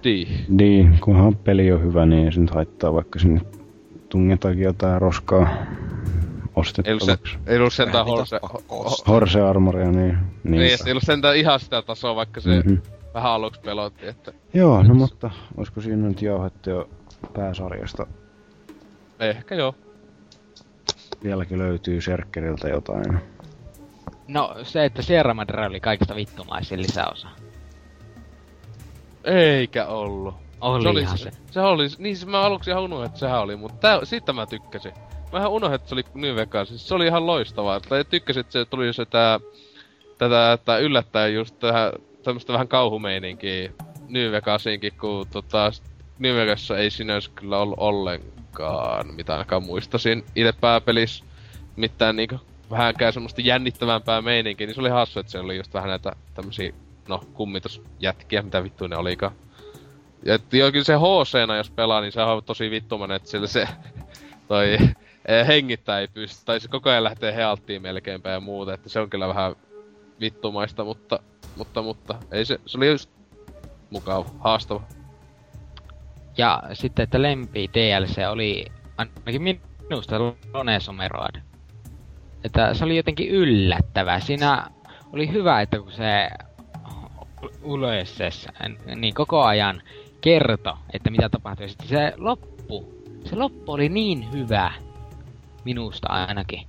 Niin. 0.04 0.28
Niin, 0.50 0.98
kunhan 1.02 1.36
peli 1.36 1.72
on 1.72 1.84
hyvä, 1.84 2.06
niin 2.06 2.26
ei 2.26 2.32
se 2.32 2.40
nyt 2.40 2.52
haittaa, 2.52 2.94
vaikka 2.94 3.20
sinne 3.20 3.42
tungetaankin 4.10 4.64
jotain 4.64 5.02
roskaa 5.02 5.50
ostettavaksi. 6.60 7.38
ei 7.48 7.58
ollut 7.58 7.74
sentään 7.74 8.06
horse... 8.06 8.40
Horse 9.08 9.42
Armoria, 9.42 9.92
niin... 9.92 10.18
Niin, 10.44 10.52
niin. 10.52 10.78
ei 10.86 10.92
ollut 10.92 11.04
sentään 11.04 11.36
ihan 11.38 11.60
sitä 11.60 11.82
tasoa, 11.82 12.16
vaikka 12.16 12.42
se 12.42 12.50
Mhm. 12.66 12.74
vähän 13.14 13.32
aluksi 13.32 13.62
pelotti, 13.62 14.08
että 14.08 14.32
Joo, 14.54 14.84
no 14.84 14.94
mutta 14.94 15.32
olisiko 15.58 15.82
siinä 15.82 16.08
nyt 16.08 16.22
jauhettu 16.22 16.70
jo 16.70 16.90
pääsarjasta? 17.34 18.08
ehkä 19.20 19.56
joo. 19.56 19.76
Vieläkin 21.24 21.58
löytyy 21.60 22.02
Serkkeriltä 22.02 22.68
jotain. 22.68 23.20
No 24.28 24.56
se, 24.64 24.86
että 24.86 25.02
Sierra 25.02 25.34
Madre 25.34 25.66
oli 25.68 25.80
kaikista 25.80 26.16
vittumaisin 26.16 26.82
lisäosa. 26.82 27.28
Eikä 29.24 29.86
ollut. 29.86 30.36
Olihan 30.62 31.18
se. 31.18 31.24
se. 31.24 31.30
Oli, 31.30 31.38
se 31.52 31.60
oli, 31.62 31.88
niin 31.98 32.18
se 32.18 32.26
mä 32.26 32.42
aluksi 32.42 32.70
ihan 32.70 32.84
unohdin, 32.84 33.06
että 33.06 33.20
sehän 33.20 33.42
oli, 33.42 33.56
mutta 33.56 33.78
tää, 33.78 34.06
siitä 34.06 34.34
mä 34.34 34.46
tykkäsin. 34.46 34.92
Mä 35.32 35.40
ihan 35.40 35.52
unohdin, 35.52 35.76
että 35.76 35.90
se 35.90 35.96
oli 35.96 36.04
New 36.14 36.36
Vegas, 36.36 36.70
siis 36.70 36.88
se 36.88 36.96
oli 36.96 37.06
ihan 37.06 37.28
loistavaa. 37.28 37.80
Tai 37.80 38.06
tykkäsin, 38.06 38.40
että 38.40 38.52
se 38.52 38.66
tuli 38.66 38.94
se 38.94 39.06
tää, 39.06 39.40
tätä, 40.18 40.54
että 40.54 40.78
yllättäen 40.78 41.34
just 41.34 41.60
tähän 41.60 41.92
tämmöstä 42.24 42.54
vähän 42.54 42.68
kauhumeininkiä 42.68 43.72
New 44.10 44.32
Vegasiinkin, 44.32 44.94
kun 45.00 45.28
tota, 45.32 45.72
New 46.20 46.36
Vegasissa 46.36 46.78
ei 46.78 46.92
sinänsä 46.92 47.32
kyllä 47.36 47.58
ollut 47.58 47.80
ollenkaan, 47.80 49.16
mitä 49.16 49.34
ainakaan 49.34 49.66
muistasin 49.66 50.26
itse 50.36 50.54
pääpelissä 50.62 51.26
mitään 51.76 52.16
niinku 52.16 52.40
vähänkään 52.70 53.14
semmoista 53.14 53.42
jännittävämpää 53.42 54.22
meininkiä, 54.22 54.68
niin 54.68 54.76
se 54.76 54.82
oli 54.82 54.90
hassu, 54.90 55.20
että 55.20 55.32
se 55.32 55.40
oli 55.40 55.58
just 55.58 55.74
vähän 55.74 55.90
näitä 55.90 56.16
tämmösiä, 56.34 56.74
no 57.08 57.24
kummitusjätkiä, 57.34 58.42
mitä 58.42 58.64
vittu 58.64 58.88
ne 58.88 58.98
olikaan. 58.98 59.32
Ja 60.26 60.40
kyllä 60.72 60.84
se 60.84 60.96
hc 60.96 61.58
jos 61.58 61.70
pelaa, 61.70 62.02
niin 62.02 62.12
se 62.12 62.22
on 62.22 62.44
tosi 62.44 62.72
vittumainen, 62.72 63.16
että 63.16 63.30
sillä 63.30 63.48
se 63.48 63.68
toi 64.48 64.78
hengittää 65.48 66.00
ei 66.00 66.08
pysty, 66.08 66.46
tai 66.46 66.60
se 66.60 66.68
koko 66.68 66.90
ajan 66.90 67.04
lähtee 67.04 67.36
healttiin 67.36 67.82
melkeinpä 67.82 68.30
ja 68.30 68.40
muuta, 68.40 68.74
että 68.74 68.90
se 68.90 69.00
on 69.00 69.10
kyllä 69.10 69.28
vähän 69.28 69.56
vittumaista, 70.20 70.84
mutta, 70.84 71.20
mutta, 71.56 71.82
mutta, 71.82 72.16
ei 72.32 72.46
se, 72.46 72.60
se 72.66 72.78
oli 72.78 72.88
just 72.88 73.10
mukava, 73.90 74.26
haastava. 74.40 74.82
Ja 76.38 76.64
sitten, 76.74 77.04
että 77.04 77.22
lempi 77.22 77.70
DLC 77.74 78.18
oli 78.30 78.66
ainakin 78.98 79.62
minusta 79.90 80.20
Lone 80.54 80.80
Somerod. 80.80 81.36
Että 82.44 82.74
se 82.74 82.86
oli 82.86 82.98
jotenkin 82.98 83.30
yllättävä. 83.30 84.20
Siinä 84.20 84.68
oli 85.14 85.32
hyvä, 85.32 85.62
että 85.62 85.80
kun 85.80 85.92
se 85.92 86.30
Ulysses 87.64 88.48
niin 88.96 89.14
koko 89.14 89.44
ajan 89.44 89.82
kerto, 90.22 90.78
että 90.94 91.10
mitä 91.10 91.30
tapahtui. 91.30 91.70
Sitten 91.70 91.88
se 91.88 92.14
loppu, 92.18 93.04
se 93.26 93.36
loppu 93.36 93.72
oli 93.72 93.90
niin 93.90 94.32
hyvä. 94.32 94.72
Minusta 95.68 96.08
ainakin. 96.10 96.62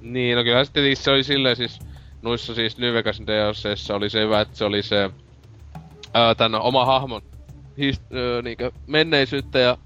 Niin, 0.00 0.36
no 0.36 0.44
kyllä 0.44 0.64
sitten 0.64 0.82
tietysti 0.82 1.04
se 1.04 1.10
oli 1.10 1.24
silleen 1.24 1.56
siis, 1.56 1.78
noissa 2.22 2.54
siis 2.54 2.78
New 2.78 2.94
DLCssä 3.26 3.94
oli 3.94 4.10
se 4.10 4.20
hyvä, 4.20 4.40
että 4.40 4.56
se 4.56 4.64
oli 4.64 4.82
se, 4.82 5.10
ää, 6.14 6.34
tän 6.34 6.54
oma 6.54 6.84
hahmon 6.84 7.22
hist, 7.78 8.02
öö, 8.12 8.42
niinkö 8.42 8.72
menneisyyttä 8.86 9.58
ja 9.58 9.78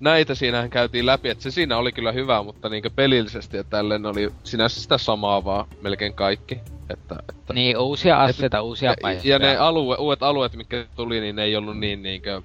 näitä 0.00 0.34
siinähän 0.34 0.70
käytiin 0.70 1.06
läpi, 1.06 1.28
että 1.28 1.42
se 1.42 1.50
siinä 1.50 1.76
oli 1.76 1.92
kyllä 1.92 2.12
hyvä, 2.12 2.42
mutta 2.42 2.68
niinkö 2.68 2.90
pelillisesti 2.90 3.56
ja 3.56 3.64
tälleen 3.64 4.06
oli 4.06 4.32
sinänsä 4.44 4.80
sitä 4.80 4.98
samaa 4.98 5.44
vaan 5.44 5.66
melkein 5.82 6.14
kaikki. 6.14 6.60
Että, 6.90 7.16
että 7.28 7.52
Niin, 7.52 7.78
uusia 7.78 8.22
aseita, 8.22 8.62
uusia 8.62 8.90
ja, 8.90 8.96
paikkoja. 9.02 9.34
ja 9.34 9.38
ne 9.38 9.56
alue, 9.56 9.96
uudet 9.96 10.22
alueet, 10.22 10.56
mitkä 10.56 10.86
tuli, 10.96 11.20
niin 11.20 11.36
ne 11.36 11.42
ei 11.42 11.56
ollut 11.56 11.78
niin 11.78 12.02
niinkö 12.02 12.42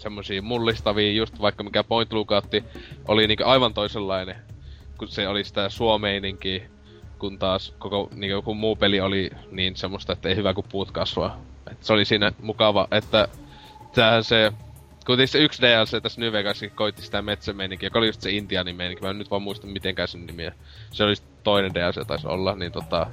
semmosia 0.00 0.42
mullistavia, 0.42 1.12
just 1.12 1.40
vaikka 1.40 1.64
mikä 1.64 1.84
Point 1.84 2.12
Lookoutti 2.12 2.64
oli 3.08 3.26
niinkö 3.26 3.46
aivan 3.46 3.74
toisenlainen, 3.74 4.36
kun 4.98 5.08
se 5.08 5.28
oli 5.28 5.44
sitä 5.44 5.68
suomeininkiä, 5.68 6.62
kun 7.18 7.38
taas 7.38 7.74
koko 7.78 8.08
niinkö 8.12 8.32
joku 8.32 8.54
muu 8.54 8.76
peli 8.76 9.00
oli 9.00 9.30
niin 9.50 9.76
semmoista, 9.76 10.12
että 10.12 10.28
ei 10.28 10.36
hyvä 10.36 10.54
kuin 10.54 10.66
puut 10.68 10.90
kasvaa. 10.90 11.40
Et 11.70 11.84
se 11.84 11.92
oli 11.92 12.04
siinä 12.04 12.32
mukava, 12.42 12.88
että 12.90 13.28
tämähän 13.94 14.24
se 14.24 14.52
Kuitenkin 15.06 15.28
se 15.28 15.38
yksi 15.38 15.62
DLC 15.62 16.02
tässä 16.02 16.20
New 16.20 16.32
Vegaskin 16.32 16.70
koitti 16.70 17.02
sitä 17.02 17.22
metsämeininkiä, 17.22 17.86
joka 17.86 17.98
oli 17.98 18.06
just 18.06 18.20
se 18.20 18.30
Intianin 18.30 18.76
meininki. 18.76 19.02
Mä 19.02 19.10
en 19.10 19.18
nyt 19.18 19.30
vaan 19.30 19.42
muista 19.42 19.66
mitenkään 19.66 20.08
sen 20.08 20.26
nimiä. 20.26 20.52
Se 20.90 21.04
oli 21.04 21.14
toinen 21.42 21.74
DLC 21.74 22.06
taisi 22.06 22.26
olla, 22.26 22.54
niin 22.54 22.72
tota... 22.72 23.06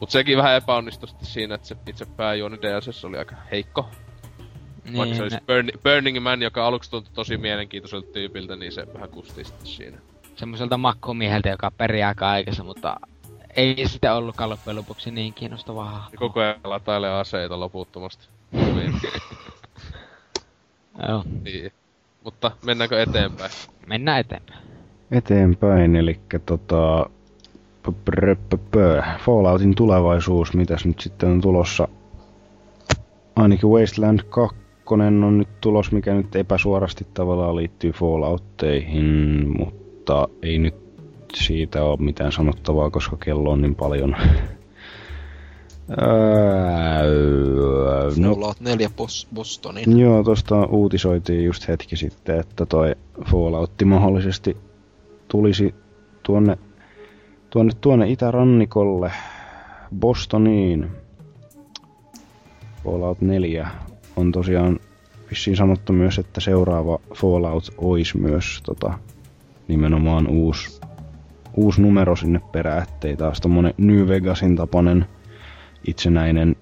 Mut 0.00 0.10
sekin 0.10 0.38
vähän 0.38 0.56
epäonnistui 0.56 1.08
siinä, 1.22 1.54
että 1.54 1.66
se 1.66 1.76
itse 1.86 2.06
pääjuoni 2.06 2.58
DLC 2.62 3.04
oli 3.04 3.18
aika 3.18 3.36
heikko. 3.50 3.90
Niin, 4.86 4.96
Vaikka 4.98 5.16
se 5.16 5.22
olisi 5.22 5.36
ne- 5.36 5.42
Burn, 5.46 5.68
Burning 5.82 6.20
Man, 6.20 6.42
joka 6.42 6.66
aluksi 6.66 6.90
tuntui 6.90 7.12
tosi 7.14 7.36
mielenkiintoiselta 7.36 8.12
tyypiltä, 8.12 8.56
niin 8.56 8.72
se 8.72 8.86
vähän 8.94 9.08
kusti 9.08 9.44
sitten 9.44 9.66
siinä. 9.66 9.98
semmoiselta 10.36 10.76
makkumieheltä, 10.78 11.48
joka 11.48 11.70
periää 11.70 12.14
kaikessa, 12.14 12.64
mutta 12.64 12.96
ei 13.56 13.88
sitä 13.88 14.14
ollutkaan 14.14 14.50
loppujen 14.50 14.76
lopuksi 14.76 15.10
niin 15.10 15.34
kiinnostavaa. 15.34 16.08
Ja 16.12 16.18
koko 16.18 16.40
ajan 16.40 16.56
latailee 16.64 17.10
aseita 17.10 17.60
loputtomasti. 17.60 18.28
Niin, 18.52 18.94
Joo, 21.08 21.24
niin. 21.44 21.72
Mutta 22.24 22.50
mennäänkö 22.64 23.02
eteenpäin? 23.02 23.50
mennään 23.86 24.20
eteenpäin. 24.20 24.60
Eteenpäin, 25.10 25.96
eli 25.96 26.20
tota... 26.46 27.10
Falloutin 29.24 29.74
tulevaisuus, 29.74 30.54
mitäs 30.54 30.84
nyt 30.84 31.00
sitten 31.00 31.28
on 31.28 31.40
tulossa? 31.40 31.88
Ainakin 33.36 33.68
Wasteland 33.70 34.20
2 34.28 34.56
on 34.90 35.38
nyt 35.38 35.48
tulos, 35.60 35.92
mikä 35.92 36.14
nyt 36.14 36.36
epäsuorasti 36.36 37.06
tavallaan 37.14 37.56
liittyy 37.56 37.92
Falloutteihin, 37.92 39.44
mutta 39.58 40.28
ei 40.42 40.58
nyt 40.58 40.74
siitä 41.34 41.84
ole 41.84 41.96
mitään 42.00 42.32
sanottavaa, 42.32 42.90
koska 42.90 43.16
kello 43.16 43.50
on 43.50 43.62
niin 43.62 43.74
paljon. 43.74 44.16
Öö, 46.02 46.06
no, 48.16 48.34
Fallout 48.34 48.60
4 48.60 48.88
Bos- 48.88 49.28
Bostonin. 49.34 49.98
Joo, 49.98 50.24
tuosta 50.24 50.64
uutisoitiin 50.66 51.44
just 51.44 51.68
hetki 51.68 51.96
sitten, 51.96 52.40
että 52.40 52.66
toi 52.66 52.94
Fallout 53.30 53.70
mahdollisesti 53.84 54.56
tulisi 55.28 55.74
tuonne, 56.22 56.58
tuonne, 57.50 57.72
tuonne 57.80 58.08
itärannikolle, 58.10 59.12
Bostoniin. 60.00 60.90
Fallout 62.84 63.20
4 63.20 63.68
on 64.16 64.32
tosiaan 64.32 64.78
vissiin 65.30 65.56
sanottu 65.56 65.92
myös, 65.92 66.18
että 66.18 66.40
seuraava 66.40 66.98
Fallout 67.14 67.74
olisi 67.78 68.18
myös 68.18 68.60
tota, 68.66 68.98
nimenomaan 69.68 70.26
uusi, 70.26 70.80
uusi 71.54 71.82
numero 71.82 72.16
sinne 72.16 72.40
perään, 72.52 72.82
ettei 72.82 73.16
taas 73.16 73.40
tommonen 73.40 73.74
New 73.78 74.08
Vegasin 74.08 74.56
tapainen 74.56 75.06
itsenäinen 75.86 76.56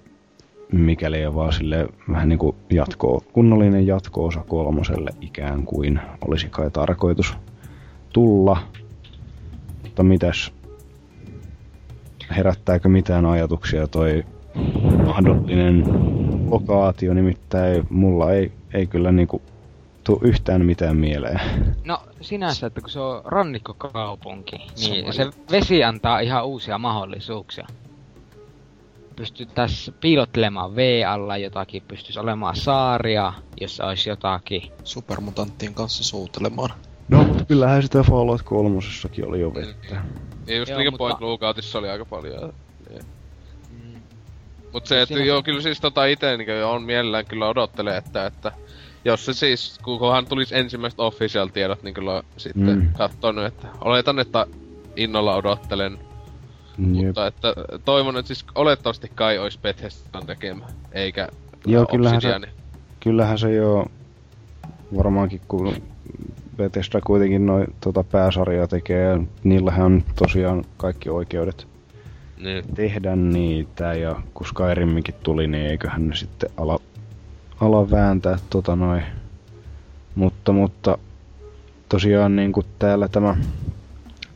mikäli 0.71 1.17
ei 1.17 1.35
vaan 1.35 1.53
sille 1.53 1.87
vähän 2.11 2.29
niinku 2.29 2.55
jatko, 2.69 3.23
kunnollinen 3.33 3.87
jatko-osa 3.87 4.43
kolmoselle 4.47 5.11
ikään 5.21 5.63
kuin 5.63 5.99
olisi 6.27 6.47
kai 6.49 6.71
tarkoitus 6.71 7.37
tulla. 8.13 8.57
Mutta 9.83 10.03
mitäs, 10.03 10.53
herättääkö 12.37 12.89
mitään 12.89 13.25
ajatuksia 13.25 13.87
toi 13.87 14.23
mahdollinen 15.05 15.83
lokaatio, 16.51 17.13
nimittäin 17.13 17.87
mulla 17.89 18.31
ei, 18.31 18.51
ei 18.73 18.87
kyllä 18.87 19.11
niinku 19.11 19.41
tuu 20.03 20.19
yhtään 20.23 20.65
mitään 20.65 20.97
mieleen. 20.97 21.41
No 21.85 21.99
sinänsä, 22.21 22.67
että 22.67 22.81
kun 22.81 22.89
se 22.89 22.99
on 22.99 23.21
rannikkokaupunki, 23.25 24.55
niin 24.55 25.13
Sama 25.13 25.31
se 25.31 25.39
vesi 25.51 25.83
antaa 25.83 26.19
ihan 26.19 26.45
uusia 26.45 26.77
mahdollisuuksia. 26.77 27.67
Pystyttäis 29.15 29.91
piilottelemaan 30.01 30.75
V-alla 30.75 31.37
jotakin, 31.37 31.83
pystyisi 31.87 32.19
olemaan 32.19 32.55
saaria, 32.55 33.33
jossa 33.61 33.85
olisi 33.85 34.09
jotakin. 34.09 34.61
Supermutanttien 34.83 35.73
kanssa 35.73 36.03
soutelemaan. 36.03 36.69
No, 37.09 37.25
kyllähän 37.47 37.83
sitä 37.83 38.03
Fallout 38.03 38.41
kolmosessakin 38.41 39.27
oli 39.27 39.39
jo 39.39 39.53
vettä. 39.53 40.01
Ja 40.47 40.55
just 40.57 40.69
Joo, 40.69 40.79
niinku 40.79 40.91
mutta- 40.91 40.97
Point 41.03 41.21
Lookoutissa 41.21 41.79
oli 41.79 41.89
aika 41.89 42.05
paljon. 42.05 42.53
Niin. 42.89 43.01
Mm, 44.75 44.77
Mut 44.77 44.85
se, 44.85 45.01
että 45.01 45.15
Siinä- 45.15 45.27
joo, 45.27 45.43
kyllä 45.43 45.61
siis 45.61 45.81
tota 45.81 46.05
ite 46.05 46.37
niinku 46.37 46.51
on 46.65 46.83
mielellään 46.83 47.25
kyllä 47.25 47.47
odottelee, 47.49 47.97
että, 47.97 48.25
että 48.25 48.51
jos 49.05 49.25
se 49.25 49.33
siis, 49.33 49.79
kun- 49.83 49.99
kunhan 49.99 50.25
tulisi 50.25 50.55
ensimmäiset 50.55 50.99
official 50.99 51.47
tiedot, 51.47 51.83
niin 51.83 51.93
kyllä 51.93 52.23
sitten 52.37 52.63
Mm. 52.77 52.81
mm. 52.83 52.89
katsonut, 52.97 53.45
että 53.45 53.67
oletan, 53.81 54.19
että 54.19 54.45
innolla 54.95 55.35
odottelen. 55.35 55.97
Jep. 56.93 57.05
Mutta 57.05 57.27
että 57.27 57.53
toivon, 57.85 58.17
että 58.17 58.27
siis 58.27 58.45
olettavasti 58.55 59.11
kai 59.15 59.37
olisi 59.39 59.59
Bethesdan 59.61 60.25
tekemä, 60.25 60.65
eikä 60.91 61.27
Joo, 61.65 61.85
kyllähän 61.85 62.21
se-. 62.21 62.39
Kyllähän 62.99 63.37
se 63.39 63.53
jo 63.53 63.85
varmaankin 64.97 65.41
kun 65.47 65.73
Bethesda 66.57 67.01
kuitenkin 67.01 67.45
noin 67.45 67.67
tota 67.81 68.03
pääsarjaa 68.03 68.67
tekee, 68.67 69.19
niillähän 69.43 69.85
on 69.85 70.03
tosiaan 70.15 70.65
kaikki 70.77 71.09
oikeudet 71.09 71.67
Niin. 72.37 72.63
tehdä 72.75 73.15
niitä 73.15 73.93
ja 73.93 74.15
kun 74.33 74.47
Skyrimminkin 74.47 75.15
tuli, 75.23 75.47
niin 75.47 75.65
eiköhän 75.65 76.07
ne 76.07 76.15
sitten 76.15 76.49
ala, 76.57 76.79
ala 77.61 77.91
vääntää 77.91 78.37
tota 78.49 78.75
noin. 78.75 79.03
Mutta, 80.15 80.51
mutta 80.51 80.97
tosiaan 81.89 82.35
niin 82.35 82.51
kuin 82.51 82.65
täällä 82.79 83.07
tämä 83.07 83.35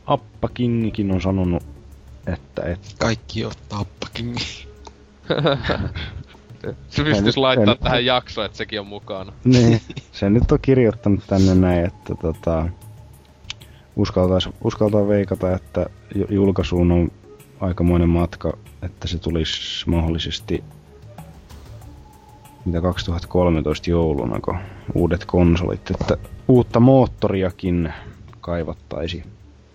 Appa 0.06 0.48
Kingikin 0.54 1.12
on 1.12 1.20
sanonut, 1.20 1.62
että, 2.26 2.62
että 2.62 2.88
Kaikki 2.98 3.44
ottaa 3.44 3.78
appakin. 3.78 4.34
Se 6.88 7.04
pystyis 7.04 7.36
laittaa 7.36 7.74
se- 7.74 7.80
tähän 7.82 8.04
jaksoon, 8.04 8.44
että 8.46 8.58
sekin 8.58 8.80
on 8.80 8.86
mukana. 8.86 9.32
niin, 9.44 9.80
se 10.12 10.30
nyt 10.30 10.52
on 10.52 10.58
kirjoittanut 10.62 11.20
tänne 11.26 11.54
näin, 11.54 11.84
että 11.84 12.14
tota, 12.22 12.68
uskaltais, 13.96 14.48
uskaltaa 14.64 15.08
veikata, 15.08 15.54
että 15.54 15.86
ju- 16.14 16.26
julkaisuun 16.30 16.92
on 16.92 17.10
aikamoinen 17.60 18.08
matka, 18.08 18.56
että 18.82 19.08
se 19.08 19.18
tulisi 19.18 19.90
mahdollisesti 19.90 20.64
mitä 22.64 22.80
2013 22.80 23.90
jouluna, 23.90 24.40
kun 24.40 24.58
uudet 24.94 25.24
konsolit, 25.24 25.90
että 25.90 26.16
uutta 26.48 26.80
moottoriakin 26.80 27.92
kaivattaisi. 28.40 29.22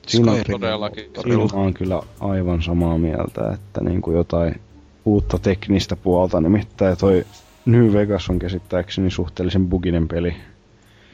Siinä 0.07 0.31
on, 0.31 0.39
todellakin. 0.51 1.11
siinä 1.21 1.37
mä 1.37 1.59
oon 1.59 1.73
kyllä 1.73 2.01
aivan 2.19 2.61
samaa 2.61 2.97
mieltä, 2.97 3.51
että 3.53 3.81
niin 3.81 4.01
kuin 4.01 4.17
jotain 4.17 4.61
uutta 5.05 5.39
teknistä 5.39 5.95
puolta, 5.95 6.41
nimittäin 6.41 6.97
toi 6.97 7.25
New 7.65 7.93
Vegas 7.93 8.29
on 8.29 8.39
käsittääkseni 8.39 9.11
suhteellisen 9.11 9.67
buginen 9.67 10.07
peli. 10.07 10.35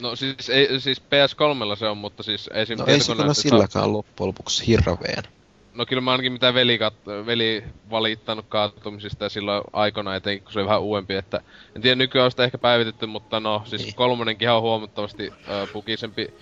No 0.01 0.15
siis, 0.15 0.49
ei, 0.49 0.79
siis 0.79 1.01
PS3 1.01 1.75
se 1.79 1.87
on, 1.87 1.97
mutta 1.97 2.23
siis 2.23 2.49
esim. 2.53 2.77
No 2.77 2.85
ei 2.85 2.99
se 2.99 3.15
kyllä 3.15 3.33
silläkään 3.33 3.93
loppujen 3.93 4.27
lopuksi 4.27 4.67
hirveen. 4.67 5.23
No 5.75 5.85
kyllä 5.85 6.01
mä 6.01 6.11
ainakin 6.11 6.31
mitä 6.31 6.53
veli, 6.53 6.77
kat- 6.77 7.25
veli 7.25 7.63
valittanut 7.91 8.45
kaatumisista 8.49 9.25
ja 9.25 9.29
silloin 9.29 9.63
aikana 9.73 10.15
etenkin, 10.15 10.43
kun 10.43 10.53
se 10.53 10.59
oli 10.59 10.67
vähän 10.67 10.81
uudempi, 10.81 11.15
että 11.15 11.41
en 11.75 11.81
tiedä 11.81 11.95
nykyään 11.95 12.25
on 12.25 12.31
sitä 12.31 12.43
ehkä 12.43 12.57
päivitetty, 12.57 13.05
mutta 13.05 13.39
no 13.39 13.61
siis 13.65 13.83
Niin. 13.83 13.95
kolmonenkin 13.95 14.49
on 14.51 14.61
huomattavasti 14.61 15.33
ö, 15.49 15.67
bugisempi 15.73 16.33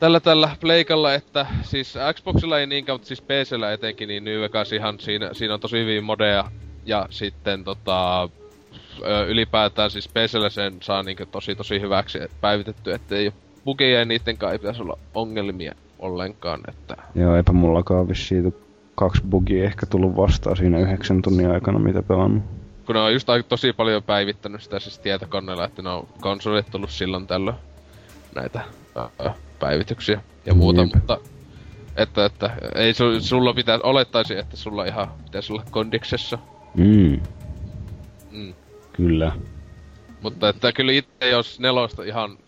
tällä 0.00 0.20
tällä 0.20 0.56
pleikalla, 0.60 1.14
että 1.14 1.46
siis 1.62 1.94
Xboxilla 2.14 2.58
ei 2.60 2.66
niinkään, 2.66 2.94
mutta 2.94 3.08
siis 3.08 3.22
PCllä 3.22 3.72
etenkin, 3.72 4.08
niin 4.08 4.24
New 4.24 4.40
Vegas 4.40 4.72
ihan 4.72 5.00
siinä, 5.00 5.30
siinä 5.32 5.54
on 5.54 5.60
tosi 5.60 5.78
hyvin 5.78 6.04
modeja 6.04 6.44
ja 6.86 7.06
sitten 7.10 7.64
tota 7.64 8.22
ö, 9.02 9.26
ylipäätään 9.26 9.90
siis 9.90 10.08
PCllä 10.08 10.50
sen 10.50 10.74
saa 10.80 11.02
niinkö 11.02 11.26
tosi 11.26 11.54
tosi 11.54 11.80
hyväksi 11.80 12.18
päivitetty, 12.40 12.92
että 12.92 13.16
ei 13.16 13.26
ole 13.26 13.34
bugeja 13.64 13.98
ja 13.98 14.04
niitten 14.04 14.36
kai 14.38 14.52
ei 14.52 14.58
pitäisi 14.58 14.82
olla 14.82 14.98
ongelmia 15.14 15.74
ollenkaan, 15.98 16.60
että 16.68 16.96
Joo, 17.14 17.36
eipä 17.36 17.52
mullakaan 17.52 18.08
vissiin 18.08 18.54
kaksi 18.94 19.22
bugia 19.30 19.64
ehkä 19.64 19.86
tullut 19.86 20.16
vastaan 20.16 20.56
siinä 20.56 20.78
yhdeksän 20.78 21.22
tunnin 21.22 21.50
aikana, 21.50 21.78
mitä 21.78 22.02
pelannut. 22.02 22.42
kun 22.86 22.94
ne 22.94 23.00
on 23.00 23.12
just 23.12 23.28
tosi 23.48 23.72
paljon 23.72 24.02
päivittänyt 24.02 24.62
sitä 24.62 24.78
siis 24.80 24.98
tietokoneella, 24.98 25.64
että 25.64 25.82
ne 25.82 25.88
on 25.88 26.06
konsolit 26.20 26.66
tullut 26.70 26.90
silloin 26.90 27.26
tällöin 27.26 27.56
näitä 28.34 28.60
päivityksiä 29.60 30.20
ja 30.46 30.54
muuta, 30.54 30.80
Jep. 30.80 30.94
mutta 30.94 31.18
että, 31.96 32.24
että 32.24 32.50
ei 32.74 32.94
su, 32.94 33.20
sulla 33.20 33.54
pitäisi, 33.54 33.80
olettaisi, 33.84 34.38
että 34.38 34.56
sulla 34.56 34.84
ihan 34.84 35.08
pitäisi 35.24 35.52
olla 35.52 35.64
kondiksessa. 35.70 36.38
Mm, 36.76 37.20
Mm. 38.32 38.54
kyllä. 38.92 39.32
Mutta 40.22 40.48
että 40.48 40.72
kyllä 40.72 40.92
itse 40.92 41.28
jos 41.28 41.60
nelosta 41.60 42.02
ihan 42.02 42.38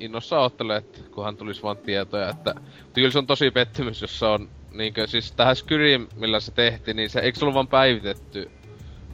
innossa 0.00 0.40
ottelee, 0.40 0.76
että 0.76 0.98
kunhan 1.10 1.36
tulisi 1.36 1.62
vaan 1.62 1.76
tietoja, 1.76 2.28
että 2.28 2.54
mutta 2.56 2.94
kyllä 2.94 3.10
se 3.10 3.18
on 3.18 3.26
tosi 3.26 3.50
pettymys, 3.50 4.02
jos 4.02 4.18
se 4.18 4.26
on 4.26 4.48
niinkö, 4.74 5.06
siis 5.06 5.32
tähän 5.32 5.56
Skyrim, 5.56 6.06
millä 6.16 6.40
se 6.40 6.52
tehtiin, 6.52 6.96
niin 6.96 7.10
se, 7.10 7.20
eikö 7.20 7.38
se 7.38 7.44
ollut 7.44 7.54
vaan 7.54 7.68
päivitetty 7.68 8.50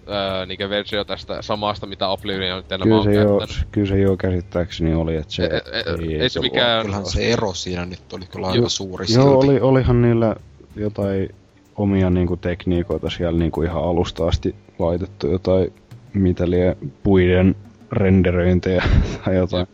öö, 0.08 0.46
niinkö 0.46 0.68
versio 0.68 1.04
tästä 1.04 1.42
samasta, 1.42 1.86
mitä 1.86 2.08
Oblivion 2.08 2.56
nyt 2.56 2.72
enemmän 2.72 3.00
Kyllä 3.02 3.14
se, 3.14 3.20
jo, 3.20 3.38
käyttänyt? 3.38 3.68
kyllä 3.72 3.86
se 3.88 3.98
jo 3.98 4.16
käsittääkseni 4.16 4.94
oli, 4.94 5.16
että 5.16 5.32
se 5.32 5.44
E- 5.44 5.56
e- 5.56 6.22
ei 6.22 6.28
se 6.30 6.38
ollut- 6.38 6.52
mikään- 6.52 6.82
Kyllähän 6.84 7.06
se 7.06 7.32
ero 7.32 7.54
siinä 7.54 7.86
nyt 7.86 8.12
oli 8.12 8.26
kyllä 8.26 8.46
Joo, 8.46 8.52
aika 8.54 8.68
suuri 8.68 9.06
Joo, 9.14 9.22
silti. 9.40 9.46
oli, 9.48 9.60
olihan 9.60 10.02
niillä 10.02 10.36
jotain 10.76 11.28
omia 11.76 12.10
niinku 12.10 12.36
tekniikoita 12.36 13.10
siellä 13.10 13.38
niinku 13.38 13.62
ihan 13.62 13.84
alusta 13.84 14.26
asti 14.28 14.54
laitettu 14.78 15.26
jotain, 15.26 15.72
mitä 16.14 16.50
lie 16.50 16.76
puiden 17.02 17.56
renderöintejä 17.92 18.84
tai 19.24 19.36
jotain. 19.36 19.66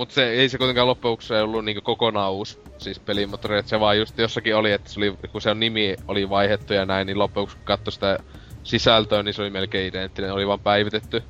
Mut 0.00 0.10
se 0.10 0.30
ei 0.30 0.48
se 0.48 0.58
kuitenkaan 0.58 0.86
loppujen 0.86 1.10
lopuksi 1.10 1.34
ollut 1.34 1.64
niinku 1.64 1.80
kokonaan 1.82 2.32
uusi 2.32 2.58
siis 2.78 2.98
pelimoottori, 2.98 3.58
että 3.58 3.70
se 3.70 3.80
vaan 3.80 3.98
just 3.98 4.18
jossakin 4.18 4.56
oli, 4.56 4.72
että 4.72 4.90
se 4.90 5.00
oli, 5.00 5.14
kun 5.32 5.40
se 5.40 5.54
nimi 5.54 5.96
oli 6.08 6.30
vaihettu 6.30 6.72
ja 6.72 6.86
näin, 6.86 7.06
niin 7.06 7.18
loppujen 7.18 7.42
lopuksi 7.42 7.56
kun 7.56 7.64
katsoi 7.64 7.92
sitä 7.92 8.18
sisältöä, 8.62 9.22
niin 9.22 9.34
se 9.34 9.42
oli 9.42 9.50
melkein 9.50 9.88
identtinen, 9.88 10.32
oli 10.32 10.46
vaan 10.46 10.60
päivitetty. 10.60 11.22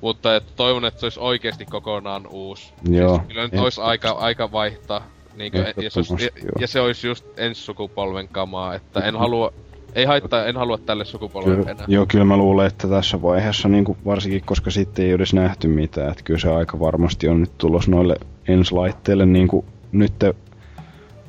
Mutta 0.00 0.36
et 0.36 0.56
toivon, 0.56 0.84
että 0.84 1.00
se 1.00 1.06
olisi 1.06 1.20
oikeasti 1.20 1.64
kokonaan 1.64 2.26
uusi. 2.26 2.72
Joo, 2.90 3.16
Siis 3.16 3.28
kyllä 3.28 3.42
nyt 3.42 3.60
olisi 3.60 3.80
aika, 3.80 4.10
aika 4.10 4.52
vaihtaa. 4.52 5.06
Niinkö, 5.34 5.74
ja, 5.76 5.90
se 5.90 5.98
olisi, 5.98 6.24
ja, 6.24 6.50
ja, 6.60 6.66
se 6.66 6.80
olisi 6.80 7.06
just 7.06 7.26
ensi 7.36 7.62
sukupolven 7.62 8.28
kamaa, 8.28 8.74
että 8.74 9.00
en 9.00 9.16
halua, 9.16 9.52
ei 9.94 10.04
haittaa, 10.04 10.46
en 10.46 10.56
halua 10.56 10.78
tälle 10.78 11.04
sukupolvelle 11.04 11.56
Kyllä, 11.56 11.70
enää. 11.70 11.84
joo, 11.88 12.06
kyllä 12.06 12.24
mä 12.24 12.36
luulen, 12.36 12.66
että 12.66 12.88
tässä 12.88 13.22
vaiheessa, 13.22 13.68
niin 13.68 13.84
varsinkin 14.04 14.42
koska 14.46 14.70
sitten 14.70 15.04
ei 15.04 15.10
edes 15.10 15.34
nähty 15.34 15.68
mitään, 15.68 16.10
että 16.10 16.24
kyllä 16.24 16.40
se 16.40 16.50
aika 16.50 16.80
varmasti 16.80 17.28
on 17.28 17.40
nyt 17.40 17.58
tulos 17.58 17.88
noille 17.88 18.16
enslaitteille, 18.48 19.26
niin 19.26 19.48
kuin 19.48 19.66
nyt 19.92 20.12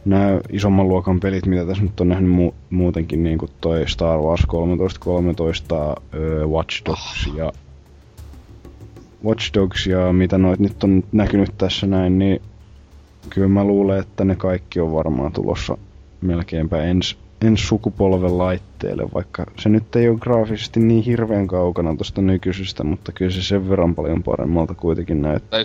nämä 0.05 0.39
isomman 0.51 0.87
luokan 0.87 1.19
pelit, 1.19 1.45
mitä 1.45 1.65
tässä 1.65 1.83
nyt 1.83 1.99
on 1.99 2.09
nähnyt 2.09 2.31
mu- 2.31 2.53
muutenkin, 2.69 3.23
niin 3.23 3.37
kuin 3.37 3.51
toi 3.61 3.89
Star 3.89 4.19
Wars 4.19 4.41
1313, 4.51 5.95
öö, 6.13 6.45
Watch 6.45 6.85
Dogs 6.85 7.29
ja 7.35 7.51
Watch 9.25 9.53
Dogs 9.53 9.87
ja 9.87 10.13
mitä 10.13 10.37
noit 10.37 10.59
nyt 10.59 10.83
on 10.83 11.03
näkynyt 11.11 11.57
tässä 11.57 11.87
näin, 11.87 12.19
niin 12.19 12.41
kyllä 13.29 13.47
mä 13.47 13.63
luulen, 13.63 13.99
että 13.99 14.25
ne 14.25 14.35
kaikki 14.35 14.79
on 14.79 14.93
varmaan 14.93 15.31
tulossa 15.31 15.77
melkeinpä 16.21 16.83
ens, 16.83 17.17
ensi 17.43 17.67
sukupolven 17.67 18.37
laitteelle, 18.37 19.03
vaikka 19.13 19.45
se 19.59 19.69
nyt 19.69 19.95
ei 19.95 20.09
ole 20.09 20.19
graafisesti 20.19 20.79
niin 20.79 21.03
hirveän 21.03 21.47
kaukana 21.47 21.95
tuosta 21.95 22.21
nykyisestä, 22.21 22.83
mutta 22.83 23.11
kyllä 23.11 23.31
se 23.31 23.41
sen 23.41 23.69
verran 23.69 23.95
paljon 23.95 24.23
paremmalta 24.23 24.73
kuitenkin 24.73 25.21
näyttää. 25.21 25.59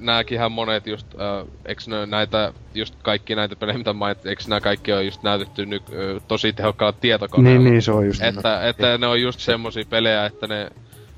Nääkinhän 0.00 0.52
monet 0.52 0.86
just, 0.86 1.06
äh, 1.14 1.46
eks 1.64 1.88
ne 1.88 2.06
näitä, 2.06 2.52
just 2.74 2.94
kaikki 3.02 3.34
näitä 3.34 3.56
pelejä, 3.56 3.78
mitä 3.78 3.92
mainit, 3.92 4.26
eks 4.26 4.48
nää 4.48 4.60
kaikki 4.60 4.92
on 4.92 5.04
just 5.04 5.22
näytetty 5.22 5.66
nyt 5.66 5.82
äh, 5.82 6.22
tosi 6.28 6.52
tehokkaalla 6.52 6.98
tietokoneella. 7.00 7.62
Niin, 7.62 7.70
niin, 7.72 7.82
se 7.82 7.92
on 7.92 8.06
just 8.06 8.22
Että, 8.22 8.68
että 8.68 8.98
ne 8.98 9.06
on 9.06 9.20
just 9.20 9.40
semmosia 9.40 9.84
pelejä, 9.90 10.26
että 10.26 10.46
ne 10.46 10.70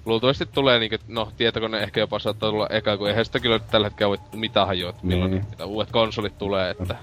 luultavasti 0.06 0.46
tulee 0.46 0.78
niinku, 0.78 0.96
no 1.08 1.28
tietokone 1.36 1.78
ehkä 1.78 2.00
jopa 2.00 2.18
saattaa 2.18 2.50
tulla 2.50 2.66
eka, 2.70 2.96
kun 2.96 3.08
eihän 3.08 3.24
sitä 3.24 3.40
kyllä 3.40 3.58
tällä 3.58 3.86
hetkellä 3.86 4.08
voi 4.08 4.18
mitään 4.40 4.66
hajoa, 4.66 4.94
milloin 5.02 5.30
Niin. 5.30 5.44
mitä 5.50 5.66
uudet 5.66 5.90
konsolit 5.90 6.38
tulee, 6.38 6.70
että... 6.70 6.96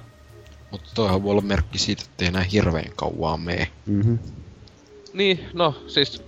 Mutta 0.72 0.90
toihan 0.96 1.24
voi 1.24 1.32
olla 1.32 1.42
merkki 1.42 1.78
siitä, 1.78 2.04
että 2.06 2.24
ei 2.26 2.28
enää 2.28 2.44
hirveän 2.44 2.92
kauaa 2.96 3.38
mee. 3.38 3.68
Mm-hmm. 3.86 4.20
Niin, 5.14 5.40
no 5.54 5.76
siis... 5.88 6.24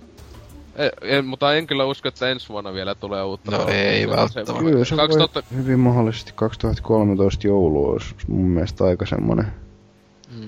En, 0.76 0.90
en, 1.02 1.24
mutta 1.26 1.54
en 1.54 1.66
kyllä 1.66 1.84
usko, 1.84 2.08
että 2.08 2.28
ensi 2.30 2.48
vuonna 2.48 2.72
vielä 2.72 2.94
tulee 2.94 3.22
uutta. 3.22 3.50
No 3.50 3.56
Falloutia. 3.56 3.82
ei 3.82 4.02
Se- 4.02 4.10
välttämättä. 4.10 4.52
Kyllä 4.52 4.84
se 4.84 4.96
2000... 4.96 5.42
voi 5.50 5.58
hyvin 5.62 5.78
mahdollisesti 5.78 6.32
2013 6.34 7.46
joulu 7.46 7.88
olisi 7.90 8.14
mun 8.28 8.44
mielestä 8.48 8.84
aika 8.84 9.06
semmonen 9.06 9.46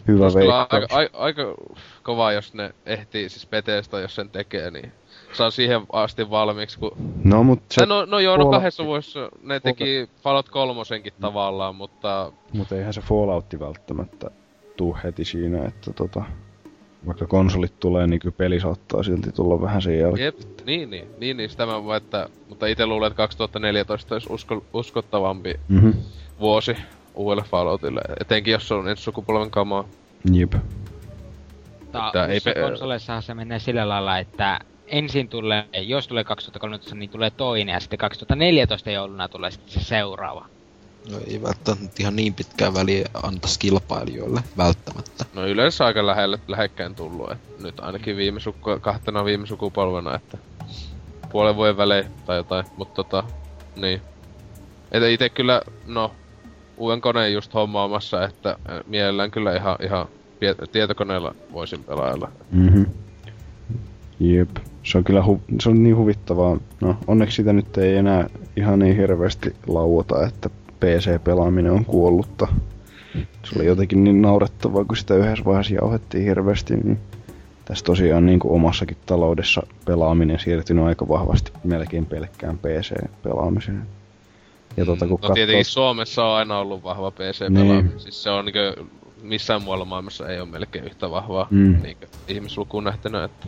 hyvä 0.09 0.25
Olisi 0.25 0.39
kyllä 0.39 0.59
veikkaus. 0.59 0.83
aika, 0.83 0.97
aika, 0.97 1.19
aika 1.19 1.55
kova, 2.03 2.33
jos 2.33 2.55
ne 2.55 2.75
ehtii, 2.87 3.29
siis 3.29 3.47
Bethesda, 3.47 4.01
jos 4.01 4.15
sen 4.15 4.31
tekee, 4.31 4.71
niin 4.71 4.93
saa 5.33 5.51
siihen 5.51 5.83
asti 5.93 6.31
valmiiksi, 6.31 6.79
kun... 6.79 6.91
No 7.25 7.45
mut 7.45 7.63
se, 7.71 7.87
no, 7.87 8.05
no 8.05 8.19
joo, 8.21 8.37
no 8.37 8.45
Fallout- 8.45 8.51
kahdessa 8.51 8.85
vuodessa 8.85 9.29
ne 9.43 9.61
teki 9.61 10.09
Fallout 10.23 10.49
kolmosenkin 10.49 11.13
tavallaan, 11.21 11.75
mutta... 11.77 12.33
mut 12.53 12.73
eihän 12.73 12.93
se 12.95 13.01
Falloutti 13.01 13.61
välttämättä 13.61 14.31
tuu 14.77 14.97
heti 15.05 15.25
siinä, 15.25 15.65
että 15.65 15.93
tota, 15.93 16.25
vaikka 17.07 17.27
konsolit 17.27 17.81
tulee, 17.81 18.07
niin 18.07 18.21
kyllä 18.21 18.35
peli 18.39 18.61
saattaa 18.61 19.03
silti 19.03 19.33
tulla 19.33 19.61
vähän 19.61 19.83
sen 19.83 19.99
jälkeen. 19.99 20.25
Jep, 20.25 20.37
niin, 20.67 20.91
niin, 20.91 21.09
niin, 21.19 21.37
niin 21.37 21.51
sitä 21.51 21.67
mä 21.67 21.85
voin, 21.85 21.97
että... 21.97 22.29
Mutta 22.49 22.67
itse 22.67 22.87
luulen, 22.87 23.07
että 23.07 23.17
2014 23.17 24.15
olisi 24.15 24.33
usko, 24.33 24.65
uskottavampi 24.73 25.55
Mhm. 25.69 25.91
vuosi 26.41 26.77
uudelle 27.15 27.43
Falloutille. 27.51 28.01
Etenkin 28.21 28.53
jos 28.53 28.69
se 28.69 28.75
on 28.75 28.89
ensi 28.89 29.03
sukupolven 29.03 29.51
kamaa. 29.51 29.85
Jep. 30.33 30.53
Mutta 31.93 32.27
ei 32.27 32.33
ei 32.35 32.41
pe- 32.41 32.61
konsoleissahan 32.61 33.23
se 33.23 33.35
menee 33.35 33.59
sillä 33.59 33.89
lailla, 33.89 34.19
että 34.19 34.59
ensin 34.93 35.29
tulee, 35.29 35.65
jos 35.73 36.09
tulee 36.09 36.25
2013, 36.25 36.95
niin 36.95 37.11
tulee 37.11 37.31
toinen, 37.31 37.73
ja 37.73 37.81
sitten 37.81 37.99
2014 37.99 38.91
jouluna 38.91 39.29
tulee 39.29 39.51
sitten 39.51 39.73
se 39.73 39.81
seuraava. 39.81 40.47
No 41.11 41.19
ei 41.27 41.43
välttämättä 41.43 41.97
ihan 42.01 42.17
niin 42.17 42.35
pitkää 42.35 42.75
väliä 42.75 43.09
antaisi 43.23 43.59
kilpailijoille, 43.59 44.41
välttämättä. 44.57 45.25
No 45.35 45.47
yleensä 45.47 45.85
aika 45.85 46.07
lähelle, 46.07 46.39
lähekkäin 46.49 46.95
tullut, 46.95 47.31
et 47.31 47.39
nyt 47.63 47.81
ainakin 47.81 48.17
viime 48.17 48.41
suku, 48.41 48.79
kahtena 48.81 49.25
viime 49.25 49.47
sukupolvena, 49.47 50.15
että 50.15 50.39
puolen 51.33 51.57
vuoden 51.57 51.77
välein 51.77 52.07
tai 52.27 52.37
jotain, 52.37 52.67
mutta 52.77 52.95
tota, 52.95 53.25
niin. 53.77 54.03
Että 54.93 55.09
itse 55.09 55.29
kyllä, 55.29 55.63
no, 55.87 56.13
uuden 56.77 57.01
koneen 57.01 57.33
just 57.33 57.55
hommaamassa, 57.55 58.25
että 58.25 58.51
äh, 58.51 58.81
mielellään 58.87 59.31
kyllä 59.31 59.57
ihan, 59.57 59.77
ihan 59.83 60.09
tietokoneella 60.73 61.35
voisin 61.53 61.85
pelailla. 61.85 62.33
Mhm. 62.51 62.83
Jep. 64.21 64.49
Se 64.83 64.99
on 64.99 65.05
kyllä 65.05 65.21
hu- 65.21 65.41
se 65.61 65.69
on 65.69 65.83
niin 65.83 65.97
huvittavaa. 65.97 66.57
No, 66.81 66.97
onneksi 67.07 67.37
sitä 67.37 67.53
nyt 67.53 67.79
ei 67.79 67.97
enää 67.97 68.29
ihan 68.57 68.79
niin 68.79 68.97
hirveästi 68.97 69.57
lauota, 69.67 70.27
että 70.27 70.51
PC-pelaaminen 70.81 71.73
on 71.73 71.85
kuollutta. 71.85 72.49
Se 73.45 73.59
oli 73.59 73.67
jotenkin 73.67 74.05
niin 74.05 74.23
naurettavaa, 74.23 74.85
kun 74.85 74.97
sitä 74.97 75.15
yhdessä 75.15 75.45
vaiheessa 75.45 75.75
jauhettiin 75.75 76.25
hirveästi, 76.25 76.77
niin 76.77 76.99
tässä 77.65 77.85
tosiaan 77.85 78.27
niin 78.27 78.39
kuin 78.41 78.53
omassakin 78.55 78.97
taloudessa 79.07 79.63
pelaaminen 79.85 80.39
siirtynyt 80.39 80.85
aika 80.85 81.09
vahvasti 81.09 81.53
melkein 81.65 82.07
pelkkään 82.07 82.59
PC-pelaamiseen. 82.59 83.83
Ja 84.77 84.85
tota, 84.85 85.07
kun 85.07 85.19
no 85.23 85.35
tietenkin 85.35 85.65
Suomessa 85.65 86.25
on 86.25 86.37
aina 86.37 86.59
ollut 86.59 86.85
vahva 86.85 87.11
PC-pelaaminen. 87.11 87.85
Niin. 87.87 88.01
Siis 88.01 88.23
se 88.23 88.31
on 88.31 88.45
niinkö, 88.45 88.77
missään 89.23 89.63
muualla 89.63 89.85
maailmassa 89.85 90.29
ei 90.29 90.41
ole 90.41 90.49
melkein 90.49 90.85
yhtä 90.85 91.11
vahvaa 91.11 91.47
Mm. 91.51 91.77
niinkö, 91.83 92.07
ihmislukuun 92.29 92.85
nähtynä, 92.85 93.25
että... 93.25 93.47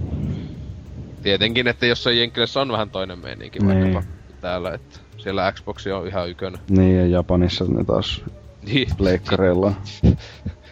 Tietenkin, 1.24 1.68
että 1.68 1.86
jos 1.86 2.02
se 2.02 2.14
Jenkkilässä 2.14 2.60
on 2.60 2.72
vähän 2.72 2.90
toinen 2.90 3.18
meininki 3.18 3.58
Niin. 3.58 3.68
vaikkapa 3.94 4.06
täällä, 4.40 4.74
että 4.74 4.98
siellä 5.18 5.52
Xbox 5.52 5.86
on 5.86 6.06
ihan 6.08 6.30
ykönä. 6.30 6.58
Niin, 6.70 6.96
ja 6.96 7.06
Japanissa 7.06 7.64
ne 7.68 7.84
taas 7.84 8.22
Niin, 8.66 8.88
pleikkareilla. 8.96 9.72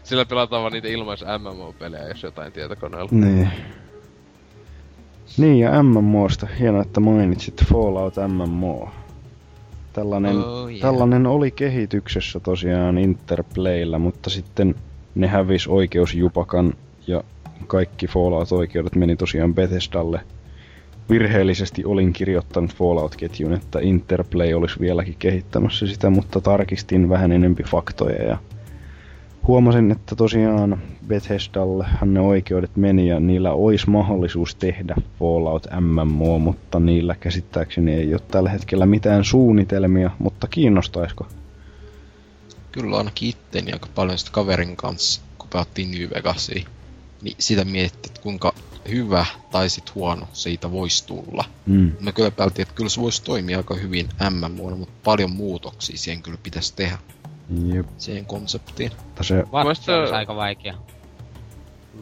sillä 0.04 0.24
pelataan 0.24 0.62
vaan 0.62 0.72
niitä 0.72 0.88
ilmais 0.88 1.24
MMO-pelejä, 1.38 2.08
jos 2.08 2.22
jotain 2.22 2.52
tietokoneella. 2.52 3.08
Niin. 3.12 3.48
Niin, 5.38 5.58
ja 5.58 5.82
MMOsta. 5.82 6.46
Hienoa, 6.58 6.82
että 6.82 7.00
mainitsit 7.00 7.64
Fallout 7.64 8.14
MMO. 8.28 8.88
Tällainen, 9.92 10.36
Oh, 10.36 10.68
yeah. 10.68 10.80
tällainen 10.80 11.26
oli 11.26 11.50
kehityksessä 11.50 12.40
tosiaan 12.40 12.98
Interplayllä, 12.98 13.98
mutta 13.98 14.30
sitten 14.30 14.74
ne 15.14 15.26
hävis 15.26 15.68
oikeusjupakan 15.68 16.74
ja 17.06 17.24
kaikki 17.66 18.06
Fallout-oikeudet 18.06 18.94
meni 18.94 19.16
tosiaan 19.16 19.54
Bethesdalle. 19.54 20.20
Virheellisesti 21.10 21.84
olin 21.84 22.12
kirjoittanut 22.12 22.74
Fallout-ketjun, 22.74 23.52
että 23.52 23.78
Interplay 23.82 24.52
olisi 24.52 24.80
vieläkin 24.80 25.16
kehittämässä 25.18 25.86
sitä, 25.86 26.10
mutta 26.10 26.40
tarkistin 26.40 27.08
vähän 27.08 27.32
enempi 27.32 27.62
faktoja 27.62 28.24
ja 28.24 28.38
huomasin, 29.46 29.90
että 29.90 30.16
tosiaan 30.16 30.82
Bethesdallehan 31.06 32.14
ne 32.14 32.20
oikeudet 32.20 32.76
meni 32.76 33.08
ja 33.08 33.20
niillä 33.20 33.52
olisi 33.52 33.90
mahdollisuus 33.90 34.54
tehdä 34.54 34.94
Fallout 35.18 35.66
MMO, 35.80 36.38
mutta 36.38 36.80
niillä 36.80 37.14
käsittääkseni 37.20 37.94
ei 37.94 38.14
ole 38.14 38.22
tällä 38.30 38.50
hetkellä 38.50 38.86
mitään 38.86 39.24
suunnitelmia, 39.24 40.10
mutta 40.18 40.46
kiinnostaisiko? 40.46 41.26
Kyllä 42.72 42.96
ainakin 42.96 43.28
itteni 43.28 43.72
aika 43.72 43.88
paljon 43.94 44.18
sitä 44.18 44.30
kaverin 44.32 44.76
kanssa, 44.76 45.22
kun 45.38 45.48
pelattiin 45.52 45.90
New 45.90 46.10
Vegasia. 46.14 46.64
Niin 47.22 47.36
sitä 47.38 47.64
miettii, 47.64 48.10
että 48.10 48.22
kuinka 48.22 48.54
hyvä 48.90 49.26
tai 49.50 49.68
sit 49.68 49.94
huono 49.94 50.28
siitä 50.32 50.70
voisi 50.70 51.06
tulla. 51.06 51.44
Mm. 51.66 51.92
Me 52.00 52.12
kyllä 52.12 52.30
päätettiin, 52.30 52.62
että 52.62 52.74
kyllä 52.74 52.90
se 52.90 53.00
voisi 53.00 53.22
toimia 53.22 53.56
aika 53.58 53.74
hyvin 53.74 54.08
MMO, 54.30 54.76
mutta 54.76 54.94
paljon 55.04 55.30
muutoksia 55.30 55.96
siihen 55.98 56.22
kyllä 56.22 56.38
pitäisi 56.42 56.76
tehdä, 56.76 56.98
Jep. 57.74 57.86
siihen 57.98 58.26
konseptiin. 58.26 58.92
Mutta 59.04 59.22
se, 59.22 59.44
Mielestä- 59.52 59.98
olisi 59.98 60.14
aika 60.14 60.36
vaikea. 60.36 60.74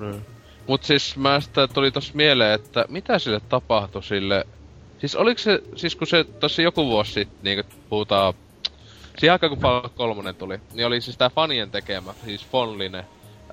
Niin. 0.00 0.26
Mut 0.66 0.84
siis 0.84 1.16
mä 1.16 1.40
sitä 1.40 1.68
tuli 1.68 1.90
tossa 1.90 2.12
mieleen, 2.14 2.54
että 2.54 2.84
mitä 2.88 3.18
sille 3.18 3.40
tapahtui 3.40 4.02
sille... 4.02 4.46
Siis 4.98 5.16
oliko 5.16 5.38
se, 5.38 5.62
siis 5.76 5.96
kun 5.96 6.06
se 6.06 6.24
tossa 6.24 6.62
joku 6.62 6.86
vuosi 6.86 7.12
sitten, 7.12 7.38
niin 7.42 7.64
puhutaan... 7.88 8.34
Siihen 9.18 9.32
aikaan 9.32 9.50
kun 9.50 9.58
Fallout 9.58 9.94
3 9.94 10.32
tuli, 10.32 10.60
niin 10.74 10.86
oli 10.86 11.00
siis 11.00 11.16
tää 11.16 11.30
fanien 11.30 11.70
tekemä, 11.70 12.14
siis 12.24 12.46
Fonline, 12.46 13.04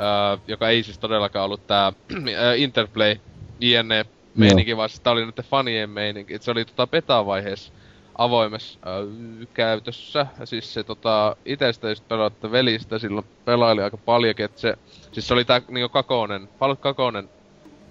öö, 0.02 0.38
joka 0.48 0.70
ei 0.70 0.84
siis 0.84 0.98
todellakaan 0.98 1.46
ollut 1.46 1.68
tää 1.68 1.94
Interplay, 2.58 3.16
INE 3.62 4.06
meininki, 4.36 4.78
vaan 4.78 4.90
siis 4.90 5.00
tää 5.00 5.14
oli 5.14 5.26
näiden 5.26 5.46
fanien 5.46 5.90
meininki. 5.90 6.34
Et 6.34 6.42
se 6.42 6.52
oli 6.52 6.66
tota 6.66 6.88
beta-vaiheessa 6.88 7.74
avoimessa 8.18 8.80
öö, 8.88 9.06
käytössä. 9.54 10.28
Ja 10.40 10.46
siis 10.46 10.74
se 10.74 10.84
tota, 10.84 11.36
ite 11.46 11.74
sitä 11.74 11.90
just 11.90 12.08
pelaatte 12.08 12.52
velistä 12.52 13.00
silloin 13.00 13.26
pelaili 13.46 13.82
aika 13.82 13.98
paljon, 13.98 14.36
että 14.38 14.62
se 14.62 14.78
Siis 15.12 15.28
se 15.28 15.34
oli 15.34 15.46
tää 15.46 15.62
niinku 15.68 15.90
kakonen, 15.90 16.50
Fallout 16.60 16.80
2 16.80 17.02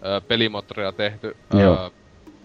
öö, 0.04 0.20
pelimoottoria 0.20 0.92
tehty 0.92 1.36
Joo. 1.52 1.82
öö, 1.82 1.90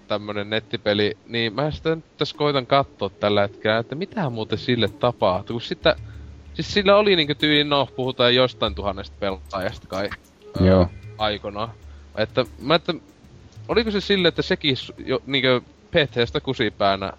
tämmönen 0.08 0.50
nettipeli, 0.50 1.18
niin 1.28 1.54
mä 1.54 1.72
sitä 1.72 1.96
nyt 1.96 2.18
tässä 2.18 2.38
koitan 2.38 2.66
katsoa 2.66 3.10
tällä 3.10 3.42
hetkellä, 3.42 3.78
että 3.78 3.96
mitä 3.96 4.30
muuten 4.30 4.58
sille 4.58 4.88
tapahtuu, 4.88 5.54
kun 5.54 5.62
sitä, 5.62 5.96
siis 6.54 6.74
sillä 6.74 6.96
oli 6.96 7.16
niinku 7.16 7.36
tyyli, 7.36 7.64
no 7.64 7.88
puhutaan 7.96 8.36
jostain 8.36 8.76
tuhannesta 8.76 9.16
pelaajasta 9.20 9.88
kai 9.88 10.10
Joo. 10.60 10.88
aikanaan. 11.18 11.70
Että 12.18 12.46
mä 12.62 12.76
että, 12.76 12.94
oliko 13.68 13.92
se 13.92 14.02
sille, 14.02 14.28
että 14.28 14.42
sekin 14.42 14.76
jo, 15.06 15.22
niinkö 15.26 15.62
Bethesda 15.92 16.42
kusipäänä 16.42 17.14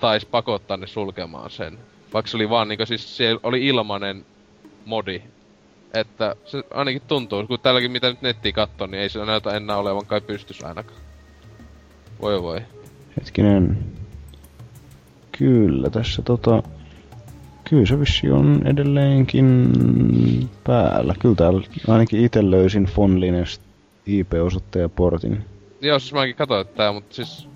taisi 0.00 0.26
pakottaa 0.26 0.76
ne 0.76 0.86
sulkemaan 0.86 1.50
sen. 1.50 1.78
Vaikka 2.14 2.30
se 2.30 2.36
oli 2.36 2.50
vaan 2.50 2.68
niinkö 2.68 2.86
siis 2.86 3.16
siellä 3.16 3.40
oli 3.42 3.66
ilmanen 3.66 4.24
modi. 4.84 5.22
Että 5.94 6.36
se 6.44 6.62
ainakin 6.70 7.02
tuntuu, 7.08 7.46
kun 7.46 7.60
tälläkin 7.60 7.90
mitä 7.90 8.08
nyt 8.08 8.22
nettiin 8.22 8.54
katsoo, 8.54 8.86
niin 8.86 9.02
ei 9.02 9.08
se 9.08 9.24
näytä 9.24 9.50
enää 9.50 9.76
olevan 9.76 10.06
kai 10.06 10.20
pystys 10.20 10.64
ainakaan. 10.64 11.00
Voi 12.20 12.42
voi. 12.42 12.60
hetkinen. 13.16 13.78
Kyllä, 15.38 15.90
tässä 15.90 16.22
tota... 16.22 16.62
Kyllä 17.70 17.86
se 17.86 18.00
vissi 18.00 18.30
on 18.30 18.62
edelleenkin 18.64 19.70
päällä. 20.64 21.14
Kyllä 21.18 21.34
täällä 21.34 21.62
ainakin 21.88 22.24
itse 22.24 22.50
löysin 22.50 22.84
Fonlinesta 22.84 23.64
IP-osoitteen 24.06 24.82
ja 24.82 24.88
portin. 24.88 25.44
Joo, 25.80 25.98
siis 25.98 26.12
mäkin 26.12 26.36
katsoin 26.36 26.60
että 26.60 26.76
tää, 26.76 26.92
mutta 26.92 27.14
siis... 27.14 27.48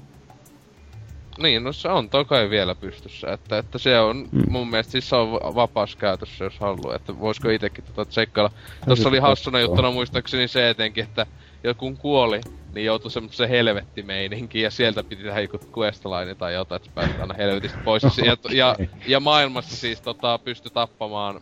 Niin, 1.38 1.64
no 1.64 1.72
se 1.72 1.88
on 1.88 2.10
tokai 2.10 2.50
vielä 2.50 2.74
pystyssä, 2.74 3.32
että, 3.32 3.58
että 3.58 3.78
se 3.78 4.00
on 4.00 4.28
mm. 4.32 4.42
mun 4.48 4.70
mielestä 4.70 4.92
siis 4.92 5.08
se 5.08 5.16
on 5.16 5.32
va- 5.32 5.54
vapaassa 5.54 5.98
käytössä, 5.98 6.44
jos 6.44 6.58
haluaa, 6.58 6.96
että 6.96 7.20
voisiko 7.20 7.50
itekin 7.50 7.84
tota 7.84 8.04
tsekkailla. 8.04 8.50
Tuossa 8.86 9.08
oli 9.08 9.18
hassuna 9.18 9.60
juttuna 9.60 9.90
muistaakseni 9.90 10.48
se 10.48 10.70
etenkin, 10.70 11.04
että 11.04 11.26
joku 11.64 11.96
kuoli, 11.98 12.40
niin 12.74 12.86
joutui 12.86 13.10
semmoiseen 13.10 13.50
helvettimeininkiin 13.50 14.62
ja 14.62 14.70
sieltä 14.70 15.04
piti 15.04 15.22
tehdä 15.22 15.40
joku 15.40 15.58
questline 15.78 16.34
tai 16.34 16.54
jotain, 16.54 16.82
että 16.82 16.94
päästä 16.94 17.20
aina 17.20 17.34
helvetistä 17.34 17.78
pois. 17.84 18.02
ja, 18.02 18.36
ja, 18.50 18.76
ja, 19.06 19.20
maailmassa 19.20 19.76
siis 19.76 20.00
tota, 20.00 20.38
pystyi 20.38 20.70
tappamaan 20.74 21.40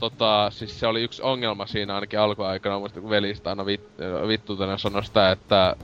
tota, 0.00 0.50
siis 0.50 0.80
se 0.80 0.86
oli 0.86 1.02
yksi 1.02 1.22
ongelma 1.22 1.66
siinä 1.66 1.94
ainakin 1.94 2.18
alkuaikana, 2.18 2.78
muista 2.78 3.00
kun 3.00 3.10
velistä 3.10 3.50
aina 3.50 3.66
vit, 3.66 3.80
vittuutena 4.28 4.78
sanoi 4.78 5.04
sitä, 5.04 5.30
että 5.30 5.76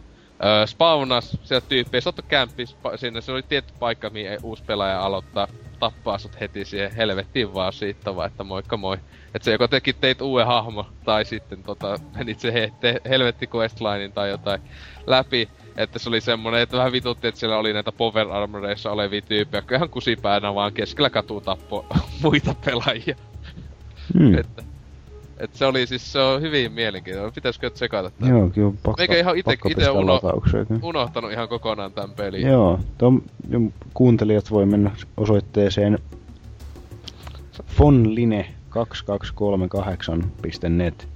Öö, 0.44 0.66
spawnas 0.66 1.38
sieltä 1.42 1.66
tyyppiä, 1.68 2.00
sä 2.00 2.12
kämppi 2.28 2.64
sinne, 2.96 3.20
se 3.20 3.32
oli 3.32 3.42
tietty 3.42 3.72
paikka, 3.78 4.10
mihin 4.10 4.38
uusi 4.42 4.62
pelaaja 4.66 5.00
aloittaa, 5.00 5.48
tappaa 5.78 6.18
sut 6.18 6.40
heti 6.40 6.64
siihen 6.64 6.94
helvettiin 6.94 7.54
vaan 7.54 7.72
siitä 7.72 8.16
vaan, 8.16 8.30
että 8.30 8.44
moikka 8.44 8.76
moi. 8.76 8.98
Et 9.36 9.42
se 9.42 9.52
joko 9.52 9.68
teki 9.68 9.92
teit 9.92 10.20
uuden 10.20 10.46
hahmo, 10.46 10.86
tai 11.04 11.24
sitten 11.24 11.62
tota, 11.62 11.98
menit 12.16 12.40
se 12.40 12.52
he, 12.52 12.72
te, 12.80 13.00
helvetti 13.08 13.48
questlinein 13.54 14.12
tai 14.12 14.30
jotain 14.30 14.60
läpi. 15.06 15.48
Että 15.76 15.98
se 15.98 16.08
oli 16.08 16.20
semmonen, 16.20 16.60
että 16.60 16.76
vähän 16.76 16.92
vitutti, 16.92 17.28
että 17.28 17.40
siellä 17.40 17.58
oli 17.58 17.72
näitä 17.72 17.92
power 17.92 18.28
armoreissa 18.28 18.90
olevia 18.90 19.20
tyyppejä, 19.20 19.58
jotka 19.58 19.76
ihan 19.76 19.90
kusipäänä 19.90 20.54
vaan 20.54 20.72
keskellä 20.72 21.10
katua 21.10 21.40
tappo 21.40 21.86
muita 22.22 22.54
pelaajia. 22.64 23.16
Hmm. 24.18 24.38
että, 24.38 24.62
et 25.38 25.54
se 25.54 25.66
oli 25.66 25.86
siis, 25.86 26.12
se 26.12 26.18
on 26.18 26.40
hyvin 26.40 26.72
mielenkiintoinen. 26.72 27.34
Pitäisikö 27.34 27.70
tsekata 27.70 28.10
tää? 28.10 28.28
Joo, 28.28 28.50
kyllä 28.50 28.70
pakko, 28.70 28.94
Meikä 28.98 29.16
ihan 29.16 29.38
ite, 29.38 29.50
pakko 29.50 29.68
ite 29.68 29.90
uno, 29.90 30.20
unohtanut 30.82 31.32
ihan 31.32 31.48
kokonaan 31.48 31.92
tän 31.92 32.10
pelin. 32.10 32.46
Joo, 32.46 32.80
tom, 32.98 33.20
kuuntelijat 33.94 34.50
voi 34.50 34.66
mennä 34.66 34.90
osoitteeseen 35.16 35.98
fonline2238.net 38.76 41.08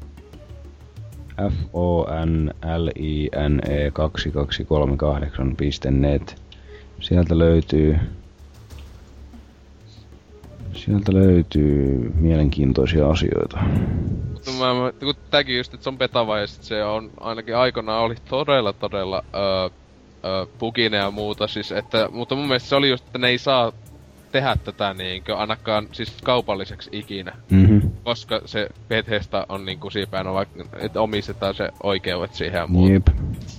f 1.49 1.55
o 1.73 2.07
n 2.27 2.51
l 2.77 2.89
i 2.97 3.31
n 3.49 3.61
e 3.69 3.91
2238.net 3.91 6.43
Sieltä 7.01 7.39
löytyy 7.39 7.99
Sieltä 10.75 11.15
löytyy 11.15 12.13
mielenkiintoisia 12.15 13.11
asioita. 13.11 13.59
Mutta 14.33 14.51
mä, 14.51 14.93
kun 15.01 15.15
tämäkin 15.31 15.57
just, 15.57 15.75
että 15.75 15.85
se 15.85 15.91
on 15.91 15.99
betava 15.99 16.39
ja 16.39 16.47
sit 16.47 16.63
se 16.63 16.85
on 16.85 17.11
ainakin 17.21 17.57
aikana 17.57 17.99
oli 17.99 18.15
todella 18.29 18.73
todella 18.73 19.25
öö, 19.35 19.69
öö, 20.25 20.47
bugine 20.59 20.97
ja 20.97 21.11
muuta 21.11 21.49
siis, 21.49 21.73
että, 21.73 22.09
mutta 22.13 22.35
mun 22.35 22.47
mielestä 22.47 22.69
se 22.69 22.77
oli 22.77 22.89
just, 22.89 23.07
että 23.07 23.19
ne 23.19 23.29
ei 23.29 23.39
saa 23.39 23.73
tehdä 24.33 24.57
tätä 24.65 24.95
niinkö 24.95 25.37
ainakaan 25.37 25.89
siis 25.93 26.13
kaupalliseksi 26.25 26.91
ikinä. 26.93 27.33
Mm-hmm. 27.51 27.91
Koska 28.05 28.41
se 28.45 28.69
Bethesda 28.89 29.47
on 29.49 29.65
niinku 29.65 29.89
on 30.27 30.35
vaikka, 30.35 30.65
että 30.79 31.01
omistetaan 31.01 31.55
se 31.55 31.69
oikeudet 31.83 32.35
siihen 32.35 32.59
ja 32.59 32.67
muuta. 32.67 32.93
Jep. 32.93 33.07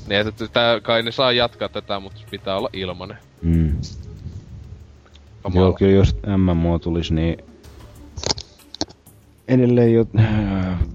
Niin, 0.08 0.28
että 0.28 0.48
tää, 0.48 0.80
kai 0.80 1.04
ne 1.04 1.12
saa 1.12 1.32
jatkaa 1.32 1.70
tätä, 1.70 2.00
mutta 2.00 2.22
pitää 2.32 2.58
olla 2.58 2.70
ilmanen. 2.74 3.18
Mm. 3.42 3.76
Kamala. 5.44 5.66
Joo, 5.66 5.74
kyllä 5.74 5.92
jos 5.92 6.18
MMO 6.38 6.80
tulisi, 6.80 7.14
niin 7.14 7.38
edelleen 9.48 9.94
jo 9.94 10.06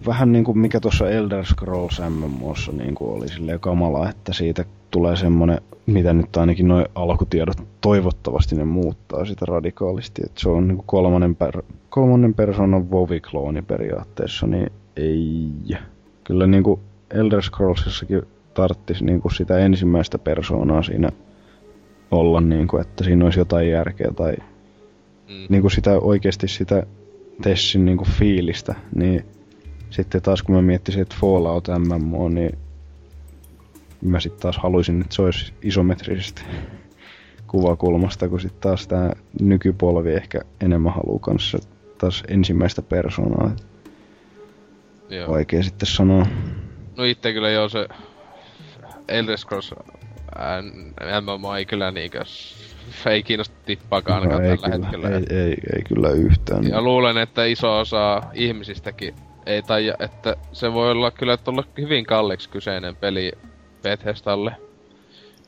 vähän 0.06 0.32
niin 0.32 0.44
kuin 0.44 0.58
mikä 0.58 0.80
tuossa 0.80 1.10
Elder 1.10 1.46
Scrolls 1.46 2.00
MMOssa 2.08 2.72
niin 2.72 2.94
kuin 2.94 3.10
oli 3.10 3.28
silleen 3.28 3.60
kamala, 3.60 4.10
että 4.10 4.32
siitä 4.32 4.64
tulee 4.90 5.16
semmonen, 5.16 5.60
mitä 5.86 6.12
nyt 6.12 6.36
ainakin 6.36 6.68
noin 6.68 6.86
alkutiedot 6.94 7.56
toivottavasti 7.80 8.56
ne 8.56 8.64
muuttaa 8.64 9.24
sitä 9.24 9.46
radikaalisti, 9.48 10.22
että 10.24 10.40
se 10.40 10.48
on 10.48 10.68
niin 10.68 10.76
kuin 10.76 10.86
kolmannen, 10.86 11.36
per, 11.36 11.62
kolmannen 11.88 12.34
persoonan 12.34 12.90
WoW-klooni 12.90 13.62
periaatteessa, 13.62 14.46
niin 14.46 14.72
ei. 14.96 15.50
Kyllä 16.24 16.46
niin 16.46 16.62
kuin 16.62 16.80
Elder 17.10 17.42
Scrollsissakin 17.42 18.22
tarttisi 18.54 19.04
niin 19.04 19.20
kuin 19.20 19.34
sitä 19.34 19.58
ensimmäistä 19.58 20.18
persoonaa 20.18 20.82
siinä 20.82 21.08
olla, 22.10 22.40
niin 22.40 22.68
kuin, 22.68 22.80
että 22.80 23.04
siinä 23.04 23.24
olisi 23.24 23.40
jotain 23.40 23.70
järkeä 23.70 24.10
tai 24.16 24.36
mm. 25.28 25.46
niin 25.48 25.60
kuin 25.60 25.70
sitä 25.70 25.98
oikeasti 25.98 26.48
sitä 26.48 26.86
Tessin 27.42 27.84
niin 27.84 27.96
kuin 27.96 28.08
fiilistä, 28.08 28.74
niin 28.94 29.24
sitten 29.90 30.22
taas 30.22 30.42
kun 30.42 30.54
mä 30.54 30.62
miettisin, 30.62 31.02
että 31.02 31.16
Fallout 31.20 31.68
MMO, 31.78 32.28
niin 32.28 32.58
mä 34.02 34.20
sitten 34.20 34.42
taas 34.42 34.58
haluaisin, 34.58 35.00
että 35.00 35.14
se 35.14 35.22
olisi 35.22 35.52
isometrisesti 35.62 36.42
kuvakulmasta, 37.46 38.28
kun 38.28 38.40
sitten 38.40 38.60
taas 38.60 38.86
tämä 38.86 39.10
nykypolvi 39.40 40.12
ehkä 40.12 40.40
enemmän 40.60 40.92
haluaa 40.92 41.18
kanssa 41.18 41.58
taas 41.98 42.22
ensimmäistä 42.28 42.82
persoonaa. 42.82 43.50
Joo. 45.10 45.30
Vaikea 45.30 45.62
sitten 45.62 45.86
sanoa. 45.86 46.26
No 46.96 47.04
itse 47.04 47.32
kyllä 47.32 47.50
joo 47.50 47.68
se 47.68 47.88
Elder 49.08 49.38
Scrolls 49.38 49.74
MMO 51.20 51.56
ei 51.56 51.66
kyllä 51.66 51.90
niinkö 51.90 52.24
ei 53.06 53.22
kiinnosta 53.22 53.54
tippaakaan 53.66 54.28
No 54.28 54.40
ei, 54.40 54.56
tällä 54.58 54.68
kyllä, 54.68 54.86
hetkellä. 54.86 55.08
ei, 55.08 55.38
ei, 55.38 55.56
ei, 55.76 55.82
kyllä 55.88 56.10
yhtään. 56.10 56.68
Ja 56.68 56.82
luulen, 56.82 57.16
että 57.16 57.44
iso 57.44 57.78
osa 57.78 58.22
ihmisistäkin 58.34 59.14
ei 59.46 59.62
taja, 59.62 59.94
että 59.98 60.36
se 60.52 60.72
voi 60.72 60.90
olla 60.90 61.10
kyllä 61.10 61.36
tulla 61.36 61.64
hyvin 61.78 62.06
kalliiksi 62.06 62.48
kyseinen 62.48 62.96
peli 62.96 63.32
Bethesdalle 63.90 64.52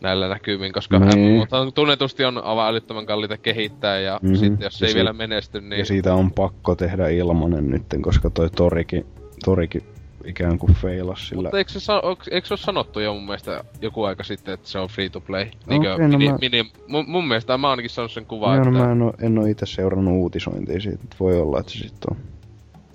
näillä 0.00 0.28
näkymin, 0.28 0.72
koska 0.72 0.98
Niin. 0.98 1.36
mutta 1.38 1.70
tunnetusti 1.74 2.24
on 2.24 2.44
aivan 2.44 2.68
älyttömän 2.68 3.06
kalliita 3.06 3.36
kehittää 3.38 3.98
ja 3.98 4.16
Mhm. 4.22 4.26
mm-hmm. 4.26 4.38
sitten 4.38 4.64
jos 4.66 4.78
se 4.78 4.84
Ja 4.84 4.86
ei 4.88 4.92
si- 4.92 4.96
vielä 4.96 5.12
menesty, 5.12 5.60
niin 5.60 5.78
Ja 5.78 5.84
siitä 5.84 6.14
on 6.14 6.32
pakko 6.32 6.74
tehdä 6.74 7.08
ilmanen 7.08 7.70
nytten, 7.70 8.02
koska 8.02 8.30
toi 8.30 8.50
Torikin, 8.50 9.06
Torikin 9.44 9.82
ikään 10.24 10.58
kuin 10.58 10.74
feilas 10.74 11.28
sillä. 11.28 11.42
Mutta 11.42 11.58
eikö 11.58 11.70
se, 11.70 11.80
sa- 11.80 12.02
eikö 12.30 12.46
se 12.48 12.54
ole 12.54 12.58
sanottu 12.58 13.00
jo 13.00 13.14
mun 13.14 13.24
mielestä 13.26 13.64
joku 13.80 14.04
aika 14.04 14.24
sitten, 14.24 14.54
että 14.54 14.68
se 14.68 14.78
on 14.78 14.88
free 14.88 15.08
to 15.08 15.20
play? 15.20 15.46
Niinkö 15.66 15.94
Okei, 15.94 16.08
no 16.08 16.18
mini, 16.18 16.30
mä- 16.32 16.38
mini, 16.40 16.72
mun, 16.88 17.04
mun 17.08 17.28
mielestä 17.28 17.58
mä 17.58 17.70
ainakin 17.70 17.90
saanut 17.90 18.12
sen 18.12 18.26
kuvan, 18.26 18.56
no 18.56 18.62
että, 18.62 18.70
mä 18.70 18.92
en 18.92 19.02
oo, 19.02 19.12
en 19.20 19.38
oo 19.38 19.46
ite 19.46 19.66
seurannut 19.66 20.14
uutisointia 20.14 20.80
siitä, 20.80 20.98
että 21.04 21.16
voi 21.20 21.40
olla, 21.40 21.60
että 21.60 21.72
se 21.72 21.78
sit 21.78 22.04
on. 22.10 22.16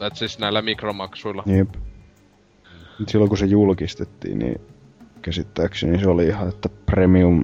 että 0.08 0.20
siis 0.20 0.40
näillä 0.40 0.62
mikromaksuilla. 0.62 1.44
Jep. 1.46 1.70
Silloin 3.08 3.30
kun 3.30 3.38
se 3.38 3.46
julkistettiin, 3.46 4.40
niin 4.40 4.62
käsittääkseni 5.24 6.00
se 6.00 6.10
oli 6.10 6.28
ihan, 6.28 6.50
että 6.50 6.70
premium... 6.86 7.44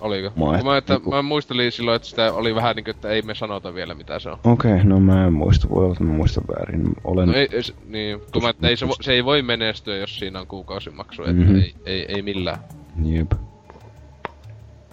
Oliko? 0.00 0.32
Mä 0.36 0.62
Mä, 0.62 0.76
että, 0.76 0.94
niinku- 0.94 1.10
mä 1.10 1.22
muistelin 1.22 1.72
silloin, 1.72 1.96
että 1.96 2.08
sitä 2.08 2.32
oli 2.32 2.54
vähän 2.54 2.76
niinku, 2.76 2.90
että 2.90 3.08
ei 3.08 3.22
me 3.22 3.34
sanota 3.34 3.74
vielä 3.74 3.94
mitä 3.94 4.18
se 4.18 4.30
on. 4.30 4.38
Okei, 4.44 4.72
okay, 4.72 4.84
no 4.84 5.00
mä 5.00 5.26
en 5.26 5.32
muista, 5.32 5.68
voi 5.70 5.82
olla, 5.84 5.92
että 5.92 6.04
mä 6.04 6.12
muistan 6.12 6.44
väärin. 6.56 6.92
Olen... 7.04 7.28
No 7.28 7.34
ei, 7.34 7.48
ei, 7.52 7.62
se- 7.62 7.74
niin, 7.88 8.20
kun 8.32 8.42
mä, 8.42 8.48
että 8.50 8.68
ei 8.68 8.76
se, 8.76 8.86
se 9.00 9.12
ei 9.12 9.24
voi 9.24 9.42
menestyä, 9.42 9.96
jos 9.96 10.18
siinä 10.18 10.40
on 10.40 10.46
kuukausimaksu, 10.46 11.22
että 11.22 11.42
Mhm. 11.42 11.56
ei, 11.56 11.74
ei, 11.86 12.04
ei 12.08 12.22
millään. 12.22 12.58
Jep. 13.04 13.32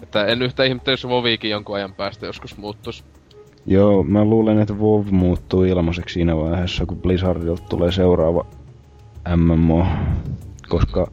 Että 0.02 0.26
en 0.26 0.42
yhtä 0.42 0.64
ihmettä, 0.64 0.90
jos 0.90 1.08
Voviikin 1.08 1.50
jonkun 1.50 1.76
ajan 1.76 1.92
päästä 1.94 2.26
joskus 2.26 2.56
muuttus. 2.56 3.04
Joo, 3.66 4.02
mä 4.02 4.24
luulen, 4.24 4.58
että 4.58 4.74
WoW 4.74 5.06
muuttuu 5.10 5.64
ilmaiseksi 5.64 6.12
siinä 6.12 6.36
vaiheessa, 6.36 6.86
kun 6.86 6.96
Blizzardilta 7.02 7.62
tulee 7.68 7.92
seuraava 7.92 8.46
MMO. 9.36 9.86
Koska 10.68 11.10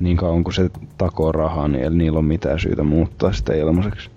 niin 0.00 0.16
kauan 0.16 0.44
kun 0.44 0.54
se 0.54 0.70
takoo 0.98 1.32
rahaa, 1.32 1.68
niin 1.68 1.84
ei 1.84 1.90
niillä 1.90 2.18
on 2.18 2.24
mitään 2.24 2.60
syytä 2.60 2.82
muuttaa 2.82 3.32
sitä 3.32 3.54
ilmaiseksi. 3.54 4.10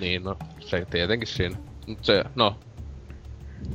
Niin, 0.00 0.24
no, 0.24 0.36
se 0.60 0.86
tietenkin 0.90 1.28
siinä. 1.28 1.56
Mut 1.86 1.98
se, 2.04 2.24
no. 2.34 2.56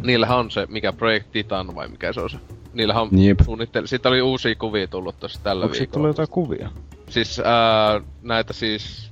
Niillähän 0.03 0.37
on 0.37 0.51
se, 0.51 0.65
mikä 0.69 0.93
Project 0.93 1.31
Titan 1.31 1.75
vai 1.75 1.87
mikä 1.87 2.13
se 2.13 2.21
on 2.21 2.29
se. 2.29 2.37
Niillähän 2.73 3.03
on 3.03 3.09
Jep. 3.23 3.39
suunnittelu. 3.45 3.87
Siitä 3.87 4.09
oli 4.09 4.21
uusia 4.21 4.55
kuvia 4.55 4.87
tullut 4.87 5.19
tossa 5.19 5.39
tällä 5.43 5.63
Onko 5.65 5.73
viikolla. 5.73 5.93
tullut 5.93 6.07
jotain 6.07 6.29
kuvia? 6.29 6.69
Siis 7.09 7.39
ää, 7.39 8.01
näitä 8.21 8.53
siis, 8.53 9.11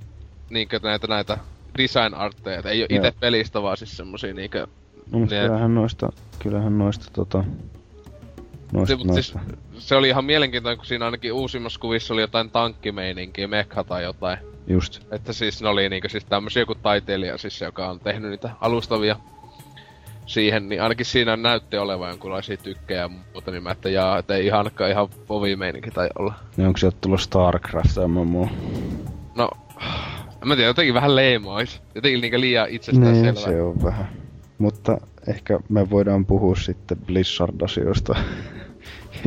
niinkö 0.50 0.80
näitä 0.84 1.08
näitä 1.08 1.38
design 1.78 2.14
artteja, 2.14 2.62
ei 2.66 2.82
ite 2.90 2.96
Joo. 2.96 3.12
pelistä 3.20 3.62
vaan 3.62 3.78
siis 3.78 3.98
semmosia 3.98 4.34
niinkö... 4.34 4.68
No, 5.12 5.20
mutta 5.20 5.36
Ne- 5.36 5.42
kyllähän 5.42 5.76
noista, 5.76 6.10
kyllähän 6.40 6.78
noista 6.78 7.06
tota... 7.14 7.44
Noista, 8.72 8.98
mut 8.98 9.14
siis, 9.14 9.34
noista. 9.36 9.56
Se 9.78 9.96
oli 9.96 10.10
ihan 10.10 10.26
mielenkiintoinen, 10.26 10.78
kun 10.78 10.86
siinä 10.86 11.06
ainakin 11.06 11.34
uusimmassa 11.34 11.80
kuvissa 11.80 12.14
oli 12.14 12.22
jotain 12.22 12.50
tankkimeininkiä, 12.52 13.48
mekha 13.48 13.84
tai 13.84 14.04
jotain. 14.04 14.38
Just. 14.68 15.02
Että 15.12 15.34
siis 15.34 15.62
ne 15.62 15.70
oli 15.70 15.90
niinkö 15.90 16.10
siis 16.10 16.26
tämmösiä 16.26 16.62
joku 16.62 16.76
taiteilija 16.76 17.38
siis, 17.38 17.62
joka 17.62 17.90
on 17.90 18.00
tehnyt 18.00 18.30
niitä 18.32 18.50
alustavia 18.62 19.16
siihen, 20.26 20.70
niin 20.70 20.82
ainakin 20.82 21.06
siinä 21.06 21.38
näytti 21.38 21.78
olevan 21.78 22.10
jonkunlaisia 22.10 22.58
tykkejä 22.58 23.00
ja 23.00 23.08
muuta, 23.08 23.52
niin 23.52 23.64
mä 23.64 23.72
että 23.72 23.90
jaa, 23.90 24.18
että 24.18 24.36
ei 24.36 24.46
ihankaan 24.46 24.92
ihan 24.92 25.08
povimeininki 25.28 25.92
tai 25.92 26.10
olla. 26.20 26.34
Ne 26.58 26.68
onko 26.68 26.78
sieltä 26.78 26.98
tullut 27.02 27.22
Starcraft 27.22 27.98
MMO? 28.08 28.50
No, 29.36 29.50
en 30.42 30.48
mä 30.48 30.56
tiedä, 30.56 30.70
jotenkin 30.70 30.94
vähän 30.94 31.16
leimois. 31.16 31.82
Jotenkin 31.96 32.22
niinkö 32.22 32.40
liian 32.40 32.70
itsestään 32.70 33.14
Niin, 33.14 33.26
selvä. 33.26 33.40
se 33.40 33.62
on 33.62 33.84
vähän. 33.84 34.08
Mutta 34.58 34.98
ehkä 35.28 35.60
me 35.70 35.90
voidaan 35.90 36.26
puhua 36.26 36.56
sitten 36.56 36.98
Blizzard-asioista 36.98 38.16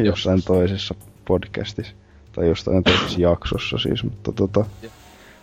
jossain 0.06 0.42
toisessa 0.42 0.94
podcastissa. 1.24 1.92
Tai 2.32 2.48
jostain 2.48 2.84
toisessa 2.84 3.20
jaksossa 3.20 3.78
siis, 3.78 4.04
mutta 4.04 4.32
tota... 4.32 4.64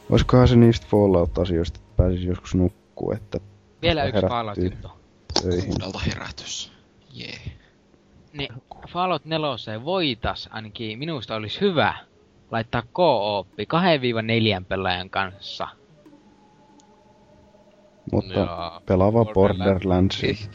Olisikohan 0.09 0.47
se 0.47 0.55
niistä 0.55 0.87
Fallout-asioista, 0.89 1.79
että 1.79 1.93
pääsisi 1.97 2.27
joskus 2.27 2.55
nukkuu, 2.55 3.11
että 3.11 3.39
Vielä 3.81 4.03
yksi 4.03 4.15
Herättyy. 4.15 4.29
Fallout 4.29 4.57
juttu. 4.57 4.89
töihin. 5.41 5.69
Kuudelta 5.69 5.99
herätys. 5.99 6.71
Jee. 7.13 7.39
Niin 8.33 8.53
Fallout 8.87 9.25
4 9.25 9.85
voitas 9.85 10.49
ainakin 10.51 10.99
minusta 10.99 11.35
olisi 11.35 11.61
hyvä 11.61 11.95
laittaa 12.51 12.83
co-oppi 12.95 13.67
2-4 14.61 14.65
pelaajan 14.67 15.09
kanssa. 15.09 15.67
Mutta 18.11 18.33
Jaa. 18.33 18.81
pelaava 18.85 19.25
Borderlands. 19.25 20.19
Borderlands. 20.21 20.47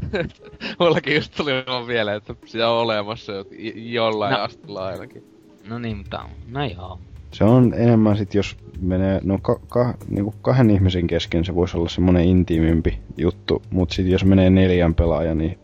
Mullakin 0.80 1.14
just 1.14 1.34
tuli 1.36 1.52
vaan 1.66 1.86
vielä, 1.86 2.14
että 2.14 2.34
sitä 2.46 2.70
on 2.70 2.78
olemassa 2.82 3.32
jollain 3.76 4.32
No. 4.32 4.38
asteella 4.42 4.86
ainakin. 4.86 5.24
No 5.68 5.78
niin, 5.78 5.96
mutta 5.96 6.24
no 6.50 6.64
joo. 6.64 6.98
Se 7.32 7.44
on 7.44 7.74
enemmän 7.76 8.16
sit, 8.16 8.34
jos 8.34 8.56
menee, 8.80 9.20
no 9.24 9.38
ka, 9.42 9.60
ka, 9.68 9.94
niinku 10.10 10.34
kahden 10.42 10.70
ihmisen 10.70 11.06
kesken 11.06 11.44
se 11.44 11.54
voisi 11.54 11.76
olla 11.76 11.88
semmonen 11.88 12.24
intiimimpi 12.24 12.98
juttu, 13.16 13.62
mutta 13.70 13.94
sitten 13.94 14.12
jos 14.12 14.24
menee 14.24 14.50
neljän 14.50 14.94
pelaajan 14.94 15.38
niin 15.38 15.58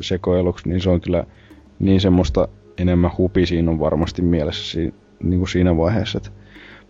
sekoiluksi, 0.00 0.68
niin 0.68 0.80
se 0.80 0.90
on 0.90 1.00
kyllä 1.00 1.24
niin 1.78 2.00
semmoista 2.00 2.48
enemmän 2.78 3.10
hupi 3.18 3.46
siinä 3.46 3.70
on 3.70 3.80
varmasti 3.80 4.22
mielessä 4.22 4.70
si, 4.70 4.94
niinku 5.22 5.46
siinä 5.46 5.76
vaiheessa, 5.76 6.18
että 6.18 6.30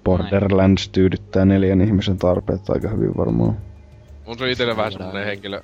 Borderlands 0.05 0.89
tyydyttää 0.89 1.45
neljän 1.45 1.81
ihmisen 1.81 2.17
tarpeet 2.19 2.71
aika 2.71 2.89
hyvin 2.89 3.17
varmaan. 3.17 3.57
Mun 4.27 4.39
se 4.39 4.45
on 4.45 4.51
itellä 4.51 4.77
vähän 4.77 4.93
semmonen 4.93 5.27
henkilö. 5.27 5.63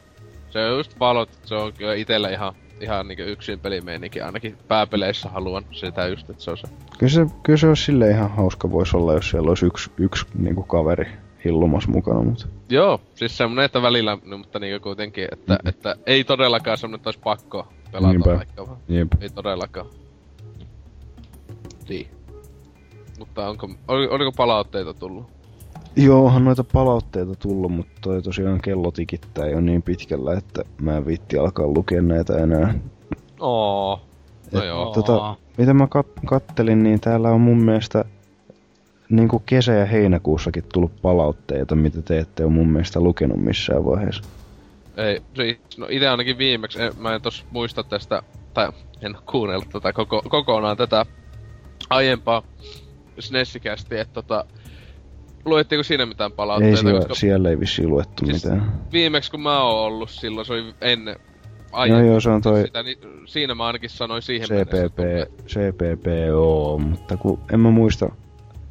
Se 0.50 0.58
on 0.70 0.76
just 0.76 0.98
Fallout, 0.98 1.30
se 1.44 1.54
on 1.54 1.72
kyllä 1.72 1.94
itellä 1.94 2.28
ihan, 2.30 2.54
ihan 2.80 3.08
niinku 3.08 3.22
yksin 3.22 3.60
pelimeininki, 3.60 4.20
ainakin 4.20 4.56
pääpeleissä 4.68 5.28
haluan 5.28 5.64
sitä 5.72 6.06
just, 6.06 6.30
että 6.30 6.42
se 6.42 6.50
on 6.50 6.58
se. 6.58 6.68
Kyllä 6.98 7.12
se, 7.12 7.26
kyllä 7.42 7.56
se 7.56 7.66
olisi 7.68 7.84
sille 7.84 8.10
ihan 8.10 8.30
hauska 8.30 8.70
voisi 8.70 8.96
olla, 8.96 9.12
jos 9.14 9.30
siellä 9.30 9.48
olisi 9.48 9.66
yksi, 9.66 9.90
yksi 9.98 10.26
niinku 10.38 10.62
kaveri 10.62 11.06
hillumas 11.44 11.88
mukana, 11.88 12.22
mutta 12.22 12.46
Joo, 12.68 13.00
siis 13.14 13.36
semmonen, 13.36 13.64
että 13.64 13.82
välillä, 13.82 14.18
no, 14.24 14.38
mutta 14.38 14.58
niinku 14.58 14.82
kuitenkin, 14.82 15.28
että, 15.32 15.54
Mm. 15.62 15.68
että 15.68 15.96
ei 16.06 16.24
todellakaan 16.24 16.78
semmonen, 16.78 16.98
että 16.98 17.08
olisi 17.08 17.20
pakko 17.24 17.68
pelata 17.92 18.12
Niinpä. 18.12 18.36
vaikka 18.36 18.66
vaan. 18.66 18.78
jep. 18.88 19.08
Ei 19.20 19.30
todellakaan. 19.30 19.86
Niin. 21.88 22.06
Mutta 23.18 23.48
onko, 23.48 23.70
oli, 23.88 24.08
oliko 24.08 24.32
palautteita 24.32 24.94
tullut? 24.94 25.26
Joo, 25.96 26.26
onhan 26.26 26.44
noita 26.44 26.64
palautteita 26.64 27.34
tullut, 27.34 27.72
mutta 27.72 27.92
toi 28.00 28.22
tosiaan 28.22 28.60
kello 28.60 28.90
tikittää 28.90 29.46
jo 29.46 29.60
niin 29.60 29.82
pitkällä, 29.82 30.34
että 30.34 30.62
mä 30.80 30.96
en 30.96 31.06
viitti 31.06 31.38
alkaa 31.38 31.66
lukea 31.66 32.02
näitä 32.02 32.38
enää. 32.38 32.74
Oo. 33.40 34.00
No 34.52 34.60
Et 34.60 34.66
joo. 34.66 34.92
Tota, 34.92 35.36
mitä 35.58 35.74
mä 35.74 35.84
kat- 35.84 36.26
kattelin, 36.26 36.82
niin 36.82 37.00
täällä 37.00 37.30
on 37.30 37.40
mun 37.40 37.62
mielestä 37.62 38.04
niin 39.08 39.28
kuin 39.28 39.42
kesä- 39.46 39.72
ja 39.72 39.86
heinäkuussakin 39.86 40.64
tullut 40.72 41.02
palautteita, 41.02 41.74
mitä 41.74 42.02
te 42.02 42.18
ette 42.18 42.44
ole 42.44 42.52
mun 42.52 42.68
mielestä 42.68 43.00
lukenut 43.00 43.44
missään 43.44 43.84
vaiheessa. 43.84 44.22
Ei, 44.96 45.22
siis, 45.34 45.58
no 45.78 45.86
ite 45.90 46.08
ainakin 46.08 46.38
viimeksi, 46.38 46.82
en, 46.82 46.92
mä 46.98 47.14
en 47.14 47.22
tos 47.22 47.44
muista 47.50 47.82
tästä, 47.84 48.22
tai 48.54 48.68
en 49.02 49.16
kuunnellut 49.30 49.68
tätä 49.68 49.92
koko, 49.92 50.22
kokonaan 50.28 50.76
tätä 50.76 51.06
aiempaa 51.90 52.42
SNESikästi, 53.18 53.98
että 53.98 54.14
tota, 54.14 54.44
luettiinko 55.44 55.82
siinä 55.82 56.06
mitään 56.06 56.30
Ei 56.30 56.36
palautteita, 56.36 56.76
siellä, 56.80 56.98
koska 57.00 57.14
siellä 57.14 57.50
ei 57.50 57.60
vissiin 57.60 57.88
luettu 57.88 58.26
Siis- 58.26 58.44
mitään. 58.44 58.72
viimeksi 58.92 59.30
kun 59.30 59.40
mä 59.40 59.62
oon 59.62 59.80
ollut 59.84 60.10
silloin, 60.10 60.46
se 60.46 60.52
oli 60.52 60.74
ennen 60.80 61.16
aiemmin 61.72 62.06
joo, 62.06 62.20
se 62.20 62.30
on 62.30 62.42
toi 62.42 62.62
sitä, 62.62 62.82
niin 62.82 62.98
siinä 63.26 63.54
mä 63.54 63.66
ainakin 63.66 63.90
sanoin 63.90 64.22
siihen 64.22 64.48
mennessä, 64.50 64.76
CPP, 64.88 64.98
CPPO, 65.46 66.78
mutta 66.78 67.16
kun 67.16 67.38
en 67.52 67.60
mä 67.60 67.70
muista, 67.70 68.08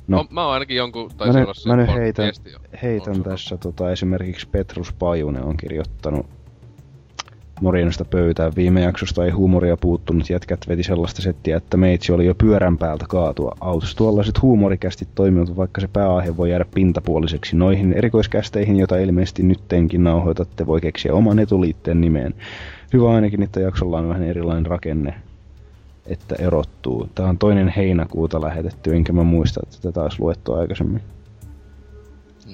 No. 0.08 0.18
No. 0.18 0.26
Mä 0.30 0.44
oon 0.46 0.54
ainakin 0.54 0.78
jonkun, 0.78 1.12
Mä 1.20 1.26
nyt- 1.26 1.36
olla 1.44 1.54
se 1.54 1.70
mä 1.70 1.76
nyt 1.76 1.90
heitän- 1.90 2.32
heitän 2.84 3.24
tässä 3.24 3.58
tota, 3.58 3.92
esimerkiksi 3.92 4.48
Petrus 4.50 4.94
Pajunen 4.94 5.44
on 5.44 5.58
kirjoittanut 5.58 6.26
Morjenosta 7.62 8.06
pöytään. 8.06 8.52
Viime 8.56 8.82
jaksosta 8.82 9.26
ei 9.26 9.32
huumoria 9.32 9.78
puuttunut, 9.78 10.30
jätkät 10.30 10.60
veti 10.68 10.84
sellaista 10.84 11.22
settiä, 11.22 11.58
että 11.58 11.78
meitsi 11.78 12.12
oli 12.12 12.26
jo 12.26 12.36
pyörän 12.36 12.78
päältä 12.78 13.06
kaatua 13.10 13.58
autossa. 13.60 13.98
Tuollaiset 13.98 14.42
huumorikästi 14.42 15.08
toimivat, 15.16 15.58
vaikka 15.58 15.82
se 15.82 15.88
pääaihe 15.88 16.38
voi 16.38 16.50
jäädä 16.50 16.66
pintapuoliseksi. 16.74 17.56
Noihin 17.56 17.94
erikoiskästeihin, 17.94 18.78
joita 18.78 18.98
ilmeisesti 18.98 19.44
nyttenkin 19.44 20.04
nauhoitatte, 20.04 20.68
voi 20.68 20.82
keksiä 20.82 21.14
oman 21.14 21.40
etuliitteen 21.40 22.02
nimeen. 22.02 22.34
Hyvä 22.94 23.10
ainakin, 23.10 23.44
että 23.44 23.60
jaksolla 23.60 23.98
on 23.98 24.10
vähän 24.10 24.24
erilainen 24.24 24.66
rakenne, 24.66 25.14
että 26.06 26.36
erottuu. 26.40 27.10
Tämä 27.16 27.30
on 27.30 27.38
toinen 27.38 27.74
heinäkuuta 27.78 28.42
lähetetty, 28.42 28.96
enkä 28.96 29.14
mä 29.14 29.24
muista, 29.24 29.60
että 29.64 29.78
tätä 29.82 30.02
olisi 30.02 30.20
luettu 30.20 30.54
aikaisemmin. 30.54 31.02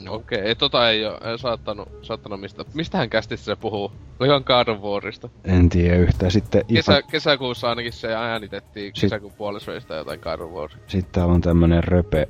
No, 0.08 0.14
Okei, 0.14 0.40
okay, 0.42 0.56
tota 0.56 0.90
ei 0.90 1.06
oo 1.06 1.18
en 1.32 1.38
saattanut, 1.38 1.90
saattanut 2.02 2.42
mistä. 2.42 2.66
Mistähän 2.74 3.10
kästissä 3.10 3.46
se 3.46 3.56
puhuu? 3.56 3.92
Olihan 4.20 4.44
God 4.46 4.68
of 4.68 4.82
Warista. 4.82 5.30
En 5.44 5.70
tiedä 5.70 5.96
yhtään. 5.96 6.32
Sitten 6.32 6.66
Kesä, 6.66 6.98
Ifa, 6.98 7.08
kesäkuussa 7.08 7.70
ainakin 7.70 7.94
se 7.94 8.16
äänitettiin 8.16 8.92
Sit- 8.96 9.02
kesäkuun 9.02 9.34
puolesväistä 9.38 9.96
jotain 9.96 10.20
God 10.20 10.40
of 10.40 10.52
War. 10.52 10.70
sitten 10.88 11.12
täällä 11.12 11.34
on 11.34 11.42
tämmönen 11.42 11.84
röpe, 11.84 12.28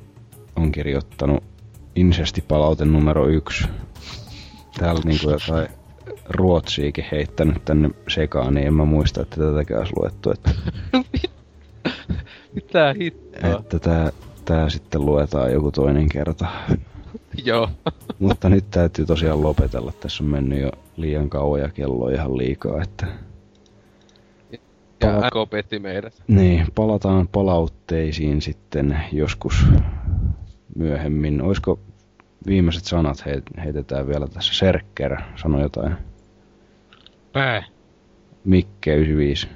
on 0.56 0.72
kirjoittanut 0.72 1.44
insestipalaute 1.96 2.84
numero 2.84 3.28
yksi. 3.28 3.64
Täällä 4.78 5.00
niinku 5.04 5.30
jotain 5.30 5.68
ruotsiikin 6.28 7.04
heittänyt 7.12 7.64
tänne 7.64 7.90
sekaan, 8.08 8.54
niin 8.54 8.66
en 8.66 8.74
mä 8.74 8.84
muista, 8.84 9.22
että 9.22 9.36
tätäkään 9.36 9.80
olisi 9.80 9.94
luettu. 9.96 10.30
Että, 10.30 10.50
Mitä 12.54 12.94
hittoa? 13.00 13.58
että 13.60 13.78
tää, 13.78 14.10
tää 14.44 14.68
sitten 14.68 15.06
luetaan 15.06 15.52
joku 15.52 15.72
toinen 15.72 16.08
kerta. 16.08 16.46
Joo. 17.44 17.68
Mutta 18.18 18.48
nyt 18.48 18.64
täytyy 18.70 19.06
tosiaan 19.06 19.42
lopetella. 19.42 19.92
Tässä 19.92 20.24
on 20.24 20.30
mennyt 20.30 20.60
jo 20.60 20.70
liian 20.96 21.30
kauan 21.30 21.60
ja 21.60 21.68
kello 21.68 22.04
on 22.04 22.14
ihan 22.14 22.38
liikaa, 22.38 22.82
että 22.82 23.06
Ja 25.00 25.08
Pala- 25.32 25.46
petti 25.46 25.78
meidät. 25.78 26.22
Niin, 26.28 26.66
palataan 26.74 27.28
palautteisiin 27.28 28.42
sitten 28.42 29.00
joskus 29.12 29.66
myöhemmin. 30.76 31.42
Olisiko 31.42 31.78
viimeiset 32.46 32.84
sanat 32.84 33.20
heit- 33.26 33.60
heitetään 33.64 34.08
vielä 34.08 34.28
tässä? 34.28 34.54
Serkker 34.54 35.16
sanoi 35.36 35.62
jotain. 35.62 35.94
Pää. 37.32 37.64
Mikke 38.44 38.94
95. 38.96 39.48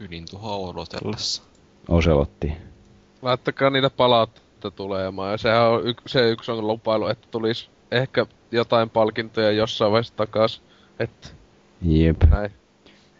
ydintuhoa 0.00 0.56
odotellessa. 0.56 1.42
Oselotti. 1.88 2.52
Laittakaa 3.22 3.70
niitä 3.70 3.90
palautteita 4.58 4.76
tulemaan. 4.76 5.30
Ja 5.30 5.38
sehän 5.38 5.62
on 5.62 5.88
y- 5.88 5.94
se 6.06 6.30
yksi 6.30 6.52
on 6.52 6.66
lupailu, 6.66 7.06
että 7.06 7.28
tulisi 7.30 7.68
ehkä 7.90 8.26
jotain 8.52 8.90
palkintoja 8.90 9.50
jossain 9.50 9.92
vaiheessa 9.92 10.16
takas. 10.16 10.62
Että 10.98 11.28
Jep. 11.82 12.24
näin. 12.30 12.50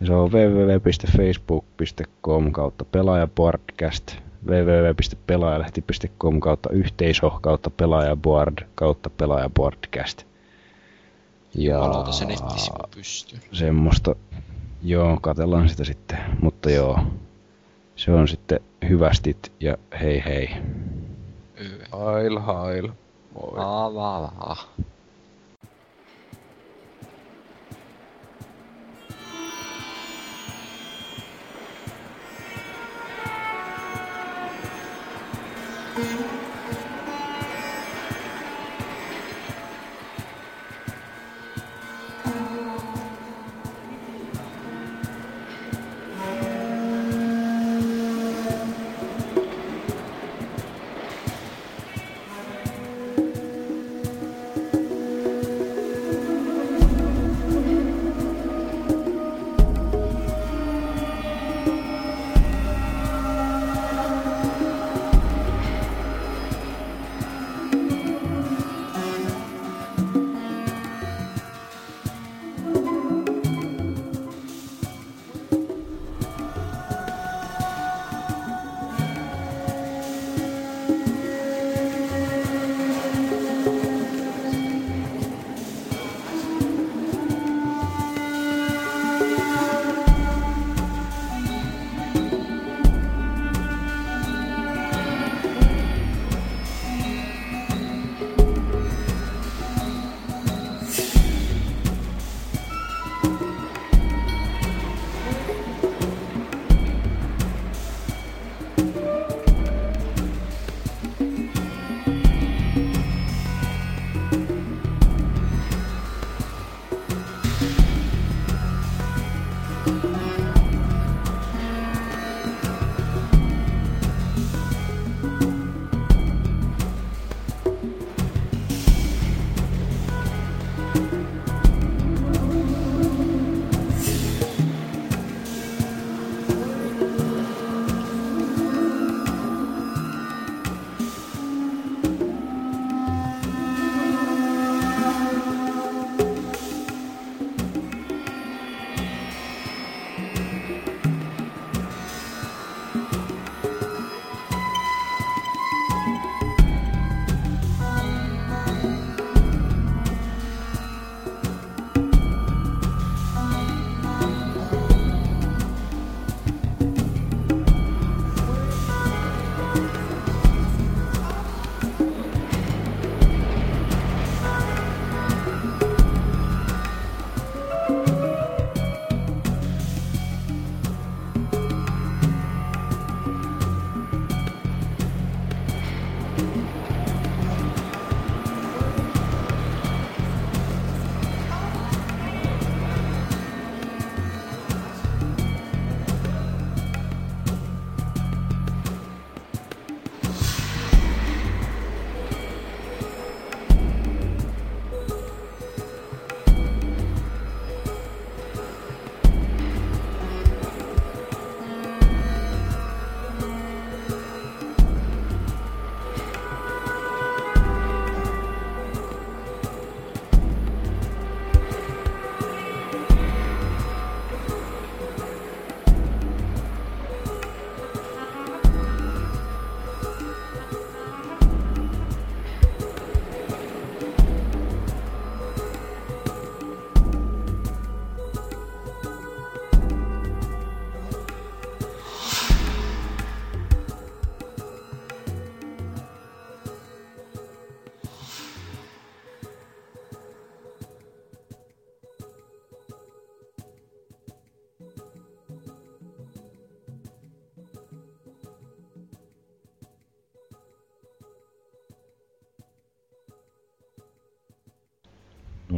Se 0.07 0.13
on 0.13 0.31
www.facebook.com 0.31 2.53
kautta 2.53 2.85
pelaajapodcast 2.85 4.17
www.pelaajalehti.com 4.47 6.41
kautta 6.41 6.71
yhteisö 6.71 7.31
kautta 7.41 7.71
pelaajaboard 7.71 8.59
kautta 8.75 9.11
pelaajapodcast. 9.11 10.25
Ja 11.55 11.79
Palauta 11.79 12.13
se 12.13 12.25
nettisivu 12.25 12.79
semmoista, 13.53 14.17
joo, 14.83 15.19
katellaan 15.21 15.69
sitä 15.69 15.85
sitten, 15.85 16.19
mutta 16.41 16.71
joo, 16.71 16.99
se 17.97 18.11
on 18.11 18.29
sitten 18.29 18.61
hyvästit 18.89 19.53
ja 19.61 19.77
hei 20.01 20.23
hei. 20.25 20.49
Hail, 21.99 22.39
hail. 22.39 22.93
Moi. 23.35 23.55
Ah, 23.59 23.87
ava, 23.87 24.33
ava. 24.39 24.57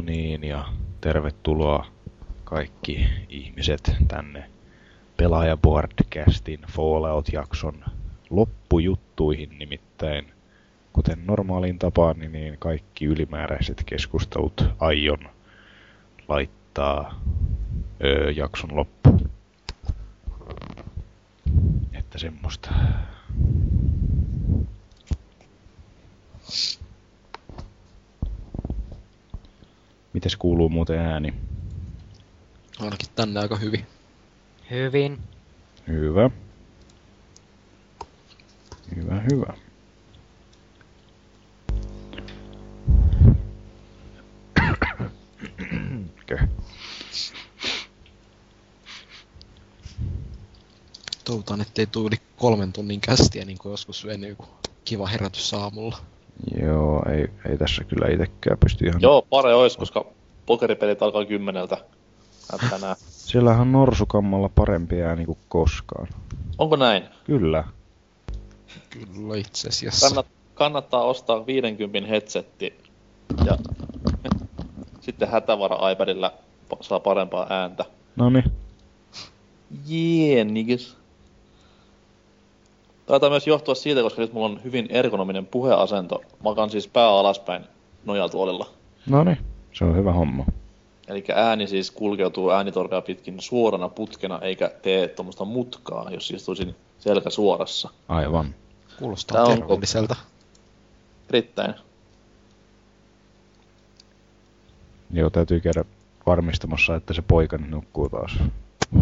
Niin, 0.05 0.43
ja 0.43 0.65
tervetuloa 1.01 1.85
kaikki 2.43 3.07
ihmiset 3.29 3.95
tänne 4.07 4.49
Pelaajaboardcastin 5.17 6.59
Fallout-jakson 6.71 7.85
loppujuttuihin 8.29 9.59
nimittäin. 9.59 10.33
Kuten 10.93 11.25
normaaliin 11.25 11.79
tapaan, 11.79 12.19
niin 12.19 12.57
kaikki 12.59 13.05
ylimääräiset 13.05 13.83
keskustelut 13.85 14.65
aion 14.79 15.19
laittaa 16.27 17.21
öö, 18.03 18.31
jakson 18.31 18.75
loppuun. 18.75 19.29
Että 21.93 22.17
semmoista. 22.17 22.69
Mites 30.31 30.39
kuuluu 30.39 30.69
muuten 30.69 30.99
ääni? 30.99 31.33
Ainakin 32.79 33.09
tänne 33.15 33.39
aika 33.39 33.55
hyvin. 33.55 33.85
Hyvin. 34.69 35.19
Hyvä. 35.87 36.29
Hyvä, 38.95 39.21
hyvä. 39.31 39.53
Toivotaan, 51.25 51.61
ettei 51.61 51.85
tuu 51.87 52.07
yli 52.07 52.17
kolmen 52.37 52.73
tunnin 52.73 53.01
kästiä 53.01 53.45
niin 53.45 53.57
kuin 53.57 53.71
joskus 53.71 54.05
ennen 54.05 54.29
joku 54.29 54.45
kiva 54.85 55.07
herätys 55.07 55.53
aamulla. 55.53 55.97
Joo, 56.61 57.03
ei, 57.09 57.27
ei 57.51 57.57
tässä 57.57 57.83
kyllä 57.83 58.07
itekään 58.07 58.57
pysty 58.57 58.85
ihan... 58.85 59.01
Joo, 59.01 59.21
pare 59.29 59.53
ois, 59.53 59.77
koska 59.77 60.05
pokeripelit 60.45 61.01
alkaa 61.01 61.25
kymmeneltä. 61.25 61.77
Nää 62.51 62.69
Tänään. 62.69 62.95
Siellähän 62.99 63.61
on 63.61 63.71
norsukammalla 63.71 64.49
parempi 64.49 65.01
ääni 65.01 65.25
kuin 65.25 65.37
koskaan. 65.49 66.07
Onko 66.57 66.75
näin? 66.75 67.03
Kyllä. 67.23 67.63
Kyllä 68.89 69.37
itse 69.37 69.67
asiassa. 69.69 70.07
Kannat, 70.07 70.25
kannattaa 70.53 71.03
ostaa 71.03 71.45
50 71.45 72.09
headsetti 72.09 72.73
ja 73.45 73.57
sitten 75.01 75.29
hätävara 75.29 75.89
iPadilla 75.89 76.33
pa- 76.73 76.77
saa 76.81 76.99
parempaa 76.99 77.47
ääntä. 77.49 77.85
Noni. 78.15 78.43
Jee, 79.87 80.43
niggas. 80.43 80.97
Taitaa 83.05 83.29
myös 83.29 83.47
johtua 83.47 83.75
siitä, 83.75 84.01
koska 84.01 84.21
nyt 84.21 84.33
mulla 84.33 84.47
on 84.47 84.63
hyvin 84.63 84.87
ergonominen 84.89 85.45
puheasento. 85.45 86.21
Makan 86.43 86.69
siis 86.69 86.87
pää 86.87 87.09
alaspäin 87.09 87.65
nojatuolilla. 88.05 88.67
Noni. 89.09 89.37
Se 89.73 89.83
on 89.85 89.95
hyvä 89.95 90.11
homma. 90.13 90.45
Eli 91.07 91.23
ääni 91.35 91.67
siis 91.67 91.91
kulkeutuu 91.91 92.49
äänitorvea 92.51 93.01
pitkin 93.01 93.41
suorana 93.41 93.89
putkena, 93.89 94.39
eikä 94.39 94.71
tee 94.81 95.07
tuommoista 95.07 95.45
mutkaa, 95.45 96.11
jos 96.11 96.31
istuisin 96.31 96.75
selkä 96.99 97.29
suorassa. 97.29 97.89
Aivan. 98.07 98.55
Kuulostaa 98.99 99.43
on- 99.43 99.57
terveelliseltä. 99.57 100.15
Erittäin. 101.29 101.73
Joo, 105.13 105.29
täytyy 105.29 105.59
käydä 105.59 105.85
varmistamassa, 106.25 106.95
että 106.95 107.13
se 107.13 107.21
poika 107.21 107.57
nukkuu 107.57 108.09
taas 108.09 108.31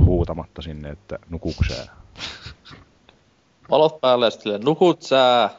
huutamatta 0.06 0.62
sinne, 0.62 0.90
että 0.90 1.20
nukuksää. 1.30 1.96
Valot 3.72 4.02
päälle 4.02 4.26
ja 4.26 4.30
sitten 4.32 4.62
nukut 4.62 5.02
sää. 5.02 5.50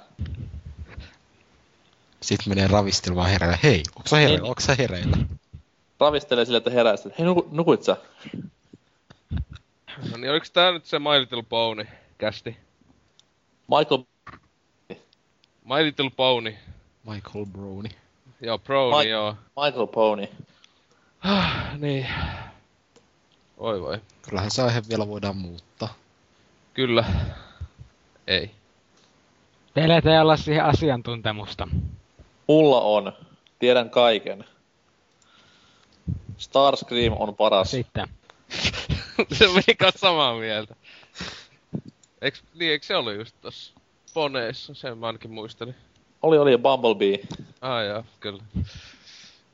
Sitten 2.23 2.49
menee 2.49 2.66
ravistelemaan 2.68 3.31
hereillä. 3.31 3.58
Hei, 3.62 3.82
onko 3.97 4.08
sä 4.08 4.16
hereillä? 4.16 4.39
Niin. 4.39 4.49
Onko 4.49 4.60
sä 4.60 4.74
hereillä? 4.78 5.16
Ravistelee 6.00 6.44
sille, 6.44 6.58
että 6.58 6.70
herää 6.70 6.97
sitten, 6.97 7.15
hei 7.18 7.26
nuku, 7.26 7.49
nukuit 7.50 7.82
sä? 7.82 7.97
No 10.10 10.16
niin, 10.16 10.31
oliks 10.31 10.50
tää 10.50 10.73
nyt 10.73 10.86
se 10.86 10.99
My 10.99 11.20
Little 11.20 11.42
Pony 11.42 11.86
kästi? 12.18 12.57
Michael, 13.78 14.02
My 15.65 15.84
Little 15.84 16.10
Pony. 16.16 16.55
Michael 17.05 17.47
Browni. 17.47 17.89
Joo, 18.40 18.58
Brony, 18.58 18.97
Mike- 18.97 19.08
joo. 19.08 19.36
Michael 19.65 19.86
Pony. 19.86 20.28
niin. 21.78 22.07
Oi 23.58 23.81
voi. 23.81 24.00
Kyllähän 24.23 24.50
se 24.50 24.62
aihe 24.62 24.82
vielä 24.89 25.08
voidaan 25.08 25.36
muuttaa. 25.36 25.94
Kyllä. 26.74 27.05
Ei. 28.26 28.50
Teillä 29.74 29.94
ei 29.94 30.20
olla 30.20 30.36
siihen 30.36 30.65
asiantuntemusta. 30.65 31.68
Mulla 32.50 32.80
on. 32.80 33.12
Tiedän 33.58 33.90
kaiken. 33.90 34.44
Starscream 36.38 37.14
on 37.18 37.36
paras. 37.36 37.70
Sitten. 37.70 38.08
se 39.38 39.46
meni 39.46 39.92
samaa 39.96 40.38
mieltä. 40.38 40.76
Eiks, 42.22 42.42
niin, 42.54 42.72
eiks 42.72 42.86
se 42.86 42.96
ollut 42.96 43.14
just 43.14 43.36
tossa 43.40 43.72
Poneissa? 44.14 44.74
Sen 44.74 44.98
mä 44.98 45.06
ainakin 45.06 45.30
muistelin. 45.30 45.74
Oli, 46.22 46.38
oli 46.38 46.58
Bumblebee. 46.58 47.18
Ah 47.60 47.84
joo, 47.84 48.04
kyllä. 48.20 48.42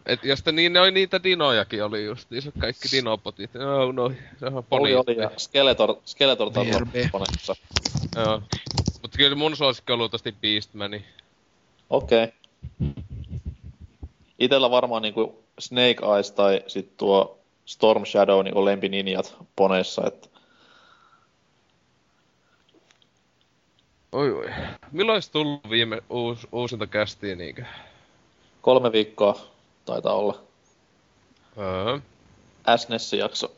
Et, 0.07 0.25
ja 0.25 0.36
sitten 0.36 0.57
niin, 0.57 0.73
ne 0.73 0.81
oli 0.81 0.91
niitä 0.91 1.23
dinojakin 1.23 1.84
oli 1.84 2.05
just, 2.05 2.31
niissä 2.31 2.52
kaikki 2.58 2.89
dinopotit. 2.92 3.55
No, 3.55 3.92
no, 3.92 4.12
se 4.41 4.47
on 4.47 4.65
poni. 4.65 4.83
Oli, 4.83 4.94
oli 4.94 5.23
ja 5.23 5.31
Skeletor, 5.36 5.97
Skeletor. 6.05 6.52
Joo. 8.16 8.42
Mutta 9.02 9.18
kyllä 9.18 9.36
mun 9.36 9.57
suosikki 9.57 9.92
on 9.92 9.99
luultavasti 9.99 10.33
Beastmani. 10.33 11.05
Okei. 11.91 12.25
Okay. 12.25 12.45
Itellä 14.39 14.70
varmaan 14.70 15.03
niinku 15.03 15.45
Snake 15.59 15.97
Eyes 16.15 16.31
tai 16.31 16.62
sit 16.67 16.97
tuo 16.97 17.39
Storm 17.65 18.05
Shadow 18.05 18.45
niinku 18.45 18.65
lempininjat 18.65 19.36
Poneissa, 19.57 20.03
että 20.07 20.28
Oi 24.12 24.33
oi. 24.33 24.51
Milloin 24.93 25.17
olisi 25.17 25.33
tullut 25.33 25.70
viime 25.70 26.03
uus, 26.11 26.49
uusinta 26.53 26.86
kästiä 26.86 27.36
niinkö? 27.36 27.65
kolme 28.67 28.93
viikkoa 28.93 29.41
taitaa 29.85 30.15
olla. 30.15 30.43
Öö. 31.59 31.99
SNES 32.77 33.12
jakso. 33.12 33.53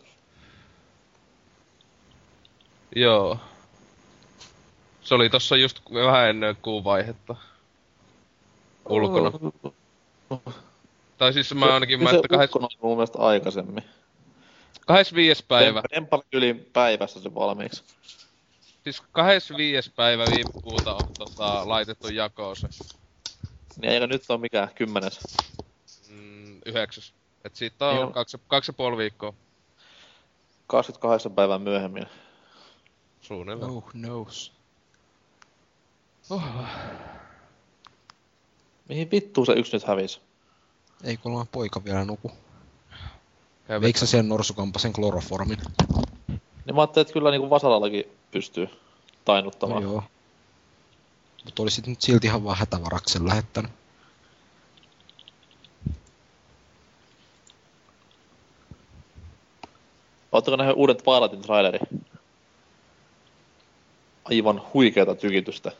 Joo. 2.96 3.38
Se 5.02 5.14
oli 5.14 5.30
tossa 5.30 5.56
just 5.56 5.80
vähän 5.94 6.30
ennen 6.30 6.56
kuun 6.62 6.84
vaihetta. 6.84 7.36
Ulkona. 8.88 9.32
Tai 11.18 11.32
siis 11.32 11.54
mä 11.54 11.74
ainakin, 11.74 12.02
mä, 12.02 12.10
se 12.10 12.16
että 12.16 12.28
kahdessa, 12.28 12.58
ulkona 12.58 12.80
mun 12.82 12.96
mielestä 12.96 13.18
aikaisemmin. 13.18 13.84
25. 14.86 15.44
päivä. 15.48 15.82
Dempali 15.94 16.22
yli 16.32 16.54
päivässä 16.54 17.20
se 17.20 17.34
valmiiksi. 17.34 17.84
Siis 18.84 19.02
25. 19.12 19.92
päivä 19.96 20.24
viime 20.30 20.50
kuuta 20.62 20.94
on 20.94 21.12
tota, 21.18 21.68
laitettu 21.68 22.08
jakoon 22.08 22.56
se. 22.56 22.68
Niin 23.80 23.92
eikö 23.92 24.06
nyt 24.06 24.22
ole 24.28 24.38
mikään 24.38 24.68
kymmenes? 24.74 25.20
Mm, 26.08 26.60
yhdeksäs. 26.66 27.14
Et 27.44 27.56
siitä 27.56 27.88
on 27.88 27.96
Joo. 27.96 28.10
kaksi, 28.10 28.38
kaksi 28.48 28.70
ja 28.70 28.74
puoli 28.74 28.96
viikkoa 28.96 29.34
28 30.66 31.32
päivää 31.32 31.58
myöhemmin. 31.58 32.06
suunnilleen. 33.20 33.70
Oh 33.70 33.84
knows. 33.90 34.52
Oh. 36.30 36.42
Mihin 38.88 39.10
vittuun 39.10 39.46
se 39.46 39.52
yksi 39.52 39.76
nyt 39.76 39.84
hävisi? 39.84 40.20
Ei 41.04 41.16
kun 41.16 41.46
poika 41.52 41.84
vielä 41.84 42.04
nuku. 42.04 42.32
Veikö 43.80 44.06
sen 44.06 44.28
norsukampasen 44.28 44.92
kloroformin? 44.92 45.58
Niin 46.28 46.74
mä 46.74 46.80
ajattelin, 46.80 47.02
että 47.02 47.12
kyllä 47.12 47.30
niinku 47.30 47.50
Vasalallakin 47.50 48.04
pystyy 48.30 48.68
tainnuttamaan. 49.24 49.82
No 49.82 49.90
joo. 49.90 50.02
Mutta 51.44 51.62
olisit 51.62 51.86
nyt 51.86 52.00
silti 52.00 52.26
ihan 52.26 52.44
vaan 52.44 52.58
hätävaraksen 52.58 53.26
lähettänyt. 53.26 53.70
Oletteko 60.32 60.56
nähnyt 60.56 60.76
uuden 60.76 60.96
Twilightin 60.96 61.42
traileri? 61.42 61.78
Aivan 64.24 64.62
huikeata 64.74 65.14
tykitystä. 65.14 65.72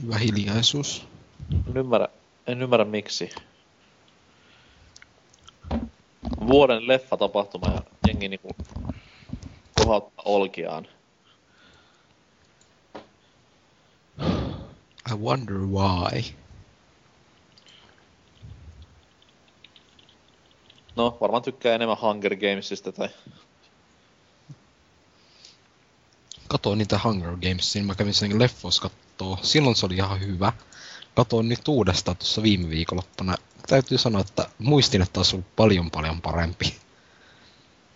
Syvä 0.00 0.18
hiljaisuus. 0.18 1.06
En 1.68 1.76
ymmärrä, 1.76 2.08
en 2.46 2.62
ymmärrä 2.62 2.84
miksi. 2.84 3.30
Vuoden 6.46 6.88
leffatapahtuma 6.88 7.66
ja 7.66 7.82
jengi 8.06 8.28
niinku 8.28 8.56
kohauttaa 9.74 10.22
olkiaan. 10.24 10.86
I 15.12 15.14
wonder 15.14 15.58
why. 15.58 16.22
No, 20.96 21.18
varmaan 21.20 21.42
tykkää 21.42 21.74
enemmän 21.74 22.00
Hunger 22.00 22.36
Gamesista 22.36 22.92
tai... 22.92 23.08
katoin 26.48 26.78
niitä 26.78 27.00
Hunger 27.04 27.36
Gamesin, 27.36 27.84
mä 27.84 27.94
kävin 27.94 28.14
sen 28.14 28.38
leffos 28.38 28.80
kattoo. 29.20 29.38
Silloin 29.42 29.76
se 29.76 29.86
oli 29.86 29.94
ihan 29.94 30.20
hyvä. 30.20 30.52
Katoin 31.14 31.48
nyt 31.48 31.68
uudestaan 31.68 32.16
tuossa 32.16 32.42
viime 32.42 32.70
viikonloppuna. 32.70 33.36
Täytyy 33.68 33.98
sanoa, 33.98 34.20
että 34.20 34.48
muistin, 34.58 35.02
että 35.02 35.20
olisi 35.20 35.36
ollut 35.36 35.56
paljon 35.56 35.90
paljon 35.90 36.20
parempi. 36.20 36.74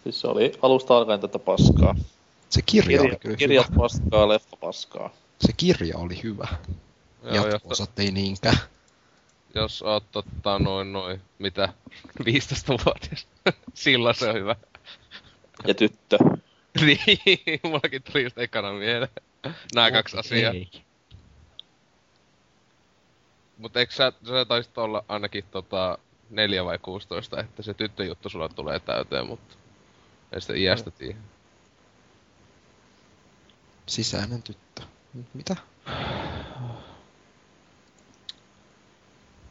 Siis 0.02 0.20
se 0.20 0.26
oli 0.26 0.52
alusta 0.62 0.96
alkaen 0.96 1.20
tätä 1.20 1.38
paskaa. 1.38 1.94
Se 2.50 2.62
kirja, 2.62 3.00
oli 3.00 3.08
Kirja, 3.08 3.18
kyllä 3.18 3.36
kirjat 3.36 3.66
hyvä. 3.70 3.76
paskaa, 3.76 4.28
leffa 4.28 4.56
paskaa. 4.56 5.10
Se 5.40 5.52
kirja 5.56 5.98
oli 5.98 6.22
hyvä. 6.22 6.48
Jatko-osat 7.22 7.98
ei 7.98 8.10
niinkään. 8.10 8.58
jos 9.54 9.82
oot 9.82 10.04
tota 10.12 10.58
noin 10.58 10.92
noin, 10.92 11.20
mitä, 11.38 11.68
15-vuotias. 12.20 13.26
Silloin 13.74 14.14
se 14.14 14.28
on 14.28 14.34
hyvä. 14.34 14.56
Ja 15.66 15.74
tyttö. 15.74 16.18
Niin, 16.80 17.60
mullakin 17.62 18.02
tuli 18.02 18.22
just 18.22 18.38
ekana 18.38 18.72
mieleen. 18.72 19.10
Nää 19.74 19.90
kaksi 19.90 20.18
asiaa. 20.18 20.52
Ei. 20.52 20.83
Mut 23.58 23.76
eikö 23.76 23.92
sä, 23.92 24.12
sä 24.26 24.44
taisit 24.44 24.78
olla 24.78 25.04
ainakin 25.08 25.44
tota 25.50 25.98
4 26.30 26.64
vai 26.64 26.78
16, 26.78 27.40
että 27.40 27.62
se 27.62 27.74
tyttöjuttu 27.74 28.28
sulla 28.28 28.48
tulee 28.48 28.80
täyteen, 28.80 29.26
mutta 29.26 29.54
ei 30.32 30.40
sitä 30.40 30.54
iästä 30.54 30.90
tiedä. 30.90 31.18
Sisäinen 33.86 34.42
tyttö. 34.42 34.82
Mitä? 35.34 35.56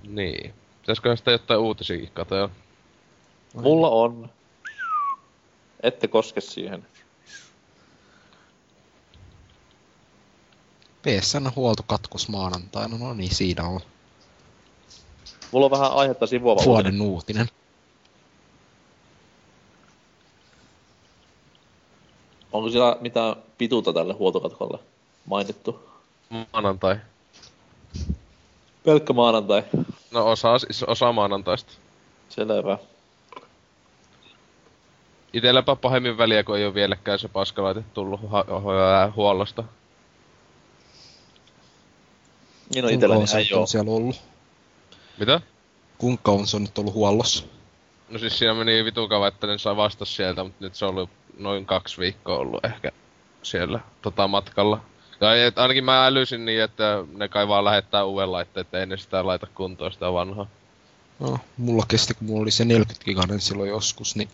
Niin. 0.07 0.53
Pitäisiköhän 0.82 1.17
sitä 1.17 1.32
jotain 1.32 1.59
uutisiakin 1.59 2.11
katsoa? 2.14 2.49
Mulla 3.53 3.90
on. 3.90 4.30
Ette 5.83 6.07
koske 6.07 6.41
siihen. 6.41 6.85
PSN 11.03 11.51
huoltokatkos 11.56 12.30
maanantaina, 12.30 12.98
no 12.98 13.14
niin, 13.14 13.35
siinä 13.35 13.64
on 13.67 13.80
Mulla 15.51 15.65
on 15.65 15.72
vähän 15.72 15.91
aihetta 15.91 16.27
sivuava 16.27 16.59
uutinen. 16.59 16.73
vuoden 16.73 17.01
uutinen. 17.01 17.48
Onko 22.51 22.69
siellä 22.69 22.98
mitään 23.01 23.35
pituutta 23.57 23.93
tälle 23.93 24.14
huoltokatkolle 24.14 24.80
mainittu? 25.25 25.90
Maanantai. 26.53 26.95
Pelkkä 28.85 29.14
maanantai. 29.14 29.64
No 30.11 30.27
osa, 30.32 30.59
siis 30.59 30.83
osa 30.83 31.11
maanantaista. 31.11 31.72
Selvä. 32.30 32.77
Itelläpä 35.33 35.75
pahemmin 35.75 36.17
väliä, 36.17 36.43
kun 36.43 36.57
ei 36.57 36.65
ole 36.65 36.73
vieläkään 36.73 37.19
se 37.19 37.27
paskalaite 37.27 37.83
tullut 37.93 38.19
ha- 38.32 38.45
hu- 38.48 39.14
huollosta. 39.15 39.64
Niin 42.74 42.85
on 42.85 42.90
Kuinka 42.90 42.95
itselläni 42.95 43.18
kauan 43.18 43.27
se 43.27 43.38
ei 43.38 43.53
on 43.53 43.60
oo. 43.60 43.66
siellä 43.66 43.92
ollut? 43.92 44.22
Mitä? 45.18 45.42
Kuinka 45.98 46.22
kauan 46.24 46.48
se 46.48 46.56
on 46.56 46.64
nyt 46.64 46.77
ollut 46.77 46.93
huollossa? 46.93 47.45
No 48.10 48.19
siis 48.19 48.40
siinä 48.40 48.53
meni 48.53 48.85
vitun 48.85 49.10
kauan, 49.10 49.27
että 49.27 49.48
ne 49.48 49.58
sai 49.58 49.76
vastas 49.76 50.16
sieltä, 50.16 50.43
mutta 50.43 50.64
nyt 50.66 50.76
se 50.76 50.85
on 50.85 50.92
ollut 50.92 51.10
noin 51.38 51.66
kaksi 51.66 51.98
viikkoa 51.98 52.38
ollut 52.38 52.66
ehkä 52.66 52.92
siellä 53.43 53.80
tota 54.02 54.27
matkalla. 54.27 54.82
Tai 55.19 55.42
et 55.42 55.58
ainakin 55.58 55.84
mä 55.84 56.06
älysin 56.06 56.45
niin, 56.45 56.61
että 56.61 57.03
ne 57.14 57.27
kai 57.27 57.48
vaan 57.48 57.66
lähettää 57.66 58.03
uuden 58.06 58.32
laitteen, 58.32 58.61
että 58.61 58.80
ei 58.80 58.85
ne 58.85 58.98
sitä 58.98 59.26
laita 59.26 59.48
kuntoon 59.56 59.92
sitä 59.92 60.14
vanhaa. 60.14 60.48
No, 61.19 61.38
mulla 61.58 61.85
kesti, 61.88 62.14
kun 62.14 62.27
mulla 62.27 62.42
oli 62.42 62.52
se 62.52 62.66
40 62.66 63.06
giganen 63.06 63.42
silloin 63.42 63.69
joskus, 63.69 64.16
niin 64.16 64.30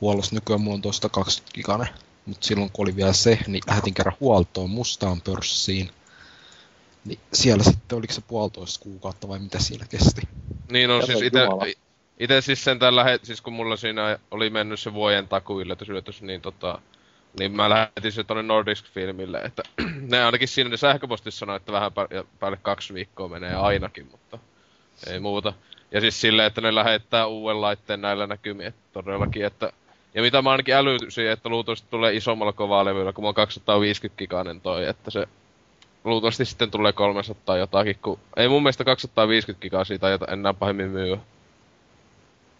huollossa 0.00 0.34
nykyään 0.34 0.60
mulla 0.60 0.74
on 0.74 0.82
tuosta 0.82 1.08
20 1.08 1.54
giganen. 1.54 1.88
Mutta 2.26 2.46
silloin 2.46 2.70
kun 2.72 2.82
oli 2.84 2.96
vielä 2.96 3.12
se, 3.12 3.38
niin 3.46 3.62
lähetin 3.66 3.94
kerran 3.94 4.16
huoltoon 4.20 4.70
mustaan 4.70 5.20
pörssiin. 5.20 5.90
Niin 7.04 7.20
siellä 7.32 7.64
sitten 7.64 7.98
oliko 7.98 8.12
se 8.12 8.20
puolitoista 8.20 8.82
kuukautta 8.82 9.28
vai 9.28 9.38
mitä 9.38 9.58
siellä 9.58 9.86
kesti? 9.90 10.22
Niin 10.70 10.90
on 10.90 11.00
Ja 11.00 11.06
siis 11.06 11.22
ite, 11.22 11.48
ite 12.18 12.40
siis 12.40 12.64
sen 12.64 12.78
tällä 12.78 13.04
het- 13.04 13.24
siis 13.24 13.40
kun 13.40 13.52
mulla 13.52 13.76
siinä 13.76 14.18
oli 14.30 14.50
mennyt 14.50 14.80
se 14.80 14.94
vuoden 14.94 15.28
takuyllätysyllätys, 15.28 16.22
niin 16.22 16.40
tota, 16.40 16.78
niin 17.38 17.52
mä 17.52 17.70
lähetin 17.70 18.12
se 18.12 18.24
tonne 18.24 18.42
Nordisk 18.42 18.86
Filmille, 18.86 19.38
että 19.38 19.62
ne 20.10 20.24
ainakin 20.24 20.48
siinä 20.48 20.70
ne 20.70 20.76
sähköpostissa 20.76 21.38
sanoi, 21.38 21.56
että 21.56 21.72
vähän 21.72 21.92
pä- 21.92 22.26
päälle 22.40 22.58
kaksi 22.62 22.94
viikkoa 22.94 23.28
menee 23.28 23.54
ainakin, 23.54 24.08
mutta 24.10 24.38
ei 25.06 25.20
muuta. 25.20 25.52
Ja 25.92 26.00
siis 26.00 26.20
silleen, 26.20 26.46
että 26.46 26.60
ne 26.60 26.74
lähettää 26.74 27.26
uuden 27.26 27.60
laitteen 27.60 28.00
näillä 28.00 28.26
näkymin, 28.26 28.66
että 28.66 28.80
todellakin, 28.92 29.44
että 29.44 29.72
ja 30.14 30.22
mitä 30.22 30.42
mä 30.42 30.50
ainakin 30.50 30.74
älysin, 30.74 31.30
että 31.30 31.48
luultavasti 31.48 31.86
tulee 31.90 32.14
isommalla 32.14 32.52
kovaa 32.52 32.84
levyllä, 32.84 33.12
kun 33.12 33.22
mulla 33.22 33.30
on 33.30 33.34
250 33.34 34.18
giganen 34.18 34.60
toi, 34.60 34.86
että 34.86 35.10
se 35.10 35.28
luultavasti 36.04 36.44
sitten 36.44 36.70
tulee 36.70 36.92
300 36.92 37.56
jotakin, 37.56 37.96
kun 38.02 38.18
ei 38.36 38.48
mun 38.48 38.62
mielestä 38.62 38.84
250 38.84 39.62
gigaa 39.62 39.84
siitä 39.84 40.06
ajata 40.06 40.26
enää 40.32 40.54
pahemmin 40.54 40.90
myyä. 40.90 41.18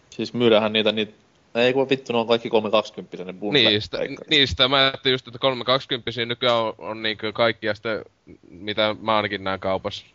Siis 0.09 0.33
myydäänhän 0.33 0.73
niitä 0.73 0.91
niitä... 0.91 1.13
Ei 1.55 1.73
kun 1.73 1.89
vittu, 1.89 2.13
ne 2.13 2.19
on 2.19 2.27
kaikki 2.27 2.49
320 2.49 3.23
ne 3.23 3.33
bundle. 3.33 3.69
Niin 3.69 3.81
sitä, 3.81 3.97
niin 4.29 4.47
sitä 4.47 4.67
mä 4.67 4.77
ajattelin 4.77 5.13
just, 5.13 5.27
että 5.27 5.39
320 5.39 6.25
nykyään 6.25 6.57
on, 6.57 6.73
on 6.77 7.03
niin 7.03 7.17
kaikki 7.33 7.67
ja 7.67 7.75
sitten, 7.75 8.05
mitä 8.49 8.95
mä 9.01 9.15
ainakin 9.15 9.43
näen 9.43 9.59
kaupassa, 9.59 10.05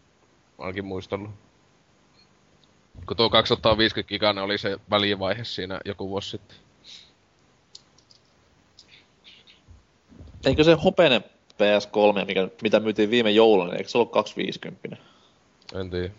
ainakin 0.58 0.84
muistellut. 0.84 1.30
Kun 3.06 3.16
tuo 3.16 3.30
250 3.30 4.08
giganen 4.08 4.44
oli 4.44 4.58
se 4.58 4.78
välivaihe 4.90 5.44
siinä 5.44 5.80
joku 5.84 6.08
vuosi 6.08 6.30
sitten. 6.30 6.56
Eikö 10.46 10.64
se 10.64 10.72
hopeinen 10.84 11.24
PS3, 11.57 12.25
mikä, 12.26 12.49
mitä 12.62 12.81
myytiin 12.81 13.10
viime 13.10 13.31
jouluna, 13.31 13.70
niin 13.70 13.78
eikö 13.78 13.89
se 13.91 13.99
ollut 13.99 14.12
250? 14.12 14.97
En 15.75 15.91
tiedä. 15.91 16.10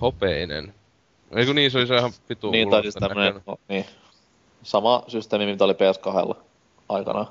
Hopeinen. 0.00 0.74
Eikö 1.36 1.54
niin, 1.54 1.70
se 1.70 1.78
oli 1.78 1.86
se 1.86 1.96
ihan 1.96 2.12
vitu 2.28 2.50
Niin, 2.50 2.70
tai 2.70 2.82
siis 2.82 2.94
tämmönen, 2.94 3.40
no, 3.46 3.56
niin. 3.68 3.84
Sama 4.62 5.04
systeemi, 5.08 5.46
mitä 5.46 5.64
oli 5.64 5.72
PS2 5.72 6.36
aikanaan. 6.88 7.26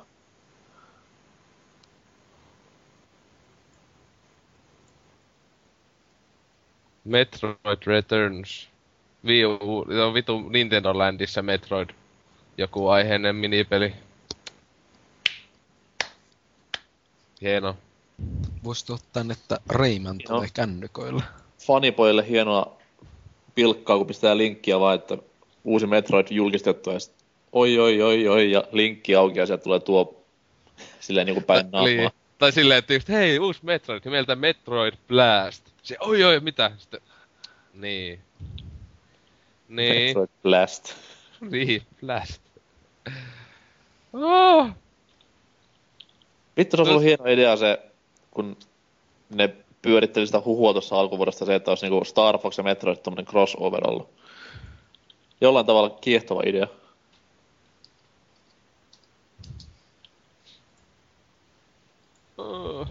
Metroid 7.04 7.86
Returns. 7.86 8.70
Wii 9.26 9.46
U, 9.46 9.86
on 10.06 10.14
vitu 10.14 10.50
Nintendo 10.50 10.98
Landissa 10.98 11.42
Metroid. 11.42 11.90
Joku 12.58 12.88
aiheinen 12.88 13.36
minipeli. 13.36 13.94
Hieno. 17.46 17.76
Voisi 18.64 18.94
ottaa, 18.94 19.24
että 19.32 19.60
Rayman 19.70 20.16
Joo. 20.20 20.36
tulee 20.38 20.50
kännyköillä. 20.54 21.24
Fanipojille 21.68 22.28
hienoa 22.28 22.78
pilkkaa, 23.56 23.98
kun 23.98 24.08
pistää 24.08 24.38
linkkiä 24.38 24.80
vaan, 24.80 24.96
että 24.96 25.18
uusi 25.64 25.88
Metroid 25.88 26.28
julkistettu 26.30 26.90
ja 26.92 27.00
sit, 27.00 27.14
oi 27.52 27.80
oi 27.80 28.02
oi 28.02 28.28
oi 28.28 28.52
ja 28.52 28.64
linkki 28.72 29.16
auki 29.16 29.40
ja 29.40 29.46
sieltä 29.46 29.64
tulee 29.64 29.80
tuo 29.80 30.24
silleen 31.00 31.26
niinku 31.28 31.42
päin 31.42 31.66
Niin. 31.66 31.72
naamaa. 31.98 32.12
Tai 32.38 32.52
silleen, 32.52 32.78
että 32.78 32.94
just, 32.94 33.10
hei, 33.10 33.40
uusi 33.40 33.60
Metroid, 33.64 34.02
nimeltä 34.06 34.36
Metroid 34.36 34.94
Blast. 35.08 35.64
Se, 35.84 35.98
oi 36.00 36.24
oi, 36.24 36.40
mitä? 36.40 36.72
Sitten, 36.78 37.02
niin. 37.74 38.20
Niin, 39.70 40.06
Metroid 40.08 40.30
Blast. 40.44 40.94
niin, 41.42 41.82
Blast. 42.06 42.42
Oh. 44.14 44.70
Vittu, 46.58 46.78
se 46.78 46.82
on 46.82 46.90
ollut 46.90 47.04
hieno 47.04 47.26
idea 47.26 47.58
se, 47.58 47.80
kun 48.32 48.58
ne 49.30 49.56
pyöritteli 49.82 50.26
sitä 50.26 50.42
huhua 50.46 50.74
tuossa 50.74 51.00
alkuvuodesta 51.00 51.46
se, 51.46 51.56
että 51.56 51.72
olisi 51.72 51.86
niinku 51.86 52.06
Star 52.06 52.38
Fox 52.38 52.58
ja 52.58 52.64
Metroid 52.64 52.98
tommonen 52.98 53.26
crossover 53.26 53.90
ollut. 53.90 54.10
Jollain 55.42 55.66
tavalla 55.66 55.98
kiehtova 56.02 56.42
idea. 56.46 56.68
Oh. 62.38 62.88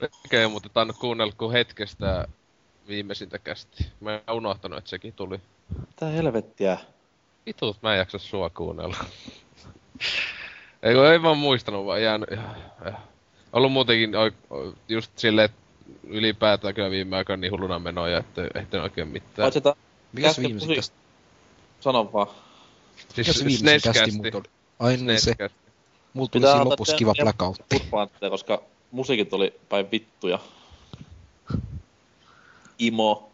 Eikä 0.00 0.48
muuten 0.48 0.70
tainnut 0.74 0.96
kuunnella 0.96 1.32
kuin 1.38 1.52
hetkestä 1.52 2.28
viimeisintä 2.90 3.38
kästi. 3.38 3.86
Mä 4.00 4.14
en 4.14 4.34
unohtanut, 4.34 4.78
että 4.78 4.90
sekin 4.90 5.12
tuli. 5.12 5.40
Mitä 5.86 6.06
helvettiä? 6.06 6.78
Vitut, 7.46 7.82
mä 7.82 7.92
en 7.92 7.98
jaksa 7.98 8.18
sua 8.18 8.50
kuunnella. 8.50 8.96
ei 10.82 10.94
kun 10.94 11.06
ei 11.06 11.22
vaan 11.22 11.38
muistanut, 11.38 11.86
vaan 11.86 12.02
jäänyt... 12.02 12.28
Ja, 12.84 12.92
ollut 13.52 13.72
muutenkin 13.72 14.10
just 14.88 15.18
silleen, 15.18 15.44
että 15.44 15.60
ylipäätään 16.04 16.74
kyllä 16.74 16.90
viime 16.90 17.16
aikoina 17.16 17.40
niin 17.40 17.52
hulluna 17.52 17.78
menoja, 17.78 18.18
että 18.18 18.42
ei 18.42 18.50
ehtinyt 18.54 18.84
oikein 18.84 19.08
mitään. 19.08 19.52
Mikäs 20.12 20.38
viimeisin 20.38 20.68
tosi- 20.68 20.74
kästi? 20.76 20.96
sano 21.80 22.12
vaan. 22.12 22.26
Mikäs 23.16 23.36
siis 23.36 23.46
viimeisin 23.46 23.92
kästi 23.92 24.36
oli? 24.36 24.44
Ai 24.78 24.96
niin 24.96 25.20
se. 25.20 25.34
Mulla 26.12 26.28
tuli 26.28 26.40
Pitää 26.40 26.52
siinä 26.52 26.70
lopussa 26.70 26.96
kiva. 26.96 27.14
Purppaantteja, 27.68 28.30
koska 28.30 28.62
musiikit 28.90 29.32
oli 29.32 29.60
päin 29.68 29.90
vittuja. 29.90 30.38
Imo. 32.80 33.30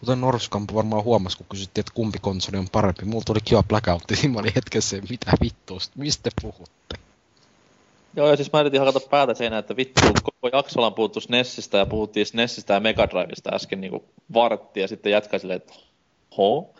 Kuten 0.00 0.20
Norskamp 0.20 0.74
varmaan 0.74 1.04
huomasi, 1.04 1.36
kun 1.36 1.46
kysyttiin, 1.50 1.82
että 1.82 1.92
kumpi 1.94 2.18
konsoli 2.18 2.58
on 2.58 2.68
parempi. 2.72 3.04
Mulla 3.04 3.22
tuli 3.26 3.38
kiva 3.44 3.62
blackoutti, 3.62 4.14
niin 4.14 4.30
mä 4.30 4.38
olin 4.38 4.52
hetkessä, 4.56 4.96
mitä 5.10 5.32
vittua, 5.40 5.78
mistä 5.94 6.22
te 6.22 6.30
puhutte? 6.42 6.94
Joo, 8.16 8.30
ja 8.30 8.36
siis 8.36 8.52
mä 8.52 8.60
yritin 8.60 8.80
hakata 8.80 9.00
päätä 9.00 9.34
seinään, 9.34 9.60
että 9.60 9.76
vittu, 9.76 10.00
koko 10.22 10.56
jaksolla 10.56 10.86
on 10.86 10.94
puhuttu 10.94 11.20
SNESistä 11.20 11.78
ja 11.78 11.86
puhuttiin 11.86 12.26
SNESistä 12.26 12.74
ja 12.74 12.80
Mega 12.80 13.08
Drivesta 13.08 13.50
äsken 13.54 13.80
niinku 13.80 14.04
vartti 14.34 14.80
ja 14.80 14.88
sitten 14.88 15.12
jatkaa 15.12 15.38
silleen, 15.38 15.56
että 15.56 15.74
ho? 16.38 16.74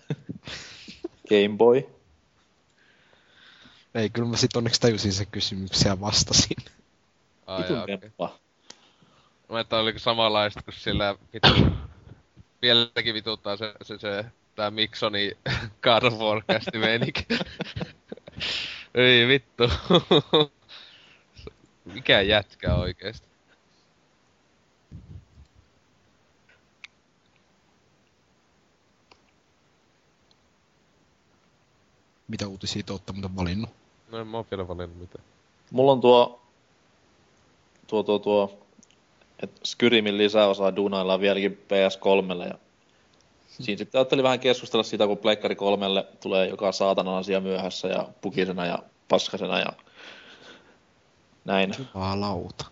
Game 1.28 1.56
Boy? 1.56 1.86
Ei, 3.94 4.10
kyllä 4.10 4.28
mä 4.28 4.36
sit 4.36 4.56
onneksi 4.56 4.80
tajusin 4.80 5.12
sen 5.12 5.26
kysymyksen 5.26 5.90
ja 5.90 6.00
vastasin. 6.00 6.56
Ai, 7.46 7.62
Vitun 7.62 7.82
okei. 7.82 8.00
demppa. 8.00 8.38
Mä 9.54 9.60
että 9.60 9.78
oliko 9.78 9.98
samanlaista 9.98 10.62
kuin 10.62 10.74
sillä 10.74 11.14
vittu... 11.32 11.66
Vieläkin 12.62 13.14
vituttaa 13.14 13.56
se, 13.56 13.74
se, 13.82 13.98
se 13.98 14.24
tää 14.54 14.70
Miksoni 14.70 15.32
God 15.82 16.02
of 16.02 16.14
Warcasti 16.14 16.78
meininki. 16.78 17.26
Ei 18.94 19.28
vittu. 19.28 19.70
Mikä 21.84 22.20
jätkä 22.20 22.74
oikeesti? 22.74 23.28
Mitä 32.28 32.48
uutisia 32.48 32.82
te 32.82 32.92
ootte 32.92 33.12
muuten 33.12 33.36
valinnut? 33.36 33.70
No 34.08 34.18
en 34.18 34.26
mä 34.26 34.36
oo 34.36 34.46
vielä 34.50 34.68
valinnut 34.68 34.98
mitään. 34.98 35.24
Mulla 35.70 35.92
on 35.92 36.00
tuo, 36.00 36.42
tuo, 37.86 38.02
tuo, 38.02 38.18
tuo 38.18 38.63
että 39.42 39.60
Skyrimin 39.64 40.18
lisäosaa 40.18 40.76
duunaillaan 40.76 41.20
vieläkin 41.20 41.66
PS3 41.66 42.48
ja 42.48 42.58
siinä 43.48 43.78
sitten 43.78 43.98
ajattelin 43.98 44.22
vähän 44.22 44.40
keskustella 44.40 44.82
siitä, 44.82 45.06
kun 45.06 45.18
Pleikkari 45.18 45.56
3 45.56 45.86
tulee 46.22 46.48
joka 46.48 46.72
saatanan 46.72 47.14
asia 47.14 47.40
myöhässä 47.40 47.88
ja 47.88 48.08
pukisena 48.20 48.66
ja 48.66 48.78
paskasena 49.08 49.58
ja 49.58 49.72
näin. 51.44 51.74
Vaan 51.94 52.20
lauta. 52.20 52.64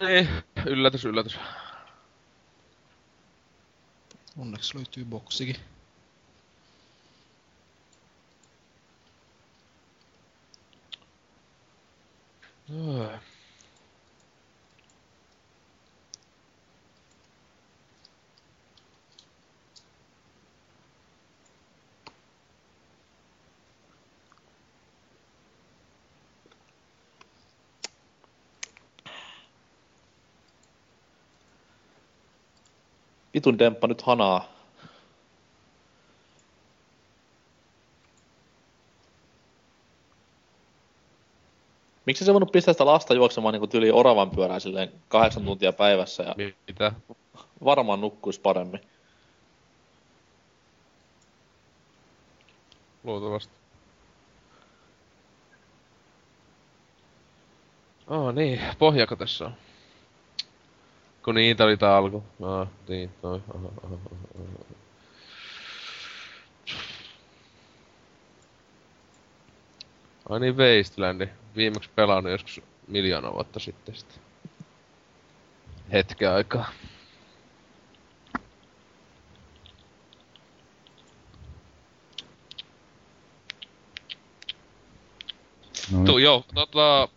Niin, 0.00 0.28
yllätys, 0.66 1.04
yllätys. 1.04 1.38
Onneksi 4.38 4.76
löytyy 4.76 5.04
boksikin. 5.04 5.56
Vitun 33.34 33.58
demppa 33.58 33.86
nyt 33.86 34.02
hanaa. 34.02 34.48
Miksi 42.06 42.24
se 42.24 42.32
voinut 42.32 42.52
pistää 42.52 42.74
sitä 42.74 42.86
lasta 42.86 43.14
juoksemaan 43.14 43.54
niin 43.54 43.68
tyli 43.68 43.90
oravan 43.90 44.30
pyörää 44.30 44.60
silleen 44.60 44.92
kahdeksan 45.08 45.44
tuntia 45.44 45.72
päivässä 45.72 46.22
ja 46.22 46.34
Mitä? 46.66 46.92
varmaan 47.64 48.00
nukkuisi 48.00 48.40
paremmin. 48.40 48.80
Luultavasti. 53.04 53.52
Oh 58.06 58.32
niin, 58.32 58.60
pohjako 58.78 59.16
tässä 59.16 59.44
on? 59.44 59.52
Kun 61.24 61.34
niitä 61.34 61.64
oli 61.64 61.76
tää 61.76 61.96
alku. 61.96 62.24
Ah, 62.42 62.68
niin, 62.88 63.10
toi. 63.22 63.40
Aha, 63.54 63.68
aha, 63.84 63.94
aha, 63.94 63.96
aha. 64.34 64.83
Ai 70.28 70.40
niin, 70.40 70.56
Wastelandi. 70.56 71.28
Viimeksi 71.56 71.90
pelannut 71.94 72.32
joskus 72.32 72.60
miljoona 72.88 73.32
vuotta 73.32 73.60
sitten 73.60 73.94
sitä. 73.94 74.14
Hetken 75.92 76.30
aikaa. 76.30 76.70
No, 85.92 86.04
Tuu, 86.04 86.18
joo, 86.18 86.44
tota, 86.54 87.08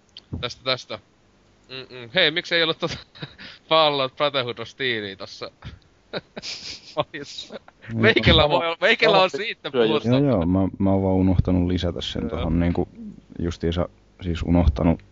tästä 0.41 0.63
tästä. 0.63 0.99
Mm-mm. 1.69 2.09
Hei, 2.15 2.31
miksi 2.31 2.55
ei 2.55 2.63
ollut 2.63 2.79
tota 2.79 2.97
Fallout 3.69 4.15
Brotherhood 4.15 4.59
of 4.59 4.67
Steelia 4.67 5.15
tossa? 5.15 5.51
Ohjeessa? 6.95 7.59
Meikällä, 7.93 8.49
voi 8.49 8.65
olla, 8.65 8.77
meikällä 8.81 9.21
on 9.21 9.29
siitä 9.29 9.71
puhuta. 9.71 10.09
Joo, 10.09 10.19
joo, 10.19 10.45
mä, 10.45 10.59
mä 10.79 10.91
oon 10.91 11.03
vaan 11.03 11.15
unohtanut 11.15 11.67
lisätä 11.67 12.01
sen 12.01 12.21
Joo. 12.21 12.29
tohon 12.29 12.59
niinku, 12.59 12.87
justiinsa, 13.39 13.89
siis 14.21 14.43
unohtanut 14.43 15.03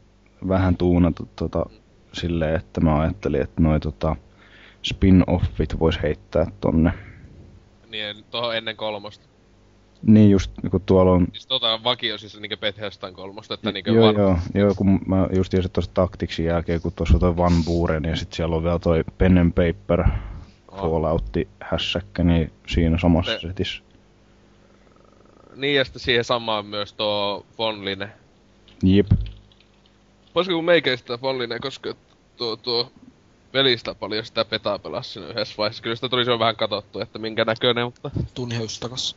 vähän 0.47 0.77
tuunata 0.77 1.23
tota, 1.35 1.65
silleen, 2.13 2.55
että 2.55 2.81
mä 2.81 2.99
ajattelin, 2.99 3.41
että 3.41 3.61
noi 3.61 3.79
tota, 3.79 4.15
spin-offit 4.83 5.79
vois 5.79 5.99
heittää 6.03 6.51
tonne. 6.61 6.93
Niin, 7.89 8.25
tohon 8.31 8.55
ennen 8.55 8.75
kolmosta. 8.75 9.25
Niin 10.03 10.31
just, 10.31 10.51
kun 10.71 10.81
tuolla 10.81 11.11
on 11.11 11.27
Siis 11.33 11.47
tota 11.47 11.83
vakio 11.83 12.17
siis 12.17 12.39
niinkö 12.39 12.57
Bethesdan 12.57 13.13
kolmosta, 13.13 13.53
että 13.53 13.71
niinkö 13.71 13.91
joo, 13.91 14.07
var... 14.07 14.19
joo, 14.19 14.37
joo, 14.53 14.73
kun 14.75 14.99
mä 15.05 15.27
justiinsa 15.35 15.69
tuosta 15.69 15.93
taktiksin 15.93 16.45
jälkeen, 16.45 16.81
kun 16.81 16.91
tuossa 16.95 17.15
on 17.15 17.19
toi 17.19 17.37
Van 17.37 17.53
Buren 17.65 18.03
ja 18.03 18.15
sit 18.15 18.33
siellä 18.33 18.55
on 18.55 18.63
vielä 18.63 18.79
toi 18.79 19.03
Pen 19.17 19.37
and 19.37 19.51
Paper 19.51 20.03
Oh. 20.75 20.81
Falloutti 20.81 21.47
hässäkkä, 21.59 22.23
niin 22.23 22.51
siinä 22.67 22.97
samassa 22.97 23.31
Se- 23.31 23.47
setissä. 23.47 23.83
Niin, 25.55 25.75
ja 25.75 25.83
sitten 25.85 26.01
siihen 26.01 26.23
samaan 26.23 26.65
myös 26.65 26.93
tuo 26.93 27.45
Fonline. 27.57 28.09
Jip. 28.83 29.07
Voisiko 30.35 30.55
kun 30.55 30.65
meikäistä 30.65 31.17
Fonline, 31.17 31.59
koska 31.59 31.93
tuo, 32.37 32.55
tuo 32.55 32.91
pelistä 33.51 33.95
paljon 33.95 34.25
sitä 34.25 34.45
petaa 34.45 34.79
pelasi 34.79 35.09
siinä 35.09 35.27
yhdessä 35.27 35.55
vaiheessa. 35.57 35.83
Kyllä 35.83 35.95
sitä 35.95 36.09
tuli 36.09 36.25
jo 36.25 36.39
vähän 36.39 36.55
katsottu, 36.55 36.99
että 36.99 37.19
minkä 37.19 37.45
näköinen, 37.45 37.85
mutta... 37.85 38.11
Tunni 38.33 38.55
höystakas. 38.55 39.15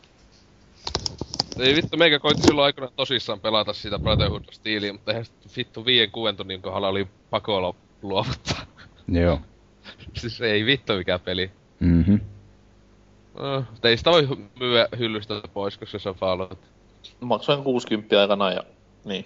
Ei 1.59 1.75
vittu, 1.75 1.97
meikä 1.97 2.19
koitti 2.19 2.43
silloin 2.43 2.65
aikana 2.65 2.91
tosissaan 2.97 3.41
pelata 3.41 3.73
sitä 3.73 3.99
Brotherhood 3.99 4.43
Steelia, 4.51 4.93
mutta 4.93 5.11
eihän 5.12 5.27
vittu 5.57 5.87
viien 5.87 6.11
kuuden 6.11 6.37
tunnin 6.37 6.62
kohdalla 6.62 6.89
oli 6.89 7.09
pakolla 7.31 7.75
luovuttaa. 8.03 8.67
Joo. 9.09 9.41
siis 10.20 10.41
ei 10.41 10.67
vittu 10.67 10.92
mikä 10.97 11.18
peli. 11.18 11.50
Mhm. 11.81 12.17
No, 13.34 13.65
ei 13.84 13.97
sitä 13.97 14.10
voi 14.10 14.28
myyä 14.60 14.89
hyllystä 14.99 15.41
pois, 15.55 15.78
koska 15.78 15.99
se 15.99 16.08
on 16.08 16.15
Fallout. 16.15 16.58
Maksoin 17.20 17.62
60 17.62 18.20
aikana 18.20 18.50
ja 18.50 18.62
niin. 19.05 19.25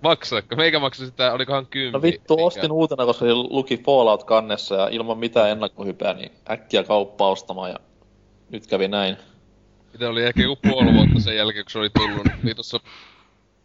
Maksaako? 0.00 0.56
Meikä 0.56 0.78
maksoi 0.78 1.06
sitä, 1.06 1.32
olikohan 1.32 1.66
kymppi. 1.66 1.98
No 1.98 2.02
vittu, 2.02 2.34
mikä- 2.36 2.46
ostin 2.46 2.72
uutena, 2.72 3.06
koska 3.06 3.24
se 3.26 3.34
luki 3.34 3.76
Fallout 3.76 4.24
kannessa 4.24 4.74
ja 4.74 4.88
ilman 4.88 5.18
mitään 5.18 5.50
ennakkohypää, 5.50 6.14
niin 6.14 6.32
äkkiä 6.50 6.82
kauppaa 6.82 7.28
ostamaan 7.28 7.70
ja 7.70 7.76
nyt 8.50 8.66
kävi 8.66 8.88
näin. 8.88 9.16
Itse 9.94 10.06
oli 10.06 10.22
ehkä 10.22 10.42
joku 10.42 10.56
puoli 10.68 10.94
vuotta 10.94 11.20
sen 11.20 11.36
jälkeen, 11.36 11.64
kun 11.64 11.70
se 11.70 11.78
oli 11.78 11.90
tullut, 11.90 12.26
niin 12.42 12.56
tuossa 12.56 12.80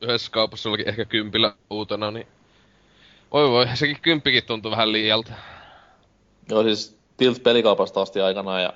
yhdessä 0.02 0.32
kaupassa 0.32 0.70
olikin 0.70 0.90
ehkä 0.90 1.06
kympillä 1.06 1.54
uutena, 1.70 2.12
niin... 2.12 2.28
Oi 3.32 3.50
voi, 3.50 3.68
sekin 3.74 3.98
kymppikin 4.02 4.44
tuntui 4.46 4.72
vähän 4.72 4.92
liialta. 4.92 5.32
Joo, 6.50 6.64
siis 6.64 7.00
Tilt 7.18 7.44
pelikaupasta 7.44 8.02
asti 8.02 8.22
aikanaan 8.22 8.64
ja 8.64 8.74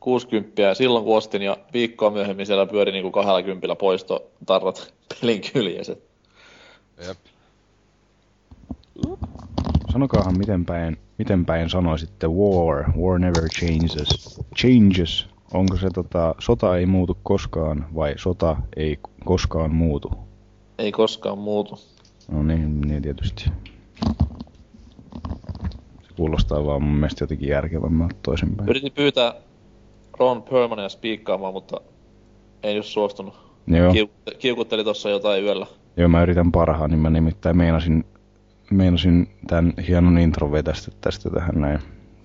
60 0.00 0.62
ja 0.62 0.74
silloin 0.74 1.04
kun 1.04 1.16
ostin 1.16 1.42
ja 1.42 1.56
viikkoa 1.72 2.10
myöhemmin 2.10 2.46
siellä 2.46 2.66
pyöri 2.66 2.92
niinku 2.92 3.10
20 3.10 3.76
poistotarrat 3.76 4.94
pelin 5.20 5.40
kyljessä. 5.52 5.96
Jep. 7.06 7.18
Sanokaahan, 9.92 10.38
miten 10.38 10.64
päin, 10.64 10.98
miten 11.18 11.44
päin 11.44 11.70
sanoisitte 11.70 12.26
war, 12.26 12.92
war 12.96 13.18
never 13.18 13.48
changes. 13.48 14.40
Changes. 14.56 15.26
Onko 15.54 15.76
se 15.76 15.90
tota, 15.94 16.34
sota 16.38 16.76
ei 16.76 16.86
muutu 16.86 17.18
koskaan 17.22 17.86
vai 17.94 18.14
sota 18.16 18.56
ei 18.76 18.98
koskaan 19.24 19.74
muutu? 19.74 20.12
Ei 20.78 20.92
koskaan 20.92 21.38
muutu. 21.38 21.80
No 22.28 22.42
niin, 22.42 22.80
niin 22.80 23.02
tietysti. 23.02 23.50
Kuulostaa 26.20 26.64
vaan 26.66 26.82
mun 26.82 26.94
mielestä 26.94 27.22
jotenkin 27.22 27.48
järkevämmältä 27.48 28.14
toisinpäin. 28.22 28.68
Yritin 28.68 28.92
pyytää 28.92 29.34
Ron 30.18 30.42
Perlmania 30.42 30.88
spiikkaamaan, 30.88 31.52
mutta 31.52 31.80
ei 32.62 32.76
just 32.76 32.88
suostunut. 32.88 33.34
Joo, 33.66 33.92
Kiuk- 33.92 34.36
kiukutteli 34.38 34.84
tossa 34.84 35.10
jotain 35.10 35.44
yöllä. 35.44 35.66
joo, 35.96 36.08
mä 36.08 36.22
yritän 36.22 36.52
parhaani. 36.52 36.96
Mä 36.96 37.10
nimittäin 37.10 37.56
meinasin, 37.56 38.04
meinasin 38.70 39.28
tämän 39.46 39.72
hienon 39.88 40.18
intron 40.18 40.52
vetästä 40.52 40.90
tästä 41.00 41.30
tähän 41.30 41.60
näin. 41.60 41.78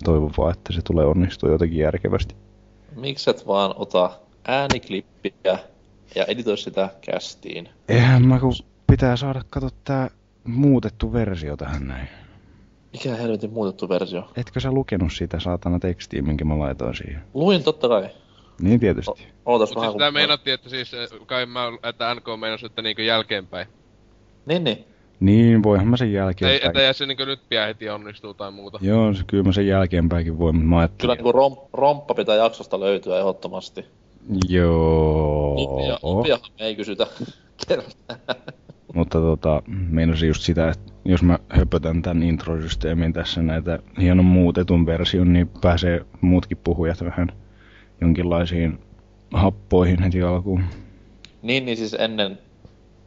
toivon 0.04 0.30
vaan, 0.38 0.52
että 0.52 0.72
se 0.72 0.82
tulee 0.82 1.06
onnistua 1.06 1.50
jotenkin 1.50 1.78
järkevästi. 1.78 2.34
Mikset 2.96 3.46
vaan 3.46 3.74
ota 3.76 4.10
ääniklippiä 4.48 5.58
ja 6.14 6.24
editoi 6.28 6.58
sitä 6.58 6.88
kästiin. 7.10 7.68
Eihän 7.88 8.26
mä 8.26 8.40
kun 8.40 8.52
pitää 8.86 9.16
saada 9.16 9.42
kato 9.50 9.68
tää 9.84 10.10
muutettu 10.44 11.12
versio 11.12 11.56
tähän 11.56 11.88
näin. 11.88 12.08
Mikä 12.96 13.16
helvetin 13.16 13.52
muutettu 13.52 13.88
versio? 13.88 14.28
Etkö 14.36 14.60
sä 14.60 14.72
lukenut 14.72 15.12
sitä 15.12 15.40
saatana 15.40 15.78
tekstiä, 15.78 16.22
minkä 16.22 16.44
mä 16.44 16.58
laitoin 16.58 16.94
siihen? 16.94 17.22
Luin 17.34 17.62
totta 17.64 17.88
kai. 17.88 18.10
Niin 18.60 18.80
tietysti. 18.80 19.26
Ootas 19.46 19.70
Mut 19.70 19.76
vähän 19.76 19.88
siis 19.88 19.92
kun... 19.92 19.98
tää 19.98 20.10
meinattiin, 20.10 20.54
että 20.54 20.68
siis 20.68 20.94
eh, 20.94 21.08
kai 21.26 21.46
mä, 21.46 21.72
että 21.82 22.14
NK 22.14 22.24
meinasi, 22.40 22.66
että 22.66 22.82
niinku 22.82 23.02
jälkeenpäin. 23.02 23.66
Niin, 24.46 24.64
niin. 24.64 24.84
Niin, 25.20 25.62
voihan 25.62 25.88
mä 25.88 25.96
sen 25.96 26.12
jälkeen. 26.12 26.50
Ei, 26.50 26.60
että 26.66 26.92
se 26.92 27.06
niinku 27.06 27.24
nyt 27.24 27.40
pian 27.48 27.66
heti 27.66 27.88
onnistuu 27.88 28.34
tai 28.34 28.50
muuta. 28.50 28.78
Joo, 28.82 29.14
se, 29.14 29.22
kyllä 29.26 29.44
mä 29.44 29.52
sen 29.52 29.66
jälkeenpäinkin 29.66 30.38
voin, 30.38 30.56
mutta 30.56 30.68
mä 30.68 30.74
Kyllä 30.74 30.80
ajattelin... 30.80 31.14
niinku 31.16 31.32
rom, 31.32 31.56
romppa 31.72 32.14
pitää 32.14 32.36
jaksosta 32.36 32.80
löytyä 32.80 33.18
ehdottomasti. 33.18 33.84
Joo. 34.48 35.54
Lupia, 35.56 35.98
lupiahan 36.02 36.50
me 36.58 36.66
ei 36.66 36.76
kysytä. 36.76 37.06
Mutta 38.96 39.18
tota, 39.18 39.62
meinasin 39.66 40.28
just 40.28 40.42
sitä, 40.42 40.68
että 40.68 40.92
jos 41.04 41.22
mä 41.22 41.38
höpötän 41.48 42.02
tämän 42.02 42.22
introsysteemin 42.22 43.12
tässä 43.12 43.42
näitä 43.42 43.78
hienon 44.00 44.24
muutetun 44.24 44.86
version, 44.86 45.32
niin 45.32 45.48
pääsee 45.60 46.06
muutkin 46.20 46.58
puhujat 46.64 47.04
vähän 47.04 47.28
jonkinlaisiin 48.00 48.78
happoihin 49.32 50.02
heti 50.02 50.22
alkuun. 50.22 50.62
niin, 51.42 51.64
niin 51.64 51.76
siis 51.76 51.94
ennen, 51.94 52.38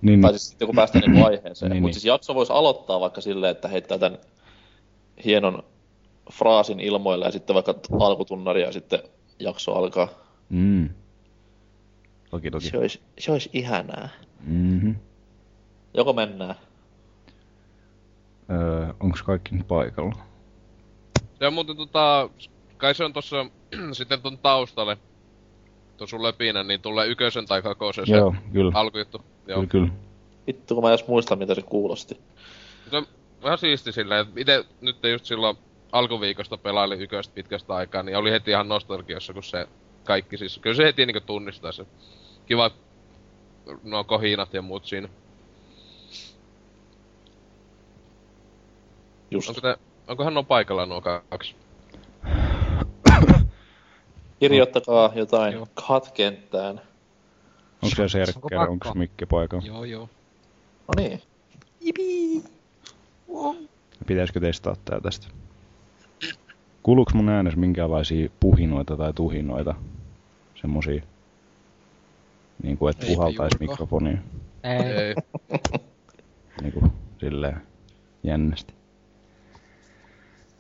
Niin, 0.02 0.22
tai 0.22 0.32
siis 0.32 0.50
sitten 0.50 0.66
kun 0.66 0.76
päästään 0.76 1.04
niinku 1.12 1.28
aiheeseen. 1.28 1.72
Niin, 1.72 1.82
Mutta 1.82 1.88
niin. 1.88 1.94
siis 1.94 2.06
jakso 2.06 2.36
voisi 2.36 2.54
aloittaa 2.54 3.00
vaikka 3.00 3.22
silleen, 3.22 3.52
että 3.52 3.68
heittää 3.68 3.98
tämän 3.98 4.20
hienon 5.26 5.64
fraasin 6.32 6.80
ilmoille 6.80 7.26
ja 7.26 7.32
sitten 7.32 7.54
vaikka 7.54 7.76
alkutunnari 8.00 8.62
ja 8.62 8.72
sitten 8.72 9.00
jakso 9.40 9.74
alkaa. 9.74 10.08
mm. 10.50 10.90
Toki, 12.30 12.52
toki. 12.52 12.70
Se 12.70 12.78
olisi, 12.78 13.02
se 13.20 13.32
olisi 13.32 13.50
ihanaa. 13.54 14.10
Mm-hmm. 14.48 14.96
Joko 15.94 16.14
mennään? 16.14 16.56
Öö, 18.52 18.94
onks 19.00 19.24
kaikki 19.24 19.56
nyt 19.56 19.68
paikalla? 19.68 20.16
Se 21.40 21.48
on 21.48 21.54
muuten 21.54 21.78
tota, 21.78 22.30
kai 22.78 22.96
se 22.96 23.04
on 23.04 23.14
tossa 23.14 23.46
sitten 23.92 24.22
ton 24.22 24.38
taustalle, 24.38 24.98
tuon 25.98 26.08
sun 26.08 26.24
löpinä, 26.24 26.64
niin 26.64 26.82
tulee 26.82 27.08
ykösen 27.08 27.46
tai 27.46 27.62
kakosen 27.62 28.08
se 28.08 28.16
Joo, 28.16 28.36
kyllä. 28.54 28.72
alkujuttu. 28.76 29.22
Joo. 29.48 29.58
Kyllä, 29.58 29.68
kyllä. 29.68 29.90
Vittu, 30.48 30.76
kun 30.76 30.84
mä 30.84 30.90
edes 30.90 31.08
muistan, 31.08 31.38
mitä 31.40 31.56
se 31.56 31.62
kuulosti. 31.62 32.20
Se 32.90 32.98
on 32.98 33.06
vähän 33.44 33.58
siisti 33.58 33.92
silleen, 33.92 34.22
että 34.22 34.42
ite 34.42 34.66
nyt 34.82 34.98
just 35.12 35.26
silloin 35.26 35.58
alkuviikosta 35.92 36.58
pelailin 36.58 37.02
yköstä 37.02 37.34
pitkästä 37.34 37.76
aikaa, 37.76 38.04
niin 38.04 38.18
oli 38.18 38.32
heti 38.32 38.52
ihan 38.52 38.70
nostalgiassa, 38.70 39.34
kun 39.34 39.44
se 39.44 39.68
kaikki 40.04 40.38
siis, 40.38 40.58
kyllä 40.58 40.76
se 40.76 40.84
heti 40.84 41.06
niinku 41.06 41.22
tunnistaa 41.26 41.72
se. 41.72 41.86
Kiva, 42.46 42.72
no 43.84 44.04
kohinat 44.04 44.54
ja 44.54 44.62
muut 44.62 44.86
siinä. 44.86 45.10
Just. 49.32 49.50
Onko 49.50 49.62
te, 49.62 49.78
onkohan 50.08 50.34
nuo 50.34 50.44
paikalla 50.44 50.86
nuo 50.86 51.02
kaksi? 51.30 51.56
Kirjoittakaa 54.40 55.12
jotain 55.16 55.54
Joo. 55.54 55.68
kat-kenttään. 55.88 56.82
Onko 57.82 57.96
se 57.96 58.02
Onko 58.02 58.10
Serkker, 58.10 58.58
pakko? 58.58 58.72
onko 58.72 58.94
Mikke 58.94 59.26
paikalla? 59.26 59.66
Joo, 59.66 59.84
joo. 59.84 60.10
No 60.88 60.94
niin. 60.98 61.22
Pitäisikö 64.08 64.40
testaa 64.40 64.76
tää 64.86 65.02
tästä? 65.02 65.28
Kuuluuko 66.84 67.12
mun 67.14 67.30
äänessä 67.30 67.60
minkäänlaisia 67.60 68.30
puhinoita 68.40 68.98
tai 68.98 69.14
tuhinoita? 69.14 69.76
Semmosia, 70.56 71.02
niinku 72.64 72.88
et 72.88 73.04
Eipä 73.04 73.14
puhaltais 73.16 73.60
mikrofoniin. 73.60 74.20
Ei. 74.64 74.80
Ei. 74.80 75.16
Niinku 76.62 76.84
silleen 77.20 77.62
jännästi. 78.24 78.74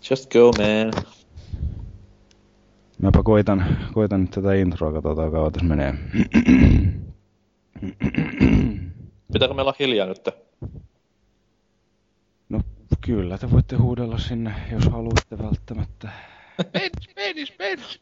Just 0.09 0.31
go, 0.33 0.51
man. 0.57 1.03
Mäpä 3.01 3.23
koitan, 3.23 3.77
koitan 3.93 4.21
nyt 4.21 4.31
tätä 4.31 4.53
introa, 4.53 4.91
katsotaan 4.91 5.31
kauan 5.31 5.51
tässä 5.51 5.67
menee. 5.67 5.93
Pitääkö 9.33 9.53
meillä 9.53 9.61
olla 9.69 9.75
hiljaa 9.79 10.07
nyt? 10.07 10.29
No 12.49 12.61
kyllä, 13.01 13.37
te 13.37 13.51
voitte 13.51 13.75
huudella 13.75 14.17
sinne, 14.17 14.53
jos 14.71 14.85
haluatte 14.85 15.37
välttämättä. 15.37 16.09
Penis, 16.71 17.09
penis, 17.15 17.51
penis! 17.51 18.01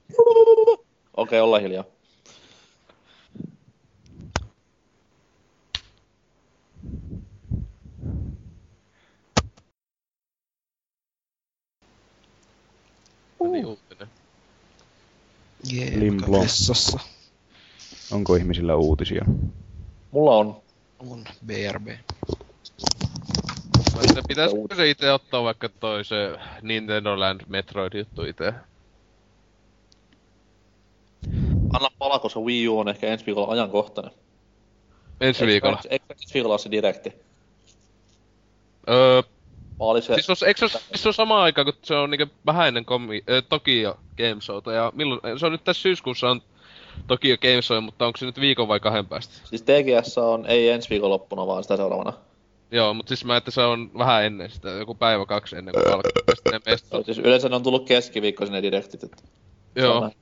Okei, 1.17 1.40
olla 1.42 1.59
hiljaa. 1.59 1.84
Uutinen. 13.40 14.08
Jee, 15.72 16.00
Limblom. 16.00 16.42
vessassa 16.42 17.00
Onko 18.12 18.36
ihmisillä 18.36 18.76
uutisia? 18.76 19.26
Mulla 20.12 20.36
on. 20.36 20.62
on 21.00 21.24
BRB. 21.46 21.88
Pitäisikö 24.28 24.76
se 24.76 24.90
itse 24.90 25.12
ottaa 25.12 25.44
vaikka 25.44 25.70
toi 25.70 26.06
se 26.06 26.16
Nintendo 26.62 27.20
Land 27.20 27.42
Metroid 27.48 27.94
juttu 27.94 28.24
itse? 28.24 28.54
Anna 31.74 31.88
palaa, 32.00 32.20
koska 32.20 32.40
Wii 32.40 32.68
U 32.68 32.80
on 32.80 32.90
ehkä 32.90 33.08
ensi 33.08 33.26
viikolla 33.26 33.54
ajankohtainen. 33.54 34.14
Ensi 35.22 35.46
viikolla. 35.46 35.80
Eikö 35.90 36.06
ensi 36.10 36.34
viikolla 36.34 36.54
ole 36.54 36.60
se 36.60 36.72
direkti? 36.72 37.14
Öö, 38.90 39.22
oli 39.80 40.02
se... 40.02 40.14
siis 40.14 40.30
os, 40.30 40.44
eikö 40.44 40.68
se, 40.68 40.80
se 40.96 41.10
on 41.10 41.14
sama 41.14 41.44
aika, 41.44 41.64
kun 41.64 41.74
se 41.84 41.96
on 41.96 42.10
niinku 42.10 42.36
vähän 42.46 42.68
ennen 42.68 42.86
komi, 42.86 43.24
äh, 43.30 43.44
Tokyo 43.50 43.98
Game 44.18 44.42
Showta, 44.42 44.72
ja 44.72 44.92
milloin, 44.96 45.40
se 45.40 45.46
on 45.46 45.52
nyt 45.52 45.64
tässä 45.64 45.82
syyskuussa 45.82 46.30
on 46.30 46.42
Tokyo 47.08 47.38
Game 47.38 47.62
Show, 47.62 47.84
mutta 47.84 48.06
onko 48.06 48.18
se 48.18 48.26
nyt 48.26 48.40
viikon 48.40 48.68
vai 48.68 48.80
kahden 48.80 49.06
päästä? 49.06 49.34
Siis 49.44 49.62
TGS 49.62 50.18
on 50.18 50.46
ei 50.46 50.70
ensi 50.70 50.90
viikonloppuna, 50.90 51.48
vaan 51.48 51.64
sitä 51.64 51.78
seuraavana. 51.78 52.14
Joo, 52.72 52.94
mutta 52.94 53.10
siis 53.10 53.26
mä 53.26 53.38
että 53.38 53.52
se 53.52 53.62
on 53.62 53.92
vähän 53.98 54.26
ennen 54.26 54.50
sitä, 54.50 54.70
joku 54.70 54.96
päivä 54.96 55.26
kaksi 55.26 55.56
ennen 55.56 55.74
kuin 55.74 55.94
alkaa. 55.94 57.04
Siis 57.06 57.18
yleensä 57.18 57.50
ne 57.50 57.56
on 57.56 57.64
tullut 57.64 57.88
keskiviikko 57.88 58.46
sinne 58.46 58.62
direktit. 58.62 59.04
Että 59.04 59.18
on 59.24 59.84
Joo, 59.84 60.02
näin. 60.02 60.14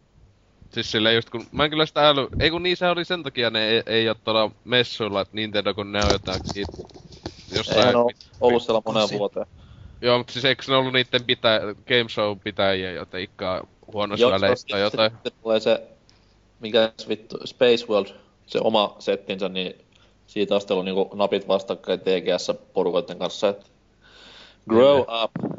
siis 0.74 0.92
silleen 0.92 1.16
just 1.16 1.30
kun, 1.30 1.46
mä 1.52 1.64
en 1.64 1.70
kyllä 1.70 1.86
sitä 1.86 2.10
äly, 2.10 2.28
ei 2.40 2.50
kun 2.50 2.64
niin 2.64 2.78
se 2.78 2.88
oli 2.88 3.06
sen 3.06 3.24
takia 3.24 3.50
ne 3.50 3.68
ei, 3.68 3.84
ei 3.86 4.10
oo 4.10 4.16
tuolla 4.16 4.52
messuilla, 4.64 5.22
että 5.22 5.36
Nintendo 5.36 5.74
kun 5.74 5.92
ne 5.92 6.00
on 6.04 6.12
jotakin 6.12 6.66
jossain... 7.56 7.80
Eihän 7.80 7.96
ole 7.96 8.12
ollut 8.42 8.64
siellä 8.64 8.82
moneen 8.86 9.10
vuoteen. 9.20 9.46
Joo, 10.02 10.18
mutta 10.18 10.34
siis 10.34 10.46
eikö 10.46 10.64
ne 10.68 10.76
ollut 10.76 10.94
niitten 10.94 11.24
pitä, 11.24 11.62
Game 11.88 12.10
Show 12.10 12.38
pitäjiä 12.44 12.92
jotenkaan 12.92 13.68
huonossa 13.94 14.32
väleissä 14.32 14.68
tai 14.72 14.82
jotain? 14.82 15.12
Sitten 15.12 15.32
tulee 15.44 15.60
se, 15.60 15.84
mikä 16.60 16.92
vittu, 17.10 17.38
Space 17.46 17.86
World, 17.90 18.08
se 18.48 18.60
oma 18.62 18.96
settinsä, 19.00 19.50
niin 19.50 19.76
siitä 20.28 20.56
asti 20.56 20.74
ollut 20.74 20.86
niinku 20.86 21.16
napit 21.16 21.48
vastakkain 21.48 22.00
TGS-porukoiden 22.00 23.18
kanssa, 23.18 23.50
että 23.50 23.66
grow 24.70 25.00
up. 25.00 25.55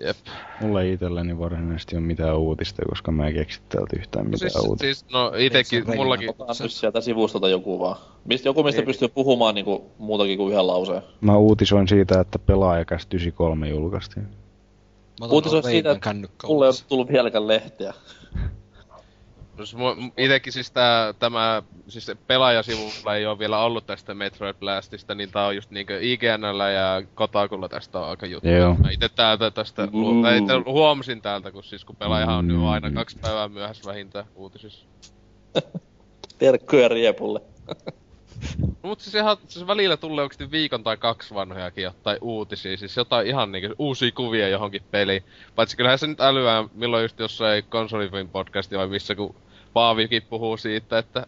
Jep. 0.00 0.16
Mulla 0.60 0.82
ei 0.82 0.92
itselläni 0.92 1.38
varsinaisesti 1.38 1.96
ole 1.96 2.04
mitään 2.04 2.38
uutista, 2.38 2.82
koska 2.88 3.12
mä 3.12 3.26
en 3.26 3.34
keksi 3.34 3.60
täältä 3.68 3.96
yhtään 3.96 4.26
mitään 4.26 4.50
Siis, 4.50 4.64
uutista. 4.64 4.84
siis, 4.84 5.12
no 5.12 5.32
itekin, 5.36 5.78
Ei 5.78 5.86
se 5.86 5.96
mullakin, 5.96 6.30
Otetaan 6.30 6.56
nyt 6.60 6.72
sieltä 6.72 7.00
sivustolta 7.00 7.48
joku 7.48 7.80
vaan. 7.80 7.96
Mist, 8.24 8.44
joku, 8.44 8.62
mistä 8.62 8.80
Ei. 8.80 8.86
pystyy 8.86 9.08
puhumaan 9.08 9.54
niinku 9.54 9.90
muutakin 9.98 10.38
kuin 10.38 10.52
yhden 10.52 10.66
lauseen. 10.66 11.02
Mä 11.20 11.36
uutisoin 11.36 11.88
siitä, 11.88 12.20
että 12.20 12.38
pelaajakäs 12.38 13.06
93 13.12 13.68
julkaistiin. 13.68 14.26
Tuon 15.18 15.62
siitä, 15.62 15.90
että 15.90 16.14
Mulle 16.46 16.64
ei 16.64 16.68
ole 16.68 16.74
tullut 16.88 17.08
vieläkään 17.08 17.48
lehteä. 17.48 17.94
itekin 20.18 20.52
siis 20.52 20.70
tää, 20.70 21.12
tämä, 21.12 21.62
siis 21.88 22.10
pelaajasivulla 22.26 23.16
ei 23.16 23.26
oo 23.26 23.38
vielä 23.38 23.58
ollut 23.58 23.86
tästä 23.86 24.14
Metroid 24.14 24.54
Blastista, 24.54 25.14
niin 25.14 25.30
tää 25.32 25.46
on 25.46 25.56
just 25.56 25.70
niinkö 25.70 25.98
IGNllä 26.02 26.70
ja 26.70 27.02
Kotakulla 27.14 27.68
tästä 27.68 27.98
on 28.00 28.08
aika 28.08 28.26
juttu. 28.26 28.48
Joo. 28.48 28.74
Mä 28.74 28.90
ite 28.90 29.08
täältä 29.08 29.50
tästä, 29.50 29.86
Mm. 29.86 30.22
tai 30.22 30.38
ite 30.38 30.52
huomasin 30.66 31.22
täältä, 31.22 31.50
kun 31.50 31.64
siis 31.64 31.84
kun 31.84 31.96
pelaajahan 31.96 32.34
on 32.36 32.48
nyt 32.48 32.56
Mm. 32.56 32.66
aina 32.66 32.90
kaksi 32.90 33.18
päivää 33.18 33.48
myöhässä 33.48 33.90
vähintään 33.90 34.26
uutisissa. 34.34 34.86
Terkkuja 36.38 36.88
Riepulle. 36.88 37.40
No, 38.58 38.66
mut 38.82 39.00
siis 39.00 39.14
ihan, 39.14 39.36
siis 39.48 39.66
välillä 39.66 39.96
tulee 39.96 40.22
oikeesti 40.22 40.50
viikon 40.50 40.84
tai 40.84 40.96
kaksi 40.96 41.34
vanhojakin 41.34 41.84
jotain 41.84 42.18
uutisia, 42.20 42.76
siis 42.76 42.96
jotain 42.96 43.26
ihan 43.26 43.52
niinku 43.52 43.74
uusia 43.78 44.12
kuvia 44.12 44.48
johonkin 44.48 44.82
peliin. 44.90 45.24
Paitsi 45.54 45.76
kyllähän 45.76 45.98
se 45.98 46.06
nyt 46.06 46.20
älyää, 46.20 46.64
milloin 46.74 47.02
just 47.02 47.18
jossain 47.18 47.64
konsolifin 47.68 48.28
podcasti 48.28 48.78
vai 48.78 48.86
missä, 48.86 49.14
kun 49.14 49.34
Paavikin 49.76 50.22
puhuu 50.22 50.56
siitä, 50.56 50.98
että 50.98 51.26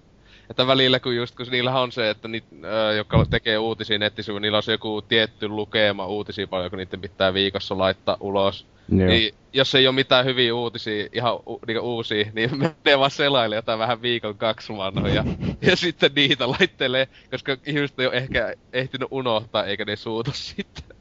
että 0.50 0.66
välillä 0.66 1.00
kun 1.00 1.16
just, 1.16 1.36
kun 1.36 1.46
niillähän 1.50 1.82
on 1.82 1.92
se, 1.92 2.10
että 2.10 2.28
niit, 2.28 2.44
äh, 2.52 2.96
jotka 2.96 3.26
tekee 3.30 3.58
uutisia 3.58 3.98
nettisivuilla, 3.98 4.40
niillä 4.40 4.56
on 4.56 4.62
se 4.62 4.72
joku 4.72 5.02
tietty 5.02 5.48
lukema 5.48 6.06
uutisia 6.06 6.46
paljon, 6.46 6.70
kun 6.70 6.78
niiden 6.78 7.00
pitää 7.00 7.34
viikossa 7.34 7.78
laittaa 7.78 8.16
ulos. 8.20 8.66
Joo. 8.88 9.08
Niin, 9.08 9.34
jos 9.52 9.74
ei 9.74 9.86
ole 9.86 9.94
mitään 9.94 10.24
hyviä 10.24 10.54
uutisia, 10.54 11.06
ihan 11.12 11.34
u, 11.34 11.60
niinku 11.66 11.96
uusia, 11.96 12.30
niin 12.32 12.50
menee 12.58 12.98
vaan 12.98 13.10
selaille 13.10 13.56
jotain 13.56 13.78
vähän 13.78 14.02
viikon 14.02 14.38
kaksi 14.38 14.76
vanhoja. 14.76 15.24
ja 15.62 15.76
sitten 15.86 16.10
niitä 16.14 16.50
laittelee, 16.50 17.08
koska 17.30 17.56
ihmiset 17.66 18.00
ei 18.00 18.06
ole 18.06 18.14
ehkä 18.14 18.54
ehtinyt 18.72 19.08
unohtaa, 19.10 19.64
eikä 19.64 19.84
ne 19.84 19.96
suutu 19.96 20.30
sitten. 20.34 20.84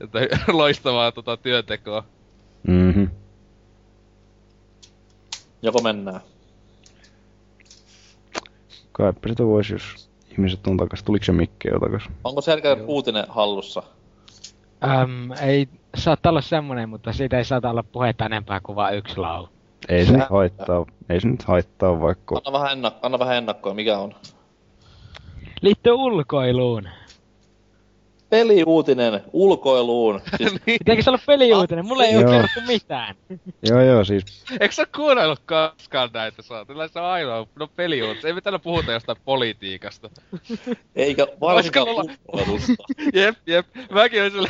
Että 0.00 0.18
loistavaa 0.48 1.12
tota 1.12 1.36
työntekoa. 1.36 2.04
Mhm. 2.66 3.04
Joko 5.62 5.80
mennään? 5.80 6.20
Kaipa 8.92 9.28
sitä 9.28 9.44
voisi, 9.46 9.72
jos 9.72 10.10
ihmiset 10.30 10.66
on 10.66 10.76
takas. 10.76 11.02
Tuliko 11.02 11.24
se 11.24 11.32
mikke 11.32 11.68
jo 11.68 11.78
takas? 11.80 12.02
Onko 12.24 12.40
selkeä 12.40 12.76
uutinen 12.86 13.24
hallussa? 13.28 13.82
Öm, 14.84 15.32
ei 15.42 15.68
saattaa 15.96 16.30
olla 16.30 16.40
semmonen, 16.40 16.88
mutta 16.88 17.12
siitä 17.12 17.38
ei 17.38 17.44
saata 17.44 17.70
olla 17.70 17.82
puhetta 17.82 18.26
enempää 18.26 18.60
kuin 18.60 18.76
vain 18.76 18.96
yksi 18.96 19.16
lau. 19.16 19.46
Ei 19.88 20.06
se 20.06 20.12
nyt 20.16 20.30
haittaa. 20.30 20.86
Ei 21.08 21.20
se 21.20 21.28
nyt 21.28 21.42
haittaa, 21.42 22.00
vaikka... 22.00 22.34
Anna 22.44 22.58
vähän, 22.58 22.78
ennak- 22.78 22.98
anna 23.02 23.18
vähän 23.18 23.36
ennakkoa, 23.36 23.74
mikä 23.74 23.98
on? 23.98 24.14
Liittyy 25.60 25.92
ulkoiluun. 25.92 26.88
Peliuutinen 28.30 29.20
ulkoiluun. 29.32 30.20
Siis 30.36 30.52
Pitääkö 30.64 31.02
se 31.02 31.10
olla 31.10 31.20
peliuutinen? 31.26 31.86
Mulle 31.86 32.04
ei 32.04 32.16
oo 32.16 32.22
Joo. 32.22 32.30
kerrottu 32.30 32.60
mitään. 32.66 33.14
Joo 33.62 33.80
joo, 33.82 34.04
siis 34.04 34.44
Eikö 34.60 34.72
sä 34.74 34.86
kuunnellut 34.96 35.40
koskaan 35.46 36.10
näitä 36.12 36.42
saa? 36.42 36.64
Tällä 36.64 36.88
se 36.88 36.98
on 36.98 37.04
ainoa, 37.04 37.46
no 37.58 37.66
peliuutis. 37.66 38.24
Ei 38.24 38.32
me 38.32 38.40
täällä 38.40 38.58
puhuta 38.58 38.92
jostain 38.92 39.18
politiikasta. 39.24 40.10
eikä 40.96 41.26
varsinkaan 41.40 41.88
mulla- 41.88 42.14
ulkoilusta. 42.28 42.72
Jep, 43.14 43.36
jep. 43.46 43.66
Mäkin 43.90 44.30
sille... 44.30 44.48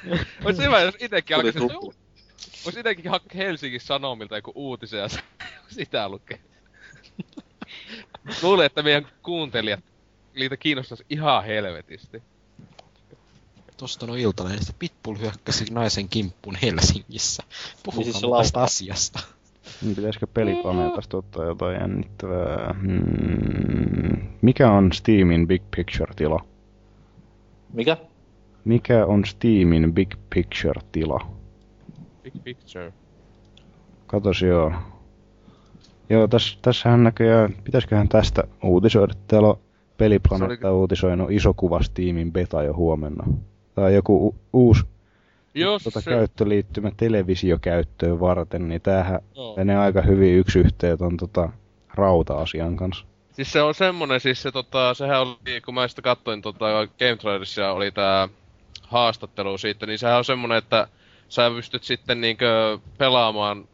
Ois 0.44 0.58
hyvä, 0.58 0.80
jos 0.80 0.94
itekin 1.00 1.36
Tuli 1.36 1.48
alkaisin... 1.48 1.92
Vois 2.64 2.76
itekin 2.76 3.10
hakea 3.10 3.44
Helsingin 3.46 3.80
Sanomilta 3.80 4.36
joku 4.36 4.52
uutisen 4.54 5.00
ja 5.00 5.08
sitä 5.68 6.08
lukee. 6.08 6.38
Luulen, 8.42 8.66
että 8.66 8.82
meidän 8.82 9.06
kuuntelijat 9.22 9.80
niitä 10.34 10.56
kiinnostais 10.56 11.02
ihan 11.10 11.44
helvetisti. 11.44 12.22
Tosta 13.82 14.06
no 14.06 14.14
iltalehdestä 14.14 14.72
Pitbull 14.78 15.18
hyökkäsi 15.18 15.64
naisen 15.74 16.08
kimppuun 16.08 16.56
Helsingissä. 16.62 17.42
Puhukaa 17.82 18.04
Niin 18.04 18.14
siis 18.14 18.32
tästä 18.38 18.62
asiasta. 18.62 19.20
niin 19.82 19.96
pitäisikö 19.96 20.26
peliplaneetasta 20.26 21.16
ottaa 21.16 21.44
jotain 21.44 21.80
jännittävää? 21.80 22.74
Hmm. 22.82 24.28
Mikä 24.42 24.70
on 24.70 24.92
Steamin 24.92 25.48
Big 25.48 25.62
Picture-tila? 25.76 26.44
Mikä? 27.72 27.96
Mikä 28.64 29.06
on 29.06 29.24
Steamin 29.24 29.94
Big 29.94 30.14
Picture-tila? 30.34 31.26
Big 32.22 32.34
picture. 32.44 32.92
Katos 34.06 34.42
joo. 34.42 34.72
Joo, 36.10 36.28
täs, 36.28 36.58
tässähän 36.62 37.04
näköjään, 37.04 37.56
pitäisiköhän 37.64 38.08
tästä 38.08 38.42
uutisoida. 38.64 39.14
Täällä 39.26 39.48
on 39.48 39.58
Peliplaneetta 39.96 40.68
Se 40.68 40.70
uutisoinut 40.70 41.30
iso 41.30 41.54
kuva 41.54 41.82
Steamin 41.82 42.32
beta 42.32 42.62
jo 42.62 42.74
huomenna. 42.74 43.24
Tai 43.74 43.94
joku 43.94 44.34
uusi 44.52 44.82
Jos 45.54 45.82
tota, 45.82 46.00
se... 46.00 46.10
käyttöliittymä 46.10 46.90
televisiokäyttöön 46.96 48.20
varten, 48.20 48.68
niin 48.68 48.80
tämähän 48.80 49.20
Joo. 49.34 49.56
menee 49.56 49.76
aika 49.76 50.02
hyvin 50.02 50.38
yksi 50.38 50.58
yhteen 50.58 50.98
ton 50.98 51.16
tota, 51.16 51.48
rauta-asian 51.94 52.76
kanssa. 52.76 53.04
Siis 53.32 53.52
se 53.52 53.62
on 53.62 53.74
semmonen, 53.74 54.20
siis 54.20 54.42
se 54.42 54.52
tota, 54.52 54.94
sehän 54.94 55.20
oli, 55.20 55.60
kun 55.64 55.74
mä 55.74 55.88
sitä 55.88 56.02
katsoin 56.02 56.42
tota 56.42 56.66
Game 56.98 57.16
Trailerissa 57.16 57.72
oli 57.72 57.90
tää 57.90 58.28
haastattelu 58.82 59.58
siitä, 59.58 59.86
niin 59.86 59.98
sehän 59.98 60.18
on 60.18 60.24
semmonen, 60.24 60.58
että 60.58 60.88
sä 61.28 61.50
pystyt 61.50 61.84
sitten 61.84 62.20
niinkö 62.20 62.78
pelaamaan 62.98 63.64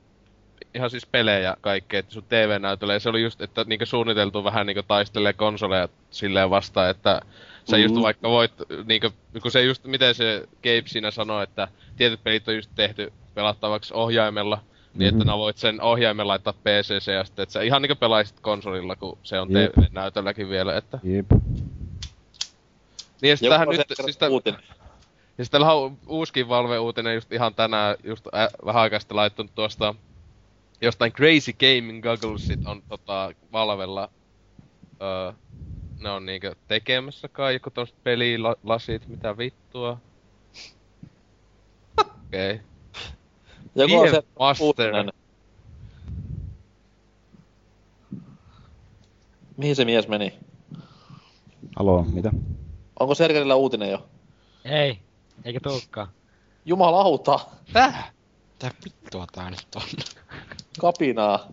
ihan 0.75 0.91
siis 0.91 1.07
pelejä 1.07 1.57
kaikkea, 1.61 2.01
että 2.01 2.13
sun 2.13 2.25
TV-näytölle, 2.29 2.93
ja 2.93 3.01
se 3.01 3.09
oli 3.09 3.23
just, 3.23 3.41
että 3.41 3.65
niinkö 3.65 3.87
suunniteltu 3.87 4.45
vähän 4.45 4.67
niinkö 4.67 4.83
taistelee 4.83 5.33
konsoleja 5.33 5.89
silleen 6.11 6.51
vastaan, 6.51 6.91
että 6.91 7.21
sä 7.71 7.79
just 7.79 7.95
Mm. 7.95 8.03
vaikka 8.03 8.29
voit, 8.31 8.53
niinkö, 8.85 9.11
kun 9.43 9.51
se 9.51 9.63
just, 9.63 9.85
miten 9.85 10.15
se 10.15 10.49
Gabe 10.57 10.83
siinä 10.87 11.11
sanoi, 11.11 11.45
että 11.45 11.69
tietyt 11.97 12.23
pelit 12.25 12.49
on 12.49 12.55
just 12.57 12.71
tehty 12.75 13.13
pelattavaksi 13.35 13.95
ohjaimella, 13.95 14.61
niin 14.95 15.09
että 15.09 15.19
Mhm. 15.19 15.27
nää 15.27 15.39
voit 15.39 15.57
sen 15.57 15.81
ohjaimen 15.83 16.29
laittaa 16.29 16.53
PCC 16.53 17.13
ja 17.13 17.25
sitten, 17.25 17.43
että 17.43 17.53
sä 17.53 17.63
ihan 17.63 17.83
niinkö 17.83 17.97
pelaisit 17.97 18.41
konsolilla, 18.41 18.97
kun 18.97 19.19
se 19.23 19.41
on 19.41 19.53
Jep. 19.53 19.73
TV-näytölläkin 19.73 20.49
vielä, 20.49 20.77
että... 20.77 20.99
Jep. 21.03 21.27
Niin 23.23 23.31
ja 23.31 23.37
sit 23.37 23.49
tähän 23.49 23.69
nyt, 23.69 23.81
se 23.97 24.03
siis 24.03 24.17
tä, 24.17 24.29
uutinen. 24.29 24.61
ja 25.39 25.45
sit 25.45 25.51
täällä 25.51 25.73
on 25.73 25.99
uuskin 26.07 26.49
Valve-uutinen 26.49 27.15
just 27.15 27.33
ihan 27.33 27.55
tänään, 27.55 27.97
just 28.05 28.27
ä, 28.27 28.49
vähän 28.65 28.83
aikaa 28.83 28.99
sitten 28.99 29.17
laittanut 29.17 29.55
tuosta 29.55 29.95
jostain 30.81 31.13
Crazy 31.13 31.53
Gaming 31.53 32.03
Gogglesit 32.03 32.67
on 32.67 32.83
tota 32.89 33.33
Valvella 33.53 34.09
öö, 35.03 35.33
ne 35.99 36.11
on 36.11 36.27
niinkö 36.27 36.55
tekemässä 36.69 37.29
kai 37.29 37.55
joku 37.55 37.71
tommoset 37.71 38.03
pelilasit, 38.03 39.09
mitä 39.09 39.37
vittua. 39.39 39.99
Okei. 41.99 42.55
Okay. 42.55 42.65
Joku 43.75 43.99
on 43.99 44.11
se 44.11 44.23
Master. 44.39 44.67
uutinen. 44.67 45.11
Mihin 49.57 49.77
se 49.77 49.85
mies 49.85 50.09
meni? 50.09 50.39
Haloo, 51.77 52.07
mitä? 52.13 52.31
Onko 53.01 53.15
Sergerillä 53.15 53.55
uutinen 53.55 53.91
jo? 53.91 54.09
Ei, 54.65 54.99
eikä 55.45 55.61
tuukkaan. 55.61 56.09
Jumalauta! 56.65 57.41
Tää? 57.73 58.13
Tää 58.59 58.71
vittua 58.85 59.27
tää 59.33 59.51
nyt 59.51 59.67
on. 59.77 59.83
Kapinaa. 60.81 61.49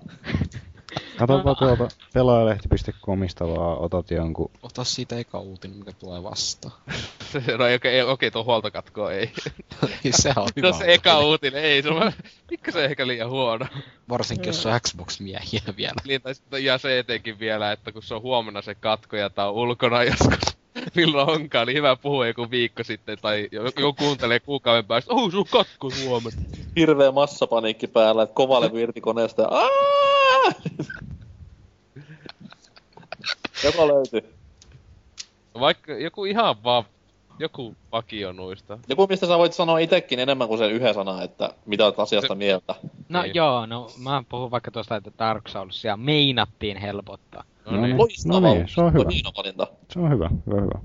Katsopa 1.17 1.55
tuolta 1.55 1.87
pelaajalehti.comista 2.13 3.47
vaan 3.47 3.77
otat 3.77 4.11
jonkun. 4.11 4.51
Ota 4.63 4.83
siitä 4.83 5.17
eka 5.17 5.39
uutinen, 5.39 5.77
mikä 5.77 5.91
tulee 5.91 6.23
vastaan. 6.23 6.75
Se, 7.31 7.39
no 7.57 7.65
okei, 7.75 8.01
okay, 8.01 8.13
okay, 8.13 8.31
tuo 8.31 8.43
huoltokatko 8.43 9.09
ei. 9.09 9.31
Sehän 10.11 10.43
on 10.43 10.49
hyvä 10.55 10.67
No 10.67 10.73
se 10.77 10.93
eka 10.93 11.19
uutinen. 11.19 11.63
ei 11.63 11.81
se 11.83 11.89
on 11.89 12.11
pikkasen 12.47 12.85
ehkä 12.85 13.07
liian 13.07 13.29
huono. 13.29 13.65
Varsinkin 14.09 14.47
jos 14.47 14.65
on 14.65 14.79
Xbox-miehiä 14.79 15.73
vielä. 15.77 16.01
Niin, 16.07 16.21
tai 16.21 16.35
sitten, 16.35 16.65
ja 16.65 16.77
se 16.77 16.99
etenkin 16.99 17.39
vielä, 17.39 17.71
että 17.71 17.91
kun 17.91 18.03
se 18.03 18.15
on 18.15 18.21
huomenna 18.21 18.61
se 18.61 18.75
katko 18.75 19.15
ja 19.15 19.29
tää 19.29 19.47
on 19.49 19.53
ulkona 19.53 20.03
joskus, 20.03 20.57
milloin 20.95 21.29
onkaan, 21.29 21.67
niin 21.67 21.77
hyvä 21.77 21.95
puhua 21.95 22.27
joku 22.27 22.51
viikko 22.51 22.83
sitten, 22.83 23.17
tai 23.21 23.49
joku 23.51 23.93
kuuntelee 23.93 24.39
kuukauden 24.39 24.85
päästä, 24.85 25.13
oh, 25.13 25.31
sun 25.31 25.45
katko 25.51 25.89
huomenna. 26.03 26.41
Hirveä 26.75 27.11
massapaniikki 27.11 27.87
päällä, 27.87 28.23
että 28.23 28.33
kova 28.35 28.61
levy 28.61 28.81
irti 28.81 29.01
koneesta! 29.01 29.49
Joko 33.63 33.87
löytyy? 33.87 34.33
Vaikka 35.59 35.93
joku 35.93 36.25
ihan 36.25 36.63
vaan, 36.63 36.83
joku 37.39 37.75
vakio 37.91 38.31
noista. 38.33 38.79
Joku, 38.89 39.07
mistä 39.09 39.27
sä 39.27 39.37
voit 39.37 39.53
sanoa 39.53 39.79
itekin 39.79 40.19
enemmän 40.19 40.47
kuin 40.47 40.57
sen 40.57 40.71
yhden 40.71 40.93
sanan, 40.93 41.23
että 41.23 41.49
mitä 41.65 41.85
olet 41.85 41.99
asiasta 41.99 42.27
Se- 42.27 42.35
mieltä. 42.35 42.75
No 43.09 43.21
Niin. 43.21 43.35
joo, 43.35 43.65
no 43.65 43.87
mä 44.03 44.23
puhun 44.29 44.51
vaikka 44.51 44.71
tuosta, 44.71 44.95
että 44.95 45.11
Dark 45.19 45.47
Soulsia 45.47 45.97
meinattiin 45.97 46.77
helpottaa. 46.77 47.43
No, 47.65 47.71
No 47.71 47.77
niin. 47.77 47.83
niin. 47.83 47.97
Loistava 47.97 48.39
No 48.39 48.53
niin, 48.53 48.67
se 48.67 48.81
on 48.81 48.93
hyvä. 48.93 49.03
Valinta. 49.37 49.67
Se 49.93 49.99
on 49.99 50.09
hyvä, 50.11 50.29
hyvä, 50.47 50.61
hyvä. 50.61 50.79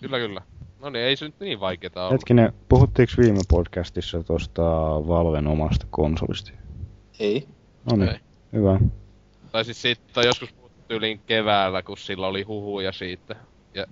Kyllä, 0.00 0.18
kyllä. 0.18 0.42
No 0.80 0.90
niin, 0.90 1.04
ei 1.04 1.16
se 1.16 1.24
nyt 1.24 1.40
niin 1.40 1.60
vaikeeta 1.60 2.00
ollut. 2.00 2.12
Hetkinen, 2.12 2.52
puhuttiinko 2.68 3.12
viime 3.18 3.40
podcastissa 3.50 4.22
tosta 4.22 4.62
Valven 5.08 5.46
omasta 5.46 5.86
konsolista? 5.90 6.50
Ei. 7.18 7.48
No 7.90 7.96
niin, 7.96 8.08
Ei. 8.10 8.18
hyvä. 8.52 8.80
Tai 9.52 9.64
siis 9.64 9.82
siitä 9.82 10.22
joskus 10.22 10.52
puhuttiin 10.52 10.96
yli 10.96 11.20
keväällä, 11.26 11.82
kun 11.82 11.98
sillä 11.98 12.26
oli 12.26 12.42
huhuja 12.42 12.92
siitä. 12.92 13.36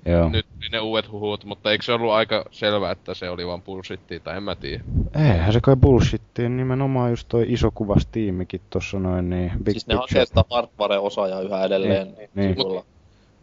Ja 0.05 0.13
Joo. 0.13 0.29
nyt 0.29 0.47
niin 0.61 0.73
ne 0.73 0.81
uudet 0.81 1.13
huhut, 1.13 1.45
mutta 1.45 1.73
eikö 1.73 1.85
se 1.85 1.93
ollut 1.93 2.13
aika 2.13 2.45
selvää, 2.51 2.93
että 2.93 3.15
se 3.15 3.31
oli 3.31 3.47
vaan 3.47 3.63
bullshittia, 3.63 4.21
tai 4.21 4.37
en 4.37 4.43
mä 4.43 4.55
tiedä. 4.55 4.85
Eihän 5.17 5.53
se 5.53 5.61
kai 5.61 5.77
bullshittiin, 5.77 6.57
nimenomaan 6.57 7.11
just 7.11 7.29
toi 7.29 7.47
iso 7.49 7.71
kuva 7.71 7.99
Steamikin 7.99 8.61
tossa 8.71 8.99
noin, 8.99 9.31
niin 9.31 9.53
Big 9.65 9.73
siis 9.73 9.87
ne 9.87 9.95
hakee 9.95 10.27
sitä 10.27 10.45
hardware-osaajaa 10.51 11.41
yhä 11.41 11.65
edelleen. 11.65 12.07
Niin, 12.07 12.31
niin. 12.35 12.57
sivulla. 12.57 12.85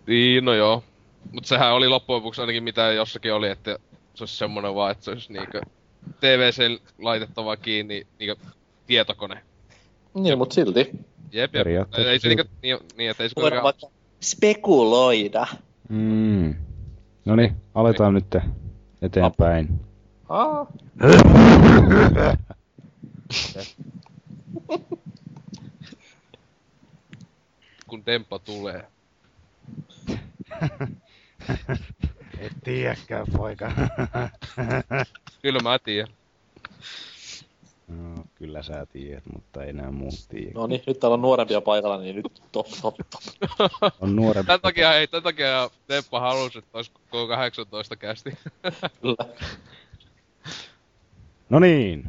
Niin, 0.08 0.46
no 0.46 0.54
joo. 0.54 0.84
Mut 1.32 1.46
sehän 1.46 1.74
oli 1.74 1.88
loppujen 1.88 2.18
lopuksi 2.18 2.42
ainakin 2.42 2.64
mitä 2.64 2.92
jossakin 2.92 3.34
oli, 3.34 3.50
että 3.50 3.80
se 4.16 4.24
olisi 4.24 4.38
semmonen 4.38 4.76
vaan, 4.76 4.92
että 4.92 5.04
se 5.04 5.12
olisi 5.12 5.34
niinkö 5.34 5.62
TVC 6.20 6.82
laitettava 7.00 7.58
kiinni 7.58 8.08
niinkö 8.20 8.36
tietokone. 8.88 9.42
Niin, 10.14 10.38
mut 10.38 10.52
silti. 10.52 10.90
Jep, 11.32 11.56
jep. 11.56 11.68
Ei 11.98 12.20
se 12.20 12.28
niinkö, 12.28 12.46
niin, 12.62 12.78
niin 12.98 13.12
että 13.12 13.24
ei 13.24 13.30
se 13.30 13.36
Voidaan 13.36 13.62
kuitenkaan... 13.62 13.64
vaikka 13.64 13.88
spekuloida. 14.22 15.48
Mm. 15.90 16.56
No 17.26 17.36
niin, 17.36 17.56
aletaan 17.76 18.14
nyt 18.14 18.36
eteenpäin. 19.02 19.80
Aa. 20.30 20.68
kun 27.88 28.06
Demppa 28.06 28.40
tulee. 28.40 28.88
Et 32.40 32.54
tiedäkään, 32.64 33.26
poika. 33.38 33.72
Kyllä 35.42 35.60
mä 35.64 35.80
tiedän. 35.80 36.14
Kyllä 38.46 38.64
sä 38.64 38.86
tiedät, 38.86 39.24
mutta 39.34 39.64
ei 39.64 39.74
nää 39.74 39.92
muut 39.92 40.14
tiedä. 40.30 40.52
No 40.54 40.68
niin, 40.68 40.84
nyt 40.88 41.00
täällä 41.00 41.14
on 41.14 41.22
nuorempia 41.22 41.62
paikalla, 41.62 41.98
niin 41.98 42.16
nyt 42.16 42.42
top, 42.52 42.68
top, 42.82 42.96
top. 42.96 43.52
On 44.02 44.16
nuorempi. 44.16 44.48
Tän 44.48 44.62
takia, 44.62 44.96
ei, 44.96 45.08
tän 45.08 45.24
takia 45.24 45.70
Teppa 45.88 46.20
halusi, 46.20 46.58
että 46.58 46.78
ois 46.78 46.92
koko 47.10 47.28
18 47.28 47.96
kästi. 47.96 48.30
Kyllä. 49.02 49.26
No 51.50 51.60
niin. 51.60 52.06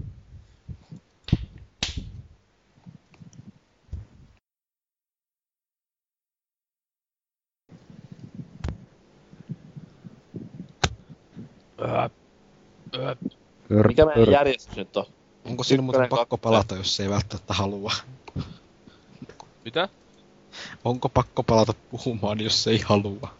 Örp, 13.70 13.86
Mikä 13.86 14.06
meidän 14.06 14.32
järjestys 14.32 14.76
nyt 14.76 14.96
on? 14.96 15.06
Onko 15.48 15.64
siinä 15.64 15.82
muuten 15.82 16.08
pakko 16.08 16.38
palata, 16.38 16.76
jos 16.76 17.00
ei 17.00 17.10
välttämättä 17.10 17.54
halua? 17.54 17.92
Mitä? 19.64 19.88
Onko 20.84 21.08
pakko 21.08 21.42
palata 21.42 21.74
puhumaan, 21.90 22.40
jos 22.40 22.66
ei 22.66 22.78
halua? 22.80 23.30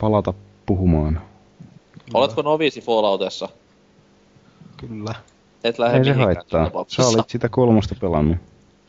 Palata 0.00 0.34
puhumaan. 0.66 1.20
Oletko 2.14 2.42
noviisi 2.42 2.80
Falloutessa? 2.80 3.48
Kyllä. 4.76 5.14
Et 5.64 5.78
lähde 5.78 5.98
Ei 5.98 6.04
se 6.04 6.12
haittaa. 6.12 6.70
Sä 6.88 7.06
olit 7.06 7.30
sitä 7.30 7.48
kolmosta 7.48 7.94
pelannut. 8.00 8.36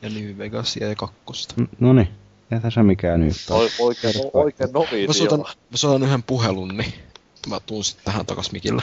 Ja 0.02 0.10
New 0.10 0.38
Vegasia 0.38 0.90
ja 0.90 0.96
kakkosta. 0.96 1.56
N- 1.62 1.70
Noni. 1.80 2.10
Eihän 2.52 2.72
se 2.72 2.84
mikään 2.84 3.22
nyt 3.22 3.36
ole. 3.50 3.64
Oi, 3.64 3.70
oikein, 3.80 4.14
oikein 4.34 4.70
Mä 4.70 4.80
noviisi 4.80 5.14
soitan, 5.20 5.40
joo. 5.40 5.48
mä 5.48 5.78
soitan 5.78 6.04
yhden 6.08 6.24
puhelun, 6.24 6.68
niin 6.68 6.94
mä 7.50 7.60
tuun 7.60 7.84
sit 7.84 7.98
tähän 8.06 8.26
takas 8.26 8.52
mikillä. 8.52 8.82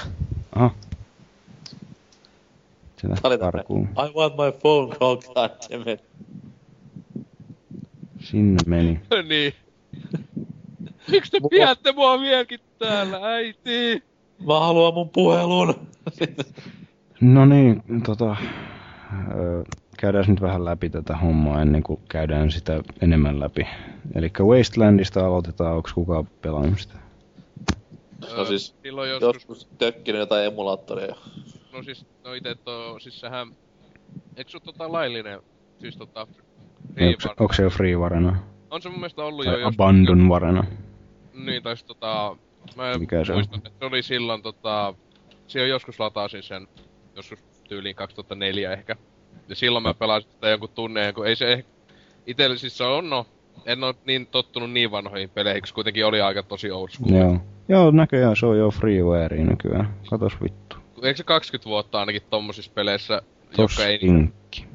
Aha. 0.57 0.71
Tämmönen, 3.09 3.39
karkuun. 3.39 3.83
I 3.85 4.15
want 4.15 4.35
my 4.37 4.53
phone 4.61 4.97
call, 4.97 5.17
goddammit. 5.17 6.05
Sinne 8.21 8.59
meni. 8.67 9.01
niin. 9.29 9.55
Miksi 11.11 11.33
te 11.33 11.39
pidätte 11.51 11.93
mua 11.93 12.21
vieläkin 12.21 12.61
täällä, 12.79 13.19
äiti? 13.23 14.03
Mä 14.47 14.61
haluan 14.61 14.95
mun 14.95 15.09
puhelun. 15.09 15.75
No 17.21 17.47
niin, 17.47 17.83
tota... 18.07 18.37
Öö, 19.37 19.63
käydään 19.99 20.25
nyt 20.29 20.41
vähän 20.41 20.65
läpi 20.65 20.91
tätä 20.91 21.17
hommaa 21.17 21.63
ennen 21.63 21.83
kuin 21.83 22.01
käydään 22.09 22.51
sitä 22.51 22.83
enemmän 23.01 23.41
läpi. 23.41 23.67
Eli 24.15 24.31
Wastelandista 24.41 25.27
aloitetaan, 25.27 25.77
onko 25.77 25.91
kukaan 25.95 26.27
pelannut 26.43 26.81
sitä? 26.81 26.95
No 28.37 28.45
siis, 28.45 28.75
Silloin 28.83 29.11
joskus, 29.11 29.35
Joskus 29.35 29.69
tökkinyt 29.79 30.19
jotain 30.19 30.47
emulaattoria. 30.47 31.15
No 31.73 31.83
siis, 31.83 32.07
no 32.25 32.35
ite 32.35 32.55
to, 32.55 32.99
siis 33.01 33.21
sehän, 33.21 33.49
eikö 34.37 34.51
oo 34.55 34.61
tota 34.61 34.93
laillinen, 34.93 35.41
siis 35.79 35.97
tota, 35.97 36.21
Onko 36.21 37.21
se, 37.21 37.29
Freevar- 37.29 37.35
onko 37.41 37.53
se 37.53 37.63
jo 37.63 37.71
Freevarena? 37.71 38.37
On 38.71 38.83
se 38.83 38.89
mun 38.89 38.99
mielestä 38.99 39.25
ollut 39.25 39.45
jo 39.45 39.53
Tai 39.53 39.61
jos... 39.61 39.75
Abandon 39.75 40.29
Varena? 40.29 40.65
Niin, 41.35 41.63
tai 41.63 41.77
sit 41.77 41.87
tota... 41.87 42.37
Mä 42.77 42.99
Mikä 42.99 43.25
se 43.25 43.33
on? 43.33 43.37
muistan, 43.37 43.59
että 43.59 43.71
se 43.79 43.85
oli 43.85 44.03
silloin 44.03 44.43
tota... 44.43 44.95
Silloin 45.47 45.71
joskus 45.71 46.01
latasin 46.01 46.43
sen, 46.43 46.69
joskus 47.17 47.39
tyyliin 47.69 47.97
2004 47.97 48.73
ehkä. 48.73 48.97
Ja 49.49 49.55
silloin 49.55 49.83
mä 49.83 49.95
pelasin 49.95 50.31
sitä 50.31 50.49
jonkun 50.49 50.69
tunneen, 50.69 51.15
kun 51.15 51.27
ei 51.27 51.37
se 51.37 51.53
ehkä... 51.53 51.71
Itelle 52.27 52.57
siis 52.57 52.79
se 52.79 52.85
on 52.85 53.11
no... 53.11 53.27
En 53.67 53.85
oo 53.85 53.95
niin 54.07 54.27
tottunut 54.27 54.71
niin 54.71 54.91
vanhoihin 54.91 55.31
peleihin, 55.31 55.63
koska 55.63 55.75
kuitenkin 55.75 56.07
oli 56.07 56.21
aika 56.21 56.43
tosi 56.43 56.71
old 56.71 56.89
school. 56.89 57.15
Joo. 57.15 57.39
Joo, 57.69 57.91
näköjään 57.91 58.37
se 58.37 58.47
on 58.47 58.59
jo 58.59 58.71
Freeware 58.71 59.45
nykyään. 59.45 59.95
Katos 60.11 60.33
vittu. 60.43 60.62
Eikö 61.03 61.17
se 61.17 61.25
20 61.25 61.69
vuotta 61.69 62.01
ainakin 62.01 62.23
tommosissa 62.31 62.71
peleissä, 62.75 63.23
jotka 63.59 63.87
ei... 63.87 63.99
linkki. 64.03 64.67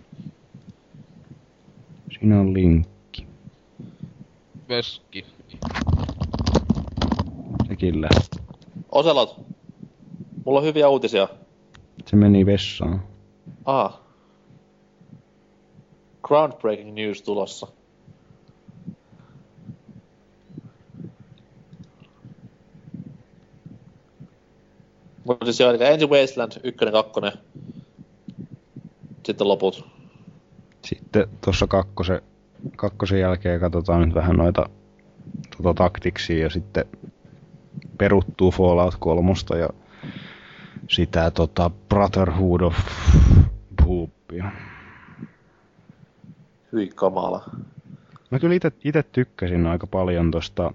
Siinä 2.19 2.39
on 2.39 2.53
linkki. 2.53 3.27
Veski. 4.69 5.25
Sekin 7.67 8.01
lähti. 8.01 8.39
Oselot, 8.91 9.41
mulla 10.45 10.59
on 10.59 10.65
hyviä 10.65 10.89
uutisia. 10.89 11.27
Se 12.05 12.15
meni 12.15 12.45
vessaan. 12.45 13.03
Ah. 13.65 13.99
Groundbreaking 16.23 16.93
news 16.93 17.21
tulossa. 17.21 17.67
Mutta 25.27 25.45
siis 25.45 25.59
joo, 25.59 25.71
ensin 25.71 26.09
Wasteland, 26.09 26.51
ykkönen, 26.63 26.91
kakkonen. 26.91 27.31
Sitten 29.25 29.47
loput. 29.47 29.87
Sitten 30.81 31.27
tuossa 31.43 31.67
kakkosen, 31.67 32.21
kakkosen 32.75 33.19
jälkeen 33.19 33.59
katsotaan 33.59 34.01
nyt 34.01 34.15
vähän 34.15 34.35
noita 34.35 34.69
tota, 35.57 35.73
taktiksia 35.73 36.43
ja 36.43 36.49
sitten 36.49 36.85
peruttuu 37.97 38.51
Fallout 38.51 38.95
3 38.99 39.33
ja 39.59 39.69
sitä 40.89 41.31
tota, 41.31 41.71
Brotherhood 41.89 42.61
of 42.61 42.75
Poopia. 43.85 44.51
Hyi 46.73 46.91
kamala. 46.95 47.43
Mä 48.31 48.39
kyllä 48.39 48.55
ite, 48.55 48.71
ite 48.83 49.03
tykkäsin 49.03 49.67
aika 49.67 49.87
paljon 49.87 50.31
tosta 50.31 50.73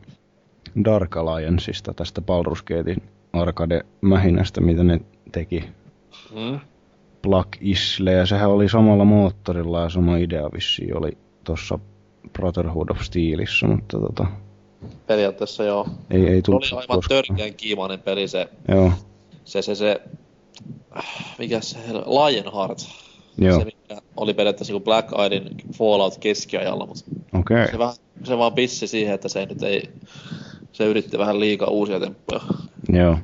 Dark 0.85 1.17
Allianceista, 1.17 1.95
tästä 1.95 2.21
Baldur's 2.21 2.63
Gatein 2.63 3.03
arcade-mähinästä, 3.33 4.61
mitä 4.61 4.85
ne 4.85 5.01
teki. 5.33 5.65
Mm? 6.35 6.61
Plug 7.23 7.47
Isle, 7.61 8.13
ja 8.13 8.27
sehän 8.27 8.51
oli 8.51 8.69
samalla 8.69 9.05
moottorilla 9.05 9.81
ja 9.81 9.89
sama 9.89 10.17
idea 10.17 10.51
vissiin 10.55 10.97
oli 10.97 11.19
tuossa 11.45 11.79
Brotherhood 12.33 12.89
of 12.91 13.01
Steelissä, 13.01 13.67
mutta 13.67 13.99
tota, 14.01 14.27
Periaatteessa 15.07 15.65
joo. 15.65 15.89
ei, 16.11 16.27
ei 16.29 16.37
Se 16.37 16.43
tullut 16.43 16.69
oli 16.73 16.81
aivan 16.83 17.03
törkeän 17.09 17.55
kiimainen 17.55 18.01
peli 18.01 18.29
se, 18.29 18.49
Joo, 18.69 18.93
se, 19.45 19.63
se, 19.63 19.75
se 19.75 20.01
mikä 21.39 21.61
se, 21.61 21.79
Lionheart. 21.93 22.79
joo, 23.39 23.59
Se 23.59 23.65
mikä 23.65 24.03
oli 24.17 24.35
periaatteessa 24.35 24.73
kuin 24.73 24.85
Black 24.85 25.09
Eyedin 25.19 25.57
Fallout 25.79 26.19
keskiajalla, 26.19 26.87
mutta 26.87 27.05
okei. 27.39 27.71
se, 27.71 27.79
vähän, 27.79 27.95
se 28.25 28.39
vaan 28.39 28.53
pissi 28.53 28.87
siihen, 28.87 29.15
että 29.15 29.29
se 29.29 29.47
nyt 29.47 29.63
ei, 29.63 29.91
se 30.73 30.85
yritti 30.85 31.19
vähän 31.19 31.41
liikaa 31.41 31.69
uusia 31.69 32.01
temppuja. 32.01 32.41
Joo. 32.89 33.19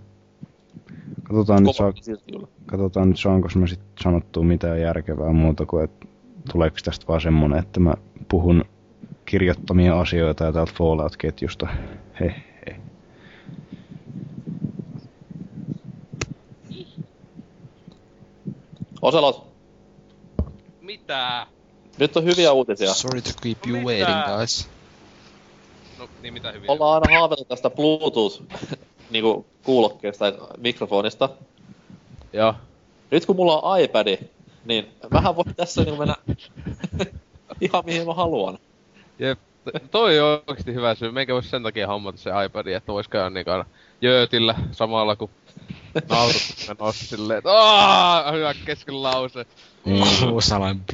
Katsotaan 1.22 1.62
nyt, 1.62 1.76
saa, 1.76 1.92
katsotaan 2.66 3.08
nyt 3.08 3.18
saanko 3.18 3.48
mä 3.54 3.66
sit 3.66 3.80
sanottua 4.02 4.42
mitään 4.42 4.80
järkevää 4.80 5.32
muuta 5.32 5.66
kuin, 5.66 5.84
että 5.84 6.06
tuleeko 6.52 6.76
tästä 6.84 7.06
vaan 7.08 7.20
semmonen, 7.20 7.58
että 7.58 7.80
mä 7.80 7.94
puhun 8.30 8.64
kirjoittamia 9.24 10.00
asioita 10.00 10.44
ja 10.44 10.52
täältä 10.52 10.72
Fallout-ketjusta. 10.72 11.68
He, 12.20 12.34
he. 12.66 12.76
Oselot, 19.02 19.46
Mitä? 20.80 21.46
nyt 21.98 22.16
on 22.16 22.24
hyviä 22.24 22.52
uutisia. 22.52 22.94
Sorry 22.94 23.22
to 23.22 23.30
keep 23.42 23.58
you 23.66 23.76
Mitä? 23.76 23.86
waiting, 23.86 24.36
guys. 24.36 24.68
No, 25.98 26.08
niin 26.22 26.34
mitä 26.34 26.52
hyviä? 26.52 26.70
Ollaan 26.72 27.02
aina 27.02 27.18
haaveiltu 27.18 27.44
tästä 27.44 27.70
Bluetooth 27.70 28.42
niinku 29.10 29.46
kuulokkeesta 29.62 30.32
tai 30.32 30.48
mikrofonista. 30.56 31.28
Joo. 32.32 32.54
Nyt 33.10 33.26
kun 33.26 33.36
mulla 33.36 33.60
on 33.60 33.80
iPad, 33.80 34.24
niin 34.64 34.88
mähän 35.10 35.36
voin 35.36 35.54
tässä 35.54 35.82
niinku 35.82 35.98
mennä 35.98 36.14
ihan 37.60 37.82
mihin 37.86 38.06
mä 38.06 38.14
haluan. 38.14 38.58
Jep. 39.18 39.38
Toi 39.90 40.20
on 40.20 40.42
oikeesti 40.46 40.74
hyvä 40.74 40.94
syy. 40.94 41.10
Meikä 41.10 41.34
vois 41.34 41.50
sen 41.50 41.62
takia 41.62 41.86
hommata 41.86 42.18
se 42.18 42.30
iPad, 42.46 42.66
että 42.66 42.92
vois 42.92 43.08
käydä 43.08 43.30
niinku 43.30 43.50
aina 43.50 43.64
jöötillä 44.02 44.54
samalla 44.72 45.16
kun 45.16 45.30
naurut 46.10 46.42
menossa 46.68 47.06
silleen, 47.06 47.38
että 47.38 47.52
aah, 47.52 48.32
hyvä 48.32 48.54
kesken 48.64 49.02
lause. 49.02 49.46
Niin, 49.88 50.04
Kuuluu 50.20 50.40
sellainen 50.40 50.84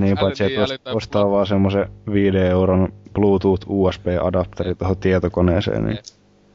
niin 0.00 0.18
paitsi 0.18 0.44
että 0.44 0.92
ostaa 0.92 1.30
vaan 1.30 1.46
semmosen 1.46 1.88
5 2.12 2.38
euron 2.38 2.92
Bluetooth 3.14 3.66
USB-adapteri 3.68 4.74
tuohon 4.74 4.96
tietokoneeseen, 4.96 5.84
niin 5.84 5.98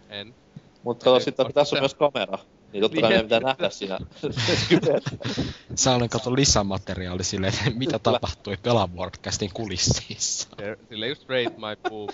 En. 0.09 0.35
Mutta 0.83 1.03
kato 1.03 1.19
sitten, 1.19 1.53
tässä 1.53 1.75
on 1.75 1.77
sä. 1.77 1.81
myös 1.81 1.95
kamera. 1.95 2.37
Niin 2.73 2.81
totta 2.81 3.01
kai 3.01 3.09
Niin, 3.09 3.25
meidän 3.25 3.25
pitää 3.25 3.39
nähdä 3.39 3.69
siinä 3.69 3.99
kybeessä. 4.69 5.17
Sellainen 5.75 6.09
kato 6.09 6.35
lisämateriaali 6.35 7.23
silleen, 7.23 7.53
että 7.53 7.79
mitä 7.79 7.99
tapahtui 7.99 8.57
Pelabordcastin 8.63 9.51
kulississa. 9.53 10.49
Sille 10.89 11.07
just 11.07 11.29
rate 11.29 11.49
my 11.57 11.89
poop. 11.89 12.09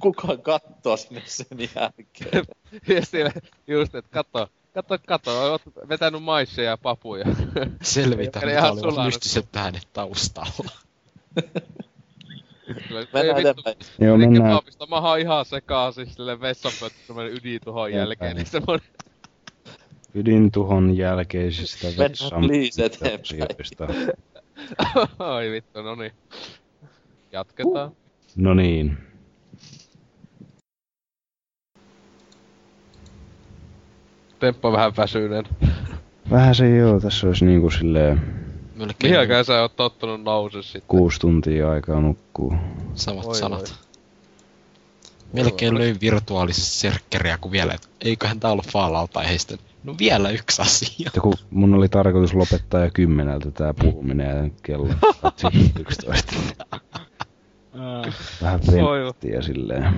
Kukaan 0.00 0.42
kattoo 0.42 0.96
sinne 0.96 1.22
sen 1.26 1.58
jälkeen. 1.58 2.44
Ja 2.96 3.06
siellä 3.06 3.32
just, 3.66 3.94
että 3.94 4.10
kato, 4.10 4.48
kato, 4.74 4.98
kato, 5.06 5.50
oot 5.52 5.62
vetänyt 5.88 6.22
maisseja 6.22 6.70
ja 6.70 6.76
papuja. 6.76 7.24
Selvitä, 7.82 8.40
mitä 8.46 8.72
olivat 8.72 9.04
mystiset 9.04 9.56
äänet 9.56 9.88
taustalla. 9.92 10.70
Kyllä, 12.88 13.06
Mennään 13.12 13.38
ei 13.38 13.44
vittu. 13.44 13.60
eteenpäin. 13.60 13.76
Joo, 14.00 14.16
Eli 14.16 14.26
mennään. 14.26 14.50
kebabista 14.50 14.86
maha 14.86 15.16
ihan 15.16 15.44
sekaisin 15.44 16.06
silleen 16.10 16.40
vessanpöytä 16.40 16.96
semmonen 17.06 17.32
ydintuhon 17.32 17.92
jälkeen, 17.92 18.36
niin 18.36 18.46
semmonen... 18.46 18.86
Ydintuhon 20.14 20.96
jälkeisistä 20.96 21.86
Mennään 21.86 22.10
vessan 22.10 22.40
please 22.40 22.84
eteenpäin. 22.84 23.20
asioista. 23.20 23.86
Ai 25.34 25.50
vittu, 25.50 25.82
no 25.82 25.94
niin. 25.94 26.12
Jatketaan. 27.32 27.96
No 28.36 28.54
niin. 28.54 28.98
Temppo 34.40 34.72
vähän 34.72 34.92
väsyneen. 34.96 35.44
Vähän 36.30 36.54
se 36.54 36.76
joo, 36.76 37.00
tässä 37.00 37.26
olisi 37.26 37.44
niinku 37.44 37.70
silleen 37.70 38.44
Melkein 38.74 39.12
Mihinkään 39.12 39.44
sä 39.44 39.60
oot 39.60 39.76
tottunut 39.76 40.22
nouse 40.22 40.62
sitten? 40.62 40.82
kuusi 40.88 41.20
tuntia 41.20 41.70
aikaa 41.70 42.00
nukkuu. 42.00 42.54
samat 42.94 43.26
Oi, 43.26 43.34
sanat. 43.34 43.60
oi. 43.60 43.84
Melkein 45.32 45.78
löin 45.78 45.96
virtuaalisesti 46.00 46.76
serkkeriä, 46.76 47.38
kun 47.40 47.52
vielä, 47.52 47.72
et 47.72 47.90
eiköhän 48.00 48.40
tää 48.40 48.50
ollut 48.50 48.68
Fallout 48.72 49.16
aiheista. 49.16 49.56
No 49.84 49.94
vielä 49.98 50.30
yksi 50.30 50.62
asia. 50.62 51.10
Ja 51.14 51.20
kun 51.20 51.34
mun 51.50 51.74
oli 51.74 51.88
tarkoitus 51.88 52.34
lopettaa 52.34 52.84
jo 52.84 52.90
kymmeneltä 52.92 53.50
tää 53.50 53.74
puhuminen 53.74 54.44
ja 54.44 54.50
kello 54.62 54.88
katsi 55.22 55.46
11. 55.80 56.32
Vähän 58.42 58.60
Oi, 58.86 59.04
venttiä 59.04 59.42
silleen. 59.42 59.94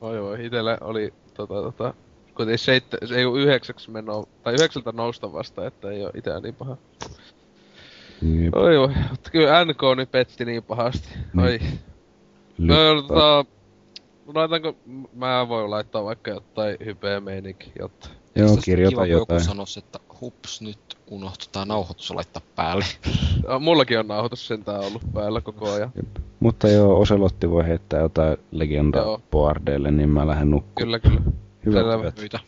Oi 0.00 0.18
oi, 0.18 0.46
itelle 0.46 0.78
oli 0.80 1.14
tota 1.34 1.54
tota... 1.54 1.94
Kuitenkin 2.42 2.64
seitte, 2.64 2.98
se 3.04 3.14
ei 3.14 3.24
oo 3.24 3.36
yhdeksäksi 3.36 3.90
menoa, 3.90 4.26
tai 4.42 4.54
yhdeksältä 4.54 4.92
nousta 4.92 5.32
vasta, 5.32 5.66
että 5.66 5.90
ei 5.90 6.04
oo 6.04 6.10
itää 6.14 6.40
niin 6.40 6.54
paha. 6.54 6.76
Jep, 8.22 8.54
Oi 8.54 8.76
oi, 8.76 8.88
mutta 9.10 9.30
kyllä 9.30 9.64
NK 9.64 9.82
nyt 9.96 10.10
petti 10.10 10.44
niin 10.44 10.62
pahasti. 10.62 11.08
Niin. 11.34 11.44
Oi. 11.46 11.60
No, 12.58 13.02
tota... 13.02 13.44
Laitanko... 14.34 14.76
Mä 15.14 15.48
voin 15.48 15.70
laittaa 15.70 16.04
vaikka 16.04 16.30
jotain 16.30 16.76
hypeä 16.84 17.20
meininki, 17.20 17.72
jotta... 17.78 18.08
Joo, 18.36 18.56
kirjoita 18.64 18.90
kiva, 18.90 19.00
kun 19.00 19.10
jotain. 19.10 19.36
Joku 19.36 19.48
sanoisi, 19.48 19.78
että 19.78 19.98
hups, 20.20 20.62
nyt 20.62 20.98
unohtui 21.10 21.48
tää 21.52 21.64
nauhoitus 21.64 22.10
laittaa 22.10 22.42
päälle. 22.56 22.84
Ah, 23.46 23.60
Mullakin 23.66 23.98
on 23.98 24.08
nauhoitus 24.08 24.46
sentään 24.46 24.80
ollut 24.80 25.02
päällä 25.14 25.40
koko 25.40 25.72
ajan. 25.72 25.92
Mutta 26.40 26.68
joo, 26.68 27.00
Oselotti 27.00 27.50
voi 27.50 27.66
heittää 27.66 28.00
jotain 28.00 28.36
legendaa 28.50 29.02
Joo. 29.02 29.20
boardeille, 29.30 29.90
niin 29.90 30.08
mä 30.08 30.26
lähden 30.26 30.50
nukkumaan. 30.50 30.74
Kyllä, 30.74 30.98
kyllä. 30.98 31.32
Hyvät 31.66 31.80
Selvä. 31.80 32.12
Myitä. 32.18 32.40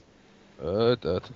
Ööt. 0.64 1.32